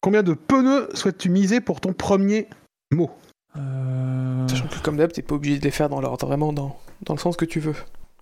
Combien 0.00 0.24
de 0.24 0.34
pneus 0.34 0.88
souhaites-tu 0.94 1.28
miser 1.30 1.60
pour 1.60 1.80
ton 1.80 1.92
premier 1.92 2.48
mot? 2.92 3.10
Euh, 3.56 4.48
Sachant 4.48 4.66
que 4.66 4.78
comme 4.82 4.96
d'hab, 4.96 5.12
t'es 5.12 5.22
pas 5.22 5.36
obligé 5.36 5.58
de 5.60 5.64
les 5.64 5.70
faire 5.70 5.88
dans 5.88 6.00
l'ordre, 6.00 6.26
vraiment 6.26 6.52
dans, 6.52 6.76
dans 7.02 7.14
le 7.14 7.20
sens 7.20 7.36
que 7.36 7.44
tu 7.44 7.60
veux. 7.60 7.74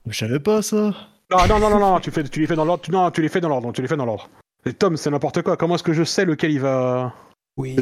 Je 0.07 0.19
savais 0.19 0.41
pas 0.41 0.61
ça. 0.61 0.93
Non, 1.31 1.47
non, 1.48 1.59
non, 1.61 1.70
non, 1.70 1.78
non, 1.78 2.01
tu, 2.01 2.11
fais, 2.11 2.24
tu 2.24 2.40
les 2.40 2.47
fais 2.47 2.57
dans 2.57 2.65
l'ordre. 2.65 2.82
Non, 2.90 3.11
tu 3.11 3.23
les 3.23 3.28
fais 3.28 3.40
dans 3.40 3.48
l'ordre. 3.48 3.73
Tu 3.73 3.82
les 3.82 3.89
fais 3.89 3.97
dans 3.97 4.05
l'ordre. 4.07 4.28
Et 4.66 4.73
Tom, 4.74 4.97
c'est 4.97 5.11
n'importe 5.11 5.43
quoi. 5.43 5.57
Comment 5.57 5.77
est-ce 5.77 5.82
que 5.85 5.93
je 5.93 6.02
sais 6.05 6.24
lequel 6.24 6.51
il 6.51 6.61
va? 6.61 7.15
Oui. 7.57 7.77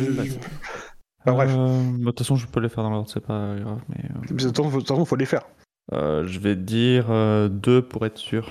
Enfin, 1.25 1.33
bref. 1.33 1.51
euh, 1.57 1.67
bah, 1.93 1.99
De 1.99 2.05
toute 2.07 2.19
façon, 2.19 2.37
je 2.37 2.47
peux 2.47 2.61
les 2.61 2.69
faire 2.69 2.85
dans 2.85 2.91
l'ordre, 2.91 3.09
c'est 3.11 3.25
pas 3.25 3.55
grave. 3.57 3.81
Mais 3.89 4.05
euh, 4.05 4.21
De 4.23 4.27
toute 4.29 4.57
façon, 4.57 4.71
faut- 4.71 4.81
façon, 4.81 5.05
faut 5.05 5.17
les 5.17 5.27
faire. 5.27 5.43
euh, 5.93 6.27
je 6.27 6.39
vais 6.41 6.57
dire 6.57 7.07
euh, 7.11 7.49
deux 7.49 7.81
pour 7.83 8.05
être 8.07 8.19
sûr. 8.19 8.51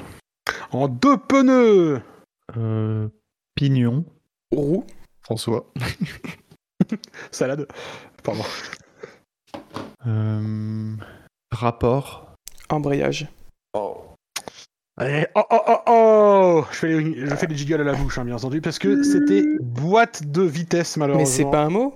En 0.72 0.88
deux 0.88 1.18
pneus. 1.18 2.02
Euh, 2.58 3.08
pignon. 3.56 4.04
Roue. 4.52 4.84
François. 5.22 5.66
Salade. 7.32 7.68
Pardon. 8.24 8.44
Euh, 10.08 10.96
rapport. 11.52 12.34
Embrayage. 12.70 13.28
Allez, 15.00 15.28
oh 15.36 15.44
oh 15.52 15.60
oh 15.68 15.78
oh 15.88 16.66
je 16.72 16.76
fais, 16.78 16.88
les, 16.88 17.28
je 17.28 17.36
fais 17.36 17.46
des 17.48 17.56
jiggles 17.56 17.80
à 17.82 17.84
la 17.84 17.94
bouche, 17.94 18.18
hein, 18.18 18.26
bien 18.26 18.36
entendu, 18.36 18.62
parce 18.62 18.80
que 18.80 19.04
c'était 19.04 19.44
boîte 19.62 20.24
de 20.26 20.42
vitesse, 20.42 20.98
malheureusement. 20.98 21.28
Mais 21.30 21.32
c'est 21.32 21.52
pas 21.52 21.64
un 21.64 21.70
mot 21.70 21.94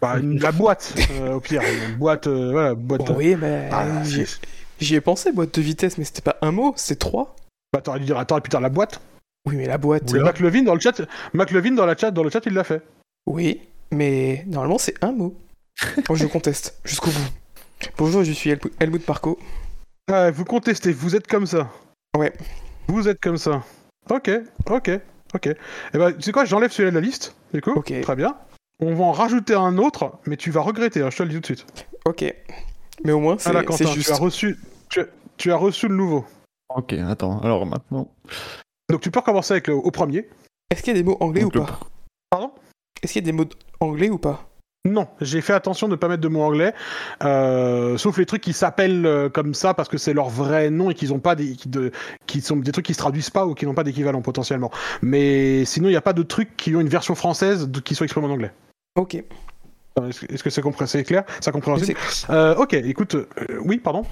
Bah, 0.00 0.18
une- 0.20 0.38
la 0.38 0.52
boîte, 0.52 0.94
euh, 1.12 1.34
au 1.34 1.40
pire. 1.40 1.62
Une 1.88 1.96
boîte, 1.96 2.26
euh, 2.26 2.50
voilà, 2.52 2.74
boîte. 2.74 3.08
Oui, 3.16 3.36
mais 3.40 3.70
Ah, 3.72 4.02
j'y 4.80 4.94
ai 4.94 5.00
pensé, 5.00 5.32
boîte 5.32 5.54
de 5.54 5.62
vitesse, 5.62 5.96
mais 5.96 6.04
c'était 6.04 6.20
pas 6.20 6.36
un 6.42 6.52
mot, 6.52 6.74
c'est 6.76 6.98
trois. 6.98 7.34
Bah, 7.72 7.80
t'aurais 7.80 8.00
dû 8.00 8.04
dire, 8.06 8.24
t'aurais 8.26 8.42
pu 8.42 8.50
dire 8.50 8.60
la 8.60 8.68
boîte. 8.68 9.00
Oui, 9.46 9.56
mais 9.56 9.66
la 9.66 9.78
boîte. 9.78 10.10
C'est 10.10 10.20
McLevin 10.20 10.62
dans 10.64 10.74
le 10.74 10.80
chat. 10.80 11.00
McLevin 11.32 11.72
dans, 11.74 11.86
la 11.86 11.96
chat, 11.96 12.10
dans 12.10 12.22
le 12.22 12.28
chat, 12.28 12.40
il 12.44 12.52
l'a 12.52 12.64
fait. 12.64 12.82
Oui, 13.26 13.60
mais 13.92 14.44
normalement 14.46 14.78
c'est 14.78 14.94
un 15.02 15.12
mot. 15.12 15.34
Moi 16.08 16.18
je 16.18 16.26
conteste 16.26 16.78
jusqu'au 16.84 17.10
bout. 17.10 17.88
Bonjour, 17.96 18.24
je 18.24 18.32
suis 18.32 18.50
Helmut- 18.50 18.72
Helmut 18.80 19.04
Parco. 19.06 19.38
Ah, 20.10 20.30
vous 20.30 20.44
contestez, 20.44 20.92
vous 20.92 21.16
êtes 21.16 21.26
comme 21.26 21.46
ça. 21.46 21.68
Ouais. 22.16 22.32
Vous 22.88 23.08
êtes 23.08 23.20
comme 23.20 23.36
ça. 23.36 23.62
Ok, 24.10 24.30
ok, 24.70 24.90
ok. 25.34 25.46
Et 25.46 25.98
bah, 25.98 26.12
tu 26.12 26.22
sais 26.22 26.32
quoi, 26.32 26.44
j'enlève 26.46 26.70
celui-là 26.70 26.90
de 26.90 26.94
la 26.94 27.00
liste, 27.02 27.36
du 27.52 27.60
coup. 27.60 27.72
Ok. 27.72 27.92
Très 28.00 28.16
bien. 28.16 28.36
On 28.80 28.94
va 28.94 29.04
en 29.04 29.12
rajouter 29.12 29.54
un 29.54 29.76
autre, 29.76 30.12
mais 30.26 30.36
tu 30.36 30.50
vas 30.50 30.60
regretter, 30.62 31.02
hein, 31.02 31.10
je 31.10 31.18
te 31.18 31.22
le 31.24 31.28
dis 31.28 31.34
tout 31.36 31.40
de 31.52 31.58
suite. 31.58 31.66
Ok. 32.06 32.24
Mais 33.04 33.12
au 33.12 33.20
moins 33.20 33.36
c'est 33.38 33.50
Ah 33.50 33.52
là, 33.52 33.60
c'est 33.60 33.66
Quentin, 33.84 33.92
juste. 33.92 34.06
tu 34.06 34.12
as 34.12 34.16
reçu, 34.16 34.58
tu 34.88 35.00
as, 35.00 35.06
tu 35.36 35.52
as 35.52 35.56
reçu 35.56 35.88
le 35.88 35.94
nouveau. 35.96 36.24
Ok, 36.74 36.92
attends. 36.94 37.40
Alors 37.40 37.66
maintenant. 37.66 38.08
Donc 38.88 39.00
tu 39.00 39.10
peux 39.10 39.18
recommencer 39.20 39.52
avec 39.52 39.66
le, 39.68 39.74
au 39.74 39.90
premier. 39.90 40.28
Est-ce 40.70 40.82
qu'il 40.82 40.94
y 40.94 40.98
a 40.98 41.02
des 41.02 41.04
mots 41.08 41.16
anglais 41.20 41.42
Donc, 41.42 41.54
ou 41.54 41.58
le 41.58 41.64
pas 41.64 41.80
Pardon? 42.30 42.52
Est-ce 43.02 43.12
qu'il 43.12 43.22
y 43.22 43.24
a 43.24 43.30
des 43.30 43.36
mots 43.36 43.48
anglais 43.80 44.10
ou 44.10 44.18
pas? 44.18 44.48
Non, 44.84 45.08
j'ai 45.20 45.40
fait 45.40 45.52
attention 45.52 45.86
de 45.88 45.92
ne 45.92 45.96
pas 45.96 46.08
mettre 46.08 46.22
de 46.22 46.28
mots 46.28 46.42
anglais, 46.42 46.72
euh, 47.24 47.98
sauf 47.98 48.16
les 48.16 48.26
trucs 48.26 48.40
qui 48.40 48.52
s'appellent 48.52 49.04
euh, 49.06 49.28
comme 49.28 49.52
ça 49.52 49.74
parce 49.74 49.88
que 49.88 49.98
c'est 49.98 50.14
leur 50.14 50.28
vrai 50.28 50.70
nom 50.70 50.90
et 50.90 50.94
qu'ils 50.94 51.12
ont 51.12 51.18
pas 51.18 51.34
des, 51.34 51.54
qui, 51.56 51.68
de, 51.68 51.90
qui 52.26 52.40
sont 52.40 52.56
des 52.56 52.72
trucs 52.72 52.86
qui 52.86 52.94
se 52.94 52.98
traduisent 52.98 53.30
pas 53.30 53.44
ou 53.46 53.54
qui 53.54 53.66
n'ont 53.66 53.74
pas 53.74 53.84
d'équivalent 53.84 54.22
potentiellement. 54.22 54.70
Mais 55.02 55.64
sinon, 55.64 55.88
il 55.88 55.92
n'y 55.92 55.96
a 55.96 56.00
pas 56.02 56.12
de 56.12 56.22
trucs 56.22 56.56
qui 56.56 56.74
ont 56.76 56.80
une 56.80 56.88
version 56.88 57.14
française 57.14 57.68
de- 57.68 57.80
qui 57.80 57.94
soit 57.94 58.04
exprimée 58.04 58.28
en 58.28 58.30
anglais. 58.30 58.52
Ok. 58.96 59.14
Est-ce 59.16 60.20
que- 60.24 60.32
est-ce 60.32 60.44
que 60.44 60.50
c'est 60.50 60.62
compré- 60.62 60.86
c'est 60.86 61.02
clair? 61.04 61.24
Ça 61.40 61.50
compréhensible 61.50 61.98
C'est- 62.08 62.30
euh, 62.30 62.54
Ok, 62.54 62.72
écoute, 62.74 63.16
euh, 63.16 63.26
oui, 63.64 63.78
pardon? 63.78 64.04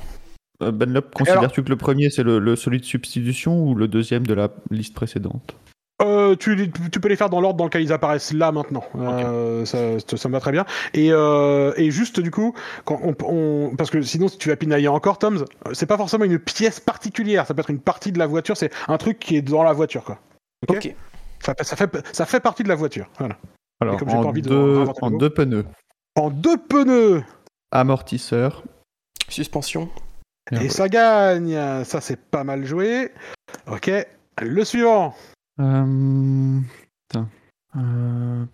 Euh, 0.62 0.72
Ben 0.72 0.92
Lop, 0.92 1.14
considères-tu 1.14 1.62
que 1.62 1.68
le 1.70 1.76
premier 1.76 2.10
c'est 2.10 2.22
le, 2.24 2.38
le 2.40 2.56
celui 2.56 2.80
de 2.80 2.84
substitution 2.84 3.62
ou 3.62 3.74
le 3.74 3.86
deuxième 3.88 4.26
de 4.26 4.34
la 4.34 4.48
liste 4.70 4.94
précédente? 4.94 5.54
Euh, 6.02 6.36
tu, 6.36 6.54
peux 7.00 7.08
les 7.08 7.16
faire 7.16 7.30
dans 7.30 7.40
l'ordre 7.40 7.56
dans 7.56 7.64
lequel 7.64 7.80
ils 7.80 7.92
apparaissent 7.92 8.34
là 8.34 8.52
maintenant. 8.52 8.84
Euh, 8.96 9.64
ça, 9.64 9.78
ça 9.98 10.28
me 10.28 10.34
va 10.34 10.40
très 10.40 10.52
bien. 10.52 10.66
Et, 10.92 11.08
euh, 11.10 11.72
et 11.76 11.90
juste 11.90 12.20
du 12.20 12.30
coup, 12.30 12.54
quand 12.84 13.00
on, 13.02 13.14
on- 13.24 13.76
parce 13.76 13.88
que 13.90 14.02
sinon 14.02 14.28
si 14.28 14.36
tu 14.36 14.50
vas 14.50 14.56
pinailler 14.56 14.88
encore, 14.88 15.18
Tom's, 15.18 15.42
c'est 15.72 15.86
pas 15.86 15.96
forcément 15.96 16.24
une 16.24 16.38
pièce 16.38 16.80
particulière. 16.80 17.46
Ça 17.46 17.54
peut 17.54 17.60
être 17.60 17.70
une 17.70 17.80
partie 17.80 18.12
de 18.12 18.18
la 18.18 18.26
voiture. 18.26 18.58
C'est 18.58 18.70
un 18.88 18.98
truc 18.98 19.18
qui 19.18 19.36
est 19.36 19.42
dans 19.42 19.62
la 19.62 19.72
voiture, 19.72 20.04
quoi. 20.04 20.18
Ok. 20.68 20.94
Ça, 21.40 21.54
ça 21.62 21.76
fait 21.76 21.90
ça 22.12 22.26
fait 22.26 22.40
partie 22.40 22.62
de 22.62 22.68
la 22.68 22.74
voiture. 22.74 23.08
Voilà. 23.18 23.38
Alors, 23.80 23.96
comme 23.96 24.08
j'ai 24.08 24.16
pas 24.16 24.20
en, 24.20 24.26
envie 24.26 24.42
deux 24.42 25.30
pneus, 25.30 25.64
En 26.14 26.28
deux 26.30 26.56
pneus 26.58 27.22
amortisseur, 27.70 28.64
Suspension. 29.30 29.88
et 30.52 30.66
et 30.66 30.68
ça 30.68 30.90
gagne. 30.90 31.58
Ça 31.84 32.02
c'est 32.02 32.20
pas 32.20 32.44
mal 32.44 32.66
joué. 32.66 33.12
Ok. 33.66 33.90
Le 34.42 34.64
suivant. 34.64 35.14
Euh, 35.58 36.60
putain. 37.08 37.28
Euh, 37.76 38.44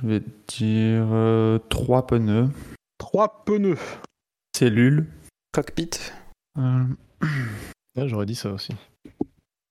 je 0.00 0.06
vais 0.06 0.20
dire 0.48 1.08
euh, 1.12 1.58
trois 1.68 2.06
pneus, 2.06 2.48
Trois 2.98 3.44
pneus. 3.44 3.78
cellules, 4.56 5.06
Cockpit. 5.52 5.90
euh, 6.58 6.84
Ouais, 7.96 8.08
J'aurais 8.08 8.26
dit 8.26 8.34
ça 8.36 8.50
aussi. 8.52 8.72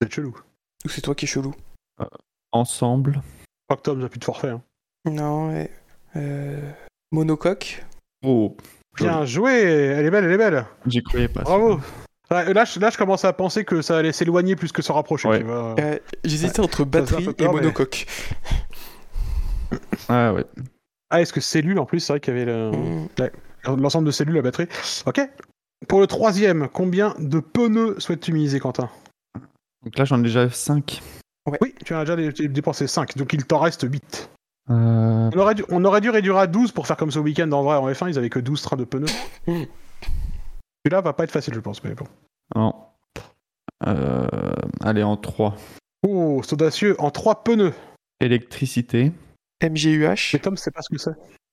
C'est 0.02 0.12
chelou. 0.12 0.36
Ou 0.86 0.90
c'est 0.90 1.02
toi 1.02 1.16
qui 1.16 1.26
es 1.26 1.28
chelou 1.28 1.54
ensemble, 2.54 3.22
crois 3.68 3.78
que 3.78 3.82
Tom 3.84 4.04
a 4.04 4.10
plus 4.10 4.20
de 4.20 4.24
forfait. 4.26 4.50
hein. 4.50 4.62
Non, 5.06 5.50
ouais. 5.50 5.70
Euh, 6.16 6.72
monocoque. 7.12 7.86
oh, 8.24 8.56
Bien 8.96 9.26
joué. 9.26 9.52
Elle 9.52 10.06
est 10.06 10.10
belle, 10.12 10.24
elle 10.26 10.32
est 10.32 10.38
belle. 10.38 10.66
j'y 10.86 11.04
croyais 11.04 11.28
pas. 11.28 11.42
Bravo. 11.44 11.80
Ouais, 12.30 12.54
là, 12.54 12.66
je, 12.66 12.80
là, 12.80 12.90
je 12.90 12.98
commence 12.98 13.24
à 13.26 13.32
penser 13.34 13.64
que 13.64 13.82
ça 13.82 13.98
allait 13.98 14.12
s'éloigner 14.12 14.56
plus 14.56 14.72
que 14.72 14.82
se 14.82 14.92
rapprocher. 14.92 15.28
Ouais. 15.30 15.44
Euh, 15.46 15.98
J'hésitais 16.26 16.60
entre 16.60 16.84
batterie 16.84 17.24
et 17.30 17.34
peur, 17.34 17.54
monocoque. 17.54 18.06
Ah 20.10 20.34
ouais. 20.34 20.46
Ah, 21.10 21.22
est-ce 21.22 21.32
que 21.34 21.42
cellule 21.42 21.80
en 21.80 21.86
plus 21.86 22.00
C'est 22.02 22.14
vrai 22.14 22.20
qu'il 22.20 22.34
y 22.34 22.38
avait 22.42 22.46
le- 22.46 22.72
Mm. 22.72 23.08
l'ensemble 23.82 24.06
de 24.06 24.12
cellules, 24.12 24.36
la 24.36 24.42
batterie. 24.42 24.68
Ok. 25.06 25.22
Pour 25.88 26.00
le 26.00 26.08
troisième, 26.08 26.68
combien 26.72 27.14
de 27.20 27.40
pneus 27.40 27.96
souhaites-tu 28.00 28.34
miser, 28.34 28.60
Quentin? 28.60 28.90
Donc 29.84 29.98
là 29.98 30.06
j'en 30.06 30.20
ai 30.20 30.24
déjà 30.24 30.50
5. 30.50 31.02
Oui, 31.62 31.76
tu 31.86 31.94
en 31.94 32.00
as 32.00 32.06
déjà 32.06 32.32
dé- 32.32 32.48
dépensé 32.50 32.88
5, 32.88 33.16
donc 33.18 33.32
il 33.34 33.46
t'en 33.46 33.60
reste 33.60 33.84
8. 33.90 34.30
Euh, 34.70 34.74
On 35.34 35.38
aurait, 35.38 35.56
dû, 35.56 35.64
on 35.70 35.86
aurait 35.86 36.02
dû 36.02 36.10
réduire 36.10 36.36
à 36.38 36.48
12 36.48 36.72
pour 36.74 36.88
faire 36.88 36.98
comme 36.98 37.12
ce 37.12 37.20
week-end 37.20 37.50
en 37.54 37.64
vrai 37.64 37.78
en 37.78 37.88
F1, 37.90 38.10
ils 38.10 38.18
avaient 38.18 38.30
que 38.30 38.40
12 38.40 38.62
trains 38.62 38.76
de 38.76 38.84
pneus. 38.84 39.06
Celui-là 40.88 41.02
va 41.02 41.12
pas 41.12 41.26
être 41.26 41.32
facile, 41.32 41.54
je 41.54 41.60
pense, 41.60 41.84
mais 41.84 41.94
bon. 41.96 42.08
non. 42.56 42.74
Euh, 43.86 44.54
allez, 44.80 45.04
en 45.04 45.18
3. 45.18 45.58
Oh, 46.08 46.40
c'est 46.42 46.54
audacieux, 46.54 46.96
en 47.02 47.12
3 47.12 47.44
pneus. 47.44 47.74
Électricité. 48.22 49.12
MGUH. 49.62 50.32
Mais 50.32 50.40
Tom, 50.40 50.56
c'est 50.56 50.72
pas 50.72 50.82
ce 50.82 50.88
que 50.88 50.98
c'est. 50.98 51.12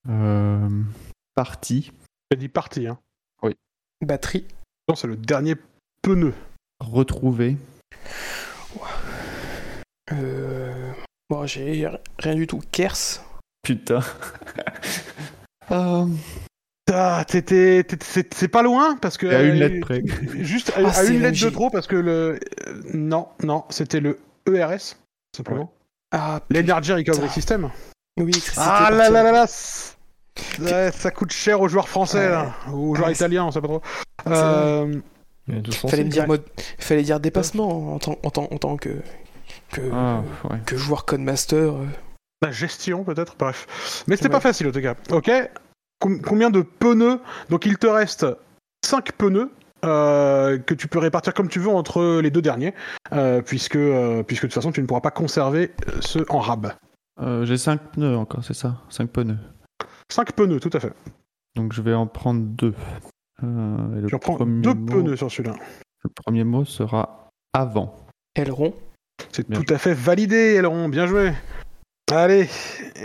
Euh, 0.08 0.68
partie. 1.34 1.90
J'ai 2.30 2.36
dit 2.36 2.48
partie, 2.48 2.86
hein. 2.86 2.96
Batterie. 4.00 4.46
Non, 4.88 4.94
c'est 4.94 5.08
le 5.08 5.16
dernier 5.16 5.56
pneu. 6.00 6.32
Retrouver. 6.78 7.56
Euh... 10.12 10.92
Bon, 11.28 11.44
j'ai 11.44 11.88
rien 12.20 12.36
du 12.36 12.46
tout. 12.46 12.60
Kers. 12.70 13.20
Putain. 13.64 13.98
Euh, 15.70 16.06
Ah, 16.96 17.24
t'étais- 17.26 17.84
c'est 18.32 18.48
pas 18.48 18.62
loin 18.62 18.96
parce 19.00 19.16
que. 19.16 19.26
à 19.26 19.42
une 19.42 19.56
euh, 19.56 19.68
lettre 19.68 19.80
près. 19.80 20.02
Juste 20.38 20.70
à, 20.76 20.80
Ah, 20.86 20.98
à 21.00 21.04
une 21.04 21.22
lettre 21.22 21.42
de 21.44 21.50
trop 21.50 21.70
parce 21.70 21.86
que 21.88 21.96
le. 21.96 22.38
euh, 22.68 22.82
non, 22.92 23.28
non, 23.42 23.64
c'était 23.70 24.00
le 24.00 24.18
ERS, 24.48 24.96
simplement. 25.36 25.72
Ah, 26.12 26.40
L'Energy 26.50 26.92
Recovery. 26.92 27.28
System. 27.30 27.70
oui. 28.20 28.32
Ah 28.56 28.90
là 28.92 29.10
là 29.10 29.22
là 29.24 29.32
là 29.32 29.46
ouais, 30.60 30.92
Ça 30.92 31.10
coûte 31.10 31.32
cher 31.32 31.60
aux 31.60 31.68
joueurs 31.68 31.88
français, 31.88 32.26
Ouais. 32.26 32.30
là, 32.30 32.52
ou 32.72 32.92
aux 32.92 32.94
joueurs 32.94 33.10
italiens, 33.10 33.44
on 33.46 33.50
sait 33.50 33.60
pas 33.60 33.66
trop. 33.66 33.82
Euh, 34.28 34.94
Fallait 35.88 36.04
me 36.04 36.08
dire 36.10 36.26
mode... 36.26 36.44
Fallait 36.78 37.02
dire 37.02 37.20
dépassement 37.20 37.94
en 37.94 37.98
tant, 37.98 38.16
en 38.22 38.30
tant, 38.30 38.48
en 38.50 38.56
tant 38.58 38.76
que 38.76 38.90
que, 39.72 39.80
Ah, 39.92 40.22
ouais. 40.50 40.58
que 40.64 40.76
joueur 40.76 41.04
Codemaster. 41.04 41.56
euh. 41.74 41.86
la 42.42 42.50
gestion, 42.52 43.04
peut-être, 43.04 43.34
bref. 43.38 44.04
Mais 44.06 44.16
c'était 44.16 44.28
pas 44.28 44.40
facile, 44.40 44.68
en 44.68 44.72
tout 44.72 44.80
cas. 44.82 44.94
Ok 45.10 45.30
Com- 46.04 46.20
Combien 46.20 46.50
de 46.50 46.60
pneus 46.60 47.18
Donc 47.48 47.64
il 47.64 47.78
te 47.78 47.86
reste 47.86 48.26
5 48.84 49.12
pneus. 49.12 49.50
euh, 49.86 50.58
que 50.58 50.72
tu 50.74 50.86
peux 50.88 50.98
répartir 50.98 51.32
comme 51.34 51.48
tu 51.48 51.58
veux 51.58 51.68
entre 51.68 52.20
les 52.20 52.30
deux 52.30 52.40
derniers, 52.40 52.72
euh, 53.12 53.42
puisque, 53.42 53.76
euh, 53.76 54.22
puisque 54.22 54.42
de 54.44 54.46
toute 54.48 54.54
façon 54.54 54.72
tu 54.72 54.80
ne 54.80 54.86
pourras 54.86 55.00
pas 55.02 55.10
conserver 55.10 55.72
ceux 56.00 56.24
en 56.30 56.38
rab. 56.38 56.72
Euh, 57.20 57.44
J'ai 57.44 57.56
5 57.58 57.80
pneus 57.92 58.16
encore, 58.16 58.42
c'est 58.44 58.54
ça? 58.54 58.76
5 58.88 59.10
pneus. 59.10 59.36
5 60.10 60.32
pneus, 60.32 60.58
tout 60.60 60.70
à 60.72 60.80
fait. 60.80 60.92
Donc 61.54 61.72
je 61.74 61.82
vais 61.82 61.92
en 61.94 62.06
prendre 62.06 62.40
deux. 62.42 62.72
Euh, 63.42 63.96
et 63.98 64.00
le 64.02 64.06
Tu 64.08 64.14
en 64.14 64.18
prends 64.18 64.36
premier 64.36 64.62
deux 64.62 64.74
mot- 64.74 64.86
pneus 65.02 65.16
sur 65.16 65.30
celui-là. 65.30 65.54
Le 66.02 66.10
premier 66.24 66.44
mot 66.44 66.64
sera 66.64 67.28
avant. 67.52 67.94
Aileron. 68.36 68.74
C'est 69.32 69.44
tout 69.48 69.72
à 69.72 69.78
fait 69.78 69.92
validé, 69.94 70.54
Elron, 70.54 70.88
bien 70.88 71.06
joué. 71.06 71.32
Allez, 72.12 72.48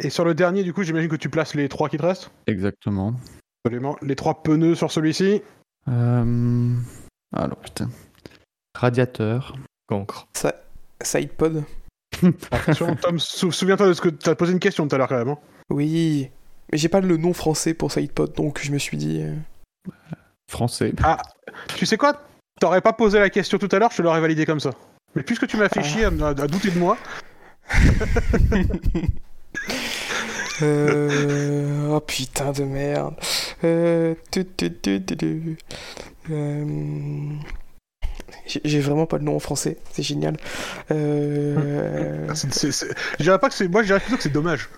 et 0.03 0.09
sur 0.09 0.25
le 0.25 0.33
dernier, 0.33 0.63
du 0.63 0.73
coup, 0.73 0.83
j'imagine 0.83 1.09
que 1.09 1.15
tu 1.15 1.29
places 1.29 1.55
les 1.55 1.69
trois 1.69 1.87
qui 1.89 1.97
te 1.97 2.03
restent 2.03 2.31
Exactement. 2.47 3.13
Absolument. 3.63 3.95
Les 4.01 4.15
trois 4.15 4.43
pneus 4.43 4.75
sur 4.75 4.91
celui-ci. 4.91 5.41
Euh... 5.87 6.75
Alors 7.35 7.57
putain. 7.57 7.89
Radiateur. 8.77 9.55
Cancre. 9.87 10.27
Sa... 10.33 10.53
Sidepod. 11.01 11.63
Attention, 12.51 12.95
Tom, 12.95 13.19
sou- 13.19 13.51
souviens-toi 13.51 13.87
de 13.87 13.93
ce 13.93 14.01
que 14.01 14.09
tu 14.09 14.29
as 14.29 14.35
posé 14.35 14.51
une 14.51 14.59
question 14.59 14.87
tout 14.87 14.95
à 14.95 14.97
l'heure 14.97 15.07
quand 15.07 15.17
même. 15.17 15.29
hein. 15.29 15.37
Oui. 15.69 16.29
Mais 16.71 16.77
j'ai 16.77 16.89
pas 16.89 16.99
le 16.99 17.17
nom 17.17 17.33
français 17.33 17.73
pour 17.73 17.91
Sidepod, 17.91 18.33
donc 18.33 18.59
je 18.61 18.71
me 18.71 18.77
suis 18.77 18.97
dit. 18.97 19.21
euh, 19.21 19.33
Français. 20.51 20.93
Tu 21.75 21.85
sais 21.85 21.97
quoi? 21.97 22.21
T'aurais 22.59 22.81
pas 22.81 22.93
posé 22.93 23.19
la 23.19 23.29
question 23.29 23.57
tout 23.57 23.69
à 23.71 23.79
l'heure, 23.79 23.91
je 23.91 23.97
te 23.97 24.01
l'aurais 24.01 24.19
validé 24.21 24.45
comme 24.45 24.59
ça. 24.59 24.71
Mais 25.15 25.23
puisque 25.23 25.47
tu 25.47 25.57
m'as 25.57 25.69
fait 25.69 25.79
Ah. 25.79 25.83
chier 25.83 26.05
à, 26.05 26.09
à- 26.09 26.27
à 26.29 26.47
douter 26.47 26.69
de 26.71 26.77
moi, 26.79 26.97
Euh... 30.61 31.89
oh 31.91 31.99
putain 32.01 32.51
de 32.51 32.63
merde. 32.63 33.13
Euh... 33.63 34.13
Euh, 36.31 36.65
J'ai 38.45 38.79
vraiment 38.81 39.05
pas 39.05 39.17
le 39.17 39.23
nom 39.23 39.35
en 39.35 39.39
français, 39.39 39.77
c'est 39.93 40.03
génial. 40.03 40.35
Euh... 40.91 42.27
c'est- 42.33 42.93
je 43.17 43.23
dirais 43.23 43.39
pas 43.39 43.47
que 43.49 43.55
c'est. 43.55 43.67
Moi, 43.67 43.81
je 43.83 43.87
dirais 43.87 43.99
plutôt 43.99 44.17
que 44.17 44.23
c'est 44.23 44.29
dommage. 44.33 44.69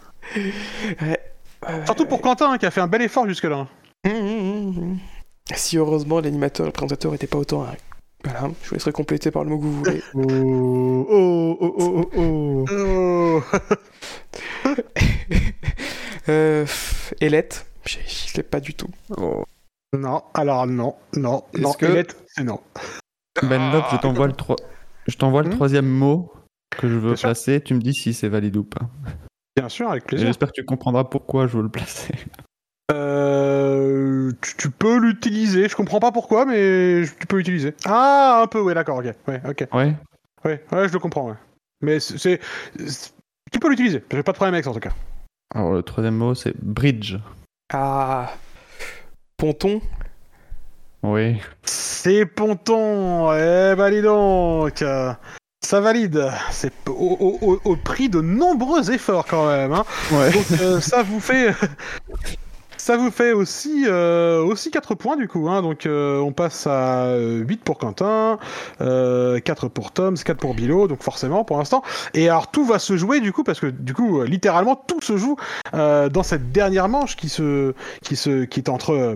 Surtout 1.86 2.06
pour 2.06 2.22
Quentin, 2.22 2.52
hein, 2.54 2.58
qui 2.58 2.66
a 2.66 2.72
fait 2.72 2.82
un 2.82 2.88
bel 2.88 3.02
effort 3.02 3.28
jusque-là. 3.28 3.68
hum, 4.06 4.12
hum, 4.14 4.78
hum. 4.78 4.98
Si 5.56 5.78
heureusement 5.78 6.22
l'animateur 6.22 6.66
et 6.66 6.70
le 6.70 6.74
présentateur 6.74 7.14
était 7.14 7.28
pas 7.28 7.38
autant. 7.40 7.66
Voilà, 8.24 8.52
je 8.64 8.70
vous 8.70 8.76
laisserai 8.76 8.92
compléter 8.92 9.32
par 9.32 9.44
le 9.44 9.50
mot 9.50 9.58
que 9.58 9.64
vous 9.64 9.78
voulez. 9.84 10.02
Oh, 10.14 11.08
oh, 11.10 11.58
oh, 11.60 11.76
oh, 11.80 12.10
oh, 12.16 12.66
oh. 12.72 13.42
Oh. 14.66 14.70
euh, 16.30 16.66
Elette, 17.20 17.66
je 17.86 17.98
je 18.06 18.38
l'ai 18.38 18.44
pas 18.44 18.60
du 18.60 18.74
tout. 18.74 18.90
non, 19.98 20.24
alors 20.34 20.68
non, 20.68 20.96
non, 21.16 21.44
Est-ce 21.54 21.62
non, 21.64 21.74
que- 21.74 22.06
c'est 22.28 22.44
non. 22.44 22.60
Ben 23.44 23.72
Lop, 23.72 23.86
je 23.92 23.98
t'envoie 23.98 24.28
le, 24.28 24.34
troi- 24.34 24.58
je 25.08 25.18
t'envoie 25.18 25.42
le 25.42 25.50
Hmm 25.50 25.54
troisième 25.56 25.88
mot 25.88 26.32
que 26.78 26.88
je 26.88 26.94
veux 26.96 27.08
Bien 27.10 27.16
sûr. 27.16 27.28
placer. 27.30 27.62
Tu 27.62 27.74
me 27.74 27.80
dis 27.80 27.94
si 27.94 28.14
c'est 28.14 28.30
valide 28.30 28.58
ou 28.58 28.64
pas. 28.64 28.90
Bien 29.56 29.68
sûr, 29.70 29.90
avec 29.90 30.04
Et 30.04 30.08
plaisir. 30.08 30.28
J'espère 30.28 30.50
que 30.50 30.62
tu 30.62 30.66
comprendras 30.66 31.06
pourquoi 31.06 31.48
je 31.48 31.58
veux 31.58 31.64
le 31.64 31.70
placer. 31.70 32.14
Euh, 32.92 34.32
tu, 34.42 34.56
tu 34.58 34.70
peux 34.70 34.98
l'utiliser, 35.00 35.68
je 35.70 35.76
comprends 35.76 36.00
pas 36.00 36.12
pourquoi, 36.12 36.46
mais 36.46 37.04
je- 37.04 37.14
tu 37.20 37.26
peux 37.28 37.38
l'utiliser. 37.38 37.74
Ah, 37.86 38.42
un 38.44 38.48
peu, 38.48 38.60
ouais, 38.62 38.74
d'accord, 38.74 38.98
ok. 38.98 39.06
Ouais, 39.28 39.42
ok. 39.48 39.68
Ouais. 39.74 39.96
Ouais, 40.46 40.64
ouais, 40.72 40.88
je 40.88 40.94
le 40.94 41.00
comprends, 41.00 41.30
ouais. 41.30 41.36
Mais 41.82 42.00
c'est. 42.00 42.40
Tu 43.52 43.60
peux 43.60 43.70
l'utiliser, 43.70 44.04
j'ai 44.12 44.24
pas 44.24 44.32
de 44.32 44.36
problème 44.38 44.54
avec 44.54 44.64
ça 44.64 44.70
en 44.72 44.74
tout 44.74 44.80
cas. 44.80 44.94
Alors 45.54 45.74
le 45.74 45.84
troisième 45.84 46.16
mot 46.16 46.34
c'est 46.36 46.56
bridge. 46.64 47.16
Ah. 47.74 48.32
Ponton? 49.38 49.82
Oui. 51.04 51.42
C'est 51.64 52.26
Ponton, 52.26 53.34
eh 53.34 53.76
bah 53.76 53.90
dis 53.92 54.02
donc 54.02 54.84
Ça 55.64 55.80
valide, 55.82 56.30
c'est 56.52 56.72
au, 56.88 56.92
au- 57.20 57.38
au- 57.42 57.62
au 57.66 57.76
prix 57.76 58.08
de 58.10 58.22
nombreux 58.22 58.92
efforts 58.92 59.26
quand 59.26 59.48
même. 59.48 59.74
Hein. 59.74 59.84
Ouais. 60.12 60.32
Donc 60.32 60.46
euh, 60.62 60.80
ça 60.80 61.04
vous 61.04 61.20
fait... 61.20 61.54
Ça 62.82 62.98
vous 62.98 63.12
fait 63.12 63.32
aussi, 63.32 63.84
euh, 63.86 64.44
aussi 64.44 64.72
4 64.72 64.96
points 64.96 65.16
du 65.16 65.28
coup, 65.28 65.48
hein. 65.48 65.62
donc 65.62 65.86
euh, 65.86 66.20
on 66.20 66.32
passe 66.32 66.66
à 66.66 67.04
euh, 67.10 67.44
8 67.48 67.64
pour 67.64 67.78
Quentin, 67.78 68.40
euh, 68.82 69.40
4 69.40 69.68
pour 69.68 69.92
Tom, 69.92 70.18
4 70.18 70.40
pour 70.40 70.56
Bilo, 70.56 70.88
donc 70.88 71.04
forcément 71.04 71.44
pour 71.44 71.60
l'instant. 71.60 71.84
Et 72.16 72.28
alors 72.28 72.50
tout 72.50 72.66
va 72.66 72.80
se 72.80 72.98
jouer 72.98 73.20
du 73.20 73.34
coup, 73.34 73.44
parce 73.44 73.60
que 73.60 73.68
du 73.68 73.94
coup, 73.94 74.22
euh, 74.22 74.26
littéralement, 74.26 74.76
tout 74.76 75.00
se 75.00 75.16
joue 75.16 75.36
euh, 75.76 76.10
dans 76.10 76.24
cette 76.24 76.52
dernière 76.52 76.90
manche 76.90 77.18
qui, 77.18 77.30
se, 77.30 77.76
qui, 78.02 78.16
se, 78.16 78.46
qui 78.46 78.62
est 78.62 78.68
entre, 78.68 78.94
euh, 78.94 79.16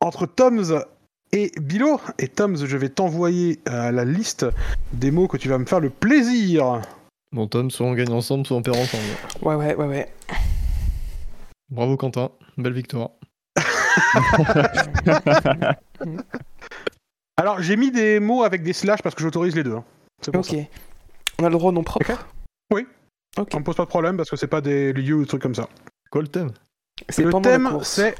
entre 0.00 0.24
Tom's 0.24 0.72
et 1.32 1.52
Bilo. 1.60 2.00
Et 2.18 2.28
Tom, 2.28 2.56
je 2.56 2.76
vais 2.78 2.88
t'envoyer 2.88 3.60
euh, 3.68 3.90
la 3.90 4.06
liste 4.06 4.46
des 4.94 5.10
mots 5.10 5.28
que 5.28 5.36
tu 5.36 5.50
vas 5.50 5.58
me 5.58 5.66
faire 5.66 5.80
le 5.80 5.90
plaisir. 5.90 6.80
Bon, 7.30 7.46
Tom, 7.46 7.70
soit 7.70 7.86
on 7.86 7.92
gagne 7.92 8.10
ensemble, 8.10 8.46
soit 8.46 8.56
on 8.56 8.62
perd 8.62 8.78
ensemble. 8.78 9.04
Ouais, 9.42 9.54
ouais, 9.54 9.74
ouais, 9.74 9.86
ouais. 9.86 10.12
Bravo, 11.68 11.98
Quentin. 11.98 12.30
Belle 12.58 12.72
victoire. 12.72 13.10
Alors, 17.36 17.60
j'ai 17.62 17.76
mis 17.76 17.90
des 17.90 18.20
mots 18.20 18.42
avec 18.44 18.62
des 18.62 18.72
slash 18.72 19.02
parce 19.02 19.14
que 19.14 19.22
j'autorise 19.22 19.54
les 19.56 19.64
deux. 19.64 19.74
hein. 19.74 19.84
C'est 20.22 20.30
pour 20.30 20.40
Ok. 20.40 20.46
ça. 20.46 20.56
On 21.40 21.44
a 21.44 21.48
le 21.48 21.54
droit 21.54 21.70
au 21.70 21.72
nom 21.72 21.82
propre 21.82 22.26
Oui. 22.72 22.86
Ok. 23.38 23.48
Ça 23.52 23.58
me 23.58 23.64
pose 23.64 23.74
pas 23.76 23.84
de 23.84 23.88
problème 23.88 24.16
parce 24.16 24.30
que 24.30 24.36
c'est 24.36 24.46
pas 24.46 24.60
des 24.60 24.92
lieux 24.92 25.14
ou 25.16 25.20
des 25.22 25.26
trucs 25.26 25.42
comme 25.42 25.54
ça. 25.54 25.68
Quoi 26.10 26.22
le 26.22 26.28
thème 26.28 26.50
C'est 27.08 27.24
Le 27.24 27.30
pendant 27.30 27.48
la 27.50 27.56
thème, 27.56 27.68
course. 27.70 27.88
c'est 27.88 28.14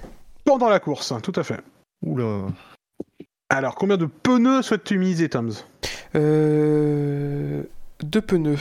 pendant 0.44 0.69
la 0.69 0.81
course, 0.81 1.12
tout 1.23 1.33
à 1.36 1.43
fait. 1.44 1.61
Oula. 2.05 2.47
Alors, 3.51 3.75
combien 3.75 3.97
de 3.99 4.07
pneus 4.07 4.62
souhaites-tu 4.62 4.99
miser, 4.99 5.28
Toms? 5.28 5.52
Euh... 6.17 7.62
Deux 8.02 8.23
pneus. 8.23 8.59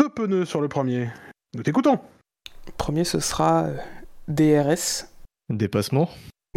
Deux 0.00 0.08
pneus 0.08 0.44
sur 0.46 0.60
le 0.60 0.68
premier. 0.68 1.10
Nous 1.54 1.62
t'écoutons. 1.64 1.98
Premier, 2.78 3.04
ce 3.04 3.18
sera 3.18 3.64
euh, 3.64 3.76
DRS. 4.28 5.06
Dépassement. 5.48 6.08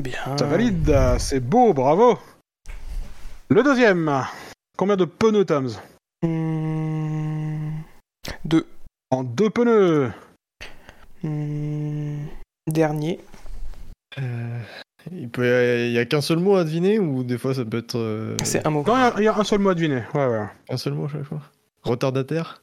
Bien. 0.02 0.38
Ça 0.38 0.46
valide, 0.46 0.94
c'est 1.20 1.40
beau, 1.40 1.74
bravo. 1.74 2.18
Le 3.50 3.64
deuxième. 3.64 4.26
Combien 4.78 4.96
de 4.98 5.06
pneus, 5.06 5.46
Toms 5.46 5.70
Hmm, 6.24 7.72
Deux. 8.46 8.68
En 9.10 9.24
deux 9.24 9.50
pneus. 9.50 10.12
Hmm, 11.24 12.26
Dernier. 12.68 13.20
Euh, 14.20 14.60
il 15.12 15.30
peut, 15.30 15.90
y 15.90 15.98
a 15.98 16.06
qu'un 16.06 16.22
seul 16.22 16.40
mot 16.40 16.56
à 16.56 16.64
deviner 16.64 17.00
ou 17.00 17.24
des 17.24 17.38
fois 17.38 17.54
ça 17.56 17.64
peut 17.66 17.78
être 17.80 17.98
euh, 17.98 18.36
C'est 18.44 18.66
un 18.68 18.70
mot. 18.70 18.84
Non, 18.86 18.96
il 18.96 19.00
y 19.00 19.04
a- 19.04 19.14
il 19.18 19.24
y, 19.24 19.28
a 19.28 19.36
un 19.38 19.44
seul 19.44 19.60
mot 19.60 19.70
à 19.70 19.76
deviner. 19.76 20.04
Ouais, 20.14 20.28
ouais. 20.28 20.46
un 20.70 20.78
seul 20.78 20.94
mot 20.94 21.06
à 21.06 21.10
chaque 21.10 21.24
fois. 21.24 21.42
Retardataire? 21.84 22.62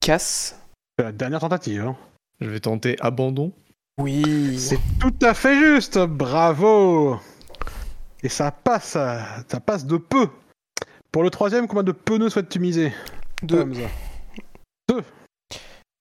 Casse. 0.00 0.58
C'est 0.98 1.04
la 1.04 1.12
dernière 1.12 1.40
tentative. 1.40 1.82
hein. 1.86 1.96
Je 2.40 2.48
vais 2.48 2.60
tenter 2.60 2.96
abandon. 3.00 3.52
Oui. 3.98 4.58
C'est 4.58 4.78
tout 5.00 5.14
à 5.22 5.34
fait 5.34 5.56
juste, 5.58 5.98
bravo. 5.98 7.18
Et 8.22 8.28
ça 8.28 8.50
passe, 8.50 8.92
ça 8.92 9.60
passe 9.64 9.86
de 9.86 9.96
peu. 9.96 10.28
Pour 11.12 11.22
le 11.22 11.30
troisième, 11.30 11.66
combien 11.66 11.82
de 11.82 11.92
pneus 11.92 12.30
souhaites-tu 12.30 12.58
miser 12.60 12.92
Deux. 13.42 13.64
Toms 14.86 15.02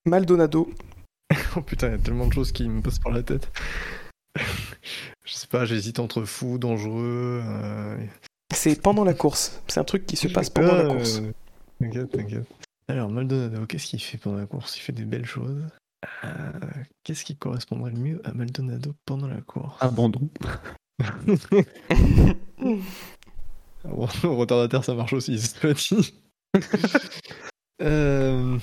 Maldonado. 0.06 0.70
Oh 1.56 1.62
putain, 1.62 1.88
il 1.88 1.92
y 1.92 1.96
a 1.96 1.98
tellement 1.98 2.28
de 2.28 2.34
choses 2.34 2.52
qui 2.52 2.68
me 2.70 2.82
passent 2.82 3.00
par 3.00 3.12
la 3.12 3.24
tête. 3.24 3.52
Je 5.26 5.34
sais 5.34 5.48
pas, 5.48 5.66
j'hésite 5.66 6.00
entre 6.00 6.24
fou, 6.24 6.58
dangereux. 6.58 7.42
euh, 7.44 7.98
C'est 8.54 8.80
pendant 8.82 9.04
la 9.04 9.14
course. 9.14 9.60
C'est 9.68 9.80
un 9.80 9.84
truc 9.84 10.06
qui 10.06 10.16
se 10.16 10.28
passe 10.28 10.50
pendant 10.50 10.76
la 10.76 10.86
course. 10.86 11.22
T'inquiète, 11.80 12.12
t'inquiète. 12.12 12.48
Alors, 12.88 13.10
Maldonado, 13.10 13.66
qu'est-ce 13.66 13.88
qu'il 13.88 14.02
fait 14.02 14.18
pendant 14.18 14.38
la 14.38 14.46
course? 14.46 14.78
Il 14.78 14.82
fait 14.82 14.94
des 14.94 15.04
belles 15.04 15.26
choses. 15.26 15.62
Euh, 16.24 16.52
qu'est-ce 17.04 17.24
qui 17.24 17.36
correspondrait 17.36 17.92
le 17.92 18.00
mieux 18.00 18.22
à 18.28 18.34
Maldonado 18.34 18.94
pendant 19.06 19.28
la 19.28 19.42
course 19.42 19.76
Abandon. 19.82 20.30
Bon, 23.84 24.08
retardataire, 24.24 24.84
ça 24.84 24.94
marche 24.96 25.14
aussi, 25.14 25.40
c'est 25.40 25.60
pas 25.60 25.74
dit. 25.74 26.14
Euh, 27.84 28.58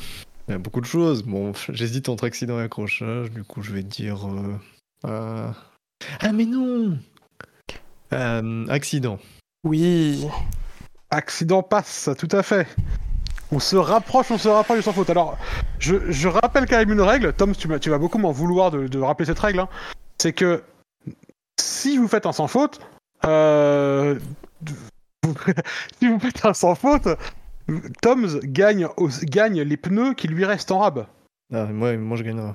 Il 0.49 0.51
y 0.51 0.55
a 0.55 0.59
beaucoup 0.59 0.81
de 0.81 0.87
choses. 0.87 1.23
Bon, 1.23 1.53
j'hésite 1.69 2.09
entre 2.09 2.25
accident 2.25 2.59
et 2.59 2.65
accrochage. 2.65 3.31
Du 3.31 3.45
coup, 3.45 3.63
je 3.63 3.73
vais 3.73 3.85
dire. 3.85 4.27
euh, 4.27 4.57
euh, 5.07 5.53
Ah, 6.19 6.33
mais 6.33 6.45
non 6.45 6.99
Euh, 8.13 8.67
Accident. 8.67 9.21
Oui. 9.63 10.27
Accident 11.11 11.63
passe, 11.63 12.11
tout 12.19 12.29
à 12.33 12.43
fait. 12.43 12.67
On 13.55 13.61
se 13.61 13.77
rapproche, 13.77 14.33
on 14.33 14.39
se 14.39 14.49
rapproche 14.49 14.79
du 14.79 14.83
sans 14.83 14.93
faute. 14.93 15.11
Alors, 15.11 15.39
je, 15.79 16.11
je 16.11 16.27
rappelle 16.27 16.67
quand 16.67 16.77
même 16.77 16.91
une 16.91 17.01
règle. 17.01 17.33
Tom, 17.33 17.55
tu, 17.55 17.69
vas 17.69 17.99
beaucoup 17.99 18.19
m'en 18.19 18.33
vouloir 18.33 18.73
de, 18.73 18.89
de 18.89 18.99
rappeler 18.99 19.27
cette 19.27 19.39
règle. 19.39 19.61
hein. 19.61 19.69
C'est 20.21 20.33
que 20.33 20.65
si 21.61 21.97
vous 21.97 22.09
faites 22.09 22.27
un 22.27 22.33
sans 22.33 22.49
faute, 22.49 22.81
euh, 23.25 24.19
si 26.01 26.09
vous 26.09 26.19
faites 26.19 26.45
un 26.45 26.53
sans 26.53 26.75
faute, 26.75 27.07
Tom 28.03 28.27
gagne, 28.43 28.89
gagne 29.23 29.61
les 29.63 29.77
pneus 29.77 30.15
qui 30.15 30.27
lui 30.27 30.45
restent 30.45 30.73
en 30.73 30.81
rab. 30.81 31.07
Ah, 31.53 31.67
moi, 31.67 31.97
moi, 31.97 32.17
je 32.17 32.25
gagnerai. 32.25 32.53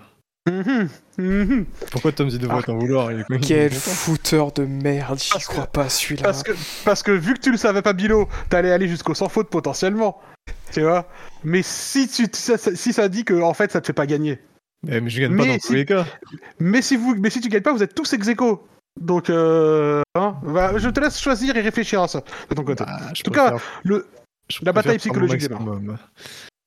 Mhm, 0.50 0.90
mhm. 1.18 1.66
Pourquoi 1.92 2.12
Tom 2.12 2.28
dit 2.28 2.40
devrait 2.40 2.58
Ah. 2.60 2.64
t'en 2.66 2.78
vouloir 2.78 3.12
il 3.12 3.20
est- 3.20 3.26
il 3.30 3.36
est 3.36 3.40
Quel 3.40 3.72
fouteur 3.72 4.52
de 4.52 4.66
merde. 4.66 5.20
J'y 5.20 5.30
Parce 5.32 5.46
que- 5.48 5.52
crois 5.54 5.68
pas, 5.68 5.88
celui-là. 5.90 6.24
Parce 6.24 6.44
que, 6.44 6.52
parce 6.84 7.04
que 7.04 7.12
vu 7.12 7.36
que 7.36 7.40
tu 7.40 7.52
le 7.52 7.58
savais 7.58 7.82
pas, 7.82 7.94
Bilo, 7.94 8.28
t'allais 8.50 8.72
aller 8.72 8.88
jusqu'au 8.88 9.14
sans 9.14 9.30
faute 9.30 9.50
potentiellement. 9.50 10.20
Tu 10.72 10.82
vois? 10.82 11.08
Mais 11.44 11.62
si, 11.64 12.08
tu, 12.08 12.26
ça- 12.34 12.58
si 12.58 12.94
ça 12.94 13.10
dit 13.10 13.26
que 13.26 13.34
en 13.42 13.54
fait 13.54 13.72
ça 13.72 13.82
te 13.82 13.88
fait 13.88 13.94
pas 13.94 14.06
gagner. 14.06 14.40
Eh, 14.88 15.02
mais 15.02 15.10
je 15.10 15.20
gagne 15.22 15.36
pas 15.36 15.46
dans 15.46 15.54
si- 15.54 15.60
tous 15.68 15.74
les 15.74 15.86
cas. 15.86 16.06
Mais 16.60 16.82
si, 16.82 16.96
vous, 16.96 17.16
mais 17.16 17.30
si 17.30 17.42
tu 17.42 17.50
gagnes 17.50 17.64
pas, 17.64 17.74
vous 17.74 17.84
êtes 17.84 17.96
tous 17.96 18.14
ex 18.14 18.28
aequo. 18.28 18.68
Donc, 19.00 19.30
euh, 19.30 20.02
hein, 20.16 20.36
je 20.78 20.90
te 20.90 21.00
laisse 21.00 21.20
choisir 21.20 21.56
et 21.56 21.62
réfléchir 21.62 22.02
à 22.02 22.08
ça 22.08 22.22
de 22.50 22.56
ton 22.56 22.64
côté. 22.64 22.84
Ah, 22.88 23.12
je 23.14 23.24
tout 23.24 23.32
cas, 23.32 23.52
préfère- 23.52 23.70
le- 23.84 24.08
je 24.50 24.60
la 24.64 24.72
bataille 24.74 24.98
psychologique 24.98 25.42
démarre. 25.42 25.70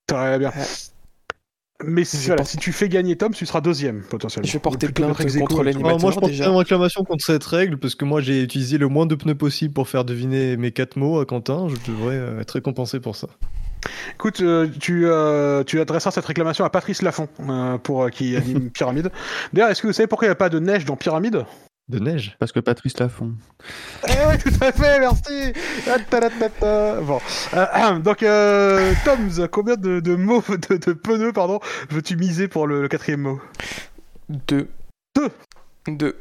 Très 0.07 0.39
bien. 0.39 0.52
Mais 1.85 2.05
si, 2.05 2.17
Je 2.17 2.27
voilà, 2.27 2.36
porte- 2.36 2.51
si 2.51 2.57
tu 2.59 2.70
fais 2.73 2.89
gagner 2.89 3.17
Tom, 3.17 3.35
tu 3.35 3.44
seras 3.44 3.61
deuxième 3.61 4.02
potentiellement. 4.02 4.47
Je 4.47 4.52
vais 4.52 4.59
porter 4.61 4.89
plainte 4.89 5.17
contre 5.17 5.28
tout. 5.28 5.39
Non, 5.39 5.47
moi, 5.49 5.59
je 5.59 5.62
l'animateur 5.65 5.99
porte 6.15 6.27
déjà. 6.27 6.47
une 6.49 6.57
réclamation 6.57 7.02
contre 7.05 7.25
cette 7.25 7.44
règle 7.44 7.77
parce 7.77 7.97
que 7.97 8.05
moi, 8.05 8.20
j'ai 8.20 8.43
utilisé 8.44 8.78
le 8.78 8.86
moins 8.89 9.05
de 9.07 9.15
pneus 9.17 9.35
possible 9.35 9.75
pour 9.75 9.89
faire 9.89 10.05
deviner 10.05 10.57
mes 10.57 10.70
quatre 10.70 10.97
mots 10.97 11.19
à 11.19 11.27
Quentin. 11.27 11.67
Je 11.69 11.91
devrais 11.91 12.15
euh, 12.15 12.41
être 12.41 12.52
récompensé 12.52 13.01
pour 13.01 13.17
ça. 13.17 13.27
Écoute, 14.15 14.41
euh, 14.41 14.69
tu, 14.81 15.07
euh, 15.07 15.65
tu 15.65 15.81
adresseras 15.81 16.12
cette 16.12 16.27
réclamation 16.27 16.65
à 16.65 16.70
Patrice 16.70 17.02
Lafont 17.02 17.28
euh, 17.41 17.78
pour 17.78 18.05
euh, 18.05 18.09
qui 18.09 18.36
anime 18.36 18.70
Pyramide. 18.70 19.11
D'ailleurs, 19.52 19.70
est-ce 19.70 19.83
que 19.83 19.86
vous 19.89 19.93
savez 19.93 20.07
pourquoi 20.07 20.27
il 20.27 20.31
n'y 20.31 20.33
a 20.33 20.36
pas 20.36 20.49
de 20.49 20.59
neige 20.59 20.85
dans 20.85 20.97
Pyramide? 20.97 21.44
De 21.89 21.99
neige? 21.99 22.36
Parce 22.39 22.52
que 22.52 22.61
Patrice 22.61 22.99
Lafont. 23.01 23.33
Eh 24.09 24.12
oui, 24.28 24.39
tout 24.39 24.65
à 24.65 24.70
fait, 24.70 25.01
merci. 25.01 25.52
Ah. 25.89 25.97
Bon, 27.01 27.19
Euh, 27.55 27.99
donc 28.05 28.23
euh, 28.23 28.93
Toms, 29.05 29.49
combien 29.51 29.75
de, 29.75 29.99
de 30.01 30.15
mots, 30.15 30.44
de, 30.70 30.77
de 30.77 30.93
pneus, 30.93 31.33
pardon, 31.33 31.59
veux-tu 31.91 32.17
miser 32.17 32.47
pour 32.47 32.69
le, 32.69 32.83
le 32.83 32.89
quatrième 32.89 33.23
mot? 33.23 33.41
Deux. 34.28 34.69
Deux. 35.17 35.31
Deux. 35.89 36.17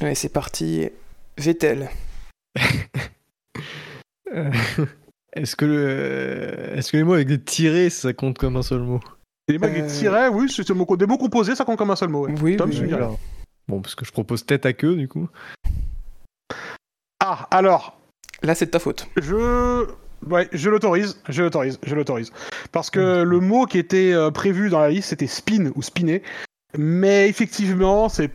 Allez, 0.00 0.14
c'est 0.14 0.28
parti. 0.28 0.90
Vettel. 1.38 1.88
Euh, 5.36 5.42
Est-ce 5.42 5.56
que, 5.56 5.64
le- 5.64 6.76
est-ce 6.78 6.92
que 6.92 6.96
les 6.96 7.04
mots 7.04 7.14
avec 7.14 7.28
des 7.28 7.40
tirés, 7.40 7.90
ça 7.90 8.12
compte 8.12 8.38
comme 8.38 8.56
un 8.56 8.62
seul 8.62 8.80
mot? 8.80 9.00
Les 9.48 9.58
mots 9.58 9.66
avec 9.66 9.82
Euh. 9.82 9.86
des 9.86 9.92
tirets, 9.92 10.28
oui, 10.28 10.50
c'est 10.50 10.66
des 10.66 10.74
mots, 10.74 10.96
des 10.96 11.06
mots 11.06 11.18
composés, 11.18 11.54
ça 11.54 11.64
compte 11.64 11.78
comme 11.78 11.90
un 11.90 11.96
seul 11.96 12.08
mot. 12.08 12.26
ouais. 12.26 12.34
Oui, 12.42 12.56
Tom, 12.56 12.70
oui, 12.70 12.80
oui. 12.82 12.92
Alors, 12.92 13.18
Bon, 13.68 13.80
parce 13.80 13.94
que 13.96 14.04
je 14.04 14.12
propose 14.12 14.46
tête 14.46 14.64
à 14.64 14.72
queue, 14.72 14.94
du 14.94 15.08
coup. 15.08 15.28
Ah, 17.20 17.48
alors, 17.50 17.98
Là, 18.42 18.54
c'est 18.54 18.66
de 18.66 18.70
ta 18.70 18.78
faute. 18.78 19.08
je... 19.16 19.86
Ouais, 20.26 20.48
je 20.52 20.70
l'autorise, 20.70 21.20
je 21.28 21.42
l'autorise, 21.42 21.78
je 21.84 21.94
l'autorise. 21.94 22.32
Parce 22.72 22.90
que 22.90 23.22
le 23.22 23.40
mot 23.40 23.66
qui 23.66 23.78
était 23.78 24.12
euh, 24.12 24.30
prévu 24.30 24.70
dans 24.70 24.80
la 24.80 24.88
liste, 24.90 25.08
c'était 25.10 25.26
spin 25.26 25.70
ou 25.74 25.82
spinner. 25.82 26.22
Mais 26.76 27.28
effectivement, 27.28 28.08
c'est 28.08 28.30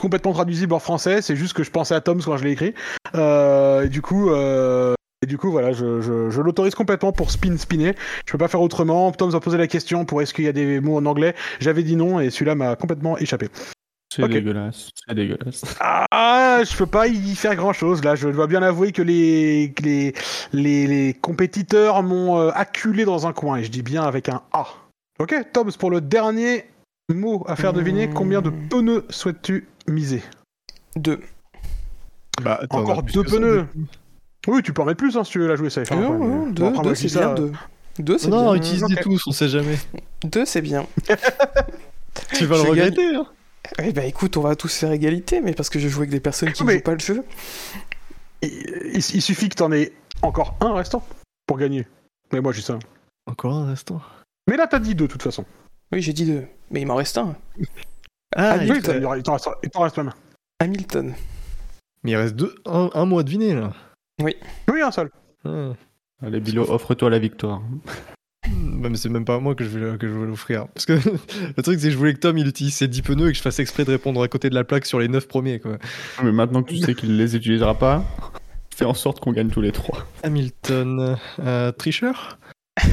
complètement 0.00 0.32
traduisible 0.32 0.72
en 0.74 0.78
français, 0.78 1.22
c'est 1.22 1.36
juste 1.36 1.52
que 1.54 1.62
je 1.62 1.70
pensais 1.70 1.94
à 1.94 2.00
Toms 2.00 2.20
quand 2.24 2.36
je 2.36 2.44
l'ai 2.44 2.52
écrit. 2.52 2.74
Euh, 3.14 3.82
et 3.84 3.88
du 3.88 4.02
coup... 4.02 4.30
euh, 4.30 4.94
Et 5.26 5.28
du 5.28 5.38
coup, 5.38 5.50
voilà, 5.50 5.72
je, 5.72 6.00
je- 6.00 6.30
je 6.30 6.40
l'autorise 6.40 6.76
complètement 6.76 7.10
pour 7.10 7.32
spin 7.32 7.56
spinner. 7.56 7.96
Je 8.26 8.30
peux 8.30 8.38
pas 8.38 8.46
faire 8.46 8.60
autrement. 8.60 9.10
Tom 9.10 9.34
a 9.34 9.40
posé 9.40 9.58
la 9.58 9.66
question 9.66 10.04
pour 10.04 10.22
est-ce 10.22 10.32
qu'il 10.32 10.44
y 10.44 10.48
a 10.48 10.52
des 10.52 10.78
mots 10.80 10.96
en 10.98 11.04
anglais. 11.04 11.34
J'avais 11.58 11.82
dit 11.82 11.96
non 11.96 12.20
et 12.20 12.30
celui-là 12.30 12.54
m'a 12.54 12.76
complètement 12.76 13.18
échappé. 13.18 13.48
C'est 14.14 14.28
dégueulasse. 14.28 14.90
C'est 14.94 15.16
dégueulasse. 15.16 15.64
Ah, 15.80 16.60
je 16.64 16.76
peux 16.76 16.86
pas 16.86 17.08
y 17.08 17.34
faire 17.34 17.56
grand 17.56 17.72
chose 17.72 18.04
là. 18.04 18.14
Je 18.14 18.28
dois 18.28 18.46
bien 18.46 18.62
avouer 18.62 18.92
que 18.92 19.02
les 19.02 19.72
que 19.76 19.82
les 19.82 20.14
les, 20.52 20.86
les 20.86 21.12
compétiteurs 21.14 22.04
m'ont 22.04 22.38
euh, 22.38 22.50
acculé 22.54 23.04
dans 23.04 23.26
un 23.26 23.32
coin 23.32 23.56
et 23.56 23.64
je 23.64 23.70
dis 23.72 23.82
bien 23.82 24.04
avec 24.04 24.28
un 24.28 24.42
A. 24.52 24.66
Ok, 25.18 25.34
Tom, 25.52 25.72
pour 25.72 25.90
le 25.90 26.00
dernier 26.00 26.66
mot 27.12 27.44
à 27.48 27.56
faire 27.56 27.72
deviner, 27.72 28.06
Hmm. 28.06 28.14
combien 28.14 28.42
de 28.42 28.50
pneus 28.50 29.04
souhaites-tu 29.10 29.66
miser? 29.88 30.22
Deux. 30.94 31.18
Bah, 32.42 32.60
Encore 32.70 33.02
deux 33.02 33.24
pneus. 33.24 33.66
Oui, 34.46 34.62
tu 34.62 34.72
peux 34.72 34.82
en 34.82 34.84
mettre 34.84 34.98
plus 34.98 35.16
hein, 35.16 35.24
si 35.24 35.32
tu 35.32 35.38
veux 35.40 35.48
la 35.48 35.56
jouer 35.56 35.70
safe. 35.70 35.90
hein, 35.92 35.96
non, 35.96 36.18
non, 36.18 36.18
bon, 36.46 36.50
deux, 36.50 36.64
après, 36.66 36.94
c'est 36.94 37.08
ça, 37.08 37.26
bien. 37.26 37.34
Deux. 37.34 37.52
Deux, 37.98 38.18
c'est 38.18 38.28
Non, 38.28 38.52
bien. 38.52 38.54
utilise-les 38.54 38.94
ok. 38.96 39.02
tous, 39.02 39.26
on 39.26 39.32
sait 39.32 39.48
jamais. 39.48 39.78
Deux, 40.24 40.44
c'est 40.44 40.62
bien. 40.62 40.86
Tu 42.34 42.46
vas 42.46 42.56
le 42.56 42.62
regretter, 42.70 43.14
hein. 43.14 43.26
Eh 43.82 43.92
bah 43.92 44.04
écoute, 44.04 44.36
on 44.36 44.40
va 44.42 44.54
tous 44.56 44.74
faire 44.74 44.90
égalité, 44.92 45.40
mais 45.40 45.52
parce 45.52 45.68
que 45.68 45.78
je 45.78 45.88
joue 45.88 46.00
avec 46.00 46.10
des 46.10 46.20
personnes 46.20 46.52
qui 46.52 46.62
Non, 46.62 46.66
ne 46.68 46.72
mais- 46.72 46.78
jouent 46.78 46.84
pas 46.84 46.92
le 46.94 46.98
jeu. 47.00 47.24
Il, 48.42 48.48
il- 48.94 48.96
il 49.14 49.22
suffit 49.22 49.48
que 49.48 49.54
t'en 49.56 49.70
aies 49.72 49.92
encore 50.22 50.56
un 50.60 50.72
restant 50.74 51.06
pour 51.46 51.58
gagner. 51.58 51.86
Mais 52.32 52.40
moi, 52.40 52.52
j'ai 52.52 52.62
ça. 52.62 52.78
Encore 53.26 53.54
un 53.54 53.68
instant. 53.68 54.00
Mais 54.48 54.56
là, 54.56 54.66
t'as 54.66 54.78
dit 54.78 54.94
deux 54.94 55.06
de 55.06 55.12
toute 55.12 55.22
façon. 55.22 55.44
Oui, 55.92 56.00
j'ai 56.00 56.12
dit 56.12 56.24
deux. 56.26 56.44
Mais 56.70 56.80
il 56.80 56.86
m'en 56.86 56.94
reste 56.94 57.18
un. 57.18 57.34
Ah, 58.34 58.50
Ah, 58.50 58.52
Hamilton. 58.52 59.06
il 59.16 59.22
t'en 59.22 59.32
reste, 59.34 59.48
il 59.62 59.70
t'en 59.70 59.80
reste 59.80 59.96
même. 59.98 60.12
Hamilton. 60.60 61.14
Mais 62.02 62.12
il 62.12 62.16
reste 62.16 62.34
deux, 62.34 62.54
un, 62.66 62.90
un 62.94 63.04
mot 63.04 63.18
à 63.18 63.22
deviner 63.24 63.54
là. 63.54 63.72
Oui, 64.22 64.34
un 64.82 64.90
seul. 64.90 65.10
Ah. 65.44 65.72
Allez, 66.22 66.40
Bilo, 66.40 66.62
offre-toi 66.70 67.10
la 67.10 67.18
victoire. 67.18 67.60
Bah, 68.48 68.88
mais 68.88 68.96
c'est 68.96 69.08
même 69.10 69.24
pas 69.24 69.34
à 69.34 69.40
moi 69.40 69.54
que 69.54 69.64
je 69.64 69.78
vais, 69.78 69.98
que 69.98 70.06
je 70.08 70.12
vais 70.12 70.26
l'offrir. 70.26 70.68
Parce 70.68 70.86
que 70.86 70.92
le 71.56 71.62
truc, 71.62 71.78
c'est 71.80 71.86
que 71.88 71.92
je 71.92 71.98
voulais 71.98 72.14
que 72.14 72.20
Tom 72.20 72.38
il 72.38 72.46
utilise 72.48 72.74
ses 72.74 72.88
10 72.88 73.02
pneus 73.02 73.28
et 73.28 73.32
que 73.32 73.36
je 73.36 73.42
fasse 73.42 73.58
exprès 73.58 73.84
de 73.84 73.90
répondre 73.90 74.22
à 74.22 74.28
côté 74.28 74.48
de 74.48 74.54
la 74.54 74.64
plaque 74.64 74.86
sur 74.86 74.98
les 75.00 75.08
9 75.08 75.28
premiers. 75.28 75.60
Quoi. 75.60 75.78
Mais 76.22 76.32
maintenant 76.32 76.62
que 76.62 76.70
tu 76.70 76.78
sais 76.78 76.94
qu'il 76.94 77.16
les 77.18 77.36
utilisera 77.36 77.74
pas, 77.78 78.04
fais 78.74 78.84
en 78.86 78.94
sorte 78.94 79.20
qu'on 79.20 79.32
gagne 79.32 79.48
tous 79.50 79.60
les 79.60 79.72
trois. 79.72 80.06
Hamilton, 80.22 81.16
euh, 81.40 81.72
tricheur? 81.72 82.38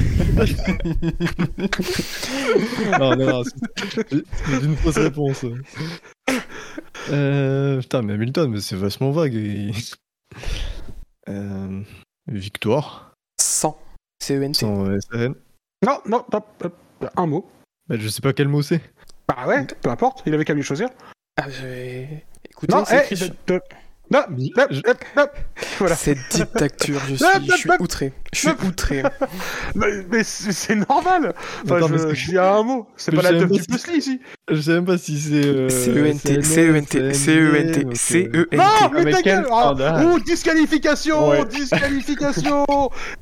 Non, 3.00 3.16
non, 3.16 3.26
non, 3.27 3.43
c'est 3.43 4.64
une 4.64 4.76
fausse 4.77 4.98
réponse. 4.98 5.45
Euh, 7.11 7.80
putain, 7.82 8.02
mais 8.02 8.14
Hamilton, 8.14 8.52
mais 8.52 8.61
c'est 8.61 8.76
vachement 8.76 9.11
vague. 9.11 9.34
et- 9.35 9.72
victoire 12.27 13.14
100. 13.40 13.77
CENT. 14.22 14.53
sans 14.56 14.85
SN. 15.00 15.34
Non, 15.85 16.00
non, 16.06 16.24
hop, 16.32 16.48
hop, 16.64 17.11
un 17.16 17.26
mot. 17.27 17.50
Bah, 17.88 17.95
je 18.00 18.08
sais 18.08 18.22
pas 18.22 18.32
quel 18.34 18.48
mot 18.48 18.61
c'est. 18.61 18.82
Bah 19.27 19.48
ouais, 19.48 19.66
peu 19.82 19.90
importe, 19.90 20.24
il 20.26 20.34
avait 20.34 20.45
qu'à 20.45 20.53
lui 20.53 20.64
choisir. 20.64 20.90
Ah, 21.38 21.50
je- 21.50 22.06
Écoutez, 22.50 22.74
Non, 22.76 22.85
c'est 22.85 23.00
eh, 23.11 23.16
triche. 23.16 23.32
de- 23.48 23.61
Voilà. 25.80 25.96
Cette 25.96 26.18
dictature, 26.30 27.00
je 27.10 27.16
suis, 27.16 27.26
je 27.50 27.56
suis 27.56 27.70
outré. 27.80 28.14
Je 28.34 28.40
suis 28.40 28.50
outré. 28.68 29.04
Mais, 29.76 29.88
mais 30.10 30.24
c'est 30.24 30.76
normal. 30.76 31.34
Enfin, 31.64 31.78
Attends, 31.78 31.88
je, 31.88 32.14
je 32.14 32.32
dis 32.32 32.38
à 32.38 32.54
un 32.56 32.64
mot. 32.64 32.88
C'est 32.98 33.14
pas 33.16 33.22
la 33.22 33.30
teuf 33.30 33.42
même 33.42 33.50
du 33.52 33.58
pas 33.64 33.78
si- 33.78 33.84
puzzle 33.86 33.98
ici. 33.98 34.20
Je 34.50 34.62
sais 34.62 34.72
même 34.72 34.86
pas 34.86 34.98
si 34.98 35.20
c'est. 35.20 35.46
euh, 35.46 35.70
CENT, 35.70 36.42
CENT, 36.44 37.14
CENT, 37.14 37.96
CENT. 37.96 38.48
Non, 38.54 38.64
mais 38.94 39.04
mais 39.04 39.12
ta 39.12 39.22
quel 39.22 39.36
gueule 39.42 39.48
ah. 39.52 40.04
Oh, 40.06 40.20
disqualification 40.20 41.30
Ouais. 41.30 41.46
Disqualification 41.50 42.66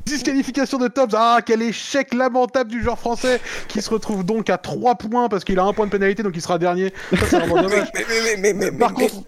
Disqualification 0.06 0.78
de 0.78 0.88
Toms 0.88 1.08
Ah, 1.14 1.40
quel 1.46 1.62
échec 1.62 2.14
lamentable 2.14 2.70
du 2.70 2.82
joueur 2.84 2.98
français 3.00 3.40
qui 3.68 3.82
se 3.82 3.90
retrouve 3.90 4.26
donc 4.26 4.50
à 4.50 4.58
3 4.58 4.96
points 4.96 5.30
parce 5.30 5.44
qu'il 5.44 5.60
a 5.60 5.64
un 5.64 5.74
point 5.74 5.86
de 5.86 5.92
pénalité 5.92 6.24
donc 6.24 6.34
il 6.36 6.42
sera 6.42 6.58
dernier. 6.58 6.94
Ça, 7.12 7.18
c'est 7.30 7.40
vraiment 7.40 7.62
dommage. 7.64 7.88
Mais, 7.94 8.06
mais, 8.10 8.16
mais, 8.38 8.54
mais, 8.54 8.72
mais, 8.72 8.78
Par 8.78 8.92
mais- 8.98 9.08
contre, 9.08 9.24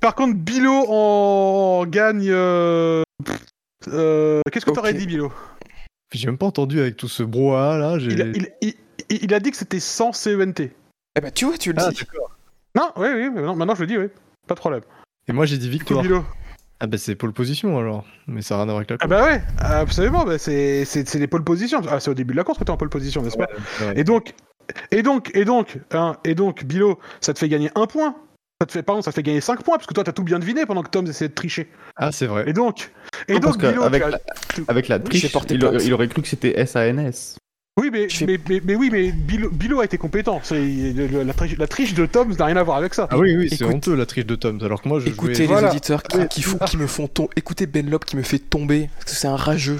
par 0.00 0.14
contre, 0.14 0.34
Bilo 0.38 0.84
en 0.88 1.84
gagne. 1.86 2.28
euh, 2.30 3.02
euh, 3.88 4.40
Qu'est-ce 4.52 4.66
que 4.66 4.70
t'aurais 4.72 4.94
dit, 4.94 5.06
Bilo? 5.06 5.32
J'ai 6.12 6.26
même 6.26 6.38
pas 6.38 6.46
entendu 6.46 6.80
avec 6.80 6.96
tout 6.96 7.08
ce 7.08 7.22
brouhaha 7.22 7.78
là. 7.78 7.98
j'ai- 7.98 8.10
il 8.12 8.22
a, 8.22 8.24
il- 8.26 8.48
il- 8.62 8.74
il- 9.10 9.24
il 9.24 9.34
a 9.34 9.40
dit 9.40 9.50
que 9.52 9.56
c'était 9.56 9.78
sans 9.80 10.12
CENT. 10.12 10.70
Eh 11.16 11.20
ben, 11.20 11.30
tu 11.30 11.44
vois, 11.44 11.56
tu 11.56 11.72
le 11.72 11.78
Ah, 11.80 11.90
dis. 11.90 11.98
d'accord. 12.00 12.36
Non, 12.74 12.90
oui, 12.96 13.08
oui, 13.14 13.30
mais 13.32 13.42
non, 13.42 13.54
maintenant 13.54 13.74
je 13.74 13.80
le 13.82 13.86
dis, 13.86 13.96
oui. 13.98 14.06
Pas 14.48 14.54
de 14.54 14.60
problème. 14.60 14.82
Et 15.28 15.32
moi 15.32 15.46
j'ai 15.46 15.58
dit 15.58 15.68
victoire. 15.68 16.02
Bilo. 16.02 16.24
Ah 16.80 16.86
bah 16.86 16.96
c'est 16.98 17.14
pole 17.14 17.32
position 17.32 17.78
alors. 17.78 18.04
Mais 18.26 18.42
ça 18.42 18.54
n'a 18.56 18.62
rien 18.62 18.68
à 18.70 18.72
voir 18.72 18.76
avec 18.78 18.90
la 18.90 18.96
Ah 19.00 19.06
bah 19.06 19.24
ouais, 19.24 19.42
absolument, 19.60 20.24
bah 20.24 20.38
c'est 20.38 20.84
c'est- 20.84 21.06
c'est 21.08 21.18
les 21.18 21.26
pole 21.28 21.44
positions. 21.44 21.80
Ah, 21.88 22.00
c'est 22.00 22.10
au 22.10 22.14
début 22.14 22.32
de 22.32 22.38
la 22.38 22.44
course 22.44 22.58
que 22.58 22.64
t'es 22.64 22.70
en 22.70 22.76
pole 22.76 22.88
position, 22.90 23.22
n'est-ce 23.22 23.36
pas? 23.36 23.48
Ouais. 23.82 24.00
Et 24.00 24.04
donc, 24.04 24.34
et 24.90 25.02
donc, 25.02 25.30
et 25.34 25.44
donc, 25.44 25.78
hein, 25.92 26.16
et 26.24 26.34
donc, 26.34 26.64
Bilo, 26.64 26.98
ça 27.20 27.34
te 27.34 27.38
fait 27.38 27.48
gagner 27.48 27.70
un 27.74 27.86
point. 27.86 28.16
Ça 28.62 28.66
te 28.66 28.72
fait, 28.72 28.82
pardon, 28.82 29.00
ça 29.00 29.10
te 29.10 29.14
fait 29.14 29.22
gagner 29.22 29.40
5 29.40 29.62
points 29.62 29.78
parce 29.78 29.86
que 29.86 29.94
toi 29.94 30.04
t'as 30.04 30.12
tout 30.12 30.22
bien 30.22 30.38
deviné 30.38 30.66
pendant 30.66 30.82
que 30.82 30.90
Tom 30.90 31.06
essayait 31.06 31.30
de 31.30 31.34
tricher. 31.34 31.68
Ah 31.96 32.12
c'est 32.12 32.26
vrai. 32.26 32.44
Et 32.46 32.52
donc, 32.52 32.90
et 33.26 33.34
Non, 33.34 33.38
donc, 33.40 33.58
Bilo, 33.58 33.82
as- 33.84 33.88
la, 33.88 34.18
avec 34.68 34.88
la 34.88 34.98
triche, 34.98 35.32
il, 35.48 35.68
il 35.86 35.94
aurait 35.94 36.08
cru 36.08 36.20
que 36.20 36.28
c'était 36.28 36.66
SANS. 36.66 37.36
oui, 37.80 37.88
mais, 37.90 38.06
mais, 38.26 38.38
mais, 38.50 38.60
mais 38.62 38.74
oui, 38.74 38.90
mais 38.92 39.12
Bilo, 39.12 39.48
Bilo 39.48 39.80
a 39.80 39.86
été 39.86 39.96
compétent. 39.96 40.40
C'est 40.42 40.60
le- 40.60 41.06
le- 41.06 41.22
la, 41.22 41.32
triche, 41.32 41.56
la 41.56 41.66
triche 41.66 41.94
de 41.94 42.04
Tom 42.04 42.34
n'a 42.38 42.44
rien 42.44 42.56
à 42.58 42.62
voir 42.62 42.76
avec 42.76 42.92
ça. 42.92 43.08
Ah 43.10 43.16
oui 43.16 43.34
oui 43.34 43.48
c'est 43.48 43.64
honteux 43.64 43.94
la 43.96 44.04
triche 44.04 44.26
de 44.26 44.34
Tom. 44.34 44.58
Alors 44.62 44.82
que 44.82 44.88
moi 44.90 45.00
je 45.00 45.06
Écoutez 45.08 45.32
jouais. 45.36 45.42
les 45.46 45.52
Voilà. 45.52 45.70
auditeurs 45.70 46.02
qui, 46.02 46.18
Oui. 46.18 46.28
qui, 46.28 46.42
font- 46.42 46.58
qui 46.58 46.76
me 46.76 46.86
font 46.86 47.08
tomber. 47.08 47.30
Écoutez 47.36 47.64
Ben 47.64 47.88
Lop 47.88 48.04
qui 48.04 48.18
me 48.18 48.22
fait 48.22 48.38
tomber. 48.38 48.90
Parce 48.98 49.12
que 49.12 49.18
c'est 49.18 49.28
un 49.28 49.36
rageux. 49.36 49.78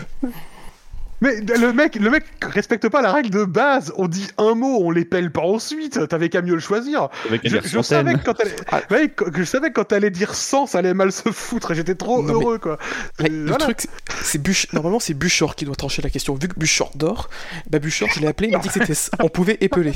Mais 1.20 1.40
le 1.40 1.72
mec, 1.72 1.96
le 1.96 2.08
mec 2.10 2.24
respecte 2.42 2.88
pas 2.88 3.02
la 3.02 3.12
règle 3.12 3.30
de 3.30 3.44
base. 3.44 3.92
On 3.96 4.08
dit 4.08 4.26
un 4.38 4.54
mot, 4.54 4.78
on 4.82 4.90
les 4.90 5.04
pèle 5.04 5.30
pas 5.30 5.42
ensuite. 5.42 6.08
T'avais 6.08 6.28
qu'à 6.30 6.40
mieux 6.42 6.54
le 6.54 6.60
choisir. 6.60 7.08
Avec 7.28 7.42
Je, 7.44 7.82
savais 7.82 8.14
que 8.14 8.24
quand 8.24 8.34
elle, 8.40 8.54
ouais, 8.90 9.08
que- 9.08 9.24
que 9.24 9.38
je 9.40 9.44
savais 9.44 9.68
que 9.68 9.74
quand 9.74 9.92
elle 9.92 9.98
allait 9.98 10.10
dire 10.10 10.34
100, 10.34 10.66
ça 10.66 10.78
allait 10.78 10.94
mal 10.94 11.12
se 11.12 11.30
foutre. 11.30 11.72
et 11.72 11.74
J'étais 11.74 11.94
trop 11.94 12.22
Non, 12.22 12.28
mais- 12.28 12.32
heureux, 12.32 12.58
quoi. 12.58 12.78
Mais 13.18 13.26
Euh, 13.26 13.28
le 13.32 13.48
voilà. 13.48 13.64
truc, 13.64 13.80
c'est- 13.82 13.90
c'est 14.22 14.38
Buch... 14.42 14.66
Normalement, 14.72 14.98
c'est 15.00 15.14
Buchor 15.14 15.54
qui 15.56 15.64
doit 15.66 15.74
trancher 15.76 16.00
la 16.02 16.10
question. 16.10 16.34
Vu 16.34 16.48
que 16.48 16.58
Buchor 16.58 16.90
dort, 16.94 17.28
bah 17.68 17.78
Buchor, 17.78 18.08
je 18.14 18.20
l'ai 18.20 18.26
appelé, 18.26 18.48
il 18.48 18.52
m'a 18.52 18.58
dit 18.60 18.68
que 18.68 18.74
c'était... 18.86 18.94
on 19.22 19.28
pouvait 19.28 19.58
épeler. 19.60 19.92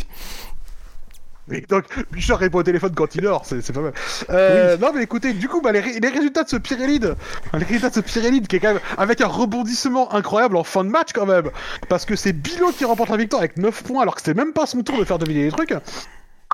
Et 1.52 1.60
donc, 1.60 1.84
Bouchard 2.10 2.38
répond 2.38 2.58
au 2.58 2.62
téléphone 2.62 2.92
quand 2.94 3.14
il 3.14 3.20
dort, 3.20 3.44
c'est 3.44 3.60
c'est 3.60 3.72
pas 3.74 3.80
mal. 3.82 3.92
Euh, 4.30 4.76
Non, 4.78 4.92
mais 4.94 5.02
écoutez, 5.02 5.34
du 5.34 5.46
coup, 5.48 5.60
bah, 5.60 5.72
les, 5.72 5.80
ré- 5.80 6.00
les 6.00 6.08
résultats 6.08 6.42
de 6.44 6.48
ce 6.48 6.56
Pirelli, 6.56 7.00
les 7.00 7.64
résultats 7.64 7.90
de 7.90 7.94
ce 7.94 8.00
Pirelli 8.00 8.40
qui 8.40 8.56
est 8.56 8.60
quand 8.60 8.72
même 8.72 8.80
avec 8.96 9.20
un 9.20 9.26
rebondissement 9.26 10.12
incroyable 10.14 10.56
en 10.56 10.64
fin 10.64 10.84
de 10.84 10.88
match 10.90 11.10
quand 11.14 11.26
même, 11.26 11.50
parce 11.88 12.06
que 12.06 12.16
c'est 12.16 12.32
Bilo 12.32 12.70
qui 12.72 12.84
remporte 12.86 13.10
la 13.10 13.18
victoire 13.18 13.40
avec 13.42 13.58
9 13.58 13.82
points 13.82 14.02
alors 14.02 14.14
que 14.14 14.22
c'était 14.22 14.34
même 14.42 14.52
pas 14.54 14.64
son 14.66 14.82
tour 14.82 14.98
de 14.98 15.04
faire 15.04 15.18
deviner 15.18 15.44
les 15.44 15.50
trucs. 15.52 15.74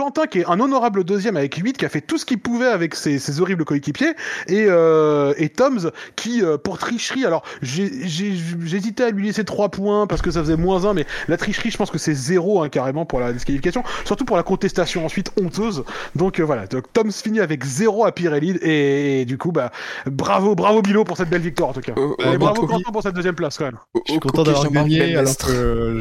Quentin 0.00 0.26
qui 0.26 0.38
est 0.38 0.46
un 0.46 0.58
honorable 0.60 1.04
deuxième 1.04 1.36
avec 1.36 1.56
8 1.56 1.76
qui 1.76 1.84
a 1.84 1.90
fait 1.90 2.00
tout 2.00 2.16
ce 2.16 2.24
qu'il 2.24 2.38
pouvait 2.38 2.68
avec 2.68 2.94
ses, 2.94 3.18
ses 3.18 3.42
horribles 3.42 3.66
coéquipiers 3.66 4.14
et, 4.48 4.64
euh, 4.66 5.34
et 5.36 5.50
Toms 5.50 5.90
qui 6.16 6.42
euh, 6.42 6.56
pour 6.56 6.78
tricherie 6.78 7.26
alors 7.26 7.42
j'ai- 7.60 8.08
j'ai- 8.08 8.34
j'hésitais 8.64 9.04
à 9.04 9.10
lui 9.10 9.26
laisser 9.26 9.44
3 9.44 9.68
points 9.68 10.06
parce 10.06 10.22
que 10.22 10.30
ça 10.30 10.40
faisait 10.40 10.56
moins 10.56 10.86
1 10.86 10.94
mais 10.94 11.04
la 11.28 11.36
tricherie 11.36 11.70
je 11.70 11.76
pense 11.76 11.90
que 11.90 11.98
c'est 11.98 12.14
0 12.14 12.62
hein, 12.62 12.70
carrément 12.70 13.04
pour 13.04 13.20
la 13.20 13.34
disqualification 13.34 13.82
surtout 14.06 14.24
pour 14.24 14.38
la 14.38 14.42
contestation 14.42 15.04
ensuite 15.04 15.32
honteuse. 15.38 15.84
Donc 16.16 16.40
euh, 16.40 16.44
voilà. 16.44 16.66
Donc 16.66 16.90
Toms 16.94 17.12
finit 17.12 17.40
avec 17.40 17.62
0 17.62 18.06
à 18.06 18.12
Pirelli 18.12 18.56
et, 18.62 19.20
et 19.20 19.24
du 19.26 19.36
coup 19.36 19.52
bah 19.52 19.70
bravo 20.06 20.54
bravo 20.54 20.80
Bilo 20.80 21.04
pour 21.04 21.18
cette 21.18 21.28
belle 21.28 21.42
victoire 21.42 21.68
en 21.68 21.72
tout 21.74 21.80
cas. 21.82 21.92
Euh, 21.98 22.14
et 22.20 22.26
euh, 22.34 22.38
bravo 22.38 22.66
Quentin 22.66 22.90
pour 22.90 23.02
cette 23.02 23.14
deuxième 23.14 23.34
place 23.34 23.58
quand 23.58 23.66
même. 23.66 23.78
Je 24.06 24.12
suis 24.12 24.20
content 24.20 24.44
d'avoir 24.44 24.70
gagné 24.70 25.14
alors 25.14 25.36
que 25.36 25.52
euh, 25.52 26.00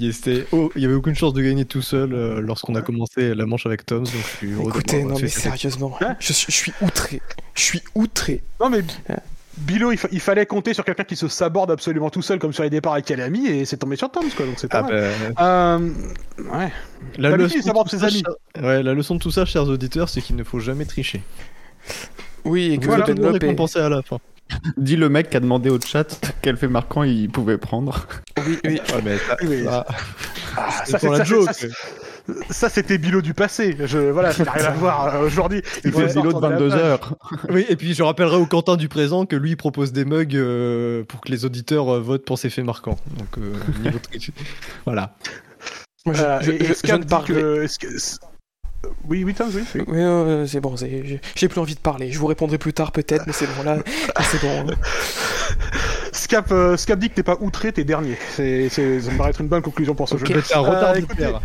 il 0.00 0.44
oh, 0.50 0.72
il 0.74 0.82
y 0.82 0.84
avait 0.84 0.94
aucune 0.94 1.14
chance 1.14 1.32
de 1.32 1.42
gagner 1.42 1.64
tout 1.64 1.82
seul 1.82 2.12
euh, 2.12 2.40
lorsqu'on 2.40 2.74
a 2.74 2.82
commencé 2.82 3.19
la 3.34 3.46
manche 3.46 3.66
avec 3.66 3.86
Tom. 3.86 4.04
Donc 4.04 4.12
je 4.12 4.36
suis 4.36 4.52
Écoutez, 4.52 5.04
non 5.04 5.16
mais 5.20 5.28
sérieusement, 5.28 5.96
Hein 6.00 6.16
je 6.18 6.32
suis, 6.32 6.46
je 6.52 6.56
suis 6.56 6.72
outré. 6.80 7.20
Je 7.54 7.62
suis 7.62 7.82
outré. 7.94 8.42
non 8.60 8.70
mais 8.70 8.82
Bilo 9.58 9.92
il, 9.92 9.98
fa- 9.98 10.08
il 10.10 10.20
fallait 10.20 10.46
compter 10.46 10.72
sur 10.72 10.84
quelqu'un 10.84 11.04
qui 11.04 11.16
se 11.16 11.28
saborde 11.28 11.70
absolument 11.70 12.08
tout 12.08 12.22
seul 12.22 12.38
comme 12.38 12.52
sur 12.52 12.62
les 12.62 12.70
départs 12.70 12.94
avec 12.94 13.04
Calami 13.04 13.46
et 13.46 13.64
c'est 13.66 13.76
tombé 13.76 13.96
sur 13.96 14.10
Toms 14.10 14.22
quoi 14.34 14.46
donc 14.46 14.54
c'est 14.58 14.68
pas 14.70 14.78
Ah 14.78 14.82
mal. 14.90 15.12
bah, 15.36 15.44
Euh, 15.44 16.58
ouais. 16.58 16.72
la, 17.18 17.30
leçon 17.36 17.58
de 17.58 17.82
tout 17.82 17.88
ses 17.90 17.98
ça, 17.98 18.06
amis. 18.06 18.22
cher- 18.24 18.64
ouais, 18.64 18.82
la 18.82 18.94
leçon 18.94 19.16
de 19.16 19.20
tout 19.20 19.30
ça, 19.30 19.44
chers 19.44 19.64
auditeurs, 19.68 20.08
c'est 20.08 20.22
qu'il 20.22 20.36
ne 20.36 20.44
faut 20.44 20.60
jamais 20.60 20.86
tricher. 20.86 21.20
Oui, 22.44 22.72
et 22.72 22.78
que 22.78 22.86
Vous 22.86 22.92
êtes 22.94 23.04
toujours 23.06 23.32
Lop 23.32 23.36
est- 23.36 23.46
récompensé 23.46 23.78
à 23.80 23.88
la 23.90 24.00
fin. 24.02 24.18
Dis 24.78 24.96
le 24.96 25.08
mec 25.10 25.28
qui 25.30 25.36
a 25.36 25.40
demandé 25.40 25.68
au 25.68 25.78
chat 25.80 26.18
quel 26.42 26.56
fait 26.56 26.66
marquant 26.68 27.02
il 27.02 27.28
pouvait 27.30 27.58
prendre. 27.58 28.06
Oui, 28.46 28.58
oui. 28.64 28.80
Ouais, 28.94 29.02
mais 29.04 29.18
ça, 29.18 29.36
Oui, 29.42 29.64
ça- 29.64 29.86
Ah, 30.56 30.70
c'est 30.86 30.92
ça, 30.92 30.98
c'est- 31.00 31.08
la 31.10 31.16
ça, 31.18 31.24
joke. 31.24 31.48
Ça, 32.50 32.68
c'était 32.68 32.98
Bilo 32.98 33.20
du 33.22 33.34
passé. 33.34 33.76
Je, 33.84 33.98
voilà, 33.98 34.32
ça 34.32 34.44
n'a 34.44 34.52
rien 34.52 34.64
à 34.66 34.70
voir 34.70 35.14
euh, 35.14 35.26
aujourd'hui. 35.26 35.62
Il 35.84 35.92
fait 35.92 36.08
Zilo 36.08 36.26
de 36.26 36.30
sortir 36.32 36.50
la 36.50 36.56
22 36.56 36.68
page. 36.70 36.78
heures. 36.80 37.14
Oui, 37.50 37.66
et 37.68 37.76
puis 37.76 37.94
je 37.94 38.02
rappellerai 38.02 38.36
au 38.36 38.46
Quentin 38.46 38.76
du 38.76 38.88
présent 38.88 39.26
que 39.26 39.36
lui 39.36 39.50
il 39.50 39.56
propose 39.56 39.92
des 39.92 40.04
mugs 40.04 40.34
euh, 40.36 41.04
pour 41.04 41.20
que 41.20 41.30
les 41.30 41.44
auditeurs 41.44 41.94
euh, 41.96 42.00
votent 42.00 42.24
pour 42.24 42.38
ses 42.38 42.50
faits 42.50 42.64
marquants. 42.64 42.96
Donc, 43.18 43.38
euh. 43.38 43.52
Voilà. 44.86 45.14
Je, 46.06 46.50
et- 46.52 46.58
je- 46.64 46.74
ne 46.96 47.04
que- 47.24 47.66
c'est- 47.66 48.18
Oui, 49.06 49.24
oui, 49.24 49.34
oui. 49.54 49.62
oui. 49.74 49.82
Oui, 49.86 50.48
c'est 50.48 50.60
bon, 50.60 50.76
c'est- 50.76 51.02
j'ai- 51.04 51.20
plus 51.48 51.60
envie 51.60 51.74
de 51.74 51.80
parler. 51.80 52.10
Je 52.10 52.18
vous 52.18 52.26
répondrai 52.26 52.56
plus 52.56 52.72
tard 52.72 52.92
peut-être, 52.92 53.24
mais 53.26 53.32
c'est 53.34 53.46
bon, 53.54 53.62
là, 53.62 53.76
là, 53.76 53.82
c'est 54.22 54.40
bon. 54.40 54.66
Scap, 56.30 56.52
euh, 56.52 56.76
Scap 56.76 56.96
dit 57.00 57.10
que 57.10 57.14
t'es 57.16 57.22
pas 57.24 57.36
outré, 57.40 57.72
t'es 57.72 57.82
dernier. 57.82 58.16
C'est, 58.36 58.68
c'est- 58.68 59.00
ça 59.00 59.10
me 59.10 59.18
paraît 59.18 59.30
être 59.30 59.40
une 59.40 59.48
bonne 59.48 59.62
conclusion 59.62 59.96
pour 59.96 60.08
ce 60.08 60.16
jeu. 60.16 60.26
C'était 60.28 60.54
un 60.54 60.58
Euh, 60.58 60.60
retardataire. 60.60 61.40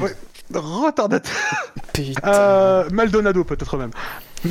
Ouais. 0.00 0.10
Retardataire. 0.52 1.30
Putain. 1.92 2.20
Euh, 2.28 2.90
Maldonado 2.90 3.44
peut-être 3.44 3.76
même. 3.76 3.90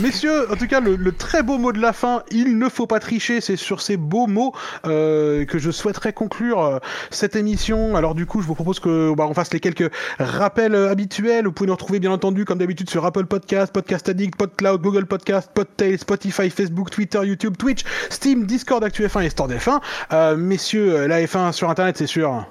Messieurs, 0.01 0.51
en 0.51 0.55
tout 0.55 0.67
cas, 0.67 0.79
le, 0.79 0.95
le 0.95 1.11
très 1.11 1.43
beau 1.43 1.57
mot 1.57 1.71
de 1.71 1.79
la 1.79 1.93
fin, 1.93 2.23
il 2.31 2.57
ne 2.57 2.69
faut 2.69 2.87
pas 2.87 2.99
tricher, 2.99 3.41
c'est 3.41 3.55
sur 3.55 3.81
ces 3.81 3.97
beaux 3.97 4.27
mots 4.27 4.53
euh, 4.85 5.45
que 5.45 5.57
je 5.57 5.71
souhaiterais 5.71 6.13
conclure 6.13 6.61
euh, 6.63 6.79
cette 7.11 7.35
émission. 7.35 7.95
Alors 7.95 8.15
du 8.15 8.25
coup, 8.25 8.41
je 8.41 8.47
vous 8.47 8.55
propose 8.55 8.79
que 8.79 9.13
bah, 9.15 9.25
on 9.27 9.33
fasse 9.33 9.53
les 9.53 9.59
quelques 9.59 9.91
rappels 10.19 10.75
euh, 10.75 10.89
habituels. 10.89 11.45
Vous 11.45 11.51
pouvez 11.51 11.67
nous 11.67 11.73
retrouver 11.73 11.99
bien 11.99 12.11
entendu, 12.11 12.45
comme 12.45 12.57
d'habitude, 12.57 12.89
sur 12.89 13.05
Apple 13.05 13.25
Podcast, 13.25 13.71
Podcast 13.73 14.09
Addict, 14.09 14.35
PodCloud, 14.35 14.81
Google 14.81 15.05
Podcast, 15.05 15.49
Podtail, 15.53 15.97
Spotify, 15.97 16.49
Facebook, 16.49 16.89
Twitter, 16.89 17.21
YouTube, 17.23 17.55
Twitch, 17.57 17.83
Steam, 18.09 18.45
Discord, 18.45 18.83
ActuF1 18.83 19.25
et 19.25 19.29
Store 19.29 19.49
F1. 19.49 19.79
Euh, 20.13 20.35
messieurs, 20.35 20.95
euh, 20.95 21.07
la 21.07 21.21
F1 21.21 21.51
sur 21.51 21.69
Internet, 21.69 21.97
c'est 21.97 22.07
sûr 22.07 22.45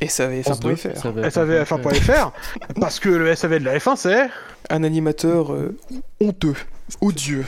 Et 0.00 0.08
ça 0.08 0.28
va 0.28 0.42
SAV.fr. 0.42 0.88
savf1.fr, 1.28 2.32
parce 2.80 3.00
que 3.00 3.08
le 3.08 3.34
SAV 3.34 3.58
de 3.58 3.64
la 3.64 3.78
F1, 3.78 3.96
c'est... 3.96 4.28
Un 4.70 4.84
animateur 4.84 5.52
euh, 5.52 5.76
honteux, 6.20 6.54
odieux. 7.00 7.44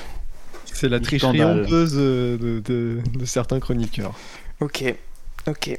C'est 0.64 0.88
la 0.88 0.98
tricherie 1.00 1.38
Scandale. 1.38 1.64
honteuse 1.64 1.94
euh, 1.96 2.38
de, 2.38 2.60
de- 2.60 2.98
de 3.18 3.24
certains 3.24 3.60
chroniqueurs. 3.60 4.14
Ok, 4.60 4.84
ok. 5.46 5.78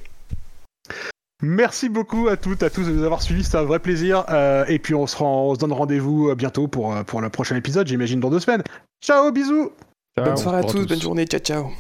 Merci 1.44 1.90
beaucoup 1.90 2.28
à 2.28 2.38
toutes, 2.38 2.62
à 2.64 2.70
tous 2.70 2.84
de 2.86 2.92
nous 2.92 3.04
avoir 3.04 3.22
suivis, 3.24 3.44
c'était 3.44 3.58
un 3.58 3.64
vrai 3.64 3.80
plaisir. 3.80 4.24
Euh, 4.30 4.64
et 4.68 4.78
puis 4.78 4.94
on 4.94 5.08
se, 5.08 5.18
rend, 5.18 5.48
on 5.50 5.56
se 5.56 5.60
donne 5.60 5.74
rendez-vous 5.74 6.34
bientôt 6.36 6.68
pour, 6.68 6.94
pour 7.06 7.20
le 7.22 7.30
prochain 7.30 7.56
épisode, 7.56 7.88
j'imagine 7.88 8.20
dans 8.20 8.30
deux 8.30 8.40
semaines. 8.40 8.64
Ciao, 9.04 9.32
bisous 9.32 9.72
Ciao. 10.16 10.26
Bonne 10.26 10.38
soirée 10.38 10.62
tous, 10.62 10.68
à 10.68 10.72
tous. 10.82 10.88
bonne 10.88 11.02
journée, 11.02 11.26
ciao 11.26 11.40
ciao. 11.40 11.72